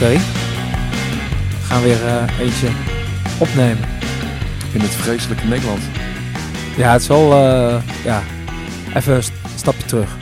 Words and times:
Oké. 0.00 0.12
We 0.12 1.66
gaan 1.66 1.82
weer 1.82 2.06
eh, 2.06 2.38
eentje 2.40 2.68
opnemen. 3.40 3.88
In 4.72 4.80
het 4.80 4.90
vreselijke 4.90 5.46
Nederland. 5.46 5.80
Ja, 6.76 6.92
het 6.92 7.00
is 7.00 7.06
wel... 7.08 7.32
eh, 7.32 7.82
ja, 8.04 8.22
even 8.94 9.14
een 9.14 9.22
st- 9.22 9.32
stapje 9.56 9.84
terug. 9.84 10.16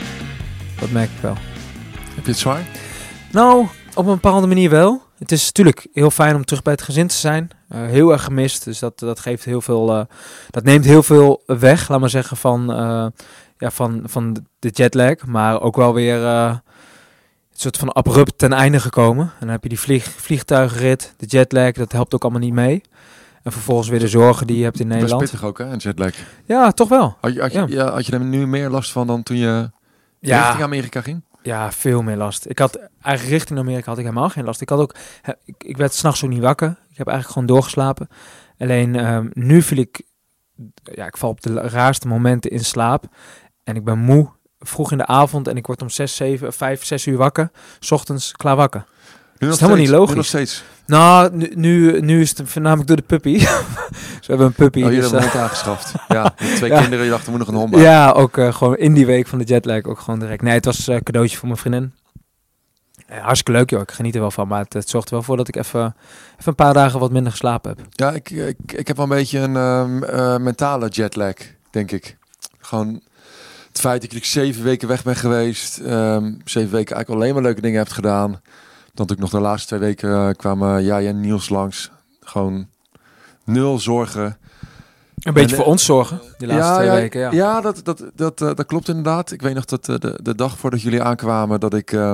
Dat 0.79 0.91
merk 0.91 1.09
ik 1.09 1.21
wel. 1.21 1.35
Heb 2.15 2.25
je 2.25 2.31
het 2.31 2.39
zwaar? 2.39 2.61
Nou, 3.31 3.67
op 3.93 4.05
een 4.05 4.13
bepaalde 4.13 4.47
manier 4.47 4.69
wel. 4.69 5.01
Het 5.17 5.31
is 5.31 5.45
natuurlijk 5.45 5.87
heel 5.93 6.11
fijn 6.11 6.35
om 6.35 6.45
terug 6.45 6.61
bij 6.61 6.73
het 6.73 6.81
gezin 6.81 7.07
te 7.07 7.15
zijn. 7.15 7.49
Eh, 7.69 7.85
heel 7.85 8.11
erg 8.11 8.23
gemist, 8.23 8.63
dus 8.63 8.79
dat, 8.79 8.99
dat 8.99 9.19
geeft 9.19 9.45
heel 9.45 9.61
veel... 9.61 10.07
dat 10.49 10.63
neemt 10.63 10.85
heel 10.85 11.03
veel 11.03 11.43
weg, 11.45 11.89
laat 11.89 11.99
maar 11.99 12.09
zeggen, 12.09 12.37
van, 12.37 12.65
ja, 13.57 13.71
van, 13.71 14.01
van 14.05 14.45
de 14.59 14.69
jetlag. 14.69 15.25
Maar 15.25 15.61
ook 15.61 15.75
wel 15.75 15.93
weer... 15.93 16.21
een 17.65 17.71
soort 17.71 17.77
van 17.77 17.91
abrupt 18.03 18.37
ten 18.37 18.53
einde 18.53 18.79
gekomen. 18.79 19.25
En 19.25 19.33
dan 19.39 19.49
heb 19.49 19.63
je 19.63 19.69
die 19.69 19.79
vlieg, 19.79 20.03
vliegtuigrit, 20.03 21.13
de 21.17 21.25
jetlag, 21.25 21.71
dat 21.71 21.91
helpt 21.91 22.13
ook 22.15 22.21
allemaal 22.23 22.41
niet 22.41 22.53
mee. 22.53 22.81
En 23.43 23.51
vervolgens 23.51 23.87
weer 23.89 23.99
de 23.99 24.07
zorgen 24.07 24.47
die 24.47 24.57
je 24.57 24.63
hebt 24.63 24.79
in 24.79 24.87
Dat 24.87 24.95
is 24.97 25.01
Nederland. 25.01 25.29
pittig 25.31 25.47
ook, 25.47 25.57
hè? 25.57 25.65
Een 25.65 25.77
jetlag. 25.77 26.13
Ja, 26.45 26.71
toch 26.71 26.89
wel. 26.89 27.17
Had 27.21 27.33
je, 27.33 27.41
had, 27.41 27.51
je, 27.51 27.57
Ja. 27.59 27.65
ja. 27.67 27.91
had 27.91 28.05
je 28.05 28.11
er 28.11 28.19
nu 28.23 28.47
meer 28.47 28.69
last 28.69 28.91
van 28.91 29.07
dan 29.07 29.23
toen 29.23 29.37
je 29.37 29.71
Ja. 30.19 30.41
richting 30.43 30.63
Amerika 30.63 31.01
ging? 31.01 31.21
Ja, 31.41 31.71
veel 31.71 32.01
meer 32.01 32.15
last. 32.17 32.45
Ik 32.49 32.59
had 32.59 32.75
eigenlijk 33.01 33.37
richting 33.37 33.59
Amerika 33.59 33.89
had 33.89 33.97
ik 33.97 34.05
helemaal 34.05 34.29
geen 34.29 34.43
last. 34.45 34.61
Ik 34.61 34.69
had 34.69 34.79
ook, 34.79 34.95
ik, 35.45 35.55
ik 35.63 35.77
werd 35.77 35.93
s'nachts 35.93 36.23
ook 36.23 36.29
niet 36.29 36.41
wakker. 36.41 36.69
Ik 36.89 36.97
heb 36.97 37.07
eigenlijk 37.07 37.27
gewoon 37.39 37.47
doorgeslapen. 37.47 38.07
Alleen 38.57 38.95
ehm, 38.95 39.27
nu 39.33 39.61
viel 39.61 39.77
ik, 39.77 40.01
ja, 40.83 41.05
ik 41.05 41.17
val 41.17 41.29
op 41.29 41.41
de 41.41 41.53
raarste 41.53 42.07
momenten 42.07 42.51
in 42.51 42.65
slaap. 42.65 43.03
En 43.63 43.75
ik 43.75 43.83
ben 43.83 43.97
moe, 43.99 44.29
vroeg 44.59 44.91
in 44.91 44.97
de 44.97 45.05
avond 45.05 45.47
en 45.47 45.57
ik 45.57 45.67
word 45.67 45.81
om 45.81 45.89
6, 45.89 46.15
7, 46.15 46.53
5, 46.53 46.85
6 46.85 47.05
uur 47.05 47.17
wakker. 47.17 47.51
's 47.79 47.91
ochtends 47.91 48.31
klaar 48.31 48.55
wakker. 48.55 48.85
Nu 49.37 49.49
is 49.49 49.59
helemaal 49.59 49.81
niet 49.81 49.89
logisch. 49.89 50.15
Nog 50.15 50.25
steeds. 50.25 50.63
Nou, 50.85 51.35
nu, 51.35 51.51
nu, 51.55 52.01
nu 52.01 52.21
is 52.21 52.37
het 52.37 52.49
voornamelijk 52.49 52.87
door 52.87 52.97
de 52.97 53.03
puppy. 53.03 53.39
Ze 54.21 54.25
hebben 54.25 54.47
een 54.47 54.53
puppy. 54.53 54.83
Oh, 54.83 54.91
je 54.91 54.99
dus, 55.01 55.11
hebt 55.11 55.23
een 55.23 55.27
eh, 55.27 55.31
hond 55.31 55.43
aangeschaft. 55.43 55.93
Ja, 56.07 56.33
twee 56.55 56.69
Ja. 56.69 56.79
kinderen. 56.79 57.05
Je 57.05 57.11
dacht, 57.11 57.25
er 57.25 57.29
moet 57.31 57.39
nog 57.39 57.47
een 57.47 57.55
hond 57.55 57.71
bij. 57.71 57.81
Ja, 57.81 58.11
ook 58.11 58.37
eh, 58.37 58.53
gewoon 58.53 58.77
in 58.77 58.93
die 58.93 59.05
week 59.05 59.27
van 59.27 59.39
de 59.39 59.43
jetlag 59.45 59.83
ook 59.83 59.99
gewoon 59.99 60.19
direct. 60.19 60.41
Nee, 60.41 60.53
het 60.53 60.65
was 60.65 60.87
een 60.87 61.03
cadeautje 61.03 61.37
voor 61.37 61.47
mijn 61.47 61.59
vriendin. 61.59 61.93
Eh, 63.07 63.21
hartstikke 63.23 63.51
leuk 63.51 63.69
joh, 63.69 63.81
ik 63.81 63.91
geniet 63.91 64.15
er 64.15 64.21
wel 64.21 64.31
van. 64.31 64.47
Maar 64.47 64.63
het, 64.63 64.73
het 64.73 64.89
zorgt 64.89 65.07
er 65.07 65.13
wel 65.13 65.23
voor 65.23 65.37
dat 65.37 65.47
ik 65.47 65.55
even, 65.55 65.95
even 66.31 66.45
een 66.45 66.55
paar 66.55 66.73
dagen 66.73 66.99
wat 66.99 67.11
minder 67.11 67.31
geslapen 67.31 67.69
heb. 67.69 67.85
Ja, 67.89 68.11
ik, 68.11 68.29
ik, 68.29 68.57
ik 68.65 68.87
heb 68.87 68.95
wel 68.95 69.05
een 69.05 69.17
beetje 69.17 69.39
een 69.39 69.55
ehm, 69.55 70.03
eh, 70.03 70.37
mentale 70.37 70.87
jetlag, 70.87 71.33
denk 71.71 71.91
ik. 71.91 72.17
Gewoon 72.59 73.01
het 73.79 73.87
feit 73.87 74.01
dat 74.01 74.13
ik 74.13 74.25
zeven 74.25 74.63
weken 74.63 74.87
weg 74.87 75.03
ben 75.03 75.15
geweest. 75.15 75.77
ehm, 75.77 76.33
zeven 76.45 76.71
weken 76.71 76.95
eigenlijk 76.95 77.09
alleen 77.09 77.33
maar 77.33 77.43
leuke 77.43 77.61
dingen 77.61 77.77
heb 77.77 77.89
gedaan. 77.89 78.41
Dat 78.93 79.11
ik 79.11 79.17
nog 79.19 79.29
de 79.29 79.39
laatste 79.39 79.67
twee 79.67 79.79
weken 79.79 80.13
eh, 80.13 80.29
kwamen 80.35 80.83
jij 80.83 81.07
en 81.07 81.19
Niels 81.19 81.49
langs. 81.49 81.91
Gewoon 82.21 82.67
nul 83.45 83.79
zorgen. 83.79 84.37
Een 85.19 85.33
beetje 85.33 85.49
En, 85.49 85.55
voor 85.55 85.65
eh, 85.65 85.71
ons 85.71 85.85
zorgen, 85.85 86.21
die 86.37 86.47
laatste 86.47 86.73
twee 86.73 86.85
ja, 86.87 86.93
weken. 86.93 87.19
Ja. 87.19 87.31
Ja, 87.31 87.61
dat, 87.61 87.81
dat, 87.83 88.03
dat, 88.15 88.41
eh, 88.41 88.47
dat 88.55 88.65
klopt 88.65 88.87
inderdaad. 88.87 89.31
Ik 89.31 89.41
weet 89.41 89.53
nog 89.53 89.65
dat 89.65 89.85
de, 89.85 90.19
de 90.23 90.35
dag 90.35 90.57
voordat 90.57 90.81
jullie 90.81 91.01
aankwamen, 91.03 91.59
dat 91.59 91.73
ik 91.73 91.91
eh, 91.91 92.13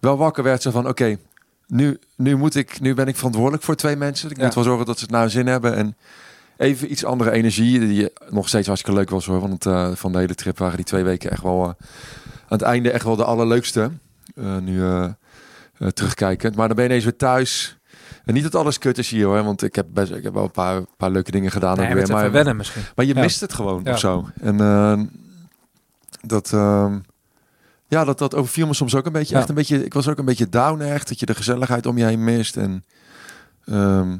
wel 0.00 0.16
wakker 0.16 0.42
werd. 0.42 0.62
Zo 0.62 0.70
van, 0.70 0.88
oké, 0.88 1.16
nu, 1.66 1.98
nu, 2.16 2.36
moet 2.36 2.54
ik, 2.54 2.80
nu 2.80 2.94
ben 2.94 3.06
ik 3.08 3.16
verantwoordelijk 3.16 3.62
voor 3.62 3.74
twee 3.74 3.96
mensen. 3.96 4.30
Ik 4.30 4.36
Ja. 4.36 4.44
moet 4.44 4.54
wel 4.54 4.64
zorgen 4.64 4.86
dat 4.86 4.96
ze 4.98 5.02
het 5.02 5.12
naar 5.12 5.20
hun 5.22 5.30
zin 5.30 5.46
hebben. 5.46 5.74
En 5.74 5.96
even 6.56 6.90
iets 6.90 7.04
andere 7.04 7.30
energie, 7.30 7.78
die 7.78 8.08
nog 8.30 8.48
steeds 8.48 8.66
hartstikke 8.66 8.98
leuk 8.98 9.10
was 9.10 9.26
hoor. 9.26 9.40
Want 9.40 9.66
eh, 9.66 9.90
van 9.94 10.12
de 10.12 10.18
hele 10.18 10.34
trip 10.34 10.58
waren 10.58 10.76
die 10.76 10.84
twee 10.84 11.04
weken 11.04 11.30
echt 11.30 11.42
wel, 11.42 11.62
eh, 11.62 11.68
aan 11.68 11.74
het 12.58 12.62
einde 12.62 12.90
echt 12.90 13.04
wel 13.04 13.16
de 13.16 13.24
allerleukste. 13.24 13.90
Eh, 14.34 14.58
nu 14.58 14.82
terugkijkend. 15.92 16.56
Maar 16.56 16.66
dan 16.66 16.76
ben 16.76 16.84
je 16.84 16.90
ineens 16.90 17.04
weer 17.04 17.16
thuis. 17.16 17.78
En 18.24 18.34
niet 18.34 18.42
dat 18.42 18.54
alles 18.54 18.78
kut 18.78 18.98
is 18.98 19.10
hier 19.10 19.26
hoor, 19.26 19.42
want 19.44 19.62
ik 19.62 19.74
heb, 19.74 19.86
best, 19.90 20.12
ik 20.12 20.22
heb 20.22 20.34
wel 20.34 20.44
een 20.44 20.50
paar, 20.50 20.82
paar 20.96 21.10
leuke 21.10 21.30
dingen 21.30 21.50
gedaan. 21.50 21.76
Nee, 21.76 21.94
weer, 21.94 22.08
maar, 22.08 22.30
wennen 22.30 22.56
misschien. 22.56 22.82
maar 22.94 23.04
je 23.04 23.14
Ja. 23.14 23.20
mist 23.20 23.40
het 23.40 23.52
gewoon 23.52 23.80
Ja. 23.84 23.92
of 23.92 23.98
zo. 23.98 24.28
En 24.40 24.60
eh, 24.60 25.00
dat, 26.20 26.52
ehm, 26.52 26.98
ja, 27.88 28.04
dat, 28.04 28.18
dat 28.18 28.34
overviel 28.34 28.66
me 28.66 28.74
soms 28.74 28.94
ook 28.94 29.06
een 29.06 29.12
beetje. 29.12 29.34
Ja. 29.34 29.40
Echt 29.40 29.48
een 29.48 29.54
beetje. 29.54 29.84
Ik 29.84 29.94
was 29.94 30.08
ook 30.08 30.18
een 30.18 30.24
beetje 30.24 30.48
down 30.48 30.80
echt. 30.80 31.08
Dat 31.08 31.20
je 31.20 31.26
de 31.26 31.34
gezelligheid 31.34 31.86
om 31.86 31.98
je 31.98 32.04
heen 32.04 32.24
mist. 32.24 32.56
En 32.56 32.84
ehm, 33.64 34.16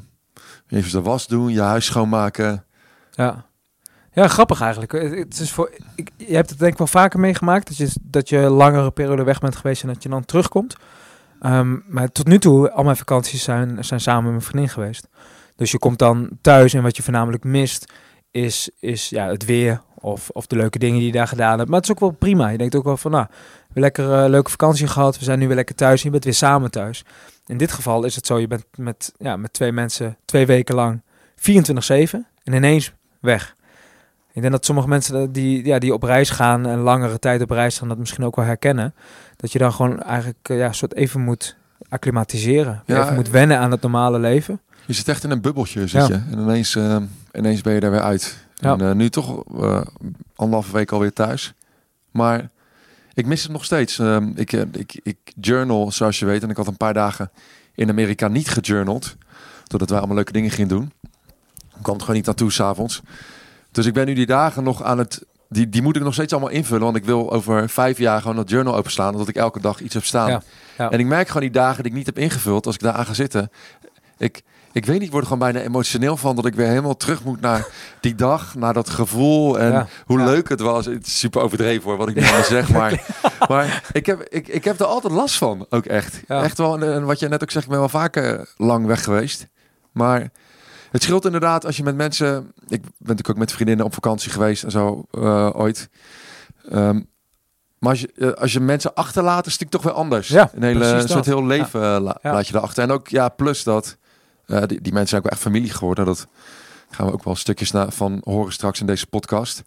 even 0.74 0.90
de 0.90 1.02
was 1.02 1.26
doen, 1.26 1.52
je 1.52 1.60
huis 1.60 1.84
schoonmaken. 1.84 2.64
Ja. 3.10 3.44
ja, 4.12 4.28
grappig 4.28 4.60
eigenlijk. 4.60 4.92
Het 5.18 5.40
is 5.40 5.52
voor, 5.52 5.70
ik, 5.94 6.10
je 6.16 6.34
hebt 6.34 6.50
het 6.50 6.58
denk 6.58 6.72
ik 6.72 6.78
wel 6.78 6.86
vaker 6.86 7.20
meegemaakt. 7.20 7.66
Dat 7.66 7.76
je, 7.76 8.00
dat 8.02 8.28
je 8.28 8.38
langere 8.38 8.90
periode 8.90 9.24
weg 9.24 9.40
bent 9.40 9.56
geweest 9.56 9.82
en 9.82 9.88
dat 9.88 10.02
je 10.02 10.08
dan 10.08 10.24
terugkomt. 10.24 10.76
Ehm, 11.40 11.76
maar 11.86 12.12
tot 12.12 12.26
nu 12.26 12.38
toe, 12.38 12.70
al 12.70 12.84
mijn 12.84 12.96
vakanties 12.96 13.42
zijn, 13.42 13.84
zijn 13.84 14.00
samen 14.00 14.22
met 14.22 14.32
mijn 14.32 14.44
vriendin 14.44 14.68
geweest. 14.68 15.08
Dus 15.56 15.70
je 15.70 15.78
komt 15.78 15.98
dan 15.98 16.28
thuis 16.40 16.74
en 16.74 16.82
wat 16.82 16.96
je 16.96 17.02
voornamelijk 17.02 17.44
mist 17.44 17.92
is, 18.30 18.70
is 18.80 19.08
ja, 19.08 19.26
het 19.26 19.44
weer 19.44 19.82
of, 19.94 20.30
of 20.30 20.46
de 20.46 20.56
leuke 20.56 20.78
dingen 20.78 20.98
die 20.98 21.06
je 21.06 21.12
daar 21.12 21.28
gedaan 21.28 21.58
hebt. 21.58 21.70
Maar 21.70 21.80
het 21.80 21.88
is 21.88 21.94
ook 21.94 22.00
wel 22.00 22.10
prima. 22.10 22.48
Je 22.48 22.58
denkt 22.58 22.74
ook 22.74 22.84
wel 22.84 22.96
van, 22.96 23.10
nou, 23.10 23.26
we 23.72 23.80
lekker 23.80 24.12
eh, 24.12 24.28
leuke 24.28 24.50
vakantie 24.50 24.86
gehad. 24.86 25.18
We 25.18 25.24
zijn 25.24 25.38
nu 25.38 25.46
weer 25.46 25.56
lekker 25.56 25.74
thuis 25.74 25.98
en 25.98 26.04
je 26.04 26.10
bent 26.10 26.24
weer 26.24 26.34
samen 26.34 26.70
thuis. 26.70 27.04
In 27.47 27.56
dit 27.56 27.72
geval 27.72 28.05
is 28.05 28.16
het 28.16 28.27
zo, 28.27 28.38
je 28.38 28.47
bent 28.47 28.65
met, 28.77 29.12
ja, 29.19 29.37
met 29.37 29.53
twee 29.53 29.72
mensen 29.72 30.16
twee 30.25 30.47
weken 30.47 30.75
lang 30.75 31.00
24-7 31.37 31.43
en 32.44 32.53
ineens 32.53 32.93
weg. 33.21 33.55
Ik 34.32 34.41
denk 34.41 34.53
dat 34.53 34.65
sommige 34.65 34.88
mensen 34.88 35.32
die, 35.32 35.65
ja, 35.65 35.78
die 35.78 35.93
op 35.94 36.03
reis 36.03 36.31
gaan 36.31 36.66
en 36.66 36.78
langere 36.78 37.19
tijd 37.19 37.43
op 37.43 37.50
reis 37.50 37.78
gaan, 37.78 37.88
dat 37.88 37.99
misschien 37.99 38.25
ook 38.25 38.37
wel 38.37 38.44
herkennen. 38.44 38.94
Dat 39.37 39.53
je 39.53 39.59
dan 39.59 39.72
gewoon 39.72 40.03
eigenlijk 40.03 40.38
eh, 40.49 40.59
ja, 40.59 40.72
soort 40.72 40.94
even 40.94 41.21
moet 41.21 41.56
acclimatiseren. 41.88 42.82
Ja, 42.87 43.03
even 43.03 43.15
moet 43.15 43.31
wennen 43.31 43.59
aan 43.59 43.71
het 43.71 43.81
normale 43.82 44.19
leven. 44.19 44.61
Je 44.87 44.93
zit 44.93 45.09
echt 45.09 45.25
in 45.25 45.31
een 45.31 45.41
bubbeltje, 45.41 45.87
zit 45.87 46.06
Ja. 46.06 46.06
je. 46.06 46.22
En 46.31 46.38
ineens, 46.38 46.76
eh, 46.76 46.97
ineens 47.32 47.61
ben 47.61 47.75
je 47.75 47.81
daar 47.81 47.91
weer 47.91 48.00
uit. 48.03 48.47
Ja. 48.55 48.72
En 48.72 48.81
eh, 48.81 48.93
nu 48.94 49.09
toch 49.11 49.43
eh 49.61 49.81
anderhalve 50.37 50.72
week 50.72 50.93
alweer 50.93 51.12
thuis. 51.12 51.55
Maar 52.11 52.50
ik 53.14 53.26
mis 53.26 53.42
het 53.42 53.52
nog 53.52 53.64
steeds. 53.64 53.98
Ehm, 53.98 54.30
ik, 54.34 54.52
eh, 54.52 54.60
ik, 54.72 55.00
ik 55.02 55.19
journal, 55.41 55.92
zoals 55.92 56.19
je 56.19 56.26
weet. 56.26 56.42
En 56.42 56.50
ik 56.50 56.56
had 56.56 56.66
een 56.66 56.76
paar 56.76 56.94
dagen 56.94 57.30
in 57.75 57.88
Amerika 57.88 58.28
niet 58.28 58.48
gejournald. 58.48 59.16
Doordat 59.66 59.88
wij 59.88 59.98
allemaal 59.98 60.16
leuke 60.16 60.32
dingen 60.32 60.50
gingen 60.50 60.69
doen. 60.69 60.92
Ik 61.76 61.82
kwam 61.82 61.94
er 61.94 62.00
gewoon 62.00 62.16
niet 62.16 62.26
naartoe 62.26 62.52
s'avonds. 62.52 63.02
Dus 63.70 63.86
ik 63.86 63.92
ben 63.94 64.06
nu 64.06 64.14
die 64.14 64.26
dagen 64.26 64.62
nog 64.64 64.82
aan 64.82 64.98
het... 64.98 65.25
Die, 65.48 65.69
die 65.69 65.82
moet 65.82 65.97
ik 65.97 66.02
nog 66.02 66.12
steeds 66.12 66.32
allemaal 66.32 66.50
invullen. 66.50 66.82
Want 66.82 66.97
ik 66.97 67.04
wil 67.04 67.32
over 67.32 67.69
vijf 67.69 67.98
jaar 67.98 68.20
gewoon 68.20 68.36
dat 68.36 68.50
journal 68.50 68.76
openslaan. 68.76 69.12
Omdat 69.12 69.28
ik 69.28 69.36
elke 69.36 69.60
dag 69.60 69.81
iets 69.81 69.94
heb 69.94 70.04
staan. 70.04 70.31
Ja, 70.31 70.42
ja. 70.78 70.91
En 70.91 70.98
ik 70.98 71.06
merk 71.06 71.26
gewoon 71.26 71.42
die 71.42 71.50
dagen 71.50 71.82
die 71.82 71.92
ik 71.92 71.98
niet 71.98 72.06
heb 72.06 72.19
ingevuld. 72.19 72.66
Als 72.66 72.75
ik 72.75 72.81
daar 72.81 72.92
aan 72.92 73.06
ga 73.06 73.14
zitten. 73.14 73.50
Ik, 74.19 74.42
ik 74.74 74.84
weet 74.86 74.94
niet, 74.98 75.02
ik 75.06 75.10
word 75.10 75.22
er 75.24 75.28
gewoon 75.30 75.52
bijna 75.52 75.66
emotioneel 75.66 76.16
van. 76.16 76.36
Dat 76.36 76.46
ik 76.46 76.54
weer 76.54 76.66
helemaal 76.66 76.96
terug 76.96 77.24
moet 77.24 77.40
naar 77.40 77.66
die 78.00 78.14
dag. 78.14 78.54
Naar 78.54 78.72
dat 78.72 78.90
gevoel. 78.90 79.58
En 79.58 79.72
Ja. 79.72 79.86
hoe 80.06 80.18
Ja. 80.18 80.24
leuk 80.24 80.48
het 80.48 80.60
was. 80.60 80.86
Het 80.86 81.06
is 81.06 81.18
super 81.18 81.40
overdreven 81.42 81.88
hoor, 81.88 81.96
wat 81.98 82.08
ik 82.08 82.14
nu 82.14 82.22
allemaal 82.22 82.42
zeg. 82.44 82.68
Maar, 82.70 83.06
maar 83.48 83.82
ik, 83.92 84.06
heb, 84.06 84.22
ik, 84.22 84.48
ik 84.48 84.64
heb 84.64 84.80
er 84.80 84.86
altijd 84.86 85.12
last 85.12 85.36
van. 85.38 85.66
Ook 85.70 85.84
echt. 85.84 86.20
Ja. 86.28 86.42
Echt 86.42 86.58
wel. 86.58 86.78
En, 86.82 87.04
wat 87.04 87.18
je 87.18 87.28
net 87.28 87.42
ook 87.42 87.50
zegt, 87.50 87.64
ik 87.64 87.70
ben 87.70 87.80
wel 87.80 87.88
vaker 87.88 88.48
lang 88.56 88.86
weg 88.86 89.04
geweest. 89.04 89.46
Maar 89.92 90.30
het 90.90 91.02
scheelt 91.02 91.24
inderdaad 91.24 91.66
als 91.66 91.76
je 91.76 91.82
met 91.82 91.96
mensen... 91.96 92.52
Ik 92.68 92.80
ben 92.82 92.90
natuurlijk 92.98 93.28
ook 93.30 93.36
met 93.36 93.52
vriendinnen 93.52 93.86
op 93.86 93.94
vakantie 93.94 94.30
geweest 94.30 94.62
en 94.64 94.70
zo 94.70 95.04
eh, 95.10 95.50
ooit. 95.52 95.88
Ehm, 96.70 97.00
maar 97.78 97.90
als 97.90 98.00
je, 98.00 98.12
eh, 98.16 98.30
als 98.32 98.52
je 98.52 98.60
mensen 98.60 98.94
achterlaat, 98.94 99.46
is 99.46 99.58
het 99.58 99.70
toch 99.70 99.82
weer 99.82 99.93
anders. 99.93 100.28
Ja, 100.28 100.50
een 100.54 100.62
hele 100.62 101.02
soort 101.08 101.26
heel 101.26 101.46
leven 101.46 101.82
eh, 101.82 102.00
la- 102.00 102.19
Ja. 102.22 102.32
laat 102.32 102.49
je 102.49 102.54
erachter. 102.56 102.82
En 102.82 102.90
ook, 102.90 103.08
ja, 103.08 103.28
plus 103.28 103.62
dat 103.62 103.96
eh, 104.46 104.62
die, 104.67 104.81
die 104.81 104.93
mensen 104.93 105.08
zijn 105.08 105.20
ook 105.20 105.26
wel 105.29 105.32
echt 105.32 105.41
familie 105.41 105.70
geworden. 105.70 106.05
Dat 106.05 106.26
gaan 106.91 107.06
we 107.06 107.12
ook 107.12 107.25
wel 107.25 107.35
stukjes 107.37 107.70
na, 107.70 107.91
van 107.91 108.20
horen 108.25 108.52
straks 108.52 108.81
in 108.81 108.87
deze 108.87 109.06
podcast. 109.06 109.62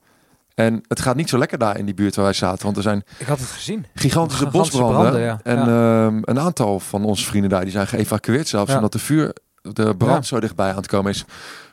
En 0.55 0.83
het 0.87 0.99
gaat 1.01 1.15
niet 1.15 1.29
zo 1.29 1.37
lekker 1.37 1.57
daar 1.57 1.77
in 1.77 1.85
die 1.85 1.93
buurt 1.93 2.15
waar 2.15 2.25
wij 2.25 2.33
zaten. 2.33 2.63
Want 2.65 2.77
er 2.77 2.83
zijn 2.83 3.03
Ik 3.17 3.27
had 3.27 3.39
het 3.39 3.47
gezien. 3.49 3.85
gigantische, 3.95 4.45
Gigantische 4.45 4.47
bosbranden. 4.79 4.99
branden, 4.99 5.21
ja. 5.21 5.39
En 5.43 5.57
ehm, 5.59 6.19
een 6.23 6.39
aantal 6.39 6.79
van 6.79 7.05
onze 7.05 7.25
vrienden 7.25 7.49
daar 7.49 7.61
die 7.61 7.71
zijn 7.71 7.87
geëvacueerd 7.87 8.47
zelfs. 8.47 8.73
Omdat 8.75 8.91
de 8.91 8.99
vuur, 8.99 9.33
de 9.61 9.95
brand 9.97 10.25
zo 10.25 10.39
dichtbij 10.39 10.69
aan 10.69 10.75
het 10.75 10.87
komen 10.87 11.11
is. 11.11 11.25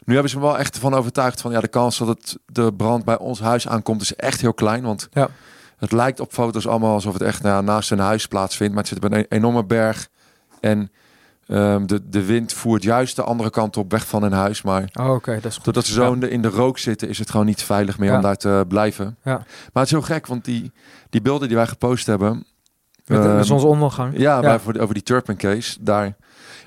Nu 0.05 0.13
hebben 0.13 0.31
ze 0.31 0.37
me 0.39 0.43
wel 0.45 0.59
echt 0.59 0.79
van 0.79 0.95
overtuigd 0.95 1.41
van 1.41 1.51
ja, 1.53 1.61
de 1.61 1.69
kans 1.69 1.99
dat 1.99 2.09
het 2.09 2.39
de 2.47 2.73
brand 2.75 3.05
bij 3.05 3.19
ons 3.19 3.41
huis 3.41 3.69
aankomt 3.69 4.01
is 4.01 4.15
echt 4.17 4.41
heel 4.41 4.55
klein. 4.55 4.83
Want 4.83 5.09
Ja. 5.13 5.29
het 5.77 5.93
lijkt 5.93 6.21
op 6.21 6.33
foto's 6.33 6.67
allemaal 6.67 6.95
alsof 6.95 7.13
het 7.13 7.23
echt 7.23 7.43
nou 7.43 7.65
naast 7.65 7.91
een 7.91 7.99
huis 7.99 8.27
plaatsvindt. 8.27 8.75
Maar 8.75 8.83
het 8.85 8.93
zit 8.95 9.05
op 9.05 9.13
een 9.13 9.19
e- 9.19 9.27
enorme 9.29 9.65
berg. 9.65 10.09
En 10.61 10.91
ehm, 11.47 11.87
de, 11.87 12.09
de 12.09 12.25
wind 12.25 12.53
voert 12.53 12.83
juist 12.83 13.17
de 13.17 13.23
andere 13.23 13.51
kant 13.51 13.77
op 13.77 13.91
weg 13.91 14.07
van 14.07 14.23
hun 14.23 14.33
huis. 14.33 14.63
Maar 14.63 14.89
Oh, 15.01 15.25
dat 15.25 15.45
is 15.45 15.55
goed. 15.55 15.65
doordat 15.65 15.85
ze 15.85 15.93
zo 15.93 16.13
in, 16.13 16.21
de, 16.21 16.31
in 16.31 16.43
de 16.43 16.49
rook 16.49 16.79
zitten, 16.79 17.09
is 17.09 17.19
het 17.19 17.31
gewoon 17.31 17.47
niet 17.47 17.63
veilig 17.63 17.99
meer 17.99 18.11
Ja. 18.11 18.17
om 18.17 18.23
daar 18.23 18.37
te 18.37 18.65
blijven. 18.69 19.17
Ja. 19.25 19.33
Maar 19.35 19.45
het 19.73 19.85
is 19.85 19.91
heel 19.91 20.03
gek, 20.03 20.27
want 20.27 20.45
die, 20.45 20.73
die 21.11 21.23
beelden 21.23 21.49
die 21.49 21.57
wij 21.57 21.67
gepost 21.67 22.07
hebben. 22.07 22.47
Met, 23.07 23.19
ehm, 23.25 23.35
met 23.37 23.47
zonsondergang. 23.47 24.19
ja, 24.19 24.59
voor 24.59 24.79
over 24.79 24.95
die 24.95 25.03
Turpin 25.03 25.37
case. 25.37 25.77
Daar, 25.81 26.17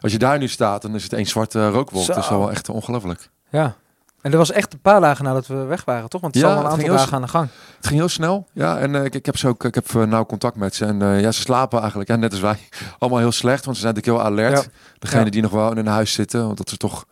als 0.01 0.11
je 0.11 0.17
daar 0.17 0.37
nu 0.37 0.47
staat, 0.47 0.81
dan 0.81 0.95
is 0.95 1.03
het 1.03 1.13
één 1.13 1.25
zwarte 1.25 1.69
rookwolk. 1.69 2.03
Zo. 2.05 2.13
Dat 2.13 2.23
is 2.23 2.29
wel 2.29 2.51
echt 2.51 2.69
ongelooflijk. 2.69 3.29
Ja. 3.49 3.75
En 4.21 4.31
dat 4.31 4.39
was 4.39 4.51
echt 4.51 4.73
een 4.73 4.79
paar 4.79 5.01
dagen 5.01 5.25
nadat 5.25 5.47
we 5.47 5.55
weg 5.55 5.85
waren, 5.85 6.09
toch? 6.09 6.21
Want 6.21 6.33
het 6.33 6.43
Ja, 6.43 6.49
is 6.49 6.55
al 6.57 6.63
een 6.65 6.71
aantal 6.71 6.95
dagen 6.95 7.13
aan 7.13 7.21
de 7.21 7.27
gang. 7.27 7.49
Het 7.75 7.87
ging 7.87 7.99
heel 7.99 8.09
snel. 8.09 8.47
Ja, 8.53 8.77
en 8.77 8.95
eh, 8.95 9.03
ik, 9.03 9.15
ik 9.15 9.25
heb 9.25 9.37
ze 9.37 9.47
ook, 9.47 9.63
ik 9.63 9.75
heb 9.75 9.91
uh, 9.91 10.03
nauw 10.03 10.25
contact 10.25 10.55
met 10.55 10.75
ze. 10.75 10.85
En 10.85 11.01
eh, 11.01 11.21
ja, 11.21 11.31
ze 11.31 11.41
slapen 11.41 11.79
eigenlijk, 11.79 12.09
ja, 12.09 12.15
net 12.15 12.31
als 12.31 12.41
wij, 12.41 12.57
allemaal 12.99 13.19
heel 13.19 13.31
slecht. 13.31 13.65
Want 13.65 13.77
ze 13.77 13.81
zijn 13.83 13.93
natuurlijk 13.95 14.23
heel 14.23 14.31
alert. 14.31 14.63
Ja. 14.63 14.69
Degene 14.99 15.23
Ja. 15.23 15.29
die 15.29 15.41
nog 15.41 15.51
wel 15.51 15.71
in 15.71 15.77
een 15.77 15.87
huis 15.87 16.13
zitten. 16.13 16.45
Want 16.45 16.57
dat 16.57 16.71
is 16.71 16.77
toch, 16.77 17.05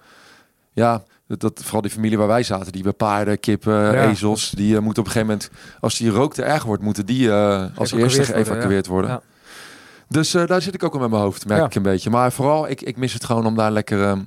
ja, 0.73 1.03
dat, 1.27 1.39
dat, 1.39 1.59
vooral 1.63 1.81
die 1.81 1.91
familie 1.91 2.17
waar 2.17 2.27
wij 2.27 2.43
zaten. 2.43 2.71
Die 2.71 2.91
paarden, 2.91 3.39
kippen, 3.39 4.07
ezels. 4.09 4.49
Die 4.49 4.79
moeten 4.79 5.03
op 5.03 5.07
een 5.07 5.13
gegeven 5.13 5.27
moment, 5.27 5.49
als 5.79 5.97
die 5.97 6.09
rook 6.09 6.33
te 6.33 6.43
erg 6.43 6.63
wordt, 6.63 6.83
moeten 6.83 7.05
die 7.05 7.31
als 7.75 7.91
eerste 7.91 8.23
geëvacueerd 8.23 8.87
worden. 8.87 9.21
Dus 10.07 10.31
daar 10.31 10.61
zit 10.61 10.73
ik 10.73 10.83
ook 10.83 10.93
al 10.93 10.99
met 10.99 11.09
mijn 11.09 11.21
hoofd, 11.21 11.47
merk 11.47 11.65
ik 11.65 11.75
een 11.75 11.81
beetje. 11.81 12.09
Maar 12.09 12.31
vooral, 12.31 12.69
ik, 12.69 12.81
ik 12.81 12.97
mis 12.97 13.13
het 13.13 13.25
gewoon 13.25 13.45
om 13.45 13.55
daar 13.55 13.71
lekker, 13.71 14.17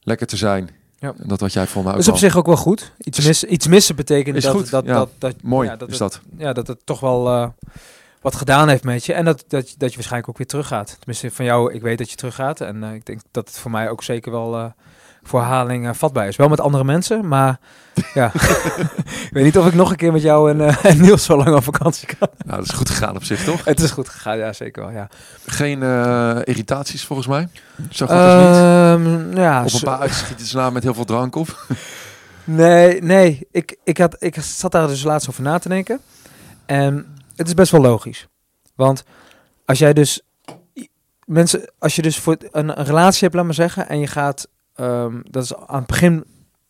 lekker 0.00 0.26
te 0.26 0.36
zijn. 0.36 0.70
Ja. 0.98 1.14
Dat 1.16 1.40
wat 1.40 1.52
jij 1.52 1.66
voor 1.66 1.82
mij 1.82 1.92
ook 1.92 1.98
is 1.98 2.06
op 2.06 2.12
al- 2.12 2.18
zich 2.18 2.36
ook 2.36 2.46
wel 2.46 2.56
goed. 2.56 2.92
Iets, 2.98 3.26
mis, 3.26 3.44
iets 3.44 3.66
missen 3.66 3.96
betekent 3.96 4.42
dat, 4.42 4.52
goed, 4.52 4.70
dat, 4.70 4.84
ja. 4.84 4.92
dat, 4.94 5.08
dat, 5.18 5.34
Mooi 5.42 5.68
ja, 5.68 5.76
dat 5.76 5.88
is 5.90 5.98
het- 5.98 6.12
dat. 6.12 6.20
ja, 6.38 6.52
dat 6.52 6.66
het 6.66 6.78
toch 6.84 7.00
wel 7.00 7.28
eh, 7.28 7.48
wat 8.20 8.34
gedaan 8.34 8.68
heeft 8.68 8.84
met 8.84 9.04
je. 9.04 9.12
En 9.12 9.24
dat, 9.24 9.44
dat, 9.48 9.74
dat 9.78 9.88
je 9.90 9.94
waarschijnlijk 9.94 10.28
ook 10.28 10.38
weer 10.38 10.46
teruggaat. 10.46 10.96
Tenminste, 10.98 11.30
van 11.30 11.44
jou, 11.44 11.72
ik 11.74 11.82
weet 11.82 11.98
dat 11.98 12.10
je 12.10 12.16
teruggaat. 12.16 12.60
En 12.60 12.84
eh, 12.84 12.94
ik 12.94 13.06
denk 13.06 13.20
dat 13.30 13.48
het 13.48 13.58
voor 13.58 13.70
mij 13.70 13.90
ook 13.90 14.02
zeker 14.02 14.32
wel 14.32 14.56
eh, 14.56 14.64
voor 15.26 15.40
herhaling 15.40 15.88
eh, 15.88 15.94
vatbaar 15.94 16.28
is. 16.28 16.36
Wel 16.36 16.48
met 16.48 16.60
andere 16.60 16.84
mensen, 16.84 17.28
maar 17.28 17.58
ja. 18.14 18.30
ik 19.26 19.30
weet 19.30 19.44
niet 19.44 19.58
of 19.58 19.66
ik 19.66 19.74
nog 19.74 19.90
een 19.90 19.96
keer 19.96 20.12
met 20.12 20.22
jou 20.22 20.50
en, 20.50 20.60
eh, 20.60 20.84
en 20.90 21.00
Niels 21.00 21.24
zo 21.24 21.36
lang 21.36 21.56
op 21.56 21.64
vakantie 21.64 22.06
kan. 22.18 22.28
Nou, 22.44 22.58
dat 22.58 22.68
is 22.68 22.74
goed 22.74 22.90
gegaan 22.90 23.16
op 23.16 23.24
zich, 23.24 23.44
toch? 23.44 23.64
Het 23.64 23.80
is 23.80 23.90
goed 23.90 24.08
gegaan, 24.08 24.38
ja, 24.38 24.52
zeker 24.52 24.82
wel. 24.82 24.92
Ja. 24.92 25.08
Geen 25.46 25.82
eh, 25.82 26.38
irritaties 26.44 27.04
volgens 27.04 27.28
mij. 27.28 27.48
Zo 27.90 28.06
goed 28.06 28.16
als 28.16 28.34
niet. 28.34 28.56
Ehm, 28.56 29.36
ja, 29.36 29.64
Op 29.64 29.72
een 29.72 29.80
paar 29.80 29.98
uitschieters 29.98 30.52
na 30.52 30.70
met 30.70 30.82
heel 30.82 30.94
veel 30.94 31.04
drank 31.04 31.36
op. 31.36 31.66
Nee, 32.44 33.02
nee. 33.02 33.46
Ik, 33.50 33.76
ik, 33.84 33.98
had, 33.98 34.16
ik 34.18 34.36
zat 34.40 34.72
daar 34.72 34.86
dus 34.86 35.02
laatst 35.02 35.28
over 35.28 35.42
na 35.42 35.58
te 35.58 35.68
denken. 35.68 36.00
En 36.66 37.06
het 37.36 37.46
is 37.46 37.54
best 37.54 37.70
wel 37.72 37.80
logisch. 37.80 38.26
Want 38.74 39.04
als 39.64 39.78
jij 39.78 39.92
dus... 39.92 40.20
Mensen, 41.24 41.72
als 41.78 41.96
je 41.96 42.02
dus 42.02 42.18
voor 42.18 42.36
een, 42.50 42.78
een 42.78 42.86
relatie 42.86 43.20
hebt, 43.20 43.34
laat 43.34 43.44
maar 43.44 43.54
zeggen, 43.54 43.88
en 43.88 44.00
je 44.00 44.06
gaat... 44.06 44.48
ehm, 44.76 45.20
dat 45.30 45.42
is 45.42 45.56
aan 45.56 45.78
het 45.78 45.86
begin 45.86 46.24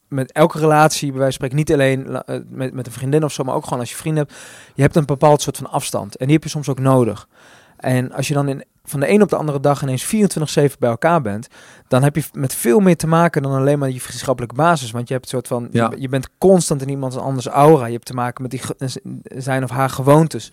met 0.09 0.33
elke 0.33 0.59
relatie, 0.59 1.11
bij 1.11 1.19
wijze 1.19 1.39
van 1.39 1.49
spreken, 1.49 1.57
niet 1.57 1.73
alleen 1.73 2.23
eh, 2.25 2.41
met, 2.49 2.73
met 2.75 2.87
een 2.87 2.93
vriendin 2.93 3.25
of 3.25 3.33
zo, 3.33 3.45
maar 3.45 3.55
ook 3.55 3.65
gewoon 3.65 3.79
als 3.79 3.91
je 3.91 3.97
vrienden 3.97 4.23
hebt. 4.27 4.39
Je 4.75 4.83
hebt 4.83 4.97
een 4.97 5.05
bepaald 5.05 5.43
soort 5.43 5.57
van 5.57 5.71
afstand. 5.71 6.17
En 6.17 6.25
die 6.27 6.35
heb 6.35 6.45
je 6.45 6.51
soms 6.51 6.69
ook 6.69 6.79
nodig. 6.79 7.29
En 7.77 8.13
als 8.13 8.29
je 8.29 8.35
dan 8.35 8.49
in, 8.49 8.65
van 8.85 9.01
de 9.01 9.11
een 9.11 9.23
op 9.23 9.29
de 9.29 9.37
andere 9.37 9.61
dag 9.61 9.83
ineens 9.83 10.07
24-7 10.07 10.79
bij 10.79 10.91
elkaar 10.91 11.21
bent, 11.21 11.49
dan 11.89 12.03
heb 12.03 12.17
je 12.17 12.25
met 12.33 12.55
veel 12.55 12.81
meer 12.81 12.97
te 12.97 13.07
maken 13.07 13.43
dan 13.43 13.53
alleen 13.53 13.79
maar 13.79 13.91
je 13.91 14.01
vriendschappelijke 14.01 14.55
basis. 14.57 14.91
Want 14.91 15.09
je 15.09 15.15
hebt 15.15 15.25
een 15.25 15.31
soort 15.31 15.49
van, 15.49 15.69
Ja. 15.71 15.91
je, 15.91 16.01
je 16.01 16.09
bent 16.09 16.29
constant 16.39 16.83
in 16.83 16.89
iemand 16.89 17.17
anders 17.17 17.47
aura. 17.47 17.87
Je 17.87 17.93
hebt 17.93 18.07
te 18.07 18.15
maken 18.15 18.43
met 18.43 18.51
die, 18.51 18.61
zijn 19.43 19.63
of 19.63 19.71
haar 19.71 19.91
gewoontes. 19.91 20.53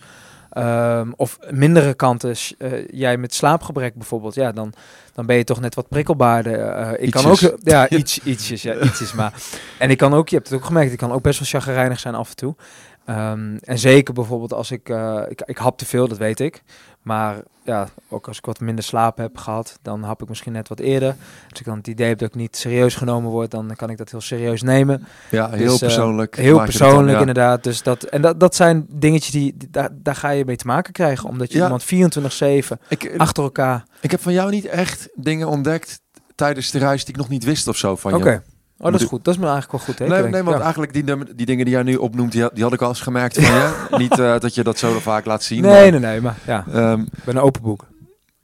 Ehm, 0.54 1.12
of 1.16 1.38
mindere 1.50 1.94
kanten, 1.94 2.34
eh, 2.58 2.88
jij 2.88 3.16
met 3.16 3.34
slaapgebrek 3.34 3.94
bijvoorbeeld, 3.94 4.34
ja, 4.34 4.52
dan, 4.52 4.72
dan 5.12 5.26
ben 5.26 5.36
je 5.36 5.44
toch 5.44 5.60
net 5.60 5.74
wat 5.74 5.88
prikkelbaarder. 5.88 6.60
Eh, 6.60 7.04
ik 7.04 7.10
kan 7.10 7.24
ook, 7.24 7.56
ja, 7.62 7.88
iets, 7.98 8.18
ietsjes, 8.18 8.62
ja, 8.62 8.74
ietsjes, 8.74 9.12
maar. 9.12 9.32
En 9.78 9.90
ik 9.90 9.98
kan 9.98 10.14
ook, 10.14 10.28
je 10.28 10.36
hebt 10.36 10.48
het 10.48 10.58
ook 10.58 10.64
gemerkt, 10.64 10.92
ik 10.92 10.98
kan 10.98 11.12
ook 11.12 11.22
best 11.22 11.38
wel 11.38 11.60
chagrijnig 11.60 12.00
zijn 12.00 12.14
af 12.14 12.28
en 12.28 12.36
toe. 12.36 12.54
Ehm, 13.04 13.56
en 13.56 13.78
zeker 13.78 14.14
bijvoorbeeld 14.14 14.52
als 14.52 14.70
ik, 14.70 14.88
eh, 14.88 15.22
ik, 15.28 15.42
ik 15.46 15.58
hap 15.58 15.78
te 15.78 15.86
veel, 15.86 16.08
dat 16.08 16.18
weet 16.18 16.40
ik. 16.40 16.62
Maar 17.02 17.36
ja, 17.64 17.88
ook 18.08 18.28
als 18.28 18.38
ik 18.38 18.44
wat 18.44 18.60
minder 18.60 18.84
slaap 18.84 19.16
heb 19.18 19.36
gehad, 19.38 19.78
dan 19.82 20.02
hap 20.02 20.22
ik 20.22 20.28
misschien 20.28 20.52
net 20.52 20.68
wat 20.68 20.78
eerder. 20.78 21.14
Als 21.50 21.60
ik 21.60 21.64
dan 21.66 21.76
het 21.76 21.86
idee 21.86 22.08
heb 22.08 22.18
dat 22.18 22.28
ik 22.28 22.34
niet 22.34 22.56
serieus 22.56 22.94
genomen 22.94 23.30
word, 23.30 23.50
dan 23.50 23.72
kan 23.76 23.90
ik 23.90 23.96
dat 23.98 24.10
heel 24.10 24.20
serieus 24.20 24.62
nemen. 24.62 25.06
Ja, 25.30 25.50
heel 25.50 25.58
Dus, 25.66 25.72
eh, 25.74 25.78
persoonlijk. 25.78 26.36
Heel 26.36 26.56
dan, 26.56 26.64
persoonlijk 26.64 27.12
ja. 27.14 27.18
inderdaad. 27.20 27.62
Dus 27.64 27.82
dat, 27.82 28.02
en 28.02 28.22
dat, 28.22 28.40
dat 28.40 28.54
zijn 28.54 28.86
dingetjes 28.88 29.32
die, 29.32 29.54
die- 29.56 29.70
daar, 29.70 29.88
daar 29.92 30.16
ga 30.16 30.30
je 30.30 30.44
mee 30.44 30.56
te 30.56 30.66
maken 30.66 30.92
krijgen. 30.92 31.28
Omdat 31.28 31.52
je 31.52 31.58
Ja. 31.58 31.64
iemand 31.64 31.84
24-7 31.84 32.78
Ik, 32.88 33.14
achter 33.16 33.42
elkaar... 33.42 33.84
ik 34.00 34.10
heb 34.10 34.20
van 34.22 34.32
jou 34.32 34.50
niet 34.50 34.66
echt 34.66 35.08
dingen 35.14 35.48
ontdekt 35.48 36.00
tijdens 36.34 36.70
de 36.70 36.78
reis 36.78 37.04
die 37.04 37.14
ik 37.14 37.20
nog 37.20 37.28
niet 37.28 37.44
wist 37.44 37.68
of 37.68 37.76
zo 37.76 37.96
van 37.96 38.14
Oké, 38.14 38.30
je. 38.30 38.40
Oh, 38.84 38.92
dat 38.92 39.00
is 39.00 39.06
goed. 39.06 39.24
Dat 39.24 39.34
is 39.34 39.40
me 39.40 39.46
eigenlijk 39.48 39.72
wel 39.72 39.80
goed. 39.94 39.98
Hè, 39.98 40.06
Nee, 40.22 40.30
nee, 40.30 40.42
want 40.42 40.56
Ja. 40.56 40.62
eigenlijk 40.62 40.92
die, 40.92 41.04
nummer- 41.04 41.36
die 41.36 41.46
dingen 41.46 41.64
die 41.64 41.74
jij 41.74 41.82
nu 41.82 41.96
opnoemt, 41.96 42.32
die, 42.32 42.42
had- 42.42 42.54
die 42.54 42.62
had 42.62 42.72
ik 42.72 42.82
al 42.82 42.88
eens 42.88 43.00
gemerkt 43.00 43.34
van 43.34 43.44
je. 43.54 43.86
Niet 43.98 44.18
eh, 44.18 44.38
dat 44.38 44.54
je 44.54 44.62
dat 44.62 44.78
zo 44.78 44.98
vaak 44.98 45.24
laat 45.24 45.42
zien. 45.42 45.62
Nee, 45.62 45.90
maar, 45.90 46.00
nee, 46.00 46.10
nee, 46.10 46.20
maar 46.20 46.36
ja, 46.46 46.64
ehm, 46.72 47.00
ik 47.00 47.24
ben 47.24 47.36
een 47.36 47.42
open 47.42 47.62
boek. 47.62 47.84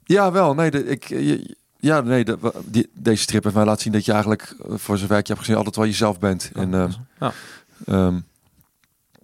ja, 0.05 0.33
wel. 0.33 0.55
Nee, 0.55 0.71
de, 0.71 0.85
ik, 0.87 1.05
je- 1.05 1.57
ja, 1.77 2.01
nee 2.01 2.25
de, 2.25 2.39
die, 2.65 2.91
deze 2.95 3.23
strip 3.23 3.43
heeft 3.43 3.55
mij 3.57 3.65
laten 3.65 3.83
zien 3.83 3.93
dat 3.93 4.05
je 4.05 4.13
eigenlijk, 4.13 4.55
eh, 4.69 4.73
voor 4.77 4.99
zover 4.99 5.19
ik 5.19 5.27
je 5.27 5.33
heb 5.33 5.43
gezien, 5.43 5.57
altijd 5.57 5.77
wel 5.77 5.85
jezelf 5.87 6.19
bent. 6.19 6.51
En, 6.55 6.75
ehm, 6.75 6.91
Ja. 7.21 7.33
Ehm, 7.87 8.19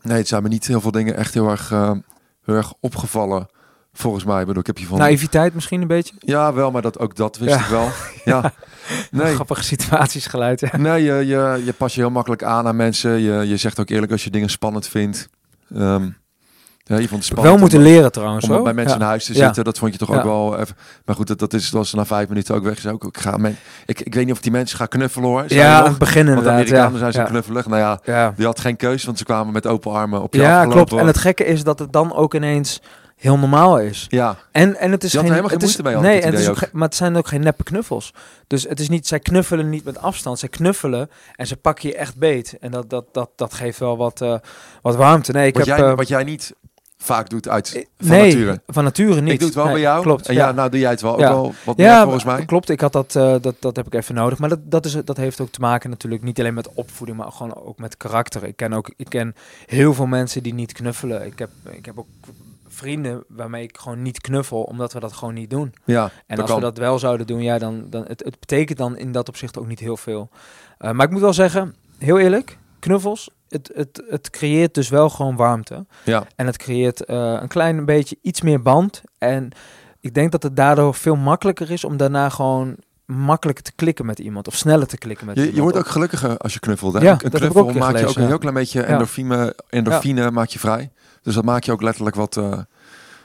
nee, 0.02 0.16
het 0.19 0.28
zijn 0.28 0.42
me 0.42 0.48
niet 0.48 0.66
heel 0.66 0.80
veel 0.80 0.90
dingen 0.90 1.16
echt 1.16 1.34
heel 1.34 1.48
erg, 1.50 1.72
eh, 1.72 1.90
heel 2.44 2.54
erg 2.54 2.72
opgevallen. 2.80 3.48
Volgens 3.98 4.25
mij. 4.25 4.44
Bedoel, 4.44 4.60
ik 4.60 4.66
heb 4.66 4.78
je 4.78 4.87
van. 4.87 4.98
Naïviteit 4.98 5.54
misschien 5.54 5.81
een 5.81 5.87
beetje. 5.87 6.14
Ja, 6.19 6.52
wel, 6.52 6.70
maar 6.70 6.82
dat, 6.82 6.98
ook 6.98 7.14
dat 7.16 7.38
wist 7.38 7.54
Ja. 7.54 7.60
ik 7.60 7.66
wel. 7.66 7.88
Ja. 8.25 8.52
Nee. 9.10 9.34
Grappige 9.34 9.62
situaties 9.64 10.26
geluid. 10.26 10.60
Ja. 10.60 10.76
Nee, 10.76 11.02
je, 11.02 11.12
je, 11.26 11.62
je 11.64 11.72
pas 11.72 11.94
je 11.94 12.00
heel 12.00 12.10
makkelijk 12.10 12.43
aan 12.43 12.66
aan 12.66 12.76
mensen. 12.76 13.10
Je, 13.20 13.48
je 13.48 13.56
zegt 13.56 13.81
ook 13.81 13.88
eerlijk 13.88 14.12
als 14.12 14.25
je 14.25 14.31
dingen 14.31 14.48
spannend 14.50 14.88
vindt. 14.88 15.28
Ehm, 15.75 16.02
ja, 16.82 16.96
je 16.96 17.08
vond 17.08 17.10
het 17.10 17.25
spannend. 17.25 17.48
Wel 17.48 17.58
moeten 17.58 17.78
om, 17.78 17.84
leren 17.84 18.12
trouwens. 18.12 18.48
om 18.48 18.62
bij 18.64 18.75
mensen 18.75 18.94
Ja. 18.98 19.02
in 19.02 19.08
huis 19.08 19.25
te 19.25 19.34
zitten. 19.34 19.64
Dat 19.64 19.78
vond 19.78 19.93
je 19.93 19.98
toch 19.98 20.12
ook 20.12 20.22
wel 20.22 20.58
even. 20.58 20.76
Maar 21.04 21.14
goed, 21.16 21.26
dat, 21.26 21.38
dat 21.38 21.52
is 21.52 21.70
was 21.70 21.93
na 21.94 22.04
vijf 22.04 22.28
minuten 22.28 22.54
ook 22.54 22.62
weg. 22.64 22.87
Ook, 22.87 23.04
ik, 23.04 23.19
ga, 23.19 23.37
men, 23.37 23.56
ik, 23.87 24.00
ik 24.00 24.14
weet 24.14 24.25
niet 24.25 24.34
of 24.34 24.40
die 24.40 24.52
mensen 24.52 24.78
ga 24.78 24.87
knuffelen 24.87 25.28
hoor. 25.28 25.44
Zijn 25.46 25.60
Ja, 25.60 25.78
aan 25.78 25.84
het 25.88 25.98
begin 25.98 26.14
Want 26.26 26.28
inderdaad. 26.38 26.52
Amerikanen 26.52 27.00
ja. 27.00 27.10
zijn 27.10 27.25
ja. 27.25 27.31
knuffelig. 27.31 27.66
Nou 27.66 28.00
ja, 28.04 28.32
die 28.37 28.46
had 28.46 28.60
geen 28.60 28.76
keus, 28.76 29.04
want 29.04 29.19
ze 29.19 29.25
kwamen 29.25 29.52
met 29.52 29.66
open 29.66 29.93
armen 29.93 30.22
op 30.22 30.34
je 30.34 30.40
ja 30.40 30.56
afgelopen. 30.58 30.87
klopt. 30.87 31.00
En 31.02 31.06
het 31.08 31.19
gekke 31.19 31.44
is 31.44 31.64
dat 31.64 31.78
het 31.78 31.93
dan 31.93 32.14
ook 32.14 32.34
ineens 32.34 32.81
heel 33.26 33.38
normaal 33.38 33.78
is. 33.81 34.06
Ja, 34.08 34.37
En, 34.52 34.76
en 34.76 34.90
het 34.90 35.05
is 35.05 35.12
geen, 35.12 35.23
helemaal 35.23 35.43
geen 35.43 35.58
het 35.58 35.69
is, 35.69 35.76
moeite 35.76 35.99
mee, 36.00 36.11
Nee, 36.11 36.14
het 36.14 36.25
en 36.25 36.31
het 36.31 36.40
is 36.40 36.49
ook 36.49 36.73
maar 36.73 36.88
het 36.88 36.96
zijn 36.96 37.17
ook 37.17 37.28
geen 37.28 37.40
neppe 37.40 37.62
knuffels. 37.62 38.14
Dus 38.46 38.62
het 38.69 38.81
is 38.81 38.88
niet, 38.88 39.06
zij 39.06 39.20
knuffelen 39.20 39.69
niet 39.70 39.84
met 39.84 39.99
afstand. 39.99 40.38
Zij 40.38 40.49
knuffelen 40.49 41.11
en 41.37 41.46
ze 41.46 41.56
pakken 41.56 41.88
je 41.88 41.96
echt 41.96 42.17
beet. 42.17 42.56
En 42.61 42.70
dat, 42.70 42.90
dat, 42.90 43.05
dat, 43.12 43.31
dat 43.37 43.55
geeft 43.55 43.78
wel 43.78 43.96
wat, 43.96 44.20
eh, 44.20 44.34
wat 44.82 44.96
warmte. 44.96 45.32
Nee, 45.32 45.46
ik 45.46 45.56
wat, 45.56 45.67
heb... 45.67 45.76
jij, 45.78 45.87
eh, 45.88 45.96
wat 45.96 46.08
jij 46.08 46.25
niet 46.25 46.55
vaak 46.99 47.28
doet 47.28 47.49
uit 47.49 47.75
eh, 47.75 47.84
van 47.99 48.08
nee, 48.08 48.34
nature. 48.34 48.61
van 48.67 48.84
nature 48.84 49.20
niet. 49.20 49.32
Ik 49.32 49.38
doe 49.38 49.46
het 49.49 49.56
wel 49.56 49.64
Nee, 49.64 49.72
bij 49.75 49.82
jou. 49.82 50.02
Klopt. 50.02 50.29
En 50.29 50.34
ja, 50.34 50.53
nou 50.53 50.70
doe 50.70 50.81
jij 50.81 50.91
het 50.91 51.00
wel 51.00 51.12
ook 51.12 51.20
Ja. 51.20 51.29
wel 51.32 51.55
wat 51.65 51.77
meer 51.77 51.86
Ja, 51.86 52.03
volgens 52.03 52.24
mij. 52.24 52.44
klopt. 52.44 52.69
Ik 52.69 52.81
had 52.81 52.93
dat, 52.93 53.12
dat, 53.12 53.55
dat 53.58 53.77
heb 53.77 53.86
ik 53.86 53.94
even 53.94 54.15
nodig. 54.15 54.39
Maar 54.39 54.48
dat, 54.48 54.60
dat, 54.70 54.84
is, 54.84 54.93
dat 55.05 55.17
heeft 55.17 55.41
ook 55.41 55.50
te 55.50 55.60
maken 55.60 55.91
natuurlijk 55.91 56.22
niet 56.22 56.39
alleen 56.41 56.55
met 56.55 56.69
opvoeding, 56.74 57.19
maar 57.19 57.32
gewoon 57.32 57.55
ook 57.55 57.79
met 57.79 57.96
karakter. 57.96 58.44
Ik 58.44 58.56
ken 58.56 58.72
ook 58.72 58.91
ik 58.96 59.08
ken 59.08 59.34
heel 59.67 59.94
veel 59.94 60.06
mensen 60.06 60.43
die 60.43 60.55
niet 60.55 60.72
knuffelen. 60.72 61.27
Ik 61.27 61.39
heb, 61.39 61.50
ik 61.70 61.84
heb 61.86 61.98
ook 61.98 62.06
vrienden 62.76 63.24
waarmee 63.28 63.62
ik 63.62 63.78
gewoon 63.78 64.02
niet 64.02 64.20
knuffel, 64.20 64.62
omdat 64.62 64.92
we 64.92 65.00
dat 65.00 65.12
gewoon 65.12 65.34
niet 65.34 65.50
doen. 65.50 65.74
Ja, 65.84 66.10
En 66.26 66.38
als 66.38 66.46
kan. 66.50 66.58
we 66.58 66.64
dat 66.64 66.78
wel 66.78 66.98
zouden 66.98 67.26
doen, 67.26 67.42
ja, 67.42 67.58
dan, 67.58 67.86
dan 67.90 68.04
het, 68.06 68.24
het 68.24 68.40
betekent 68.40 68.78
dan 68.78 68.96
in 68.96 69.12
dat 69.12 69.28
opzicht 69.28 69.58
ook 69.58 69.66
niet 69.66 69.80
heel 69.80 69.96
veel. 69.96 70.28
Eh, 70.78 70.90
maar 70.90 71.06
ik 71.06 71.12
moet 71.12 71.20
wel 71.20 71.32
zeggen, 71.32 71.74
heel 71.98 72.18
eerlijk, 72.18 72.58
knuffels, 72.78 73.30
het, 73.48 73.70
het, 73.74 74.02
het 74.08 74.30
creëert 74.30 74.74
dus 74.74 74.88
wel 74.88 75.10
gewoon 75.10 75.36
warmte. 75.36 75.86
Ja. 76.04 76.26
En 76.36 76.46
het 76.46 76.56
creëert 76.56 77.04
eh, 77.04 77.38
een 77.40 77.48
klein 77.48 77.84
beetje 77.84 78.18
iets 78.22 78.40
meer 78.40 78.62
band. 78.62 79.02
En 79.18 79.50
ik 80.00 80.14
denk 80.14 80.32
dat 80.32 80.42
het 80.42 80.56
daardoor 80.56 80.94
veel 80.94 81.16
makkelijker 81.16 81.70
is 81.70 81.84
om 81.84 81.96
daarna 81.96 82.28
gewoon 82.28 82.76
makkelijker 83.06 83.65
te 83.65 83.72
klikken 83.75 84.06
met 84.06 84.19
iemand. 84.19 84.48
Of 84.48 84.55
sneller 84.55 84.86
te 84.86 84.98
klikken 84.98 85.27
met 85.27 85.36
Je, 85.36 85.41
je 85.43 85.48
iemand. 85.48 85.70
wordt 85.70 85.86
ook 85.86 85.93
gelukkiger 85.93 86.36
als 86.36 86.53
je 86.53 86.60
knuffelt. 86.60 86.93
Hè? 86.93 87.01
Ja, 87.01 87.19
een 87.22 87.31
knuffel 87.31 87.60
ook 87.60 87.75
maakt 87.75 87.98
je 87.98 88.06
ook 88.06 88.17
een 88.17 88.27
heel 88.27 88.39
klein 88.39 88.55
beetje 88.55 88.82
endorfine, 88.82 89.56
endorfine 89.69 90.31
maakt 90.31 90.53
je 90.53 90.58
vrij. 90.58 90.91
Dus 91.22 91.34
dat 91.34 91.44
maakt 91.44 91.65
je 91.65 91.72
ook 91.72 91.82
letterlijk 91.82 92.17
wat 92.17 92.36
eh, 92.36 92.58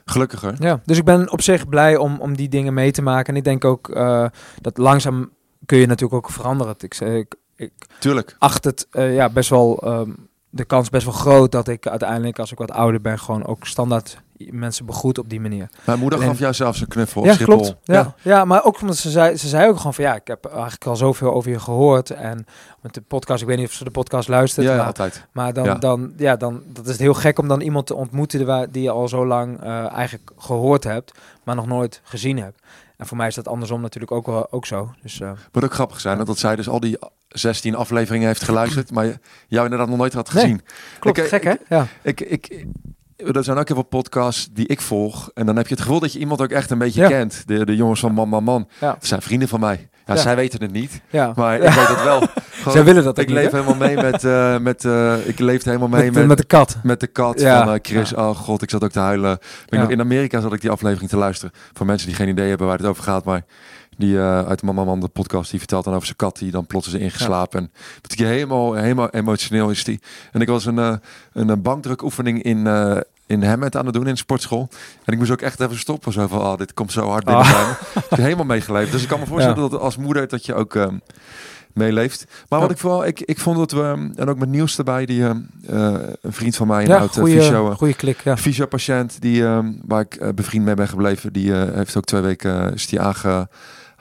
gelukkiger. 0.06 0.56
Ja, 0.60 0.82
dus 0.86 0.98
ik 0.98 1.06
ben 1.06 1.32
op 1.32 1.42
zich 1.42 1.68
blij 1.68 1.98
om, 1.98 2.20
om 2.20 2.36
die 2.36 2.50
dingen 2.50 2.74
mee 2.74 2.92
te 2.92 3.02
maken. 3.02 3.34
En 3.34 3.40
ik 3.40 3.44
denk 3.44 3.66
ook 3.66 3.90
eh, 3.90 4.26
dat 4.62 4.78
langzaam 4.78 5.30
kun 5.66 5.78
je 5.78 5.86
natuurlijk 5.86 6.26
ook 6.26 6.32
veranderen. 6.32 6.76
Ik, 6.78 7.00
ik, 7.00 7.36
ik 7.56 7.72
Tuurlijk. 8.00 8.36
acht 8.40 8.64
het 8.64 8.88
eh, 8.92 9.16
ja, 9.16 9.30
best 9.30 9.50
wel 9.50 9.82
ehm, 9.84 10.12
de 10.54 10.66
kans 10.66 10.90
best 10.90 11.06
wel 11.06 11.14
groot 11.14 11.52
dat 11.52 11.68
ik 11.68 11.88
uiteindelijk 11.88 12.40
als 12.40 12.52
ik 12.52 12.58
wat 12.58 12.72
ouder 12.72 13.02
ben 13.02 13.20
gewoon 13.20 13.46
ook 13.46 13.66
standaard 13.66 14.22
mensen 14.50 14.86
begroet 14.86 15.18
op 15.18 15.30
die 15.30 15.42
manier. 15.42 15.70
Mijn 15.86 16.00
moeder 16.00 16.18
Alleen- 16.18 16.32
gaf 16.32 16.40
jou 16.40 16.54
zelfs 16.54 16.82
een 16.82 16.88
knuffel 16.88 17.22
op 17.22 17.28
ja, 17.28 17.34
Schiphol. 17.34 17.56
klopt. 17.58 17.76
Ja. 17.84 18.16
Ja. 18.22 18.46
maar 18.46 18.64
ook 18.66 18.82
omdat 18.82 18.98
ze 18.98 19.10
zei, 19.10 19.38
ze 19.38 19.48
zei 19.48 19.70
ook 19.70 19.78
gewoon 19.78 19.94
van 19.94 20.04
ja, 20.04 20.16
ik 20.16 20.28
heb 20.28 20.46
eigenlijk 20.46 20.86
al 20.86 20.96
zoveel 20.96 21.34
over 21.34 21.52
je 21.52 21.60
gehoord 21.60 22.10
en 22.10 22.46
met 22.82 22.94
de 22.94 23.02
podcast, 23.02 23.42
ik 23.42 23.48
weet 23.48 23.58
niet 23.58 23.68
of 23.68 23.74
ze 23.74 23.84
de 23.84 23.92
podcast 23.92 24.28
luistert, 24.28 24.66
Ja, 24.66 24.72
ja, 24.72 24.78
maar, 24.78 24.88
altijd. 24.88 25.28
maar 25.32 25.54
dan, 25.54 25.64
Ja. 25.66 25.76
dan, 25.76 26.14
ja, 26.18 26.36
dan, 26.36 26.62
dat 26.68 26.88
is 26.88 27.00
heel 27.00 27.14
gek 27.14 27.40
om 27.40 27.48
dan 27.48 27.62
iemand 27.62 27.88
te 27.88 27.96
ontmoeten 27.96 28.70
die 28.72 28.84
je 28.84 28.90
al 28.92 29.08
zo 29.08 29.26
lang 29.26 29.62
eh, 29.62 29.92
eigenlijk 29.94 30.32
gehoord 30.38 30.84
hebt, 30.84 31.12
maar 31.44 31.56
nog 31.56 31.68
nooit 31.68 32.02
gezien 32.04 32.38
hebt. 32.38 32.60
En 32.98 33.06
voor 33.08 33.18
mij 33.18 33.28
is 33.28 33.36
dat 33.36 33.48
andersom 33.48 33.82
natuurlijk 33.82 34.12
ook, 34.12 34.26
wel, 34.26 34.52
ook 34.52 34.66
zo. 34.66 34.92
Dus 35.02 35.20
uh, 35.20 35.32
Moet 35.52 35.64
ook 35.64 35.74
grappig 35.74 36.00
zijn 36.00 36.18
hè, 36.18 36.24
dat 36.26 36.38
zij 36.38 36.56
dus 36.56 36.70
al 36.70 36.80
die 36.80 36.98
16 37.32 37.76
afleveringen 37.76 38.28
heeft 38.28 38.44
geluisterd, 38.44 38.92
maar 38.92 39.06
jou 39.48 39.64
inderdaad 39.64 39.88
nog 39.90 39.98
nooit 39.98 40.14
had 40.14 40.34
Nee. 40.34 40.44
gezien. 40.44 40.62
klopt, 41.00 41.18
Ik, 41.18 41.24
eh, 41.24 41.30
gek 41.30 41.44
hè? 41.44 41.54
Ja. 41.76 41.88
Ik, 42.02 42.22
ik, 42.22 42.66
er 43.36 43.44
zijn 43.44 43.58
ook 43.58 43.68
heel 43.68 43.76
veel 43.76 43.86
podcasts 43.86 44.50
die 44.54 44.68
ik 44.68 44.82
volg. 44.82 45.30
En 45.34 45.46
dan 45.46 45.56
heb 45.56 45.68
je 45.68 45.74
het 45.74 45.84
gevoel 45.84 46.00
dat 46.00 46.14
je 46.14 46.20
iemand 46.20 46.42
ook 46.42 46.52
echt 46.52 46.70
een 46.70 46.78
beetje 46.78 47.02
Ja. 47.02 47.08
kent. 47.08 47.44
De, 47.46 47.66
de 47.66 47.76
jongens 47.76 48.00
van 48.00 48.14
Man 48.14 48.30
Man 48.30 48.44
Man. 48.44 48.68
Ja. 48.80 48.92
Dat 48.92 49.06
zijn 49.06 49.22
vrienden 49.22 49.48
van 49.48 49.60
mij. 49.60 49.90
Ja, 50.06 50.14
Ja. 50.14 50.22
zij 50.22 50.36
weten 50.36 50.62
het 50.62 50.72
niet, 50.72 51.02
Ja. 51.10 51.34
maar 51.36 51.56
ik 51.62 51.62
weet 51.74 51.88
het 51.88 52.04
wel. 52.04 52.20
Gewoon, 52.52 52.74
Zij 52.74 52.84
willen 52.84 53.04
dat 53.04 53.20
ook 53.20 53.22
ik 53.22 53.28
niet, 53.28 53.36
leef 53.38 53.52
hè? 53.52 53.58
helemaal 53.62 53.88
mee 53.88 53.96
met, 53.96 54.24
eh, 54.24 54.58
met 54.58 54.86
eh, 54.86 55.28
ik 55.28 55.40
leefde 55.40 55.70
helemaal 55.70 55.90
mee 56.00 56.04
met, 56.06 56.14
met, 56.14 56.28
met 56.28 56.38
de 56.38 56.44
kat. 56.44 56.78
met 56.84 57.00
de 57.00 57.08
kat 57.08 57.40
Ja. 57.42 57.64
van 57.64 57.74
eh, 57.74 57.80
Chris. 57.82 58.14
Oh 58.14 58.36
god, 58.36 58.62
ik 58.62 58.70
zat 58.70 58.84
ook 58.84 58.92
te 58.92 59.00
huilen. 59.00 59.38
Ik 59.70 59.80
nog, 59.80 59.90
in 59.90 60.00
Amerika 60.00 60.42
zat 60.42 60.54
ik 60.54 60.62
die 60.62 60.70
aflevering 60.70 61.10
te 61.10 61.18
luisteren. 61.18 61.54
Voor 61.74 61.86
mensen 61.86 62.08
die 62.08 62.16
geen 62.16 62.28
idee 62.28 62.50
hebben 62.50 62.68
waar 62.68 62.78
het 62.78 62.86
over 62.88 63.04
gaat. 63.04 63.26
Maar 63.26 63.42
die 64.02 64.18
eh, 64.18 64.48
uit 64.48 64.60
de 64.60 64.66
Mama 64.66 64.84
Man, 64.84 65.00
de 65.00 65.08
podcast, 65.08 65.50
die 65.50 65.60
vertelt 65.60 65.84
dan 65.84 65.94
over 65.94 66.06
zijn 66.06 66.18
kat. 66.18 66.38
Die 66.38 66.52
dan 66.52 66.66
plots 66.66 66.88
is 66.88 66.94
ingeslapen. 66.94 67.60
En 67.60 67.72
dat 68.02 68.14
helemaal, 68.28 68.74
helemaal 68.74 69.10
emotioneel 69.10 69.70
is 69.70 69.84
die. 69.84 70.00
En 70.32 70.42
ik 70.42 70.48
was 70.48 70.66
een, 70.66 70.80
eh, 70.80 70.96
een, 71.34 71.50
eh, 71.50 71.56
bankdrukoefening 71.58 72.44
in... 72.44 72.68
eh 72.68 72.98
in 73.26 73.44
Hammond 73.44 73.76
aan 73.78 73.86
het 73.86 73.94
doen 73.94 74.06
in 74.08 74.12
de 74.14 74.18
sportschool. 74.20 74.70
En 75.04 75.14
ik 75.14 75.20
moest 75.20 75.32
ook 75.32 75.42
echt 75.42 75.60
even 75.60 75.78
stoppen. 75.80 76.12
Zo 76.12 76.28
van, 76.28 76.40
oh, 76.40 76.58
dit 76.58 76.74
komt 76.74 76.92
zo 76.92 77.10
hard 77.10 77.26
binnen 77.26 77.44
Ah. 77.46 77.70
Ik 77.96 78.04
heb 78.10 78.20
helemaal 78.20 78.46
meegeleefd. 78.46 78.92
Dus 78.92 79.02
ik 79.02 79.08
kan 79.08 79.20
me 79.20 79.26
voorstellen 79.34 79.62
Ja. 79.64 79.70
dat 79.70 79.80
als 79.80 79.98
moeder 79.98 80.28
dat 80.28 80.46
je 80.46 80.54
ook 80.54 80.76
ehm, 80.76 80.96
meeleeft. 81.74 82.26
Maar 82.50 82.60
wat 82.60 82.68
Ja. 82.70 82.76
ik 82.76 82.82
vooral, 82.82 83.06
ik, 83.06 83.20
ik 83.22 83.40
vond 83.40 83.58
dat 83.58 83.72
we, 83.72 84.12
en 84.16 84.30
ook 84.30 84.38
met 84.38 84.50
Niels 84.50 84.78
erbij, 84.78 85.06
die 85.06 85.24
ehm, 85.24 85.38
eh, 85.68 85.94
een 86.22 86.34
vriend 86.34 86.56
van 86.56 86.68
mij, 86.68 86.84
een 86.84 86.90
Ja, 86.90 86.98
oud 86.98 87.18
uh, 87.18 87.24
fysio, 87.24 87.74
goede 87.76 87.94
klik. 87.96 88.22
Ja. 88.24 88.38
fysiopatiënt, 88.38 89.22
die, 89.22 89.44
ehm, 89.46 89.72
waar 89.86 90.02
ik 90.10 90.36
bevriend 90.36 90.66
mee 90.66 90.76
ben 90.76 90.88
gebleven, 90.88 91.34
die 91.34 91.54
heeft 91.54 91.98
ook 91.98 92.06
twee 92.06 92.22
weken 92.22 92.74
is 92.74 92.88
die 92.88 93.02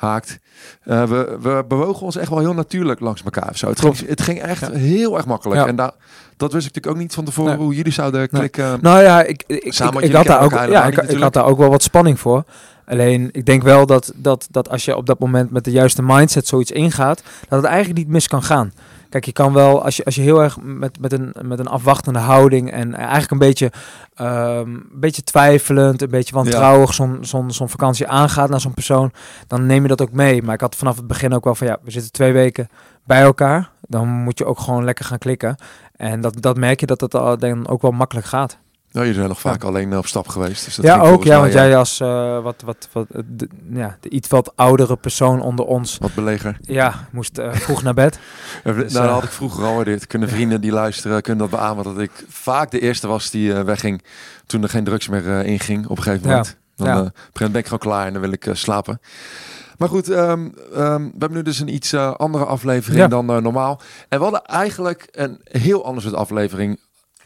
aangehaakt. 0.00 0.38
Eh, 0.84 1.02
we, 1.04 1.36
we 1.40 1.64
bewogen 1.68 2.02
ons 2.02 2.16
echt 2.16 2.28
wel 2.30 2.38
heel 2.38 2.54
natuurlijk 2.54 3.00
langs 3.00 3.22
elkaar. 3.22 3.56
Zo. 3.56 3.68
Het, 3.68 3.80
ging, 3.80 4.06
het 4.06 4.20
ging 4.22 4.40
echt 4.40 4.60
Ja. 4.60 4.72
heel 4.72 5.16
erg 5.16 5.26
makkelijk. 5.26 5.60
Ja. 5.60 5.66
En 5.66 5.76
daar 5.76 5.92
dat 6.36 6.52
wist 6.52 6.66
ik 6.66 6.74
natuurlijk 6.74 6.96
ook 6.96 7.02
niet 7.08 7.14
van 7.14 7.24
tevoren 7.24 7.56
Nee. 7.56 7.64
hoe 7.64 7.74
jullie 7.74 7.92
zouden 7.92 8.20
Nee. 8.20 8.28
klikken. 8.28 8.78
Nou 8.80 9.02
ja, 9.02 9.22
ik, 9.22 9.44
ik, 9.46 9.72
Samen, 9.72 10.02
ik 10.02 10.12
had 10.12 10.26
daar 10.26 10.42
ook, 10.42 10.50
ja, 10.50 10.84
ik, 10.84 11.18
had 11.18 11.32
daar 11.32 11.44
ook 11.44 11.58
wel 11.58 11.70
wat 11.70 11.82
spanning 11.82 12.20
voor. 12.20 12.44
Alleen, 12.86 13.28
ik 13.32 13.46
denk 13.46 13.62
wel 13.62 13.86
dat, 13.86 14.12
dat, 14.16 14.48
dat 14.50 14.68
als 14.68 14.84
je 14.84 14.96
op 14.96 15.06
dat 15.06 15.18
moment 15.18 15.50
met 15.50 15.64
de 15.64 15.70
juiste 15.70 16.02
mindset 16.02 16.46
zoiets 16.46 16.70
ingaat, 16.70 17.22
dat 17.48 17.58
het 17.62 17.68
eigenlijk 17.70 17.98
niet 17.98 18.08
mis 18.08 18.28
kan 18.28 18.42
gaan. 18.42 18.72
Kijk, 19.10 19.24
je 19.24 19.32
kan 19.32 19.52
wel, 19.52 19.84
als 19.84 19.96
je, 19.96 20.04
als 20.04 20.14
je 20.14 20.22
heel 20.22 20.42
erg 20.42 20.58
met, 20.60 21.00
met, 21.00 21.12
een, 21.12 21.34
met 21.42 21.58
een 21.58 21.66
afwachtende 21.66 22.18
houding 22.18 22.70
en 22.70 22.94
eigenlijk 22.94 23.30
een 23.30 23.38
beetje, 23.38 23.72
ehm, 24.14 24.68
een 24.68 24.88
beetje 24.94 25.22
twijfelend, 25.22 26.02
een 26.02 26.10
beetje 26.10 26.34
wantrouwig 26.34 26.94
zo'n 26.94 27.18
zo'n 27.20 27.50
zo'n 27.50 27.68
vakantie 27.68 28.06
aangaat 28.06 28.48
naar 28.50 28.60
zo'n 28.60 28.74
persoon, 28.74 29.12
dan 29.46 29.66
neem 29.66 29.82
je 29.82 29.88
dat 29.88 30.02
ook 30.02 30.12
mee. 30.12 30.42
Maar 30.42 30.54
ik 30.54 30.60
had 30.60 30.76
vanaf 30.76 30.96
het 30.96 31.06
begin 31.06 31.34
ook 31.34 31.44
wel 31.44 31.54
van, 31.54 31.66
ja, 31.66 31.78
we 31.82 31.90
zitten 31.90 32.12
twee 32.12 32.32
weken 32.32 32.68
bij 33.04 33.22
elkaar. 33.22 33.70
Dan 33.80 34.08
moet 34.08 34.38
je 34.38 34.44
ook 34.44 34.58
gewoon 34.58 34.84
lekker 34.84 35.04
gaan 35.04 35.18
klikken. 35.18 35.56
En 35.96 36.20
dat, 36.20 36.42
dat 36.42 36.56
merk 36.56 36.80
je 36.80 36.86
dat 36.86 37.14
al 37.14 37.38
dan 37.38 37.68
ook 37.68 37.82
wel 37.82 37.90
makkelijk 37.90 38.26
gaat. 38.26 38.58
Nou, 38.92 39.04
jullie 39.06 39.14
zijn 39.14 39.28
nog 39.28 39.40
vaak 39.40 39.64
alleen 39.64 39.92
eh, 39.92 39.98
op 39.98 40.06
stap 40.06 40.28
geweest. 40.28 40.64
Dus 40.64 40.74
dat 40.74 40.84
ja, 40.84 41.00
ook. 41.00 41.24
Ja, 41.24 41.40
want 41.40 41.52
jij 41.52 41.76
als 41.76 42.00
eh, 42.00 42.42
wat, 42.42 42.62
wat, 42.64 42.88
wat, 42.92 43.06
eh, 43.10 43.22
de, 43.26 43.48
ja, 43.72 43.96
de 44.00 44.08
iets 44.08 44.28
wat 44.28 44.52
oudere 44.56 44.96
persoon 44.96 45.40
onder 45.40 45.64
ons, 45.64 45.98
Wat 45.98 46.14
beleger. 46.14 46.56
ja, 46.60 47.08
moest 47.12 47.40
vroeg 47.50 47.82
naar 47.82 47.94
bed. 47.94 48.18
Dus, 48.64 48.92
nou, 48.92 49.04
dat 49.06 49.14
had 49.14 49.24
ik 49.24 49.30
vroeger 49.30 49.64
al 49.64 49.84
dit. 49.84 50.06
Kunnen 50.06 50.28
vrienden 50.36 50.60
die 50.60 50.72
luisteren, 50.72 51.22
kunnen 51.22 51.50
dat 51.50 51.60
beamen. 51.60 51.84
Dat 51.84 51.98
ik 51.98 52.10
vaak 52.28 52.70
de 52.70 52.80
eerste 52.80 53.06
was 53.06 53.30
die 53.30 53.52
wegging 53.52 54.02
toen 54.46 54.62
er 54.62 54.68
geen 54.68 54.84
drugs 54.84 55.08
meer 55.08 55.44
inging 55.44 55.86
op 55.86 55.96
een 55.96 56.02
gegeven 56.02 56.28
moment. 56.28 56.56
Dan 56.76 56.88
Ja. 56.88 57.12
ben 57.32 57.54
ik 57.54 57.64
gewoon 57.64 57.78
klaar 57.78 58.06
en 58.06 58.12
dan 58.12 58.22
wil 58.22 58.32
ik 58.32 58.48
slapen. 58.52 59.00
Maar 59.78 59.88
goed, 59.88 60.08
ehm, 60.08 60.48
ehm, 60.74 61.02
we 61.02 61.16
hebben 61.18 61.32
nu 61.32 61.42
dus 61.42 61.58
een 61.60 61.74
iets 61.74 61.94
andere 61.94 62.44
aflevering 62.44 63.08
dan 63.08 63.26
normaal. 63.26 63.80
En 64.08 64.18
we 64.18 64.24
hadden 64.24 64.44
eigenlijk 64.44 65.08
een 65.10 65.40
heel 65.42 65.84
anders 65.84 66.04
soort 66.06 66.16
aflevering 66.16 66.78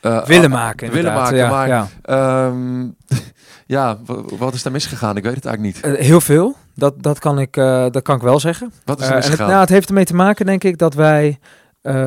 eh, 0.05 0.25
Willen 0.25 0.53
ah, 0.53 0.59
maken, 0.59 0.91
willen 0.93 1.13
maken, 1.13 1.37
ja, 1.37 1.51
maar 1.51 1.69
ja. 1.69 1.89
Ehm, 2.03 2.89
ja, 3.77 3.99
wa- 4.05 4.23
wat 4.39 4.55
is 4.55 4.63
daar 4.63 4.73
misgegaan? 4.73 5.17
Ik 5.17 5.23
weet 5.23 5.35
het 5.35 5.45
eigenlijk 5.45 5.77
niet. 5.77 5.95
Eh, 5.97 6.05
heel 6.05 6.21
veel, 6.21 6.57
dat, 6.75 7.03
dat, 7.03 7.19
kan 7.19 7.39
ik, 7.39 7.57
eh, 7.57 7.87
dat 7.91 8.03
kan 8.03 8.17
ik 8.17 8.23
wel 8.23 8.41
zeggen. 8.41 8.73
Wat 8.85 9.01
is 9.01 9.05
er 9.05 9.11
en 9.11 9.17
het, 9.17 9.25
misgegaan? 9.27 9.49
nou, 9.51 9.61
het 9.61 9.69
heeft 9.69 9.89
ermee 9.89 10.05
te 10.05 10.15
maken, 10.15 10.47
denk 10.47 10.65
ik, 10.65 10.79
dat 10.79 10.95
wij 10.95 11.39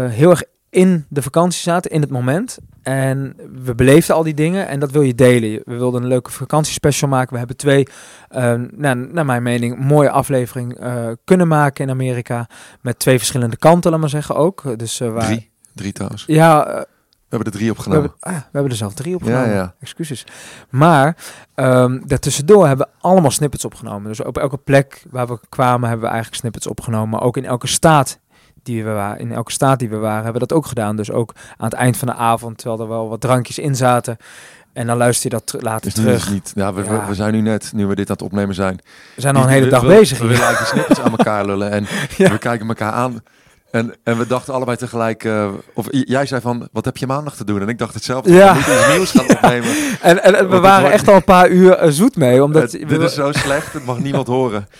heel 0.10 0.30
erg 0.30 0.44
in 0.70 1.06
de 1.10 1.22
vakantie 1.22 1.62
zaten, 1.62 1.92
in 1.92 2.01
het 2.01 2.10
moment. 2.10 2.58
En 2.84 3.36
we 3.63 3.75
beleefden 3.75 4.16
al 4.16 4.24
die 4.24 4.34
dingen 4.34 4.68
en 4.68 4.80
dat 4.80 4.92
wil 4.92 5.01
je 5.01 5.16
delen. 5.16 5.62
We 5.66 5.75
wilden 5.75 6.01
een 6.01 6.08
leuke 6.08 6.32
vakantiespecial 6.32 7.10
maken. 7.10 7.32
We 7.32 7.38
hebben 7.38 7.58
twee, 7.58 7.88
eh, 8.30 8.54
nou, 8.72 9.10
naar 9.12 9.25
mijn 9.25 9.44
mening, 9.44 9.77
mooie 9.77 10.10
aflevering 10.10 10.77
kunnen 11.24 11.48
maken 11.48 11.84
in 11.86 11.92
Amerika. 11.92 12.50
Met 12.82 13.00
twee 13.00 13.18
verschillende 13.18 13.58
kanten, 13.58 13.92
laat 13.92 14.00
maar 14.00 14.10
zeggen 14.10 14.36
ook. 14.36 14.80
Dus, 14.80 14.98
waar, 15.00 15.25
drie. 15.25 15.50
Drie 15.74 15.92
trouwens. 15.92 16.24
Ja, 16.27 16.86
We 17.29 17.36
hebben 17.36 17.53
er 17.53 17.57
drie 17.60 17.72
we 17.72 17.77
opgenomen. 17.77 18.03
hebben, 18.03 18.19
ah, 18.34 18.36
we 18.43 18.50
hebben 18.51 18.72
er 18.72 18.77
zelf 18.77 18.93
drie 18.93 19.15
opgenomen. 19.15 19.50
Ja, 19.50 19.53
ja. 19.55 19.74
Excuses. 19.79 20.25
Maar 20.69 21.15
ehm 21.55 22.00
daartussendoor 22.05 22.67
hebben 22.67 22.86
we 22.88 22.93
allemaal 23.07 23.31
snippets 23.31 23.65
opgenomen. 23.65 24.07
Dus 24.07 24.24
op 24.24 24.38
elke 24.38 24.57
plek 24.57 25.03
waar 25.10 25.27
we 25.27 25.39
kwamen 25.50 25.88
hebben 25.88 26.05
we 26.05 26.12
eigenlijk 26.12 26.41
snippets 26.41 26.67
opgenomen. 26.67 27.10
Maar 27.10 27.22
ook 27.22 27.38
in 27.38 27.46
elke 27.46 27.67
staat 27.67 28.19
die 28.63 28.84
we 28.84 28.89
waren, 28.91 29.19
in 29.19 29.31
elke 29.31 29.51
staat 29.51 29.79
die 29.79 29.89
we 29.89 29.96
waren, 29.98 30.24
hebben 30.24 30.41
we 30.41 30.48
dat 30.48 30.57
ook 30.57 30.65
gedaan. 30.65 30.96
Dus 30.96 31.12
ook 31.12 31.34
aan 31.57 31.69
het 31.69 31.74
eind 31.74 31.98
van 31.98 32.07
de 32.07 32.13
avond, 32.13 32.57
terwijl 32.57 32.81
er 32.81 32.88
wel 32.88 33.10
wat 33.10 33.22
drankjes 33.22 33.60
in 33.60 33.75
zaten. 33.75 34.17
En 34.74 34.88
dan 34.88 34.98
luister 34.98 35.31
je 35.31 35.38
dat 35.38 35.48
ter- 35.48 35.62
later 35.63 35.81
Dus 35.81 35.96
nu 35.96 36.03
terug. 36.03 36.25
is 36.25 36.29
niet. 36.31 36.51
Ja, 36.55 36.74
we, 36.74 36.84
we- 36.84 36.93
Ja. 36.93 37.07
we 37.07 37.13
zijn 37.15 37.34
nu 37.34 37.41
net, 37.41 37.72
nu 37.74 37.86
we 37.88 37.96
dit 37.96 38.10
aan 38.10 38.15
het 38.15 38.25
opnemen 38.25 38.55
zijn. 38.55 38.79
We 39.15 39.22
zijn 39.22 39.36
al 39.36 39.43
een 39.43 39.50
hele 39.50 39.69
dag 39.69 39.81
we- 39.81 39.88
bezig 39.88 40.17
We 40.19 40.27
willen 40.27 40.41
eigenlijk 40.43 40.72
de 40.74 40.75
snippets 40.77 41.00
aan 41.00 41.12
elkaar 41.17 41.46
lullen. 41.46 41.72
En 41.72 41.86
Ja. 42.17 42.31
we 42.31 42.38
kijken 42.38 42.67
elkaar 42.67 42.91
aan. 42.91 43.22
En, 43.71 43.93
en 44.03 44.17
we 44.17 44.27
dachten 44.27 44.53
allebei 44.53 44.77
tegelijk... 44.77 45.24
eh, 45.24 45.50
of 45.74 45.86
jij 45.89 46.25
zei 46.25 46.41
van, 46.41 46.67
wat 46.71 46.86
heb 46.86 46.97
je 46.97 47.07
maandag 47.07 47.36
te 47.36 47.43
doen? 47.43 47.62
En 47.62 47.67
ik 47.69 47.77
dacht 47.77 47.93
hetzelfde. 47.93 48.33
Ja. 48.33 48.47
We 48.47 48.53
moeten 48.53 48.74
iets 48.79 48.88
nieuws 48.95 49.12
gaan 49.12 49.29
opnemen. 49.36 49.69
En, 50.01 50.24
en, 50.24 50.36
en 50.36 50.50
we 50.50 50.59
waren 50.59 50.79
wordt- 50.81 50.95
echt 50.95 51.07
al 51.07 51.15
een 51.15 51.24
paar 51.24 51.50
uur 51.50 51.74
eh, 51.74 51.89
zoet 51.91 52.15
mee. 52.15 52.43
Omdat 52.43 52.71
Het- 52.71 52.89
dit 52.89 53.01
is 53.01 53.13
zo 53.13 53.31
slecht, 53.31 53.74
het 53.74 53.86
mag 53.86 53.97
niemand 54.00 54.27
horen. 54.27 54.67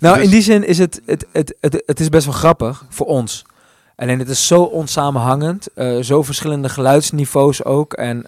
Nou, 0.00 0.14
Dus- 0.16 0.24
in 0.24 0.30
die 0.30 0.42
zin 0.42 0.66
is 0.66 0.78
het, 0.78 1.00
het, 1.06 1.26
het, 1.32 1.54
het, 1.60 1.82
het 1.86 2.00
is 2.00 2.08
best 2.08 2.24
wel 2.24 2.34
grappig 2.34 2.84
voor 2.88 3.06
ons. 3.06 3.44
Alleen 3.96 4.18
het 4.18 4.28
is 4.28 4.46
zo 4.46 4.62
onsamenhangend, 4.62 5.66
eh, 5.74 5.98
zo 6.00 6.22
verschillende 6.22 6.68
geluidsniveaus 6.68 7.64
ook. 7.64 7.92
En 7.92 8.26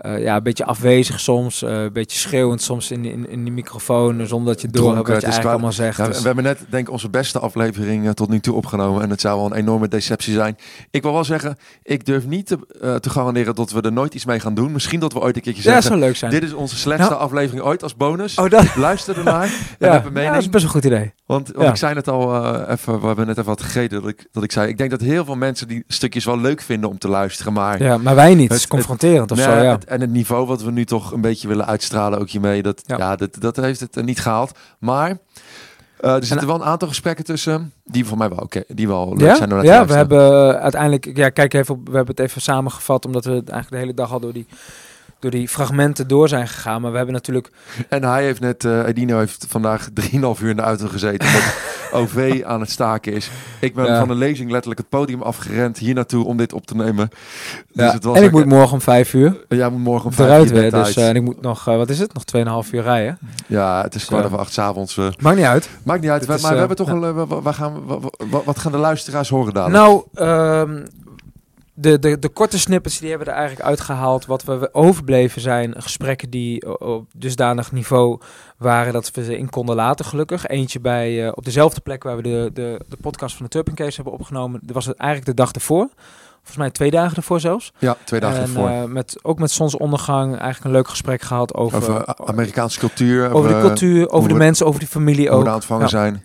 eh, 0.00 0.22
ja, 0.22 0.36
een 0.36 0.42
beetje 0.42 0.64
afwezig 0.64 1.20
soms, 1.20 1.62
eh, 1.62 1.82
een 1.82 1.92
beetje 1.92 2.18
schreeuwend 2.18 2.62
soms 2.62 2.90
in, 2.90 3.04
in, 3.04 3.28
in 3.30 3.44
die 3.44 3.52
microfoon, 3.52 4.26
zonder 4.26 4.52
dat 4.52 4.62
je 4.62 4.68
door 4.68 4.84
hebt 4.86 4.96
wat 4.96 5.06
je 5.06 5.12
het 5.12 5.22
eigenlijk 5.22 5.52
allemaal 5.52 5.72
zegt. 5.72 5.96
Ja, 5.96 6.06
Dus- 6.06 6.18
we 6.20 6.26
hebben 6.26 6.44
net, 6.44 6.58
denk 6.68 6.86
ik, 6.86 6.92
onze 6.92 7.08
beste 7.10 7.38
aflevering 7.38 8.04
eh, 8.06 8.10
tot 8.12 8.28
nu 8.28 8.40
toe 8.40 8.54
opgenomen. 8.54 9.02
En 9.02 9.10
het 9.10 9.20
zou 9.20 9.36
wel 9.36 9.46
een 9.46 9.56
enorme 9.56 9.88
deceptie 9.88 10.34
zijn. 10.34 10.56
Ik 10.90 11.02
wil 11.02 11.12
wel 11.12 11.24
zeggen, 11.24 11.56
ik 11.82 12.04
durf 12.06 12.26
niet 12.26 12.46
te, 12.46 12.98
te 13.00 13.10
garanderen 13.10 13.54
dat 13.54 13.70
we 13.70 13.80
er 13.80 13.92
nooit 13.92 14.14
iets 14.14 14.24
mee 14.24 14.40
gaan 14.40 14.54
doen. 14.54 14.72
Misschien 14.72 15.00
dat 15.00 15.12
we 15.12 15.20
ooit 15.20 15.36
een 15.36 15.42
keertje 15.42 15.62
ja, 15.62 15.72
dat 15.74 15.82
zeggen... 15.82 15.98
zou 16.00 16.10
leuk 16.10 16.18
zijn. 16.18 16.30
Dit 16.30 16.42
is 16.42 16.52
onze 16.52 16.76
slechtste 16.76 17.10
Nou. 17.10 17.22
aflevering 17.22 17.64
ooit 17.64 17.82
als 17.82 17.96
bonus. 17.96 18.34
oh, 18.38 18.50
dat, 18.50 18.76
Luister 18.76 19.18
ernaar 19.18 19.44
en 19.78 19.88
ja, 19.88 19.92
heb 19.92 20.00
een 20.00 20.06
ja, 20.06 20.10
mening. 20.12 20.32
dat 20.32 20.42
is 20.42 20.48
best 20.48 20.64
een 20.64 20.70
goed 20.70 20.84
idee. 20.84 21.12
Want, 21.26 21.58
ik 21.60 21.76
zei 21.76 21.94
het 21.94 22.08
al 22.08 22.34
even, 22.68 23.00
we 23.00 23.06
hebben 23.06 23.26
net 23.26 23.36
even 23.38 23.48
wat 23.48 23.62
gegeten 23.62 24.00
dat 24.00 24.10
ik, 24.10 24.26
dat 24.32 24.42
ik 24.42 24.52
zei. 24.52 24.68
Ik 24.68 24.78
denk 24.78 24.90
dat 24.90 25.00
heel 25.00 25.24
veel 25.24 25.36
mensen 25.36 25.68
die 25.68 25.84
stukjes 25.86 26.24
wel 26.24 26.38
leuk 26.38 26.60
vinden 26.60 26.90
om 26.90 26.98
te 26.98 27.08
luisteren. 27.08 27.52
Maar 27.52 27.82
Ja, 27.82 27.96
maar 27.98 28.14
wij 28.14 28.34
niet. 28.34 28.48
Het 28.48 28.56
is 28.56 28.62
Het- 28.62 28.70
confronterend 28.70 29.30
of 29.30 29.38
nou 29.38 29.50
zo, 29.50 29.56
ja, 29.56 29.62
ja. 29.62 29.70
het- 29.72 29.88
en 29.90 30.00
het 30.00 30.10
niveau 30.10 30.46
wat 30.46 30.62
we 30.62 30.70
nu 30.70 30.84
toch 30.84 31.12
een 31.12 31.20
beetje 31.20 31.48
willen 31.48 31.66
uitstralen 31.66 32.18
ook 32.18 32.30
hiermee. 32.30 32.62
Dat, 32.62 32.82
ja. 32.86 32.96
Ja. 32.96 33.16
dat, 33.16 33.36
dat 33.40 33.56
heeft 33.56 33.80
het 33.80 33.96
eh, 33.96 34.04
niet 34.04 34.20
gehaald. 34.20 34.58
Maar 34.78 35.18
eh, 36.00 36.14
er 36.14 36.24
zitten 36.24 36.46
wel 36.46 36.56
een 36.56 36.64
aantal 36.64 36.88
gesprekken 36.88 37.24
tussen 37.24 37.72
die 37.84 38.04
voor 38.04 38.18
mij 38.18 38.28
wel, 38.28 38.38
oké, 38.38 38.62
die 38.68 38.88
wel 38.88 39.08
leuk 39.08 39.28
Ja, 39.28 39.34
zijn. 39.34 39.48
te 39.48 39.54
ja 39.62 39.86
we 39.86 39.92
hebben 39.92 40.54
eh, 40.54 40.60
uiteindelijk, 40.60 41.16
ja, 41.16 41.28
kijk 41.28 41.54
even, 41.54 41.74
op, 41.74 41.88
we 41.88 41.96
hebben 41.96 42.14
het 42.16 42.24
even 42.24 42.40
samengevat, 42.40 43.06
omdat 43.06 43.24
we 43.24 43.30
het 43.30 43.48
eigenlijk 43.48 43.70
de 43.70 43.76
hele 43.88 43.94
dag 43.94 44.12
al 44.12 44.20
door 44.20 44.32
die, 44.32 44.46
door 45.20 45.30
die 45.30 45.48
fragmenten 45.48 46.08
door 46.08 46.28
zijn 46.28 46.48
gegaan. 46.48 46.80
Maar 46.80 46.90
we 46.90 46.96
hebben 46.96 47.14
natuurlijk 47.14 47.50
En 47.88 48.04
hij 48.04 48.24
heeft 48.24 48.40
net, 48.40 48.64
eh 48.64 48.86
Edino 48.86 49.18
heeft 49.18 49.46
vandaag 49.48 49.88
3,5 50.00 50.18
uur 50.42 50.48
in 50.48 50.56
de 50.56 50.62
auto 50.62 50.86
gezeten. 50.88 51.28
OV 51.92 52.40
aan 52.46 52.60
het 52.60 52.70
staken 52.70 53.12
is. 53.12 53.30
Ik 53.60 53.74
ben 53.74 53.84
Ja. 53.86 53.98
van 53.98 54.08
de 54.08 54.14
lezing 54.14 54.50
letterlijk 54.50 54.80
het 54.80 54.88
podium 54.88 55.22
afgerend 55.22 55.78
hier 55.78 55.94
naartoe 55.94 56.24
om 56.24 56.36
dit 56.36 56.52
op 56.52 56.66
te 56.66 56.76
nemen. 56.76 57.08
Dus 57.72 57.84
Ja, 57.86 57.92
het 57.92 58.04
was 58.04 58.16
en 58.16 58.22
ik 58.24 58.30
moet 58.32 58.46
morgen 58.46 58.72
om 58.72 58.80
vijf 58.80 59.14
uur 59.14 59.36
Jij 59.48 59.68
moet 59.70 59.80
morgen 59.80 60.06
om 60.06 60.12
vijf 60.12 60.50
uur 60.50 60.54
weer. 60.60 60.70
Dus 60.70 60.96
eh, 60.96 61.08
en 61.08 61.16
ik 61.16 61.22
moet 61.22 61.40
nog, 61.40 61.68
eh, 61.68 61.76
wat 61.76 61.90
is 61.90 61.98
het? 61.98 62.12
Nog 62.14 62.24
2,5 62.66 62.72
uur 62.72 62.82
rijden. 62.82 63.18
Ja, 63.46 63.82
het 63.82 63.94
is 63.94 64.04
kwart 64.04 64.20
Ja. 64.20 64.26
over 64.26 64.38
acht 64.38 64.58
avonds. 64.58 64.96
eh. 64.96 65.06
Maakt 65.20 65.36
niet 65.36 65.44
uit. 65.46 65.68
maakt 65.82 66.00
niet 66.00 66.10
uit. 66.10 66.20
Is, 66.22 66.28
maar 66.28 66.38
we 66.38 66.46
eh, 66.46 66.58
hebben 66.58 66.76
toch 66.76 66.86
ja. 66.88 66.92
een. 66.94 67.02
eh, 67.04 67.22
wa- 67.28 67.40
Waar 67.40 67.54
gaan, 67.54 67.74
we- 67.74 67.80
wa- 68.00 68.26
wa- 68.30 68.42
wat 68.44 68.58
gaan 68.58 68.72
de 68.72 68.78
luisteraars 68.78 69.28
horen 69.28 69.54
dadelijk? 69.54 69.82
Nou, 69.82 70.02
ehm, 70.14 70.84
de, 71.80 71.98
de, 71.98 72.18
de 72.18 72.28
korte 72.28 72.58
snippets 72.58 72.98
die 72.98 73.08
hebben 73.08 73.26
we 73.26 73.32
er 73.32 73.38
eigenlijk 73.38 73.68
uitgehaald. 73.68 74.26
Wat 74.26 74.42
we 74.44 74.68
overbleven 74.74 75.40
zijn 75.40 75.74
gesprekken 75.82 76.30
die 76.30 76.78
op 76.80 77.06
dusdanig 77.16 77.72
niveau 77.72 78.20
waren 78.58 78.92
dat 78.92 79.10
we 79.10 79.24
ze 79.24 79.38
in 79.38 79.50
konden 79.50 79.74
laten 79.76 80.04
gelukkig. 80.04 80.46
Eentje 80.46 80.80
bij, 80.80 81.26
eh, 81.26 81.32
op 81.34 81.44
dezelfde 81.44 81.80
plek 81.80 82.02
waar 82.02 82.16
we 82.16 82.22
de, 82.22 82.50
de, 82.54 82.80
de 82.88 82.96
podcast 83.00 83.36
van 83.36 83.44
de 83.44 83.50
Turpin 83.50 83.74
Case 83.74 83.94
hebben 83.94 84.12
opgenomen. 84.12 84.60
Dat 84.62 84.74
was 84.74 84.86
het 84.86 84.96
eigenlijk 84.96 85.30
de 85.30 85.42
dag 85.42 85.52
ervoor. 85.52 85.88
Volgens 86.36 86.56
mij 86.56 86.70
twee 86.70 86.90
dagen 86.90 87.16
ervoor 87.16 87.40
zelfs. 87.40 87.72
ja, 87.78 87.96
twee 88.04 88.20
dagen 88.20 88.36
en, 88.36 88.42
ervoor. 88.42 88.68
eh, 88.68 88.84
met, 88.84 89.18
ook 89.22 89.38
met 89.38 89.50
zonsondergang 89.50 90.28
eigenlijk 90.28 90.64
een 90.64 90.70
leuk 90.70 90.88
gesprek 90.88 91.22
gehad 91.22 91.54
over, 91.54 91.76
over 91.76 92.14
Amerikaanse 92.26 92.78
cultuur. 92.78 93.32
over 93.32 93.48
de 93.50 93.54
eh, 93.56 93.60
cultuur, 93.60 94.10
over 94.10 94.28
de 94.28 94.34
we- 94.34 94.40
mensen, 94.40 94.66
over 94.66 94.80
die 94.80 94.88
familie 94.88 95.28
Hoe 95.28 95.38
ook. 95.38 95.46
aan 95.46 95.54
het 95.54 95.64
vangen 95.64 95.82
Ja. 95.84 95.88
zijn. 95.88 96.24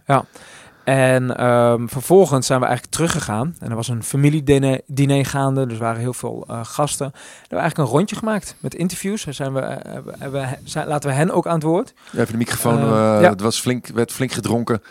En 0.86 1.38
ehm, 1.38 1.88
vervolgens 1.88 2.48
zijn 2.48 2.60
we 2.60 2.66
eigenlijk 2.66 2.96
teruggegaan. 2.96 3.56
En 3.60 3.70
er 3.70 3.76
was 3.76 3.88
een 3.88 4.04
familiediner 4.04 4.82
diner 4.88 5.26
gaande. 5.26 5.66
Dus 5.66 5.78
er 5.78 5.84
waren 5.84 6.02
heel 6.02 6.14
veel 6.14 6.46
eh, 6.48 6.60
gasten. 6.64 7.12
We 7.14 7.20
hebben 7.40 7.60
eigenlijk 7.60 7.90
een 7.90 7.96
rondje 7.98 8.16
gemaakt 8.16 8.56
met 8.60 8.76
interviews. 8.76 9.24
Zijn 9.24 9.54
we, 9.54 9.60
eh, 9.60 9.94
hebben, 9.94 10.16
hebben, 10.20 10.60
zijn, 10.64 10.88
laten 10.88 11.10
we 11.10 11.16
hen 11.16 11.32
ook 11.32 11.48
aan 11.48 11.54
het 11.54 11.64
woord. 11.64 11.94
Even 12.14 12.32
de 12.32 12.38
microfoon. 12.38 12.80
Eh, 12.80 13.16
eh, 13.16 13.22
ja. 13.22 13.30
Het 13.30 13.42
was 13.42 13.60
flink, 13.60 13.88
werd 13.88 14.12
flink 14.12 14.32
gedronken. 14.32 14.82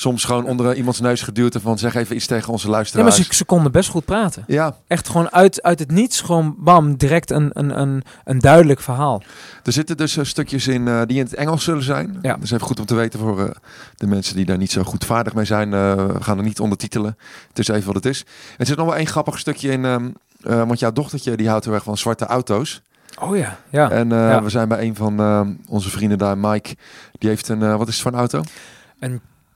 Soms 0.00 0.24
gewoon 0.24 0.44
onder 0.44 0.74
iemands 0.76 1.00
neus 1.00 1.22
geduwd 1.22 1.54
en 1.54 1.60
van 1.60 1.78
zeg 1.78 1.94
even 1.94 2.16
iets 2.16 2.26
tegen 2.26 2.52
onze 2.52 2.64
Ja, 2.64 2.70
maar 2.70 2.76
luisteraars. 2.80 3.16
ze, 3.16 3.34
ze 3.34 3.44
konden 3.44 3.72
best 3.72 3.90
goed 3.90 4.04
praten. 4.04 4.44
Ja, 4.46 4.76
Echt 4.86 5.08
gewoon 5.08 5.30
uit, 5.32 5.62
uit 5.62 5.78
het 5.78 5.90
niets, 5.90 6.20
gewoon 6.20 6.54
bam, 6.58 6.96
direct 6.96 7.30
een, 7.30 7.50
een, 7.52 7.80
een, 7.80 8.02
een 8.24 8.38
duidelijk 8.38 8.80
verhaal. 8.80 9.22
er 9.64 9.72
zitten 9.72 9.96
dus 9.96 10.16
eh, 10.16 10.24
stukjes 10.24 10.66
in 10.68 10.88
eh, 10.88 11.00
die 11.06 11.18
in 11.18 11.24
het 11.24 11.34
Engels 11.34 11.64
zullen 11.64 11.82
zijn. 11.82 12.18
Ja. 12.22 12.34
Dat 12.34 12.42
is 12.42 12.50
even 12.50 12.66
goed 12.66 12.78
om 12.80 12.86
te 12.86 12.94
weten 12.94 13.18
voor 13.20 13.40
eh, 13.44 13.50
de 13.96 14.06
mensen 14.06 14.36
die 14.36 14.44
daar 14.44 14.58
niet 14.58 14.72
zo 14.72 14.82
goed 14.82 15.04
vaardig 15.04 15.34
mee 15.34 15.44
zijn. 15.44 15.70
we 15.70 16.16
gaan 16.20 16.38
er 16.38 16.44
niet 16.44 16.60
ondertitelen. 16.60 17.16
Het 17.48 17.58
is 17.58 17.68
even 17.68 17.86
wat 17.86 17.94
het 17.94 18.06
is. 18.06 18.24
Er 18.58 18.66
zit 18.66 18.76
nog 18.76 18.86
wel 18.86 18.96
één 18.96 19.06
grappig 19.06 19.38
stukje 19.38 19.70
in. 19.70 19.84
ehm, 19.84 20.08
eh, 20.42 20.56
want 20.66 20.78
jouw 20.78 20.92
dochtertje 20.92 21.36
die 21.36 21.48
houdt 21.48 21.64
heel 21.64 21.74
erg 21.74 21.82
van 21.84 21.98
zwarte 21.98 22.26
auto's. 22.26 22.82
Oh 23.20 23.36
ja, 23.36 23.58
ja. 23.70 23.90
En 23.90 24.08
Ja. 24.08 24.42
we 24.42 24.50
zijn 24.50 24.68
bij 24.68 24.82
een 24.86 24.94
van 24.96 25.20
eh, 25.20 25.40
onze 25.68 25.90
vrienden 25.90 26.18
daar, 26.18 26.38
Mike. 26.38 26.76
Die 27.18 27.28
heeft 27.28 27.48
een, 27.48 27.76
wat 27.78 27.88
is 27.88 27.94
het 27.94 28.02
voor 28.02 28.12
een 28.12 28.18
auto? 28.18 28.42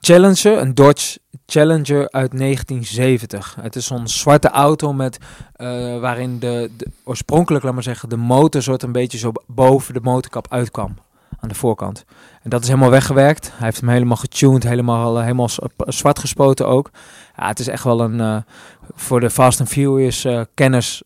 Challenger, 0.04 0.58
een 0.58 0.74
Dodge 0.74 1.18
Challenger 1.46 2.10
uit 2.10 2.38
1970. 2.38 3.56
Het 3.60 3.76
is 3.76 3.86
zo'n 3.86 4.08
zwarte 4.08 4.48
auto 4.48 4.92
met 4.92 5.18
eh, 5.52 5.66
waarin 5.98 6.38
de, 6.38 6.70
de 6.76 6.86
oorspronkelijk, 7.04 7.64
laat 7.64 7.74
maar 7.74 7.82
zeggen, 7.82 8.08
de 8.08 8.16
motor 8.16 8.62
soort 8.62 8.82
een 8.82 8.92
beetje 8.92 9.18
zo 9.18 9.32
boven 9.46 9.94
de 9.94 10.00
motorkap 10.00 10.46
uitkwam 10.50 10.98
aan 11.40 11.48
de 11.48 11.54
voorkant. 11.54 12.04
En 12.42 12.50
dat 12.50 12.62
is 12.62 12.68
helemaal 12.68 12.90
weggewerkt. 12.90 13.50
Hij 13.54 13.66
heeft 13.66 13.80
hem 13.80 13.88
helemaal 13.88 14.16
getuned, 14.16 14.62
helemaal, 14.62 15.16
eh, 15.16 15.22
helemaal 15.22 15.50
zwart 15.76 16.18
gespoten 16.18 16.68
ook. 16.68 16.90
Ja, 17.36 17.46
het 17.46 17.58
is 17.58 17.68
echt 17.68 17.84
wel 17.84 18.00
een 18.00 18.20
eh, 18.20 18.36
voor 18.94 19.20
de 19.20 19.30
Fast 19.30 19.60
and 19.60 19.68
Furious 19.68 20.26
kenners. 20.54 21.02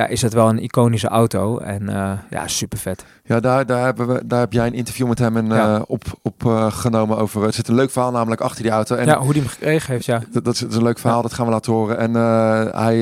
Ja, 0.00 0.06
is 0.06 0.22
het 0.22 0.32
wel 0.32 0.48
een 0.48 0.62
iconische 0.62 1.08
auto 1.08 1.58
en 1.58 1.88
eh, 1.88 2.12
ja, 2.30 2.48
super 2.48 2.78
vet. 2.78 3.04
Ja, 3.24 3.40
daar, 3.40 3.66
daar, 3.66 3.84
hebben 3.84 4.06
we, 4.08 4.22
daar 4.26 4.40
heb 4.40 4.52
jij 4.52 4.66
een 4.66 4.74
interview 4.74 5.08
met 5.08 5.18
hem 5.18 5.36
en, 5.36 5.46
Ja. 5.46 5.74
eh, 5.76 5.82
op, 5.86 6.04
op 6.22 6.46
eh, 6.46 6.72
genomen 6.72 7.16
over. 7.18 7.44
Er 7.44 7.52
zit 7.52 7.68
een 7.68 7.74
leuk 7.74 7.90
verhaal 7.90 8.10
namelijk 8.10 8.40
achter 8.40 8.62
die 8.62 8.72
auto. 8.72 8.94
En 8.96 9.06
ja, 9.06 9.18
hoe 9.18 9.32
die 9.32 9.42
hem 9.42 9.50
gekregen 9.50 9.92
heeft, 9.92 10.04
ja. 10.04 10.22
dat, 10.32 10.44
dat, 10.44 10.54
is, 10.54 10.60
dat 10.60 10.70
is 10.70 10.76
een 10.76 10.82
leuk 10.82 10.98
verhaal, 10.98 11.22
dat 11.22 11.34
gaan 11.34 11.46
we 11.46 11.52
laten 11.52 11.72
horen. 11.72 11.98
En 11.98 12.14
hij, 12.74 12.96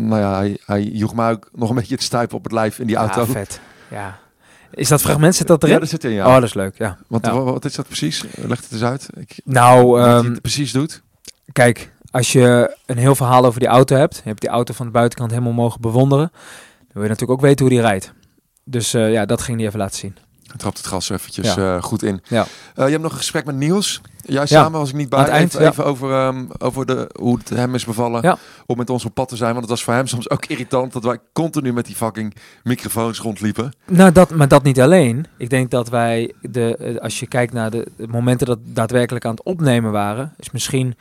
nou 0.00 0.16
ja, 0.18 0.34
hij, 0.36 0.58
hij 0.66 0.82
joeg 0.82 1.14
mij 1.14 1.30
ook 1.30 1.48
nog 1.52 1.68
een 1.68 1.74
beetje 1.74 1.94
het 1.94 2.02
stuipen 2.02 2.36
op 2.36 2.42
het 2.44 2.52
lijf 2.52 2.78
in 2.78 2.86
die 2.86 2.96
auto. 2.96 3.20
Ja, 3.20 3.26
vet. 3.26 3.60
Ja. 3.90 4.18
Is 4.70 4.88
dat 4.88 5.00
fragment, 5.00 5.34
zit 5.34 5.46
dat 5.46 5.62
erin? 5.62 5.74
Ja, 5.74 5.80
daar 5.80 5.88
zit 5.88 6.04
in, 6.04 6.10
ja. 6.10 6.26
Oh, 6.26 6.34
dat 6.34 6.42
is 6.42 6.54
leuk, 6.54 6.78
ja. 6.78 6.96
Want 7.08 7.26
wat 7.26 7.64
is 7.64 7.74
dat 7.74 7.86
precies? 7.86 8.24
Leg 8.34 8.60
het 8.60 8.72
eens 8.72 8.84
uit. 8.84 9.08
Ik, 9.16 9.40
Nou, 9.44 9.86
wat 9.86 10.04
hij 10.04 10.14
ehm, 10.16 10.30
het 10.30 10.40
precies 10.40 10.72
doet. 10.72 11.02
kijk, 11.52 11.90
als 12.14 12.32
je 12.32 12.76
een 12.86 12.98
heel 12.98 13.14
verhaal 13.14 13.44
over 13.44 13.60
die 13.60 13.68
auto 13.68 13.96
hebt, 13.96 14.14
je 14.16 14.22
hebt 14.24 14.40
die 14.40 14.50
auto 14.50 14.74
van 14.74 14.86
de 14.86 14.92
buitenkant 14.92 15.30
helemaal 15.30 15.52
mogen 15.52 15.80
bewonderen, 15.80 16.30
dan 16.32 16.92
wil 16.92 17.02
je 17.02 17.08
natuurlijk 17.08 17.38
ook 17.40 17.46
weten 17.46 17.66
hoe 17.66 17.74
die 17.74 17.84
rijdt. 17.84 18.12
Dus 18.64 18.94
eh, 18.94 19.12
ja, 19.12 19.26
dat 19.26 19.42
ging 19.42 19.58
hij 19.58 19.66
even 19.66 19.78
laten 19.78 19.96
zien. 19.98 20.16
Hij 20.46 20.56
trapt 20.56 20.76
het 20.78 20.86
gas 20.86 21.10
eventjes 21.10 21.54
Ja. 21.54 21.76
eh, 21.76 21.82
goed 21.82 22.02
in. 22.02 22.20
Ja. 22.28 22.46
Eh, 22.74 22.84
je 22.84 22.90
hebt 22.90 23.02
nog 23.02 23.10
een 23.12 23.18
gesprek 23.18 23.44
met 23.44 23.54
Niels. 23.56 24.00
Jij 24.22 24.40
Ja. 24.40 24.46
samen 24.46 24.78
was 24.80 24.88
ik 24.88 24.94
niet 24.94 25.08
bij. 25.08 25.18
Aan 25.18 25.24
het 25.24 25.34
eind, 25.34 25.54
even, 25.54 25.84
over, 25.84 26.12
ehm, 26.12 26.44
over 26.58 26.86
de, 26.86 27.10
hoe 27.18 27.38
het 27.38 27.48
hem 27.48 27.74
is 27.74 27.84
bevallen 27.84 28.22
Ja. 28.22 28.38
om 28.66 28.76
met 28.76 28.90
ons 28.90 29.04
op 29.04 29.14
pad 29.14 29.28
te 29.28 29.36
zijn. 29.36 29.50
Want 29.50 29.60
het 29.60 29.70
was 29.70 29.84
voor 29.84 29.94
hem 29.94 30.06
soms 30.06 30.30
ook 30.30 30.44
irritant 30.46 30.92
dat 30.92 31.04
wij 31.04 31.18
continu 31.32 31.72
met 31.72 31.86
die 31.86 31.94
fucking 31.96 32.34
microfoons 32.62 33.18
rondliepen. 33.20 33.72
Nou, 33.86 34.12
dat, 34.12 34.30
maar 34.30 34.48
dat 34.48 34.62
niet 34.62 34.80
alleen. 34.80 35.26
Ik 35.38 35.50
denk 35.50 35.70
dat 35.70 35.88
wij, 35.88 36.32
de, 36.40 36.98
als 37.02 37.20
je 37.20 37.26
kijkt 37.26 37.52
naar 37.52 37.70
de, 37.70 37.86
de 37.96 38.08
momenten 38.08 38.46
dat 38.46 38.58
we 38.64 38.72
daadwerkelijk 38.72 39.24
aan 39.24 39.30
het 39.34 39.42
opnemen 39.44 39.92
waren, 39.92 40.34
is 40.38 40.50
misschien 40.50 40.94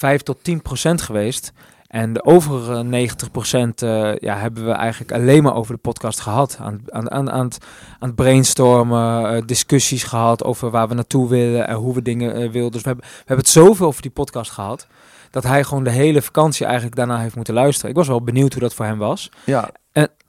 5 0.00 0.22
tot 0.22 0.44
10 0.44 0.62
procent 0.62 1.02
geweest. 1.02 1.52
En 1.86 2.12
de 2.12 2.24
overige 2.24 2.82
90 2.82 3.30
procent 3.30 3.82
eh, 3.82 4.16
ja, 4.16 4.36
hebben 4.36 4.64
we 4.64 4.70
eigenlijk 4.70 5.12
alleen 5.12 5.42
maar 5.42 5.54
over 5.54 5.74
de 5.74 5.80
podcast 5.80 6.20
gehad. 6.20 6.58
Aan, 6.60 6.80
aan, 6.88 7.10
aan, 7.10 7.30
aan, 7.30 7.44
het, 7.44 7.58
aan 7.98 8.08
het 8.08 8.14
brainstormen, 8.14 9.34
eh, 9.36 9.42
discussies 9.46 10.02
gehad 10.02 10.44
over 10.44 10.70
waar 10.70 10.88
we 10.88 10.94
naartoe 10.94 11.28
willen 11.28 11.66
en 11.66 11.74
hoe 11.74 11.94
we 11.94 12.02
dingen 12.02 12.34
eh, 12.34 12.50
wilden. 12.50 12.72
Dus 12.72 12.82
we 12.82 12.88
hebben, 12.88 13.06
we 13.06 13.16
hebben 13.16 13.44
het 13.44 13.48
zoveel 13.48 13.86
over 13.86 14.02
die 14.02 14.10
podcast 14.10 14.50
gehad, 14.50 14.86
dat 15.30 15.42
hij 15.42 15.64
gewoon 15.64 15.84
de 15.84 15.90
hele 15.90 16.22
vakantie 16.22 16.66
eigenlijk 16.66 16.96
daarna 16.96 17.18
heeft 17.18 17.36
moeten 17.36 17.54
luisteren. 17.54 17.90
Ik 17.90 17.96
was 17.96 18.08
wel 18.08 18.22
benieuwd 18.22 18.52
hoe 18.52 18.62
dat 18.62 18.74
voor 18.74 18.86
hem 18.86 18.98
was 18.98 19.30
Ja, 19.44 19.70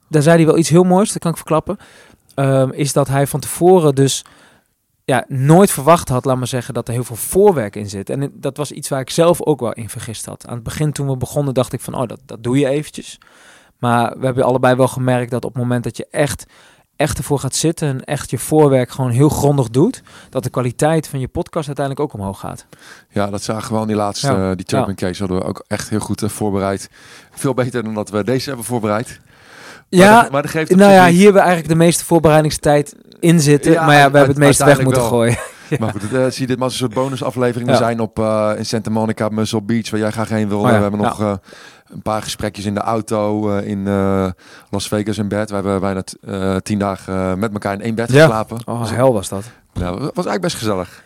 daar 0.08 0.22
zei 0.22 0.36
hij 0.36 0.46
wel 0.46 0.58
iets 0.58 0.68
heel 0.68 0.84
moois, 0.84 1.12
dat 1.12 1.22
kan 1.22 1.30
ik 1.30 1.36
verklappen. 1.36 1.76
Ehm, 2.34 2.70
is 2.70 2.92
dat 2.92 3.08
hij 3.08 3.26
van 3.26 3.40
tevoren 3.40 3.94
dus 3.94 4.24
ja, 5.04 5.24
nooit 5.28 5.70
verwacht 5.70 6.08
had, 6.08 6.24
laat 6.24 6.36
maar 6.36 6.46
zeggen, 6.46 6.74
dat 6.74 6.88
er 6.88 6.94
heel 6.94 7.04
veel 7.04 7.16
voorwerk 7.16 7.76
in 7.76 7.88
zit. 7.88 8.10
En 8.10 8.32
dat 8.34 8.56
was 8.56 8.72
iets 8.72 8.88
waar 8.88 9.00
ik 9.00 9.10
zelf 9.10 9.42
ook 9.42 9.60
wel 9.60 9.72
in 9.72 9.88
vergist 9.88 10.24
had. 10.26 10.46
Aan 10.46 10.54
het 10.54 10.62
begin 10.62 10.92
toen 10.92 11.08
we 11.08 11.16
begonnen 11.16 11.54
dacht 11.54 11.72
ik 11.72 11.80
van, 11.80 11.94
oh, 11.94 12.08
dat, 12.08 12.20
dat 12.26 12.42
doe 12.42 12.58
je 12.58 12.68
eventjes. 12.68 13.18
Maar 13.78 14.18
we 14.18 14.24
hebben 14.24 14.44
allebei 14.44 14.74
wel 14.74 14.88
gemerkt 14.88 15.30
dat 15.30 15.44
op 15.44 15.52
het 15.52 15.62
moment 15.62 15.84
dat 15.84 15.96
je 15.96 16.06
echt, 16.10 16.44
echt 16.96 17.18
ervoor 17.18 17.38
gaat 17.38 17.54
zitten 17.54 17.88
en 17.88 18.04
echt 18.04 18.30
je 18.30 18.38
voorwerk 18.38 18.90
gewoon 18.90 19.10
heel 19.10 19.28
grondig 19.28 19.68
doet, 19.70 20.02
dat 20.30 20.42
de 20.42 20.50
kwaliteit 20.50 21.08
van 21.08 21.20
je 21.20 21.28
podcast 21.28 21.66
uiteindelijk 21.66 22.06
ook 22.06 22.20
omhoog 22.20 22.38
gaat. 22.40 22.66
ja, 23.08 23.30
dat 23.30 23.42
zagen 23.42 23.68
we 23.70 23.74
al 23.76 23.82
in 23.82 23.86
die 23.88 23.96
laatste, 23.96 24.26
Ja. 24.26 24.50
eh, 24.50 24.56
die 24.56 24.64
Turban 24.66 24.94
Case 24.94 25.18
hadden 25.22 25.38
we 25.38 25.44
ook 25.44 25.64
echt 25.66 25.88
heel 25.88 26.00
goed 26.00 26.22
eh, 26.22 26.28
voorbereid. 26.28 26.90
Veel 27.30 27.54
beter 27.54 27.82
dan 27.84 27.94
dat 27.94 28.10
we 28.10 28.24
deze 28.24 28.48
hebben 28.48 28.66
voorbereid. 28.66 29.20
Ja, 29.88 30.12
maar 30.12 30.22
dat, 30.22 30.32
maar 30.32 30.42
dat 30.42 30.50
geeft 30.50 30.74
nou 30.74 30.92
ja, 30.92 31.04
niet. 31.04 31.14
hier 31.14 31.24
hebben 31.24 31.42
we 31.42 31.48
eigenlijk 31.48 31.78
de 31.78 31.84
meeste 31.84 32.04
voorbereidingstijd 32.04 32.94
in 33.22 33.40
zitten. 33.40 33.72
Ja, 33.72 33.86
maar 33.86 33.94
ja, 33.96 34.10
we 34.10 34.16
hebben 34.16 34.34
het 34.34 34.44
meeste 34.44 34.64
weg 34.64 34.82
moeten 34.82 35.00
wel. 35.02 35.10
gooien. 35.10 35.36
Maar 35.78 35.90
goed, 35.90 36.12
eh, 36.12 36.26
zie 36.28 36.46
dit 36.46 36.56
maar 36.56 36.64
als 36.64 36.72
een 36.72 36.78
soort 36.78 36.94
bonusaflevering. 36.94 37.66
We 37.66 37.72
Ja. 37.72 37.78
zijn 37.82 38.00
op 38.00 38.18
eh, 38.18 38.50
in 38.56 38.66
Santa 38.66 38.90
Monica, 38.90 39.28
Muscle 39.28 39.62
Beach, 39.62 39.90
waar 39.90 40.00
jij 40.00 40.10
graag 40.10 40.28
heen 40.28 40.48
wilde. 40.48 40.64
Oh 40.64 40.70
ja, 40.70 40.76
We 40.76 40.82
hebben 40.82 41.00
ja. 41.00 41.06
nog 41.08 41.20
eh, 41.20 41.32
een 41.88 42.02
paar 42.02 42.22
gesprekjes 42.22 42.64
in 42.64 42.74
de 42.74 42.80
auto 42.80 43.48
in 43.56 43.84
Las 44.70 44.88
Vegas 44.88 45.18
in 45.18 45.28
bed. 45.28 45.48
We 45.48 45.54
hebben 45.54 45.80
bijna 45.80 46.60
tien 46.60 46.78
dagen 46.78 47.38
met 47.38 47.52
elkaar 47.52 47.72
in 47.72 47.80
één 47.80 47.94
bed 47.94 48.12
Ja. 48.12 48.20
geslapen. 48.24 48.58
Oh, 48.64 48.80
Dus, 48.80 48.90
hel 48.90 49.12
was 49.12 49.28
dat. 49.28 49.44
ja, 49.72 49.84
het 49.90 49.98
was 50.00 50.00
eigenlijk 50.26 50.40
best 50.40 50.56
gezellig. 50.56 51.02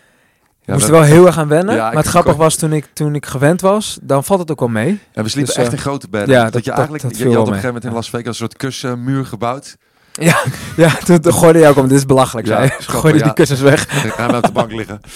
Ja, 0.62 0.72
moest 0.72 0.86
we- 0.86 0.92
er 0.92 0.98
wel 0.98 1.08
heel 1.08 1.26
erg 1.26 1.38
aan 1.38 1.48
wennen. 1.48 1.74
Ja, 1.74 1.84
maar 1.86 1.96
het 1.96 2.06
grappig 2.06 2.36
was 2.36 2.56
toen 2.56 2.72
ik, 2.72 2.88
toen 2.92 3.14
ik 3.14 3.26
gewend 3.26 3.60
was, 3.60 3.98
dan 4.02 4.24
valt 4.24 4.40
het 4.40 4.50
ook 4.50 4.60
wel 4.60 4.68
mee. 4.68 5.00
En 5.12 5.22
we 5.24 5.28
sliepen 5.30 5.54
Dus, 5.54 5.62
echt 5.64 5.72
in 5.72 5.78
grote 5.78 6.08
bedden. 6.08 6.34
ja, 6.34 6.42
dat, 6.44 6.52
dat- 6.52 6.64
je 6.64 6.70
eigenlijk, 6.70 7.02
dat 7.02 7.16
je, 7.18 7.24
had 7.24 7.32
op 7.32 7.38
een 7.38 7.46
gegeven 7.46 7.66
moment 7.66 7.84
in. 7.84 7.92
Las 7.92 8.10
Vegas 8.10 8.26
een 8.26 8.34
soort 8.34 8.56
kussenmuur 8.56 9.26
gebouwd. 9.26 9.76
Ja, 10.20 10.36
ja 10.76 10.88
toen, 11.04 11.20
toen 11.20 11.32
gooide 11.34 11.58
jij 11.58 11.68
ook 11.68 11.76
om. 11.76 11.88
Dit 11.88 11.98
is 11.98 12.06
belachelijk. 12.06 12.46
Ja, 12.46 12.66
gooide 12.78 13.22
die 13.22 13.32
kussens 13.32 13.60
weg. 13.60 13.86
Dan 14.02 14.10
gaan 14.10 14.30
we 14.30 14.36
op 14.36 14.42
de 14.42 14.52
bank 14.52 14.72
liggen. 14.72 15.00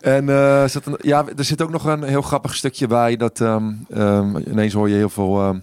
En 0.00 0.28
eh, 0.28 0.64
zat 0.68 0.86
een, 0.86 0.96
ja, 1.00 1.24
er 1.36 1.44
zit 1.44 1.62
ook 1.62 1.70
nog 1.70 1.84
een 1.84 2.02
heel 2.02 2.22
grappig 2.22 2.54
stukje 2.54 2.86
bij. 2.86 3.16
Dat 3.16 3.40
ehm, 3.40 3.64
ehm, 3.94 4.36
ineens 4.36 4.72
hoor 4.72 4.88
je 4.88 4.94
heel 4.94 5.08
veel 5.08 5.40
ehm 5.42 5.58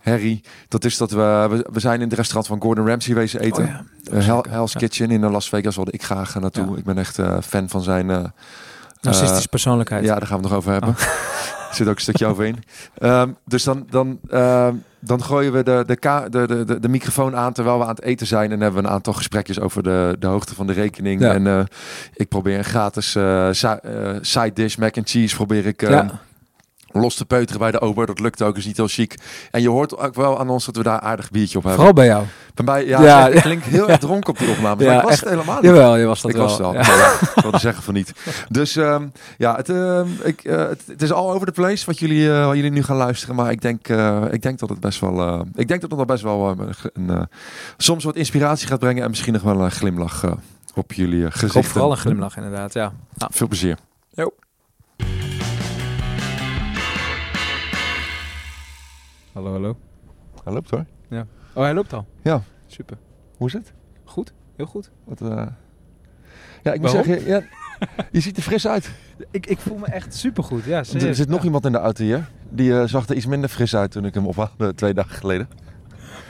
herrie. 0.00 0.44
Dat 0.68 0.84
is 0.84 0.96
dat 0.96 1.10
we, 1.10 1.46
we, 1.50 1.66
we 1.72 1.80
zijn 1.80 2.00
in 2.00 2.08
het 2.08 2.16
restaurant 2.16 2.46
van 2.46 2.60
Gordon 2.62 2.86
Ramsay 2.86 3.14
wezen 3.14 3.40
eten. 3.40 3.62
Oh 3.64 3.68
ja, 3.70 3.82
dat 4.02 4.14
Eh, 4.14 4.26
Hell-. 4.26 4.44
Hell's. 4.48 4.72
Kitchen 4.74 5.10
in 5.10 5.30
Las 5.30 5.48
Vegas 5.48 5.76
wilde 5.76 5.90
ik 5.92 6.02
graag 6.02 6.34
eh, 6.34 6.42
naartoe. 6.42 6.76
Ik 6.78 6.84
ben 6.84 6.98
echt 6.98 7.18
eh, 7.18 7.36
fan 7.46 7.68
van 7.68 7.82
zijn... 7.82 8.10
eh, 8.10 8.18
Narcistische 9.00 9.42
eh, 9.42 9.48
persoonlijkheid. 9.50 10.04
ja, 10.04 10.18
daar 10.18 10.26
gaan 10.26 10.36
we 10.36 10.42
het 10.42 10.50
nog 10.50 10.58
over 10.58 10.72
hebben. 10.72 10.94
Er 10.98 11.43
zit 11.76 11.88
ook 11.88 11.94
een 11.94 12.00
stukje 12.00 12.26
over 12.26 12.44
in. 12.44 12.56
Ehm, 12.98 13.28
dus 13.44 13.64
dan, 13.64 13.86
dan, 13.90 14.18
ehm, 14.30 14.74
dan 14.98 15.22
gooien 15.22 15.52
we 15.52 15.62
de, 15.62 15.82
de, 15.86 15.96
ka- 15.96 16.28
de, 16.28 16.46
de, 16.46 16.64
de, 16.64 16.80
de 16.80 16.88
microfoon 16.88 17.36
aan 17.36 17.52
terwijl 17.52 17.76
we 17.78 17.82
aan 17.84 17.88
het 17.90 18.02
eten 18.02 18.26
zijn. 18.26 18.52
En 18.52 18.60
hebben 18.60 18.82
we 18.82 18.88
een 18.88 18.94
aantal 18.94 19.12
gesprekjes 19.12 19.60
over 19.60 19.82
de, 19.82 20.16
de 20.18 20.26
hoogte 20.26 20.54
van 20.54 20.66
de 20.66 20.72
rekening. 20.72 21.20
Ja. 21.20 21.32
En 21.34 21.46
eh, 21.46 21.60
ik 22.14 22.28
probeer 22.28 22.58
een 22.58 22.64
gratis 22.64 23.14
eh, 23.14 23.48
eh, 23.64 23.78
side 24.20 24.52
dish 24.52 24.76
mac 24.76 24.96
and 24.96 25.08
cheese 25.08 25.34
probeer 25.36 25.66
ik, 25.66 25.80
Ja. 25.80 26.20
Los 26.96 27.14
te 27.14 27.24
peuteren 27.24 27.60
bij 27.60 27.70
de 27.70 27.80
ober. 27.80 28.06
Dat 28.06 28.20
lukt 28.20 28.42
ook, 28.42 28.56
is 28.56 28.66
niet 28.66 28.76
heel 28.76 28.88
chic. 28.88 29.14
En 29.50 29.62
je 29.62 29.68
hoort 29.68 29.96
ook 29.98 30.14
wel 30.14 30.38
aan 30.38 30.48
ons 30.48 30.64
dat 30.64 30.76
we 30.76 30.82
daar 30.82 31.00
aardig 31.00 31.30
biertje 31.30 31.58
op 31.58 31.64
hebben. 31.64 31.74
Vooral 31.84 31.92
bij 32.04 32.06
jou. 32.06 32.24
Bij 32.54 32.64
mij, 32.64 32.86
ja, 32.86 33.02
Ja, 33.02 33.28
ik 33.28 33.40
klink 33.42 33.62
heel 33.62 33.88
erg 33.88 33.98
dronken 33.98 34.30
op 34.30 34.38
die 34.38 34.50
opname. 34.50 34.82
Ja, 34.82 34.88
maar 34.88 34.96
ik 34.96 35.02
was 35.02 35.10
echt. 35.12 35.20
het 35.20 35.28
helemaal 35.30 35.54
niet. 35.54 35.64
Jawel, 35.64 35.96
je 35.96 36.06
was 36.06 36.20
dat 36.22 36.30
ik 36.30 36.36
wel. 36.36 36.46
was 36.46 36.56
het 36.56 36.66
al. 36.66 36.72
Ja. 36.72 36.80
Ja. 36.80 37.12
ik 37.36 37.42
wilde 37.42 37.58
zeggen 37.58 37.82
van 37.82 37.94
niet. 37.94 38.12
Dus 38.48 38.76
ehm, 38.76 39.06
ja, 39.38 39.56
het, 39.56 39.68
ehm, 39.68 40.08
ik, 40.22 40.44
eh, 40.44 40.56
het, 40.68 40.82
het 40.86 41.02
is 41.02 41.12
all 41.12 41.30
over 41.30 41.46
the 41.46 41.52
place 41.52 41.86
wat 41.86 41.98
jullie, 41.98 42.32
eh, 42.32 42.46
wat 42.46 42.54
jullie 42.56 42.70
nu 42.70 42.82
gaan 42.82 42.96
luisteren. 42.96 43.34
Maar 43.34 43.50
ik 43.50 43.60
denk, 43.60 43.88
eh, 43.88 44.22
ik 44.30 44.42
denk 44.42 44.58
dat 44.58 44.68
het 44.68 44.80
best 44.80 45.00
wel, 45.00 45.20
eh, 45.20 45.40
ik 45.54 45.68
denk 45.68 45.80
dat 45.80 45.90
het 45.90 45.98
nog 45.98 46.08
best 46.08 46.22
wel 46.22 46.56
een, 46.92 47.10
eh, 47.10 47.22
soms 47.76 48.04
wat 48.04 48.16
inspiratie 48.16 48.66
gaat 48.68 48.78
brengen 48.78 49.02
en 49.02 49.10
misschien 49.10 49.32
nog 49.32 49.42
wel 49.42 49.60
een 49.60 49.70
glimlach 49.70 50.24
op 50.74 50.92
jullie 50.92 51.18
uh, 51.20 51.26
Ik 51.26 51.32
gezicht. 51.32 51.54
hoop 51.54 51.64
vooral 51.64 51.90
een 51.90 51.96
glimlach 51.96 52.36
inderdaad, 52.36 52.72
ja. 52.72 52.92
Veel 53.30 53.48
plezier. 53.48 53.78
Hallo, 59.34 59.52
hallo. 59.52 59.76
Hij 60.44 60.52
loopt 60.52 60.70
hoor. 60.70 60.84
Oh, 61.56 61.62
hij 61.62 61.74
loopt 61.74 61.92
al. 61.92 62.06
Ja. 62.22 62.42
Super. 62.66 62.96
Hoe 63.36 63.46
is 63.46 63.52
het? 63.52 63.72
Goed, 64.04 64.32
heel 64.56 64.66
goed. 64.66 64.90
Wat, 65.04 65.20
eh, 65.20 65.46
Ja, 66.62 66.72
ik 66.72 66.80
moet 66.80 66.92
Waarom? 66.92 67.04
zeggen, 67.12 67.26
ja, 67.28 67.42
je 68.10 68.20
ziet 68.20 68.36
er 68.36 68.42
fris 68.42 68.66
uit. 68.66 68.90
Ik, 69.30 69.46
ik 69.46 69.58
voel 69.58 69.76
me 69.78 69.86
echt 69.86 70.14
supergoed, 70.14 70.64
ja. 70.64 70.78
Er 70.78 70.84
serieus. 70.84 71.16
zit 71.16 71.28
nog 71.28 71.38
Ja. 71.38 71.44
iemand 71.44 71.66
in 71.66 71.72
de 71.72 71.78
auto 71.78 72.04
hier. 72.04 72.30
Die 72.50 72.78
eh, 72.78 72.86
zag 72.86 73.08
er 73.08 73.16
iets 73.16 73.26
minder 73.26 73.48
fris 73.50 73.76
uit 73.76 73.90
toen 73.90 74.04
ik 74.04 74.14
hem 74.14 74.26
ophaalde 74.26 74.74
twee 74.74 74.94
dagen 74.94 75.16
geleden. 75.16 75.48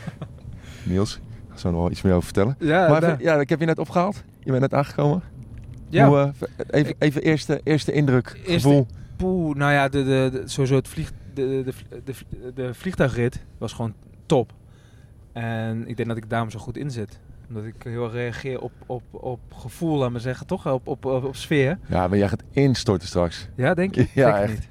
Niels, 0.83 1.15
ik 1.17 1.23
ga 1.51 1.57
zo 1.57 1.71
nog 1.71 1.81
wel 1.81 1.91
iets 1.91 2.03
meer 2.03 2.13
over 2.13 2.25
vertellen. 2.25 2.57
Ja, 2.59 2.89
maar 2.89 3.03
even- 3.03 3.19
ja, 3.21 3.35
ik 3.41 3.49
heb 3.49 3.61
je 3.61 3.67
net 3.67 3.79
opgehaald. 3.79 4.23
Je 4.41 4.51
bent 4.51 4.61
net 4.61 4.75
aangekomen. 4.75 5.23
ja. 5.89 6.07
Hoe, 6.09 6.19
eh, 6.19 6.81
even, 6.81 6.95
even 6.99 7.23
eerste, 7.23 7.61
eerste 7.65 7.93
indruk, 7.93 8.29
Eerste- 8.37 8.53
gevoel. 8.69 8.87
Poeh, 9.17 9.57
nou 9.57 9.73
ja, 9.73 9.89
de, 9.89 10.05
de, 10.05 10.29
de, 10.33 10.43
sowieso 10.45 10.75
het 10.75 10.89
vlieg, 10.89 11.13
de, 11.35 11.65
de, 12.05 12.53
de, 12.55 12.75
vliegtuigrit 12.75 13.45
was 13.59 13.73
gewoon 13.73 13.95
top. 14.27 14.53
En 15.33 15.89
ik 15.89 15.97
denk 15.97 16.09
dat 16.09 16.17
ik 16.19 16.31
daarom 16.31 16.51
zo 16.51 16.59
goed 16.59 16.77
in 16.77 16.91
zit. 16.91 17.21
Omdat 17.49 17.65
ik 17.65 17.75
heel 17.83 18.05
erg 18.05 18.13
reageer 18.13 18.61
op, 18.61 18.73
op, 18.87 19.03
op 19.11 19.41
gevoel, 19.55 19.99
laat 19.99 20.11
maar 20.11 20.21
zeggen, 20.21 20.47
toch? 20.47 20.67
Op, 20.67 20.87
op, 20.89 21.05
op, 21.05 21.25
op 21.25 21.37
sfeer. 21.37 21.79
Ja, 21.89 22.09
maar 22.09 22.19
jij 22.19 22.29
gaat 22.29 22.43
instorten 22.51 23.09
straks. 23.09 23.49
Ja, 23.55 23.75
denk 23.75 23.95
je? 23.95 24.09
Ja, 24.15 24.41
echt. 24.41 24.53
niet. 24.53 24.69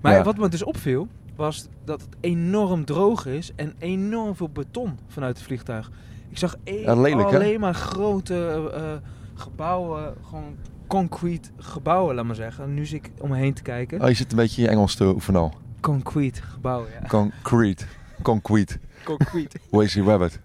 maar 0.00 0.12
Ja. 0.12 0.22
wat 0.22 0.36
me 0.38 0.48
dus 0.48 0.62
opviel, 0.64 1.08
was 1.36 1.68
dat 1.84 2.00
het 2.00 2.16
enorm 2.20 2.84
droog 2.84 3.26
is 3.26 3.52
en 3.56 3.74
enorm 3.78 4.36
veel 4.36 4.48
beton 4.48 4.98
vanuit 5.06 5.36
het 5.36 5.46
vliegtuig. 5.46 5.90
Ik 6.28 6.38
zag 6.38 6.56
e- 6.64 6.80
Ja, 6.82 6.94
lelijk, 6.94 7.30
hè? 7.30 7.36
alleen 7.36 7.60
maar 7.60 7.74
grote 7.74 8.70
eh, 8.74 8.92
gebouwen, 9.34 10.14
gewoon 10.28 10.56
concrete 10.86 11.48
gebouwen, 11.56 12.14
laat 12.14 12.24
maar 12.24 12.34
zeggen. 12.34 12.64
En 12.64 12.74
nu 12.74 12.86
zit 12.86 13.04
ik 13.06 13.12
om 13.20 13.30
me 13.30 13.36
heen 13.36 13.54
te 13.54 13.62
kijken. 13.62 14.02
Oh, 14.02 14.08
je 14.08 14.14
zit 14.14 14.30
een 14.30 14.36
beetje 14.36 14.62
je 14.62 14.68
Engels 14.68 14.94
te 14.94 15.04
oefenen 15.04 15.40
al. 15.40 15.54
Concrete 15.86 16.42
gebouwen, 16.42 16.88
ja. 17.00 17.08
Concrete. 17.08 17.84
Concrete. 18.22 18.78
Concrete. 19.04 19.58
Lazy 19.70 20.00
rabbit. 20.00 20.40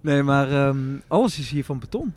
nee, 0.00 0.22
maar 0.22 0.50
ehm, 0.50 0.78
alles 1.08 1.38
is 1.38 1.50
hier 1.50 1.64
van 1.64 1.78
beton. 1.78 2.12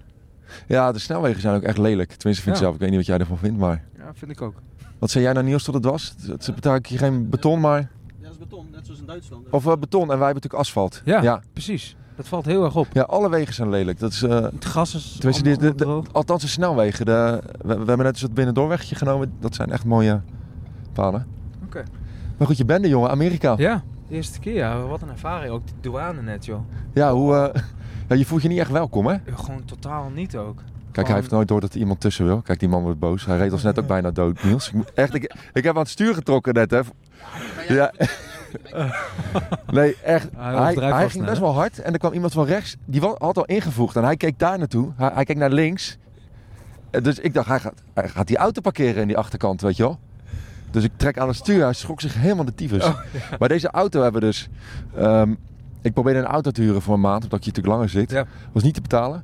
Ja, 0.68 0.92
de 0.92 1.00
snelwegen 1.00 1.42
zijn 1.42 1.56
ook 1.56 1.62
echt 1.62 1.78
lelijk. 1.78 2.10
Tenminste, 2.14 2.44
vind 2.44 2.56
ik 2.56 2.62
Ja. 2.62 2.68
zelf. 2.68 2.74
Ik 2.74 2.80
weet 2.80 2.90
niet 2.90 2.98
wat 2.98 3.08
jij 3.08 3.18
ervan 3.18 3.38
vindt, 3.38 3.58
maar... 3.60 3.84
Ja, 3.98 4.12
vind 4.14 4.32
ik 4.32 4.42
ook. 4.42 4.54
Wat 5.00 5.10
zei 5.12 5.24
jij 5.24 5.34
nou 5.34 5.46
Niels 5.46 5.64
tot 5.64 5.74
het 5.74 5.84
was? 5.86 6.16
Het- 6.28 6.44
Ze 6.44 6.54
betalen 6.54 6.82
hier 6.88 6.98
geen 6.98 7.30
beton, 7.30 7.60
maar... 7.60 7.80
Ja, 7.80 7.88
dat 8.22 8.32
is 8.32 8.38
beton, 8.38 8.68
net 8.72 8.86
zoals 8.86 9.00
in 9.00 9.06
Duitsland. 9.06 9.50
Of 9.50 9.66
eh, 9.68 9.76
beton 9.76 10.02
en 10.02 10.08
wij 10.08 10.16
hebben 10.18 10.34
natuurlijk 10.36 10.62
asfalt. 10.64 11.02
Ja, 11.06 11.22
ja. 11.22 11.42
precies. 11.54 11.96
Dat 12.16 12.28
valt 12.28 12.46
heel 12.46 12.64
erg 12.64 12.76
op. 12.76 12.88
Ja, 12.94 13.02
alle 13.02 13.30
wegen 13.30 13.54
zijn 13.54 13.70
lelijk. 13.70 14.00
Dat 14.00 14.12
is... 14.12 14.24
eh, 14.24 14.42
Het 14.42 14.66
gas 14.66 14.96
is 14.96 15.12
tenminste, 15.20 15.44
die- 15.44 15.52
allemaal 15.54 15.72
de, 15.72 15.78
de- 15.78 15.84
droog. 15.84 16.06
althans 16.14 16.42
de 16.42 16.48
snelwegen. 16.48 17.06
De, 17.06 17.42
we, 17.62 17.68
we 17.68 17.74
hebben 17.76 17.98
net 17.98 18.08
eens 18.08 18.22
het 18.22 18.34
binnendoorwegje 18.34 18.96
genomen. 18.96 19.34
Dat 19.40 19.56
zijn 19.56 19.72
echt 19.72 19.86
mooie 19.86 20.22
paden. 20.94 21.28
Maar 22.38 22.48
goed, 22.48 22.58
je 22.58 22.66
bent 22.66 22.84
er 22.84 22.90
jongen. 22.90 23.10
Amerika. 23.10 23.54
Ja, 23.58 23.70
Ja, 23.70 23.84
de 24.08 24.16
eerste 24.16 24.40
keer. 24.40 24.54
Ja. 24.54 24.82
Wat 24.82 25.02
een 25.02 25.10
ervaring. 25.10 25.52
Ook 25.54 25.68
de 25.68 25.74
douane 25.82 26.22
net, 26.22 26.46
joh. 26.46 26.60
hoe... 27.12 27.36
eh, 27.54 27.62
ja, 28.10 28.16
je 28.16 28.26
voelt 28.26 28.42
je 28.42 28.48
niet 28.48 28.60
echt 28.60 28.72
welkom, 28.72 29.06
hè? 29.06 29.14
Ja, 29.14 29.20
Gewoon 29.36 29.66
totaal 29.66 30.10
niet 30.10 30.38
ook. 30.38 30.62
Kijk, 30.92 31.08
hij 31.10 31.16
heeft 31.16 31.32
nooit 31.32 31.48
door 31.48 31.62
dat 31.62 31.74
er 31.74 31.80
iemand 31.80 32.00
tussen 32.02 32.26
wil. 32.26 32.42
Kijk, 32.42 32.60
die 32.60 32.70
man 32.70 32.82
wordt 32.82 33.00
boos. 33.00 33.26
Hij 33.26 33.38
reed 33.38 33.52
ons 33.52 33.64
net 33.64 33.80
ook 33.80 33.88
bijna 33.88 34.12
dood, 34.12 34.44
Niels. 34.44 34.72
Ik, 34.72 34.90
echt, 34.94 35.14
ik, 35.14 35.36
ik 35.54 35.64
heb 35.64 35.74
aan 35.76 35.82
het 35.82 35.90
stuur 35.90 36.14
getrokken 36.14 36.54
net, 36.54 36.72
hè. 36.72 36.82
Ja. 37.68 37.92
Nee, 39.72 39.96
echt. 40.04 40.28
Hij 40.36 40.74
Hij, 40.74 41.10
ging 41.10 41.26
best 41.26 41.40
wel 41.40 41.54
hard 41.54 41.80
en 41.80 41.94
er 41.94 42.00
kwam 42.00 42.14
iemand 42.14 42.34
van 42.34 42.46
rechts. 42.46 42.76
Die 42.86 43.02
had 43.02 43.38
al 43.38 43.46
ingevoegd 43.46 43.96
en 43.96 44.04
hij 44.04 44.18
keek 44.18 44.40
daar 44.40 44.58
naartoe. 44.58 44.92
Hij, 44.96 45.12
hij 45.14 45.24
keek 45.24 45.38
naar 45.38 45.52
links. 45.52 45.98
Eh, 46.92 47.04
Dus 47.04 47.20
ik 47.20 47.34
dacht, 47.34 47.48
hij 47.48 47.60
gaat, 47.60 47.82
hij 47.94 48.10
gaat 48.10 48.28
die 48.28 48.38
auto 48.38 48.62
parkeren 48.62 49.02
in 49.02 49.08
die 49.08 49.18
achterkant, 49.18 49.62
weet 49.62 49.78
je 49.78 49.84
wel. 49.84 50.00
Dus 50.72 50.84
ik 50.84 50.92
trek 50.96 51.18
aan 51.18 51.28
het 51.28 51.38
stuur. 51.38 51.64
Hij 51.64 51.74
schrok 51.74 52.02
zich 52.02 52.14
helemaal 52.14 52.46
de 52.46 52.54
tyfus. 52.56 52.84
Oh, 52.86 53.00
Maar 53.40 53.50
deze 53.50 53.70
auto 53.72 54.02
hebben 54.02 54.22
we 54.22 54.28
dus... 54.28 54.50
ehm, 54.96 55.34
ik 55.82 55.94
probeerde 55.94 56.20
een 56.20 56.26
auto 56.26 56.52
te 56.52 56.62
huren 56.62 56.82
voor 56.82 56.94
een 56.94 57.00
maand, 57.02 57.24
omdat 57.24 57.44
je 57.46 57.50
natuurlijk 57.50 57.76
langer 57.76 57.90
zit. 57.90 58.12
Ja. 58.12 58.26
Was 58.52 58.64
niet 58.64 58.74
te 58.74 58.82
betalen. 58.82 59.24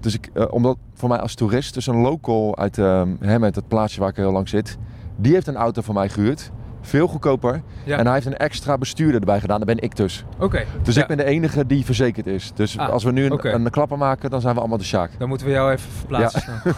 Dus 0.00 0.14
ik, 0.14 0.30
eh, 0.34 0.44
omdat 0.50 0.76
voor 0.94 1.08
mij 1.08 1.18
als 1.18 1.34
toerist, 1.34 1.74
dus 1.74 1.86
een 1.86 1.96
local 1.96 2.58
uit 2.58 2.78
ehm 2.78 3.08
Hemmet, 3.20 3.54
het 3.54 3.68
plaatsje 3.68 4.00
waar 4.00 4.08
ik 4.08 4.16
heel 4.16 4.32
lang 4.32 4.48
zit, 4.48 4.78
die 5.16 5.32
heeft 5.32 5.46
een 5.46 5.56
auto 5.56 5.82
van 5.82 5.94
mij 5.94 6.08
gehuurd. 6.08 6.50
Veel 6.80 7.06
goedkoper. 7.08 7.62
Ja. 7.84 7.98
En 7.98 8.04
hij 8.04 8.14
heeft 8.14 8.26
een 8.26 8.36
extra 8.36 8.78
bestuurder 8.78 9.20
erbij 9.20 9.40
gedaan. 9.40 9.58
Dat 9.58 9.66
ben 9.66 9.78
ik 9.80 9.96
dus. 9.96 10.24
Oké. 10.38 10.64
Dus 10.82 10.94
Ja. 10.94 11.00
ik 11.02 11.06
ben 11.08 11.16
de 11.16 11.24
enige 11.24 11.66
die 11.66 11.84
verzekerd 11.84 12.26
is. 12.26 12.52
Dus 12.54 12.78
Ah, 12.78 12.88
als 12.88 13.04
we 13.04 13.12
nu 13.12 13.24
een, 13.24 13.54
een 13.54 13.70
klapper 13.70 13.98
maken, 13.98 14.30
dan 14.30 14.40
zijn 14.40 14.54
we 14.54 14.60
allemaal 14.60 14.78
de 14.78 14.84
Sjaak. 14.84 15.10
Dan 15.18 15.28
moeten 15.28 15.46
we 15.46 15.52
jou 15.52 15.72
even 15.72 15.90
verplaatsen. 15.92 16.42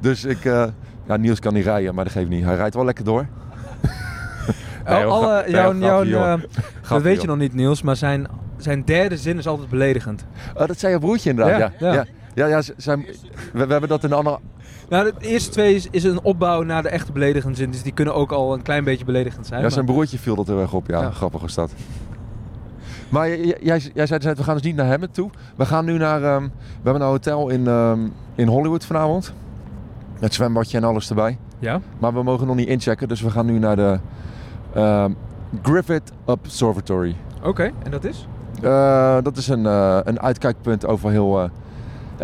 Dus 0.00 0.24
ik... 0.24 0.44
eh, 0.44 0.64
ja, 1.08 1.16
Niels 1.16 1.38
kan 1.38 1.54
niet 1.54 1.64
rijden, 1.64 1.94
maar 1.94 2.04
dat 2.04 2.12
geeft 2.12 2.28
niet. 2.28 2.44
Hij 2.44 2.56
rijdt 2.56 2.74
wel 2.74 2.84
lekker 2.84 3.04
door. 3.04 3.26
Nee, 4.86 5.06
Oh, 5.06 5.12
alle, 5.12 5.44
jouw, 5.48 5.74
jouw, 5.74 6.02
eh, 6.24 6.30
dat 6.30 6.40
Grapje, 6.82 7.04
weet 7.04 7.20
je 7.20 7.26
nog 7.26 7.36
niet, 7.36 7.54
Niels, 7.54 7.82
maar 7.82 7.96
zijn, 7.96 8.26
zijn 8.56 8.84
derde 8.84 9.16
zin 9.16 9.38
is 9.38 9.46
altijd 9.46 9.68
beledigend. 9.68 10.24
Oh, 10.56 10.66
dat 10.66 10.78
zei 10.78 10.92
je 10.92 10.98
broertje 10.98 11.30
inderdaad, 11.30 11.58
ja. 11.58 11.72
Ja, 11.78 11.92
Ja, 11.92 11.92
ja. 11.94 12.04
ja. 12.34 12.46
ja, 12.46 12.62
z- 12.62 12.70
zijn, 12.76 13.00
we, 13.52 13.66
we 13.66 13.72
hebben 13.72 13.88
dat 13.88 14.04
in 14.04 14.10
een 14.10 14.16
andere... 14.16 14.38
Nou, 14.88 15.04
de 15.18 15.26
eerste 15.26 15.50
twee 15.50 15.74
is, 15.74 15.88
is 15.90 16.04
een 16.04 16.22
opbouw 16.22 16.62
naar 16.62 16.82
de 16.82 16.88
echte 16.88 17.12
beledigende 17.12 17.56
zin, 17.56 17.70
dus 17.70 17.82
die 17.82 17.92
kunnen 17.92 18.14
ook 18.14 18.32
al 18.32 18.52
een 18.54 18.62
klein 18.62 18.84
beetje 18.84 19.04
beledigend 19.04 19.46
zijn. 19.46 19.56
Ja, 19.58 19.64
maar- 19.64 19.72
zijn 19.74 19.84
broertje 19.86 20.18
viel 20.18 20.34
dat 20.34 20.46
heel 20.46 20.60
erg 20.60 20.72
op. 20.72 20.86
Ja, 20.86 21.00
Ja. 21.00 21.10
grappig 21.10 21.40
was 21.40 21.54
dat. 21.54 21.72
Maar 23.08 23.28
jij, 23.36 23.80
jij 23.94 24.06
zei 24.06 24.20
net, 24.24 24.36
we 24.38 24.44
gaan 24.44 24.54
dus 24.54 24.64
niet 24.64 24.76
naar 24.76 24.88
Hammond 24.88 25.14
toe. 25.14 25.30
We 25.56 25.66
gaan 25.66 25.84
nu 25.84 25.96
naar... 25.98 26.22
ehm, 26.22 26.42
we 26.42 26.50
hebben 26.82 27.02
een 27.02 27.08
hotel 27.08 27.48
in, 27.48 27.66
ehm, 27.66 27.98
in 28.34 28.46
Hollywood 28.46 28.84
vanavond. 28.84 29.32
Met 30.20 30.34
zwembadje 30.34 30.76
en 30.76 30.84
alles 30.84 31.08
erbij. 31.08 31.38
Ja? 31.58 31.80
Maar 31.98 32.14
we 32.14 32.22
mogen 32.22 32.46
nog 32.46 32.56
niet 32.56 32.68
inchecken, 32.68 33.08
dus 33.08 33.20
we 33.20 33.30
gaan 33.30 33.46
nu 33.46 33.58
naar 33.58 33.76
de 33.76 34.00
ehm, 34.74 35.12
Griffith 35.62 36.12
Observatory. 36.24 37.16
Oké, 37.42 37.72
en 37.82 37.90
dat 37.90 38.04
is? 38.04 38.26
Eh, 38.62 39.22
dat 39.22 39.36
is 39.36 39.48
een, 39.48 39.66
eh, 39.66 40.00
een 40.04 40.20
uitkijkpunt 40.20 40.86
over 40.86 41.10
heel 41.10 41.42
eh, 41.42 41.50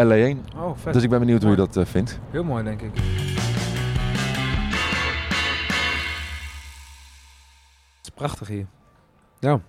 LA 0.07 0.14
heen. 0.14 0.44
Oh, 0.57 0.76
vet. 0.76 0.92
Dus 0.92 1.02
ik 1.02 1.11
ben 1.11 1.18
benieuwd 1.18 1.42
hoe 1.42 1.50
je 1.50 1.57
dat 1.57 1.78
vindt. 1.88 2.18
Heel 2.30 2.44
mooi, 2.44 2.64
denk 2.64 2.80
ik. 2.80 2.94
Het 7.96 8.02
is 8.02 8.11
prachtig 8.14 8.48
hier. 8.48 8.66
Ja. 9.38 9.61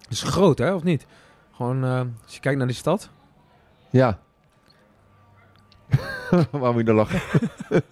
Het 0.00 0.10
is 0.10 0.22
groot, 0.22 0.58
hè, 0.58 0.74
of 0.74 0.82
niet? 0.82 1.06
Gewoon, 1.52 1.84
als 2.24 2.34
je 2.34 2.40
kijkt 2.40 2.58
naar 2.58 2.66
die 2.66 2.76
stad. 2.76 3.10
Ja. 3.90 4.18
Waarom 6.50 6.72
moet 6.74 6.82
je 6.84 6.88
er 6.88 6.94
lachen? 6.94 7.20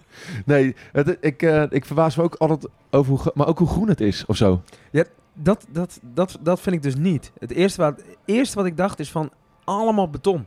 nee, 0.45 0.75
het, 0.91 1.17
ik, 1.19 1.41
eh, 1.41 1.63
ik 1.69 1.85
verbaas 1.85 2.15
me 2.15 2.23
ook 2.23 2.35
altijd 2.35 2.67
over 2.91 3.11
hoe, 3.11 3.31
maar 3.33 3.47
ook 3.47 3.57
hoe 3.59 3.67
groen 3.67 3.87
het 3.87 4.01
is 4.01 4.25
of 4.25 4.35
zo. 4.35 4.61
Dat, 5.33 5.65
dat, 5.69 5.99
dat, 6.13 6.37
dat 6.41 6.59
vind 6.59 6.75
ik 6.75 6.81
dus 6.81 6.95
niet. 6.95 7.31
Het 7.39 7.51
eerste, 7.51 7.81
wat, 7.81 7.97
het 7.97 8.17
eerste 8.25 8.55
wat 8.55 8.65
ik 8.65 8.77
dacht 8.77 8.99
is 8.99 9.11
van 9.11 9.29
allemaal 9.63 10.09
beton. 10.09 10.45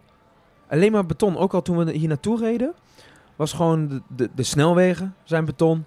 Alleen 0.69 0.93
maar 0.93 1.07
beton. 1.07 1.37
Ook 1.37 1.55
al 1.55 1.63
toen 1.63 1.77
we 1.77 1.93
hier 1.93 2.09
naartoe 2.09 2.39
reden, 2.39 2.73
was 3.37 3.53
gewoon 3.53 3.89
de, 3.89 4.01
de, 4.17 4.31
de 4.35 4.43
snelwegen 4.43 5.15
zijn 5.25 5.45
beton. 5.45 5.85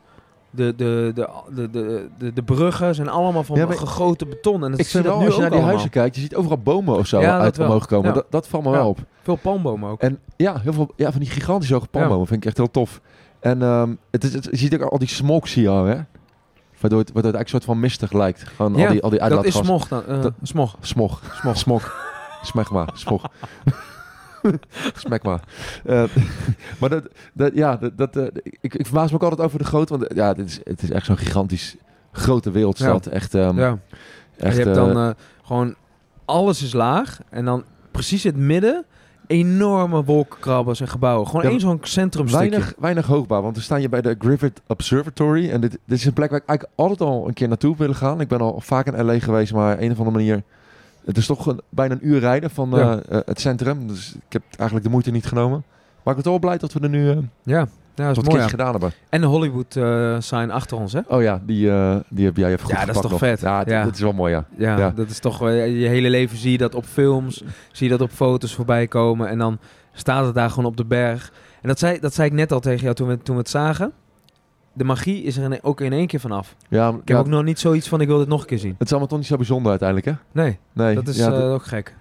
De, 0.50 0.76
de, 0.76 1.12
de, 1.16 1.30
de, 1.72 2.10
de, 2.18 2.34
de, 2.34 2.44
bruggen 2.44 2.96
zijn 2.96 3.10
allemaal 3.10 3.44
van 3.44 3.58
Ja, 3.58 3.72
gegoten 3.72 4.30
beton. 4.30 4.64
En 4.64 4.72
dat 4.72 4.80
ik 4.80 4.86
vind 4.88 5.04
dat 5.04 5.14
als 5.14 5.24
nu 5.24 5.30
je 5.30 5.32
naar 5.32 5.42
die 5.42 5.52
allemaal. 5.52 5.70
huizen 5.70 5.90
kijkt, 5.90 6.16
je 6.16 6.22
ziet 6.22 6.36
overal 6.36 6.58
bomen 6.58 6.98
of 6.98 7.08
zo 7.08 7.20
Ja, 7.20 7.40
uit 7.40 7.60
omhoog 7.60 7.86
komen. 7.86 8.08
Ja. 8.08 8.14
Dat, 8.14 8.26
dat 8.30 8.48
valt 8.48 8.64
me 8.64 8.70
Ja. 8.70 8.76
wel 8.76 8.90
op. 8.90 9.00
Veel 9.28 9.36
palmbomen 9.36 9.90
ook. 9.90 10.02
En 10.02 10.20
ja, 10.36 10.60
heel 10.60 10.74
veel 10.74 10.94
ja, 10.96 11.12
van 11.12 11.22
die 11.22 11.30
gigantische 11.30 11.74
hoge 11.74 11.88
palmbomen 11.88 12.28
vind 12.28 12.40
ik 12.42 12.46
echt 12.48 12.58
heel 12.58 12.72
tof. 12.72 13.02
En 13.40 13.62
ehm, 13.62 13.96
het 14.12 14.24
is, 14.24 14.34
het, 14.34 14.48
je 14.52 14.58
ziet 14.58 14.74
ook 14.76 14.82
al 14.92 14.98
die 14.98 15.08
smog 15.08 15.48
zie 15.48 15.62
je 15.62 15.70
al, 15.70 15.86
hè? 15.86 15.96
Waardoor 16.80 17.00
het, 17.00 17.12
waardoor 17.12 17.14
het 17.14 17.14
eigenlijk 17.14 17.40
een 17.42 17.50
soort 17.50 17.64
van 17.64 17.80
mistig 17.80 18.12
lijkt. 18.12 18.44
Gewoon 18.44 18.76
Ja, 18.76 18.86
al 18.86 18.92
die, 18.92 19.04
al 19.04 19.10
die 19.10 19.20
dat 19.20 19.46
is 19.46 19.56
smog 19.56 19.88
dan. 19.88 20.06
eh, 20.06 20.22
Dat- 20.22 20.34
smog. 20.42 20.78
Smog. 20.82 21.22
Smog. 21.42 21.58
Smog. 21.58 21.96
Smegma. 22.42 22.88
Smog. 22.94 23.24
Smegma. 25.04 25.40
Eh, 25.86 26.04
maar 26.80 26.90
dat, 26.90 27.08
dat, 27.34 27.52
ja, 27.54 27.76
dat, 27.78 27.98
dat, 27.98 28.16
eh, 28.16 28.26
ik, 28.44 28.76
ik 28.76 28.86
verbaas 28.86 29.10
me 29.10 29.16
ook 29.16 29.24
altijd 29.24 29.42
over 29.42 29.60
de 29.60 29.66
grootte. 29.66 29.98
Want 29.98 30.14
ja, 30.16 30.34
dit 30.34 30.46
is, 30.48 30.60
het 30.64 30.82
is 30.84 30.92
echt 30.92 31.06
zo'n 31.06 31.18
gigantisch 31.18 31.76
grote 32.12 32.52
wereldstad. 32.52 33.06
Echt, 33.06 33.34
ehm, 33.36 33.60
ja. 33.60 33.78
Echt 34.38 34.58
je 34.58 34.64
hebt 34.64 34.76
dan 34.76 35.16
gewoon 35.44 35.76
alles 36.26 36.64
is 36.64 36.74
laag. 36.74 37.20
En 37.30 37.46
dan 37.46 37.64
precies 37.92 38.26
in 38.26 38.32
het 38.32 38.40
midden 38.42 38.86
enorme 39.28 40.04
wolkenkrabbers 40.04 40.80
en 40.82 40.88
gebouwen. 40.88 41.28
Gewoon 41.28 41.42
Ja, 41.44 41.50
één 41.50 41.60
zo'n 41.60 41.80
centrumstukje. 41.82 42.50
weinig, 42.50 42.74
weinig 42.80 43.06
hoogbaar. 43.06 43.42
Want 43.42 43.56
we 43.56 43.62
staan 43.62 43.80
hier 43.80 43.90
bij 43.90 44.02
de 44.02 44.16
Griffith 44.20 44.62
Observatory. 44.68 45.50
En 45.50 45.62
dit, 45.62 45.72
dit 45.86 45.98
is 45.98 46.06
een 46.06 46.14
plek 46.14 46.30
waar 46.30 46.40
ik 46.40 46.48
eigenlijk 46.48 46.80
altijd 46.80 47.02
al 47.10 47.28
een 47.28 47.34
keer 47.34 47.48
naartoe 47.48 47.76
willen 47.78 47.96
gaan. 47.96 48.22
Ik 48.22 48.28
ben 48.28 48.40
al 48.42 48.60
vaak 48.64 48.86
in 48.88 49.06
LA 49.06 49.20
geweest, 49.20 49.54
maar 49.54 49.80
een 49.82 49.92
of 49.92 49.98
andere 49.98 50.18
manier... 50.18 50.44
Het 51.06 51.18
is 51.18 51.26
toch 51.26 51.46
een, 51.46 51.62
bijna 51.70 51.94
een 51.94 52.08
uur 52.08 52.20
rijden 52.20 52.50
van 52.50 52.72
eh, 52.74 52.80
Ja. 52.80 53.00
eh, 53.10 53.20
het 53.26 53.40
centrum. 53.40 53.88
Dus 53.88 54.14
ik 54.16 54.34
heb 54.34 54.42
eigenlijk 54.50 54.84
de 54.84 54.92
moeite 54.92 55.12
niet 55.12 55.26
genomen. 55.26 55.64
Maar 56.04 56.16
ik 56.18 56.24
ben 56.24 56.32
toch 56.32 56.32
wel 56.32 56.40
blij 56.40 56.58
dat 56.58 56.74
we 56.74 56.80
er 56.80 56.90
nu 56.90 57.10
eh 57.10 57.18
Ja, 57.44 57.68
ja 57.98 58.08
dat 58.08 58.16
wat 58.16 58.26
is 58.26 58.30
mooi. 58.32 58.42
ja. 58.44 58.48
gedaan 58.50 58.72
hebben. 58.72 58.92
En 59.10 59.22
de 59.22 59.28
Hollywood 59.28 59.76
eh 59.76 60.16
sign 60.20 60.50
achter 60.50 60.78
ons, 60.78 60.94
hè? 60.94 61.00
Oh 61.08 61.22
ja, 61.22 61.42
die, 61.46 61.72
eh, 61.72 61.96
die 62.10 62.26
heb 62.26 62.38
jij 62.38 62.48
even 62.52 62.66
goed 62.66 62.72
Ja, 62.76 62.86
dat 62.86 62.96
is 62.96 63.02
toch 63.02 63.12
nog. 63.12 63.20
vet? 63.20 63.40
Ja, 63.42 63.64
dat 63.64 63.94
is 63.96 64.00
wel 64.02 64.14
mooi, 64.14 64.34
ja. 64.34 64.46
Ja, 64.58 64.78
Ja. 64.78 64.90
dat 64.90 65.10
is 65.10 65.20
toch... 65.20 65.48
eh, 65.48 65.82
je 65.82 65.88
hele 65.88 66.10
leven 66.10 66.38
zie 66.38 66.52
je 66.52 66.58
dat 66.58 66.76
op 66.76 66.86
films. 66.86 67.44
Zie 67.72 67.90
je 67.90 67.98
dat 67.98 68.02
op 68.08 68.12
foto's 68.16 68.56
voorbij 68.56 68.88
komen. 68.88 69.28
En 69.30 69.38
dan 69.38 69.58
staat 69.94 70.26
het 70.26 70.36
daar 70.36 70.50
gewoon 70.50 70.66
op 70.66 70.78
de 70.78 70.86
berg. 70.86 71.32
En 71.62 71.68
dat 71.68 71.80
zei, 71.80 72.00
dat 72.00 72.14
zei 72.14 72.28
ik 72.28 72.34
net 72.34 72.52
al 72.52 72.60
tegen 72.60 72.82
jou 72.84 72.96
toen 72.96 73.08
we, 73.08 73.18
toen 73.18 73.36
we 73.36 73.42
het 73.42 73.50
zagen. 73.50 73.92
De 74.74 74.84
magie 74.84 75.24
is 75.24 75.38
er 75.38 75.60
ook 75.62 75.82
in 75.82 75.94
één 75.94 76.08
keer 76.08 76.20
vanaf. 76.20 76.56
ja, 76.70 76.90
Ik 77.02 77.08
heb 77.08 77.18
ook 77.18 77.28
nog 77.28 77.44
niet 77.44 77.60
zoiets 77.60 77.88
van 77.88 78.02
ik 78.02 78.08
wil 78.08 78.18
dit 78.18 78.28
nog 78.28 78.42
een 78.42 78.48
keer 78.48 78.58
zien. 78.60 78.72
Het 78.78 78.82
is 78.86 78.90
allemaal 78.90 79.08
toch 79.10 79.18
niet 79.18 79.28
zo 79.28 79.36
bijzonder 79.36 79.70
uiteindelijk, 79.70 80.08
hè? 80.10 80.42
Nee, 80.42 80.60
Nee, 80.74 80.96
dat 80.96 81.08
is 81.08 81.26
ook 81.28 81.64
gek. 81.66 81.96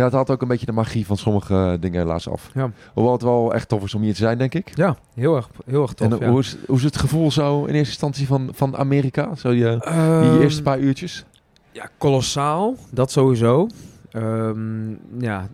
Ja, 0.00 0.06
het 0.06 0.14
haalt 0.14 0.30
ook 0.30 0.42
een 0.42 0.48
beetje 0.48 0.66
de 0.66 0.72
magie 0.72 1.06
van 1.06 1.16
sommige 1.16 1.76
dingen 1.80 2.00
helaas 2.00 2.28
af. 2.28 2.50
Ja. 2.54 2.70
Hoewel 2.94 3.12
het 3.12 3.22
wel 3.22 3.54
echt 3.54 3.68
tof 3.68 3.82
is 3.82 3.94
om 3.94 4.02
hier 4.02 4.12
te 4.12 4.18
zijn, 4.18 4.38
denk 4.38 4.54
ik. 4.54 4.76
Ja, 4.76 4.96
heel 5.14 5.36
erg, 5.36 5.48
heel 5.66 5.82
erg 5.82 5.92
tof. 5.92 6.06
en 6.06 6.14
eh, 6.14 6.20
ja. 6.20 6.30
hoe, 6.30 6.40
is, 6.40 6.56
hoe 6.66 6.76
is 6.76 6.82
het 6.82 6.96
gevoel 6.96 7.30
zo 7.30 7.60
in 7.60 7.74
eerste 7.74 7.90
instantie 7.90 8.26
van, 8.26 8.48
van 8.52 8.76
Amerika? 8.76 9.34
Zo 9.34 9.50
je, 9.50 9.78
die 9.80 9.80
Ehm, 9.80 10.40
eerste 10.40 10.62
paar 10.62 10.78
uurtjes? 10.78 11.24
Ja, 11.72 11.90
kolossaal. 11.98 12.76
Dat 12.90 13.10
sowieso. 13.10 13.66
Ehm, 14.10 14.90
ja, 15.18 15.48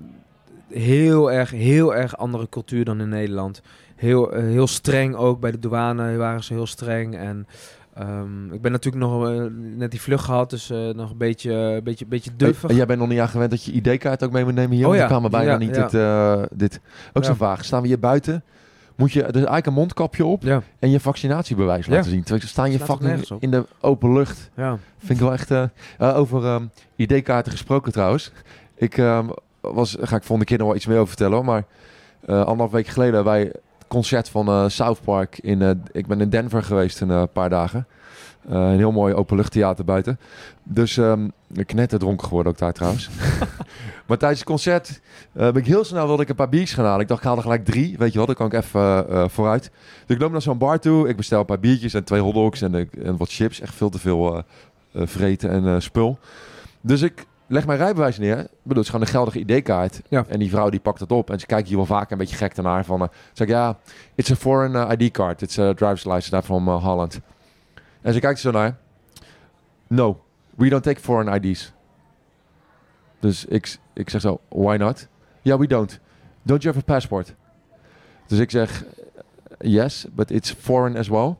heel 0.68 1.32
erg, 1.32 1.50
heel 1.50 1.94
erg 1.94 2.16
andere 2.16 2.48
cultuur 2.48 2.84
dan 2.84 3.00
in 3.00 3.08
Nederland. 3.08 3.62
Heel, 3.96 4.32
eh, 4.32 4.42
heel 4.42 4.66
streng 4.66 5.14
ook 5.14 5.40
bij 5.40 5.50
de 5.50 5.58
douane 5.58 6.16
waren 6.16 6.44
ze 6.44 6.52
heel 6.52 6.66
streng. 6.66 7.16
En 7.16 7.46
Ehm, 7.98 8.52
ik 8.52 8.60
ben 8.60 8.72
natuurlijk 8.72 9.04
nog 9.04 9.28
eh, 9.28 9.44
net 9.76 9.90
die 9.90 10.00
vlucht 10.00 10.24
gehad, 10.24 10.50
dus 10.50 10.70
eh, 10.70 10.88
nog 10.88 11.10
een 11.10 11.16
beetje, 11.16 11.80
beetje, 11.84 12.06
beetje 12.06 12.30
duffig. 12.36 12.70
En 12.70 12.76
jij 12.76 12.86
bent 12.86 12.98
nog 12.98 13.08
niet 13.08 13.18
aan 13.18 13.28
gewend 13.28 13.50
dat 13.50 13.64
je 13.64 13.72
ID-kaart 13.72 14.24
ook 14.24 14.32
mee 14.32 14.44
moet 14.44 14.54
nemen 14.54 14.76
hier. 14.76 14.88
Oh 14.88 14.94
ja, 14.94 15.06
kwamen 15.06 15.30
bijna 15.30 15.50
ja, 15.50 15.58
niet 15.58 15.74
ja. 15.76 15.82
dit, 15.82 15.94
eh, 15.94 16.42
dit. 16.58 16.80
Ook 17.12 17.22
Ja. 17.22 17.28
zo'n 17.28 17.36
vraag. 17.36 17.64
Staan 17.64 17.80
we 17.82 17.86
hier 17.88 17.98
buiten? 17.98 18.42
Moet 18.96 19.12
je, 19.12 19.20
er 19.22 19.28
is 19.28 19.34
eigenlijk 19.34 19.66
een 19.66 19.72
mondkapje 19.72 20.24
op 20.24 20.44
en 20.78 20.90
je 20.90 21.00
vaccinatiebewijs 21.00 21.86
laten 21.86 22.10
zien. 22.10 22.20
Terwijl 22.20 22.40
ze 22.40 22.48
staan 22.48 22.70
je 22.70 22.78
fucking 22.78 23.24
in 23.38 23.50
de 23.50 23.66
open 23.80 24.12
lucht. 24.12 24.50
ja. 24.56 24.78
Vind 24.98 25.10
ik 25.18 25.24
wel 25.24 25.32
echt... 25.32 25.50
eh, 25.50 25.62
eh, 25.98 26.16
over 26.16 26.44
ehm, 26.44 26.64
ID-kaarten 26.96 27.52
gesproken 27.52 27.92
trouwens. 27.92 28.32
Ik 28.74 28.98
ehm, 28.98 29.26
was... 29.60 29.96
Ga 30.00 30.16
ik 30.16 30.22
volgende 30.22 30.44
keer 30.44 30.58
nog 30.58 30.66
wel 30.66 30.76
iets 30.76 30.86
meer 30.86 30.96
over 30.96 31.08
vertellen 31.08 31.34
hoor. 31.34 31.44
Maar 31.44 31.64
eh 32.26 32.38
anderhalf 32.38 32.70
week 32.70 32.86
geleden 32.86 33.26
het 33.26 33.50
concert 33.88 34.28
van 34.28 34.48
eh, 34.48 34.64
South 34.68 35.00
Park. 35.04 35.38
In, 35.38 35.62
eh, 35.62 35.70
ik 35.92 36.06
ben 36.06 36.20
in 36.20 36.28
Denver 36.28 36.62
geweest 36.62 37.00
een 37.00 37.10
eh, 37.10 37.22
paar 37.32 37.50
dagen. 37.50 37.86
Een 38.48 38.76
heel 38.76 38.92
mooi 38.92 39.14
openluchttheater 39.14 39.84
buiten. 39.84 40.18
Dus 40.62 40.96
ehm 40.96 41.28
ik 41.52 41.74
net 41.74 41.88
dronken 41.88 42.26
geworden 42.26 42.52
ook 42.52 42.58
daar 42.58 42.72
trouwens. 42.72 43.10
maar 44.06 44.18
tijdens 44.18 44.40
het 44.40 44.48
concert 44.48 45.00
ben 45.32 45.54
ik 45.54 45.66
heel 45.66 45.84
snel 45.84 46.06
wilde 46.06 46.22
ik 46.22 46.28
een 46.28 46.34
paar 46.34 46.48
biertjes 46.48 46.74
gaan 46.74 46.84
halen. 46.84 47.00
Ik 47.00 47.08
dacht, 47.08 47.20
ik 47.20 47.26
haal 47.26 47.36
er 47.36 47.42
gelijk 47.42 47.64
drie. 47.64 47.98
Weet 47.98 48.10
je 48.12 48.16
wel, 48.16 48.26
dan 48.26 48.34
kan 48.34 48.46
ik 48.46 48.52
even 48.52 49.30
vooruit. 49.30 49.70
Dus 50.06 50.16
ik 50.16 50.22
loop 50.22 50.32
naar 50.32 50.42
zo'n 50.42 50.58
bar 50.58 50.80
toe. 50.80 51.08
Ik 51.08 51.16
bestel 51.16 51.40
een 51.40 51.46
paar 51.46 51.60
biertjes 51.60 51.94
en 51.94 52.04
twee 52.04 52.20
hotdogs 52.20 52.62
en, 52.62 52.90
en 53.04 53.16
wat 53.16 53.32
chips. 53.32 53.60
Echt 53.60 53.74
veel 53.74 53.90
te 53.90 53.98
veel 53.98 54.42
vreten 54.92 55.50
en 55.50 55.82
spul. 55.82 56.18
Dus 56.80 57.02
ik 57.02 57.26
leg 57.46 57.66
mijn 57.66 57.78
rijbewijs 57.78 58.18
neer. 58.18 58.38
Ik 58.38 58.48
bedoel, 58.62 58.76
het 58.76 58.76
is 58.76 58.88
gewoon 58.88 59.00
een 59.00 59.12
geldige 59.12 59.38
ID-kaart. 59.38 60.02
Ja. 60.08 60.24
En 60.28 60.38
die 60.38 60.50
vrouw 60.50 60.70
die 60.70 60.80
pakt 60.80 61.00
het 61.00 61.12
op. 61.12 61.30
En 61.30 61.40
ze 61.40 61.46
kijkt 61.46 61.68
hier 61.68 61.76
wel 61.76 61.86
vaak 61.86 62.10
een 62.10 62.18
beetje 62.18 62.36
gek 62.36 62.56
naar. 62.56 62.84
Van, 62.84 63.02
eh, 63.02 63.08
zeg 63.32 63.46
ik, 63.46 63.52
ja, 63.52 63.78
it's 64.14 64.30
a 64.30 64.34
foreign 64.34 64.76
eh, 64.76 64.90
ID-card. 64.98 65.42
It's 65.42 65.58
a 65.58 65.74
driver's 65.74 66.04
license 66.04 66.42
from 66.42 66.68
uh, 66.68 66.84
Holland. 66.84 67.20
En 68.02 68.12
ze 68.12 68.20
kijkt 68.20 68.40
zo 68.40 68.50
naar. 68.50 68.76
No, 69.86 70.24
we 70.54 70.68
don't 70.68 70.82
take 70.82 71.00
foreign 71.00 71.44
IDs. 71.44 71.72
Dus 73.20 73.44
ik, 73.44 73.76
ik 73.92 74.10
zeg 74.10 74.20
zo, 74.20 74.40
why 74.48 74.76
not? 74.76 75.08
Yeah, 75.42 75.58
we 75.58 75.66
don't. 75.66 76.00
Don't 76.42 76.62
you 76.62 76.74
have 76.74 76.90
a 76.90 76.92
passport? 76.92 77.34
Dus 78.26 78.38
ik 78.38 78.50
zeg, 78.50 78.84
yes, 79.58 80.06
but 80.12 80.30
it's 80.30 80.50
foreign 80.52 80.96
as 80.96 81.08
well. 81.08 81.36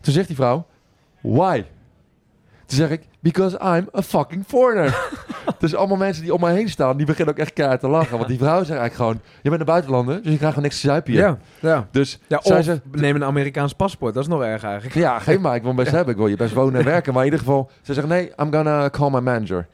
Toen 0.00 0.12
zegt 0.12 0.26
die 0.26 0.36
vrouw, 0.36 0.66
why? 1.20 1.64
Toen 2.66 2.78
zeg 2.78 2.90
ik, 2.90 3.02
because 3.20 3.58
I'm 3.62 3.88
a 3.96 4.02
fucking 4.02 4.44
foreigner. 4.46 5.08
dus 5.58 5.74
allemaal 5.74 5.96
mensen 5.96 6.22
die 6.22 6.34
om 6.34 6.40
mij 6.40 6.54
heen 6.54 6.68
staan, 6.68 6.96
die 6.96 7.06
beginnen 7.06 7.34
ook 7.34 7.40
echt 7.40 7.52
keihard 7.52 7.80
te 7.80 7.88
lachen. 7.88 8.16
Want 8.16 8.28
die 8.28 8.38
vrouw 8.38 8.64
zegt 8.64 8.78
eigenlijk 8.78 8.94
gewoon, 8.94 9.20
je 9.42 9.48
bent 9.48 9.60
een 9.60 9.66
buitenlander, 9.66 10.14
dus 10.14 10.30
je 10.30 10.36
krijgt 10.36 10.54
gewoon 10.54 10.62
niks 10.62 10.80
te 10.80 10.86
zuipen 10.86 11.12
hier. 11.12 11.22
ja, 11.22 11.38
ja. 11.60 11.88
Dus 11.90 12.18
ja 12.26 12.40
of 12.42 12.64
ze, 12.64 12.80
neem 12.90 13.14
een 13.14 13.24
Amerikaans 13.24 13.72
paspoort, 13.72 14.14
dat 14.14 14.22
is 14.22 14.28
nog 14.28 14.42
erg 14.42 14.62
eigenlijk. 14.62 14.94
ja, 14.94 15.18
geef 15.18 15.38
maar, 15.44 15.54
ik 15.54 15.62
wil 15.62 15.74
best 15.74 15.90
hebben. 15.90 16.12
Ik 16.12 16.20
wil 16.20 16.28
je 16.28 16.36
best 16.36 16.54
wonen 16.54 16.80
en 16.80 16.86
werken. 16.86 17.12
Maar 17.12 17.24
in 17.24 17.30
ieder 17.30 17.46
geval, 17.46 17.70
ze 17.82 17.94
zegt 17.94 18.06
nee, 18.06 18.32
I'm 18.40 18.52
gonna 18.52 18.90
call 18.90 19.10
my 19.10 19.20
manager. 19.20 19.66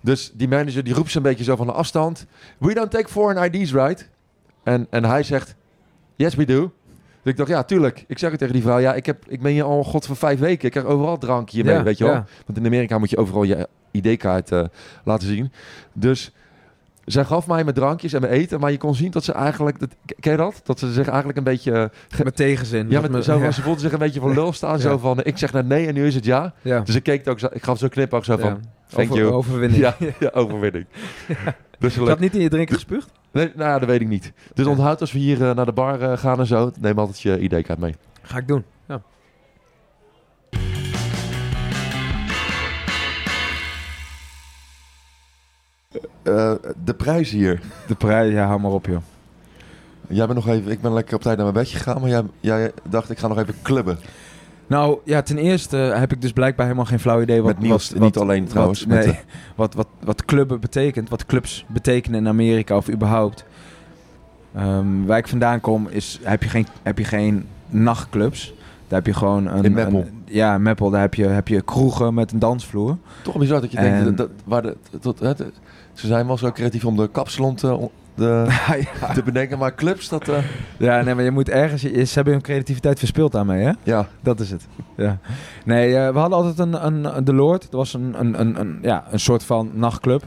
Dus 0.00 0.32
die 0.34 0.48
manager 0.48 0.84
die 0.84 0.94
roept 0.94 1.10
ze 1.10 1.16
een 1.16 1.22
beetje 1.22 1.44
zo 1.44 1.56
van 1.56 1.66
de 1.66 1.72
afstand. 1.72 2.26
We 2.58 2.74
don't 2.74 2.90
take 2.90 3.08
foreign 3.08 3.54
IDs, 3.54 3.72
right? 3.72 4.08
En, 4.62 4.86
en 4.90 5.04
hij 5.04 5.22
zegt, 5.22 5.54
yes 6.16 6.34
we 6.34 6.44
do. 6.44 6.72
Dus 7.24 7.32
ik 7.32 7.36
dacht, 7.38 7.50
ja, 7.50 7.62
tuurlijk. 7.62 8.04
Ik 8.08 8.18
zeg 8.18 8.30
het 8.30 8.38
tegen 8.38 8.54
die 8.54 8.62
vrouw, 8.62 8.78
ja, 8.78 8.94
ik, 8.94 9.06
heb, 9.06 9.24
ik 9.28 9.42
ben 9.42 9.52
hier 9.52 9.64
al 9.64 9.84
god 9.84 10.06
voor 10.06 10.16
vijf 10.16 10.38
weken. 10.38 10.64
Ik 10.64 10.70
krijg 10.70 10.86
overal 10.86 11.18
drank 11.18 11.50
hiermee, 11.50 11.74
Ja, 11.74 11.82
weet 11.82 11.98
je 11.98 12.04
wel. 12.04 12.12
ja. 12.12 12.24
Want 12.46 12.58
in 12.58 12.66
Amerika 12.66 12.98
moet 12.98 13.10
je 13.10 13.16
overal 13.16 13.42
je 13.42 13.68
ID-kaart 13.90 14.52
eh, 14.52 14.64
laten 15.04 15.28
zien. 15.28 15.52
Dus 15.92 16.30
zij 17.04 17.24
gaf 17.24 17.46
mij 17.46 17.62
mijn 17.62 17.74
drankjes 17.76 18.12
en 18.12 18.20
mijn 18.20 18.32
eten. 18.32 18.60
Maar 18.60 18.70
je 18.70 18.76
kon 18.78 18.94
zien 18.94 19.10
dat 19.10 19.24
ze 19.24 19.32
eigenlijk, 19.32 19.78
dat, 19.80 19.88
ken 20.20 20.30
je 20.32 20.38
dat? 20.38 20.60
Dat 20.64 20.78
ze 20.78 20.92
zich 20.92 21.06
eigenlijk 21.08 21.38
een 21.38 21.44
beetje... 21.44 21.90
eh, 22.16 22.20
Met 22.24 22.36
tegenzin. 22.36 22.90
ja, 22.90 23.00
met, 23.00 23.10
me- 23.10 23.22
zo, 23.22 23.32
van- 23.32 23.42
ja. 23.46 23.50
ze 23.50 23.62
voelde 23.62 23.80
zich 23.80 23.92
een 23.92 23.98
beetje 23.98 24.20
voor 24.20 24.34
lul 24.34 24.52
staan. 24.52 24.78
Zo 24.80 24.98
van, 24.98 25.22
ik 25.24 25.38
zeg 25.38 25.52
net 25.52 25.66
nee 25.68 25.86
en 25.86 25.94
nu 25.94 26.06
is 26.06 26.14
het 26.14 26.24
ja. 26.24 26.52
Ja. 26.62 26.80
Dus 26.80 26.94
ik 26.94 27.02
keek 27.02 27.28
ook 27.28 27.38
zo, 27.38 27.48
ik 27.52 27.62
gaf 27.64 27.78
zo'n 27.78 27.88
knip 27.88 28.14
ook 28.14 28.24
zo 28.24 28.36
van, 28.36 28.60
thank 28.88 29.10
Over- 29.10 29.22
you. 29.22 29.32
Overwinning. 29.34 29.82
ja, 30.20 30.30
overwinning. 30.42 30.86
Dus 31.84 31.96
had 31.96 32.18
niet 32.18 32.34
in 32.34 32.40
je 32.40 32.48
drinken 32.48 32.74
gespuugd? 32.74 33.10
Nee, 33.30 33.52
nou 33.54 33.70
ja, 33.70 33.78
dat 33.78 33.88
weet 33.88 34.00
ik 34.00 34.08
niet. 34.08 34.32
Dus 34.54 34.66
onthoud 34.66 35.00
als 35.00 35.12
we 35.12 35.18
hier 35.18 35.48
eh, 35.48 35.54
naar 35.54 35.64
de 35.64 35.72
bar 35.72 36.00
eh, 36.00 36.18
gaan 36.18 36.38
en 36.38 36.46
zo, 36.46 36.70
neem 36.80 36.98
altijd 36.98 37.20
je 37.20 37.38
ID-kaart 37.38 37.78
mee. 37.78 37.94
Ga 38.22 38.38
ik 38.38 38.48
doen. 38.48 38.64
Ja. 38.86 39.02
Eh, 46.22 46.54
de 46.84 46.94
prijs 46.96 47.30
hier. 47.30 47.60
De 47.86 47.94
prijs, 47.94 48.32
ja, 48.32 48.46
hou 48.46 48.60
maar 48.60 48.70
op 48.70 48.86
joh. 48.86 49.02
Jij 50.08 50.26
bent 50.26 50.44
nog 50.44 50.48
even, 50.48 50.70
ik 50.70 50.80
ben 50.80 50.92
lekker 50.92 51.14
op 51.14 51.22
tijd 51.22 51.36
naar 51.36 51.52
mijn 51.52 51.64
bedje 51.64 51.78
gegaan, 51.78 52.00
maar 52.00 52.10
jij, 52.10 52.22
jij 52.40 52.72
dacht 52.88 53.10
ik 53.10 53.18
ga 53.18 53.28
nog 53.28 53.38
even 53.38 53.54
clubben. 53.62 53.98
Nou 54.66 54.98
ja, 55.04 55.22
ten 55.22 55.38
eerste 55.38 55.76
heb 55.76 56.12
ik 56.12 56.20
dus 56.20 56.32
blijkbaar 56.32 56.66
helemaal 56.66 56.86
geen 56.86 57.00
flauw 57.00 57.20
idee 57.22 57.42
wat... 57.42 57.52
Met 57.54 57.62
Niels, 57.62 57.90
wat, 57.90 58.00
niet 58.00 58.14
wat- 58.14 58.22
alleen 58.24 58.44
trouwens. 58.46 58.84
Wat, 58.84 59.04
nee, 59.04 59.18
wat, 59.56 59.74
wat, 59.74 59.86
wat 60.04 60.24
clubben 60.24 60.60
betekent, 60.60 61.08
wat 61.08 61.26
clubs 61.26 61.64
betekenen 61.68 62.20
in 62.20 62.28
Amerika 62.28 62.76
of 62.76 62.90
überhaupt. 62.90 63.44
Ehm, 64.54 65.04
waar 65.06 65.18
ik 65.18 65.28
vandaan 65.28 65.60
kom 65.60 65.88
is, 65.88 66.20
heb 66.22 66.42
je 66.42 66.48
geen, 66.48 66.66
heb 66.82 66.98
je 66.98 67.04
geen 67.04 67.46
nachtclubs. 67.68 68.54
Daar 68.88 68.98
heb 68.98 69.06
je 69.06 69.14
gewoon 69.18 69.46
een... 69.46 69.64
In 69.64 69.72
Meppel. 69.72 69.98
een- 70.00 70.22
ja, 70.26 70.54
in 70.54 70.62
Meppel. 70.62 70.90
Daar 70.90 71.00
heb 71.00 71.14
je, 71.14 71.26
heb 71.26 71.48
je 71.48 71.60
kroegen 71.60 72.14
met 72.14 72.32
een 72.32 72.38
dansvloer. 72.38 72.96
toch 73.22 73.36
bizar 73.38 73.60
dat 73.60 73.72
je 73.72 73.78
En- 73.78 73.84
denkt, 73.84 74.04
dat, 74.04 74.16
dat- 74.16 74.30
waar 74.44 74.62
de, 74.62 74.76
tot, 75.00 75.18
ze 75.92 76.06
zijn 76.06 76.26
wel 76.26 76.38
zo 76.38 76.50
creatief 76.52 76.84
om 76.84 76.96
de 76.96 77.08
kapsalon 77.08 77.54
te, 77.54 77.88
de, 78.14 78.44
ja. 79.00 79.12
te 79.12 79.22
bedenken, 79.22 79.58
maar 79.58 79.74
clubs, 79.74 80.08
dat... 80.08 80.28
eh, 80.28 80.38
ja, 80.76 81.02
nee, 81.02 81.14
maar 81.14 81.24
je 81.24 81.30
moet 81.30 81.48
ergens... 81.48 81.82
je- 81.82 82.04
Ze 82.04 82.14
hebben 82.14 82.32
hun 82.32 82.42
creativiteit 82.42 82.98
verspeeld 82.98 83.32
daarmee, 83.32 83.64
hè? 83.64 83.72
ja, 83.82 84.08
Dat 84.20 84.40
is 84.40 84.50
het. 84.50 84.66
Ja. 84.96 85.18
Nee, 85.64 85.96
eh, 85.96 86.12
we 86.12 86.18
hadden 86.18 86.38
altijd 86.38 86.58
een, 86.58 86.86
een, 86.86 87.16
een 87.16 87.24
De 87.24 87.34
Lord. 87.34 87.62
Dat 87.62 87.72
was 87.72 87.94
een, 87.94 88.14
een, 88.18 88.40
een, 88.40 88.60
een, 88.60 88.78
ja, 88.82 89.04
een 89.10 89.20
soort 89.20 89.42
van 89.44 89.70
nachtclub. 89.72 90.22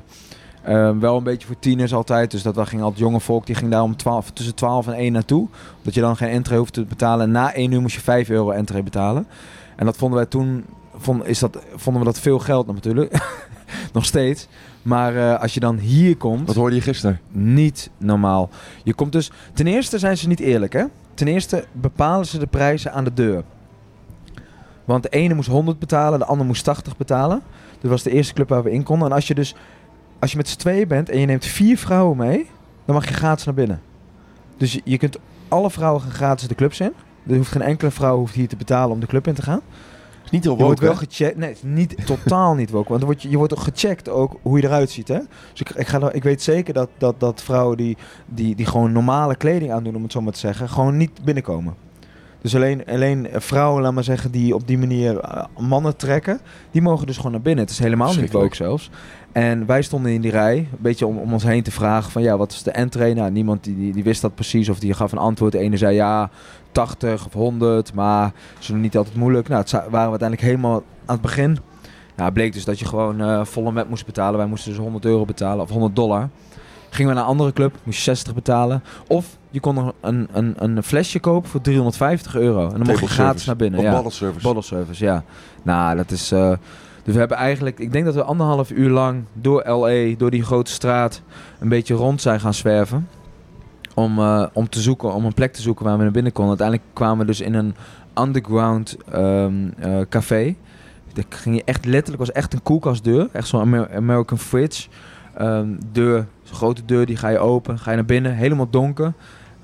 Eh, 0.62 0.92
wel 1.00 1.18
een 1.18 1.24
beetje 1.24 1.48
voor 1.48 1.60
tieners 1.60 1.94
altijd. 1.94 2.32
Dus 2.32 2.42
dat 2.42 2.56
daar 2.56 2.68
ging 2.68 2.82
altijd 2.82 3.00
jonge 3.00 3.20
volk. 3.20 3.46
Die 3.46 3.56
ging 3.56 3.72
daar 3.72 3.82
om 3.82 3.96
12, 3.96 4.32
tussen 4.32 4.56
12 4.56 4.88
en 4.88 4.94
1 4.94 5.12
naartoe. 5.12 5.48
Dat 5.82 5.94
je 5.94 6.02
dan 6.02 6.18
geen 6.18 6.30
entree 6.30 6.58
hoeft 6.58 6.74
te 6.74 6.86
betalen. 6.86 7.32
Na 7.32 7.54
1 7.54 7.72
uur 7.72 7.82
moest 7.82 7.96
je 7.96 8.02
5 8.02 8.30
euro 8.30 8.50
entree 8.52 8.84
betalen. 8.84 9.28
En 9.76 9.86
dat 9.86 9.98
vonden 9.98 10.18
wij 10.18 10.28
toen... 10.28 10.66
Vond, 11.00 11.28
is 11.28 11.40
dat, 11.40 11.58
vonden 11.76 12.02
we 12.02 12.08
dat 12.08 12.20
veel 12.20 12.40
geld 12.40 12.68
natuurlijk. 12.68 13.18
Nog 13.94 14.06
steeds. 14.06 14.48
Maar 14.88 15.16
eh, 15.16 15.42
als 15.42 15.54
je 15.54 15.60
dan 15.60 15.78
hier 15.78 16.18
komt 16.18 16.48
wat 16.48 16.56
hoorde 16.56 16.76
je 16.76 16.82
gisteren? 16.82 17.20
niet 17.32 17.90
normaal. 17.98 18.50
Je 18.84 18.94
komt 18.94 19.12
dus. 19.12 19.32
Ten 19.54 19.68
eerste 19.68 20.00
zijn 20.00 20.18
ze 20.18 20.28
niet 20.28 20.40
eerlijk, 20.40 20.74
hè? 20.74 20.84
Ten 21.14 21.28
eerste 21.28 21.66
bepalen 21.72 22.26
ze 22.26 22.38
de 22.38 22.48
prijzen 22.48 22.94
aan 22.94 23.04
de 23.04 23.14
deur. 23.14 23.44
Want 24.86 25.04
de 25.04 25.10
ene 25.10 25.34
moest 25.34 25.50
100 25.50 25.80
betalen, 25.80 26.20
de 26.20 26.26
ander 26.26 26.46
moest 26.46 26.64
80 26.64 26.98
betalen. 26.98 27.42
Dat 27.82 27.92
was 27.92 28.04
de 28.04 28.12
eerste 28.12 28.34
club 28.34 28.50
waar 28.50 28.64
we 28.64 28.72
in 28.72 28.84
konden. 28.84 29.08
En 29.08 29.14
als 29.14 29.28
je 29.28 29.36
dus, 29.36 29.56
als 30.20 30.32
je 30.32 30.38
met 30.38 30.48
z'n 30.48 30.58
tweeën 30.58 30.88
bent 30.88 31.10
en 31.10 31.20
je 31.20 31.26
neemt 31.26 31.46
vier 31.46 31.78
vrouwen 31.78 32.18
mee, 32.18 32.50
dan 32.86 32.96
mag 32.96 33.08
je 33.08 33.14
gratis 33.14 33.46
naar 33.46 33.54
binnen. 33.54 33.82
Dus 34.58 34.74
je, 34.74 34.82
je 34.84 34.98
kunt 34.98 35.18
alle 35.48 35.72
vrouwen 35.72 36.02
gaan 36.02 36.12
gratis 36.12 36.48
de 36.48 36.56
clubs 36.56 36.80
in. 36.80 36.94
Er 37.28 37.36
hoeft 37.36 37.52
geen 37.52 37.62
enkele 37.62 37.92
vrouw 37.92 38.18
hoeft 38.18 38.36
hier 38.36 38.48
te 38.48 38.56
betalen 38.56 38.92
om 38.92 39.00
de 39.00 39.08
club 39.08 39.28
in 39.28 39.34
te 39.34 39.42
gaan. 39.42 39.62
Is 40.28 40.32
niet 40.32 40.44
heel 40.44 40.58
Je 40.58 40.64
wordt 40.64 40.80
woke, 40.80 40.94
wel 40.94 41.02
hè? 41.02 41.08
gecheckt. 41.08 41.38
Nee, 41.38 41.50
het 41.50 41.58
is 41.58 41.64
niet 41.64 42.06
totaal 42.06 42.56
niet 42.56 42.70
woke. 42.70 42.98
Want 43.00 43.22
je 43.22 43.30
je 43.30 43.38
wordt 43.38 43.54
ook 43.54 43.64
gecheckt 43.64 44.10
ook 44.10 44.40
hoe 44.42 44.58
je 44.58 44.64
eruit 44.64 44.90
ziet. 44.90 45.08
Hè? 45.08 45.20
Dus 45.52 45.60
ik, 45.60 45.70
ik, 45.70 45.88
ga, 45.88 46.12
ik 46.12 46.24
weet 46.24 46.42
zeker 46.42 46.74
dat, 46.74 46.90
dat, 46.98 47.20
dat 47.20 47.42
vrouwen 47.42 47.78
die, 47.78 47.98
die, 48.26 48.56
die 48.56 48.66
gewoon 48.66 48.92
normale 48.92 49.36
kleding 49.36 49.72
aandoen, 49.72 49.96
om 49.96 50.04
het 50.04 50.12
zo 50.12 50.22
maar 50.22 50.34
te 50.34 50.40
zeggen, 50.40 50.70
gewoon 50.70 50.98
niet 50.98 51.24
binnenkomen. 51.24 51.76
Dus 52.42 52.56
alleen, 52.56 52.86
alleen 52.86 53.28
vrouwen, 53.34 53.82
laat 53.82 53.94
maar 53.94 54.04
zeggen, 54.04 54.32
die 54.32 54.56
op 54.56 54.68
die 54.68 54.78
manier 54.78 55.20
eh, 55.20 55.44
mannen 55.58 55.96
trekken, 55.96 56.40
die 56.72 56.82
mogen 56.82 57.08
dus 57.08 57.18
gewoon 57.18 57.32
naar 57.32 57.42
binnen. 57.42 57.64
Het 57.64 57.74
is 57.74 57.80
helemaal 57.80 58.16
niet 58.16 58.32
woke 58.32 58.56
zelfs. 58.56 58.90
En 59.32 59.66
wij 59.66 59.82
stonden 59.82 60.12
in 60.12 60.22
die 60.22 60.32
rij, 60.32 60.58
een 60.58 60.68
beetje 60.80 61.06
om, 61.06 61.18
om 61.18 61.34
ons 61.34 61.44
heen 61.44 61.64
te 61.64 61.72
vragen 61.72 62.12
van 62.12 62.22
ja, 62.22 62.38
wat 62.38 62.52
is 62.52 62.64
de 62.64 62.72
entree? 62.72 63.14
Nou, 63.14 63.32
niemand 63.32 63.64
die, 63.64 63.76
die, 63.76 63.94
die 63.94 64.04
wist 64.04 64.22
dat 64.22 64.36
precies 64.36 64.70
of 64.70 64.80
die 64.80 64.94
gaf 64.94 65.12
een 65.12 65.18
antwoord. 65.18 65.52
De 65.52 65.58
ene 65.58 65.78
zei 65.78 65.96
ja, 65.96 66.30
80 66.72 67.26
of 67.26 67.34
100, 67.34 67.94
maar 67.94 68.32
ze 68.60 68.72
doen 68.72 68.82
niet 68.82 68.98
altijd 68.98 69.16
moeilijk. 69.16 69.48
Nou, 69.48 69.62
het 69.62 69.72
waren 69.72 69.90
we 69.90 69.98
uiteindelijk 69.98 70.42
helemaal 70.42 70.84
aan 71.06 71.16
het 71.16 71.22
begin. 71.22 71.52
Nou, 72.16 72.30
het 72.30 72.34
bleek 72.34 72.54
dus 72.54 72.66
dat 72.66 72.80
je 72.80 72.86
gewoon 72.86 73.22
eh, 73.22 73.46
volle 73.46 73.72
met 73.72 73.90
moest 73.90 74.06
betalen. 74.06 74.38
Wij 74.38 74.48
moesten 74.48 74.72
dus 74.72 74.80
100 74.80 75.06
euro 75.06 75.26
betalen 75.26 75.64
of 75.64 75.70
100 75.70 75.96
dollar. 75.96 76.30
Gingen 76.90 77.12
we 77.12 77.18
naar 77.18 77.24
een 77.24 77.32
andere 77.32 77.54
club, 77.54 77.76
moest 77.84 77.98
je 77.98 78.04
60 78.04 78.34
betalen. 78.34 78.84
Of 79.08 79.38
je 79.50 79.60
kon 79.60 79.78
er 79.78 79.94
een, 80.02 80.28
een, 80.32 80.54
een 80.58 80.84
flesje 80.84 81.20
kopen 81.20 81.50
voor 81.50 81.62
350 81.62 82.36
euro. 82.36 82.64
En 82.64 82.78
dan 82.78 82.88
mocht 82.88 83.00
je 83.00 83.08
gratis 83.08 83.44
service. 83.44 83.48
naar 83.48 83.56
binnen. 83.56 83.80
Of 83.80 83.86
ja. 83.86 83.92
bottle 83.92 84.12
service. 84.12 84.42
Bottle 84.42 84.64
service, 84.64 85.04
ja. 85.04 85.24
Nou, 85.64 85.96
dat 85.96 86.12
is... 86.12 86.32
eh, 86.32 86.54
dus 87.04 87.14
we 87.14 87.20
hebben 87.20 87.38
eigenlijk... 87.38 87.80
Ik 87.80 87.92
denk 87.92 88.06
dat 88.06 88.16
we 88.16 88.24
anderhalf 88.24 88.72
uur 88.72 88.90
lang 88.90 89.24
door 89.34 89.70
L.A., 89.70 90.16
door 90.18 90.32
die 90.32 90.44
grote 90.44 90.72
straat... 90.72 91.22
een 91.60 91.70
beetje 91.70 91.94
rond 91.94 92.22
zijn 92.22 92.40
gaan 92.40 92.54
zwerven. 92.54 93.08
Om, 93.98 94.20
eh, 94.20 94.46
om 94.54 94.70
te 94.70 94.82
zoeken, 94.82 95.14
om 95.14 95.26
een 95.26 95.34
plek 95.34 95.54
te 95.54 95.62
zoeken 95.62 95.86
waar 95.86 95.98
we 95.98 96.04
naar 96.04 96.12
binnen 96.12 96.32
konden. 96.32 96.60
Uiteindelijk 96.60 96.90
kwamen 96.96 97.18
we 97.18 97.26
dus 97.26 97.42
in 97.42 97.54
een 97.54 97.76
underground 98.22 98.98
ehm, 99.12 99.54
eh, 99.80 100.00
café. 100.10 100.56
Daar 101.14 101.24
ging 101.30 101.56
je 101.56 101.62
echt 101.66 101.86
letterlijk... 101.86 102.18
was 102.20 102.32
echt 102.32 102.54
een 102.54 102.64
koelkastdeur. 102.64 103.28
Echt 103.32 103.48
zo'n 103.48 103.62
Amer- 103.62 103.96
American 103.96 104.38
fridge. 104.38 104.88
Ehm, 105.38 105.68
deur, 105.92 106.26
zo'n 106.44 106.56
grote 106.56 106.86
deur, 106.86 107.06
die 107.06 107.18
ga 107.18 107.28
je 107.28 107.40
open. 107.40 107.80
Ga 107.80 107.90
je 107.90 107.96
naar 107.96 108.06
binnen, 108.06 108.36
helemaal 108.36 108.70
donker. 108.70 109.14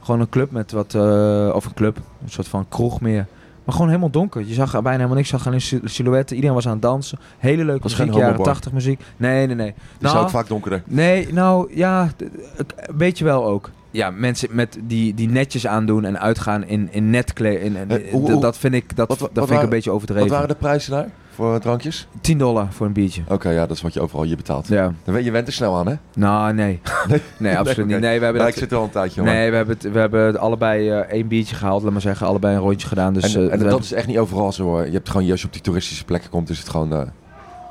Gewoon 0.02 0.19
een 0.19 0.30
club 0.30 0.52
met 0.52 0.72
wat... 0.72 0.93
eh, 0.93 1.52
of 1.54 1.65
een 1.65 1.74
club, 1.74 1.98
een 1.98 2.30
soort 2.32 2.48
van 2.48 2.65
kroeg 2.69 3.02
meer 3.02 3.26
Maar 3.63 3.74
gewoon 3.74 3.88
helemaal 3.89 4.10
donker. 4.10 4.46
Je 4.46 4.54
zag 4.54 4.74
er 4.74 4.82
bijna 4.82 4.98
helemaal 4.98 5.17
niks. 5.17 5.30
Je 5.30 5.38
zag 5.38 5.48
alleen 5.48 5.62
sil- 5.69 5.82
silhouetten. 5.84 6.36
Iedereen 6.36 6.56
was 6.56 6.65
aan 6.65 6.74
het 6.74 6.82
dansen. 6.82 7.19
Hele 7.38 7.65
leuke 7.65 7.84
Was 7.84 7.91
muziek. 7.98 8.13
Jaren 8.13 8.26
homobar? 8.26 8.46
80 8.54 8.72
muziek. 8.72 9.02
Nee, 9.17 9.46
nee, 9.48 9.56
nee. 9.56 9.74
Die 9.98 10.08
is 10.08 10.13
Nou, 10.13 10.24
ook 10.24 10.30
vaak 10.30 10.48
donkerder. 10.48 10.84
Nee, 10.86 11.34
nou 11.34 11.76
ja, 11.76 12.10
een 12.58 12.98
beetje 12.98 13.24
wel 13.24 13.46
ook. 13.46 13.69
Ja, 13.93 14.10
mensen 14.12 14.49
met 14.51 14.77
die, 14.84 15.13
die 15.13 15.29
netjes 15.29 15.67
aandoen 15.67 16.06
en 16.06 16.19
uitgaan 16.19 16.63
in, 16.65 16.88
in 16.91 17.10
netkleding. 17.10 17.63
In, 17.63 17.75
in- 17.88 17.89
Eh, 18.06 18.12
hoe- 18.12 18.25
d- 18.27 18.32
hoe- 18.32 18.41
dat 18.41 18.58
vind 18.58 18.73
ik, 18.73 18.95
dat, 18.95 19.08
wat 19.08 19.19
dat 19.19 19.29
wat 19.34 19.45
vind 19.47 19.58
ik 19.58 19.63
een 19.63 19.69
beetje 19.69 19.89
Wat 19.89 19.99
overdreven. 19.99 20.29
waren 20.32 20.47
de 20.47 20.56
prijzen 20.56 20.91
daar 20.91 21.08
voor 21.36 21.60
drankjes? 21.60 22.08
10 22.21 22.38
dollar 22.38 22.67
voor 22.71 22.86
een 22.86 22.93
biertje. 22.93 23.21
Oké, 23.27 23.49
ja, 23.49 23.65
dat 23.65 23.75
is 23.75 23.82
wat 23.82 23.93
je 23.93 24.01
overal 24.01 24.23
hier 24.25 24.36
betaalt. 24.36 24.67
Ja. 24.67 24.93
Dan 25.03 25.23
je 25.23 25.32
went 25.32 25.47
er 25.47 25.53
snel 25.53 25.77
aan, 25.77 25.88
hè? 25.88 25.95
Nou, 26.15 26.53
nee. 26.53 26.79
Nee. 27.10 27.21
Nee, 27.38 27.58
absoluut 27.58 27.88
niet. 27.88 27.99
Nee, 27.99 28.17
we 28.19 28.23
hebben 28.23 28.41
Ja, 28.41 28.47
dat... 28.47 28.56
ik 28.56 28.62
zit 28.62 28.71
er 28.71 28.77
al 28.77 28.84
een 28.84 28.89
tijdje, 28.89 29.21
hoor. 29.21 29.29
Nee, 29.29 29.49
we 29.49 29.56
hebben, 29.56 29.75
het, 29.82 29.91
we 29.91 29.99
hebben 29.99 30.39
allebei 30.39 30.89
eh, 30.89 30.97
één 30.97 31.27
biertje 31.27 31.56
gehaald. 31.56 31.84
Laat 31.84 31.91
maar 31.91 32.01
zeggen, 32.01 32.27
allebei 32.27 32.56
een 32.56 32.62
rondje 32.62 32.88
gedaan. 32.88 33.13
Dus, 33.13 33.36
en 33.36 33.47
eh, 33.47 33.53
en 33.53 33.60
dat 33.60 33.84
is 33.84 33.91
echt 33.93 34.08
niet 34.08 34.17
overal 34.17 34.51
zo, 34.51 34.63
hoor. 34.63 34.86
Je 34.86 34.91
hebt 34.91 35.10
gewoon, 35.10 35.32
als 35.32 35.39
je 35.41 35.47
op 35.47 35.53
die 35.53 35.62
toeristische 35.62 36.06
plekken 36.06 36.29
komt, 36.29 36.49
is 36.49 36.60
het 36.60 36.69
gewoon... 36.69 37.12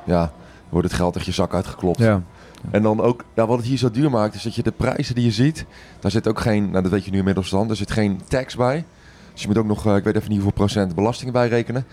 ja, 0.04 0.32
wordt 0.68 0.86
het 0.88 0.96
geld 0.96 1.16
uit 1.16 1.24
je 1.26 1.32
zak 1.32 1.54
uitgeklopt. 1.54 1.98
Ja. 1.98 2.22
En 2.70 2.82
dan 2.82 3.00
ook, 3.00 3.24
ja, 3.34 3.46
wat 3.46 3.56
het 3.58 3.66
hier 3.66 3.76
zo 3.78 3.90
duur 3.90 4.10
maakt, 4.10 4.34
is 4.34 4.42
dat 4.42 4.54
je 4.54 4.62
de 4.62 4.70
prijzen 4.72 5.14
die 5.14 5.24
je 5.24 5.30
ziet, 5.30 5.64
daar 6.00 6.10
zit 6.10 6.28
ook 6.28 6.40
geen, 6.40 6.70
nou 6.70 6.82
dat 6.82 6.92
weet 6.92 7.04
je 7.04 7.10
nu 7.10 7.18
inmiddels 7.18 7.50
dan, 7.50 7.70
er 7.70 7.76
zit 7.76 7.90
geen 7.90 8.20
tax 8.28 8.56
bij. 8.56 8.84
Dus 9.32 9.42
je 9.42 9.48
moet 9.48 9.58
ook 9.58 9.66
nog, 9.66 9.86
eh, 9.86 9.96
ik 9.96 10.04
weet 10.04 10.14
even 10.16 10.28
niet 10.28 10.36
hoeveel 10.40 10.52
procent 10.56 10.94
belasting 10.94 11.32
bij 11.32 11.48
rekenen. 11.48 11.84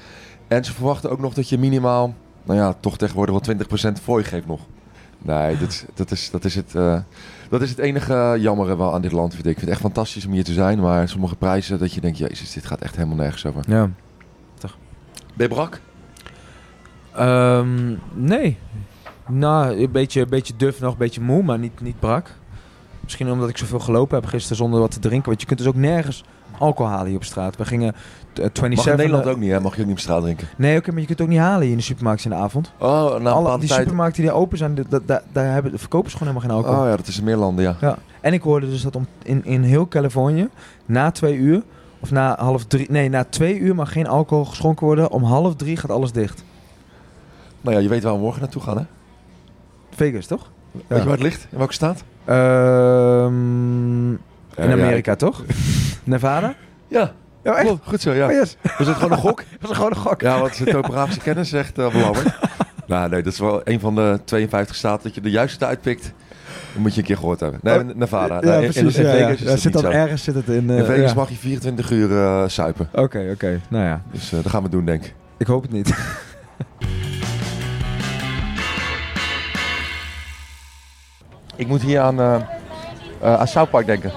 En 0.47 0.63
ze 0.65 0.73
verwachten 0.73 1.10
ook 1.12 1.19
nog 1.19 1.34
dat 1.34 1.49
je 1.49 1.58
minimaal, 1.58 2.13
nou 2.43 2.60
ja, 2.60 2.73
toch 2.79 2.97
tegenwoordig 2.97 3.34
wel 3.34 3.41
20% 3.41 4.01
fooi 4.01 4.23
geeft 4.23 4.47
nog. 4.47 4.60
Nee, 5.21 5.58
dat, 5.58 5.69
is- 5.69 5.86
dat, 5.93 6.12
is, 6.12 6.29
dat, 6.32 6.45
is 6.45 6.55
het, 6.55 6.75
eh, 6.75 6.99
dat 7.49 7.62
is 7.62 7.69
het 7.69 7.79
enige 7.79 8.36
jammere 8.39 8.77
wel 8.77 8.93
aan 8.93 9.01
dit 9.01 9.12
land, 9.12 9.34
vind 9.34 9.45
ik. 9.45 9.51
Ik 9.51 9.58
vind 9.58 9.69
het 9.71 9.79
echt 9.79 9.93
fantastisch 9.93 10.25
om 10.25 10.32
hier 10.32 10.43
te 10.43 10.53
zijn, 10.53 10.79
maar 10.79 11.10
sommige 11.10 11.36
prijzen 11.36 11.79
dat 11.79 11.93
je 11.93 12.01
denkt, 12.01 12.17
jezus, 12.17 12.53
dit 12.53 12.65
gaat 12.65 12.82
echt 12.82 12.95
helemaal 12.95 13.17
nergens 13.17 13.45
over. 13.45 13.63
ja. 13.67 13.89
Ben 15.36 15.47
je 15.47 15.53
brak? 15.53 15.79
Ehm, 17.15 17.95
nee. 18.13 18.58
Nou, 19.29 19.81
een 19.81 19.91
beetje, 19.91 20.21
een 20.21 20.29
beetje 20.29 20.53
duf 20.57 20.79
nog, 20.79 20.91
een 20.91 20.97
beetje 20.97 21.21
moe, 21.21 21.43
maar 21.43 21.59
niet, 21.59 21.81
niet 21.81 21.99
brak. 21.99 22.31
Misschien 23.03 23.31
omdat 23.31 23.49
ik 23.49 23.57
zoveel 23.57 23.79
gelopen 23.79 24.19
heb 24.19 24.25
gisteren 24.29 24.57
zonder 24.57 24.79
wat 24.79 24.91
te 24.91 24.99
drinken. 24.99 25.27
Want 25.29 25.41
je 25.41 25.47
kunt 25.47 25.59
dus 25.59 25.67
ook 25.67 25.75
nergens 25.75 26.23
alcohol 26.57 26.91
halen 26.91 27.07
hier 27.07 27.15
op 27.15 27.23
straat. 27.23 27.55
We 27.57 27.65
gingen 27.65 27.93
eh, 27.93 27.95
27... 28.33 28.75
Mag 28.75 28.85
in 28.87 28.95
Nederland 28.97 29.25
ook 29.25 29.37
niet, 29.41 29.51
hè? 29.51 29.59
Mag 29.59 29.75
je 29.75 29.79
ook 29.81 29.87
niet 29.87 29.95
op 29.95 30.01
straat 30.01 30.21
drinken? 30.21 30.47
Nee, 30.57 30.77
oké, 30.77 30.91
maar 30.91 30.99
je 30.99 31.05
kunt 31.05 31.17
het 31.19 31.27
ook 31.27 31.33
niet 31.33 31.43
halen 31.43 31.61
hier 31.61 31.71
in 31.71 31.77
de 31.77 31.83
supermarkt 31.83 32.23
in 32.23 32.29
de 32.29 32.35
avond. 32.35 32.71
Oh, 32.77 33.15
een 33.15 33.27
Alle, 33.27 33.59
die 33.59 33.67
tijd... 33.67 33.81
supermarkten 33.81 34.21
die 34.23 34.31
open 34.31 34.57
zijn, 34.57 34.75
da- 34.89 34.99
da- 35.05 35.21
daar 35.31 35.53
hebben, 35.53 35.79
verkopen 35.79 36.11
ze 36.11 36.17
gewoon 36.17 36.33
helemaal 36.33 36.55
geen 36.55 36.63
alcohol. 36.65 36.85
Oh 36.85 36.89
ja, 36.91 36.97
dat 36.97 37.07
is 37.07 37.17
in 37.17 37.23
meer 37.23 37.35
landen, 37.37 37.63
ja. 37.63 37.75
Ja. 37.81 37.97
En 38.21 38.33
ik 38.33 38.41
hoorde 38.41 38.69
dus 38.69 38.81
dat 38.81 38.95
om, 38.95 39.07
in, 39.23 39.45
in 39.45 39.63
heel 39.63 39.87
Californië, 39.87 40.49
na 40.85 41.11
twee 41.11 41.35
uur, 41.35 41.63
of 41.99 42.11
na 42.11 42.35
half 42.39 42.65
drie, 42.65 42.91
nee, 42.91 43.09
na 43.09 43.23
twee 43.23 43.59
uur 43.59 43.75
mag 43.75 43.91
geen 43.91 44.07
alcohol 44.07 44.45
geschonken 44.45 44.85
worden. 44.85 45.11
Om 45.11 45.23
half 45.23 45.55
drie 45.55 45.77
gaat 45.77 45.91
alles 45.91 46.11
dicht. 46.11 46.43
Nou 47.61 47.75
ja, 47.75 47.81
je 47.81 47.89
weet 47.89 48.03
waar 48.03 48.13
we 48.13 48.19
morgen 48.19 48.41
naartoe 48.41 48.61
gaan, 48.61 48.77
hè? 48.77 48.83
Vegas, 49.99 50.25
toch? 50.25 50.51
Weet 50.71 50.83
je 50.88 51.03
waar 51.03 51.13
het 51.13 51.21
ligt? 51.21 51.47
In 51.51 51.57
welke 51.57 51.73
staat? 51.73 52.03
Ehm, 52.25 54.09
in 54.12 54.19
Ja, 54.55 54.71
Amerika, 54.71 55.15
toch? 55.15 55.43
Nevada? 56.03 56.53
Ja, 56.88 57.12
Ja, 57.43 57.53
echt? 57.55 57.65
klopt. 57.65 57.88
goed 57.88 58.01
zo, 58.01 58.12
ja. 58.13 58.25
Oh, 58.25 58.31
yes. 58.31 58.57
Was 58.77 58.88
het 58.88 58.95
gewoon 58.95 59.12
een 59.12 59.17
gok? 59.17 59.43
Dat 59.62 59.69
is 59.69 59.75
gewoon 59.75 59.91
een 59.91 59.97
gok. 59.97 60.21
Ja, 60.21 60.39
wat 60.39 60.53
de 60.53 60.63
topografische 60.65 61.21
kennis 61.21 61.49
zegt, 61.49 61.77
uh, 61.79 61.91
belangrijk. 61.91 62.35
nou, 62.88 63.09
nee, 63.09 63.21
dat 63.21 63.33
is 63.33 63.39
wel 63.39 63.62
een 63.63 63.79
van 63.79 63.95
de 63.95 64.19
52 64.25 64.75
staten 64.75 65.03
dat 65.03 65.15
je 65.15 65.21
de 65.21 65.29
juiste 65.29 65.65
uitpikt. 65.65 66.13
Dan 66.73 66.81
moet 66.81 66.93
je 66.93 66.99
een 66.99 67.05
keer 67.07 67.17
gehoord 67.17 67.39
hebben. 67.39 67.59
Nee, 67.63 67.79
Oh, 67.79 67.95
Nevada. 67.95 68.35
Ja, 68.41 68.49
Nee, 68.59 68.69
precies. 68.69 68.95
In, 68.97 69.05
in 69.05 69.09
ja, 69.09 69.15
ja. 69.15 69.25
Vegas 69.27 69.39
is 69.41 69.45
dat 69.47 69.59
zit 69.59 69.73
dan 69.73 69.81
zo. 69.81 69.88
ergens 69.89 70.23
zit 70.23 70.35
het 70.35 70.47
in. 70.47 70.69
eh, 70.69 70.77
In 70.77 70.85
Vegas 70.85 71.09
ja. 71.09 71.15
mag 71.15 71.29
je 71.29 71.35
24 71.35 71.91
uur 71.91 72.12
eh 72.23 72.43
suipen. 72.47 72.89
Oké, 72.93 73.29
oké. 73.33 73.59
Nou 73.69 73.83
ja, 73.85 74.01
Dus 74.12 74.31
eh, 74.33 74.43
dat 74.43 74.51
gaan 74.51 74.63
we 74.63 74.69
doen, 74.69 74.85
denk 74.85 75.03
ik. 75.03 75.13
ik 75.38 75.47
hoop 75.47 75.62
het 75.62 75.71
niet. 75.71 75.93
Ik 81.60 81.67
moet 81.67 81.82
hier 81.82 82.00
aan, 82.00 82.19
uh, 82.19 82.36
uh, 83.24 83.39
aan 83.39 83.48
South 83.48 83.69
Park 83.69 83.86
denken. 83.86 84.12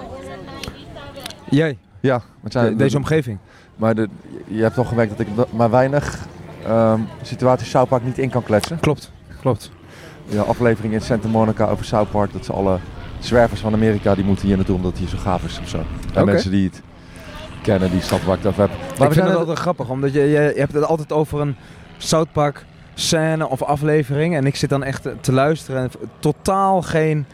Jij, 1.48 1.78
Ja, 2.00 2.20
wat 2.40 2.52
zijn 2.52 2.66
de- 2.70 2.76
deze 2.76 2.96
omgeving. 2.96 3.38
Maar 3.76 3.94
de, 3.94 4.08
je 4.46 4.62
hebt 4.62 4.74
toch 4.74 4.88
gemerkt 4.88 5.10
dat 5.16 5.26
ik 5.26 5.52
maar 5.52 5.70
weinig 5.70 6.18
ehm 6.66 7.00
situaties 7.22 7.70
South 7.70 7.88
Park 7.88 8.04
niet 8.04 8.18
in 8.18 8.30
kan 8.30 8.42
kletsen. 8.42 8.80
Klopt, 8.80 9.12
klopt. 9.40 9.70
Ja, 10.26 10.42
aflevering 10.42 10.94
in 10.94 11.00
Santa 11.00 11.28
Monica 11.28 11.66
over 11.68 11.84
South 11.84 12.10
Park. 12.10 12.32
Dat 12.32 12.44
ze 12.44 12.52
alle 12.52 12.78
zwervers 13.18 13.60
van 13.60 13.72
Amerika 13.72 14.14
die 14.14 14.24
moeten 14.24 14.46
hier 14.46 14.56
naartoe 14.56 14.76
omdat 14.76 14.90
het 14.90 15.00
hier 15.00 15.08
zo 15.08 15.18
gaaf 15.18 15.44
is 15.44 15.58
of 15.60 15.68
zo. 15.68 15.82
En 16.14 16.24
mensen 16.24 16.50
die 16.50 16.64
het 16.64 16.82
kennen, 17.62 17.90
die 17.90 18.00
snappen 18.00 18.28
waar 18.28 18.36
ik 18.36 18.42
het 18.42 18.52
over 18.52 18.68
heb. 18.68 18.78
Maar 18.78 18.88
ik 18.88 18.96
we 18.96 19.02
vind 19.02 19.14
zijn 19.14 19.28
het 19.28 19.36
altijd 19.36 19.58
grappig, 19.58 19.88
omdat 19.88 20.12
je, 20.12 20.20
je, 20.20 20.28
je 20.28 20.60
hebt 20.60 20.72
het 20.72 20.84
altijd 20.84 21.12
over 21.12 21.40
een 21.40 21.56
South 21.98 22.32
Park 22.32 22.64
scène 22.94 23.48
of 23.48 23.62
aflevering. 23.62 24.36
En 24.36 24.46
ik 24.46 24.56
zit 24.56 24.70
dan 24.70 24.82
echt 24.84 25.08
te 25.20 25.32
luisteren 25.32 25.82
en 25.82 25.90
totaal 26.18 26.82
geen 26.82 27.26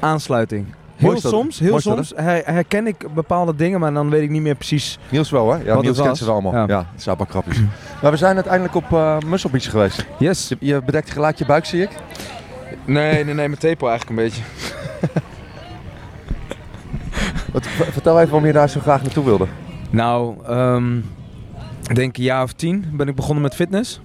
aansluiting. 0.00 0.66
Heel 0.96 1.06
Mooi 1.06 1.16
is 1.16 1.28
soms, 1.28 1.58
heel 1.58 1.68
Mooi 1.68 1.78
is 1.78 1.84
soms 1.84 2.12
her- 2.16 2.42
herken 2.44 2.86
ik 2.86 3.14
bepaalde 3.14 3.54
dingen, 3.54 3.80
maar 3.80 3.92
dan 3.92 4.10
weet 4.10 4.22
ik 4.22 4.30
niet 4.30 4.42
meer 4.42 4.54
precies. 4.54 4.98
Niels 5.08 5.30
wel, 5.30 5.52
hè? 5.52 5.62
Ja, 5.64 5.80
Niels 5.80 6.00
kent 6.00 6.16
ze 6.16 6.30
allemaal. 6.30 6.52
Ja. 6.52 6.64
Ja, 6.66 6.86
het 6.92 7.02
South 7.02 7.16
Park 7.18 7.30
grapjes. 7.30 7.58
maar 8.02 8.10
we 8.10 8.16
zijn 8.16 8.34
uiteindelijk 8.34 8.74
op 8.74 8.90
uh, 8.92 9.18
Muscle 9.26 9.50
Beach 9.50 9.70
geweest. 9.70 10.06
Yes. 10.18 10.48
Je, 10.48 10.56
je 10.60 10.82
bedekt 10.82 11.10
gelijk 11.10 11.38
je 11.38 11.46
buik, 11.46 11.64
zie 11.64 11.82
ik. 11.82 11.90
Nee, 12.84 13.12
nee, 13.24 13.34
nee, 13.34 13.48
mijn 13.48 13.58
tepel 13.58 13.88
eigenlijk 13.88 14.18
een 14.20 14.24
beetje. 14.24 14.42
Wat, 17.52 17.66
vertel 17.66 18.16
even 18.18 18.30
waarom 18.30 18.46
je 18.46 18.52
daar 18.52 18.68
zo 18.68 18.80
graag 18.80 19.02
naartoe 19.02 19.24
wilde. 19.24 19.46
Nou, 19.90 20.34
ehm, 20.46 20.96
ik 21.88 21.94
denk 21.94 22.16
een 22.16 22.22
jaar 22.22 22.42
of 22.42 22.52
tien 22.52 22.84
ben 22.92 23.08
ik 23.08 23.14
begonnen 23.14 23.42
met 23.42 23.54
fitness. 23.54 24.00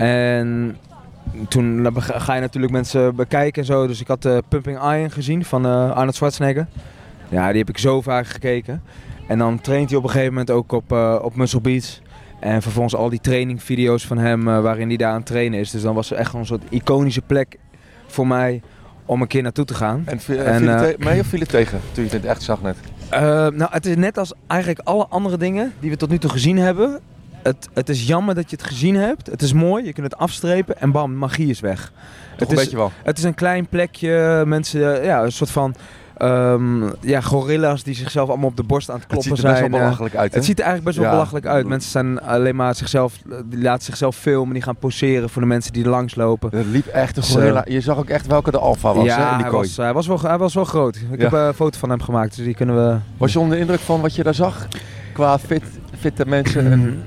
En 0.00 0.76
toen 1.48 1.88
ga 1.96 2.34
je 2.34 2.40
natuurlijk 2.40 2.72
mensen 2.72 3.14
bekijken 3.14 3.62
en 3.62 3.66
zo. 3.66 3.86
Dus 3.86 4.00
ik 4.00 4.06
had 4.06 4.24
eh, 4.24 4.38
Pumping 4.48 4.76
Iron 4.76 5.10
gezien 5.10 5.44
van 5.44 5.66
eh, 5.66 5.90
Arnold 5.90 6.14
Schwarzenegger. 6.14 6.66
Ja, 7.28 7.48
die 7.48 7.58
heb 7.58 7.68
ik 7.68 7.78
zo 7.78 8.00
vaak 8.00 8.26
gekeken. 8.26 8.82
En 9.28 9.38
dan 9.38 9.60
traint 9.60 9.88
hij 9.88 9.98
op 9.98 10.04
een 10.04 10.10
gegeven 10.10 10.32
moment 10.32 10.50
ook 10.50 10.72
op, 10.72 10.92
eh, 10.92 11.18
op 11.22 11.36
Muscle 11.36 11.60
Beach. 11.60 11.98
En 12.40 12.62
vervolgens 12.62 12.94
al 12.94 13.08
die 13.08 13.20
trainingvideo's 13.20 14.06
van 14.06 14.18
hem 14.18 14.44
waarin 14.44 14.88
hij 14.88 14.96
daar 14.96 15.10
aan 15.10 15.16
het 15.16 15.26
trainen 15.26 15.58
is. 15.58 15.70
Dus 15.70 15.82
dan 15.82 15.94
was 15.94 16.08
het 16.08 16.18
echt 16.18 16.26
gewoon 16.26 16.40
een 16.40 16.46
soort 16.46 16.64
iconische 16.70 17.22
plek 17.22 17.58
voor 18.06 18.26
mij 18.26 18.62
om 19.06 19.22
een 19.22 19.28
keer 19.28 19.42
naartoe 19.42 19.64
te 19.64 19.74
gaan. 19.74 20.02
En, 20.06 20.20
viel 20.20 20.38
En, 20.38 20.78
viel 20.78 20.94
mee 20.98 21.20
of 21.20 21.26
viel 21.26 21.40
het 21.40 21.48
tegen 21.48 21.80
toen 21.92 22.04
je 22.04 22.10
het 22.10 22.24
echt 22.24 22.42
zag 22.42 22.62
net? 22.62 22.76
Nou, 23.54 23.66
het 23.70 23.86
is 23.86 23.96
net 23.96 24.18
als 24.18 24.32
eigenlijk 24.46 24.80
alle 24.84 25.06
andere 25.08 25.36
dingen 25.36 25.72
die 25.80 25.90
we 25.90 25.96
tot 25.96 26.10
nu 26.10 26.18
toe 26.18 26.30
gezien 26.30 26.56
hebben. 26.58 27.00
Het, 27.42 27.68
het 27.74 27.88
is 27.88 28.06
jammer 28.06 28.34
dat 28.34 28.50
je 28.50 28.56
het 28.56 28.64
gezien 28.66 28.94
hebt. 28.96 29.26
Het 29.26 29.42
is 29.42 29.52
mooi, 29.52 29.84
je 29.84 29.92
kunt 29.92 30.10
het 30.10 30.20
afstrepen 30.20 30.80
en 30.80 30.90
bam, 30.92 31.14
magie 31.14 31.48
is 31.50 31.60
weg. 31.60 31.92
Toch 32.36 32.48
het 32.48 32.58
een 32.58 32.64
is, 32.66 32.72
wel. 32.72 32.92
Het 33.02 33.18
is 33.18 33.24
een 33.24 33.34
klein 33.34 33.66
plekje, 33.66 34.42
mensen, 34.46 34.98
eh, 35.00 35.04
ja, 35.04 35.22
een 35.22 35.32
soort 35.32 35.50
van 35.50 35.74
ehm, 36.16 36.82
ja, 37.00 37.20
gorilla's 37.20 37.82
die 37.82 37.94
zichzelf 37.94 38.28
allemaal 38.28 38.48
op 38.48 38.56
de 38.56 38.62
borst 38.62 38.88
aan 38.90 38.94
het 38.94 39.04
Het 39.04 39.12
kloppen 39.12 39.36
ziet 39.36 39.44
er 39.44 39.50
best 39.50 39.58
zijn. 39.60 39.70
wel 39.70 39.80
eh. 39.80 39.84
belachelijk 39.86 40.14
uit, 40.16 40.30
hè? 40.30 40.36
het 40.36 40.46
ziet 40.46 40.58
er 40.58 40.64
eigenlijk 40.64 40.84
best 40.96 40.96
wel 40.98 41.06
Ja. 41.06 41.18
belachelijk 41.18 41.46
uit. 41.46 41.66
Mensen 41.66 41.90
zijn 41.90 42.20
alleen 42.20 42.56
maar 42.56 42.74
zichzelf, 42.74 43.14
die 43.44 43.62
laten 43.62 43.84
zichzelf 43.84 44.16
filmen, 44.16 44.54
die 44.54 44.62
gaan 44.62 44.76
poseren 44.76 45.28
voor 45.30 45.42
de 45.42 45.48
mensen 45.48 45.72
die 45.72 45.84
er 45.84 45.90
langs 45.90 46.14
lopen. 46.14 46.50
Het 46.56 46.66
liep 46.66 46.86
echt 46.86 47.16
een 47.16 47.22
gorilla. 47.22 47.64
Je 47.68 47.80
zag 47.80 47.96
ook 47.98 48.08
echt 48.08 48.26
welke 48.26 48.50
de 48.50 48.58
alfa 48.58 48.88
was, 48.94 48.96
hè, 48.96 49.00
in 49.02 49.06
ja, 49.20 49.32
die 49.34 49.42
hij 49.42 49.50
kooi. 49.50 49.66
was, 49.66 49.76
hij, 49.76 49.92
was 49.92 50.06
wel, 50.06 50.20
hij 50.20 50.38
was 50.38 50.54
wel 50.54 50.64
groot. 50.64 50.96
Ik 50.96 51.02
Ja. 51.18 51.22
heb 51.24 51.32
eh, 51.32 51.46
een 51.46 51.54
foto 51.54 51.78
van 51.78 51.90
hem 51.90 52.02
gemaakt, 52.02 52.36
dus 52.36 52.44
die 52.44 52.54
kunnen 52.54 52.76
we... 52.88 52.96
Was 53.16 53.32
je 53.32 53.38
onder 53.38 53.54
de 53.54 53.60
indruk 53.60 53.80
van 53.80 54.00
wat 54.00 54.14
je 54.14 54.22
daar 54.22 54.34
zag? 54.34 54.68
Qua 55.12 55.38
fit, 55.38 55.62
fitte 55.98 56.26
mensen 56.26 56.72
en... 56.72 57.02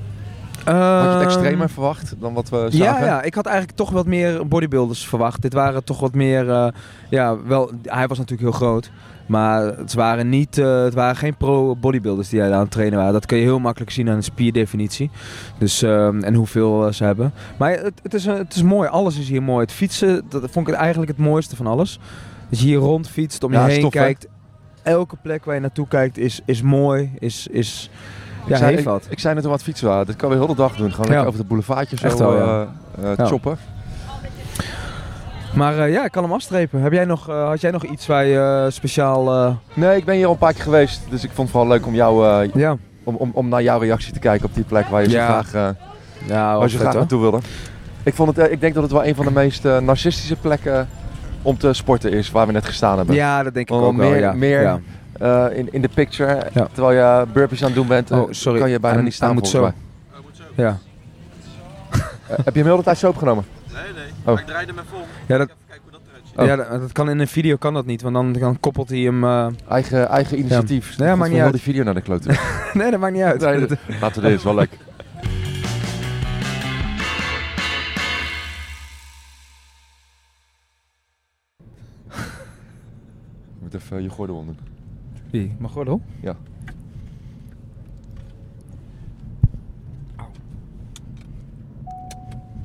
Had 0.64 0.74
je 0.74 1.08
het 1.08 1.14
Ehm, 1.14 1.22
extremer 1.22 1.70
verwacht 1.70 2.14
dan 2.18 2.34
wat 2.34 2.48
we 2.48 2.66
zagen? 2.70 3.04
Ja, 3.04 3.04
ja, 3.04 3.22
ik 3.22 3.34
had 3.34 3.46
eigenlijk 3.46 3.76
toch 3.76 3.90
wat 3.90 4.06
meer 4.06 4.48
bodybuilders 4.48 5.06
verwacht. 5.06 5.42
Dit 5.42 5.52
waren 5.52 5.84
toch 5.84 6.00
wat 6.00 6.14
meer, 6.14 6.50
eh, 6.50 6.66
ja, 7.10 7.42
wel, 7.42 7.70
hij 7.82 8.06
was 8.06 8.18
natuurlijk 8.18 8.48
heel 8.48 8.58
groot. 8.68 8.90
Maar 9.26 9.62
het 9.62 9.94
waren, 9.94 10.28
niet, 10.28 10.58
eh, 10.58 10.82
het 10.82 10.94
waren 10.94 11.16
geen 11.16 11.36
pro-bodybuilders 11.36 12.28
die 12.28 12.42
aan 12.42 12.52
het 12.52 12.70
trainen 12.70 12.98
waren. 12.98 13.12
Dat 13.12 13.26
kun 13.26 13.36
je 13.38 13.42
heel 13.44 13.58
makkelijk 13.58 13.90
zien 13.90 14.08
aan 14.08 14.16
de 14.16 14.22
spierdefinitie. 14.22 15.10
Dus, 15.58 15.82
ehm, 15.82 16.22
en 16.22 16.34
hoeveel 16.34 16.86
eh, 16.86 16.92
ze 16.92 17.04
hebben. 17.04 17.32
Maar 17.58 17.70
het, 17.70 18.00
het, 18.02 18.14
is, 18.14 18.24
het 18.24 18.54
is 18.54 18.62
mooi, 18.62 18.88
alles 18.88 19.18
is 19.18 19.28
hier 19.28 19.42
mooi. 19.42 19.60
Het 19.64 19.72
fietsen, 19.72 20.22
dat 20.28 20.50
vond 20.50 20.68
ik 20.68 20.74
eigenlijk 20.74 21.10
het 21.10 21.20
mooiste 21.20 21.56
van 21.56 21.66
alles. 21.66 21.98
Dat 22.50 22.60
je 22.60 22.66
hier 22.66 22.78
rond 22.78 23.08
fietst, 23.08 23.44
om 23.44 23.52
je 23.52 23.58
Ja, 23.58 23.64
heen 23.66 23.78
stof, 23.78 23.92
kijkt. 23.92 24.26
Elke 24.82 25.16
plek 25.22 25.44
waar 25.44 25.54
je 25.54 25.60
naartoe 25.60 25.88
kijkt 25.88 26.18
is, 26.18 26.40
is 26.44 26.62
mooi, 26.62 27.12
is, 27.18 27.46
is 27.46 27.90
ja, 28.46 28.56
zei, 28.56 28.68
heeft 28.68 28.78
ik, 28.80 28.88
wat. 28.88 29.06
ik 29.08 29.18
zei 29.18 29.34
net 29.34 29.44
al 29.44 29.50
wat 29.50 29.62
fietsen 29.62 29.88
waren. 29.88 30.06
Dat 30.06 30.16
kan 30.16 30.30
we 30.30 30.34
heel 30.36 30.46
de 30.46 30.54
dag 30.54 30.76
doen. 30.76 30.90
Gewoon 30.90 31.08
lekker 31.08 31.26
over 31.26 31.40
de 31.40 31.46
boulevardje 31.46 31.96
zo 31.96 32.06
Echt 32.06 32.18
wel, 32.18 32.36
eh, 32.38 32.62
eh, 33.18 33.26
choppen. 33.26 33.56
Maar 35.54 35.78
eh, 35.78 35.92
ja, 35.92 36.04
ik 36.04 36.10
kan 36.10 36.22
hem 36.22 36.32
afstrepen. 36.32 36.80
Heb 36.80 36.92
jij 36.92 37.04
nog, 37.04 37.26
had 37.26 37.60
jij 37.60 37.70
nog 37.70 37.84
iets 37.84 38.06
waar 38.06 38.24
je 38.24 38.62
eh, 38.64 38.72
speciaal... 38.72 39.56
Nee, 39.74 39.96
ik 39.96 40.04
ben 40.04 40.14
hier 40.14 40.26
al 40.26 40.32
een 40.32 40.38
paar 40.38 40.52
keer 40.52 40.62
geweest. 40.62 41.00
Dus 41.10 41.24
ik 41.24 41.30
vond 41.30 41.48
het 41.48 41.50
vooral 41.56 41.68
leuk 41.68 41.86
om, 41.86 41.94
jou, 41.94 42.48
ja, 42.54 42.76
om, 43.04 43.14
om, 43.14 43.30
om 43.34 43.48
naar 43.48 43.62
jouw 43.62 43.78
reactie 43.78 44.12
te 44.12 44.18
kijken 44.18 44.46
op 44.46 44.54
die 44.54 44.64
plek 44.64 44.86
waar 44.86 45.02
je 45.02 45.10
zo 45.10 45.18
graag, 45.18 45.52
ja 46.26 46.58
waar 46.58 46.68
je 46.68 46.76
graag 46.76 46.92
hoor. 46.92 46.94
naartoe 47.00 47.20
wilde. 47.20 47.38
Ik, 48.02 48.14
vond 48.14 48.36
het, 48.36 48.50
ik 48.50 48.60
denk 48.60 48.74
dat 48.74 48.82
het 48.82 48.92
wel 48.92 49.04
een 49.04 49.14
van 49.14 49.24
de 49.24 49.30
meest 49.30 49.64
narcistische 49.64 50.36
plekken 50.36 50.88
om 51.42 51.58
te 51.58 51.72
sporten 51.72 52.12
is 52.12 52.30
waar 52.30 52.46
we 52.46 52.52
net 52.52 52.64
gestaan 52.64 52.96
hebben. 52.96 53.14
Ja, 53.14 53.42
dat 53.42 53.54
denk 53.54 53.68
ik 53.68 53.74
Wel 53.74 53.84
ook 53.84 53.96
wel. 53.96 54.08
meer- 54.10 54.20
ja. 54.20 54.32
meer 54.32 54.80
Eh, 55.18 55.46
in, 55.52 55.72
in 55.72 55.80
de 55.82 55.88
picture, 55.88 56.46
Ja. 56.52 56.68
terwijl 56.72 57.20
je 57.20 57.26
burpees 57.32 57.60
aan 57.60 57.66
het 57.66 57.76
doen 57.76 57.86
bent, 57.86 58.10
eh, 58.10 58.18
Oh, 58.20 58.26
sorry. 58.30 58.58
kan 58.60 58.70
je 58.70 58.80
bijna 58.80 58.96
Hij- 58.96 59.04
niet 59.04 59.14
staan 59.14 59.28
hij 59.30 59.36
moet 59.40 59.50
volgens 59.50 59.72
zo. 59.74 59.78
mij. 60.54 60.64
Ja. 60.66 60.78
Eh, 62.28 62.36
heb 62.44 62.54
je 62.54 62.58
hem 62.60 62.64
heel 62.68 62.76
de 62.76 62.82
tijd 62.82 62.98
zo 62.98 63.08
opgenomen? 63.08 63.44
Nee, 63.72 63.82
nee. 63.94 64.04
Oh. 64.20 64.24
Maar 64.26 64.40
ik 64.40 64.46
draaide 64.46 64.72
hem 64.72 64.80
even 64.84 64.96
om. 64.96 65.02
Ja, 65.26 65.38
dat, 65.38 65.48
dat. 65.48 65.56
Oh. 66.36 66.46
ja, 66.46 66.56
dat, 66.56 66.70
dat 66.80 66.92
kan 66.92 67.10
in 67.10 67.18
een 67.18 67.28
video 67.28 67.56
kan 67.56 67.74
dat 67.74 67.86
niet, 67.86 68.02
want 68.02 68.14
dan, 68.14 68.32
dan 68.32 68.60
koppelt 68.60 68.88
hij 68.88 68.98
hem... 68.98 69.24
eh, 69.24 69.46
Eigen, 69.68 70.08
eigen 70.08 70.38
initiatief. 70.38 70.96
Ja, 70.96 71.04
maakt 71.04 71.10
Goed 71.10 71.18
niet 71.18 71.26
voor 71.26 71.34
heel 71.36 71.44
uit. 71.44 71.52
die 71.52 71.62
video 71.62 71.82
naar 71.82 71.94
de 71.94 72.00
klote. 72.00 72.28
nee, 72.78 72.90
dat 72.90 73.00
maakt 73.00 73.12
niet 73.14 73.22
uit. 73.22 73.40
Nee, 73.40 73.66
dat- 73.66 73.78
Laten 74.00 74.22
we 74.22 74.28
dit, 74.28 74.38
is 74.38 74.44
wel 74.44 74.54
leuk. 74.54 74.70
Je 83.48 83.60
moet 83.60 83.74
even 83.74 84.02
je 84.02 84.08
gordel 84.08 84.36
om 84.36 84.46
doen. 84.46 84.58
Wie? 85.34 85.56
Gordel? 85.62 86.00
Ja. 86.20 86.36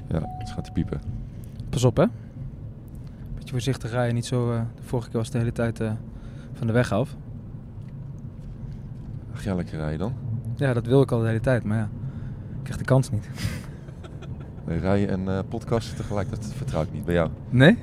Ja, 0.07 0.21
het 0.37 0.49
gaat 0.49 0.73
piepen. 0.73 1.01
Pas 1.69 1.83
op, 1.83 1.97
hè. 1.97 2.05
Beetje 3.35 3.51
voorzichtig 3.51 3.91
rijden, 3.91 4.15
niet 4.15 4.25
zo... 4.25 4.51
eh, 4.51 4.61
de 4.75 4.83
vorige 4.83 5.09
keer 5.09 5.17
was 5.17 5.27
het 5.27 5.35
de 5.35 5.39
hele 5.39 5.51
tijd 5.51 5.79
eh, 5.79 5.91
van 6.53 6.67
de 6.67 6.73
weg 6.73 6.91
af. 6.91 7.15
Ga 9.33 9.43
jij 9.43 9.55
lekker 9.55 9.77
rijden 9.77 9.99
dan? 9.99 10.13
Ja, 10.55 10.73
dat 10.73 10.85
wil 10.85 11.01
ik 11.01 11.11
al 11.11 11.19
de 11.19 11.27
hele 11.27 11.39
tijd, 11.39 11.63
maar 11.63 11.77
ja. 11.77 11.89
Ik 12.49 12.63
krijg 12.63 12.77
de 12.77 12.85
kans 12.85 13.09
niet. 13.09 13.29
Nee, 14.65 14.79
rijden 14.79 15.09
en 15.09 15.37
eh 15.37 15.43
podcasten 15.49 15.97
tegelijk, 15.97 16.29
dat 16.29 16.45
vertrouw 16.45 16.81
ik 16.81 16.91
niet 16.93 17.05
bij 17.05 17.13
jou. 17.13 17.29
Nee? 17.49 17.77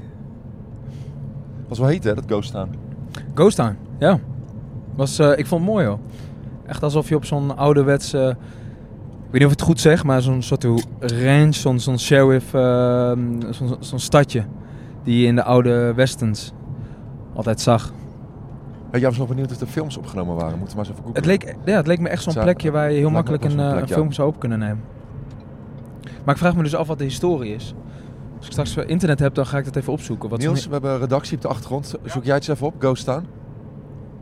Was 1.68 1.78
wel 1.78 1.89
heet 1.89 2.05
hè, 2.05 2.14
dat 2.14 2.24
Ghost 2.26 2.49
staan. 2.49 2.70
Ghost 3.34 3.57
Town, 3.57 3.76
ja. 3.99 4.20
Was, 4.97 5.18
eh, 5.18 5.38
ik 5.38 5.47
vond 5.47 5.62
het 5.62 5.70
mooi 5.70 5.86
hoor. 5.86 5.99
Echt 6.66 6.82
alsof 6.82 7.09
je 7.09 7.16
op 7.16 7.24
zo'n 7.24 7.57
ouderwets, 7.57 8.12
eh, 8.12 8.28
ik 8.28 9.32
weet 9.32 9.32
niet 9.32 9.44
of 9.44 9.53
ik 9.53 9.59
het 9.59 9.61
goed 9.61 9.80
zeg, 9.80 10.05
maar 10.05 10.22
zo'n 10.22 10.42
soort 10.42 10.66
ranch, 11.01 11.55
zo'n 11.55 11.80
zo'n 11.80 11.99
sheriff, 11.99 12.55
eh, 12.55 13.12
zo'n 13.51 13.76
zo'n 13.80 13.99
stadje 13.99 14.44
die 15.03 15.20
je 15.20 15.26
in 15.26 15.34
de 15.34 15.42
oude 15.42 15.92
westerns 15.94 16.53
altijd 17.34 17.61
zag. 17.61 17.92
Ja, 18.92 18.99
jij 18.99 19.09
was 19.09 19.18
nog 19.18 19.28
benieuwd 19.28 19.51
of 19.51 19.57
de 19.57 19.66
films 19.66 19.97
opgenomen 19.97 20.34
waren. 20.34 20.59
Moeten 20.59 20.76
we 20.76 20.82
maar 20.82 20.90
eens 20.90 21.01
even 21.01 21.14
Het 21.14 21.24
leek, 21.24 21.57
ja, 21.64 21.76
het 21.76 21.86
leek 21.86 22.01
me 22.01 22.09
echt 22.09 22.22
zo'n 22.22 22.32
Zo, 22.32 22.42
plekje 22.42 22.70
waar 22.70 22.90
je 22.90 22.99
heel 22.99 23.11
makkelijk 23.11 23.44
een, 23.44 23.61
eh, 23.61 23.70
plek, 23.70 23.82
een 23.82 23.88
ja. 23.88 23.94
film 23.94 24.12
zou 24.12 24.28
op 24.28 24.40
kunnen 24.40 24.59
nemen. 24.59 24.82
Maar 26.24 26.34
ik 26.34 26.40
vraag 26.40 26.57
me 26.57 26.62
dus 26.62 26.74
af 26.74 26.86
wat 26.86 26.99
de 26.99 27.05
historie 27.05 27.55
is. 27.55 27.74
Als 28.36 28.47
ik 28.47 28.53
straks 28.53 28.76
internet 28.76 29.18
heb, 29.18 29.34
dan 29.34 29.47
ga 29.47 29.59
ik 29.59 29.64
dat 29.64 29.76
even 29.76 29.92
opzoeken. 29.92 30.28
Wat 30.28 30.38
Niels, 30.38 30.66
we 30.66 30.72
hebben 30.72 30.90
een 30.90 30.99
redactie 30.99 31.36
op 31.36 31.42
de 31.42 31.49
achtergrond. 31.49 31.94
Zoek 32.05 32.24
jij 32.24 32.34
het 32.34 32.49
eens 32.49 32.57
even 32.57 32.66
op, 32.66 32.74
Ghost 32.78 33.05
Town? 33.05 33.26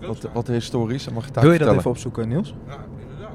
Wat, 0.00 0.28
wat 0.32 0.48
is, 0.48 0.70
dan 0.70 0.80
mag 0.80 0.92
je 0.98 1.00
het 1.04 1.14
Wil 1.14 1.26
je 1.26 1.32
dat 1.32 1.42
vertellen. 1.42 1.74
even 1.78 1.90
opzoeken, 1.90 2.28
Niels? 2.28 2.54
Ja, 2.66 2.72
inderdaad. 3.00 3.34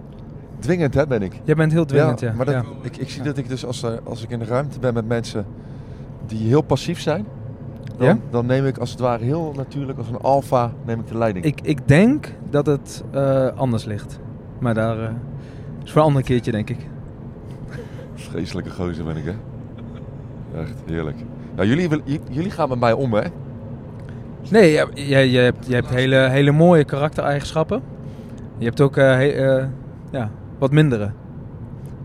Dwingend 0.59 0.93
hè, 0.93 1.07
ben 1.07 1.21
ik. 1.21 1.41
Jij 1.43 1.55
bent 1.55 1.71
heel 1.71 1.85
dwingend, 1.85 2.19
ja. 2.19 2.33
maar 2.33 2.45
dat, 2.45 2.53
ja. 2.55 2.63
Ik, 2.81 2.97
ik 2.97 3.09
zie 3.09 3.21
dat 3.23 3.37
ik 3.37 3.49
dus 3.49 3.65
als, 3.65 3.83
er- 3.83 3.99
als 4.03 4.23
ik 4.23 4.29
in 4.29 4.39
de 4.39 4.45
ruimte 4.45 4.79
ben 4.79 4.93
met 4.93 5.07
mensen 5.07 5.45
die 6.25 6.47
heel 6.47 6.61
passief 6.61 6.99
zijn, 7.01 7.25
dan, 7.97 8.07
Ja? 8.07 8.17
dan 8.29 8.45
neem 8.45 8.65
ik 8.65 8.77
als 8.77 8.91
het 8.91 8.99
ware 8.99 9.23
heel 9.23 9.53
natuurlijk 9.55 9.97
als 9.97 10.09
een 10.09 10.17
alfa 10.17 10.71
neem 10.85 10.99
ik 10.99 11.07
de 11.07 11.17
leiding. 11.17 11.45
Ik, 11.45 11.59
ik 11.61 11.87
denk 11.87 12.33
dat 12.49 12.65
het 12.65 13.03
eh, 13.11 13.47
anders 13.55 13.85
ligt. 13.85 14.19
Maar 14.59 14.73
daar 14.73 14.99
eh, 14.99 15.09
is 15.83 15.91
voor 15.91 16.01
een 16.01 16.07
ander 16.07 16.23
keertje, 16.23 16.51
denk 16.51 16.69
ik. 16.69 16.87
Vreselijke 18.13 18.69
gozer 18.71 19.03
ben 19.05 19.17
ik 19.17 19.23
hè. 19.25 19.33
Echt 20.61 20.73
heerlijk. 20.85 21.17
Nou, 21.55 21.67
jullie, 21.67 21.89
wil- 21.89 22.01
j- 22.03 22.19
jullie 22.29 22.51
gaan 22.51 22.69
met 22.69 22.79
mij 22.79 22.93
om 22.93 23.13
hè. 23.13 23.23
Nee, 24.49 24.71
jij, 24.71 24.85
jij, 24.93 25.29
jij 25.29 25.43
hebt, 25.43 25.65
jij 25.67 25.75
hebt 25.75 25.89
hele, 25.89 26.15
hele 26.29 26.51
mooie 26.51 26.83
karaktereigenschappen. 26.83 27.81
Je 28.57 28.65
hebt 28.65 28.81
ook 28.81 28.97
eh, 28.97 29.03
he- 29.05 29.27
eh, 29.57 29.65
ja, 30.11 30.29
wat 30.57 30.71
mindere. 30.71 31.11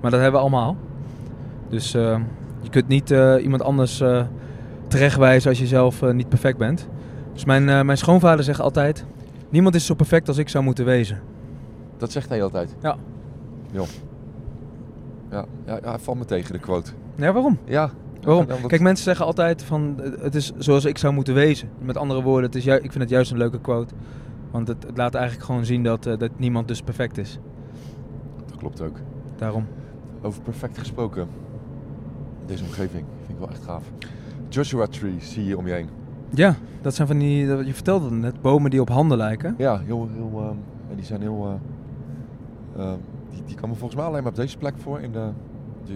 Maar 0.00 0.10
dat 0.10 0.20
hebben 0.20 0.40
we 0.40 0.46
allemaal. 0.46 0.76
Dus 1.68 1.94
eh, 1.94 2.18
je 2.60 2.68
kunt 2.70 2.88
niet 2.88 3.10
iemand 3.40 3.62
anders 3.62 4.02
terechtwijzen 4.88 5.50
als 5.50 5.58
je 5.58 5.66
zelf 5.66 6.12
niet 6.12 6.28
perfect 6.28 6.58
bent. 6.58 6.88
Dus 7.32 7.44
mijn, 7.44 7.64
mijn 7.64 7.98
schoonvader 7.98 8.44
zegt 8.44 8.60
altijd... 8.60 9.04
Niemand 9.48 9.74
is 9.74 9.86
zo 9.86 9.94
perfect 9.94 10.28
als 10.28 10.38
ik 10.38 10.48
zou 10.48 10.64
moeten 10.64 10.84
wezen. 10.84 11.20
Dat 11.96 12.12
zegt 12.12 12.28
hij 12.28 12.42
altijd. 12.42 12.74
Ja. 12.82 12.96
Joh. 13.70 13.86
Ja, 15.30 15.44
ja, 15.66 15.78
ja, 15.82 15.98
valt 15.98 16.18
me 16.18 16.24
tegen 16.24 16.52
de 16.52 16.58
quote. 16.58 16.90
Ja, 17.16 17.32
waarom? 17.32 17.58
Ja. 17.64 17.90
Waarom? 18.24 18.44
Omdat- 18.54 18.66
Kijk, 18.66 18.80
mensen 18.80 19.04
zeggen 19.04 19.26
altijd 19.26 19.62
van 19.64 20.00
het 20.20 20.34
is 20.34 20.52
zoals 20.58 20.84
ik 20.84 20.98
zou 20.98 21.14
moeten 21.14 21.34
wezen. 21.34 21.68
Met 21.82 21.96
andere 21.96 22.22
woorden, 22.22 22.44
het 22.50 22.54
is 22.54 22.66
ik 22.66 22.80
vind 22.80 22.94
het 22.94 23.08
juist 23.10 23.30
een 23.30 23.38
leuke 23.38 23.60
quote. 23.60 23.94
Want 24.50 24.68
het, 24.68 24.82
het 24.86 24.96
laat 24.96 25.14
eigenlijk 25.14 25.46
gewoon 25.46 25.64
zien 25.64 25.82
dat, 25.82 26.06
eh, 26.06 26.18
dat 26.18 26.30
niemand 26.36 26.68
dus 26.68 26.82
perfect 26.82 27.18
is. 27.18 27.38
Dat 28.46 28.56
klopt 28.56 28.80
ook. 28.80 28.96
Daarom. 29.36 29.66
Over 30.22 30.42
perfect 30.42 30.78
gesproken. 30.78 31.26
Deze 32.46 32.64
omgeving 32.64 33.04
vind 33.18 33.28
ik 33.30 33.38
wel 33.38 33.48
echt 33.48 33.64
gaaf. 33.64 33.82
Joshua 34.48 34.86
Tree 34.86 35.14
zie 35.18 35.44
je 35.44 35.56
om 35.58 35.66
je 35.66 35.72
heen. 35.72 35.88
Ja, 36.30 36.54
dat 36.82 36.94
zijn 36.94 37.08
van 37.08 37.18
die, 37.18 37.46
je 37.46 37.74
vertelde 37.74 38.04
het 38.04 38.14
net, 38.14 38.40
bomen 38.42 38.70
die 38.70 38.80
op 38.80 38.88
handen 38.88 39.16
lijken. 39.16 39.54
Ja, 39.58 39.78
heel, 39.84 40.08
heel, 40.14 40.30
ehm, 40.40 40.56
en 40.90 40.96
die 40.96 41.04
zijn 41.04 41.20
heel... 41.20 41.58
eh, 42.76 42.82
ehm, 42.84 42.96
die, 43.30 43.42
die 43.46 43.56
komen 43.56 43.76
volgens 43.76 44.00
mij 44.00 44.08
alleen 44.08 44.22
maar 44.22 44.30
op 44.32 44.36
deze 44.38 44.58
plek 44.58 44.74
voor, 44.78 45.00
in 45.00 45.12
de, 45.12 45.28
de- 45.84 45.92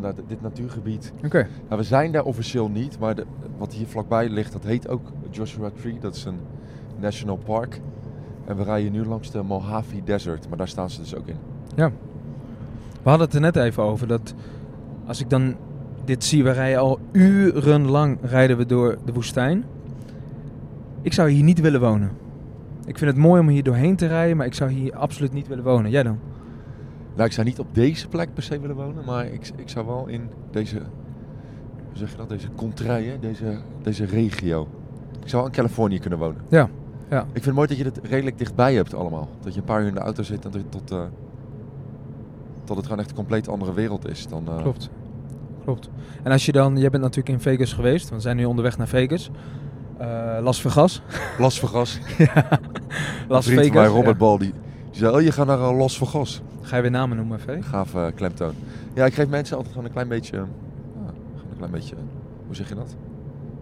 de- 0.00 0.12
de- 0.14 0.22
dit 0.26 0.42
natuurgebied. 0.42 1.12
Oké. 1.24 1.46
Nou, 1.68 1.80
we 1.80 1.86
zijn 1.86 2.12
daar 2.12 2.24
officieel 2.24 2.68
niet, 2.68 2.98
maar 2.98 3.14
de, 3.14 3.24
wat 3.58 3.72
hier 3.72 3.86
vlakbij 3.86 4.28
ligt, 4.28 4.52
dat 4.52 4.64
heet 4.64 4.88
ook 4.88 5.12
Joshua 5.30 5.70
Tree. 5.80 5.98
Dat 6.00 6.14
is 6.14 6.24
een 6.24 6.38
national 7.00 7.36
park. 7.36 7.80
En 8.44 8.56
we 8.56 8.62
rijden 8.62 8.92
nu 8.92 9.04
langs 9.04 9.30
de 9.30 9.42
Mojave 9.42 10.02
Desert, 10.04 10.48
maar 10.48 10.58
daar 10.58 10.68
staan 10.68 10.90
ze 10.90 11.00
dus 11.00 11.14
ook 11.16 11.26
in. 11.26 11.36
Ja. 11.74 11.90
We 13.02 13.08
hadden 13.08 13.26
het 13.26 13.34
er 13.34 13.40
net 13.40 13.56
even 13.56 13.82
over 13.82 14.06
dat 14.06 14.34
als 15.06 15.20
ik 15.20 15.30
dan 15.30 15.54
dit 16.04 16.24
zie, 16.24 16.44
we 16.44 16.50
rijden 16.50 16.80
al 16.80 16.98
urenlang 17.12 18.18
rijden 18.22 18.56
we 18.56 18.66
door 18.66 18.98
de 19.04 19.12
woestijn. 19.12 19.64
Ik 21.02 21.12
zou 21.12 21.30
hier 21.30 21.42
niet 21.44 21.60
willen 21.60 21.80
wonen. 21.80 22.10
Ik 22.86 22.98
vind 22.98 23.10
het 23.10 23.20
mooi 23.20 23.40
om 23.40 23.48
hier 23.48 23.62
doorheen 23.62 23.96
te 23.96 24.06
rijden, 24.06 24.36
maar 24.36 24.46
ik 24.46 24.54
zou 24.54 24.70
hier 24.70 24.96
absoluut 24.96 25.32
niet 25.32 25.48
willen 25.48 25.64
wonen. 25.64 25.90
Jij 25.90 26.02
dan? 26.02 26.18
Nou, 27.16 27.28
ik 27.28 27.34
zou 27.34 27.46
niet 27.46 27.58
op 27.58 27.74
deze 27.74 28.08
plek 28.08 28.34
per 28.34 28.42
se 28.42 28.60
willen 28.60 28.76
wonen, 28.76 29.04
maar 29.04 29.26
ik, 29.26 29.50
ik 29.56 29.68
zou 29.68 29.86
wel 29.86 30.06
in 30.06 30.30
deze, 30.50 30.76
hoe 30.76 31.96
zeg 31.96 32.10
je 32.10 32.16
dat, 32.16 32.28
deze 32.28 32.48
contraille, 32.56 33.18
deze, 33.18 33.58
deze 33.82 34.04
regio. 34.04 34.68
Ik 35.22 35.28
zou 35.28 35.42
wel 35.42 35.46
in 35.46 35.56
Californië 35.56 35.98
kunnen 35.98 36.18
wonen. 36.18 36.42
Ja. 36.48 36.68
ja. 37.10 37.20
Ik 37.20 37.32
vind 37.32 37.44
het 37.44 37.54
mooi 37.54 37.68
dat 37.68 37.76
je 37.76 37.84
het 37.84 38.00
redelijk 38.02 38.38
dichtbij 38.38 38.74
hebt 38.74 38.94
allemaal. 38.94 39.28
Dat 39.40 39.54
je 39.54 39.60
een 39.60 39.66
paar 39.66 39.80
uur 39.80 39.88
in 39.88 39.94
de 39.94 40.00
auto 40.00 40.22
zit 40.22 40.44
en 40.44 40.50
dat 40.50 40.60
je 40.60 40.68
tot, 40.68 40.90
eh, 40.90 41.02
tot 42.64 42.76
het 42.76 42.84
gewoon 42.84 43.00
echt 43.00 43.10
een 43.10 43.16
compleet 43.16 43.48
andere 43.48 43.72
wereld 43.72 44.08
is. 44.08 44.26
Dan, 44.26 44.48
eh, 44.48 44.62
Klopt. 44.62 44.90
Klopt. 45.64 45.90
En 46.22 46.32
als 46.32 46.46
je 46.46 46.52
dan, 46.52 46.76
jij 46.76 46.90
bent 46.90 47.02
natuurlijk 47.02 47.28
in 47.28 47.40
Vegas 47.40 47.72
geweest, 47.72 48.08
we 48.08 48.20
zijn 48.20 48.36
nu 48.36 48.44
onderweg 48.44 48.78
naar 48.78 48.88
Vegas. 48.88 49.30
Eh, 49.98 50.38
Las 50.40 50.60
Vegas. 50.60 51.02
Las 51.38 51.58
Vegas. 51.58 51.98
ja. 52.18 52.48
Las 53.28 53.46
Vegas. 53.46 53.70
mij, 53.70 53.86
Robert 53.86 54.06
ja. 54.06 54.14
Bal, 54.14 54.38
die, 54.38 54.52
die 54.96 55.04
zei, 55.04 55.14
oh 55.16 55.22
je 55.22 55.32
gaat 55.32 55.46
naar 55.46 55.58
eh, 55.60 55.76
Las 55.78 55.98
Vegas. 55.98 56.42
Ga 56.62 56.76
je 56.76 56.82
weer 56.82 56.90
namen 56.90 57.16
noemen, 57.16 57.40
Vee? 57.40 57.62
Gaaf 57.62 57.94
eh, 57.94 58.06
klemtoon. 58.14 58.52
Ja, 58.94 59.04
ik 59.04 59.14
geef 59.14 59.28
mensen 59.28 59.56
altijd 59.56 59.72
gewoon 59.74 59.88
een 59.88 59.94
klein 59.94 60.08
beetje, 60.08 60.36
ja, 60.36 60.44
gewoon 61.36 61.50
een 61.50 61.56
klein 61.56 61.70
beetje, 61.72 61.94
hoe 62.46 62.54
zeg 62.54 62.68
je 62.68 62.74
dat? 62.74 62.96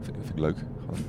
Vind, 0.01 0.17
vind 0.23 0.37
ik 0.37 0.39
leuk. 0.43 0.57
Gewoon. 0.81 1.01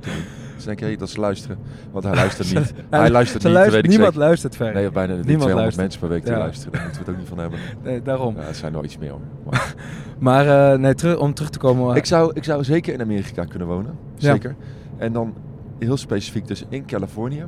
Dus 0.56 0.70
denk 0.70 0.78
je, 0.82 0.84
hey, 0.86 0.96
dat 0.96 1.10
ze 1.10 1.20
luisteren. 1.20 1.58
Want 1.92 2.04
hij 2.04 2.14
luistert 2.14 2.54
niet. 2.54 2.72
hij 2.90 3.10
luistert 3.10 3.42
niet, 3.44 3.52
luistert- 3.52 3.74
weet 3.74 3.84
ik 3.84 3.90
Niemand 3.90 4.12
zeker. 4.12 4.26
luistert 4.26 4.56
ver. 4.56 4.72
Nee, 4.74 4.90
bijna 4.90 5.12
Niemand 5.12 5.24
200 5.26 5.54
luistert. 5.60 5.76
mensen 5.82 6.00
per 6.00 6.08
week 6.08 6.22
die 6.24 6.32
Ja. 6.32 6.38
luisteren. 6.38 6.72
Daar 6.72 6.82
moeten 6.82 7.00
we 7.04 7.06
het 7.06 7.14
ook 7.14 7.20
niet 7.20 7.28
van 7.28 7.38
hebben. 7.38 7.58
Nee, 7.90 8.02
daarom. 8.02 8.34
Ja, 8.36 8.42
het 8.42 8.56
zijn 8.56 8.66
er 8.72 8.76
wel 8.76 8.84
iets 8.84 8.98
meer 8.98 9.10
hoor. 9.10 9.20
Maar 9.50 9.74
Maar 10.18 10.72
eh, 10.72 10.78
nee, 10.78 10.94
terug, 10.94 11.18
om 11.18 11.34
terug 11.34 11.50
te 11.50 11.58
komen. 11.58 11.96
ik, 11.96 12.04
zou, 12.06 12.30
ik 12.34 12.44
zou 12.44 12.64
zeker 12.64 12.92
in 12.94 13.00
Amerika 13.00 13.44
kunnen 13.44 13.68
wonen. 13.68 13.94
Ja. 14.16 14.32
Zeker. 14.32 14.54
En 14.96 15.12
dan 15.12 15.34
heel 15.78 15.96
specifiek 15.96 16.46
dus 16.46 16.64
in 16.68 16.84
Californië. 16.86 17.44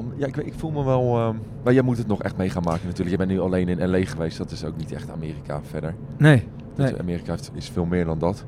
Om, 0.00 0.12
ja, 0.16 0.26
ik, 0.26 0.36
weet- 0.36 0.46
ik 0.46 0.54
voel 0.56 0.70
me 0.70 0.84
wel... 0.84 1.16
ehm, 1.18 1.34
maar 1.64 1.72
jij 1.72 1.82
moet 1.82 1.98
het 1.98 2.06
nog 2.06 2.22
echt 2.22 2.36
mee 2.36 2.50
gaan 2.50 2.62
maken 2.62 2.86
natuurlijk. 2.86 3.10
Je 3.10 3.16
bent 3.16 3.30
nu 3.30 3.40
alleen 3.40 3.68
in 3.68 3.90
LA 3.90 4.04
geweest. 4.04 4.38
Dat 4.38 4.50
is 4.50 4.64
ook 4.64 4.76
niet 4.76 4.92
echt 4.92 5.10
Amerika 5.10 5.60
verder. 5.62 5.94
Nee. 6.18 6.44
Dus 6.74 6.90
Nee. 6.90 6.98
Amerika 7.00 7.30
heeft, 7.30 7.50
is 7.54 7.68
veel 7.68 7.84
meer 7.84 8.04
dan 8.04 8.18
dat. 8.18 8.44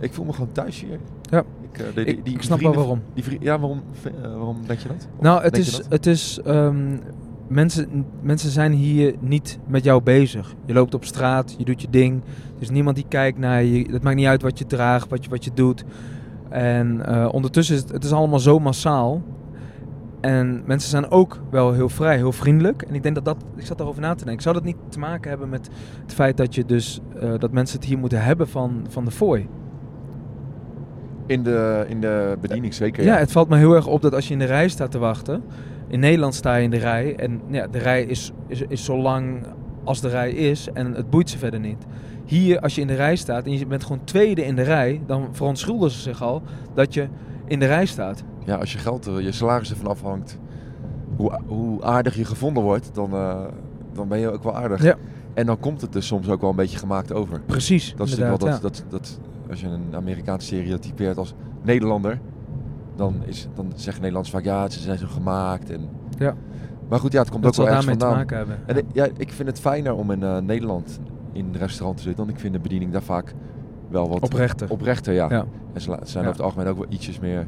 Ik 0.00 0.12
voel 0.12 0.24
me 0.24 0.32
gewoon 0.32 0.52
thuis 0.52 0.80
hier. 0.80 0.98
Ja. 1.30 1.42
Ik, 1.72 1.78
eh, 1.78 1.84
die- 1.94 2.04
die- 2.04 2.22
die 2.22 2.34
ik 2.34 2.42
snap 2.42 2.58
vrienden- 2.58 2.78
wel 2.80 2.88
waarom. 2.88 3.02
Die 3.14 3.38
ja, 3.40 3.58
waarom, 3.58 3.82
eh, 4.04 4.12
waarom 4.22 4.56
denk 4.66 4.78
je 4.78 4.88
dat? 4.88 5.08
Of 5.16 5.22
Nou, 5.22 5.42
het 5.42 5.58
is, 5.58 5.80
het 5.88 6.06
is 6.06 6.40
ehm, 6.44 6.96
mensen, 7.48 8.04
mensen 8.20 8.50
zijn 8.50 8.72
hier 8.72 9.14
niet 9.20 9.58
met 9.66 9.84
jou 9.84 10.02
bezig. 10.02 10.54
Je 10.66 10.72
loopt 10.72 10.94
op 10.94 11.04
straat, 11.04 11.54
je 11.58 11.64
doet 11.64 11.80
je 11.82 11.90
ding. 11.90 12.22
Er 12.56 12.62
is 12.62 12.70
niemand 12.70 12.96
die 12.96 13.04
kijkt 13.08 13.38
naar 13.38 13.62
je. 13.62 13.92
Het 13.92 14.02
maakt 14.02 14.16
niet 14.16 14.26
uit 14.26 14.42
wat 14.42 14.58
je 14.58 14.66
draagt, 14.66 15.08
wat 15.08 15.24
je, 15.24 15.30
wat 15.30 15.44
je 15.44 15.50
doet. 15.54 15.84
En 16.48 17.06
eh, 17.06 17.28
ondertussen 17.32 17.74
is 17.74 17.80
het, 17.80 17.92
het 17.92 18.04
is 18.04 18.12
allemaal 18.12 18.38
zo 18.38 18.58
massaal. 18.58 19.22
En 20.20 20.62
mensen 20.66 20.90
zijn 20.90 21.10
ook 21.10 21.40
wel 21.50 21.72
heel 21.72 21.88
vrij, 21.88 22.16
heel 22.16 22.32
vriendelijk. 22.32 22.82
En 22.82 22.94
ik 22.94 23.02
denk 23.02 23.14
dat 23.14 23.24
dat, 23.24 23.36
ik 23.56 23.66
zat 23.66 23.78
daarover 23.78 24.02
na 24.02 24.14
te 24.14 24.24
denken. 24.24 24.42
Zou 24.42 24.54
dat 24.54 24.64
niet 24.64 24.76
te 24.88 24.98
maken 24.98 25.30
hebben 25.30 25.48
met 25.48 25.68
het 26.02 26.14
feit 26.14 26.36
dat 26.36 26.54
je 26.54 26.64
dus, 26.64 27.00
eh, 27.20 27.32
dat 27.38 27.52
mensen 27.52 27.78
het 27.78 27.88
hier 27.88 27.98
moeten 27.98 28.22
hebben 28.22 28.48
van, 28.48 28.86
van 28.88 29.04
de 29.04 29.10
fooi? 29.10 29.48
In 31.26 31.42
de, 31.42 31.84
in 31.88 32.00
de 32.00 32.36
bediening 32.40 32.74
zeker, 32.74 33.04
Ja, 33.04 33.16
het 33.16 33.32
valt 33.32 33.48
me 33.48 33.56
heel 33.56 33.74
erg 33.74 33.86
op 33.86 34.02
dat 34.02 34.14
als 34.14 34.26
je 34.26 34.32
in 34.32 34.38
de 34.38 34.44
rij 34.44 34.68
staat 34.68 34.90
te 34.90 34.98
wachten. 34.98 35.42
In 35.88 36.00
Nederland 36.00 36.34
sta 36.34 36.54
je 36.54 36.62
in 36.62 36.70
de 36.70 36.76
rij. 36.76 37.16
En 37.16 37.40
ja, 37.48 37.66
de 37.66 37.78
rij 37.78 38.02
is, 38.02 38.32
is, 38.46 38.62
is 38.68 38.84
zo 38.84 38.98
lang 38.98 39.46
als 39.84 40.00
de 40.00 40.08
rij 40.08 40.30
is 40.30 40.68
en 40.72 40.94
het 40.94 41.10
boeit 41.10 41.30
ze 41.30 41.38
verder 41.38 41.60
niet. 41.60 41.86
Hier, 42.24 42.60
als 42.60 42.74
je 42.74 42.80
in 42.80 42.86
de 42.86 42.94
rij 42.94 43.16
staat 43.16 43.44
en 43.44 43.58
je 43.58 43.66
bent 43.66 43.82
gewoon 43.82 44.04
tweede 44.04 44.44
in 44.44 44.56
de 44.56 44.62
rij, 44.62 45.00
dan 45.06 45.28
verontschuldigen 45.32 45.90
ze 45.90 46.00
zich 46.00 46.22
al 46.22 46.42
dat 46.74 46.94
je 46.94 47.08
in 47.46 47.58
de 47.58 47.66
rij 47.66 47.86
staat. 47.86 48.24
Ja, 48.48 48.56
als 48.56 48.72
je 48.72 48.78
geld, 48.78 49.06
er- 49.06 49.22
je 49.22 49.32
salaris 49.32 49.70
ervan 49.70 49.86
afhangt, 49.86 50.38
hoe, 51.16 51.38
hoe 51.46 51.82
aardig 51.84 52.16
je 52.16 52.24
gevonden 52.24 52.62
wordt, 52.62 52.90
dan, 52.94 53.12
eh, 53.12 53.44
dan 53.92 54.08
ben 54.08 54.18
je 54.18 54.30
ook 54.32 54.42
wel 54.42 54.56
aardig. 54.56 54.82
Ja. 54.82 54.96
En 55.34 55.46
dan 55.46 55.58
komt 55.60 55.80
het 55.80 55.92
dus 55.92 56.06
soms 56.06 56.28
ook 56.28 56.40
wel 56.40 56.50
een 56.50 56.56
beetje 56.56 56.78
gemaakt 56.78 57.12
over. 57.12 57.40
Precies, 57.46 57.94
Dat 57.96 58.06
is 58.06 58.16
natuurlijk 58.16 58.42
wel 58.42 58.50
dat, 58.50 58.62
dat, 58.62 58.84
dat, 58.88 59.18
als 59.50 59.60
je 59.60 59.66
een 59.66 59.94
Amerikaanse 59.94 60.46
stereotypeert 60.46 61.16
als 61.16 61.34
Nederlander, 61.62 62.20
dan, 62.96 63.14
is, 63.24 63.48
dan 63.54 63.66
zeggen 63.74 64.02
Nederlanders 64.02 64.30
vaak 64.34 64.44
ja, 64.44 64.68
ze 64.68 64.80
zijn 64.80 64.98
zo 64.98 65.06
gemaakt. 65.06 65.70
En... 65.70 65.88
Ja. 66.18 66.34
Maar 66.88 66.98
goed, 66.98 67.12
ja, 67.12 67.20
het 67.20 67.30
komt 67.30 67.42
dat 67.42 67.50
ook 67.58 67.66
wel 67.66 67.76
ergens 67.76 67.86
daarmee 67.98 68.00
te 68.00 68.06
vandaan. 68.06 68.26
maken 68.26 68.36
hebben. 68.36 68.58
En 68.66 68.76
ik- 68.76 68.94
ja, 69.12 69.20
ik 69.24 69.32
vind 69.32 69.48
het 69.48 69.60
fijner 69.60 69.94
om 69.94 70.10
in 70.10 70.22
eh, 70.22 70.38
Nederland 70.38 71.00
in 71.32 71.44
een 71.44 71.58
restaurant 71.58 71.96
te 71.96 72.02
zitten, 72.02 72.24
want 72.24 72.36
ik 72.36 72.40
vind 72.42 72.54
de 72.54 72.60
bediening 72.60 72.92
daar 72.92 73.02
vaak 73.02 73.34
wel 73.90 74.08
wat 74.08 74.20
Oprechter. 74.22 74.70
oprechter 74.70 75.12
ja. 75.12 75.26
Ja. 75.30 75.44
En 75.72 75.80
ze 75.80 75.96
zijn 76.02 76.24
Ja. 76.24 76.30
over 76.30 76.30
het 76.30 76.40
algemeen 76.40 76.66
ook 76.68 76.76
wel 76.78 76.86
ietsjes 76.88 77.18
meer 77.18 77.38
eh, 77.40 77.46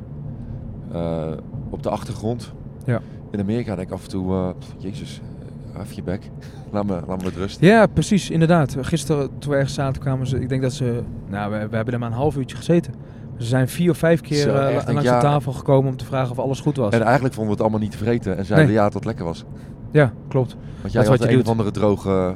op 1.70 1.82
de 1.82 1.90
achtergrond. 1.90 2.52
Ja. 2.84 3.00
In 3.30 3.40
Amerika 3.40 3.74
denk 3.74 3.88
ik 3.88 3.94
af 3.94 4.02
en 4.02 4.08
toe, 4.08 4.32
eh, 4.32 4.48
jezus, 4.78 5.20
eh, 5.74 5.80
even 5.80 5.94
je 5.94 6.02
bek. 6.02 6.30
laat, 6.72 6.86
me, 6.86 7.00
laat 7.06 7.18
me 7.18 7.24
met 7.24 7.36
rust. 7.36 7.60
Ja, 7.60 7.86
precies, 7.86 8.30
inderdaad. 8.30 8.76
Gisteren 8.80 9.38
toen 9.38 9.50
we 9.50 9.56
ergens 9.56 9.74
zaten 9.74 10.02
kwamen 10.02 10.26
ze, 10.26 10.40
ik 10.40 10.48
denk 10.48 10.62
dat 10.62 10.72
ze, 10.72 11.02
nou 11.28 11.50
we, 11.52 11.68
we 11.68 11.76
hebben 11.76 11.94
er 11.94 12.00
maar 12.00 12.10
een 12.10 12.16
half 12.16 12.36
uurtje 12.36 12.56
gezeten. 12.56 12.94
Ze 13.38 13.46
zijn 13.46 13.68
vier 13.68 13.90
of 13.90 13.98
vijf 13.98 14.20
keer 14.20 14.36
Zo, 14.36 14.54
eh, 14.54 14.86
langs 14.86 15.02
ja. 15.02 15.16
de 15.18 15.22
tafel 15.24 15.52
gekomen 15.52 15.90
om 15.90 15.96
te 15.96 16.04
vragen 16.04 16.30
of 16.30 16.38
alles 16.38 16.60
goed 16.60 16.76
was. 16.76 16.92
En 16.92 17.02
eigenlijk 17.02 17.34
vonden 17.34 17.44
we 17.44 17.50
het 17.50 17.60
allemaal 17.60 17.80
niet 17.80 17.90
te 17.90 18.04
vreten 18.04 18.36
en 18.36 18.44
zeiden 18.44 18.68
Nee. 18.68 18.76
ja 18.76 18.84
dat 18.84 18.94
het 18.94 19.04
lekker 19.04 19.24
was. 19.24 19.44
ja, 19.90 20.12
klopt. 20.28 20.56
Want 20.80 20.92
jij 20.92 21.02
is 21.02 21.08
had 21.08 21.18
wat 21.18 21.26
je 21.28 21.32
een 21.32 21.38
doet. 21.38 21.44
of 21.44 21.50
andere 21.50 21.70
droge 21.70 22.34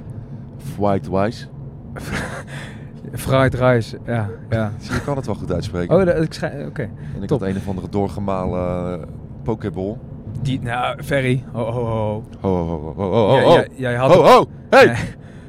white 0.78 1.10
wise. 1.18 1.46
Fried 3.14 3.54
rice, 3.54 3.98
ja. 4.06 4.28
ja. 4.50 4.72
Dus 4.78 4.86
je 4.88 5.00
kan 5.04 5.16
het 5.16 5.26
wel 5.26 5.34
goed 5.34 5.52
uitspreken. 5.52 5.96
Oh, 5.98 6.04
dat- 6.06 6.22
ik 6.22 6.32
schij- 6.32 6.66
oké. 6.66 6.82
en 6.82 7.22
ik 7.22 7.28
top. 7.28 7.40
had 7.40 7.48
een 7.48 7.56
of 7.56 7.68
andere 7.68 7.88
doorgemalen 7.88 8.98
uh, 9.00 9.04
pokeball. 9.42 9.96
Die, 10.42 10.60
nou, 10.60 11.02
Ferry. 11.02 11.44
Ho, 11.52 11.64
ho, 11.70 11.84
ho. 11.84 12.24
Ho, 12.40 12.56
ho, 12.66 12.66
ho, 12.66 12.92
ho, 12.96 13.10
ho, 13.10 13.40
ho, 13.40 13.62
Jij- 13.76 13.94
had 13.94 14.14
Ho, 14.14 14.22
een- 14.22 14.28
ho, 14.30 14.46
hey! 14.70 14.86
Nee, 14.86 14.96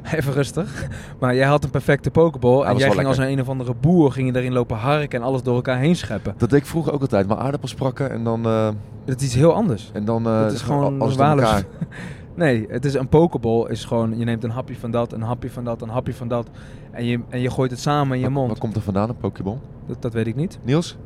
Even 0.20 0.34
rustig. 0.34 0.88
Maar 1.20 1.36
jij 1.36 1.46
had 1.48 1.64
een 1.64 1.70
perfecte 1.70 2.12
pokeball 2.12 2.62
en 2.64 2.78
jij 2.78 2.90
ging 2.92 3.08
als 3.08 3.18
lekker. 3.18 3.26
een 3.26 3.32
een 3.38 3.42
of 3.44 3.50
andere 3.50 3.74
boer 3.82 4.12
ging 4.12 4.34
je 4.34 4.40
erin 4.40 4.54
lopen 4.54 4.78
harken 4.78 5.20
en 5.20 5.26
alles 5.26 5.44
door 5.44 5.56
elkaar 5.56 5.78
heen 5.78 5.96
scheppen. 5.96 6.34
Dat 6.38 6.50
deed 6.50 6.60
ik 6.60 6.66
vroeger 6.66 6.94
ook 6.94 7.02
altijd. 7.02 7.28
Maar 7.28 7.38
aardappels 7.38 7.72
sprakken 7.72 8.12
en 8.12 8.24
dan... 8.24 8.46
eh, 8.46 8.68
Dat 9.06 9.20
is 9.20 9.26
iets 9.26 9.36
heel 9.36 9.54
anders. 9.54 9.90
en 9.94 10.06
dan 10.06 10.26
eh, 10.26 10.44
Het 10.44 10.54
is 10.54 10.62
gewoon 10.62 11.02
alles 11.02 11.16
door 11.16 11.26
waarlijk- 11.26 11.48
elkaar. 11.48 11.64
Nee, 12.36 12.66
het 12.70 12.86
is 12.86 12.94
een 12.94 13.08
pokeball 13.10 13.70
is 13.70 13.86
gewoon, 13.86 14.18
je 14.18 14.26
neemt 14.26 14.44
een 14.44 14.50
hapje 14.50 14.76
van 14.76 14.92
dat, 14.92 15.14
een 15.14 15.22
hapje 15.22 15.50
van 15.50 15.64
dat, 15.64 15.82
een 15.82 15.90
hapje 15.90 16.14
van 16.14 16.28
dat. 16.28 16.48
En 16.92 17.06
je, 17.06 17.20
en 17.30 17.40
je 17.40 17.50
gooit 17.52 17.72
het 17.72 17.80
samen 17.80 18.16
in 18.18 18.24
je 18.24 18.30
mond. 18.30 18.48
Waar 18.48 18.58
komt 18.60 18.76
er 18.76 18.82
vandaan, 18.82 19.10
een 19.10 19.18
pokeball? 19.18 19.58
Dat, 19.86 20.02
dat 20.02 20.14
weet 20.14 20.28
ik 20.28 20.36
niet. 20.36 20.60
Niels, 20.64 20.98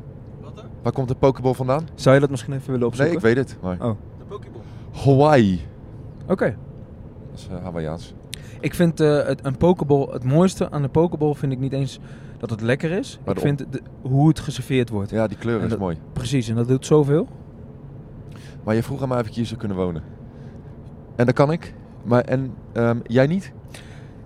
Wat 0.42 0.56
dan? 0.56 0.64
waar 0.82 0.92
komt 0.92 1.08
de 1.08 1.14
pokeball 1.14 1.54
vandaan? 1.54 1.88
Zou 1.94 2.14
je 2.14 2.20
dat 2.20 2.30
misschien 2.30 2.52
even 2.52 2.64
willen 2.72 2.80
Nee, 2.80 2.88
opzoeken? 2.88 3.14
ik 3.14 3.20
weet 3.20 3.36
het. 3.36 3.56
Maar... 3.62 3.76
Oh. 3.80 3.96
De 4.18 4.24
Pokéball. 4.28 4.60
Hawaii. 5.04 5.60
Oké. 6.28 6.56
Dat 7.30 7.38
is 7.38 7.48
uh, 7.52 7.62
Hawaiiaans. 7.62 8.14
Ik 8.60 8.74
vind 8.74 9.00
eh, 9.00 9.26
het, 9.26 9.44
een 9.46 9.56
pokeball, 9.56 10.08
het 10.12 10.24
mooiste 10.24 10.70
aan 10.70 10.82
de 10.82 10.88
pokeball 10.88 11.34
vind 11.34 11.52
ik 11.52 11.58
niet 11.58 11.72
eens 11.72 11.98
dat 12.38 12.50
het 12.50 12.60
lekker 12.60 12.90
is. 12.90 13.18
Maar 13.24 13.34
ik 13.34 13.40
vind 13.40 13.58
de- 13.70 13.82
hoe 14.02 14.28
het 14.28 14.40
geserveerd 14.40 14.88
wordt. 14.88 15.10
Ja, 15.10 15.26
die 15.26 15.38
kleur 15.38 15.58
En 15.58 15.64
is 15.64 15.70
dat- 15.70 15.78
mooi. 15.78 15.96
Precies, 16.12 16.48
en 16.48 16.54
dat 16.54 16.68
doet 16.68 16.86
zoveel. 16.86 17.28
Maar 18.64 18.74
je 18.74 18.82
vroeg 18.82 19.02
aan 19.02 19.08
mij 19.08 19.20
of 19.20 19.26
ik 19.26 19.34
hier 19.34 19.46
zou 19.46 19.58
kunnen 19.58 19.76
wonen. 19.76 20.02
En 21.20 21.26
dat 21.26 21.34
kan 21.34 21.52
ik. 21.52 21.74
Maar 22.02 22.20
en 22.24 22.52
ehm, 22.72 22.98
jij 23.06 23.26
niet? 23.26 23.52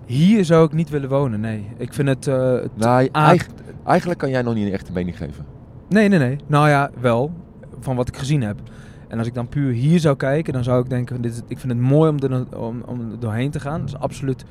Hier 0.05 0.45
zou 0.45 0.65
ik 0.65 0.71
niet 0.73 0.89
willen 0.89 1.09
wonen, 1.09 1.39
nee. 1.39 1.67
Ik 1.77 1.93
vind 1.93 2.07
het... 2.07 2.25
Nou, 2.75 3.09
eig- 3.11 3.47
eigenlijk 3.85 4.19
kan 4.19 4.29
jij 4.29 4.41
nog 4.41 4.53
niet 4.53 4.67
een 4.67 4.73
echte 4.73 4.91
mening 4.91 5.17
geven. 5.17 5.45
Nee, 5.89 6.07
nee, 6.07 6.19
nee. 6.19 6.37
Nou 6.47 6.69
ja, 6.69 6.89
wel. 6.99 7.31
Van 7.79 7.95
wat 7.95 8.07
ik 8.07 8.17
gezien 8.17 8.41
heb. 8.41 8.59
En 9.07 9.17
als 9.17 9.27
ik 9.27 9.33
dan 9.33 9.47
puur 9.49 9.71
hier 9.71 9.99
zou 9.99 10.15
kijken, 10.15 10.53
dan 10.53 10.63
zou 10.63 10.81
ik 10.83 10.89
denken: 10.89 11.21
dit 11.21 11.31
is, 11.31 11.41
ik 11.47 11.59
vind 11.59 11.71
het 11.73 11.81
mooi 11.81 12.09
om 12.09 12.19
er, 12.19 12.57
om, 12.59 12.81
om 12.85 13.11
er 13.11 13.19
doorheen 13.19 13.51
te 13.51 13.59
gaan. 13.59 13.79
Het 13.79 13.89
is 13.89 13.97
absoluut 13.97 14.45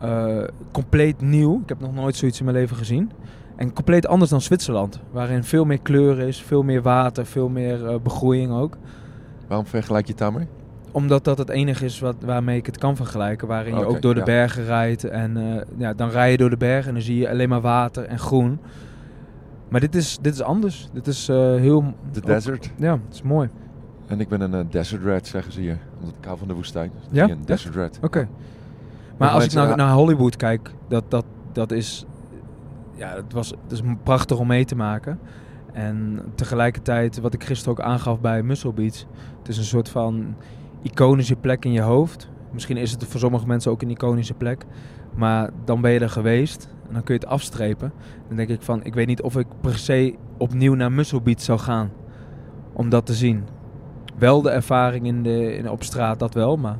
eh, 0.00 0.42
compleet 0.72 1.20
nieuw. 1.20 1.60
Ik 1.62 1.68
heb 1.68 1.80
nog 1.80 1.94
nooit 1.94 2.16
zoiets 2.16 2.38
in 2.38 2.44
mijn 2.44 2.56
leven 2.56 2.76
gezien. 2.76 3.10
En 3.56 3.72
compleet 3.72 4.06
anders 4.06 4.30
dan 4.30 4.40
Zwitserland, 4.40 5.00
waarin 5.10 5.44
veel 5.44 5.64
meer 5.64 5.80
kleur 5.80 6.18
is, 6.18 6.42
veel 6.42 6.62
meer 6.62 6.82
water, 6.82 7.26
veel 7.26 7.48
meer 7.48 7.86
eh, 7.86 7.98
begroeiing 8.02 8.52
ook. 8.52 8.76
Waarom 9.48 9.66
vergelijk 9.66 10.06
je 10.06 10.12
het 10.12 10.20
daarmee? 10.20 10.46
Omdat 10.96 11.24
dat 11.24 11.38
het 11.38 11.48
enige 11.48 11.84
is 11.84 12.00
wat, 12.00 12.16
waarmee 12.20 12.56
ik 12.56 12.66
het 12.66 12.78
kan 12.78 12.96
vergelijken. 12.96 13.48
Waarin 13.48 13.78
je 13.78 13.84
ook 13.84 14.02
door 14.02 14.14
de 14.14 14.20
ja. 14.20 14.26
bergen 14.26 14.64
rijdt. 14.64 15.04
En 15.04 15.36
eh, 15.36 15.62
ja, 15.76 15.94
dan 15.94 16.10
rij 16.10 16.30
je 16.30 16.36
door 16.36 16.50
de 16.50 16.56
bergen 16.56 16.88
en 16.88 16.94
dan 16.94 17.02
zie 17.02 17.16
je 17.16 17.30
alleen 17.30 17.48
maar 17.48 17.60
water 17.60 18.04
en 18.04 18.18
groen. 18.18 18.58
Maar 19.68 19.80
dit 19.80 19.94
is, 19.94 20.18
dit 20.20 20.34
is 20.34 20.42
anders. 20.42 20.88
Dit 20.92 21.06
is 21.06 21.28
eh, 21.28 21.36
heel... 21.36 21.94
De 22.12 22.20
desert. 22.20 22.70
Ja, 22.76 22.92
het 22.92 23.14
is 23.14 23.22
mooi. 23.22 23.48
En 24.06 24.20
ik 24.20 24.28
ben 24.28 24.40
een 24.40 24.54
eh, 24.54 24.60
desert 24.70 25.02
rat, 25.04 25.26
zeggen 25.26 25.52
ze 25.52 25.60
hier. 25.60 25.78
Omdat 25.98 26.14
ik 26.18 26.24
hou 26.24 26.38
van 26.38 26.48
de 26.48 26.54
woestijn. 26.54 26.90
Dus 26.94 27.08
Ja? 27.10 27.28
Een 27.28 27.44
desert 27.44 27.74
rat. 27.74 27.98
Oké. 28.02 28.28
Maar 29.16 29.28
als 29.28 29.44
ik 29.44 29.52
nou 29.52 29.76
naar 29.76 29.92
Hollywood 29.92 30.36
kijk, 30.36 30.70
dat, 30.88 31.04
dat, 31.08 31.24
dat 31.52 31.72
is... 31.72 32.04
Ja, 32.94 33.14
het, 33.14 33.32
was, 33.32 33.50
het 33.50 33.72
is 33.72 33.80
prachtig 34.02 34.38
om 34.38 34.46
mee 34.46 34.64
te 34.64 34.76
maken. 34.76 35.18
En 35.72 36.20
tegelijkertijd, 36.34 37.20
wat 37.20 37.34
ik 37.34 37.44
gisteren 37.44 37.78
ook 37.78 37.84
aangaf 37.84 38.20
bij 38.20 38.42
Muscle 38.42 38.72
Beach... 38.72 39.04
Het 39.46 39.54
is 39.54 39.60
een 39.60 39.70
soort 39.70 39.88
van 39.88 40.34
iconische 40.90 41.36
plek 41.36 41.64
in 41.64 41.72
je 41.72 41.80
hoofd. 41.80 42.28
Misschien 42.52 42.76
is 42.76 42.90
het 42.90 43.04
voor 43.04 43.20
sommige 43.20 43.46
mensen 43.46 43.70
ook 43.70 43.82
een 43.82 43.90
iconische 43.90 44.34
plek. 44.34 44.64
Maar 45.14 45.50
dan 45.64 45.80
ben 45.80 45.90
je 45.90 45.98
er 46.00 46.10
geweest 46.10 46.68
en 46.88 46.92
dan 46.94 47.02
kun 47.02 47.14
je 47.14 47.20
het 47.20 47.28
afstrepen. 47.30 47.92
Dan 48.28 48.36
denk 48.36 48.48
ik 48.48 48.62
van, 48.62 48.84
ik 48.84 48.94
weet 48.94 49.06
niet 49.06 49.22
of 49.22 49.36
ik 49.36 49.46
per 49.60 49.78
se 49.78 50.14
opnieuw 50.38 50.74
naar 50.74 50.92
Muscle 50.92 51.20
Beach 51.22 51.40
zou 51.40 51.58
gaan. 51.58 51.90
Om 52.72 52.88
dat 52.88 53.06
te 53.06 53.14
zien. 53.14 53.44
Wel 54.18 54.42
de 54.42 54.50
ervaring 54.50 55.06
in 55.06 55.22
de, 55.22 55.56
in, 55.56 55.70
op 55.70 55.82
straat, 55.82 56.18
dat 56.18 56.34
wel, 56.34 56.56
maar... 56.56 56.78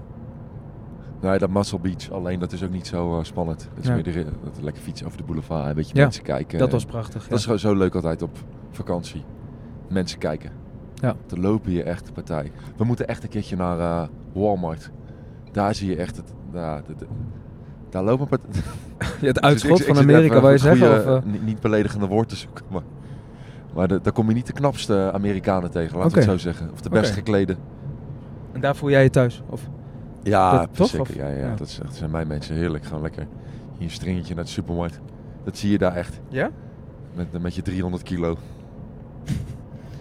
Nee, 1.20 1.38
dat 1.38 1.50
Muscle 1.50 1.78
Beach 1.78 2.10
alleen, 2.10 2.38
dat 2.38 2.52
is 2.52 2.62
ook 2.64 2.70
niet 2.70 2.86
zo 2.86 3.18
eh, 3.18 3.24
spannend. 3.24 3.68
Het 3.74 3.84
is 3.84 3.88
Ja. 3.88 3.94
meer 3.94 4.26
dat 4.44 4.58
lekker 4.62 4.82
fietsen 4.82 5.06
over 5.06 5.18
de 5.18 5.24
boulevard. 5.24 5.68
Een 5.68 5.74
beetje 5.74 5.96
Ja, 5.96 6.02
mensen 6.02 6.22
kijken. 6.22 6.58
Dat 6.58 6.72
was 6.72 6.84
prachtig. 6.84 7.28
Dat 7.28 7.38
is 7.38 7.44
gewoon 7.44 7.58
zo 7.58 7.74
leuk 7.74 7.94
altijd 7.94 8.22
op 8.22 8.38
vakantie. 8.70 9.24
Mensen 9.88 10.18
kijken. 10.18 10.50
Ja. 11.00 11.14
Er 11.30 11.40
lopen 11.40 11.70
hier 11.70 11.84
echt 11.86 12.12
partij. 12.12 12.50
We 12.76 12.84
moeten 12.84 13.06
echt 13.08 13.22
een 13.22 13.28
keertje 13.28 13.56
naar 13.56 13.78
eh, 13.78 14.08
Walmart. 14.32 14.90
Daar 15.52 15.74
zie 15.74 15.90
je 15.90 15.96
echt 15.96 16.16
het... 16.16 16.32
De- 16.52 16.94
de- 16.98 17.06
daar 17.90 18.02
lopen 18.04 18.26
partij. 18.26 18.48
Ja, 19.20 19.26
het 19.26 19.40
uitschot 19.40 19.84
van 19.84 19.98
Amerika, 19.98 20.34
wou 20.34 20.46
je 20.46 20.52
een 20.52 20.58
zeggen? 20.76 20.98
Of, 21.16 21.24
eh? 21.24 21.40
niet, 21.42 21.60
beledigende 21.60 22.06
woord 22.06 22.28
te 22.28 22.36
zoeken. 22.36 22.64
Maar, 22.70 22.82
maar 23.74 23.88
de- 23.88 24.00
daar 24.00 24.12
kom 24.12 24.28
je 24.28 24.34
niet 24.34 24.46
de 24.46 24.52
knapste 24.52 25.10
Amerikanen 25.12 25.70
tegen, 25.70 25.96
laten 25.98 26.12
we 26.12 26.18
het 26.18 26.30
zo 26.30 26.36
zeggen. 26.38 26.70
Of 26.72 26.80
de 26.80 26.88
best 26.88 27.04
Oké. 27.10 27.14
geklede. 27.14 27.56
En 28.52 28.60
daar 28.60 28.76
voel 28.76 28.90
jij 28.90 29.02
je 29.02 29.10
thuis? 29.10 29.42
Of? 29.50 29.68
Ja, 30.22 30.66
Dat- 30.72 30.88
zeker. 30.88 31.00
Of- 31.00 31.14
Ja, 31.14 31.28
ja, 31.28 31.36
ja. 31.36 31.54
Dat, 31.54 31.66
is, 31.66 31.78
dat 31.82 31.94
zijn 31.94 32.10
mijn 32.10 32.26
mensen 32.26 32.54
heerlijk. 32.56 32.84
Gewoon 32.84 33.02
lekker 33.02 33.26
hier 33.78 33.86
een 33.86 33.90
stringetje 33.94 34.34
naar 34.34 34.44
de 34.44 34.50
supermarkt. 34.50 35.00
Dat 35.44 35.56
zie 35.58 35.70
je 35.70 35.78
daar 35.78 35.94
echt. 35.94 36.20
Ja? 36.28 36.50
Met, 37.14 37.42
met 37.42 37.54
je 37.54 37.62
300 37.62 38.02
kilo. 38.02 38.36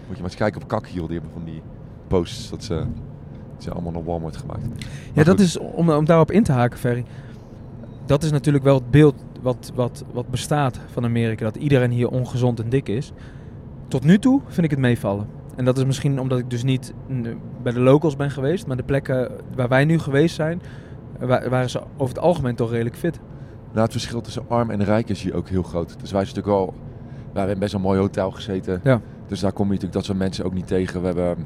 Moet 0.06 0.16
je 0.16 0.22
maar 0.22 0.30
eens 0.30 0.40
kijken 0.40 0.62
op 0.62 0.68
Kakhiel. 0.68 1.06
Die 1.06 1.14
hebben 1.14 1.32
van 1.32 1.44
die 1.44 1.62
posts. 2.06 2.50
Dat 2.50 2.64
ze, 2.64 2.74
dat 2.74 3.62
zijn 3.62 3.74
allemaal 3.74 3.92
naar 3.92 4.04
Walmart 4.04 4.36
gemaakt. 4.36 4.66
Ja, 5.12 5.24
dat 5.24 5.36
goed. 5.36 5.40
is, 5.40 5.58
om, 5.58 5.90
om 5.90 6.04
daarop 6.04 6.30
in 6.30 6.42
te 6.42 6.52
haken, 6.52 6.78
Ferry. 6.78 7.04
Dat 8.06 8.22
is 8.22 8.30
natuurlijk 8.30 8.64
wel 8.64 8.74
het 8.74 8.90
beeld 8.90 9.14
wat, 9.42 9.72
wat, 9.74 10.04
wat 10.12 10.28
bestaat 10.28 10.80
van 10.92 11.04
Amerika. 11.04 11.44
Dat 11.44 11.56
iedereen 11.56 11.90
hier 11.90 12.08
ongezond 12.08 12.60
en 12.60 12.68
dik 12.68 12.88
is. 12.88 13.12
Tot 13.88 14.04
nu 14.04 14.18
toe 14.18 14.40
vind 14.46 14.64
ik 14.64 14.70
het 14.70 14.80
meevallen. 14.80 15.26
En 15.56 15.64
dat 15.64 15.78
is 15.78 15.84
misschien 15.84 16.20
omdat 16.20 16.38
ik 16.38 16.50
dus 16.50 16.62
niet 16.64 16.94
bij 17.62 17.72
de 17.72 17.80
locals 17.80 18.16
ben 18.16 18.30
geweest. 18.30 18.66
Maar 18.66 18.76
de 18.76 18.82
plekken 18.82 19.30
waar 19.54 19.68
wij 19.68 19.84
nu 19.84 19.98
geweest 19.98 20.34
zijn, 20.34 20.62
wa- 21.18 21.48
waren 21.48 21.70
ze 21.70 21.80
over 21.96 22.14
het 22.14 22.24
algemeen 22.24 22.54
toch 22.54 22.70
redelijk 22.70 22.96
fit. 22.96 23.20
Nou, 23.72 23.82
het 23.84 23.92
verschil 23.92 24.20
tussen 24.20 24.44
arm 24.48 24.70
en 24.70 24.84
rijk 24.84 25.08
is 25.08 25.22
hier 25.22 25.34
ook 25.34 25.48
heel 25.48 25.62
groot. 25.62 25.88
Dus 26.00 26.12
wij 26.12 26.24
zijn 26.24 26.36
natuurlijk 26.36 26.46
wel... 26.46 26.74
wij 27.32 27.42
hebben 27.42 27.58
best 27.58 27.74
een 27.74 27.80
mooi 27.80 27.98
hotel 27.98 28.30
gezeten. 28.30 28.80
Ja. 28.84 29.00
Dus 29.26 29.40
daar 29.40 29.52
kom 29.52 29.64
je 29.66 29.72
natuurlijk 29.72 29.94
dat 29.98 30.04
soort 30.04 30.18
mensen 30.18 30.44
ook 30.44 30.54
niet 30.54 30.66
tegen. 30.66 31.00
We 31.00 31.06
hebben, 31.06 31.36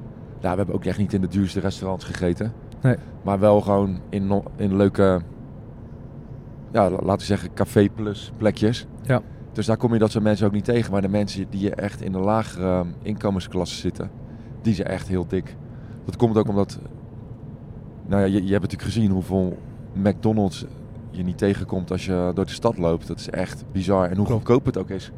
ja, 0.41 0.51
we 0.51 0.57
hebben 0.57 0.75
ook 0.75 0.85
echt 0.85 0.99
niet 0.99 1.13
in 1.13 1.21
de 1.21 1.29
duurste 1.29 1.61
restaurants 1.61 2.05
gegeten. 2.05 2.53
Nee. 2.83 2.97
Maar 3.23 3.39
wel 3.39 3.61
gewoon 3.61 3.99
in, 4.09 4.43
in 4.57 4.77
leuke, 4.77 5.21
ja, 6.73 6.91
la- 6.91 6.99
laten 7.03 7.19
we 7.19 7.25
zeggen, 7.25 7.55
café 7.55 7.89
plus 7.95 8.33
plekjes. 8.37 8.87
Ja. 9.03 9.21
Dus 9.53 9.67
daar 9.67 9.77
kom 9.77 9.93
je 9.93 9.99
dat 9.99 10.11
soort 10.11 10.25
mensen 10.25 10.47
ook 10.47 10.53
niet 10.53 10.65
tegen. 10.65 10.93
Maar 10.93 11.03
de 11.03 11.09
mensen 11.09 11.47
die 11.51 11.61
je 11.61 11.75
echt 11.75 12.03
in 12.03 12.13
de 12.13 12.19
lagere 12.19 12.85
inkomensklasse 13.03 13.77
zitten, 13.77 14.11
die 14.63 14.75
zijn 14.75 14.89
echt 14.89 15.09
heel 15.09 15.27
dik. 15.27 15.57
Dat 16.05 16.17
komt 16.17 16.37
ook 16.37 16.49
omdat, 16.49 16.79
nou 18.07 18.21
ja, 18.21 18.27
je, 18.27 18.33
je 18.45 18.51
hebt 18.53 18.63
natuurlijk 18.63 18.83
gezien 18.93 19.11
hoeveel 19.11 19.59
McDonald's 19.93 20.65
je 21.11 21.23
niet 21.23 21.39
tegenkomt 21.39 21.91
als 21.91 22.07
je 22.07 22.31
door 22.35 22.45
de 22.47 22.53
stad 22.53 22.79
loopt. 22.79 23.07
Dat 23.07 23.19
is 23.19 23.31
echt 23.31 23.65
bizar. 23.73 24.03
En 24.09 24.17
hoe 24.17 24.27
Klopt. 24.27 24.31
goedkoop 24.31 24.65
het 24.65 24.79
ook 24.79 24.91
is. 24.91 25.13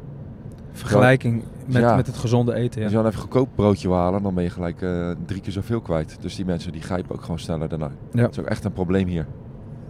Vergelijking 0.73 1.43
met, 1.65 1.81
Ja. 1.81 1.95
met 1.95 2.07
het 2.07 2.17
gezonde 2.17 2.53
eten. 2.53 2.81
Als 2.83 2.91
Ja. 2.91 2.97
je 2.97 3.03
dan 3.03 3.05
even 3.11 3.19
goedkoop 3.21 3.49
broodje 3.55 3.87
wil 3.87 3.97
halen, 3.97 4.23
dan 4.23 4.33
ben 4.33 4.43
je 4.43 4.49
gelijk 4.49 4.81
eh, 4.81 5.09
drie 5.25 5.41
keer 5.41 5.51
zoveel 5.51 5.81
kwijt. 5.81 6.17
Dus 6.21 6.35
die 6.35 6.45
mensen 6.45 6.71
die 6.71 6.81
grijpen 6.81 7.15
ook 7.15 7.21
gewoon 7.21 7.39
sneller 7.39 7.69
daarna. 7.69 7.91
Ja. 8.11 8.21
Dat 8.21 8.31
is 8.31 8.39
ook 8.39 8.45
echt 8.45 8.63
een 8.63 8.73
probleem 8.73 9.07
hier. 9.07 9.25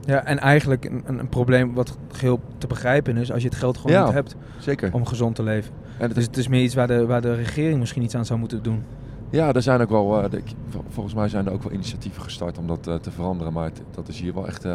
Ja, 0.05 0.25
en 0.25 0.39
eigenlijk 0.39 0.85
een, 0.85 1.03
een, 1.05 1.19
een 1.19 1.29
probleem 1.29 1.73
wat 1.73 1.97
geheel 2.11 2.39
te 2.57 2.67
begrijpen 2.67 3.17
is 3.17 3.31
als 3.31 3.41
je 3.41 3.47
het 3.47 3.57
geld 3.57 3.77
gewoon 3.77 3.95
Ja. 3.97 4.03
niet 4.05 4.13
hebt 4.13 4.35
Zeker. 4.59 4.93
om 4.93 5.05
gezond 5.05 5.35
te 5.35 5.43
leven. 5.43 5.73
En 5.97 6.05
het 6.05 6.15
Dus 6.15 6.25
het 6.25 6.37
is 6.37 6.47
meer 6.47 6.63
iets 6.63 6.75
waar 6.75 6.87
de, 6.87 7.05
waar 7.05 7.21
de 7.21 7.33
regering 7.33 7.79
misschien 7.79 8.03
iets 8.03 8.15
aan 8.15 8.25
zou 8.25 8.39
moeten 8.39 8.63
doen. 8.63 8.83
Ja, 9.29 9.53
er 9.53 9.61
zijn 9.61 9.81
ook 9.81 9.89
wel, 9.89 10.23
eh, 10.23 10.29
de- 10.29 10.41
vol- 10.69 10.83
volgens 10.89 11.15
mij 11.15 11.27
zijn 11.27 11.45
er 11.45 11.51
ook 11.53 11.63
wel 11.63 11.71
initiatieven 11.71 12.21
gestart 12.21 12.57
om 12.57 12.67
dat 12.67 12.87
eh, 12.87 12.95
te 12.95 13.11
veranderen. 13.11 13.53
Maar 13.53 13.65
het- 13.65 13.81
dat 13.91 14.07
is 14.07 14.19
hier 14.19 14.33
wel 14.33 14.47
echt 14.47 14.65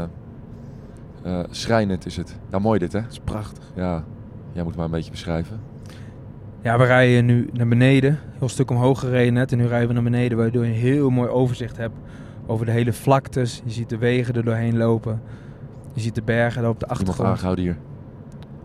schrijnend 1.51 2.07
is 2.07 2.17
het. 2.17 2.37
Ja, 2.51 2.59
mooi 2.59 2.79
dit 2.79 2.93
hè? 2.93 3.01
Dat 3.03 3.11
is 3.13 3.21
prachtig. 3.25 3.65
Ja, 3.75 4.05
jij 4.53 4.63
moet 4.63 4.77
maar 4.77 4.85
een 4.85 4.91
beetje 4.91 5.11
beschrijven. 5.11 5.61
Ja, 6.63 6.79
we 6.79 6.85
rijden 6.85 7.25
nu 7.25 7.49
naar 7.53 7.69
beneden. 7.69 8.19
Heel 8.39 8.49
stuk 8.49 8.71
omhoog 8.71 9.01
gereden 9.01 9.33
net. 9.33 9.53
En 9.53 9.59
nu 9.59 9.67
rijden 9.67 9.89
we 9.89 9.95
naar 9.95 10.03
beneden, 10.03 10.39
waardoor 10.39 10.65
je 10.65 10.71
een 10.73 10.77
heel 10.79 11.11
mooi 11.11 11.29
overzicht 11.29 11.77
hebt 11.77 11.95
over 12.47 12.67
de 12.67 12.73
hele 12.73 12.93
vlaktes. 12.93 13.63
Je 13.65 13.71
ziet 13.71 13.89
de 13.89 13.99
wegen 13.99 14.35
er 14.35 14.45
doorheen 14.45 14.77
lopen. 14.77 15.21
Je 15.93 16.01
ziet 16.01 16.15
de 16.15 16.23
bergen 16.23 16.63
daar 16.63 16.71
op 16.71 16.81
de 16.81 16.87
Iemand 16.87 17.01
achtergrond. 17.01 17.31
aangehouden 17.35 17.65
hier. 17.65 17.77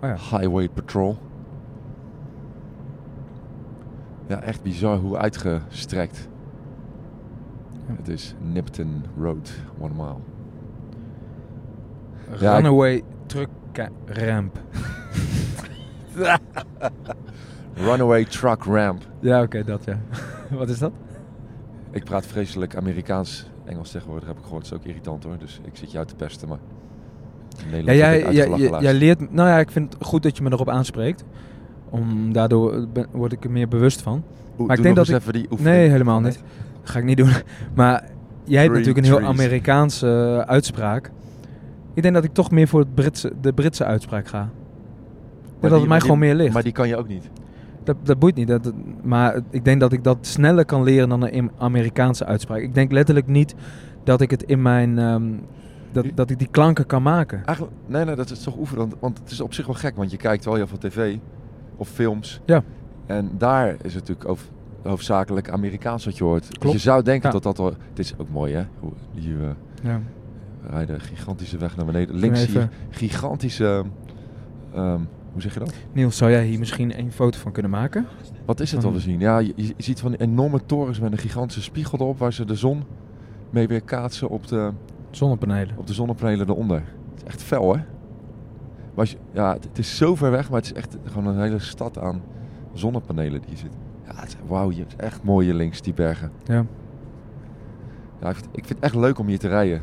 Oh 0.01 0.09
ja. 0.09 0.37
Highway 0.37 0.69
Patrol. 0.69 1.17
Ja, 4.27 4.41
echt 4.41 4.61
bizar 4.63 4.97
hoe 4.97 5.17
uitgestrekt. 5.17 6.27
Ja. 7.87 7.93
Het 7.97 8.07
is 8.07 8.35
Nipton 8.53 9.03
Road, 9.19 9.51
one 9.79 9.93
mile. 9.93 10.15
Ja, 12.39 12.51
ik- 12.51 12.55
Runaway 12.63 13.03
truck 13.25 13.49
ramp. 14.05 14.59
Runaway 17.75 18.25
Truck 18.25 18.63
Ramp. 18.63 19.01
Ja, 19.19 19.41
oké, 19.41 19.63
dat 19.63 19.83
ja. 19.85 19.99
Wat 20.57 20.69
is 20.69 20.79
dat? 20.79 20.91
Ik 21.91 22.03
praat 22.03 22.25
vreselijk 22.25 22.75
Amerikaans. 22.75 23.51
Engels 23.65 23.91
tegenwoordig 23.91 24.27
heb 24.27 24.37
ik 24.37 24.43
gehoord. 24.43 24.69
Dat 24.69 24.71
is 24.73 24.77
ook 24.79 24.85
irritant 24.85 25.23
hoor. 25.23 25.37
Dus 25.37 25.59
ik 25.65 25.75
zit 25.77 25.91
je 25.91 25.97
uit 25.97 26.07
te 26.07 26.15
pesten, 26.15 26.47
maar... 26.47 26.57
Ja, 27.83 27.93
jij, 27.93 28.19
ik 28.19 28.31
jij, 28.31 28.79
jij, 28.81 28.93
leert... 28.93 29.31
Nou 29.33 29.49
ja, 29.49 29.59
ik 29.59 29.71
vind 29.71 29.93
het 29.93 30.03
goed 30.05 30.23
dat 30.23 30.37
je 30.37 30.43
me 30.43 30.51
erop 30.51 30.69
aanspreekt. 30.69 31.23
Om, 31.89 32.33
daardoor 32.33 32.87
ben- 32.93 33.07
word 33.11 33.31
ik 33.31 33.43
er 33.43 33.51
meer 33.51 33.67
bewust 33.67 34.01
van. 34.01 34.23
Maar 34.57 34.77
ik 34.77 34.83
denk 34.83 34.95
dat 34.95 35.07
eens 35.07 35.17
even 35.17 35.33
die 35.33 35.47
oefening. 35.51 35.75
Nee, 35.75 35.89
helemaal 35.89 36.19
niet. 36.19 36.43
Dat 36.81 36.89
ga 36.89 36.99
ik 36.99 37.05
niet 37.05 37.17
doen. 37.17 37.29
Maar 37.75 37.91
jij 38.43 38.61
hebt 38.61 38.73
Green 38.73 38.85
natuurlijk 38.85 38.97
een 38.97 39.03
heel 39.03 39.15
trees. 39.15 39.27
Amerikaanse 39.29 40.07
eh, 40.07 40.49
uitspraak. 40.51 41.11
Ik 41.93 42.01
denk 42.01 42.13
dat 42.13 42.23
ik 42.23 42.33
toch 42.33 42.51
meer 42.51 42.67
voor 42.67 42.79
het 42.79 42.95
Britse, 42.95 43.33
de 43.41 43.53
Britse 43.53 43.85
uitspraak 43.85 44.27
ga. 44.27 44.41
Ik 44.41 44.49
denk 44.49 45.61
dat 45.61 45.69
die- 45.71 45.79
het 45.79 45.87
mij 45.87 45.97
die- 45.97 46.01
gewoon 46.05 46.19
meer 46.19 46.35
ligt. 46.35 46.53
Maar 46.53 46.63
die 46.63 46.71
kan 46.71 46.87
je 46.87 46.97
ook 46.97 47.07
niet. 47.07 47.29
Dat, 47.83 47.95
dat 48.03 48.19
boeit 48.19 48.35
niet. 48.35 48.47
Dat, 48.47 48.73
maar 49.03 49.41
ik 49.49 49.65
denk 49.65 49.79
dat 49.79 49.91
ik 49.93 50.03
dat 50.03 50.17
sneller 50.21 50.65
kan 50.65 50.83
leren 50.83 51.09
dan 51.09 51.27
een 51.27 51.51
Amerikaanse 51.57 52.25
uitspraak. 52.25 52.59
Ik 52.61 52.73
denk 52.73 52.91
letterlijk 52.91 53.27
niet 53.27 53.55
dat 54.03 54.21
ik 54.21 54.31
het 54.31 54.43
in 54.43 54.61
mijn... 54.61 54.99
ehm, 54.99 55.23
dat, 55.91 56.05
dat 56.15 56.29
ik 56.29 56.39
die 56.39 56.47
klanken 56.51 56.85
kan 56.85 57.01
maken. 57.03 57.45
Eigenlijk, 57.45 57.75
nee, 57.85 58.05
nee, 58.05 58.15
dat 58.15 58.29
is 58.29 58.43
toch 58.43 58.57
oefenen. 58.57 58.79
Want, 58.87 58.95
want 58.99 59.17
het 59.19 59.31
is 59.31 59.41
op 59.41 59.53
zich 59.53 59.65
wel 59.65 59.75
gek, 59.75 59.95
want 59.95 60.11
je 60.11 60.17
kijkt 60.17 60.45
wel 60.45 60.55
heel 60.55 60.67
veel 60.67 60.77
tv 60.77 61.17
of 61.75 61.89
films. 61.89 62.41
Ja. 62.45 62.63
En 63.05 63.31
daar 63.37 63.67
is 63.69 63.93
het 63.93 64.07
natuurlijk 64.07 64.29
over, 64.29 64.45
hoofdzakelijk 64.83 65.49
Amerikaans 65.49 66.05
wat 66.05 66.17
je 66.17 66.23
hoort. 66.23 66.47
Dus 66.47 66.57
Klopt. 66.57 66.75
je 66.75 66.81
zou 66.81 67.03
denken 67.03 67.27
Ja. 67.27 67.33
dat 67.33 67.43
dat 67.43 67.57
wel... 67.57 67.73
Het 67.89 67.99
is 67.99 68.13
ook 68.17 68.29
mooi, 68.29 68.53
hè? 68.53 68.63
Hoe, 68.79 68.91
hier 69.13 69.41
eh, 69.41 69.47
Ja. 69.83 69.99
we 70.61 70.69
rijden 70.69 71.01
gigantische 71.01 71.57
weg 71.57 71.75
naar 71.75 71.85
beneden. 71.85 72.15
Links 72.15 72.41
even- 72.41 72.71
gigantische... 72.89 73.83
ehm, 74.73 74.99
hoe 75.33 75.41
zeg 75.41 75.53
je 75.53 75.59
dat? 75.59 75.73
Niels, 75.91 76.17
zou 76.17 76.31
jij 76.31 76.45
hier 76.45 76.59
misschien 76.59 76.99
een 76.99 77.11
foto 77.11 77.39
van 77.39 77.51
kunnen 77.51 77.71
maken? 77.71 78.07
Wat 78.45 78.59
is 78.59 78.71
het 78.71 78.83
wat 78.83 78.93
we 78.93 78.99
zien? 78.99 79.19
Ja, 79.19 79.37
je, 79.37 79.53
je 79.55 79.73
ziet 79.77 79.99
van 79.99 80.11
die 80.11 80.19
enorme 80.19 80.65
torens 80.65 80.99
met 80.99 81.11
een 81.11 81.17
gigantische 81.17 81.61
spiegel 81.61 81.99
erop... 81.99 82.17
waar 82.17 82.33
ze 82.33 82.45
de 82.45 82.55
zon 82.55 82.83
mee 83.49 83.67
weer 83.67 83.81
kaatsen 83.81 84.29
op 84.29 84.47
de, 84.47 84.71
Zonnepanelen. 85.11 85.77
op 85.77 85.87
de 85.87 85.93
zonnepanelen 85.93 86.49
eronder. 86.49 86.83
Het 87.13 87.21
is 87.21 87.23
echt 87.23 87.43
fel, 87.43 87.75
hè? 87.75 87.81
Maar 88.89 89.05
als 89.05 89.11
je, 89.11 89.17
ja, 89.31 89.53
het, 89.53 89.63
het 89.63 89.77
is 89.77 89.97
zo 89.97 90.15
ver 90.15 90.31
weg, 90.31 90.49
maar 90.49 90.59
het 90.59 90.71
is 90.71 90.73
echt 90.73 90.97
gewoon 91.05 91.27
een 91.27 91.41
hele 91.41 91.59
stad 91.59 91.99
aan 91.99 92.21
zonnepanelen 92.73 93.39
die 93.39 93.49
hier 93.49 93.57
zit. 93.57 93.73
Ja, 94.05 94.15
het 94.15 94.27
is, 94.27 94.35
wauw, 94.47 94.71
je 94.71 94.85
is 94.87 94.95
echt 94.95 95.23
mooi 95.23 95.45
hier 95.45 95.55
links, 95.55 95.81
die 95.81 95.93
bergen. 95.93 96.31
Ja. 96.43 96.65
Ja, 98.21 98.29
ik, 98.29 98.35
vind, 98.35 98.47
ik 98.51 98.65
vind 98.65 98.69
het 98.69 98.79
echt 98.79 98.95
leuk 98.95 99.19
om 99.19 99.27
hier 99.27 99.39
te 99.39 99.47
rijden. 99.47 99.81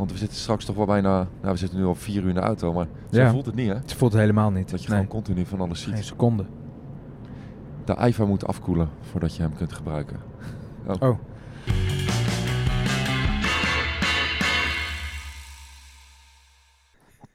Want 0.00 0.12
we 0.12 0.18
zitten 0.18 0.38
straks 0.38 0.64
toch 0.64 0.76
wel 0.76 0.86
bijna... 0.86 1.28
Nou, 1.40 1.52
we 1.52 1.56
zitten 1.56 1.78
nu 1.78 1.84
al 1.84 1.94
vier 1.94 2.22
uur 2.22 2.28
in 2.28 2.34
de 2.34 2.40
auto, 2.40 2.72
maar 2.72 2.86
zo 3.10 3.20
Ja. 3.20 3.30
voelt 3.30 3.46
het 3.46 3.54
niet, 3.54 3.68
hè? 3.68 3.74
Het 3.74 3.92
voelt 3.92 4.12
helemaal 4.12 4.50
niet. 4.50 4.70
Dat 4.70 4.82
je 4.82 4.88
nee. 4.88 4.98
gewoon 4.98 5.12
continu 5.12 5.46
van 5.46 5.60
alles 5.60 5.82
ziet. 5.82 5.94
Geen 5.94 6.04
seconde. 6.04 6.46
De 7.84 7.96
iPhone 7.96 8.28
moet 8.28 8.46
afkoelen 8.46 8.90
voordat 9.00 9.36
je 9.36 9.42
hem 9.42 9.54
kunt 9.54 9.72
gebruiken. 9.72 10.20
Oh. 10.86 11.18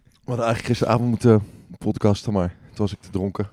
We 0.03 0.31
hadden 0.31 0.45
eigenlijk 0.45 0.65
gisteravond 0.65 1.09
moeten 1.09 1.43
podcasten, 1.77 2.33
maar 2.33 2.49
toen 2.49 2.77
was 2.77 2.93
ik 2.93 3.01
te 3.01 3.09
dronken. 3.09 3.49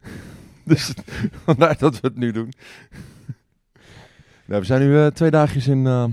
dus 0.64 0.94
vandaar 1.44 1.78
dat 1.78 2.00
we 2.00 2.06
het 2.06 2.16
nu 2.16 2.32
doen. 2.32 2.52
nou, 4.46 4.60
we 4.60 4.66
zijn 4.66 4.80
nu 4.80 4.98
eh, 4.98 5.06
twee 5.06 5.30
dagjes 5.30 5.66
in 5.66 5.86
eh, 5.86 6.04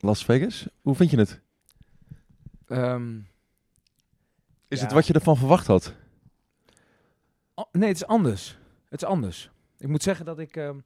Las 0.00 0.24
Vegas. 0.24 0.68
Hoe 0.82 0.94
vind 0.94 1.10
je 1.10 1.16
het? 1.16 1.46
Ehm, 2.68 3.16
Is 4.68 4.78
Ja. 4.78 4.84
het 4.84 4.92
wat 4.92 5.06
je 5.06 5.12
ervan 5.12 5.36
verwacht 5.36 5.66
had? 5.66 5.94
nee, 7.72 7.88
het 7.88 7.96
is 7.96 8.06
anders. 8.06 8.58
Het 8.88 9.02
is 9.02 9.08
anders. 9.08 9.50
Ik 9.78 9.88
moet 9.88 10.02
zeggen 10.02 10.24
dat 10.24 10.38
ik... 10.38 10.56
ehm, 10.56 10.78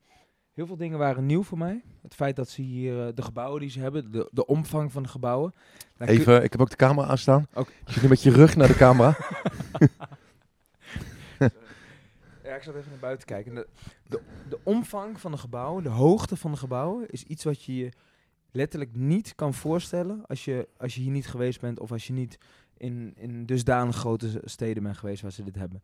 heel 0.52 0.66
veel 0.66 0.76
dingen 0.76 0.98
waren 0.98 1.26
nieuw 1.26 1.42
voor 1.42 1.58
mij. 1.58 1.82
Het 2.02 2.14
feit 2.14 2.36
dat 2.36 2.48
ze 2.48 2.62
hier 2.62 3.06
eh, 3.06 3.14
de 3.14 3.22
gebouwen 3.22 3.60
die 3.60 3.70
ze 3.70 3.80
hebben, 3.80 4.12
de, 4.12 4.28
de 4.32 4.46
omvang 4.46 4.92
van 4.92 5.02
de 5.02 5.08
gebouwen. 5.08 5.54
Even, 5.98 6.42
ik 6.42 6.52
heb 6.52 6.60
ook 6.60 6.70
de 6.70 6.76
camera 6.76 7.06
aanstaan. 7.08 7.46
Oké. 7.54 7.72
Je 7.86 7.92
zit 7.92 8.02
nu 8.02 8.08
met 8.08 8.22
je 8.22 8.30
rug 8.30 8.56
naar 8.56 8.68
de 8.68 8.74
camera. 8.76 9.16
Ja, 12.44 12.54
ik 12.54 12.62
zat 12.62 12.74
even 12.74 12.90
naar 12.90 12.98
buiten 12.98 13.26
kijken. 13.26 13.54
De, 13.54 13.66
de, 14.08 14.20
de 14.48 14.58
omvang 14.62 15.20
van 15.20 15.30
de 15.30 15.36
gebouwen, 15.38 15.82
de 15.82 15.88
hoogte 15.88 16.36
van 16.36 16.50
de 16.50 16.56
gebouwen, 16.56 17.08
is 17.10 17.22
iets 17.24 17.44
wat 17.44 17.62
je 17.64 17.76
je 17.76 17.92
letterlijk 18.52 18.96
niet 18.96 19.34
kan 19.34 19.54
voorstellen 19.54 20.26
als 20.26 20.44
je, 20.44 20.68
als 20.76 20.94
je 20.94 21.00
hier 21.00 21.10
niet 21.10 21.26
geweest 21.26 21.60
bent 21.60 21.80
of 21.80 21.92
als 21.92 22.06
je 22.06 22.12
niet 22.12 22.38
in, 22.76 23.12
in 23.16 23.46
dusdanig 23.46 23.96
grote 23.96 24.40
steden 24.44 24.82
bent 24.82 24.96
geweest 24.96 25.22
waar 25.22 25.32
ze 25.32 25.44
dit 25.44 25.56
hebben. 25.56 25.82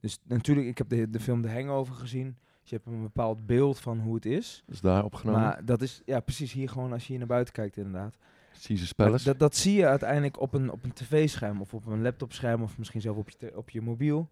Dus 0.00 0.18
natuurlijk, 0.24 0.66
ik 0.66 0.78
heb 0.78 0.88
de, 0.88 1.10
de 1.10 1.20
film 1.20 1.42
The 1.42 1.50
Hangover 1.50 1.94
gezien. 1.94 2.36
Dus 2.60 2.70
je 2.70 2.76
hebt 2.76 2.88
een 2.88 3.02
bepaald 3.02 3.46
beeld 3.46 3.80
van 3.80 3.98
hoe 3.98 4.14
het 4.14 4.26
is. 4.26 4.62
Dat 4.66 4.74
is 4.74 4.80
daar 4.80 5.04
opgenomen. 5.04 5.40
Maar 5.40 5.64
dat 5.64 5.82
is 5.82 6.02
ja, 6.04 6.20
precies 6.20 6.52
hier 6.52 6.68
gewoon 6.68 6.92
als 6.92 7.02
je 7.02 7.08
hier 7.08 7.18
naar 7.18 7.26
buiten 7.26 7.54
kijkt 7.54 7.76
inderdaad. 7.76 8.16
Caesar's 8.62 8.94
Maar 8.96 9.06
Palace. 9.06 9.24
Dat, 9.24 9.38
dat 9.38 9.56
zie 9.56 9.74
je 9.74 9.86
uiteindelijk 9.86 10.40
op 10.40 10.54
een, 10.54 10.70
op 10.70 10.84
een 10.84 10.92
tv-scherm 10.92 11.60
of 11.60 11.74
op 11.74 11.86
een 11.86 12.02
laptopscherm 12.02 12.62
of 12.62 12.78
misschien 12.78 13.00
zelf 13.00 13.16
op 13.16 13.30
je, 13.30 13.56
op 13.56 13.70
je 13.70 13.80
mobiel. 13.80 14.28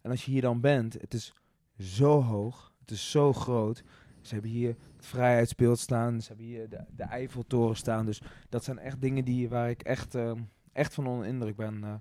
En 0.00 0.10
als 0.10 0.24
je 0.24 0.30
hier 0.30 0.40
dan 0.40 0.60
bent, 0.60 0.92
het 1.00 1.14
is 1.14 1.34
zo 1.78 2.22
hoog, 2.22 2.72
het 2.80 2.90
is 2.90 3.10
zo 3.10 3.32
groot. 3.32 3.82
Ze 4.26 4.32
hebben 4.34 4.50
hier 4.50 4.76
het 4.96 5.06
Vrijheidsbeeld 5.06 5.78
staan, 5.78 6.20
ze 6.20 6.28
hebben 6.28 6.46
hier 6.46 6.68
de, 6.68 6.84
de 6.96 7.02
Eiffeltoren 7.02 7.76
staan. 7.76 8.06
Dus 8.06 8.22
dat 8.48 8.64
zijn 8.64 8.78
echt 8.78 9.00
dingen 9.00 9.24
die, 9.24 9.48
waar 9.48 9.70
ik 9.70 9.82
echt, 9.82 10.14
eh, 10.14 10.32
echt 10.72 10.94
van 10.94 11.06
onder 11.06 11.22
de 11.22 11.28
indruk 11.28 11.56
ben 11.56 11.84
eh, 11.84 11.94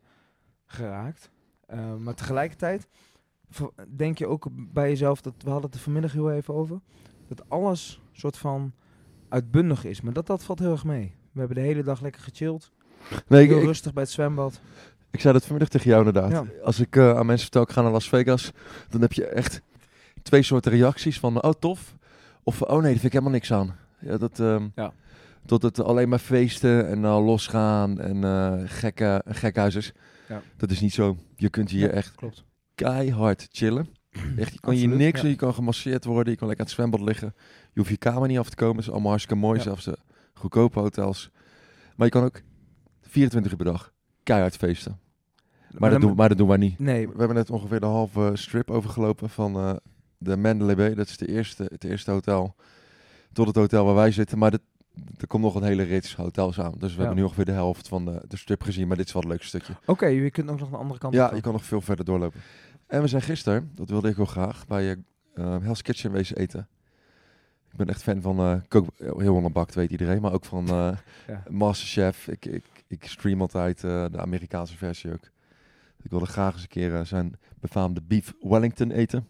geraakt. 0.65 1.31
Eh, 1.65 1.95
maar 1.95 2.15
tegelijkertijd 2.15 2.87
denk 3.95 4.17
je 4.17 4.27
ook 4.27 4.47
bij 4.51 4.89
jezelf, 4.89 5.21
dat 5.21 5.33
we 5.37 5.49
hadden 5.49 5.69
het 5.69 5.75
er 5.75 5.83
vanmiddag 5.83 6.11
heel 6.11 6.31
even 6.31 6.53
over, 6.53 6.79
dat 7.27 7.49
alles 7.49 8.01
soort 8.11 8.37
van 8.37 8.73
uitbundig 9.29 9.85
is. 9.85 10.01
Maar 10.01 10.13
dat, 10.13 10.27
dat 10.27 10.43
valt 10.43 10.59
heel 10.59 10.71
erg 10.71 10.83
mee. 10.83 11.15
We 11.31 11.39
hebben 11.39 11.57
de 11.57 11.63
hele 11.63 11.83
dag 11.83 12.01
lekker 12.01 12.21
gechilled. 12.21 12.71
nee, 13.27 13.47
heel 13.47 13.57
ik, 13.57 13.63
rustig 13.63 13.93
bij 13.93 14.03
het 14.03 14.11
zwembad. 14.11 14.61
ik 15.11 15.21
zei 15.21 15.33
dat 15.33 15.43
vanmiddag 15.43 15.69
tegen 15.69 15.89
jou 15.89 16.05
inderdaad. 16.05 16.31
Ja. 16.31 16.63
Als 16.63 16.79
ik 16.79 16.95
eh, 16.95 17.17
aan 17.17 17.25
mensen 17.25 17.43
vertel, 17.43 17.61
ik 17.61 17.69
ga 17.69 17.81
naar 17.81 17.91
Las 17.91 18.09
Vegas, 18.09 18.51
dan 18.89 19.01
heb 19.01 19.13
je 19.13 19.25
echt 19.25 19.61
twee 20.23 20.43
soorten 20.43 20.71
reacties 20.71 21.19
van, 21.19 21.43
oh 21.43 21.51
tof, 21.59 21.94
of 22.45 22.61
oh 22.61 22.69
nee, 22.69 22.81
daar 22.81 22.91
vind 22.91 23.03
ik 23.03 23.11
helemaal 23.11 23.31
niks 23.33 23.53
aan. 23.53 23.75
Ja, 23.99 24.17
dat, 24.17 24.39
ehm, 24.39 24.67
Ja. 24.75 24.93
Tot 25.45 25.61
het 25.61 25.79
alleen 25.79 26.09
maar 26.09 26.19
feesten 26.19 26.87
en 26.87 27.05
eh, 27.05 27.25
losgaan 27.25 27.99
en 27.99 28.23
eh 28.23 28.53
gekke, 28.65 29.21
gekhuizers. 29.27 29.91
Ja. 30.27 30.41
Dat 30.57 30.71
is 30.71 30.79
niet 30.81 30.93
zo. 30.93 31.17
Je 31.35 31.49
kunt 31.49 31.69
hier 31.69 31.87
Ja, 31.87 31.93
echt 31.93 32.15
Klopt. 32.15 32.43
keihard 32.75 33.47
chillen. 33.51 33.87
Echt, 34.37 34.53
je 34.53 34.59
kan 34.59 34.73
hier 34.73 34.87
niks 34.87 35.21
doen, 35.21 35.29
je 35.29 35.35
kan 35.35 35.53
gemasseerd 35.53 36.05
worden, 36.05 36.31
je 36.33 36.37
kan 36.39 36.47
lekker 36.47 36.65
aan 36.65 36.71
het 36.71 36.81
zwembad 36.81 37.01
liggen. 37.07 37.33
Je 37.73 37.79
hoeft 37.79 37.89
je 37.89 37.97
kamer 37.97 38.27
niet 38.27 38.37
af 38.37 38.49
te 38.49 38.55
komen, 38.55 38.75
het 38.75 38.85
is 38.85 38.91
allemaal 38.91 39.09
hartstikke 39.09 39.41
mooi, 39.41 39.59
zelfs 39.61 39.85
de 39.85 39.97
goedkope 40.33 40.79
hotels. 40.79 41.29
Maar 41.95 42.05
je 42.07 42.13
kan 42.13 42.23
ook 42.23 42.41
24 43.01 43.51
uur 43.51 43.57
per 43.57 43.65
dag 43.65 43.91
keihard 44.23 44.55
feesten. 44.55 44.99
Maar, 45.77 45.89
dat, 45.89 46.01
doen, 46.01 46.15
maar 46.15 46.29
dat 46.29 46.37
doen 46.37 46.47
wij 46.47 46.57
niet. 46.57 46.79
Nee, 46.79 47.07
We 47.09 47.17
hebben 47.17 47.35
net 47.35 47.49
ongeveer 47.49 47.79
de 47.79 47.85
halve 47.85 48.31
strip 48.33 48.71
overgelopen 48.71 49.29
van 49.29 49.55
eh, 49.55 49.75
de 50.17 50.37
Mandalay 50.37 50.75
Bay. 50.75 50.93
Dat 50.93 51.07
is 51.09 51.17
de 51.17 51.27
eerste, 51.27 51.63
het 51.71 51.83
eerste 51.83 52.11
hotel 52.11 52.55
tot 53.33 53.47
het 53.47 53.55
hotel 53.55 53.85
waar 53.85 53.95
wij 53.95 54.11
zitten. 54.11 54.37
Maar 54.37 54.53
er 55.17 55.27
komt 55.27 55.43
nog 55.43 55.55
een 55.55 55.63
hele 55.63 55.83
rits 55.83 56.15
hotels 56.15 56.59
aan. 56.59 56.73
Dus 56.77 56.89
we 56.91 56.95
Ja. 56.95 56.97
hebben 56.99 57.15
nu 57.17 57.23
ongeveer 57.23 57.45
de 57.45 57.51
helft 57.51 57.87
van 57.87 58.05
de, 58.05 58.21
de 58.27 58.37
strip 58.37 58.61
gezien. 58.61 58.87
Maar 58.87 58.97
dit 58.97 59.05
is 59.07 59.13
wel 59.13 59.21
het 59.21 59.31
leukste 59.31 59.47
stukje. 59.57 59.73
oké, 59.85 60.05
je 60.05 60.31
kunt 60.31 60.49
ook 60.49 60.59
nog 60.59 60.69
de 60.69 60.77
andere 60.77 60.99
kant 60.99 61.13
Ja, 61.13 61.27
op. 61.27 61.35
je 61.35 61.41
kan 61.41 61.51
nog 61.53 61.63
veel 61.65 61.81
verder 61.81 62.05
doorlopen. 62.05 62.39
En 62.87 63.01
we 63.01 63.07
zijn 63.07 63.21
gisteren, 63.21 63.71
dat 63.75 63.89
wilde 63.89 64.09
ik 64.09 64.15
wel 64.15 64.25
graag, 64.25 64.67
bij 64.67 64.97
eh, 65.33 65.57
Hell's 65.61 65.81
Kitchen 65.81 66.11
wezen 66.11 66.37
eten. 66.37 66.67
Ik 67.71 67.75
ben 67.77 67.87
echt 67.89 68.03
fan 68.03 68.21
van 68.21 68.39
eh 68.39 68.55
kook, 68.67 68.87
heel 68.97 69.35
onderbakt, 69.35 69.75
weet 69.75 69.91
iedereen, 69.91 70.21
maar 70.21 70.33
ook 70.33 70.45
van 70.45 70.65
Ja. 71.27 71.43
Masterchef. 71.49 72.27
Ik, 72.27 72.45
ik, 72.45 72.63
ik 72.87 73.05
stream 73.05 73.41
altijd 73.41 73.79
de 73.81 74.17
Amerikaanse 74.17 74.77
versie 74.77 75.11
ook. 75.13 75.29
Ik 76.01 76.09
wilde 76.11 76.25
graag 76.25 76.53
eens 76.53 76.61
een 76.61 76.67
keer 76.67 77.05
zijn 77.05 77.35
befaamde 77.59 78.01
beef 78.01 78.33
Wellington 78.41 78.91
eten. 78.91 79.27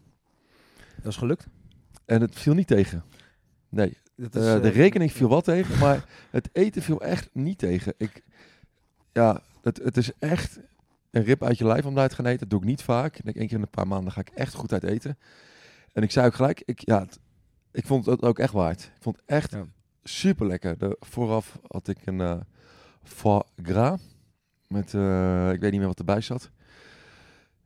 Dat 1.06 1.14
is 1.14 1.20
gelukt. 1.20 1.48
En 2.06 2.22
het 2.22 2.40
viel 2.40 2.54
niet 2.54 2.68
tegen. 2.68 3.04
Nee, 3.70 3.98
Dat 4.16 4.36
eh, 4.36 4.56
is, 4.56 4.62
de 4.62 4.68
eh, 4.70 4.76
rekening 4.76 5.12
viel 5.12 5.30
wel 5.30 5.42
tegen, 5.42 5.80
maar 5.80 6.06
het 6.32 6.50
eten 6.52 6.82
viel 6.82 7.02
echt 7.02 7.30
niet 7.34 7.58
tegen. 7.58 7.94
Ik, 7.98 8.24
ja, 9.12 9.42
het, 9.62 9.78
het 9.84 9.98
is 9.98 10.12
echt 10.20 10.60
een 11.12 11.24
rip 11.24 11.44
uit 11.44 11.58
je 11.58 11.66
lijf 11.66 11.86
om 11.86 11.96
daar 11.96 12.10
te 12.10 12.16
gaan 12.16 12.26
eten. 12.26 12.40
Dat 12.40 12.50
doe 12.50 12.60
ik 12.60 12.66
niet 12.66 12.82
vaak. 12.84 13.18
Ik 13.18 13.24
denk 13.24 13.36
één 13.36 13.48
keer 13.48 13.56
in 13.58 13.62
een 13.64 13.70
paar 13.70 13.88
maanden 13.88 14.12
ga 14.14 14.20
ik 14.22 14.30
echt 14.30 14.54
goed 14.54 14.74
uit 14.74 14.84
eten. 14.84 15.18
En 15.94 16.04
ik 16.04 16.12
zei 16.12 16.26
ook 16.26 16.34
gelijk, 16.36 16.62
ik, 16.66 16.80
ja, 16.86 17.00
het- 17.00 17.20
ik 17.72 17.86
vond 17.86 18.06
het 18.06 18.22
ook 18.22 18.40
echt 18.40 18.54
waard. 18.54 18.82
Ik 18.96 19.02
vond 19.02 19.16
het 19.16 19.26
echt 19.26 19.52
Ja. 19.52 19.66
super 20.04 20.48
lekker. 20.48 20.78
De, 20.78 20.98
vooraf 21.00 21.60
had 21.68 21.88
ik 21.88 21.98
een 22.06 22.22
eh 22.22 22.40
foie 23.04 23.44
gras 23.64 24.02
met, 24.68 24.94
eh, 24.94 25.52
ik 25.52 25.60
weet 25.60 25.72
niet 25.72 25.80
meer 25.80 25.90
wat 25.90 26.00
erbij 26.00 26.22
zat. 26.22 26.50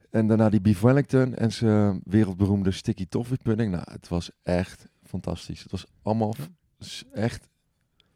En 0.10 0.28
daarna 0.28 0.50
die 0.50 0.62
beef 0.62 0.80
Wellington 0.80 1.36
en 1.36 1.52
zijn 1.52 2.02
wereldberoemde 2.04 2.72
sticky 2.72 3.06
toffee 3.10 3.38
pudding. 3.44 3.72
Nou, 3.72 3.84
het 3.92 4.08
was 4.08 4.32
echt 4.44 4.86
fantastisch. 5.04 5.62
Het 5.64 5.72
was 5.72 5.86
allemaal 6.02 6.36
Ja. 6.38 6.46
echt 7.14 7.48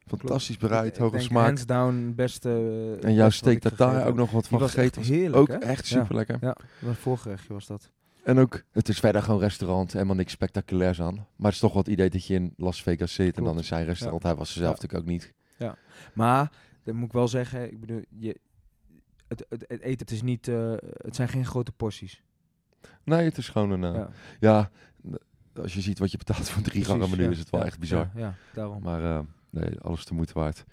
fantastisch 0.07 0.57
bereid, 0.57 0.97
hoge 0.97 1.19
smaak. 1.19 1.45
Hands 1.45 1.65
down 1.65 2.13
beste. 2.15 2.49
eh, 3.01 3.07
En 3.07 3.13
jouw 3.13 3.23
wat 3.23 3.33
steak 3.33 3.59
tartare 3.59 3.91
gegeten 3.91 4.09
ook 4.11 4.17
nog 4.17 4.31
wat 4.31 4.47
van 4.47 4.59
gegeten. 4.61 4.99
was 5.01 5.09
heerlijk, 5.09 5.35
ook 5.35 5.47
hè? 5.47 5.55
echt 5.57 5.87
Ja. 5.87 5.99
super 5.99 6.15
lekker. 6.15 6.37
Ja, 6.41 6.55
een 6.81 6.95
voorgerechtje 6.95 7.53
was 7.53 7.67
dat. 7.67 7.89
En 8.23 8.37
ook, 8.39 8.63
het 8.71 8.89
is 8.89 8.99
verder 8.99 9.21
gewoon 9.23 9.39
restaurant, 9.39 9.93
helemaal 9.93 10.15
niks 10.15 10.31
spectaculairs 10.31 11.01
aan. 11.01 11.13
Maar 11.15 11.25
het 11.51 11.53
is 11.53 11.59
toch 11.59 11.73
het 11.73 11.87
idee 11.87 12.09
dat 12.09 12.25
je 12.25 12.33
in 12.33 12.53
Las 12.57 12.83
Vegas 12.83 13.13
zit 13.13 13.37
en 13.37 13.43
dan 13.43 13.57
in 13.57 13.63
zijn 13.63 13.85
restaurant. 13.85 14.23
Hij 14.23 14.35
was 14.35 14.47
er 14.49 14.53
zelf 14.55 14.67
Ja. 14.67 14.81
natuurlijk 14.81 15.03
ook 15.03 15.09
niet. 15.09 15.33
Maar, 16.13 16.51
dat 16.83 16.93
moet 16.95 17.05
ik 17.05 17.11
wel 17.13 17.27
zeggen, 17.27 17.71
ik 17.71 17.79
bedoel, 17.79 18.01
je, 18.09 18.37
het, 19.39 19.45
het, 19.49 19.65
het 19.67 19.81
eten, 19.81 19.99
het 19.99 20.11
is 20.11 20.21
niet, 20.21 20.47
eh, 20.47 20.73
het 20.97 21.15
zijn 21.15 21.27
geen 21.27 21.45
grote 21.45 21.71
porties. 21.71 22.21
Nee, 23.03 23.25
het 23.25 23.37
is 23.37 23.49
gewoon 23.49 23.71
een, 23.71 23.83
eh, 23.83 23.93
Ja, 23.93 24.09
ja, 24.39 24.69
als 25.61 25.73
je 25.73 25.81
ziet 25.81 25.99
wat 25.99 26.11
je 26.11 26.17
betaalt 26.17 26.49
voor 26.49 26.57
een 26.57 26.63
drie 26.63 26.85
gangen 26.85 27.09
menu, 27.09 27.23
ja. 27.23 27.29
is 27.29 27.39
het 27.39 27.49
wel 27.49 27.59
Ja, 27.59 27.65
echt 27.65 27.79
bizar. 27.79 28.09
Ja, 28.15 28.19
ja, 28.19 28.33
daarom. 28.53 28.83
Maar 28.83 29.03
eh, 29.03 29.19
nee, 29.49 29.79
alles 29.81 30.05
de 30.05 30.13
moeite 30.13 30.33
waard. 30.33 30.63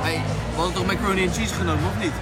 Hey, 0.00 0.20
we 0.50 0.56
hadden 0.56 0.74
toch 0.74 0.86
macaroni 0.86 1.22
en 1.22 1.32
cheese 1.32 1.54
genomen, 1.54 1.84
of 1.84 2.02
niet? 2.02 2.12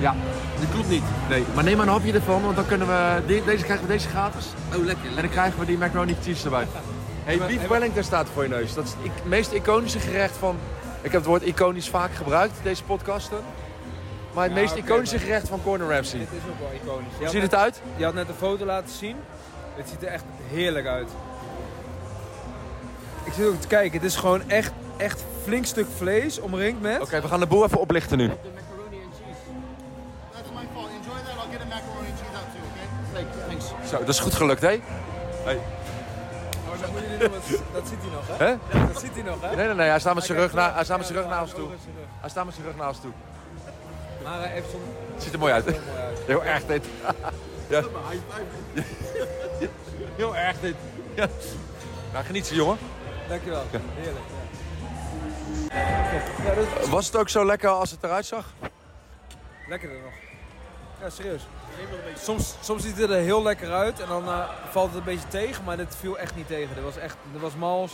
Ja. 0.00 0.14
Dat 0.60 0.70
klopt 0.70 0.88
niet. 0.88 1.02
Nee, 1.28 1.44
maar 1.54 1.64
neem 1.64 1.76
maar 1.76 1.86
een 1.86 1.92
hapje 1.92 2.12
ervan, 2.12 2.42
want 2.42 2.56
dan 2.56 2.66
kunnen 2.66 2.86
we... 2.86 3.22
deze 3.26 3.64
krijgen 3.64 3.86
we 3.86 3.92
deze 3.92 4.08
gratis. 4.08 4.46
Oh, 4.76 4.84
lekker. 4.84 5.08
En 5.08 5.22
dan 5.22 5.28
krijgen 5.30 5.58
we 5.60 5.66
die 5.66 5.78
macaroni 5.78 6.14
cheese 6.22 6.44
erbij. 6.44 6.66
Hey, 7.28 7.38
beef 7.38 7.66
Wellington 7.66 8.02
staat 8.02 8.28
voor 8.34 8.42
je 8.42 8.48
neus. 8.48 8.74
Dat 8.74 8.84
is 8.84 8.94
het 8.98 9.24
meest 9.24 9.52
iconische 9.52 9.98
gerecht 9.98 10.36
van... 10.36 10.56
Ik 10.96 11.12
heb 11.12 11.12
het 11.12 11.24
woord 11.24 11.42
iconisch 11.42 11.88
vaak 11.88 12.14
gebruikt, 12.14 12.54
deze 12.62 12.82
podcasten. 12.82 13.38
Maar 14.34 14.44
het 14.44 14.52
Ja, 14.54 14.60
meest 14.60 14.74
iconische 14.74 15.18
gerecht 15.18 15.48
van 15.48 15.62
Corner 15.62 15.88
Ramsay. 15.88 16.20
Het 16.20 16.28
is 16.32 16.50
ook 16.50 16.58
wel 16.58 16.80
iconisch. 16.82 17.12
Hoe 17.18 17.28
ziet 17.28 17.42
het 17.42 17.54
uit? 17.54 17.80
Je 17.96 18.04
had 18.04 18.14
net 18.14 18.28
een 18.28 18.34
foto 18.34 18.64
laten 18.64 18.94
zien. 18.94 19.16
Het 19.74 19.88
ziet 19.88 20.02
er 20.02 20.08
echt 20.08 20.24
heerlijk 20.50 20.86
uit. 20.86 21.08
Ik 23.24 23.32
zit 23.32 23.46
ook 23.46 23.60
te 23.60 23.66
kijken. 23.66 23.98
Het 23.98 24.08
is 24.08 24.16
gewoon 24.16 24.50
echt, 24.50 24.72
echt 24.96 25.24
flink 25.44 25.66
stuk 25.66 25.86
vlees 25.96 26.40
omringd 26.40 26.80
met. 26.80 27.00
Oké, 27.00 27.20
we 27.20 27.28
gaan 27.28 27.40
de 27.40 27.46
boel 27.46 27.64
even 27.64 27.80
oplichten 27.80 28.18
nu. 28.18 28.26
De 28.26 28.34
macaroni 28.54 29.02
en 29.02 29.10
cheese. 29.10 29.40
That's 30.32 30.48
my 30.48 30.66
fault. 30.74 30.88
Enjoy 30.88 31.18
that. 31.24 31.44
I'll 31.44 31.52
get 31.52 31.60
a 31.60 31.68
macaroni 31.74 32.08
and 32.08 32.18
cheese 32.18 32.36
out 32.36 32.48
too, 32.52 32.62
okay? 32.70 33.24
Thanks. 33.46 33.64
thanks. 33.66 33.90
Zo, 33.90 33.98
dat 33.98 34.08
is 34.08 34.20
goed 34.20 34.34
gelukt, 34.34 34.62
hè? 34.62 34.80
Oh, 35.46 35.77
dat, 36.80 36.90
moet 36.90 37.00
je 37.00 37.06
niet 37.08 37.20
doen, 37.20 37.30
want 37.30 37.44
dat 37.72 37.88
ziet 37.88 37.98
hij 38.00 38.10
nog, 38.10 38.38
hè? 38.38 38.44
Hè? 38.44 38.56
Dat 38.92 39.00
ziet 39.00 39.14
hij 39.14 39.22
nog, 39.22 39.40
hè? 39.40 39.56
Nee, 39.56 39.66
nee, 39.66 39.74
nee, 39.74 39.88
hij 39.88 40.00
staat 40.00 40.14
met 40.14 40.24
zijn 40.24 40.38
rug, 40.38 40.52
na, 40.52 40.74
hij 40.74 40.84
staat 40.84 40.98
met 40.98 41.06
zijn 41.06 41.18
rug 41.18 41.28
naar 41.28 41.42
ons 41.42 41.52
toe. 41.52 41.68
Hij 42.20 42.30
staat 42.30 42.44
met 42.44 42.54
zijn 42.54 42.66
rug 42.66 42.76
naar 42.76 42.88
ons 42.88 43.00
toe. 43.00 43.12
Maar 44.24 44.50
zo'n... 44.70 44.80
Het 45.14 45.22
ziet 45.22 45.32
er 45.32 45.38
mooi 45.38 45.52
uit. 45.52 45.66
uit. 45.66 45.78
Heel 46.26 46.44
erg 46.44 46.66
dit. 46.66 46.86
ja. 47.68 47.82
Heel 50.16 50.36
erg 50.36 50.60
dit. 50.60 50.74
Ja. 51.14 51.28
Nou, 52.12 52.24
geniet 52.24 52.46
ze, 52.46 52.54
jongen. 52.54 52.78
Dankjewel. 53.28 53.62
Heerlijk. 53.70 54.24
Ja. 56.84 56.90
Was 56.90 57.06
het 57.06 57.16
ook 57.16 57.28
zo 57.28 57.46
lekker 57.46 57.68
als 57.68 57.90
het 57.90 58.02
eruit 58.02 58.26
zag? 58.26 58.44
lekkerder 59.68 59.98
nog. 60.00 60.12
Ja, 61.00 61.10
serieus. 61.10 61.46
Soms, 62.18 62.54
soms 62.60 62.82
ziet 62.82 62.98
het 62.98 63.10
er 63.10 63.16
heel 63.16 63.42
lekker 63.42 63.72
uit 63.72 64.00
en 64.00 64.08
dan 64.08 64.28
eh, 64.28 64.48
valt 64.70 64.88
het 64.88 64.98
een 64.98 65.04
beetje 65.04 65.28
tegen, 65.28 65.64
maar 65.64 65.76
dit 65.76 65.96
viel 66.00 66.18
echt 66.18 66.36
niet 66.36 66.46
tegen. 66.46 66.74
Dit 66.74 66.84
was 66.84 66.96
echt, 66.96 67.16
dit 67.32 67.40
was 67.40 67.54
mals. 67.54 67.92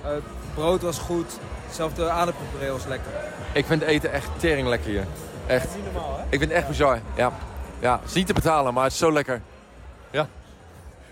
Het 0.00 0.22
brood 0.54 0.82
was 0.82 0.98
goed. 0.98 1.38
Zelfs 1.70 1.94
de 1.94 2.10
aardappelpuree 2.10 2.70
was 2.70 2.84
lekker. 2.84 3.10
Ik 3.52 3.66
vind 3.66 3.82
eten 3.82 4.12
echt 4.12 4.28
tering 4.36 4.68
lekker 4.68 4.90
hier. 4.90 5.06
Echt. 5.46 5.74
Niet 5.74 5.84
normaal, 5.84 6.16
hè? 6.16 6.22
Ik 6.22 6.38
vind 6.38 6.42
het 6.42 6.52
echt 6.52 6.68
bizar. 6.68 7.00
Ja. 7.14 7.32
Ja, 7.78 7.98
het 8.00 8.08
is 8.08 8.14
niet 8.14 8.26
te 8.26 8.32
betalen, 8.32 8.74
maar 8.74 8.84
het 8.84 8.92
is 8.92 8.98
zo 8.98 9.12
lekker. 9.12 9.40
Ja. 10.10 10.28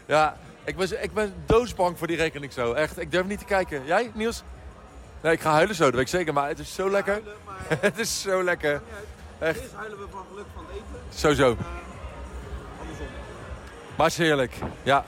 Ja, 0.07 0.37
ik 0.65 0.77
ben, 0.77 1.03
ik 1.03 1.15
ben 1.15 1.35
doodsbang 1.47 1.99
voor 1.99 2.07
die 2.07 2.17
rekening 2.17 2.53
zo. 2.53 2.73
Echt, 2.73 3.01
ik 3.01 3.11
durf 3.11 3.27
niet 3.27 3.39
te 3.39 3.45
kijken. 3.45 3.85
Jij, 3.85 4.11
Niels? 4.15 4.43
Nee, 5.21 5.33
ik 5.33 5.41
ga 5.41 5.51
huilen 5.53 5.75
zo, 5.75 5.85
dat 5.85 5.93
weet 5.93 6.03
ik 6.03 6.09
zeker. 6.09 6.33
Maar 6.33 6.49
het 6.49 6.59
is 6.59 6.75
zo 6.75 6.91
lekker. 6.91 7.21
het 7.81 7.99
is 7.99 8.21
zo 8.21 8.43
lekker. 8.43 8.83
Echt. 9.39 9.61
Eerst 9.61 9.75
huilen 9.75 9.99
we 9.99 10.05
van 10.11 10.25
geluk 10.31 10.47
van 10.55 10.65
het 10.67 10.75
eten. 10.75 10.92
Sowieso. 11.15 11.57
Maar 13.97 14.07
is 14.07 14.17
heerlijk. 14.19 14.55
Ja. 14.83 15.05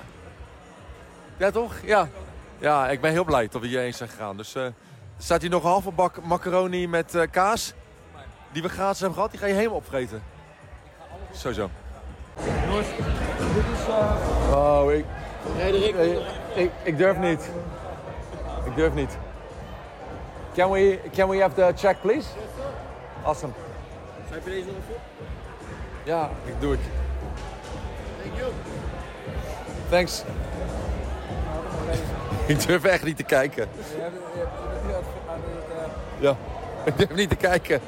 Ja, 1.36 1.50
toch? 1.50 1.74
Ja. 1.84 2.08
Ja, 2.58 2.88
ik 2.88 3.00
ben 3.00 3.10
heel 3.10 3.24
blij 3.24 3.48
dat 3.48 3.60
we 3.60 3.66
hierheen 3.66 3.94
zijn 3.94 4.08
gegaan. 4.08 4.36
Dus 4.36 4.54
eh, 4.54 4.66
staat 5.18 5.40
hier 5.40 5.50
nog 5.50 5.62
een 5.62 5.70
halve 5.70 5.90
bak 5.90 6.24
macaroni 6.24 6.88
met 6.88 7.14
eh, 7.14 7.22
kaas. 7.30 7.72
Die 8.52 8.62
we 8.62 8.68
gratis 8.68 8.98
hebben 8.98 9.16
gehad. 9.16 9.30
Die 9.30 9.40
ga 9.40 9.46
je 9.46 9.54
helemaal 9.54 9.76
opvreten. 9.76 10.22
Sowieso. 11.32 11.70
Oh, 14.50 14.92
ik, 14.92 15.04
Frederik, 15.56 15.94
ik, 15.94 16.18
ik, 16.54 16.70
ik 16.82 16.98
durf 16.98 17.18
niet. 17.18 17.50
Ik 18.64 18.74
durf 18.74 18.94
niet. 18.94 19.16
Can 20.54 20.70
we, 20.70 21.00
can 21.12 21.28
we 21.28 21.40
have 21.40 21.54
the 21.54 21.72
check, 21.76 22.00
please? 22.00 22.28
Awesome. 23.24 23.52
schrijf 24.28 24.44
je 24.44 24.50
deze 24.50 24.66
nog 24.66 24.76
op? 24.88 25.13
Ja, 26.04 26.30
ik 26.44 26.60
doe 26.60 26.74
ik. 26.74 26.80
Thank 28.22 28.36
you. 28.38 28.50
Thanks. 29.88 30.22
Ik 32.46 32.66
durf 32.66 32.84
echt 32.84 33.04
niet 33.04 33.16
te 33.16 33.22
kijken. 33.22 33.68
Het- 33.76 33.86
het, 33.86 35.04
Ja, 36.18 36.36
ik 36.84 36.98
durf 36.98 37.14
niet 37.14 37.28
te 37.28 37.36
kijken. 37.36 37.80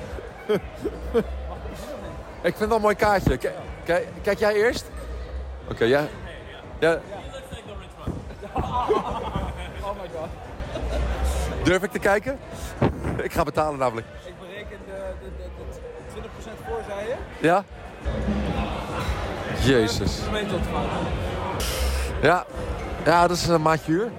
ik 2.42 2.54
vind 2.54 2.58
het 2.58 2.68
wel 2.68 2.76
een 2.76 2.82
mooi 2.82 2.94
kaartje. 2.94 3.38
Kijk 4.22 4.38
jij 4.38 4.54
eerst? 4.54 4.90
Oké, 5.70 5.84
ja. 5.84 6.04
ja. 6.78 7.00
Oh 8.54 8.88
my 10.02 10.08
god. 10.14 10.28
Durf 11.64 11.82
ik 11.82 11.90
te 11.90 11.98
kijken? 11.98 12.38
ik 13.22 13.32
ga 13.32 13.42
betalen 13.42 13.78
namelijk. 13.78 14.06
Ik 14.24 14.34
bereken 14.40 14.78
de, 14.86 15.12
de, 15.20 15.30
de, 15.36 16.20
de 16.22 16.28
20% 16.28 16.66
voor, 16.66 16.80
zei 16.88 17.06
je? 17.08 17.14
Ja? 17.46 17.64
Jezus. 19.64 20.20
Ja, 22.22 22.46
ja 23.04 23.26
dat 23.26 23.36
is 23.36 23.46
een 23.46 23.62
maatje 23.62 23.92
huur. 23.92 24.11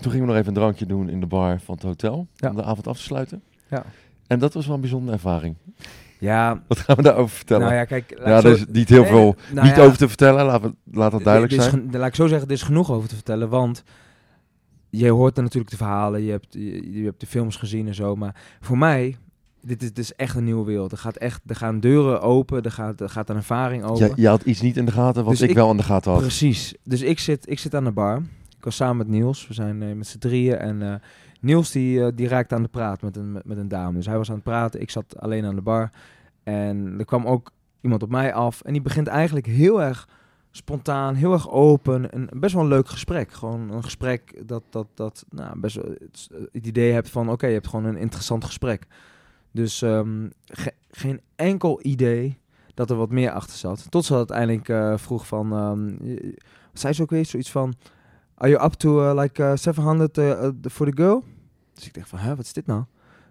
Toen 0.00 0.10
gingen 0.12 0.20
we 0.26 0.26
nog 0.32 0.36
even 0.36 0.48
een 0.48 0.54
drankje 0.60 0.86
doen 0.86 1.08
in 1.08 1.20
de 1.20 1.26
bar 1.26 1.60
van 1.64 1.74
het 1.74 1.82
hotel. 1.84 2.26
Ja. 2.34 2.48
Om 2.50 2.56
de 2.56 2.62
avond 2.64 2.86
af 2.86 2.96
te 2.96 3.02
sluiten. 3.02 3.42
Ja. 3.68 3.84
En 4.26 4.38
dat 4.38 4.54
was 4.54 4.66
wel 4.66 4.74
een 4.74 4.80
bijzondere 4.80 5.12
ervaring. 5.12 5.56
Ja, 6.18 6.62
Wat 6.68 6.78
gaan 6.78 6.96
we 6.96 7.02
daarover 7.02 7.36
vertellen? 7.36 7.62
nou 7.62 7.74
ja, 7.74 7.84
kijk. 7.84 8.14
laat 8.18 8.26
ja, 8.28 8.40
zo- 8.40 8.48
er 8.48 8.54
is 8.54 8.64
niet 8.72 8.88
heel 8.88 9.00
Nee, 9.02 9.10
veel 9.10 9.36
nou 9.52 9.66
niet 9.66 9.76
ja, 9.76 9.82
over 9.82 9.98
te 9.98 10.08
vertellen. 10.08 10.44
Laat, 10.44 10.62
laat 10.92 11.10
dat 11.10 11.24
duidelijk 11.24 11.62
zijn. 11.62 11.88
laat 11.90 12.08
ik 12.08 12.14
zo 12.14 12.26
zeggen, 12.26 12.46
er 12.48 12.54
is 12.54 12.62
genoeg 12.62 12.90
over 12.90 13.08
te 13.08 13.14
vertellen, 13.14 13.48
want 13.48 13.82
je 14.90 15.08
hoort 15.10 15.36
er 15.36 15.42
natuurlijk 15.42 15.70
de 15.70 15.76
verhalen, 15.76 16.22
je 16.22 16.30
hebt, 16.30 16.46
je, 16.50 16.92
je 16.98 17.04
hebt 17.04 17.20
de 17.20 17.26
films 17.26 17.56
gezien 17.56 17.86
en 17.86 17.94
zo, 17.94 18.16
maar 18.16 18.34
voor 18.60 18.78
mij, 18.78 19.16
dit 19.62 19.82
is, 19.82 19.88
dit 19.88 19.98
is 20.04 20.14
echt 20.14 20.36
een 20.36 20.44
nieuwe 20.44 20.64
wereld. 20.64 20.92
Er, 20.92 20.98
gaat 20.98 21.16
echt, 21.16 21.40
er 21.46 21.56
gaan 21.56 21.80
deuren 21.80 22.20
open, 22.20 22.62
er 22.62 22.70
gaat, 22.70 23.00
er 23.00 23.08
gaat 23.08 23.30
een 23.30 23.36
ervaring 23.36 23.84
open. 23.84 24.06
Je, 24.06 24.12
je 24.16 24.28
had 24.28 24.42
iets 24.42 24.60
niet 24.60 24.76
in 24.76 24.84
de 24.84 24.92
gaten 24.92 25.22
wat 25.24 25.32
Dus 25.32 25.42
ik, 25.42 25.48
ik- 25.50 25.56
wel 25.56 25.70
in 25.70 25.76
de 25.76 25.82
gaten 25.82 26.10
had. 26.12 26.20
Precies. 26.20 26.74
Dus 26.84 27.02
ik 27.02 27.18
zit, 27.18 27.50
ik 27.50 27.58
zit 27.58 27.74
aan 27.74 27.84
de 27.84 27.92
bar. 27.92 28.16
Ik 28.58 28.64
was 28.64 28.76
samen 28.76 28.96
met 28.96 29.08
Niels. 29.08 29.48
We 29.48 29.54
zijn 29.54 29.82
eh, 29.82 29.92
met 29.94 30.06
z'n 30.06 30.18
drieën. 30.18 30.56
En 30.58 30.82
eh, 30.82 30.94
Niels 31.40 31.70
die, 31.70 32.04
eh, 32.04 32.08
die 32.14 32.28
raakte 32.28 32.54
aan 32.54 32.62
de 32.62 32.68
praat 32.68 33.02
met 33.02 33.16
een, 33.16 33.32
met 33.44 33.56
een 33.58 33.68
dame. 33.68 33.96
Dus 33.96 34.06
hij 34.06 34.16
was 34.16 34.28
aan 34.28 34.34
het 34.34 34.44
praten. 34.44 34.80
Ik 34.80 34.90
zat 34.90 35.20
alleen 35.20 35.44
aan 35.44 35.54
de 35.54 35.62
bar. 35.62 35.90
En 36.42 36.94
er 36.98 37.04
kwam 37.04 37.26
ook 37.26 37.50
iemand 37.80 38.02
op 38.02 38.10
mij 38.10 38.32
af. 38.34 38.60
En 38.62 38.72
die 38.72 38.82
begint 38.82 39.06
eigenlijk 39.06 39.46
heel 39.46 39.82
erg 39.82 40.08
spontaan, 40.58 41.14
heel 41.14 41.32
erg 41.32 41.50
open. 41.50 42.12
En 42.12 42.28
best 42.32 42.54
wel 42.54 42.62
een 42.62 42.68
leuk 42.68 42.88
gesprek. 42.88 43.32
Gewoon 43.32 43.70
een 43.70 43.84
gesprek 43.84 44.42
dat, 44.46 44.62
dat, 44.70 44.86
dat 44.94 45.24
nou, 45.30 45.60
best 45.60 45.76
het, 45.76 46.28
het 46.52 46.66
idee 46.66 46.92
hebt 46.92 47.10
van... 47.10 47.30
oké, 47.30 47.46
je 47.46 47.52
hebt 47.52 47.68
gewoon 47.68 47.84
een 47.84 47.96
interessant 47.96 48.44
gesprek. 48.44 48.86
Dus 49.50 49.82
ehm, 49.82 50.28
ge- 50.44 50.74
geen 50.90 51.20
enkel 51.36 51.80
idee 51.82 52.38
dat 52.74 52.90
er 52.90 52.96
wat 52.96 53.10
meer 53.10 53.30
achter 53.30 53.56
zat. 53.56 53.90
Tot 53.90 54.04
ze 54.04 54.14
uiteindelijk 54.14 54.68
eh, 54.68 54.96
vroeg 54.96 55.26
van... 55.26 55.48
wat 56.70 56.80
zei 56.80 56.92
ze 56.92 57.02
ook 57.02 57.10
weer? 57.10 57.26
Zoiets 57.26 57.50
van... 57.50 57.74
Are 58.34 58.50
you 58.50 58.64
up 58.64 58.72
to 58.72 59.10
uh, 59.10 59.20
like 59.20 59.42
uh, 59.42 59.56
700 59.56 60.18
uh, 60.18 60.28
uh, 60.28 60.48
for 60.70 60.86
the 60.86 61.02
girl? 61.02 61.24
Dus 61.74 61.86
ik 61.86 61.94
dacht 61.94 62.08
van, 62.08 62.18
hè, 62.18 62.36
wat 62.36 62.44
is 62.44 62.52
dit 62.52 62.66
nou? 62.66 62.84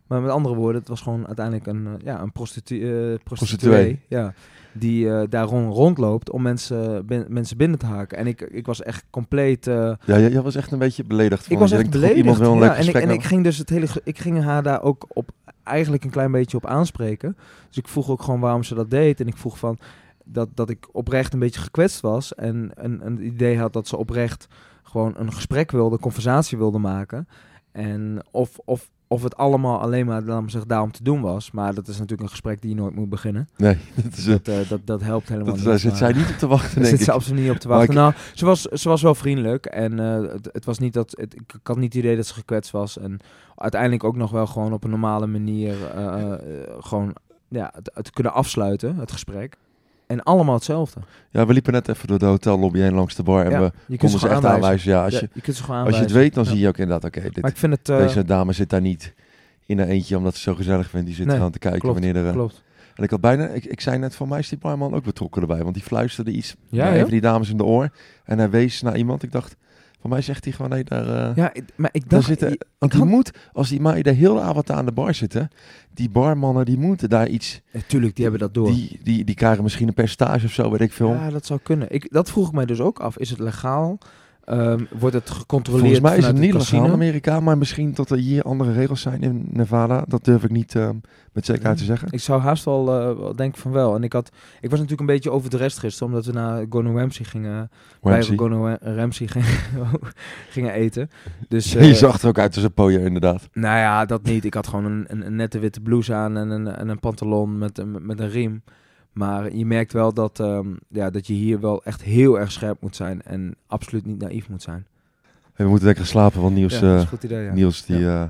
Maar 0.08 0.22
met 0.22 0.32
andere 0.32 0.56
woorden, 0.56 0.80
het 0.80 0.90
was 0.90 1.02
gewoon 1.02 1.28
uiteindelijk 1.28 1.68
een, 1.68 1.88
eh, 1.88 1.94
ja, 2.04 2.22
een 2.22 2.32
prostitu 2.32 2.76
eh, 2.76 2.90
prostituee. 3.24 3.24
Prostituee. 3.24 4.00
Ja, 4.08 4.34
die 4.72 5.10
eh, 5.10 5.24
daar 5.30 5.46
rond, 5.46 5.74
rondloopt 5.74 6.32
om 6.32 6.42
mensen, 6.42 7.06
bin- 7.06 7.26
mensen 7.28 7.58
binnen 7.58 7.80
te 7.80 7.86
haken. 7.86 8.18
En 8.18 8.28
ik, 8.28 8.42
ik 8.42 8.66
was 8.66 8.82
echt 8.82 9.06
compleet... 9.10 9.66
Ja, 9.66 9.98
jij, 10.06 10.30
jij 10.30 10.42
was 10.42 10.56
echt 10.56 10.72
een 10.72 10.80
beetje 10.80 11.04
beledigd. 11.04 11.46
ik 11.46 11.52
van, 11.52 11.60
was 11.60 11.70
je 11.70 11.78
echt 11.78 11.90
beledigd. 11.90 12.18
Iemand 12.18 12.40
een 12.40 12.58
ja, 12.58 12.76
en 12.76 12.88
ik, 12.88 12.96
en 12.96 13.10
ik 13.10 13.24
ging 13.24 13.44
dus 13.44 13.58
het 13.58 13.70
hele, 13.70 13.88
ik 14.04 14.20
ging 14.20 14.44
haar 14.44 14.64
daar 14.64 14.82
ook 14.82 15.06
op 15.14 15.30
eigenlijk 15.64 16.04
een 16.04 16.10
klein 16.10 16.32
beetje 16.32 16.58
op 16.58 16.66
aanspreken. 16.66 17.38
Dus 17.68 17.78
ik 17.78 17.88
vroeg 17.88 18.10
ook 18.10 18.22
gewoon 18.22 18.40
waarom 18.40 18.64
ze 18.64 18.76
dat 18.76 18.90
deed. 18.90 19.20
En 19.20 19.28
ik 19.28 19.38
vroeg 19.38 19.58
van 19.58 19.78
dat, 20.24 20.50
dat 20.54 20.70
ik 20.70 20.88
oprecht 20.92 21.34
een 21.34 21.40
beetje 21.40 21.62
gekwetst 21.62 22.00
was. 22.02 22.36
En 22.36 22.72
een, 22.74 23.06
een 23.06 23.26
idee 23.26 23.58
had 23.60 23.74
dat 23.74 23.88
ze 23.88 23.98
oprecht 23.98 24.48
gewoon 24.84 25.14
een 25.18 25.34
gesprek 25.34 25.72
wilde, 25.72 26.00
conversatie 26.00 26.58
wilde 26.58 26.78
maken. 26.78 27.28
En 27.72 28.26
of, 28.32 28.60
of, 28.66 28.90
of 29.08 29.24
het 29.24 29.38
allemaal 29.38 29.80
alleen 29.80 30.06
maar 30.06 30.22
laat 30.22 30.42
me 30.42 30.50
zeggen, 30.50 30.70
daarom 30.70 30.92
te 30.92 31.04
doen 31.04 31.22
was. 31.22 31.52
Maar 31.52 31.74
dat 31.74 31.88
is 31.88 31.94
natuurlijk 31.94 32.22
een 32.22 32.30
gesprek 32.30 32.62
die 32.62 32.70
je 32.70 32.76
nooit 32.76 32.96
moet 32.96 33.10
beginnen. 33.10 33.50
Nee, 33.58 33.78
dat, 34.04 34.18
is, 34.18 34.26
Dat, 34.26 34.48
eh, 34.48 34.70
dat, 34.70 34.80
dat 34.84 35.02
helpt 35.02 35.28
helemaal 35.28 35.46
dat, 35.48 35.56
niet. 35.56 35.66
daar 35.66 35.80
zit 35.80 35.98
zij 35.98 36.14
niet 36.14 36.30
op 36.30 36.38
te 36.38 36.48
wachten, 36.48 36.76
denk 36.82 36.86
zit 36.88 37.00
ik. 37.00 37.06
ze 37.06 37.12
absoluut 37.12 37.42
niet 37.42 37.52
op 37.52 37.58
te 37.58 37.68
wachten. 37.68 37.90
ik- 37.90 37.96
Nou, 37.96 38.14
ze 38.34 38.46
was, 38.46 38.62
ze 38.62 38.90
was 38.90 39.02
wel 39.02 39.16
vriendelijk. 39.16 39.66
En 39.66 40.00
eh, 40.00 40.32
het, 40.32 40.50
het 40.52 40.66
was 40.66 40.80
niet 40.80 40.94
dat. 40.94 41.14
Het, 41.18 41.34
ik, 41.36 41.56
had 41.64 41.78
niet 41.78 41.94
het 41.94 42.04
idee 42.04 42.16
dat 42.16 42.26
ze 42.26 42.34
gekwetst 42.34 42.72
was. 42.72 42.98
En 42.98 43.20
uiteindelijk 43.56 44.04
ook 44.04 44.16
nog 44.16 44.32
wel 44.32 44.48
gewoon 44.48 44.74
op 44.74 44.84
een 44.84 44.90
normale 44.90 45.28
manier. 45.28 45.76
eh, 45.96 46.34
gewoon 46.80 47.16
ja, 47.50 47.72
het, 47.76 47.92
het 47.94 48.10
kunnen 48.10 48.34
afsluiten, 48.34 48.96
het 48.96 49.12
gesprek. 49.12 49.58
En 50.08 50.24
allemaal 50.24 50.56
hetzelfde. 50.56 51.00
Ja, 51.32 51.46
we 51.46 51.54
liepen 51.54 51.74
net 51.74 51.88
even 51.88 52.08
door 52.08 52.20
de 52.20 52.26
hotellobby 52.26 52.80
heen 52.80 52.94
langs 52.94 53.16
de 53.16 53.24
bar. 53.24 53.46
En 53.46 53.52
Ja, 53.52 53.60
we 53.60 53.72
je 53.88 53.98
konden 53.98 54.20
ze 54.20 54.30
echt 54.30 54.46
aanwijzen. 54.46 54.92
Ja, 54.92 55.04
als, 55.04 55.14
Ja, 55.14 55.20
je, 55.20 55.30
je 55.34 55.42
kunt 55.42 55.56
ze 55.58 55.64
gewoon 55.64 55.86
als 55.86 55.96
je 55.96 56.02
het 56.02 56.12
weet, 56.12 56.34
dan 56.34 56.46
zie 56.46 56.60
je 56.60 56.68
ook 56.68 56.78
inderdaad, 56.78 57.06
oké, 57.06 57.20
ik 57.28 57.58
vind 57.58 57.74
het. 57.74 57.90
eh, 57.90 57.98
deze 57.98 58.24
dame 58.26 58.54
zit 58.54 58.70
daar 58.70 58.82
niet 58.82 59.14
in 59.66 59.80
een 59.80 59.88
eentje 59.88 60.18
omdat 60.18 60.36
ze 60.36 60.42
zo 60.42 60.56
gezellig 60.56 60.90
vindt. 60.90 61.06
Die 61.06 61.16
zit 61.16 61.26
Nee, 61.26 61.36
gewoon 61.36 61.52
te 61.52 61.60
kijken 61.60 61.80
klopt, 61.80 62.00
wanneer 62.00 62.16
er... 62.16 62.28
eh, 62.28 62.34
klopt. 62.34 62.64
En 62.96 63.04
ik 63.04 63.10
had 63.10 63.22
bijna, 63.22 63.48
ik, 63.48 63.66
ik 63.66 63.82
zei 63.82 63.98
net 63.98 64.16
van 64.16 64.28
mij 64.28 64.40
is 64.40 64.50
die 64.50 64.58
barman 64.58 64.94
ook 64.94 65.04
betrokken 65.04 65.42
erbij. 65.42 65.62
Want 65.64 65.74
die 65.74 65.84
fluisterde 65.84 66.32
iets 66.32 66.56
Ja, 66.70 67.00
van 67.00 67.10
die 67.10 67.22
dames 67.22 67.50
in 67.50 67.58
de 67.58 67.64
oor. 67.64 67.90
En 68.24 68.38
hij 68.38 68.50
wees 68.50 68.82
naar 68.82 68.98
iemand. 68.98 69.24
Ik 69.24 69.32
dacht, 69.32 69.56
van 70.08 70.16
mij 70.18 70.22
zegt 70.26 70.44
hij 70.44 70.54
gewoon, 70.54 70.70
nee, 70.72 70.84
daar... 70.84 71.30
eh, 71.30 71.36
Ja, 71.36 71.54
ik- 71.54 71.64
maar 71.76 71.90
ik 71.94 72.02
daar 72.02 72.10
dacht. 72.10 72.26
zitten, 72.26 72.52
ik- 72.52 72.64
want 72.80 72.94
ik 72.94 73.00
die 73.00 73.08
had- 73.08 73.16
moet, 73.18 73.32
als 73.54 73.70
die 73.70 73.82
meiden 73.82 74.14
de 74.14 74.20
hele 74.20 74.40
avond 74.42 74.72
aan 74.72 74.86
de 74.86 74.92
bar 74.92 75.14
zitten, 75.14 75.50
die 75.94 76.10
barmannen 76.10 76.66
die 76.66 76.78
moeten 76.78 77.10
daar 77.10 77.28
iets, 77.28 77.62
Ja, 77.72 77.80
tuurlijk, 77.88 78.14
die 78.16 78.24
hebben 78.24 78.42
dat 78.42 78.54
door. 78.54 78.68
die, 78.72 79.00
die, 79.04 79.24
die 79.24 79.36
krijgen 79.36 79.64
misschien 79.64 79.88
een 79.88 79.94
percentage 79.94 80.46
of 80.46 80.52
zo, 80.52 80.72
weet 80.72 80.82
ik 80.82 80.94
veel. 80.94 81.10
Ja, 81.14 81.30
dat 81.30 81.46
zou 81.46 81.60
kunnen. 81.64 81.88
Ik, 81.92 82.08
dat 82.12 82.30
vroeg 82.32 82.48
ik 82.48 82.54
mij 82.54 82.66
dus 82.66 82.80
ook 82.80 83.00
af. 83.00 83.18
Is 83.18 83.30
het 83.30 83.40
legaal? 83.40 83.98
Ehm, 84.48 84.84
wordt 85.00 85.16
het 85.16 85.30
gecontroleerd 85.30 85.84
Volgens 85.84 86.10
mij 86.10 86.18
is 86.18 86.26
het 86.26 86.38
niet 86.38 86.54
legaal 86.54 86.86
in? 86.86 86.92
Amerika, 86.92 87.40
maar 87.40 87.58
misschien 87.58 87.94
dat 87.94 88.10
er 88.10 88.18
hier 88.18 88.44
andere 88.44 88.72
regels 88.72 89.02
zijn 89.02 89.22
in 89.22 89.48
Nevada. 89.50 90.04
Dat 90.08 90.24
durf 90.26 90.44
ik 90.44 90.50
niet 90.52 90.76
eh, 90.76 90.90
met 91.32 91.46
zekerheid 91.46 91.78
te 91.78 91.84
zeggen. 91.84 92.08
Ik 92.12 92.20
zou 92.20 92.42
haast 92.42 92.66
wel, 92.66 93.00
eh, 93.00 93.18
wel 93.18 93.36
denken 93.36 93.62
van 93.62 93.72
wel. 93.72 93.96
En 93.96 94.04
ik, 94.04 94.14
had, 94.14 94.28
ik 94.62 94.70
was 94.70 94.80
natuurlijk 94.80 95.00
een 95.00 95.16
beetje 95.16 95.32
over 95.32 95.50
de 95.50 95.58
rest 95.58 95.78
gisteren, 95.80 96.08
omdat 96.08 96.26
we 96.26 96.32
naar 96.32 96.66
Gordon 96.70 96.98
Ramsay 96.98 97.26
gingen, 97.26 97.70
Ramsey. 98.02 98.28
bij 98.28 98.38
Gordon 98.38 98.60
Wa- 98.62 98.78
Ramsay 98.82 99.28
gingen, 99.28 99.50
gingen 100.50 100.74
eten. 100.74 101.10
Dus, 101.48 101.72
je 101.72 101.80
eh, 101.80 101.94
zag 101.94 102.22
er 102.22 102.28
ook 102.28 102.40
uit 102.40 102.56
als 102.56 102.64
een 102.64 102.74
pooier, 102.74 103.02
inderdaad. 103.02 103.50
nou 103.54 103.78
ja, 103.78 104.06
dat 104.06 104.24
niet. 104.24 104.46
Ik 104.46 104.54
had 104.54 104.68
gewoon 104.68 104.86
een, 104.86 105.06
een, 105.08 105.26
een 105.26 105.36
nette 105.36 105.60
witte 105.60 105.82
blouse 105.82 106.14
aan 106.14 106.38
en 106.38 106.50
een, 106.50 106.68
en 106.68 106.90
een 106.90 107.00
pantalon 107.00 107.58
met, 107.58 107.84
met 108.02 108.20
een 108.20 108.30
riem. 108.30 108.62
Maar 109.18 109.56
je 109.56 109.66
merkt 109.66 109.94
wel 109.94 110.14
dat, 110.14 110.40
ehm, 110.40 110.68
ja, 110.88 111.10
dat 111.10 111.28
je 111.28 111.34
hier 111.34 111.60
wel 111.60 111.84
echt 111.84 112.02
heel 112.02 112.40
erg 112.40 112.52
scherp 112.52 112.82
moet 112.82 112.96
zijn 112.96 113.22
en 113.22 113.56
absoluut 113.68 114.06
niet 114.06 114.20
naïef 114.20 114.50
moet 114.50 114.62
zijn. 114.62 114.86
Hey, 115.54 115.66
we 115.66 115.72
moeten 115.72 115.88
lekker 115.88 116.06
slapen, 116.06 116.42
want 116.42 116.56
Niels, 116.56 116.80
ja, 116.80 116.98
eh, 116.98 117.12
idee, 117.22 117.44
ja. 117.44 117.54
Niels 117.54 117.86
die, 117.86 118.08
eh, 118.08 118.24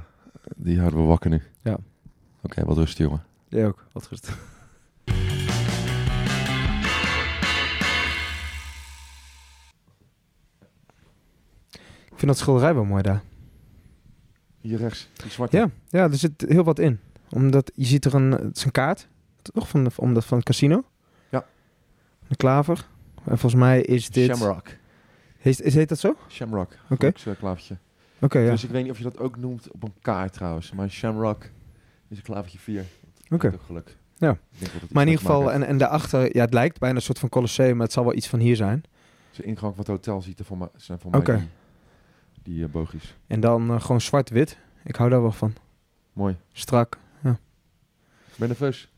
die 0.55 0.79
houden 0.79 0.99
we 0.99 1.05
wakker 1.05 1.29
nu. 1.29 1.41
Ja. 1.61 1.77
Oké, 2.41 2.65
wat 2.65 2.77
rust, 2.77 2.97
jongen. 2.97 3.23
Jij 3.47 3.67
ook, 3.67 3.85
wat 3.91 4.07
goed. 4.07 4.27
Ik 12.11 12.23
vind 12.23 12.31
dat 12.31 12.37
schilderij 12.37 12.73
wel 12.73 12.85
mooi 12.85 13.01
daar. 13.01 13.21
Hier 14.61 14.77
rechts, 14.77 15.09
die 15.13 15.31
zwarte. 15.31 15.57
Ja, 15.57 15.69
ja, 15.89 16.03
er 16.03 16.17
zit 16.17 16.45
heel 16.47 16.63
wat 16.63 16.79
in. 16.79 16.99
Omdat 17.29 17.71
je 17.75 17.85
ziet 17.85 18.05
er 18.05 18.13
een, 18.13 18.31
het 18.31 18.57
is 18.57 18.65
een 18.65 18.71
kaart, 18.71 19.07
toch? 19.53 19.69
Van, 19.69 19.83
de, 19.83 19.89
om 19.95 20.13
dat, 20.13 20.25
van 20.25 20.37
het 20.37 20.45
casino. 20.45 20.83
Ja. 21.29 21.45
Een 22.27 22.35
klaver. 22.35 22.87
En 23.15 23.37
volgens 23.37 23.61
mij 23.61 23.81
is 23.81 24.09
dit... 24.09 24.35
Shamrock. 24.35 24.67
Heet, 25.37 25.61
is, 25.61 25.73
heet 25.73 25.89
dat 25.89 25.99
zo? 25.99 26.15
Shamrock. 26.29 26.71
Oké. 26.89 27.11
klavertje. 27.11 27.77
Oké, 28.19 28.39
ja. 28.39 28.51
Dus 28.51 28.63
ik 28.63 28.69
weet 28.69 28.83
niet 28.83 28.91
of 28.91 28.97
je 28.97 29.03
dat 29.03 29.17
ook 29.17 29.37
noemt 29.37 29.71
op 29.71 29.83
een 29.83 29.93
kaart 30.01 30.33
trouwens. 30.33 30.71
Maar 30.71 30.89
Shamrock 30.89 31.43
is 32.07 32.17
een 32.17 32.23
klavertje 32.23 32.59
4. 32.59 32.85
Oké. 33.29 33.47
Ook 33.47 33.61
geluk. 33.65 33.97
Ja. 34.17 34.37
Ik 34.57 34.71
Maar 34.91 35.03
in 35.03 35.09
ieder 35.09 35.25
geval, 35.25 35.51
en, 35.51 35.63
en 35.63 35.77
daarachter, 35.77 36.35
ja, 36.35 36.41
het 36.41 36.53
lijkt 36.53 36.79
bijna 36.79 36.95
een 36.95 37.01
soort 37.01 37.19
van 37.19 37.29
Colosseum, 37.29 37.75
maar 37.75 37.85
het 37.85 37.93
zal 37.93 38.03
wel 38.03 38.15
iets 38.15 38.27
van 38.27 38.39
hier 38.39 38.55
zijn. 38.55 38.83
De 39.35 39.43
ingang 39.43 39.75
van 39.75 39.79
het 39.79 39.87
hotel 39.87 40.21
ziet 40.21 40.39
er 40.39 40.45
voor 40.45 40.57
mij, 40.57 40.67
zijn 40.75 40.99
voor 40.99 41.11
mij 41.11 41.21
die, 41.21 41.47
die 42.43 42.63
eh, 42.63 42.69
boogjes. 42.69 43.15
En 43.27 43.39
dan 43.39 43.69
eh, 43.69 43.81
gewoon 43.81 44.01
zwart-wit. 44.01 44.57
Ik 44.83 44.95
hou 44.95 45.09
daar 45.09 45.21
wel 45.21 45.31
van. 45.31 45.53
Mooi. 46.13 46.37
Strak. 46.51 46.99
Ben 48.37 48.47
je 48.47 48.53
nerveus? 48.53 48.89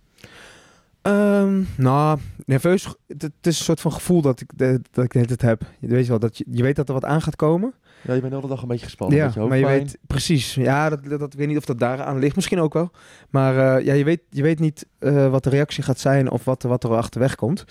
Ehm, 1.01 1.61
nou, 1.77 2.19
nerveus. 2.45 2.83
Het, 3.07 3.21
het 3.21 3.31
is 3.41 3.57
een 3.59 3.65
soort 3.65 3.81
van 3.81 3.91
gevoel 3.91 4.21
dat 4.21 4.41
ik, 4.41 4.51
dat 4.91 5.03
ik 5.03 5.39
heb. 5.41 5.61
Je 5.79 5.87
weet 5.87 6.07
wel, 6.07 6.19
dat 6.19 6.37
je, 6.37 6.45
je 6.51 6.63
weet 6.63 6.75
dat 6.75 6.87
er 6.87 6.93
wat 6.93 7.05
aan 7.05 7.21
gaat 7.21 7.35
komen. 7.35 7.73
Ja, 8.01 8.13
je 8.13 8.19
bent 8.19 8.31
de 8.31 8.37
hele 8.37 8.49
dag 8.51 8.61
een 8.61 8.67
beetje 8.67 8.85
gespannen. 8.85 9.17
ja, 9.17 9.31
maar 9.47 9.57
je 9.57 9.65
weet 9.65 9.97
precies. 10.07 10.55
Ja, 10.55 10.89
dat, 10.89 11.03
dat, 11.05 11.19
dat- 11.19 11.33
ik 11.33 11.39
weet 11.39 11.47
niet 11.47 11.57
of 11.57 11.65
dat 11.65 11.79
daaraan 11.79 12.19
ligt. 12.19 12.35
Misschien 12.35 12.59
ook 12.59 12.73
wel. 12.73 12.91
Maar 13.29 13.77
eh, 13.77 13.85
ja, 13.85 13.93
je 13.93 14.03
weet, 14.03 14.21
je 14.29 14.41
weet 14.41 14.59
niet 14.59 14.85
eh, 14.99 15.29
wat 15.31 15.43
de 15.43 15.49
reactie 15.49 15.83
gaat 15.83 15.99
zijn 15.99 16.31
of 16.31 16.45
wat, 16.45 16.63
wat 16.63 16.83
er 16.83 16.89
achterweg 16.95 17.35
komt. 17.35 17.63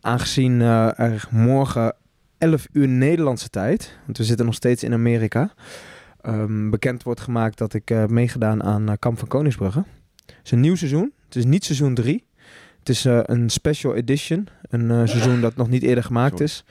Aangezien 0.00 0.60
eh, 0.60 0.98
er 0.98 1.28
morgen 1.30 1.94
11 2.38 2.66
uur 2.72 2.88
Nederlandse 2.88 3.48
tijd, 3.48 3.98
want 4.04 4.18
we 4.18 4.24
zitten 4.24 4.46
nog 4.46 4.54
steeds 4.54 4.82
in 4.82 4.92
Amerika, 4.92 5.52
ehm, 6.20 6.70
bekend 6.70 7.02
wordt 7.02 7.20
gemaakt 7.20 7.58
dat 7.58 7.74
ik 7.74 7.88
heb 7.88 8.10
meegedaan 8.10 8.62
aan 8.62 8.98
Kamp 8.98 9.18
van 9.18 9.28
Koningsbrugge. 9.28 9.84
Het 10.26 10.34
is 10.44 10.50
een 10.50 10.60
nieuw 10.60 10.74
seizoen. 10.76 11.12
Het 11.28 11.36
is 11.36 11.44
niet 11.44 11.64
seizoen 11.64 11.94
3. 11.94 12.24
Het 12.78 12.88
is 12.88 13.04
eh, 13.04 13.20
een 13.22 13.50
special 13.50 13.94
edition. 13.94 14.48
Een 14.68 14.90
eh, 14.90 15.06
seizoen 15.06 15.40
dat 15.40 15.56
nog 15.56 15.68
niet 15.68 15.82
eerder 15.82 16.04
gemaakt 16.04 16.40
is. 16.40 16.64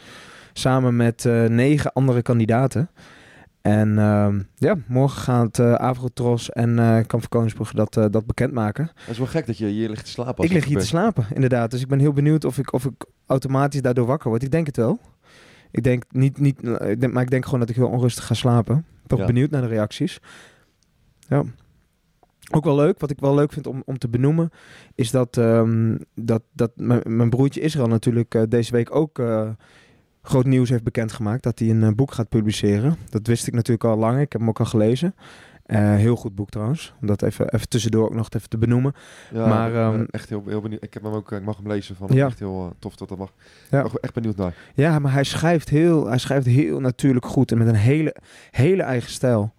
Samen 0.54 0.96
met 0.96 1.26
eh, 1.26 1.44
negen 1.44 1.94
andere 1.94 2.22
kandidaten. 2.22 2.90
En 3.62 4.00
ehm, 4.00 4.42
ja, 4.56 4.76
morgen 4.88 5.22
gaat 5.22 5.60
uh, 5.60 5.74
Avrotros 5.74 6.50
en 6.50 6.80
eh 6.80 6.96
Kamp 6.96 7.10
van 7.10 7.30
Koningsbrugge 7.30 7.76
dat, 7.76 7.94
dat 7.94 8.26
bekendmaken. 8.26 8.92
Het 8.96 9.10
is 9.10 9.18
wel 9.18 9.28
gek 9.28 9.46
dat 9.46 9.58
je 9.58 9.66
hier 9.66 9.90
ligt 9.90 10.06
te 10.06 10.12
slapen. 10.12 10.36
als 10.36 10.46
Ik 10.46 10.52
lig 10.52 10.66
hier 10.66 10.78
te 10.80 10.86
slapen, 10.86 11.26
inderdaad. 11.34 11.72
Dus 11.72 11.82
ik 11.82 11.88
ben 11.88 12.00
heel 12.00 12.14
benieuwd 12.14 12.46
of 12.46 12.58
ik, 12.58 12.74
of 12.74 12.86
ik 12.86 13.06
automatisch 13.26 13.82
daardoor 13.82 14.06
wakker 14.06 14.30
word. 14.30 14.44
Ik 14.44 14.52
denk 14.52 14.66
het 14.66 14.78
wel. 14.78 15.00
Ik 15.72 15.84
denk 15.84 16.04
niet, 16.10 16.40
niet 16.40 16.62
maar 17.12 17.24
ik 17.24 17.30
denk 17.30 17.46
gewoon 17.46 17.60
dat 17.60 17.70
ik 17.70 17.76
heel 17.76 17.88
onrustig 17.88 18.26
ga 18.26 18.34
slapen. 18.34 18.86
Toch 19.08 19.20
Ja. 19.20 19.26
benieuwd 19.26 19.50
naar 19.50 19.62
de 19.62 19.68
reacties. 19.68 20.20
Ja. 21.28 21.44
Ook 22.52 22.64
wel 22.64 22.76
leuk, 22.76 23.00
wat 23.00 23.10
ik 23.10 23.20
wel 23.20 23.36
leuk 23.36 23.54
vind 23.54 23.68
om, 23.68 23.82
om 23.86 23.98
te 23.98 24.10
benoemen, 24.10 24.50
is 24.96 25.12
dat, 25.12 25.38
ehm, 25.38 25.98
dat, 26.16 26.42
dat 26.54 26.72
mijn, 26.76 27.30
broertje 27.30 27.62
Israël 27.62 27.88
natuurlijk 27.88 28.36
eh, 28.36 28.42
deze 28.50 28.72
week 28.72 28.96
ook 28.96 29.20
eh, 29.20 29.50
groot 30.22 30.46
nieuws 30.46 30.70
heeft 30.70 30.84
bekendgemaakt. 30.84 31.44
Dat 31.44 31.60
hij 31.60 31.70
een 31.70 31.84
eh, 31.84 31.92
boek 31.92 32.12
gaat 32.12 32.30
publiceren. 32.30 32.96
Dat 33.10 33.28
wist 33.28 33.48
ik 33.48 33.54
natuurlijk 33.54 33.84
al 33.84 33.98
lang. 33.98 34.20
Ik 34.20 34.32
heb 34.32 34.42
hem 34.42 34.50
ook 34.50 34.60
al 34.60 34.66
gelezen. 34.66 35.16
Heel 35.74 36.16
goed 36.16 36.36
boek 36.36 36.50
trouwens. 36.50 36.94
Om 37.02 37.08
dat 37.08 37.22
even, 37.22 37.54
even 37.54 37.70
tussendoor 37.70 38.06
ook 38.06 38.16
nog 38.16 38.30
even 38.30 38.50
te 38.50 38.58
benoemen. 38.58 38.94
Ja, 39.34 39.48
Maar, 39.48 39.76
ehm, 39.76 40.06
echt 40.10 40.30
heel, 40.30 40.44
heel 40.46 40.62
benieuwd. 40.62 40.84
Ik 40.84 40.94
heb 40.94 41.04
hem 41.04 41.14
ook, 41.14 41.32
ik 41.32 41.44
mag 41.44 41.58
hem 41.58 41.68
lezen 41.68 41.96
van. 41.96 42.10
Ja. 42.12 42.26
Echt 42.26 42.40
heel 42.40 42.74
tof 42.80 42.96
dat 42.96 43.10
dat 43.10 43.18
mag. 43.18 43.34
Ja. 43.70 43.84
Ik 43.84 43.92
ben 43.92 44.02
echt 44.02 44.14
benieuwd 44.14 44.36
naar. 44.36 44.54
Ja, 44.74 45.00
maar 45.00 45.14
hij 45.14 45.24
schrijft 45.24 45.70
heel, 45.70 46.08
hij 46.08 46.18
schrijft 46.18 46.46
heel 46.46 46.80
natuurlijk 46.80 47.26
goed 47.26 47.52
en 47.52 47.58
met 47.58 47.68
een 47.68 47.76
hele, 47.76 48.16
hele 48.52 48.84
eigen 48.84 49.12
stijl. 49.12 49.54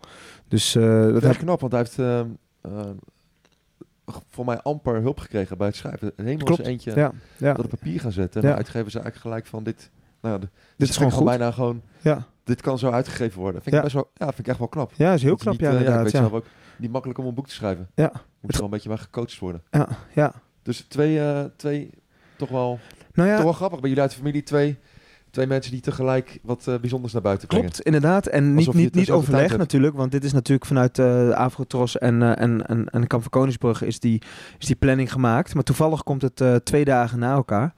Dus 0.49 0.73
dat 0.73 1.13
Dat 1.21 1.31
is 1.31 1.37
knap, 1.37 1.61
want 1.61 1.73
hij 1.73 1.81
heeft 1.81 1.99
ehm, 1.99 2.09
eh, 2.09 2.25
voor 4.29 4.45
mij 4.45 4.61
amper 4.61 5.01
hulp 5.01 5.19
gekregen 5.21 5.59
bij 5.59 5.67
het 5.67 5.77
schrijven. 5.77 6.13
Helemaal 6.17 6.55
zijn 6.55 6.69
eentje 6.69 6.95
ja, 6.95 7.13
ja. 7.37 7.53
dat 7.53 7.65
op 7.65 7.71
papier 7.71 8.01
gaan 8.01 8.13
zetten. 8.13 8.41
En 8.43 8.47
Ja. 8.49 8.53
de 8.55 8.59
uitgever 8.61 8.91
zei 8.91 9.03
eigenlijk 9.05 9.35
gelijk 9.35 9.47
van 9.47 9.63
dit. 9.65 9.91
Nou, 10.21 10.41
ja, 10.41 10.49
Dit 10.77 10.89
is 10.89 10.97
gewoon 10.97 11.13
goed. 11.13 11.25
bijna 11.25 11.51
gewoon. 11.51 11.83
Ja. 12.01 12.27
Dit 12.45 12.61
kan 12.61 12.79
zo 12.79 12.91
uitgegeven 12.91 13.41
worden. 13.41 13.63
Vind 13.63 13.75
Ja. 13.75 13.79
ik 13.81 13.85
best 13.87 13.95
wel. 13.97 14.11
Ja, 14.15 14.27
vind 14.27 14.39
ik 14.39 14.47
echt 14.49 14.59
wel 14.59 14.69
knap. 14.69 14.93
ja, 14.97 15.13
is 15.13 15.23
heel 15.23 15.31
Dat 15.31 15.41
knap, 15.41 15.53
niet, 15.53 15.63
ja, 15.63 15.67
eh, 15.69 15.73
ik 15.75 15.79
inderdaad. 15.81 16.03
weet 16.03 16.21
zelf 16.21 16.33
ook 16.33 16.45
niet 16.77 16.91
makkelijk 16.91 17.19
om 17.19 17.27
een 17.27 17.35
boek 17.35 17.47
te 17.49 17.55
schrijven. 17.55 17.89
Ja. 17.95 18.13
Moet 18.41 18.51
er 18.51 18.57
wel 18.57 18.65
een 18.65 18.71
beetje 18.71 18.89
bij 18.89 18.99
gecoacht 18.99 19.39
worden. 19.39 19.63
ja, 19.71 19.89
ja. 20.15 20.33
Dus 20.63 20.81
twee, 20.81 21.21
eh, 21.21 21.45
twee 21.57 21.91
toch 22.37 22.49
wel, 22.49 22.79
Nou 23.13 23.29
toch 23.29 23.39
ja, 23.39 23.43
wel 23.45 23.53
grappig 23.53 23.79
bij 23.81 23.89
jullie 23.89 24.03
uit 24.05 24.13
de 24.13 24.19
familie. 24.19 24.43
Twee, 24.43 24.79
twee 25.39 25.51
mensen 25.51 25.73
die 25.73 25.81
tegelijk 25.81 26.39
wat 26.43 26.67
eh, 26.67 26.75
bijzonders 26.79 27.13
naar 27.13 27.23
buiten 27.23 27.49
brengen. 27.49 27.67
Klopt, 27.71 27.85
inderdaad. 27.85 28.27
En 28.27 28.55
niet, 28.55 28.73
niet, 28.73 28.95
niet 28.95 29.11
overleg 29.11 29.57
natuurlijk, 29.57 29.97
want 29.97 30.13
dit 30.13 30.25
is 30.25 30.33
natuurlijk 30.33 30.67
vanuit 30.67 30.99
eh 30.99 31.31
Afrotros 31.31 31.99
en, 31.99 32.23
eh 32.23 32.43
en, 32.43 32.67
en, 32.67 32.89
en 32.89 33.07
Kamp 33.07 33.23
van 33.23 33.31
Koningsbrugge 33.31 33.87
is 33.87 34.01
die, 34.01 34.23
is 34.59 34.67
die 34.67 34.77
planning 34.77 35.13
gemaakt. 35.13 35.55
Maar 35.55 35.63
toevallig 35.63 36.03
komt 36.03 36.23
het 36.23 36.41
eh, 36.41 36.55
twee 36.55 36.85
dagen 36.85 37.19
na 37.19 37.33
elkaar. 37.33 37.75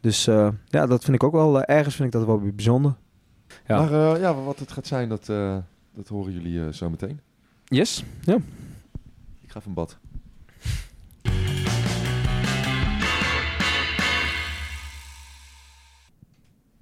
Dus 0.00 0.26
eh, 0.26 0.48
ja, 0.64 0.86
dat 0.86 1.04
vind 1.04 1.16
ik 1.16 1.22
ook 1.22 1.32
wel, 1.32 1.62
ergens 1.62 1.94
vind 1.94 2.06
ik 2.08 2.18
dat 2.18 2.26
wel 2.26 2.40
weer 2.40 2.54
bijzonder. 2.54 2.94
Ja. 3.66 3.80
Maar 3.80 4.14
eh, 4.14 4.20
ja, 4.20 4.34
wat 4.34 4.58
het 4.58 4.72
gaat 4.72 4.86
zijn, 4.86 5.08
dat, 5.08 5.28
eh, 5.28 5.56
dat 5.94 6.08
horen 6.08 6.32
jullie 6.32 6.64
eh, 6.64 6.72
zo 6.72 6.90
meteen. 6.90 7.20
Yes, 7.64 8.04
ja. 8.20 8.34
Ik 9.40 9.50
ga 9.50 9.60
van 9.60 9.74
bad. 9.74 9.98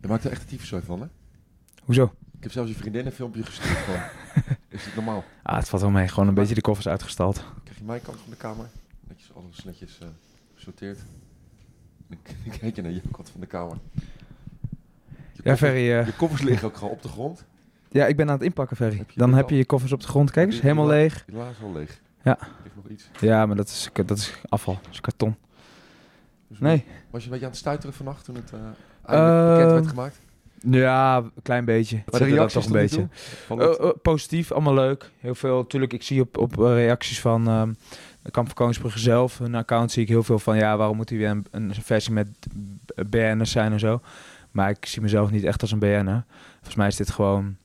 Je 0.07 0.12
maakt 0.12 0.24
er 0.24 0.30
echt 0.30 0.42
een 0.42 0.48
tyfuszooi 0.48 0.82
van, 0.82 1.00
hè? 1.00 1.07
Hoezo? 1.84 2.04
Ik 2.36 2.42
heb 2.42 2.52
zelfs 2.52 2.70
je 2.70 2.76
vriendin 2.76 3.07
een 3.07 3.12
filmpje 3.12 3.42
gestuurd 3.42 3.78
van. 3.78 3.94
Is 4.68 4.84
dit 4.84 4.94
normaal? 4.94 5.24
Ah, 5.42 5.57
het 5.57 5.68
valt 5.68 5.82
wel 5.82 5.90
mee. 5.90 6.09
Gewoon 6.09 6.28
een 6.28 6.34
beetje 6.34 6.54
de 6.54 6.61
koffers 6.61 6.88
uitgestald. 6.88 7.44
Krijg 7.62 7.78
je 7.78 7.84
mijn 7.84 8.02
kant 8.02 8.18
van 8.20 8.30
de 8.30 8.36
kamer? 8.36 8.66
Netjes, 9.09 9.34
alles 9.34 9.64
netjes 9.64 9.98
eh 9.98 10.09
gesorteerd. 10.54 10.98
Dan 12.09 12.18
kijk 12.59 12.76
je 12.76 12.82
naar 12.82 12.90
je 12.90 13.00
kant 13.11 13.30
van 13.30 13.40
de 13.40 13.46
kamer. 13.46 13.76
Je 15.32 15.40
Ja, 15.42 15.57
Ferry. 15.57 15.80
Je 15.80 16.12
koffers 16.16 16.42
liggen 16.42 16.68
ook 16.68 16.76
gewoon 16.76 16.92
op 16.92 17.02
de 17.02 17.09
grond. 17.09 17.44
ja, 17.90 18.07
ik 18.07 18.16
ben 18.16 18.26
aan 18.26 18.34
het 18.34 18.42
inpakken, 18.42 18.76
Ferry. 18.76 18.96
Heb 18.96 19.11
Dan 19.14 19.34
heb 19.34 19.50
je 19.50 19.57
je 19.57 19.66
koffers 19.66 19.92
op 19.92 20.00
de 20.00 20.09
grond. 20.09 20.30
Kijk 20.30 20.46
eens, 20.46 20.54
Heb 20.54 20.64
helemaal 20.64 20.86
leeg. 20.86 21.24
Die 21.24 21.36
la 21.36 21.48
is 21.48 21.62
al 21.62 21.72
leeg. 21.72 22.00
Ja. 22.22 22.38
Ligt 22.62 22.76
nog 22.76 22.88
iets. 22.88 23.11
Ja, 23.20 23.46
maar 23.46 23.57
dat 23.57 23.68
is, 23.68 23.90
dat 23.92 24.18
is 24.18 24.34
afval. 24.48 24.78
Dat 24.82 24.92
is 24.92 25.00
karton. 25.00 25.36
Dus 26.48 26.59
Nee. 26.59 26.84
Was 27.11 27.20
je 27.20 27.26
een 27.26 27.30
beetje 27.30 27.44
aan 27.44 27.50
het 27.50 27.61
stuiteren 27.61 27.94
vannacht 27.94 28.24
toen 28.24 28.34
het 28.34 28.52
eh 28.52 28.61
bekend 29.07 29.61
Ehm, 29.61 29.72
werd 29.72 29.86
gemaakt? 29.86 30.20
Ja, 30.70 31.16
een 31.16 31.30
klein 31.42 31.64
beetje. 31.64 32.02
Wat 32.07 32.20
dan 32.20 32.28
reacties 32.28 32.52
toch 32.52 32.64
een 32.66 32.72
beetje. 32.80 33.09
Het- 33.48 33.59
Eh, 33.80 33.86
eh, 33.86 33.90
positief, 34.02 34.52
allemaal 34.52 34.74
leuk. 34.74 35.11
Heel 35.20 35.34
veel, 35.34 35.66
tuurlijk, 35.66 35.92
ik 35.92 36.02
zie 36.02 36.20
op, 36.20 36.38
op 36.38 36.59
eh, 36.61 36.72
reacties 36.74 37.20
van 37.20 37.48
ehm 37.48 37.72
de 38.22 38.30
Kamp 38.32 38.46
van 38.46 38.57
Koningsbrugge 38.57 38.98
zelf, 38.98 39.38
hun 39.38 39.54
account, 39.54 39.92
zie 39.92 40.02
ik 40.02 40.09
heel 40.09 40.22
veel 40.22 40.38
van, 40.38 40.57
ja, 40.57 40.76
waarom 40.76 40.96
moet 40.96 41.09
hij 41.09 41.18
weer 41.18 41.28
een, 41.30 41.46
een 41.50 41.72
versie 41.74 42.12
met 42.12 42.28
BN'ers 43.11 43.50
zijn 43.50 43.72
en 43.72 43.78
zo. 43.80 44.00
Maar 44.50 44.70
ik 44.70 44.86
zie 44.86 45.02
mezelf 45.02 45.30
niet 45.30 45.44
echt 45.44 45.61
als 45.62 45.72
een 45.72 45.78
BN'er. 45.78 46.24
Volgens 46.54 46.74
mij 46.74 46.86
is 46.86 46.96
dit 46.96 47.11
gewoon 47.11 47.57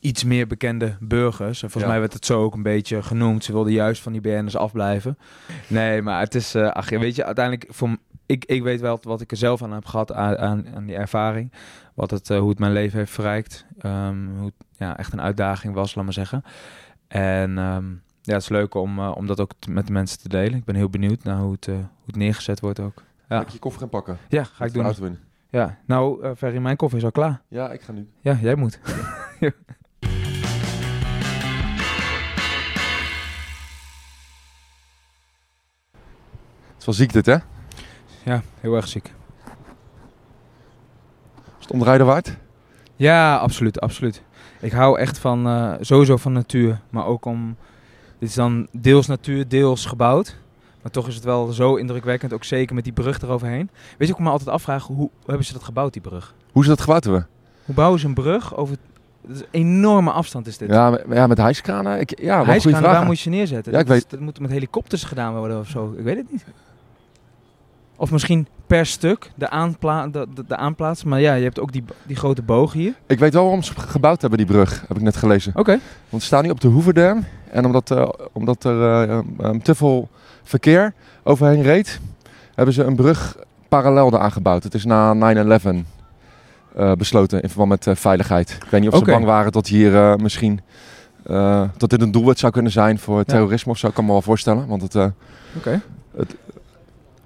iets 0.00 0.24
meer 0.24 0.46
bekende 0.46 0.96
burgers. 1.00 1.62
En 1.62 1.70
volgens 1.70 1.82
Ja. 1.82 1.88
mij 1.88 2.00
werd 2.00 2.12
het 2.12 2.26
zo 2.26 2.42
ook 2.42 2.54
een 2.54 2.62
beetje 2.62 3.02
genoemd. 3.02 3.44
Ze 3.44 3.52
wilden 3.52 3.72
juist 3.72 4.02
van 4.02 4.12
die 4.12 4.20
BN'ers 4.20 4.56
afblijven. 4.56 5.18
Nee, 5.66 6.02
maar 6.02 6.20
het 6.20 6.34
is, 6.34 6.54
eh 6.54 6.70
ach, 6.70 6.88
weet 6.90 7.16
je, 7.16 7.24
uiteindelijk, 7.24 7.66
voor, 7.70 7.96
ik, 8.32 8.44
ik 8.44 8.62
weet 8.62 8.80
wel 8.80 8.98
wat 9.02 9.20
ik 9.20 9.30
er 9.30 9.36
zelf 9.36 9.62
aan 9.62 9.72
heb 9.72 9.84
gehad, 9.84 10.12
aan, 10.12 10.36
aan, 10.38 10.66
aan 10.74 10.86
die 10.86 10.96
ervaring. 10.96 11.52
Wat 11.94 12.10
het, 12.10 12.30
eh, 12.30 12.38
hoe 12.38 12.48
het 12.48 12.58
mijn 12.58 12.72
leven 12.72 12.98
heeft 12.98 13.12
verrijkt. 13.12 13.66
Ehm, 13.78 14.26
hoe 14.36 14.44
het 14.44 14.54
ja, 14.76 14.96
echt 14.98 15.12
een 15.12 15.20
uitdaging 15.20 15.74
was, 15.74 15.94
laat 15.94 16.04
maar 16.04 16.12
zeggen. 16.14 16.42
En 17.08 17.58
ehm, 17.58 17.84
ja, 18.22 18.32
het 18.32 18.42
is 18.42 18.48
leuk 18.48 18.74
om, 18.74 18.98
eh, 18.98 19.12
om 19.16 19.26
dat 19.26 19.40
ook 19.40 19.52
met 19.68 19.86
de 19.86 19.92
mensen 19.92 20.18
te 20.18 20.28
delen. 20.28 20.54
Ik 20.58 20.64
ben 20.64 20.74
heel 20.74 20.90
benieuwd 20.90 21.22
naar 21.24 21.38
hoe 21.38 21.52
het, 21.52 21.68
eh, 21.68 21.74
hoe 21.74 21.84
het 22.06 22.16
neergezet 22.16 22.60
wordt 22.60 22.80
ook. 22.80 23.02
Ga 23.28 23.34
Ja, 23.34 23.40
ik 23.40 23.48
je 23.48 23.58
koffer 23.58 23.80
gaan 23.80 23.90
pakken? 23.90 24.18
ja 24.28 24.44
ga 24.44 24.64
ik 24.64 24.72
doen. 24.72 25.18
Ja, 25.50 25.78
nou, 25.86 26.22
eh 26.22 26.30
Ferry, 26.36 26.58
mijn 26.58 26.76
koffie 26.76 26.98
is 26.98 27.04
al 27.04 27.10
klaar. 27.10 27.40
Ja, 27.48 27.70
ik 27.72 27.80
ga 27.82 27.92
nu. 27.92 28.08
Ja, 28.20 28.38
jij 28.40 28.54
moet. 28.54 28.80
Het 36.72 36.78
is 36.78 36.84
wel 36.84 36.94
ziek 36.94 37.12
dit, 37.12 37.26
hè? 37.26 37.36
Is 38.24 38.32
Ja, 38.32 38.42
heel 38.60 38.74
erg 38.76 38.88
ziek. 38.88 39.12
het 41.60 41.70
omrijden 41.70 42.06
waard? 42.06 42.36
Ja, 42.96 43.36
absoluut, 43.36 43.80
absoluut. 43.80 44.22
Ik 44.60 44.72
hou 44.72 44.98
echt 44.98 45.18
van, 45.18 45.46
eh, 45.46 45.72
sowieso 45.80 46.16
van 46.16 46.32
natuur. 46.32 46.80
Maar 46.90 47.06
ook 47.06 47.24
om, 47.24 47.56
dit 48.18 48.28
is 48.28 48.34
dan 48.34 48.68
deels 48.72 49.06
natuur, 49.06 49.48
deels 49.48 49.86
gebouwd. 49.86 50.36
Maar 50.82 50.92
toch 50.92 51.08
is 51.08 51.14
het 51.14 51.24
wel 51.24 51.46
zo 51.52 51.74
indrukwekkend, 51.76 52.32
ook 52.32 52.44
zeker 52.44 52.74
met 52.74 52.84
die 52.84 52.92
brug 52.92 53.22
eroverheen. 53.22 53.70
Weet 53.98 54.08
je, 54.08 54.14
ik 54.14 54.20
me 54.20 54.30
altijd 54.30 54.48
afvraag, 54.48 54.86
hoe, 54.86 55.10
hebben 55.26 55.44
ze 55.44 55.52
dat 55.52 55.62
gebouwd, 55.62 55.92
die 55.92 56.02
brug? 56.02 56.34
Hoe 56.52 56.62
is 56.62 56.68
dat 56.68 56.80
gebouwd 56.80 57.04
hebben? 57.04 57.26
Hoe 57.64 57.74
bouwen 57.74 58.00
ze 58.00 58.06
een 58.06 58.14
brug 58.14 58.56
over... 58.56 58.76
Dat 59.26 59.36
is 59.36 59.40
een 59.42 59.46
enorme 59.50 60.10
afstand 60.10 60.46
is 60.46 60.58
dit. 60.58 60.68
Ja, 60.70 60.90
met, 60.90 61.04
ja, 61.10 61.26
met 61.26 61.38
hijskranen? 61.38 62.00
Ik, 62.00 62.20
ja, 62.20 62.44
Hijskranen, 62.44 62.82
waar 62.82 63.04
moet 63.04 63.16
je 63.16 63.22
ze 63.22 63.28
neerzetten? 63.28 63.72
Ja, 63.72 63.78
ik 63.78 63.86
dat, 63.86 63.96
is- 63.96 64.02
weet- 64.02 64.10
dat 64.10 64.20
moet 64.20 64.40
met 64.40 64.50
helikopters 64.50 65.04
gedaan 65.04 65.36
worden 65.36 65.58
of 65.58 65.68
zo. 65.68 65.94
Ik 65.96 66.04
weet 66.04 66.16
het 66.16 66.30
niet. 66.32 66.44
Of 68.02 68.10
misschien 68.10 68.46
per 68.66 68.86
stuk 68.86 69.30
de, 69.34 69.50
aanpla 69.50 70.08
de, 70.08 70.26
de, 70.34 70.44
de 70.46 70.56
aanplaatsen. 70.56 71.08
Maar 71.08 71.20
ja, 71.20 71.34
je 71.34 71.42
hebt 71.42 71.60
ook 71.60 71.72
die, 71.72 71.84
die 72.06 72.16
grote 72.16 72.42
boog 72.42 72.72
hier. 72.72 72.94
Ik 73.06 73.18
weet 73.18 73.32
wel 73.32 73.42
waarom 73.42 73.62
ze 73.62 73.72
gebouwd 73.76 74.20
hebben, 74.20 74.38
die 74.38 74.46
brug. 74.48 74.84
Heb 74.88 74.96
ik 74.96 75.02
net 75.02 75.16
gelezen. 75.16 75.52
Oké. 75.56 75.70
Want 76.08 76.22
we 76.22 76.28
staan 76.28 76.42
nu 76.44 76.50
op 76.50 76.60
de 76.60 76.68
Hoeverdam. 76.68 77.24
En 77.50 77.64
omdat, 77.64 77.90
eh, 77.90 78.08
omdat 78.32 78.64
er 78.64 78.82
eh, 78.82 79.18
eh, 79.18 79.50
te 79.62 79.74
veel 79.74 80.08
verkeer 80.42 80.94
overheen 81.22 81.62
reed, 81.62 82.00
hebben 82.54 82.74
ze 82.74 82.84
een 82.84 82.96
brug 82.96 83.36
parallel 83.68 84.12
eraan 84.12 84.32
gebouwd. 84.32 84.62
Het 84.62 84.74
is 84.74 84.84
na 84.84 85.14
9-11 85.14 85.84
eh, 86.76 86.92
besloten 86.92 87.42
in 87.42 87.48
verband 87.48 87.86
met 87.86 87.98
veiligheid. 87.98 88.58
Ik 88.64 88.70
weet 88.70 88.80
niet 88.80 88.90
of 88.90 88.98
ze 88.98 89.04
bang 89.04 89.24
waren 89.24 89.52
dat 89.52 89.66
hier 89.66 90.16
misschien 90.20 90.60
dat 91.76 91.90
dit 91.90 92.02
een 92.02 92.10
doelwit 92.12 92.38
zou 92.38 92.52
kunnen 92.52 92.72
zijn 92.72 92.98
voor 92.98 93.24
terrorisme 93.24 93.72
of 93.72 93.78
zo. 93.78 93.86
Ik 93.86 93.94
kan 93.94 94.04
me 94.04 94.10
wel 94.10 94.22
voorstellen. 94.22 94.66
Want 94.66 94.82
het, 94.82 94.94
eh, 94.94 95.06
Oké. 95.56 95.80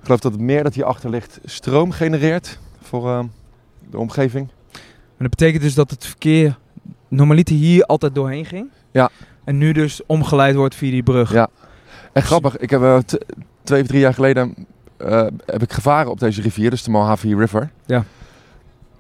Ik 0.07 0.13
geloof 0.13 0.33
dat 0.33 0.33
het 0.41 0.51
meer 0.51 0.63
dat 0.63 0.75
hierachter 0.75 1.11
ligt 1.11 1.41
stroom 1.45 1.91
genereert 1.91 2.59
voor 2.83 3.09
eh, 3.11 3.25
de 3.91 3.99
omgeving. 3.99 4.49
Maar 4.73 5.29
dat 5.29 5.31
betekent 5.31 5.63
dus 5.63 5.75
dat 5.75 5.91
het 5.91 6.07
verkeer 6.07 6.59
normaliter 7.09 7.55
hier 7.57 7.85
altijd 7.85 8.15
doorheen 8.15 8.45
ging. 8.45 8.71
Ja. 8.91 9.11
En 9.45 9.59
nu 9.59 9.73
dus 9.73 10.01
omgeleid 10.07 10.55
wordt 10.55 10.75
via 10.75 10.91
die 10.91 11.03
brug. 11.03 11.33
Ja. 11.33 11.49
En 12.13 12.23
grappig, 12.23 12.57
ik 12.57 12.71
heb 12.71 13.03
t- 13.07 13.19
twee 13.63 13.81
of 13.83 13.87
drie 13.87 14.01
jaar 14.01 14.15
geleden 14.15 14.67
eh, 14.97 15.27
heb 15.47 15.63
ik 15.63 15.73
gevaren 15.73 16.11
op 16.11 16.21
deze 16.21 16.43
rivier, 16.43 16.71
dus 16.71 16.83
de 16.83 16.91
Mojave 16.91 17.37
River. 17.37 17.71
Ja. 17.87 18.05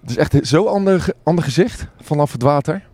Het 0.00 0.10
is 0.10 0.16
echt 0.16 0.36
zo'n 0.42 0.68
ander, 0.68 1.08
ander 1.22 1.44
gezicht 1.44 1.86
vanaf 2.00 2.32
het 2.32 2.42
water. 2.42 2.86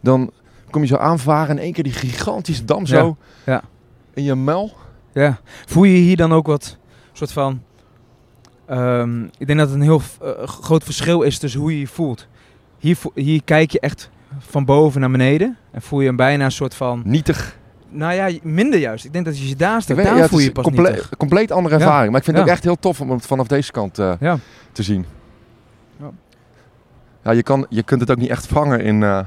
Dan 0.00 0.30
kom 0.70 0.82
je 0.82 0.88
zo 0.88 0.96
aanvaren 0.96 1.48
en 1.50 1.56
in 1.56 1.62
één 1.62 1.72
keer 1.72 1.84
die 1.84 1.92
gigantische 1.92 2.64
dam 2.64 2.86
zo 2.86 3.16
ja. 3.46 3.62
in 4.14 4.22
je 4.22 4.34
muil. 4.34 4.72
Ja. 5.12 5.38
Voel 5.66 5.84
je 5.84 5.96
hier 5.96 6.16
dan 6.16 6.32
ook 6.32 6.46
wat 6.46 6.76
soort 7.12 7.32
van... 7.32 7.62
ehm, 8.66 9.22
ik 9.24 9.46
denk 9.46 9.58
dat 9.58 9.68
het 9.68 9.76
een 9.76 9.82
heel 9.82 10.02
eh, 10.22 10.30
groot 10.48 10.84
verschil 10.84 11.22
is 11.22 11.38
tussen 11.38 11.60
hoe 11.60 11.72
je 11.72 11.78
je 11.80 11.86
voelt. 11.86 12.26
Hier, 12.78 12.96
vo- 12.96 13.12
hier 13.14 13.42
kijk 13.44 13.70
je 13.70 13.80
echt 13.80 14.10
van 14.38 14.64
boven 14.64 15.00
naar 15.00 15.10
beneden. 15.10 15.56
En 15.70 15.82
voel 15.82 16.00
je 16.00 16.08
een 16.08 16.16
bijna 16.16 16.44
een 16.44 16.52
soort 16.52 16.74
van... 16.74 17.02
Nietig. 17.04 17.58
Nou 17.88 18.12
ja, 18.14 18.38
minder 18.42 18.78
juist. 18.80 19.04
Ik 19.04 19.12
denk 19.12 19.24
dat 19.24 19.34
als 19.34 19.42
je 19.42 19.48
je 19.48 19.56
daar 19.56 19.82
staat, 19.82 19.96
daar 19.96 20.16
ja, 20.16 20.28
voel 20.28 20.38
je 20.38 20.52
pas 20.52 20.64
comple- 20.64 20.90
niet. 20.90 21.08
compleet 21.18 21.50
andere 21.52 21.74
Ja. 21.78 21.80
ervaring. 21.80 22.10
Maar 22.10 22.18
ik 22.18 22.24
vind 22.24 22.36
het 22.36 22.46
ook 22.46 22.52
echt 22.52 22.64
heel 22.64 22.78
tof 22.78 23.00
om 23.00 23.10
het 23.10 23.26
vanaf 23.26 23.46
deze 23.46 23.72
kant 23.72 23.98
eh, 23.98 24.34
te 24.72 24.82
zien. 24.82 25.06
Ja. 26.00 26.10
Ja, 27.24 27.30
je, 27.30 27.42
kan, 27.42 27.66
je 27.68 27.82
kunt 27.82 28.00
het 28.00 28.10
ook 28.10 28.16
niet 28.16 28.30
echt 28.30 28.46
vangen 28.46 28.80
in 28.80 29.02
eh, 29.02 29.20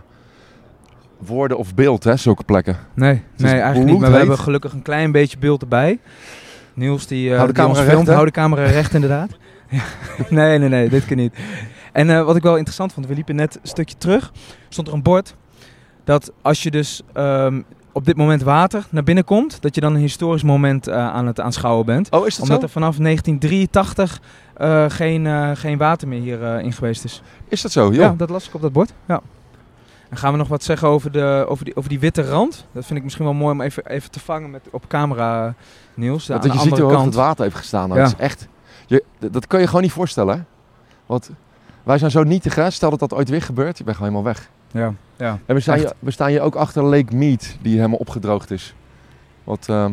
woorden 1.26 1.58
of 1.58 1.76
beeld, 1.76 2.04
hè, 2.04 2.16
zulke 2.18 2.44
plekken. 2.44 2.78
Nee, 2.94 3.22
nee 3.38 3.54
eigenlijk 3.60 3.92
niet. 3.92 4.00
Maar 4.00 4.12
we 4.12 4.18
hebben 4.18 4.38
gelukkig 4.40 4.74
een 4.74 4.82
klein 4.82 5.12
beetje 5.12 5.38
beeld 5.38 5.62
erbij. 5.62 6.00
Niels 6.74 7.08
die, 7.08 7.30
eh 7.30 7.36
Hou 7.36 7.48
de 7.48 7.54
die 7.54 7.64
camera 7.64 7.82
filmt. 7.84 7.96
recht, 7.96 8.08
hè? 8.08 8.14
Hou 8.14 8.26
de 8.26 8.32
camera 8.32 8.66
recht 8.66 8.94
inderdaad. 8.94 9.30
Ja. 9.70 9.82
Nee, 10.30 10.58
nee, 10.60 10.70
nee, 10.70 10.90
dit 10.90 11.06
kan 11.06 11.18
niet. 11.18 11.34
En 11.92 12.10
eh, 12.10 12.26
wat 12.26 12.36
ik 12.36 12.44
wel 12.44 12.56
interessant 12.56 12.94
vond, 12.94 13.08
we 13.08 13.14
liepen 13.14 13.36
net 13.36 13.56
een 13.56 13.68
stukje 13.68 13.98
terug. 13.98 14.32
Stond 14.70 14.88
er 14.88 14.94
een 14.94 15.02
bord 15.02 15.36
dat 16.04 16.32
als 16.42 16.64
je 16.64 16.72
dus 16.72 17.02
ehm, 17.14 17.62
op 17.92 18.06
dit 18.06 18.18
moment 18.18 18.42
water 18.42 18.86
naar 18.90 19.04
binnen 19.04 19.24
komt, 19.24 19.62
dat 19.62 19.76
je 19.76 19.82
dan 19.82 19.94
een 19.96 20.02
historisch 20.02 20.44
moment 20.44 20.88
eh, 20.88 20.96
aan 20.96 21.28
het 21.28 21.40
aanschouwen 21.40 21.86
bent. 21.86 22.10
Oh, 22.12 22.28
is 22.28 22.34
dat 22.36 22.42
Omdat 22.44 22.60
zo? 22.60 22.66
er 22.66 22.72
vanaf 22.72 22.98
1983 22.98 24.22
eh, 24.54 24.86
geen, 24.88 25.58
geen 25.58 25.78
water 25.78 26.08
meer 26.08 26.22
hier 26.22 26.44
eh, 26.44 26.64
in 26.64 26.74
geweest 26.74 27.04
is. 27.04 27.22
Is 27.48 27.62
dat 27.62 27.72
zo? 27.72 27.84
Joh. 27.86 27.94
Ja, 27.96 28.14
dat 28.18 28.30
las 28.30 28.48
ik 28.48 28.54
op 28.54 28.62
dat 28.62 28.72
bord. 28.74 28.94
Ja. 29.08 29.22
En 30.14 30.20
gaan 30.20 30.32
we 30.32 30.38
nog 30.38 30.48
wat 30.48 30.64
zeggen 30.64 30.88
over, 30.88 31.12
de, 31.12 31.46
over, 31.48 31.66
die, 31.66 31.76
over 31.76 31.90
die 31.90 32.00
witte 32.00 32.22
rand? 32.22 32.66
Dat 32.72 32.86
vind 32.86 32.98
ik 32.98 33.04
misschien 33.04 33.26
wel 33.26 33.34
mooi 33.34 33.54
om 33.54 33.62
even, 33.62 33.86
even 33.86 34.12
te 34.12 34.20
vangen 34.20 34.50
met, 34.52 34.62
op 34.72 34.88
camera, 34.88 35.54
Niels. 35.94 36.26
Dat 36.26 36.44
je 36.44 36.50
ziet 36.52 36.60
hoe 36.60 36.80
hoog 36.80 36.90
het 36.92 37.00
kant. 37.00 37.14
water 37.14 37.44
heeft 37.44 37.56
gestaan. 37.56 37.88
Nou, 37.90 38.00
Ja. 38.00 38.06
Dat 38.06 38.16
is 38.20 38.26
echt... 38.26 38.48
Je, 38.86 39.04
dat 39.32 39.48
kan 39.48 39.60
je 39.60 39.68
gewoon 39.68 39.82
niet 39.82 39.92
voorstellen. 39.92 40.36
hè? 40.38 40.44
Want 41.06 41.30
wij 41.84 41.98
zijn 41.98 42.12
zo 42.12 42.24
nietig, 42.24 42.56
hè? 42.56 42.70
Stel 42.70 42.90
dat 42.90 43.00
dat 43.00 43.14
ooit 43.14 43.30
weer 43.30 43.42
gebeurt, 43.42 43.78
je 43.78 43.84
bent 43.84 43.98
gewoon 43.98 44.12
helemaal 44.12 44.34
weg. 44.34 44.50
Ja, 44.72 44.94
ja. 45.16 45.40
En 45.46 45.56
we 45.56 45.62
staan, 45.62 45.78
hier, 45.78 45.94
we 46.00 46.12
staan 46.12 46.30
hier 46.30 46.42
ook 46.42 46.56
achter 46.56 46.84
Lake 46.84 47.16
Mead, 47.16 47.56
die 47.62 47.76
helemaal 47.76 47.98
opgedroogd 47.98 48.52
is. 48.52 48.76
Wat 49.44 49.66
ehm, 49.70 49.92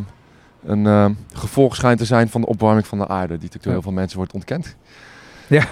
een 0.64 0.86
ehm, 0.86 1.12
gevolg 1.32 1.76
schijnt 1.76 1.98
te 1.98 2.04
zijn 2.04 2.28
van 2.28 2.40
de 2.40 2.46
opwarming 2.46 2.86
van 2.86 2.98
de 2.98 3.08
aarde, 3.08 3.38
die 3.38 3.48
natuurlijk 3.50 3.62
door 3.64 3.72
Ja. 3.72 3.78
heel 3.78 3.82
veel 3.88 3.98
mensen 4.00 4.16
wordt 4.18 4.32
ontkend. 4.32 4.76
ja. 5.46 5.64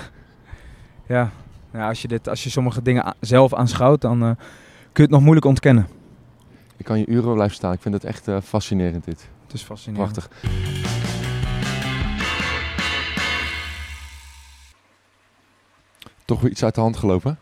ja 1.07 1.31
als, 1.73 2.03
je 2.03 2.09
dit, 2.09 2.29
als 2.29 2.45
je 2.45 2.51
sommige 2.51 2.83
dingen 2.83 3.15
zelf 3.21 3.55
aanschouwt, 3.55 4.01
dan 4.01 4.23
eh, 4.23 4.31
kun 4.93 4.93
je 4.93 5.03
het 5.03 5.11
nog 5.11 5.21
moeilijk 5.21 5.47
ontkennen. 5.47 5.89
Ik 6.77 6.85
kan 6.85 6.99
je 6.99 7.07
uren 7.07 7.35
blijven 7.35 7.57
staan. 7.57 7.73
Ik 7.73 7.81
vind 7.81 7.95
het 7.95 8.05
echt 8.05 8.29
eh, 8.29 8.41
fascinerend 8.41 9.05
dit. 9.05 9.29
Het 9.43 9.53
is 9.53 9.63
fascinerend. 9.63 10.13
Prachtig. 10.13 10.37
Toch 16.25 16.41
weer 16.41 16.51
iets 16.51 16.65
uit 16.65 16.75
de 16.75 16.81
hand 16.81 16.97
gelopen? 16.97 17.39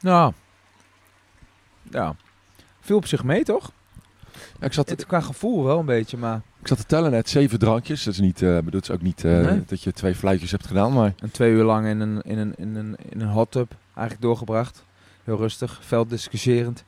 Nou, 0.00 0.32
ja. 1.90 2.14
Viel 2.80 2.96
op 2.96 3.06
zich 3.06 3.24
mee, 3.24 3.44
toch? 3.44 3.70
Ja, 4.60 4.66
ik, 4.66 4.72
zat, 4.72 4.88
Het, 4.88 5.06
qua 5.06 5.20
gevoel 5.20 5.64
wel 5.64 5.78
een 5.78 5.86
beetje, 5.86 6.16
maar 6.16 6.40
ik 6.66 6.72
zat 6.72 6.80
te 6.80 6.94
tellen 6.94 7.10
net, 7.10 7.28
zeven 7.28 7.58
drankjes. 7.58 8.04
Dat 8.04 8.12
is 8.14 8.20
niet, 8.20 8.42
eh 8.42 8.58
bedoelt 8.58 8.82
is 8.82 8.90
ook 8.90 9.02
niet 9.02 9.24
eh, 9.24 9.32
Nee. 9.40 9.62
dat 9.66 9.82
je 9.82 9.92
twee 9.92 10.14
fluitjes 10.14 10.50
hebt 10.50 10.66
gedaan, 10.66 10.92
maar... 10.92 11.14
een 11.18 11.30
twee 11.30 11.52
uur 11.52 11.64
lang 11.64 11.86
in 11.86 12.00
een, 12.00 12.22
in 12.22 12.38
een, 12.38 12.54
in 12.56 12.74
een, 12.76 12.96
in 13.08 13.20
een 13.20 13.28
hot 13.28 13.50
tub 13.50 13.72
eigenlijk 13.94 14.20
doorgebracht. 14.26 14.84
Heel 15.24 15.36
rustig, 15.36 15.78
veldiscussierend. 15.82 16.84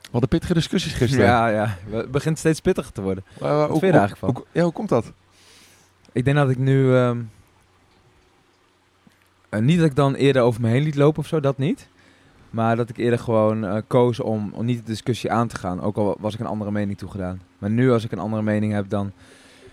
We 0.00 0.08
hadden 0.10 0.28
pittige 0.28 0.54
discussies 0.54 0.92
gisteren. 0.92 1.26
Ja, 1.26 1.48
ja. 1.48 1.76
Het 1.90 2.10
begint 2.10 2.38
steeds 2.38 2.60
pittiger 2.60 2.92
te 2.92 3.00
worden. 3.02 3.24
Eh, 3.40 3.40
Wat 3.56 3.68
vind 3.68 3.80
je 3.80 3.86
eigenlijk 3.98 4.18
van? 4.18 4.30
Hoe, 4.34 4.44
ja, 4.52 4.62
hoe 4.62 4.72
komt 4.72 4.88
dat? 4.88 5.12
Ik 6.12 6.24
denk 6.24 6.36
dat 6.36 6.50
ik 6.50 6.58
nu... 6.58 6.94
ehm, 6.94 7.18
eh, 9.48 9.60
niet 9.60 9.78
dat 9.78 9.86
ik 9.86 9.96
dan 9.96 10.14
eerder 10.14 10.42
over 10.42 10.60
me 10.60 10.68
heen 10.68 10.82
liet 10.82 10.94
lopen 10.96 11.20
of 11.20 11.26
zo, 11.26 11.40
dat 11.40 11.58
niet. 11.58 11.88
Maar 12.50 12.76
dat 12.76 12.88
ik 12.88 12.96
eerder 12.96 13.18
gewoon 13.18 13.82
koos 13.86 14.20
om, 14.20 14.50
om 14.52 14.64
niet 14.64 14.78
de 14.78 14.84
discussie 14.92 15.32
aan 15.32 15.48
te 15.48 15.56
gaan. 15.56 15.80
Ook 15.80 15.96
al 15.96 16.16
was 16.20 16.34
ik 16.34 16.40
een 16.40 16.46
andere 16.46 16.70
mening 16.70 16.98
toegedaan. 16.98 17.40
Maar 17.58 17.70
nu 17.70 17.92
als 17.92 18.04
ik 18.04 18.12
een 18.12 18.18
andere 18.18 18.42
mening 18.42 18.72
heb, 18.72 18.88
dan 18.88 19.12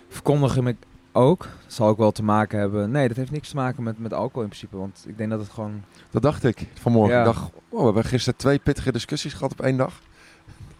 verkondig 0.08 0.56
ik 0.56 0.62
me 0.62 0.76
ook. 1.12 1.38
Dat 1.38 1.72
zal 1.72 1.88
ook 1.88 1.98
wel 1.98 2.12
te 2.12 2.22
maken 2.22 2.58
hebben... 2.58 2.90
Nee, 2.90 3.08
dat 3.08 3.16
heeft 3.16 3.30
niks 3.30 3.48
te 3.48 3.56
maken 3.56 3.82
met, 3.82 3.98
met 3.98 4.12
alcohol 4.12 4.42
in 4.42 4.48
principe. 4.48 4.76
Want 4.76 5.04
ik 5.08 5.18
denk 5.18 5.30
dat 5.30 5.40
het 5.40 5.50
gewoon... 5.50 5.82
Dat 6.10 6.22
dacht 6.22 6.44
ik 6.44 6.66
vanmorgen. 6.74 7.14
Ja. 7.14 7.20
Ik 7.20 7.26
dacht, 7.26 7.50
oh, 7.68 7.78
we 7.78 7.84
hebben 7.84 8.04
gisteren 8.04 8.38
twee 8.38 8.58
pittige 8.58 8.92
discussies 8.92 9.32
gehad 9.32 9.52
op 9.52 9.60
één 9.60 9.76
dag. 9.76 10.00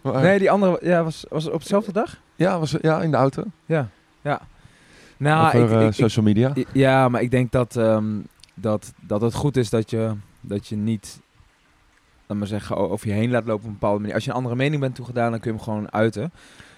Maar, 0.00 0.22
Nee, 0.22 0.38
die 0.38 0.50
andere 0.50 0.78
ja, 0.82 1.04
was, 1.04 1.24
was 1.28 1.44
het 1.44 1.52
op 1.52 1.61
dezelfde 1.61 1.92
dag? 1.92 2.20
Ja, 2.34 2.59
was, 2.59 2.76
ja, 2.80 3.02
in 3.02 3.11
de 3.11 3.16
auto. 3.16 3.42
Ja. 3.66 3.88
Ja. 4.20 4.40
Nou, 5.16 5.46
Over 5.46 5.76
ik, 5.76 5.80
eh, 5.80 5.86
ik, 5.86 5.92
social 5.92 6.24
media. 6.24 6.52
Ja, 6.72 7.09
maar 7.09 7.22
ik 7.22 7.30
denk 7.30 7.52
dat, 7.52 7.76
ehm, 7.76 8.18
dat, 8.54 8.92
dat 9.00 9.20
het 9.20 9.34
goed 9.34 9.57
is 9.57 9.70
dat 9.70 9.90
je, 9.90 10.12
dat 10.40 10.66
je 10.66 10.76
niet, 10.76 11.20
laat 12.26 12.38
maar 12.38 12.46
zeggen, 12.46 12.76
over 12.76 13.09
je 13.09 13.14
heen 13.14 13.30
laat 13.30 13.44
lopen 13.44 13.62
op 13.62 13.66
een 13.66 13.72
bepaalde 13.72 13.98
manier. 13.98 14.14
Als 14.14 14.24
je 14.24 14.30
een 14.30 14.36
andere 14.36 14.54
mening 14.54 14.80
bent 14.80 14.94
toegedaan, 14.94 15.30
dan 15.30 15.40
kun 15.40 15.50
je 15.50 15.57
hem 15.57 15.66
gewoon 15.66 15.92
uiten. 15.92 16.32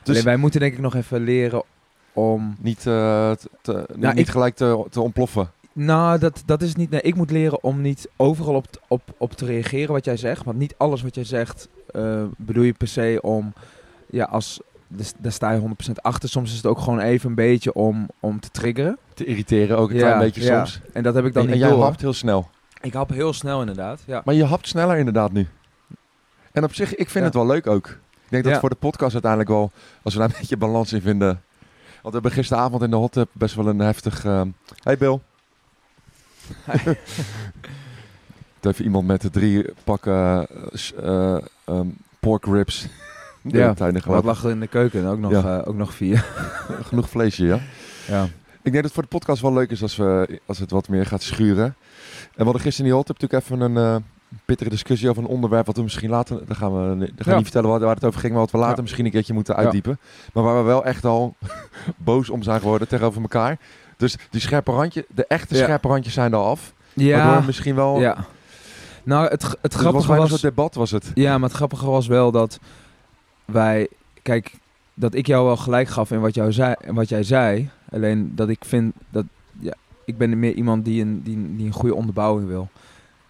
Dus 0.08 0.16
Alleen 0.16 0.28
wij 0.32 0.36
moeten 0.42 0.60
denk 0.60 0.72
ik 0.72 0.78
nog 0.80 0.94
even 0.94 1.20
leren 1.20 1.62
om... 2.12 2.56
niet, 2.60 2.78
eh, 2.86 3.30
te- 3.62 3.86
Nou, 3.96 4.14
niet 4.14 4.26
ik- 4.26 4.32
gelijk 4.32 4.54
te, 4.56 4.84
te 4.90 5.00
ontploffen. 5.00 5.50
Nou, 5.72 6.18
dat, 6.18 6.42
dat 6.46 6.62
is 6.62 6.74
niet... 6.74 6.90
Nee, 6.90 7.00
ik 7.00 7.14
moet 7.14 7.30
leren 7.30 7.62
om 7.62 7.80
niet 7.80 8.08
overal 8.16 8.54
op, 8.54 8.66
op, 8.88 9.02
op 9.16 9.32
te 9.32 9.44
reageren 9.44 9.92
wat 9.92 10.04
jij 10.04 10.16
zegt. 10.16 10.44
Want 10.44 10.58
niet 10.58 10.74
alles 10.76 11.02
wat 11.02 11.14
jij 11.14 11.24
zegt 11.24 11.68
eh, 11.90 12.24
bedoel 12.36 12.62
je 12.64 12.72
per 12.72 12.88
se 12.88 13.18
om... 13.22 13.52
Ja, 14.10 14.24
als... 14.24 14.60
dus 14.88 15.12
Daar 15.18 15.32
sta 15.32 15.50
je 15.52 15.60
100% 15.60 15.92
achter. 15.94 16.28
Soms 16.28 16.50
is 16.50 16.56
het 16.56 16.66
ook 16.66 16.78
gewoon 16.78 17.00
even 17.00 17.28
een 17.28 17.34
beetje 17.34 17.72
om, 17.72 18.08
om 18.20 18.40
te 18.40 18.50
triggeren. 18.50 18.98
Te 19.14 19.24
irriteren 19.24 19.78
ook 19.78 19.90
een 19.90 19.96
Ja, 19.96 20.02
klein 20.02 20.18
beetje 20.18 20.42
ja. 20.42 20.64
soms. 20.64 20.80
En 20.92 21.02
dat 21.02 21.14
heb 21.14 21.24
ik 21.24 21.32
dan 21.34 21.46
En, 21.46 21.52
en 21.52 21.58
jij 21.58 21.70
hapt 21.70 22.00
heel 22.00 22.12
snel. 22.12 22.48
Ik 22.80 22.92
hap 22.92 23.08
heel 23.10 23.32
snel 23.32 23.60
inderdaad, 23.60 24.00
ja. 24.06 24.22
Maar 24.24 24.34
je 24.34 24.44
hapt 24.44 24.68
sneller 24.68 24.96
inderdaad 24.98 25.32
nu. 25.32 25.48
En 26.52 26.64
op 26.64 26.74
zich, 26.74 26.90
ik 26.90 26.96
vind 27.10 27.14
Ja. 27.14 27.22
het 27.24 27.34
wel 27.34 27.46
leuk 27.46 27.66
ook. 27.66 27.98
Ik 28.28 28.34
denk 28.34 28.44
dat 28.44 28.52
Ja. 28.52 28.60
voor 28.60 28.68
de 28.70 28.76
podcast 28.76 29.12
uiteindelijk 29.12 29.50
wel, 29.50 29.70
als 30.02 30.14
we 30.14 30.20
daar 30.20 30.28
een 30.28 30.34
beetje 30.40 30.56
balans 30.56 30.92
in 30.92 31.00
vinden. 31.00 31.28
Want 32.02 32.04
we 32.04 32.10
hebben 32.10 32.30
gisteravond 32.32 32.82
in 32.82 32.90
de 32.90 32.96
hot 32.96 33.12
tub 33.12 33.28
best 33.32 33.54
wel 33.54 33.66
een 33.66 33.78
heftig... 33.78 34.24
eh, 34.24 34.42
Hey 34.82 34.96
Bill. 34.98 35.18
Het 38.56 38.66
heeft 38.66 38.78
iemand 38.78 39.06
met 39.06 39.20
de 39.20 39.30
drie 39.30 39.64
pakken 39.84 40.46
ehm, 41.64 41.86
pork 42.20 42.44
ribs. 42.46 42.86
Ja, 43.42 43.74
gelopen. 43.74 44.24
lag 44.24 44.44
er 44.44 44.50
in 44.50 44.60
de 44.60 44.66
keuken? 44.66 45.06
Ook 45.06 45.18
nog, 45.18 45.30
Ja. 45.32 45.58
eh, 45.60 45.68
ook 45.68 45.74
nog 45.76 45.94
vier. 45.94 46.24
Genoeg 46.82 47.08
vleesje, 47.08 47.44
ja. 47.46 47.58
Ja. 48.06 48.24
Ik 48.62 48.74
denk 48.74 48.74
dat 48.74 48.84
het 48.84 48.92
voor 48.92 49.02
de 49.02 49.08
podcast 49.08 49.42
wel 49.42 49.52
leuk 49.52 49.70
is 49.70 49.82
als, 49.82 49.96
we, 49.96 50.40
als 50.46 50.58
het 50.58 50.70
wat 50.70 50.88
meer 50.88 51.06
gaat 51.06 51.22
schuren. 51.22 51.64
En 51.64 51.74
we 52.36 52.42
hadden 52.44 52.62
gisteren 52.62 52.78
in 52.78 52.84
die 52.84 52.92
hot 52.94 53.06
tub 53.06 53.20
natuurlijk 53.20 53.44
even 53.44 53.60
een 53.60 53.76
eh, 53.76 53.96
pittige 54.44 54.70
discussie 54.70 55.08
over 55.08 55.22
een 55.22 55.28
onderwerp 55.28 55.66
wat 55.66 55.76
we 55.76 55.82
misschien 55.82 56.10
later... 56.10 56.46
Dan 56.46 56.56
gaan 56.56 56.72
we, 56.72 56.96
dan 56.98 57.08
gaan 57.16 57.32
Ja. 57.32 57.34
niet 57.34 57.42
vertellen 57.42 57.68
waar, 57.70 57.80
waar 57.80 57.94
het 57.94 58.04
over 58.04 58.20
ging, 58.20 58.32
maar 58.32 58.42
wat 58.42 58.50
we 58.50 58.58
later 58.58 58.76
Ja. 58.76 58.82
misschien 58.82 59.04
een 59.04 59.10
keertje 59.10 59.34
moeten 59.34 59.56
uitdiepen. 59.56 59.98
Maar 60.32 60.44
waar 60.44 60.56
we 60.56 60.62
wel 60.62 60.84
echt 60.84 61.04
al 61.04 61.34
boos 61.96 62.30
om 62.30 62.42
zijn 62.42 62.60
geworden 62.60 62.88
tegenover 62.88 63.20
elkaar. 63.22 63.58
Dus 63.96 64.16
die 64.30 64.40
scherpe 64.40 64.72
randje, 64.72 65.06
de 65.14 65.26
echte 65.26 65.54
scherpe 65.56 65.88
randjes 65.88 66.14
zijn 66.14 66.32
er 66.32 66.38
af. 66.38 66.74
Waardoor 66.94 67.14
Ja, 67.16 67.40
we 67.40 67.46
misschien 67.46 67.74
wel... 67.74 68.00
ja. 68.00 68.24
Nou, 69.04 69.28
het, 69.28 69.42
het 69.42 69.56
Het 69.62 69.72
was 69.72 69.80
grappige 69.80 70.06
bijna 70.06 70.22
was... 70.22 70.30
een 70.32 70.38
soort 70.38 70.54
debat 70.54 70.74
was 70.74 70.90
het. 70.90 71.10
Ja, 71.14 71.38
maar 71.38 71.48
het 71.48 71.56
grappige 71.56 71.86
was 71.86 72.06
wel 72.06 72.30
dat 72.30 72.58
wij... 73.44 73.88
Kijk, 74.22 74.52
dat 74.94 75.14
ik 75.14 75.26
jou 75.26 75.44
wel 75.46 75.56
gelijk 75.56 75.88
gaf 75.88 76.10
in 76.10 76.20
wat, 76.20 76.34
jou 76.34 76.52
zei, 76.52 76.74
in 76.80 76.94
wat 76.94 77.08
jij 77.08 77.22
zei. 77.22 77.70
Alleen 77.90 78.32
dat 78.34 78.48
ik 78.48 78.64
vind 78.64 78.94
dat... 79.10 79.24
Ja, 79.60 79.74
ik 80.04 80.18
ben 80.18 80.38
meer 80.38 80.52
iemand 80.54 80.84
die 80.84 81.02
een, 81.02 81.22
die, 81.22 81.56
die 81.56 81.66
een 81.66 81.72
goede 81.72 81.94
onderbouwing 81.94 82.48
wil. 82.48 82.68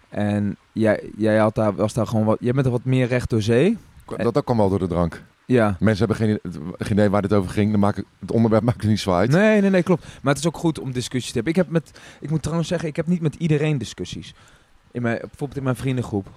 En 0.09 0.57
jij, 0.79 1.09
jij 1.17 1.37
had 1.37 1.55
daar, 1.55 1.75
was 1.75 1.93
daar 1.93 2.07
gewoon 2.07 2.25
wat... 2.25 2.37
Jij 2.39 2.53
bent 2.53 2.65
er 2.65 2.71
wat 2.71 2.83
meer 2.83 3.07
recht 3.07 3.29
door 3.29 3.41
zee. 3.41 3.77
Dat, 4.17 4.33
dat 4.33 4.43
kwam 4.43 4.57
wel 4.57 4.69
door 4.69 4.79
de 4.79 4.87
drank. 4.87 5.23
Ja. 5.45 5.75
Mensen 5.79 6.07
hebben 6.07 6.27
geen, 6.27 6.39
geen 6.77 6.97
idee 6.97 7.09
waar 7.09 7.21
dit 7.21 7.33
over 7.33 7.51
ging. 7.51 7.71
Dan 7.71 7.79
maak 7.79 7.97
ik, 7.97 8.05
het 8.19 8.31
onderwerp 8.31 8.63
maakt 8.63 8.81
er 8.81 8.87
niet 8.87 8.99
zo 8.99 9.11
uit. 9.11 9.31
Nee, 9.31 9.61
nee, 9.61 9.69
nee, 9.69 9.83
klopt. 9.83 10.05
Maar 10.21 10.33
het 10.33 10.41
is 10.41 10.47
ook 10.47 10.57
goed 10.57 10.79
om 10.79 10.91
discussies 10.91 11.31
te 11.31 11.35
hebben. 11.35 11.51
Ik, 11.53 11.59
heb 11.59 11.69
met, 11.69 11.99
ik 12.19 12.29
moet 12.29 12.41
trouwens 12.41 12.69
zeggen, 12.69 12.87
ik 12.87 12.95
heb 12.95 13.07
niet 13.07 13.21
met 13.21 13.35
iedereen 13.35 13.77
discussies. 13.77 14.33
In 14.91 15.01
mijn, 15.01 15.17
bijvoorbeeld 15.19 15.57
in 15.57 15.63
mijn 15.63 15.75
vriendengroep. 15.75 16.27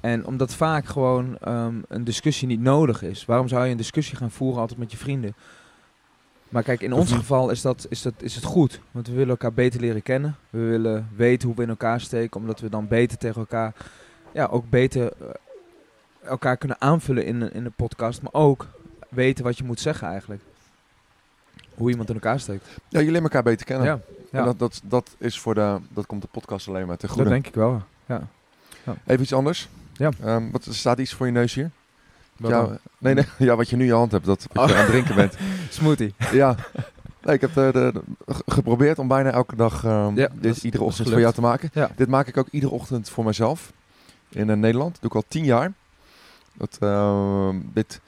En 0.00 0.26
omdat 0.26 0.54
vaak 0.54 0.86
gewoon 0.86 1.38
ehm, 1.38 1.74
een 1.88 2.04
discussie 2.04 2.48
niet 2.48 2.60
nodig 2.60 3.02
is. 3.02 3.24
Waarom 3.24 3.48
zou 3.48 3.64
je 3.64 3.70
een 3.70 3.76
discussie 3.76 4.16
gaan 4.16 4.30
voeren 4.30 4.60
altijd 4.60 4.78
met 4.78 4.90
je 4.90 4.96
vrienden? 4.96 5.34
Maar 6.50 6.62
kijk, 6.62 6.80
in 6.80 6.92
ons 6.92 7.12
geval 7.12 7.50
is, 7.50 7.60
dat, 7.62 7.86
is, 7.88 8.02
dat, 8.02 8.14
is 8.18 8.34
het 8.34 8.44
goed. 8.44 8.80
Want 8.90 9.06
we 9.06 9.12
willen 9.12 9.28
elkaar 9.28 9.52
beter 9.52 9.80
leren 9.80 10.02
kennen. 10.02 10.36
We 10.50 10.58
willen 10.58 11.08
weten 11.16 11.48
hoe 11.48 11.56
we 11.56 11.62
in 11.62 11.68
elkaar 11.68 12.00
steken. 12.00 12.40
Omdat 12.40 12.60
we 12.60 12.68
dan 12.68 12.88
beter 12.88 13.18
tegen 13.18 13.40
elkaar... 13.40 13.74
Ja, 14.32 14.46
ook 14.46 14.70
beter 14.70 15.12
eh, 15.20 15.28
elkaar 16.22 16.56
kunnen 16.56 16.80
aanvullen 16.80 17.24
in, 17.24 17.52
in 17.52 17.64
een 17.64 17.72
podcast. 17.72 18.22
Maar 18.22 18.32
ook 18.32 18.66
weten 19.08 19.44
wat 19.44 19.58
je 19.58 19.64
moet 19.64 19.80
zeggen 19.80 20.08
eigenlijk. 20.08 20.42
Hoe 21.74 21.90
iemand 21.90 22.08
in 22.08 22.14
elkaar 22.14 22.40
steekt. 22.40 22.66
Ja, 22.66 22.78
jullie 22.88 23.06
leren 23.06 23.22
elkaar 23.22 23.42
beter 23.42 23.66
kennen. 23.66 23.86
Ja, 23.86 24.00
ja. 24.32 24.38
En 24.38 24.44
dat, 24.44 24.58
dat, 24.58 24.80
dat, 24.84 25.14
is 25.18 25.38
voor 25.38 25.54
de, 25.54 25.78
dat 25.88 26.06
komt 26.06 26.22
de 26.22 26.28
podcast 26.30 26.68
alleen 26.68 26.86
maar 26.86 26.96
Dat 26.96 27.10
goede. 27.10 27.28
denk 27.28 27.46
ik 27.46 27.54
wel. 27.54 27.82
Ja. 28.06 28.28
Even 29.06 29.22
iets 29.22 29.32
anders. 29.32 29.68
Ja. 29.92 30.10
Ehm, 30.22 30.50
wat, 30.50 30.64
er 30.64 30.74
staat 30.74 30.98
iets 30.98 31.14
voor 31.14 31.26
je 31.26 31.32
neus 31.32 31.54
hier? 31.54 31.70
Ja, 32.48 32.78
nee, 32.98 33.14
nee, 33.14 33.24
ja, 33.38 33.56
wat 33.56 33.68
je 33.68 33.76
nu 33.76 33.82
in 33.82 33.88
je 33.88 33.94
hand 33.94 34.12
hebt, 34.12 34.24
dat 34.26 34.42
je 34.52 34.58
Oh. 34.60 34.64
aan 34.70 34.76
het 34.76 34.86
drinken 34.86 35.14
bent. 35.14 35.34
Smoothie. 35.70 36.14
ja. 36.32 36.56
Nee, 37.22 37.34
ik 37.34 37.40
heb 37.40 37.54
de, 37.54 37.68
de- 37.72 37.90
de- 37.92 38.34
ge- 38.34 38.42
geprobeerd 38.46 38.98
om 38.98 39.08
bijna 39.08 39.30
elke 39.30 39.56
dag 39.56 39.82
Ja, 39.82 40.10
dat 40.10 40.30
dit 40.34 40.56
is- 40.56 40.64
iedere 40.64 40.84
ochtend 40.84 41.08
voor 41.10 41.20
jou 41.20 41.34
te 41.34 41.40
maken. 41.40 41.70
Ja. 41.72 41.90
Dit 41.96 42.08
maak 42.08 42.26
ik 42.26 42.36
ook 42.36 42.48
iedere 42.50 42.72
ochtend 42.72 43.10
voor 43.10 43.24
mezelf. 43.24 43.72
In 44.28 44.50
eh, 44.50 44.56
Nederland. 44.56 44.92
Dat 44.92 45.00
doe 45.00 45.10
ik 45.10 45.16
al 45.16 45.24
tien 45.28 45.44
jaar. 45.44 45.72
Dat, 46.54 46.76
ehm, 46.80 47.56
dit, 47.72 48.00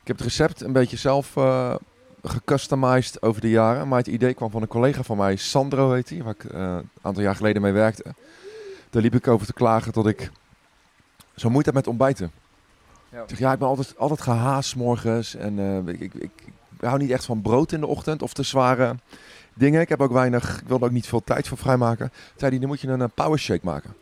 ik 0.00 0.06
heb 0.06 0.16
het 0.16 0.24
recept 0.26 0.60
een 0.62 0.72
beetje 0.72 0.96
zelf 0.96 1.36
eh 1.36 1.74
gecustomized 2.22 3.22
over 3.22 3.40
de 3.40 3.50
jaren. 3.50 3.88
Maar 3.88 3.98
het 3.98 4.06
idee 4.06 4.34
kwam 4.34 4.50
van 4.50 4.62
een 4.62 4.68
collega 4.68 5.02
van 5.02 5.16
mij, 5.16 5.36
Sandro 5.36 5.92
heet 5.92 6.08
hij, 6.08 6.22
waar 6.22 6.34
ik 6.38 6.44
eh, 6.44 6.60
een 6.60 6.88
aantal 7.02 7.22
jaar 7.22 7.36
geleden 7.36 7.62
mee 7.62 7.72
werkte. 7.72 8.04
Daar 8.90 9.02
liep 9.02 9.14
ik 9.14 9.28
over 9.28 9.46
te 9.46 9.52
klagen 9.52 9.92
dat 9.92 10.06
ik 10.06 10.30
zo 11.36 11.48
moeite 11.50 11.68
heb 11.68 11.78
met 11.78 11.86
ontbijten. 11.86 12.30
Ja. 13.12 13.22
Ik 13.22 13.28
zeg, 13.28 13.38
ja, 13.38 13.52
ik 13.52 13.58
ben 13.58 13.68
altijd, 13.68 13.98
altijd 13.98 14.20
gehaast 14.20 14.68
's 14.70 14.74
morgens. 14.74 15.34
En 15.34 15.58
eh, 15.58 15.94
ik, 15.94 16.00
ik, 16.00 16.14
ik, 16.14 16.30
ik 16.78 16.80
hou 16.80 16.98
niet 16.98 17.10
echt 17.10 17.24
van 17.24 17.42
brood 17.42 17.72
in 17.72 17.80
de 17.80 17.86
ochtend 17.86 18.22
of 18.22 18.32
te 18.32 18.42
zware 18.42 18.96
dingen. 19.54 19.80
Ik 19.80 19.88
heb 19.88 20.00
ook 20.00 20.12
weinig, 20.12 20.60
ik 20.60 20.68
wilde 20.68 20.84
ook 20.84 20.90
niet 20.90 21.06
veel 21.06 21.24
tijd 21.24 21.48
voor 21.48 21.58
vrijmaken. 21.58 22.08
Toen 22.08 22.32
zei 22.36 22.50
hij, 22.50 22.60
dan 22.60 22.68
moet 22.68 22.80
je 22.80 22.88
een, 22.88 23.02
eh, 23.02 23.08
power 23.14 23.38
shake 23.38 23.60
maken. 23.64 23.94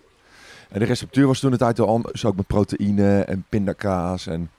En 0.68 0.78
de 0.78 0.84
receptuur 0.84 1.26
was 1.26 1.38
toen 1.40 1.52
het 1.52 1.62
uit 1.62 1.76
de 1.76 1.86
anders, 1.86 2.24
ook 2.24 2.36
met 2.36 2.46
proteïne 2.46 3.20
en 3.22 3.44
pindakaas. 3.48 4.26
En... 4.26 4.50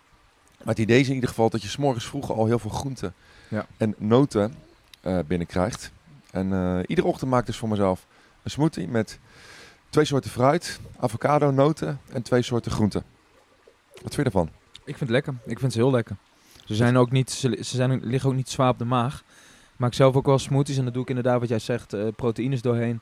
Maar 0.58 0.68
het 0.76 0.80
idee 0.80 1.00
is 1.00 1.08
in 1.08 1.14
ieder 1.14 1.30
geval 1.30 1.50
dat 1.50 1.62
je 1.62 1.68
's 1.68 1.78
morgens 1.78 2.06
vroeg 2.08 2.32
al 2.32 2.46
heel 2.46 2.60
veel 2.60 2.70
groenten 2.70 3.14
Ja. 3.48 3.66
en 3.78 3.96
noten 3.98 4.54
eh, 5.02 5.20
binnenkrijgt. 5.28 5.92
En 6.32 6.84
iedere 6.88 7.08
ochtend 7.08 7.30
maak 7.30 7.40
ik 7.40 7.46
dus 7.46 7.58
voor 7.58 7.70
mezelf 7.70 8.06
een 8.44 8.52
smoothie 8.52 8.88
met 8.88 9.20
twee 9.90 10.06
soorten 10.06 10.30
fruit, 10.32 10.80
avocado, 11.00 11.52
noten 11.52 12.00
en 12.12 12.22
twee 12.22 12.42
soorten 12.42 12.72
groenten. 12.72 13.04
Wat 14.08 14.16
vind 14.16 14.28
je 14.28 14.40
ervan? 14.40 14.50
Ik 14.86 14.98
vind 14.98 15.00
het 15.00 15.10
lekker. 15.10 15.34
Ik 15.46 15.60
vind 15.60 15.74
ze 15.74 15.78
heel 15.80 15.92
lekker. 15.92 16.16
Ze, 16.66 16.76
zijn 16.76 16.98
ook 16.98 17.12
niet, 17.12 17.32
ze, 17.32 17.58
zijn, 17.62 18.00
liggen 18.04 18.30
ook 18.30 18.36
niet 18.36 18.50
zwaar 18.50 18.70
op 18.70 18.78
de 18.78 18.86
maag. 18.86 19.24
Ik 19.74 19.80
maak 19.84 19.94
zelf 19.94 20.16
ook 20.16 20.26
wel 20.26 20.40
smoothies 20.40 20.78
en 20.78 20.84
dat 20.84 20.94
doe 20.94 21.02
ik 21.04 21.10
inderdaad 21.10 21.40
wat 21.40 21.50
jij 21.50 21.60
zegt, 21.60 21.94
eh, 21.94 22.08
proteïnes 22.16 22.62
doorheen. 22.62 23.00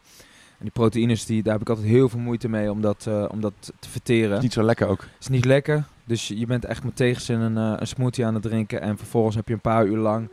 En 0.58 0.62
die 0.62 0.72
proteïnes, 0.72 1.26
die, 1.26 1.44
daar 1.44 1.54
heb 1.54 1.62
ik 1.62 1.70
altijd 1.70 1.88
heel 1.88 2.10
veel 2.10 2.20
moeite 2.20 2.50
mee 2.50 2.72
om 2.72 2.82
dat, 2.82 3.06
eh, 3.08 3.26
om 3.32 3.42
dat 3.42 3.54
te 3.80 3.90
verteren. 3.90 4.38
Is 4.38 4.44
niet 4.44 4.54
zo 4.54 4.64
lekker 4.64 4.88
ook. 4.88 5.06
is 5.20 5.28
niet 5.28 5.46
lekker. 5.46 5.84
Dus 6.06 6.28
je 6.28 6.46
bent 6.46 6.66
echt 6.66 6.84
met 6.84 6.96
tegenzin 6.96 7.40
een, 7.40 7.58
eh, 7.58 7.80
een 7.80 7.88
smoothie 7.88 8.26
aan 8.26 8.34
het 8.34 8.44
drinken. 8.44 8.82
En 8.82 8.98
vervolgens 8.98 9.36
heb 9.36 9.48
je 9.48 9.54
een 9.54 9.60
paar 9.60 9.86
uur 9.86 9.98
lang 9.98 10.30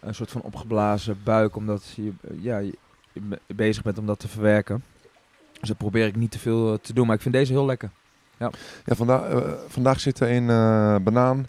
een 0.00 0.14
soort 0.14 0.30
van 0.30 0.40
opgeblazen 0.42 1.18
buik. 1.24 1.56
Omdat 1.56 1.92
je, 1.96 2.12
ja, 2.40 2.58
je 2.58 2.74
je 3.12 3.20
be- 3.20 3.54
bezig 3.54 3.82
bent 3.82 3.98
om 3.98 4.06
dat 4.06 4.18
te 4.18 4.28
verwerken. 4.28 4.84
Dus 5.60 5.68
dat 5.68 5.78
probeer 5.78 6.06
ik 6.06 6.16
niet 6.16 6.30
te 6.30 6.38
veel 6.38 6.80
te 6.80 6.92
doen. 6.92 7.06
Maar 7.06 7.16
ik 7.16 7.22
vind 7.22 7.34
deze 7.34 7.52
heel 7.52 7.66
lekker. 7.66 7.90
Ja, 8.38 8.50
vanda 8.86 9.24
eh, 9.24 9.52
vandaag 9.68 10.00
zitten 10.00 10.30
in 10.30 10.50
eh, 10.50 10.96
banaan, 11.02 11.48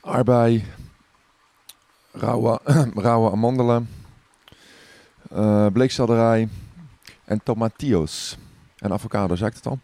aardbei, 0.00 0.64
rauwe, 2.12 2.60
rauwe 2.94 3.30
amandelen, 3.30 3.88
eh 5.30 5.66
bleekselderij, 5.72 6.48
en 7.24 7.40
tomatillos. 7.42 8.36
En 8.78 8.92
avocado, 8.92 9.34
zei 9.36 9.50
ik 9.50 9.56
het 9.56 9.66
al? 9.66 9.78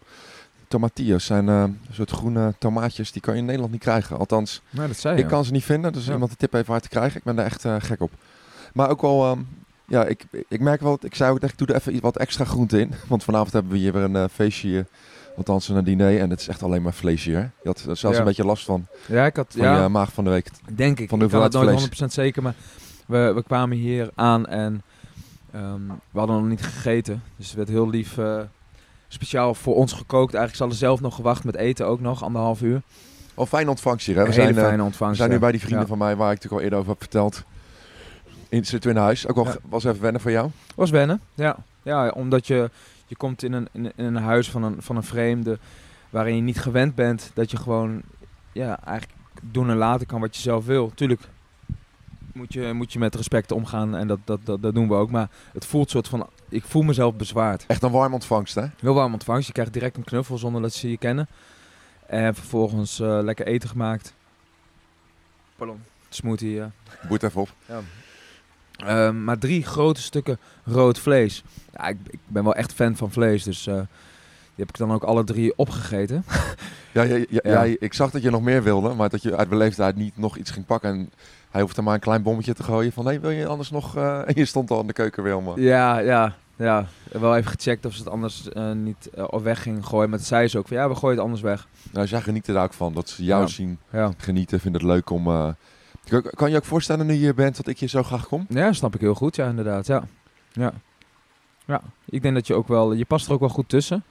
Tomatillos 0.67 1.25
zijn 1.25 1.47
een 1.47 1.79
soort 1.91 2.11
groene 2.11 2.53
tomaatjes, 2.59 3.11
die 3.11 3.21
kan 3.21 3.33
je 3.33 3.39
in 3.39 3.45
Nederland 3.45 3.71
niet 3.71 3.81
krijgen. 3.81 4.17
Althans, 4.17 4.61
Nou, 4.69 4.87
dat 4.87 4.97
zei 4.97 5.17
ik 5.17 5.27
kan 5.27 5.45
ze 5.45 5.51
niet 5.51 5.63
vinden, 5.63 5.93
dus 5.93 6.05
Ja. 6.05 6.11
iemand 6.13 6.31
de 6.31 6.37
tip 6.37 6.51
heeft 6.51 6.67
waar 6.67 6.79
te 6.81 6.89
krijgen. 6.89 7.17
Ik 7.17 7.23
ben 7.23 7.35
daar 7.35 7.45
echt 7.45 7.65
gek 7.79 8.01
op. 8.01 8.11
Maar 8.73 8.89
ook 8.89 9.01
wel, 9.01 9.25
ehm, 9.31 9.39
ja, 9.87 10.05
ik, 10.05 10.25
ik 10.47 10.59
merk 10.59 10.81
wel, 10.81 10.97
ik 11.01 11.15
zei 11.15 11.31
ook 11.31 11.39
echt, 11.39 11.51
ik 11.51 11.57
doe 11.57 11.67
er 11.67 11.75
even 11.75 11.91
iets- 11.93 12.01
wat 12.01 12.17
extra 12.17 12.45
groente 12.45 12.79
in. 12.79 12.93
Want 13.07 13.23
vanavond 13.23 13.53
hebben 13.53 13.71
we 13.71 13.77
hier 13.77 13.93
weer 13.93 14.03
een 14.03 14.29
feestje, 14.29 14.67
hier, 14.67 14.85
althans 15.37 15.69
een 15.69 15.83
diner. 15.83 16.19
En 16.19 16.29
het 16.29 16.39
is 16.39 16.47
echt 16.47 16.63
alleen 16.63 16.81
maar 16.81 16.93
vleesje 16.93 17.29
hier. 17.29 17.39
Je 17.63 17.67
had 17.67 17.79
zelfs 17.85 18.01
Ja. 18.01 18.17
een 18.17 18.23
beetje 18.23 18.45
last 18.45 18.65
van, 18.65 18.85
Ja, 19.07 19.25
ik 19.25 19.35
had... 19.35 19.45
van 19.49 19.61
ja, 19.61 19.81
je 19.83 19.87
maag 19.89 20.13
van 20.13 20.23
de 20.23 20.29
week. 20.29 20.49
Denk 20.75 20.99
ik. 20.99 21.09
Van 21.09 21.19
de 21.19 21.25
ik 21.25 21.31
kan 21.31 21.41
het 21.41 21.53
nooit 21.53 22.01
100% 22.01 22.05
zeker, 22.13 22.43
maar 22.43 22.53
we, 23.05 23.31
we 23.35 23.43
kwamen 23.43 23.77
hier 23.77 24.09
aan 24.15 24.47
en 24.47 24.81
ehm, 25.53 25.81
we 26.11 26.19
hadden 26.19 26.35
nog 26.35 26.47
niet 26.47 26.61
gegeten. 26.63 27.23
Dus 27.35 27.47
het 27.47 27.55
werd 27.55 27.69
heel 27.69 27.89
lief 27.89 28.17
eh, 28.17 28.39
speciaal 29.07 29.53
voor 29.55 29.75
ons 29.75 29.91
gekookt. 29.93 30.33
Eigenlijk 30.33 30.55
ze 30.55 30.61
hadden 30.61 30.77
zelf 30.79 31.01
nog 31.01 31.15
gewacht 31.15 31.43
met 31.43 31.55
eten 31.55 31.85
ook 31.87 31.99
nog, 31.99 32.23
anderhalf 32.23 32.61
uur. 32.61 32.81
Al 33.35 33.45
fijn 33.45 33.69
ontvangst 33.69 34.05
hier, 34.05 34.15
hè? 34.17 34.25
We 34.25 34.31
zijn, 34.33 34.55
eh, 34.55 34.61
fijne 34.63 34.77
we 34.77 34.83
ontvangst. 34.83 35.17
zijn 35.17 35.29
nu 35.29 35.39
bij 35.39 35.51
die 35.51 35.59
vrienden 35.59 35.81
Ja. 35.81 35.87
van 35.87 35.97
mij, 35.97 36.15
waar 36.15 36.31
ik 36.31 36.35
natuurlijk 36.35 36.53
al 36.53 36.61
eerder 36.61 36.79
over 36.79 36.91
heb 36.91 37.01
verteld. 37.01 37.43
In, 38.49 38.65
zitten 38.65 38.91
we 38.91 38.95
in 38.97 39.01
huis. 39.03 39.27
Ook 39.27 39.47
ge- 39.49 39.59
was 39.69 39.83
even 39.83 40.01
wennen 40.01 40.21
voor 40.21 40.31
jou. 40.31 40.49
Was 40.75 40.89
wennen, 40.89 41.21
ja. 41.33 41.55
Ja, 41.83 42.09
omdat 42.09 42.47
je, 42.47 42.69
je 43.11 43.17
komt 43.17 43.43
in 43.43 43.53
een, 43.53 43.67
in, 43.71 43.91
in 43.95 44.05
een 44.05 44.15
huis 44.15 44.49
van 44.49 44.63
een, 44.63 44.81
van 44.81 44.95
een 44.95 45.03
vreemde 45.03 45.59
waarin 46.09 46.35
je 46.35 46.41
niet 46.41 46.59
gewend 46.59 46.95
bent 46.95 47.31
dat 47.33 47.51
je 47.51 47.57
gewoon 47.57 48.01
ja, 48.51 48.83
eigenlijk 48.83 49.19
doen 49.41 49.69
en 49.69 49.75
laten 49.75 50.07
kan 50.07 50.19
wat 50.21 50.35
je 50.35 50.41
zelf 50.41 50.65
wil. 50.65 50.91
Tuurlijk 50.95 51.21
moet 52.33 52.53
je, 52.53 52.73
moet 52.73 52.93
je 52.93 52.99
met 52.99 53.15
respect 53.15 53.51
omgaan 53.51 53.95
en 53.95 54.07
dat, 54.07 54.19
dat, 54.23 54.39
dat, 54.43 54.61
dat 54.61 54.73
doen 54.73 54.87
we 54.87 54.93
ook. 54.93 55.11
Maar 55.11 55.29
het 55.53 55.65
voelt 55.65 55.89
soort 55.89 56.07
van, 56.07 56.29
ik 56.49 56.63
voel 56.63 56.81
mezelf 56.81 57.15
bezwaard. 57.15 57.65
Echt 57.67 57.83
een 57.83 57.91
warm 57.91 58.13
ontvangst, 58.13 58.55
hè? 58.55 58.65
Heel 58.79 58.93
warm 58.93 59.13
ontvangst. 59.13 59.47
Je 59.47 59.53
krijgt 59.53 59.73
direct 59.73 59.97
een 59.97 60.03
knuffel 60.03 60.37
zonder 60.37 60.61
dat 60.61 60.73
ze 60.73 60.89
je 60.89 60.97
kennen. 60.97 61.27
En 62.05 62.35
vervolgens 62.35 62.99
eh, 62.99 63.19
lekker 63.21 63.45
eten 63.45 63.69
gemaakt. 63.69 64.13
Pardon. 65.55 65.83
Smoothie, 66.09 66.53
ja. 66.53 66.71
Boet 67.07 67.23
even 67.23 67.41
op. 67.41 67.49
Ehm, 68.85 69.23
maar 69.23 69.37
drie 69.37 69.63
grote 69.65 70.01
stukken 70.01 70.37
rood 70.65 70.99
vlees. 70.99 71.43
Ja, 71.73 71.87
ik, 71.87 71.97
ik 72.09 72.19
ben 72.27 72.43
wel 72.43 72.55
echt 72.55 72.73
fan 72.73 72.95
van 72.95 73.11
vlees, 73.11 73.43
dus 73.43 73.67
eh, 73.67 73.73
die 73.75 74.65
heb 74.65 74.69
ik 74.69 74.77
dan 74.77 74.91
ook 74.91 75.03
alle 75.03 75.23
drie 75.23 75.53
opgegeten. 75.57 76.23
Ja, 77.43 77.63
ik 77.63 77.93
zag 77.93 78.11
dat 78.11 78.21
je 78.21 78.29
nog 78.29 78.41
meer 78.41 78.63
wilde, 78.63 78.93
maar 78.93 79.09
dat 79.09 79.21
je 79.21 79.35
uit 79.37 79.49
beleefdheid 79.49 79.95
niet 79.95 80.17
nog 80.17 80.37
iets 80.37 80.51
ging 80.51 80.65
pakken. 80.65 80.89
En 80.89 81.11
hij 81.51 81.61
hoefde 81.61 81.81
maar 81.81 81.93
een 81.93 81.99
klein 81.99 82.21
bommetje 82.21 82.53
te 82.53 82.63
gooien 82.63 82.91
van, 82.91 83.07
hé, 83.07 83.19
wil 83.19 83.29
je 83.29 83.47
anders 83.47 83.71
nog... 83.71 83.95
eh, 83.95 84.19
En 84.27 84.33
je 84.35 84.45
stond 84.45 84.71
al 84.71 84.81
in 84.81 84.87
de 84.87 84.93
keuken 84.93 85.23
weer 85.23 85.33
helemaal. 85.33 85.59
Ja, 85.59 85.99
ja, 85.99 86.35
ja. 86.55 86.85
Wel 87.11 87.35
even 87.35 87.51
gecheckt 87.51 87.85
of 87.85 87.93
ze 87.93 87.99
het 87.99 88.09
anders 88.09 88.49
eh, 88.49 88.71
niet 88.71 89.09
eh, 89.15 89.23
op 89.27 89.43
weg 89.43 89.61
gingen 89.61 89.85
gooien. 89.85 90.09
Maar 90.09 90.17
toen 90.17 90.27
zei 90.27 90.47
ze 90.47 90.57
ook 90.57 90.67
van 90.67 90.77
ja, 90.77 90.89
we 90.89 90.95
gooien 90.95 91.15
het 91.15 91.25
anders 91.25 91.41
weg. 91.41 91.67
Nou, 91.91 92.07
zij 92.07 92.21
genieten 92.21 92.53
daar 92.53 92.63
ook 92.63 92.73
van, 92.73 92.93
dat 92.93 93.09
ze 93.09 93.23
jou 93.23 93.47
zien 93.47 93.77
Ja. 93.91 94.11
genieten, 94.17 94.59
vinden 94.59 94.81
het 94.81 94.89
leuk 94.89 95.09
om... 95.09 95.55
kan- 96.21 96.47
je 96.47 96.49
je 96.49 96.57
ook 96.57 96.65
voorstellen 96.65 97.05
nu 97.05 97.13
je 97.13 97.19
hier 97.19 97.33
bent 97.35 97.55
dat 97.57 97.67
ik 97.67 97.79
hier 97.79 97.89
zo 97.89 98.03
graag 98.03 98.27
kom? 98.27 98.45
ja, 98.49 98.73
snap 98.73 98.95
ik 98.95 99.01
heel 99.01 99.13
goed, 99.15 99.35
ja, 99.35 99.47
inderdaad. 99.49 99.87
Ja. 99.87 100.03
Ja. 100.51 100.73
ja, 101.65 101.81
ik 102.05 102.21
denk 102.21 102.33
dat 102.35 102.47
je 102.47 102.53
ook 102.53 102.67
wel, 102.67 102.93
je 102.93 103.05
past 103.05 103.27
er 103.27 103.33
ook 103.33 103.39
wel 103.39 103.49
goed 103.49 103.69
tussen. 103.69 104.03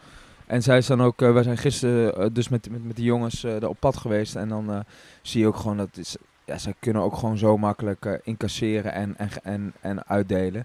En 0.46 0.62
zij 0.62 0.78
is 0.78 0.86
dan 0.86 1.02
ook, 1.02 1.22
eh, 1.22 1.32
wij 1.32 1.42
zijn 1.42 1.58
gisteren 1.58 2.16
eh, 2.16 2.26
dus 2.32 2.48
met, 2.48 2.70
met, 2.70 2.84
met 2.86 2.96
die 2.96 3.04
jongens 3.04 3.42
er 3.44 3.68
op 3.68 3.76
pad 3.80 3.96
geweest. 3.96 4.36
En 4.36 4.48
dan 4.48 4.84
zie 5.22 5.40
je 5.40 5.46
ook 5.46 5.56
gewoon 5.56 5.76
dat 5.76 5.88
is, 5.96 6.16
ja, 6.44 6.58
zij 6.58 6.74
kunnen 6.78 7.02
ook 7.02 7.16
gewoon 7.16 7.38
zo 7.38 7.56
makkelijk 7.58 8.20
incasseren 8.24 8.92
en, 8.92 9.14
en, 9.18 9.28
en, 9.42 9.72
en 9.80 10.06
uitdelen. 10.08 10.64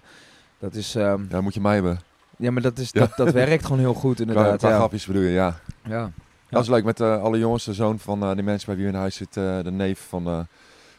Dat 0.58 0.74
is, 0.74 0.94
ehm, 0.94 1.22
Ja, 1.30 1.40
moet 1.40 1.54
je 1.54 1.60
mij 1.60 1.74
hebben. 1.74 1.98
ja, 2.38 2.50
maar 2.50 2.62
dat, 2.62 2.78
is, 2.78 2.90
Ja. 2.92 3.00
dat, 3.00 3.16
dat 3.16 3.32
werkt 3.32 3.64
gewoon 3.64 3.78
heel 3.78 3.94
goed 3.94 4.20
inderdaad. 4.26 4.58
qua 4.58 4.68
Ja. 4.68 4.76
grapjes 4.76 5.06
bedoel 5.06 5.22
je, 5.22 5.30
ja. 5.30 5.58
Ja. 5.88 6.10
Dat 6.50 6.62
is 6.62 6.68
leuk 6.68 6.84
met 6.84 7.00
alle 7.00 7.38
jongens, 7.38 7.64
de 7.64 7.72
zoon 7.74 7.98
van 7.98 8.34
die 8.34 8.44
mensen 8.44 8.66
bij 8.66 8.76
wie 8.76 8.86
in 8.86 8.94
huis 8.94 9.14
zit, 9.16 9.34
de 9.34 9.70
neef 9.70 10.06
van 10.08 10.46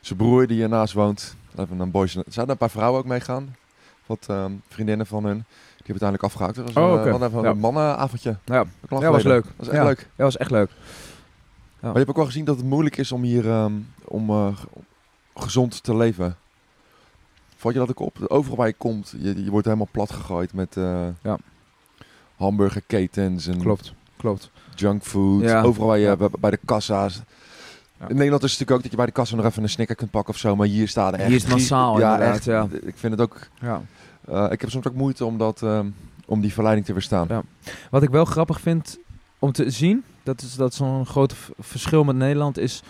zijn 0.08 0.20
broer 0.20 0.48
die 0.48 0.58
hiernaast 0.58 0.94
woont. 0.94 1.36
Even 1.58 1.80
een 1.80 1.92
boys. 1.92 2.16
Er 2.16 2.24
zouden 2.28 2.54
een 2.54 2.60
paar 2.62 2.70
vrouwen 2.70 3.00
ook 3.00 3.06
meegaan. 3.06 3.56
Wat 4.06 4.26
ehm, 4.30 4.52
vriendinnen 4.68 5.06
van 5.06 5.24
hun. 5.26 5.36
Die 5.38 5.46
hebben 5.96 6.08
uiteindelijk 6.10 6.24
afgehaakt. 6.24 6.56
Dat 6.56 6.66
was 6.74 6.84
Oh, 6.84 6.92
een, 7.06 7.22
eh, 7.22 7.28
even 7.28 7.42
Ja. 7.42 7.50
een 7.50 7.60
mannenavondje. 7.60 8.38
Ja. 8.46 8.66
Lang 8.90 9.04
Ja, 9.04 9.12
was 9.12 9.24
leuk. 9.24 9.44
Dat 9.44 9.54
was 9.58 9.68
echt 9.68 9.78
Ja. 9.78 9.84
leuk. 9.84 10.10
Ja, 10.16 10.24
was 10.24 10.38
echt 10.38 10.52
leuk. 10.52 10.70
Maar 11.80 11.92
je 11.92 11.98
hebt 11.98 12.10
ook 12.10 12.16
wel 12.16 12.26
gezien 12.26 12.46
dat 12.46 12.58
het 12.58 12.66
moeilijk 12.66 12.98
is 12.98 13.12
om 13.12 13.22
hier 13.22 13.50
ehm, 13.50 13.72
om, 14.04 14.30
eh, 14.30 14.58
ge- 14.58 14.68
gezond 15.36 15.84
te 15.84 15.96
leven. 15.96 16.36
Valt 17.56 17.74
je 17.74 17.80
dat 17.80 17.90
ook 17.90 18.00
op? 18.00 18.18
Overal 18.28 18.58
waar 18.58 18.68
je 18.68 18.74
komt, 18.78 19.14
je, 19.18 19.44
je 19.44 19.50
wordt 19.50 19.66
helemaal 19.66 19.88
plat 19.92 20.12
gegooid 20.12 20.54
met 20.54 20.78
eh 20.78 21.08
Ja. 21.24 21.38
hamburgerketens 22.36 23.48
en 23.48 23.58
Klopt, 23.60 23.94
klopt. 24.18 24.52
junkfood. 24.76 25.52
Overal 25.54 25.88
waar 25.88 25.98
je 25.98 26.30
bij 26.40 26.50
de 26.52 26.60
kassa's. 26.66 27.22
Ja. 28.00 28.08
In 28.08 28.16
Nederland 28.16 28.44
is 28.44 28.52
het 28.52 28.60
natuurlijk 28.60 28.72
ook 28.72 28.82
dat 28.82 28.92
je 28.92 28.98
bij 28.98 29.06
de 29.06 29.12
kassa 29.12 29.36
nog 29.36 29.46
even 29.46 29.64
een 29.64 29.70
snicker 29.70 29.96
kunt 29.96 30.12
pakken 30.12 30.34
of 30.34 30.40
zo. 30.40 30.56
Maar 30.56 30.68
hier 30.68 30.88
staat 30.88 31.14
er 31.14 31.20
echt... 31.20 31.28
Hier 31.28 31.36
is 31.38 31.44
het 31.44 31.52
massaal 31.52 32.00
ja, 32.00 32.14
inderdaad, 32.14 32.36
echt. 32.36 32.46
ja. 32.46 32.68
Ik 32.82 32.98
vind 32.98 33.12
het 33.12 33.22
ook... 33.22 33.40
Ja. 33.62 33.82
eh, 34.26 34.48
ik 34.52 34.62
heb 34.62 34.70
soms 34.70 34.88
ook 34.88 34.94
moeite 34.94 35.26
om, 35.26 35.38
dat, 35.38 35.62
ehm, 35.62 35.88
om 36.26 36.42
die 36.42 36.54
verleiding 36.54 36.86
te 36.86 36.94
weerstaan. 36.94 37.26
Ja. 37.30 37.42
Wat 37.90 38.04
ik 38.04 38.10
wel 38.10 38.26
grappig 38.26 38.60
vind 38.60 39.00
om 39.40 39.52
te 39.52 39.70
zien, 39.70 40.04
dat 40.24 40.42
is, 40.42 40.56
dat 40.56 40.74
zo'n 40.74 41.06
groot 41.06 41.36
verschil 41.60 42.04
met 42.04 42.16
Nederland, 42.16 42.58
is... 42.58 42.84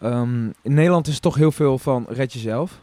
ehm, 0.00 0.44
in 0.62 0.74
Nederland 0.74 1.06
is 1.06 1.12
het 1.12 1.22
toch 1.22 1.34
heel 1.36 1.52
veel 1.52 1.78
van 1.78 2.06
red 2.08 2.32
jezelf. 2.32 2.80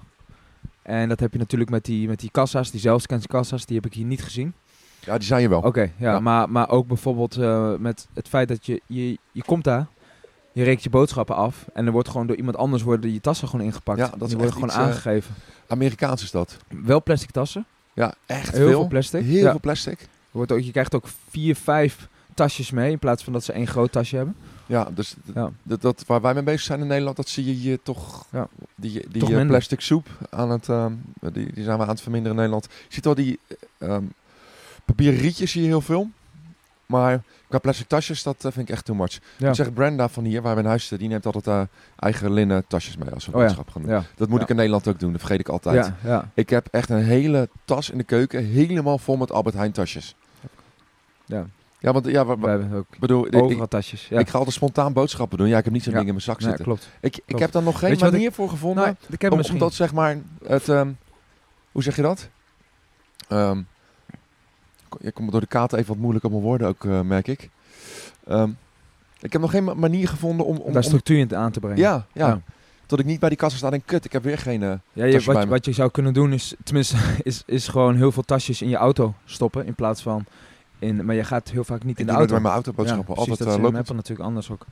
En 0.81 1.09
dat 1.09 1.19
heb 1.19 1.33
je 1.33 1.39
natuurlijk 1.39 1.69
met 1.69 1.85
die, 1.85 2.07
met 2.07 2.19
die 2.19 2.31
kassa's, 2.31 2.71
die 2.71 2.79
zelfscanskassa's, 2.79 3.65
die 3.65 3.75
heb 3.75 3.85
ik 3.85 3.93
hier 3.93 4.05
niet 4.05 4.23
gezien. 4.23 4.53
Ja, 4.99 5.17
die 5.17 5.27
zijn 5.27 5.41
je 5.41 5.49
wel. 5.49 5.61
Oké, 5.61 5.81
ja, 5.81 5.89
Ja. 5.97 6.19
Maar, 6.19 6.49
maar 6.49 6.69
ook 6.69 6.87
bijvoorbeeld 6.87 7.37
eh, 7.37 7.73
met 7.75 8.07
het 8.13 8.27
feit 8.27 8.47
dat 8.47 8.65
je, 8.65 8.81
je, 8.85 9.17
je 9.31 9.43
komt 9.43 9.63
daar, 9.63 9.87
je 10.53 10.63
rekent 10.63 10.83
je 10.83 10.89
boodschappen 10.89 11.35
af 11.35 11.65
en 11.73 11.85
er 11.85 11.91
wordt 11.91 12.09
gewoon 12.09 12.27
door 12.27 12.35
iemand 12.35 12.57
anders 12.57 12.83
worden 12.83 13.13
je 13.13 13.21
tassen 13.21 13.47
gewoon 13.47 13.65
ingepakt. 13.65 13.99
Ja, 13.99 14.11
dat 14.17 14.27
die 14.27 14.37
worden 14.37 14.53
gewoon 14.53 14.69
iets, 14.69 14.77
eh, 14.77 14.83
aangegeven. 14.83 15.35
Amerikaans 15.67 16.23
is 16.23 16.31
dat. 16.31 16.57
Wel 16.83 17.03
plastic 17.03 17.31
tassen, 17.31 17.65
Ja, 17.93 18.13
echt 18.25 18.51
heel 18.51 18.67
veel. 18.67 18.79
veel 18.79 18.87
plastic. 18.87 19.23
Heel 19.23 19.43
Ja. 19.43 19.49
veel 19.51 19.59
plastic. 19.59 20.07
Wordt 20.31 20.51
ook, 20.51 20.59
je 20.59 20.71
krijgt 20.71 20.95
ook 20.95 21.05
vier, 21.29 21.55
vijf 21.55 22.07
tasjes 22.33 22.71
mee 22.71 22.91
in 22.91 22.99
plaats 22.99 23.23
van 23.23 23.33
dat 23.33 23.43
ze 23.43 23.51
één 23.51 23.67
groot 23.67 23.91
tasje 23.91 24.15
hebben. 24.15 24.35
Ja, 24.65 24.89
dus 24.95 25.15
Ja. 25.33 25.51
Dat, 25.63 25.81
dat, 25.81 26.03
waar 26.07 26.21
wij 26.21 26.33
mee 26.33 26.43
bezig 26.43 26.61
zijn 26.61 26.79
in 26.79 26.87
Nederland, 26.87 27.15
dat 27.15 27.29
zie 27.29 27.45
je 27.45 27.51
hier 27.51 27.79
toch... 27.83 28.25
Ja. 28.31 28.47
Die, 28.75 28.91
die 29.09 29.21
Toch 29.21 29.31
eh, 29.31 29.47
plastic 29.47 29.79
soep 29.81 30.07
aan 30.29 30.49
het... 30.49 30.69
ehm, 30.69 30.93
die, 31.33 31.53
die 31.53 31.63
zijn 31.63 31.77
we 31.77 31.83
aan 31.83 31.89
het 31.89 32.01
verminderen 32.01 32.37
in 32.37 32.43
Nederland. 32.43 32.67
Je 32.87 32.93
ziet 32.93 33.05
wel 33.05 33.15
die 33.15 33.39
ehm, 33.77 34.03
papieren 34.85 35.19
rietjes 35.19 35.51
zie 35.51 35.61
je 35.61 35.67
heel 35.67 35.81
veel. 35.81 36.09
Maar 36.85 37.21
qua 37.49 37.57
plastic 37.57 37.87
tasjes, 37.87 38.23
dat 38.23 38.35
eh, 38.45 38.51
vind 38.51 38.69
ik 38.69 38.75
echt 38.75 38.85
too 38.85 38.95
much. 38.95 39.19
Ja. 39.37 39.49
Ik 39.49 39.55
zeg 39.55 39.73
Brenda 39.73 40.09
van 40.09 40.23
hier, 40.23 40.41
waar 40.41 40.55
we 40.55 40.61
in 40.61 40.67
huis 40.67 40.81
zitten, 40.81 40.99
die 40.99 41.07
neemt 41.07 41.25
altijd 41.25 41.47
eh, 41.47 41.61
eigen 41.95 42.33
linnen 42.33 42.67
tasjes 42.67 42.97
mee 42.97 43.09
als 43.09 43.25
we 43.25 43.31
Oh 43.33 43.37
boodschap 43.39 43.69
gaan 43.69 43.81
doen. 43.81 43.91
Ja. 43.91 44.03
Dat 44.15 44.27
moet 44.29 44.37
Ja. 44.37 44.43
ik 44.43 44.49
in 44.49 44.55
Nederland 44.55 44.87
ook 44.87 44.99
doen, 44.99 45.11
dat 45.11 45.19
vergeet 45.19 45.39
ik 45.39 45.49
altijd. 45.49 45.91
Ik 46.33 46.49
heb 46.49 46.67
echt 46.71 46.89
een 46.89 47.03
hele 47.03 47.49
tas 47.65 47.89
in 47.89 47.97
de 47.97 48.03
keuken, 48.03 48.45
helemaal 48.45 48.97
vol 48.97 49.17
met 49.17 49.31
Albert 49.31 49.55
Heijn 49.55 49.71
tasjes. 49.71 50.15
ja. 51.25 51.45
Ja, 51.79 51.91
want 51.93 52.05
ja, 52.05 52.25
We 52.25 52.47
hebben 52.49 52.73
ook 52.73 52.85
ik 52.91 52.99
bedoel, 52.99 53.27
ik, 53.27 53.35
overal 53.35 53.67
tasjes. 53.67 54.07
Ja. 54.07 54.19
ik 54.19 54.29
ga 54.29 54.37
altijd 54.37 54.55
spontaan 54.55 54.93
boodschappen 54.93 55.37
doen. 55.37 55.47
Ja, 55.47 55.57
ik 55.57 55.63
heb 55.63 55.73
niet 55.73 55.83
zo'n 55.83 55.93
ding 55.93 56.05
in 56.05 56.11
mijn 56.11 56.21
zak 56.21 56.37
Nee, 56.39 56.47
zitten. 56.47 56.65
klopt. 56.65 56.89
Ik, 57.01 57.15
ik 57.17 57.23
Klopt. 57.25 57.41
heb 57.41 57.51
daar 57.51 57.63
nog 57.63 57.79
geen 57.79 57.97
manier 57.99 58.31
voor 58.31 58.49
gevonden. 58.49 58.83
Nou, 58.83 58.95
ik 59.09 59.21
heb 59.21 59.31
om, 59.31 59.37
misschien... 59.37 59.59
Omdat 59.59 59.73
zeg 59.73 59.93
maar 59.93 60.17
het, 60.45 60.69
ehm, 60.69 60.91
hoe 61.71 61.83
zeg 61.83 61.95
je 61.95 62.01
dat? 62.01 62.29
Ehm, 63.27 63.61
je 65.01 65.11
komt 65.11 65.31
door 65.31 65.41
de 65.41 65.47
kaart 65.47 65.73
even 65.73 65.87
wat 65.87 65.97
moeilijk 65.97 66.25
op 66.25 66.31
mijn 66.31 66.43
woorden 66.43 66.67
ook, 66.67 66.85
eh, 66.85 67.01
merk 67.01 67.27
ik. 67.27 67.49
Ehm, 68.27 68.49
ik 69.19 69.31
heb 69.31 69.41
nog 69.41 69.51
geen 69.51 69.63
ma- 69.63 69.73
manier 69.73 70.07
gevonden 70.07 70.45
om, 70.45 70.57
om, 70.57 70.73
daar 70.73 70.83
structuur 70.83 71.17
in 71.17 71.35
aan 71.35 71.51
te 71.51 71.59
brengen. 71.59 71.77
ja, 71.77 72.05
ja, 72.13 72.27
Ja. 72.27 72.41
tot 72.85 72.99
ik 72.99 73.05
niet 73.05 73.19
bij 73.19 73.29
die 73.29 73.37
kassa 73.37 73.57
sta 73.57 73.71
en 73.71 73.85
kut, 73.85 74.05
ik 74.05 74.11
heb 74.11 74.23
weer 74.23 74.37
geen. 74.37 74.63
eh, 74.63 74.73
Ja, 74.93 75.05
je, 75.05 75.21
wat, 75.21 75.45
wat 75.45 75.65
je 75.65 75.71
zou 75.71 75.91
kunnen 75.91 76.13
doen 76.13 76.33
is, 76.33 76.53
tenminste, 76.63 76.97
is, 77.23 77.43
is 77.45 77.67
gewoon 77.67 77.95
heel 77.95 78.11
veel 78.11 78.23
tasjes 78.23 78.61
in 78.61 78.69
je 78.69 78.75
auto 78.75 79.13
stoppen 79.25 79.65
in 79.65 79.73
plaats 79.75 80.01
van 80.01 80.25
in, 80.79 81.05
maar 81.05 81.15
je 81.15 81.23
gaat 81.23 81.49
heel 81.49 81.63
vaak 81.63 81.83
niet 81.83 81.93
ik 81.93 81.99
in 81.99 82.05
doe 82.05 82.13
de 82.13 82.19
auto. 82.19 82.33
met 82.33 82.41
mijn 82.41 82.53
autoboodschappen. 82.53 83.05
Ja, 83.07 83.13
precies, 83.13 83.29
altijd 83.29 83.49
dat 83.49 83.57
uh, 83.57 83.63
lopend. 83.63 83.77
Meppel 83.79 83.95
natuurlijk 83.95 84.27
anders 84.27 84.49
ook. 84.51 84.65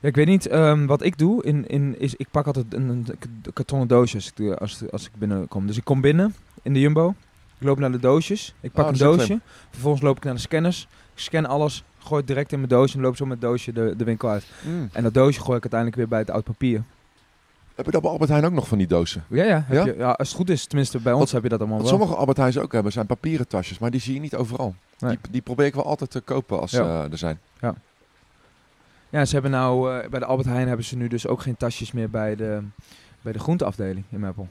Ja, 0.00 0.08
ik 0.08 0.14
weet 0.16 0.26
niet, 0.26 0.46
ehm, 0.46 0.86
wat 0.86 1.02
ik 1.02 1.18
doe 1.18 1.44
in, 1.44 1.66
in, 1.68 2.00
is, 2.00 2.14
ik 2.14 2.26
pak 2.30 2.46
altijd 2.46 2.74
een, 2.74 2.88
een 2.88 3.06
kartonnen 3.52 3.88
doosje 3.88 4.14
als 4.16 4.26
ik, 4.28 4.36
doe- 4.36 4.56
als, 4.58 4.82
als 4.90 5.04
ik 5.04 5.10
binnenkom. 5.18 5.66
Dus 5.66 5.76
ik 5.76 5.84
kom 5.84 6.00
binnen 6.00 6.34
in 6.62 6.72
de 6.72 6.80
Jumbo, 6.80 7.14
ik 7.58 7.66
loop 7.66 7.78
naar 7.78 7.92
de 7.92 7.98
doosjes, 7.98 8.54
ik 8.60 8.72
pak 8.72 8.84
Oh, 8.84 8.90
een 8.92 8.98
doosje, 8.98 9.40
vervolgens 9.70 10.02
loop 10.02 10.16
ik 10.16 10.24
naar 10.24 10.34
de 10.34 10.40
scanners, 10.40 10.88
ik 11.14 11.20
scan 11.20 11.46
alles, 11.46 11.84
gooi 11.98 12.18
het 12.18 12.26
direct 12.26 12.52
in 12.52 12.58
mijn 12.58 12.70
doosje 12.70 12.96
en 12.96 13.02
loop 13.02 13.16
zo 13.16 13.24
met 13.26 13.40
het 13.40 13.48
doosje 13.50 13.72
de, 13.72 13.94
de 13.96 14.04
winkel 14.04 14.28
uit. 14.28 14.46
Mm. 14.62 14.88
En 14.92 15.02
dat 15.02 15.14
doosje 15.14 15.40
gooi 15.40 15.56
ik 15.56 15.62
uiteindelijk 15.62 15.96
weer 16.00 16.08
bij 16.08 16.18
het 16.18 16.30
oud 16.30 16.44
papier. 16.44 16.82
Heb 17.74 17.84
je 17.86 17.90
dat 17.92 18.02
bij 18.02 18.10
Albert 18.10 18.30
Heijn 18.30 18.44
ook 18.44 18.52
nog 18.52 18.68
van 18.68 18.78
die 18.78 18.86
dozen? 18.86 19.24
Ja, 19.28 19.44
ja, 19.44 19.64
heb 19.66 19.76
Ja? 19.76 19.92
Je, 19.92 19.96
ja 19.98 20.10
als 20.10 20.28
het 20.28 20.36
goed 20.36 20.50
is, 20.50 20.66
tenminste 20.66 20.98
bij 20.98 21.12
ons 21.12 21.22
Wat- 21.22 21.30
heb 21.32 21.42
je 21.42 21.48
dat 21.48 21.58
allemaal 21.58 21.78
Wat 21.78 21.88
wel. 21.88 21.98
sommige 21.98 22.18
Albert 22.18 22.36
Heijns 22.36 22.58
ook 22.58 22.72
hebben 22.72 22.92
zijn 22.92 23.06
papieren 23.06 23.48
tasjes, 23.48 23.78
maar 23.78 23.90
die 23.90 24.00
zie 24.00 24.14
je 24.14 24.20
niet 24.20 24.34
overal. 24.36 24.74
Nee. 24.98 25.10
Die, 25.22 25.30
die 25.30 25.42
probeer 25.42 25.66
ik 25.66 25.74
wel 25.74 25.84
altijd 25.84 26.10
te 26.10 26.20
kopen 26.20 26.60
als 26.60 26.70
Ja. 26.70 27.02
ze 27.02 27.08
er 27.10 27.18
zijn. 27.18 27.38
Ja, 29.10 29.24
ze 29.24 29.32
hebben 29.32 29.50
nou 29.50 29.98
eh, 29.98 30.08
bij 30.08 30.18
de 30.20 30.26
Albert 30.26 30.48
Heijn 30.48 30.66
hebben 30.68 30.86
ze 30.86 30.96
nu 30.96 31.08
dus 31.08 31.26
ook 31.26 31.40
geen 31.42 31.56
tasjes 31.56 31.92
meer 31.92 32.10
bij 32.10 32.36
de, 32.36 32.60
bij 33.22 33.32
de 33.32 33.38
groenteafdeling 33.38 34.04
in 34.10 34.20
Meppel. 34.20 34.48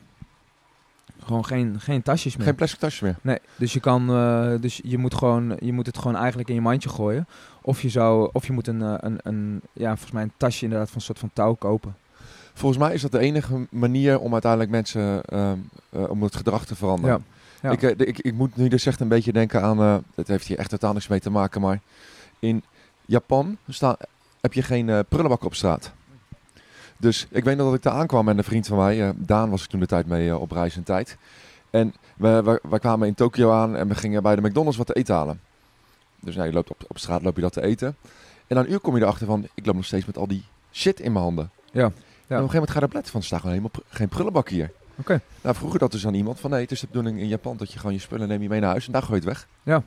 Gewoon 1.26 1.46
geen, 1.46 1.80
geen 1.80 2.02
tasjes 2.02 2.36
meer. 2.36 2.46
Geen 2.46 2.56
plastic 2.56 2.80
tasjes 2.80 3.02
meer. 3.02 3.16
Nee, 3.22 3.40
dus 3.56 3.74
je 3.74 3.80
kan, 3.80 4.10
eh, 4.10 4.52
dus 4.60 4.82
je 4.84 4.98
moet 4.98 5.14
gewoon, 5.14 5.58
je 5.60 5.74
moet 5.74 5.86
het 5.86 5.98
gewoon 5.98 6.16
eigenlijk 6.16 6.50
in 6.50 6.56
je 6.56 6.62
mandje 6.62 6.90
gooien. 6.90 7.28
Of 7.62 7.82
je 7.82 7.90
zou, 7.90 8.30
of 8.34 8.48
je 8.48 8.54
moet 8.54 8.68
een, 8.68 8.82
eh, 8.82 8.94
een, 8.98 9.20
een 9.24 9.62
ja, 9.74 9.88
volgens 9.88 10.12
mij 10.12 10.24
een 10.24 10.34
tasje 10.38 10.64
inderdaad 10.64 10.88
van 10.88 10.98
een 10.98 11.04
soort 11.04 11.20
van 11.20 11.30
touw 11.34 11.54
kopen. 11.54 11.96
Volgens 12.54 12.82
mij 12.82 12.94
is 12.94 13.02
dat 13.02 13.12
de 13.12 13.20
enige 13.20 13.68
manier 13.70 14.20
om 14.20 14.32
uiteindelijk 14.32 14.72
mensen, 14.72 15.24
ehm, 15.24 15.58
eh, 15.90 16.10
om 16.10 16.24
het 16.24 16.36
gedrag 16.36 16.66
te 16.66 16.76
veranderen. 16.76 17.24
Ja. 17.62 17.70
Ja. 17.70 17.72
Ik, 17.72 17.82
ik, 17.82 18.20
ik 18.20 18.34
moet 18.34 18.56
nu 18.56 18.68
dus 18.68 18.86
echt 18.86 19.00
een 19.00 19.08
beetje 19.08 19.34
denken 19.34 19.62
aan, 19.62 20.04
het 20.16 20.28
heeft 20.28 20.48
hier 20.48 20.58
echt 20.58 20.70
totaal 20.70 20.94
niks 20.94 21.08
mee 21.08 21.20
te 21.20 21.30
maken, 21.30 21.62
maar 21.62 21.80
in 22.40 22.64
Japan 23.06 23.58
sta, 23.70 23.98
heb 24.42 24.54
je 24.54 24.62
geen 24.62 24.90
eh, 24.90 25.00
prullenbak 25.10 25.44
op 25.44 25.56
straat. 25.56 25.92
Dus 27.04 27.28
ik 27.30 27.44
weet 27.44 27.58
nog 27.58 27.66
dat 27.66 27.76
ik 27.76 27.82
daar 27.84 27.94
aankwam 27.94 28.30
en 28.30 28.38
een 28.38 28.44
vriend 28.44 28.68
van 28.68 28.78
mij, 28.78 29.02
eh, 29.08 29.10
Daan 29.16 29.50
was 29.50 29.64
ik 29.64 29.70
toen 29.70 29.80
de 29.80 29.86
tijd 29.86 30.08
mee 30.08 30.30
eh, 30.30 30.42
op 30.42 30.52
reis 30.52 30.76
en 30.76 30.84
tijd. 30.84 31.18
En 31.70 31.94
we, 32.18 32.42
we, 32.44 32.60
wij 32.70 32.80
kwamen 32.80 33.08
in 33.08 33.14
Tokio 33.14 33.52
aan 33.52 33.76
en 33.76 33.88
we 33.88 33.96
gingen 33.96 34.24
bij 34.24 34.36
de 34.36 34.42
McDonald's 34.42 34.78
wat 34.78 34.88
te 34.88 34.94
eten 34.94 35.16
halen. 35.16 35.40
Dus 36.20 36.36
ja, 36.36 36.44
je 36.44 36.52
loopt 36.54 36.70
op, 36.70 36.84
op 36.88 36.98
straat 36.98 37.22
loop 37.22 37.36
je 37.36 37.42
dat 37.42 37.54
te 37.54 37.62
eten. 37.62 37.96
En 38.48 38.56
na 38.56 38.62
een 38.62 38.72
uur 38.72 38.80
kom 38.80 38.96
je 38.96 39.02
erachter 39.02 39.26
van, 39.28 39.48
ik 39.54 39.66
loop 39.66 39.76
nog 39.76 39.86
steeds 39.86 40.06
met 40.06 40.18
al 40.18 40.28
die 40.28 40.44
shit 40.72 41.00
in 41.00 41.12
mijn 41.12 41.24
handen. 41.24 41.50
Ja. 41.72 41.82
En 41.82 41.88
op 41.88 41.92
een 41.92 42.36
gegeven 42.36 42.54
moment 42.54 42.70
ga 42.72 42.80
je 42.80 42.86
er 42.86 42.94
letten 42.94 43.12
van, 43.12 43.20
er 43.22 43.26
staat 43.26 43.40
gewoon 43.40 43.56
helemaal 43.56 43.84
geen 43.90 44.08
prullenbak 44.10 44.50
hier. 44.50 44.72
Oké. 44.96 45.22
Nou, 45.42 45.56
vroeger 45.56 45.80
dat 45.80 45.92
dus 45.92 46.08
aan 46.08 46.14
iemand 46.14 46.40
van, 46.40 46.50
nee, 46.50 46.62
het 46.62 46.72
is 46.72 46.80
de 46.80 46.88
bedoeling 46.88 47.20
in 47.20 47.28
Japan 47.28 47.58
dat 47.58 47.72
je 47.74 47.80
gewoon 47.80 47.94
je 47.94 48.00
spullen 48.02 48.28
neem 48.28 48.42
je 48.42 48.50
mee 48.50 48.60
naar 48.60 48.70
huis 48.70 48.86
en 48.86 48.92
daar 48.92 49.04
gooi 49.04 49.20
je 49.22 49.28
het 49.28 49.36
weg. 49.38 49.48
Ja. 49.64 49.74
Ja. 49.74 49.84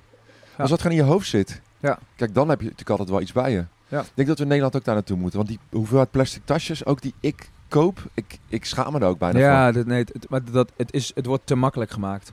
Als 0.62 0.70
dat 0.70 0.80
gewoon 0.80 0.96
in 0.96 1.04
je 1.04 1.10
hoofd 1.10 1.28
zit, 1.28 1.60
Ja. 1.80 1.98
kijk, 2.16 2.34
dan 2.34 2.48
heb 2.48 2.58
je 2.58 2.64
natuurlijk 2.64 2.90
altijd 2.90 3.08
wel 3.10 3.20
iets 3.20 3.32
bij 3.32 3.52
je. 3.52 3.64
Ja. 3.88 4.00
Ik 4.00 4.10
denk 4.14 4.28
dat 4.28 4.36
we 4.36 4.42
in 4.42 4.48
Nederland 4.48 4.76
ook 4.76 4.84
daar 4.84 4.94
naartoe 4.94 5.16
moeten, 5.16 5.36
want 5.38 5.48
die 5.50 5.58
hoeveelheid 5.70 6.10
plastic 6.10 6.42
tasjes, 6.44 6.84
ook 6.84 7.00
die 7.02 7.14
ik 7.20 7.48
koop, 7.68 8.02
ik, 8.14 8.38
ik 8.48 8.64
schaam 8.64 8.92
me 8.92 8.98
er 8.98 9.06
ook 9.06 9.18
bijna 9.18 9.38
Ja, 9.38 9.64
van. 9.64 9.72
dat, 9.74 9.86
nee, 9.86 9.98
het, 10.12 10.26
maar 10.28 10.44
dat, 10.52 10.72
het, 10.76 10.92
is, 10.92 11.12
het 11.14 11.26
wordt 11.26 11.46
te 11.46 11.54
makkelijk 11.54 11.90
gemaakt. 11.90 12.32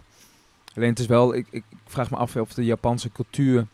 Alleen 0.75 0.89
het 0.89 0.99
is 0.99 1.05
wel, 1.05 1.35
ik, 1.35 1.47
ik 1.49 1.63
vraag 1.85 2.11
me 2.11 2.17
af 2.17 2.35
of 2.35 2.53
de 2.53 2.65
Japanse 2.65 3.11
cultuur 3.11 3.65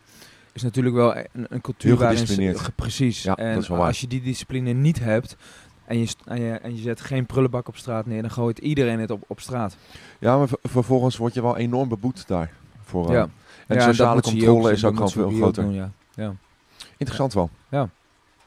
is 0.52 0.62
natuurlijk 0.62 0.94
wel 0.94 1.16
een, 1.16 1.24
een 1.48 1.60
cultuur 1.60 1.96
waarin 1.96 2.26
ze- 2.26 2.72
precies. 2.76 3.22
Ja, 3.22 3.36
en 3.36 3.54
dat 3.54 3.62
is 3.62 3.68
wel 3.68 3.78
waar. 3.78 3.86
als 3.86 4.00
je 4.00 4.06
die 4.06 4.22
discipline 4.22 4.72
niet 4.72 4.98
hebt 4.98 5.36
en 5.84 5.98
je, 5.98 6.08
en 6.24 6.40
je, 6.40 6.52
en 6.52 6.76
je 6.76 6.82
zet 6.82 7.00
geen 7.00 7.26
prullenbak 7.26 7.68
op 7.68 7.76
straat 7.76 8.06
neer, 8.06 8.22
dan 8.22 8.30
gooit 8.30 8.58
iedereen 8.58 9.00
het 9.00 9.10
op, 9.10 9.24
op 9.26 9.40
straat. 9.40 9.76
Ja, 10.18 10.38
maar 10.38 10.48
ver- 10.48 10.58
vervolgens 10.62 11.16
word 11.16 11.34
je 11.34 11.42
wel 11.42 11.56
enorm 11.56 11.88
beboet 11.88 12.26
daar. 12.28 12.50
Voor, 12.84 13.06
eh, 13.08 13.12
ja. 13.14 13.22
En 13.22 13.30
de 13.66 13.74
Ja, 13.74 13.80
sociale 13.80 14.20
controle 14.20 14.68
ook- 14.68 14.74
is 14.74 14.84
ook 14.84 14.92
gewoon 14.94 15.08
ze 15.08 15.14
veel 15.18 15.24
ook 15.28 15.34
groter. 15.36 15.62
doen, 15.62 15.72
ja. 15.74 15.90
Ja. 16.14 16.34
Interessant 17.00 17.34
wel. 17.34 17.50
Ja. 17.68 17.88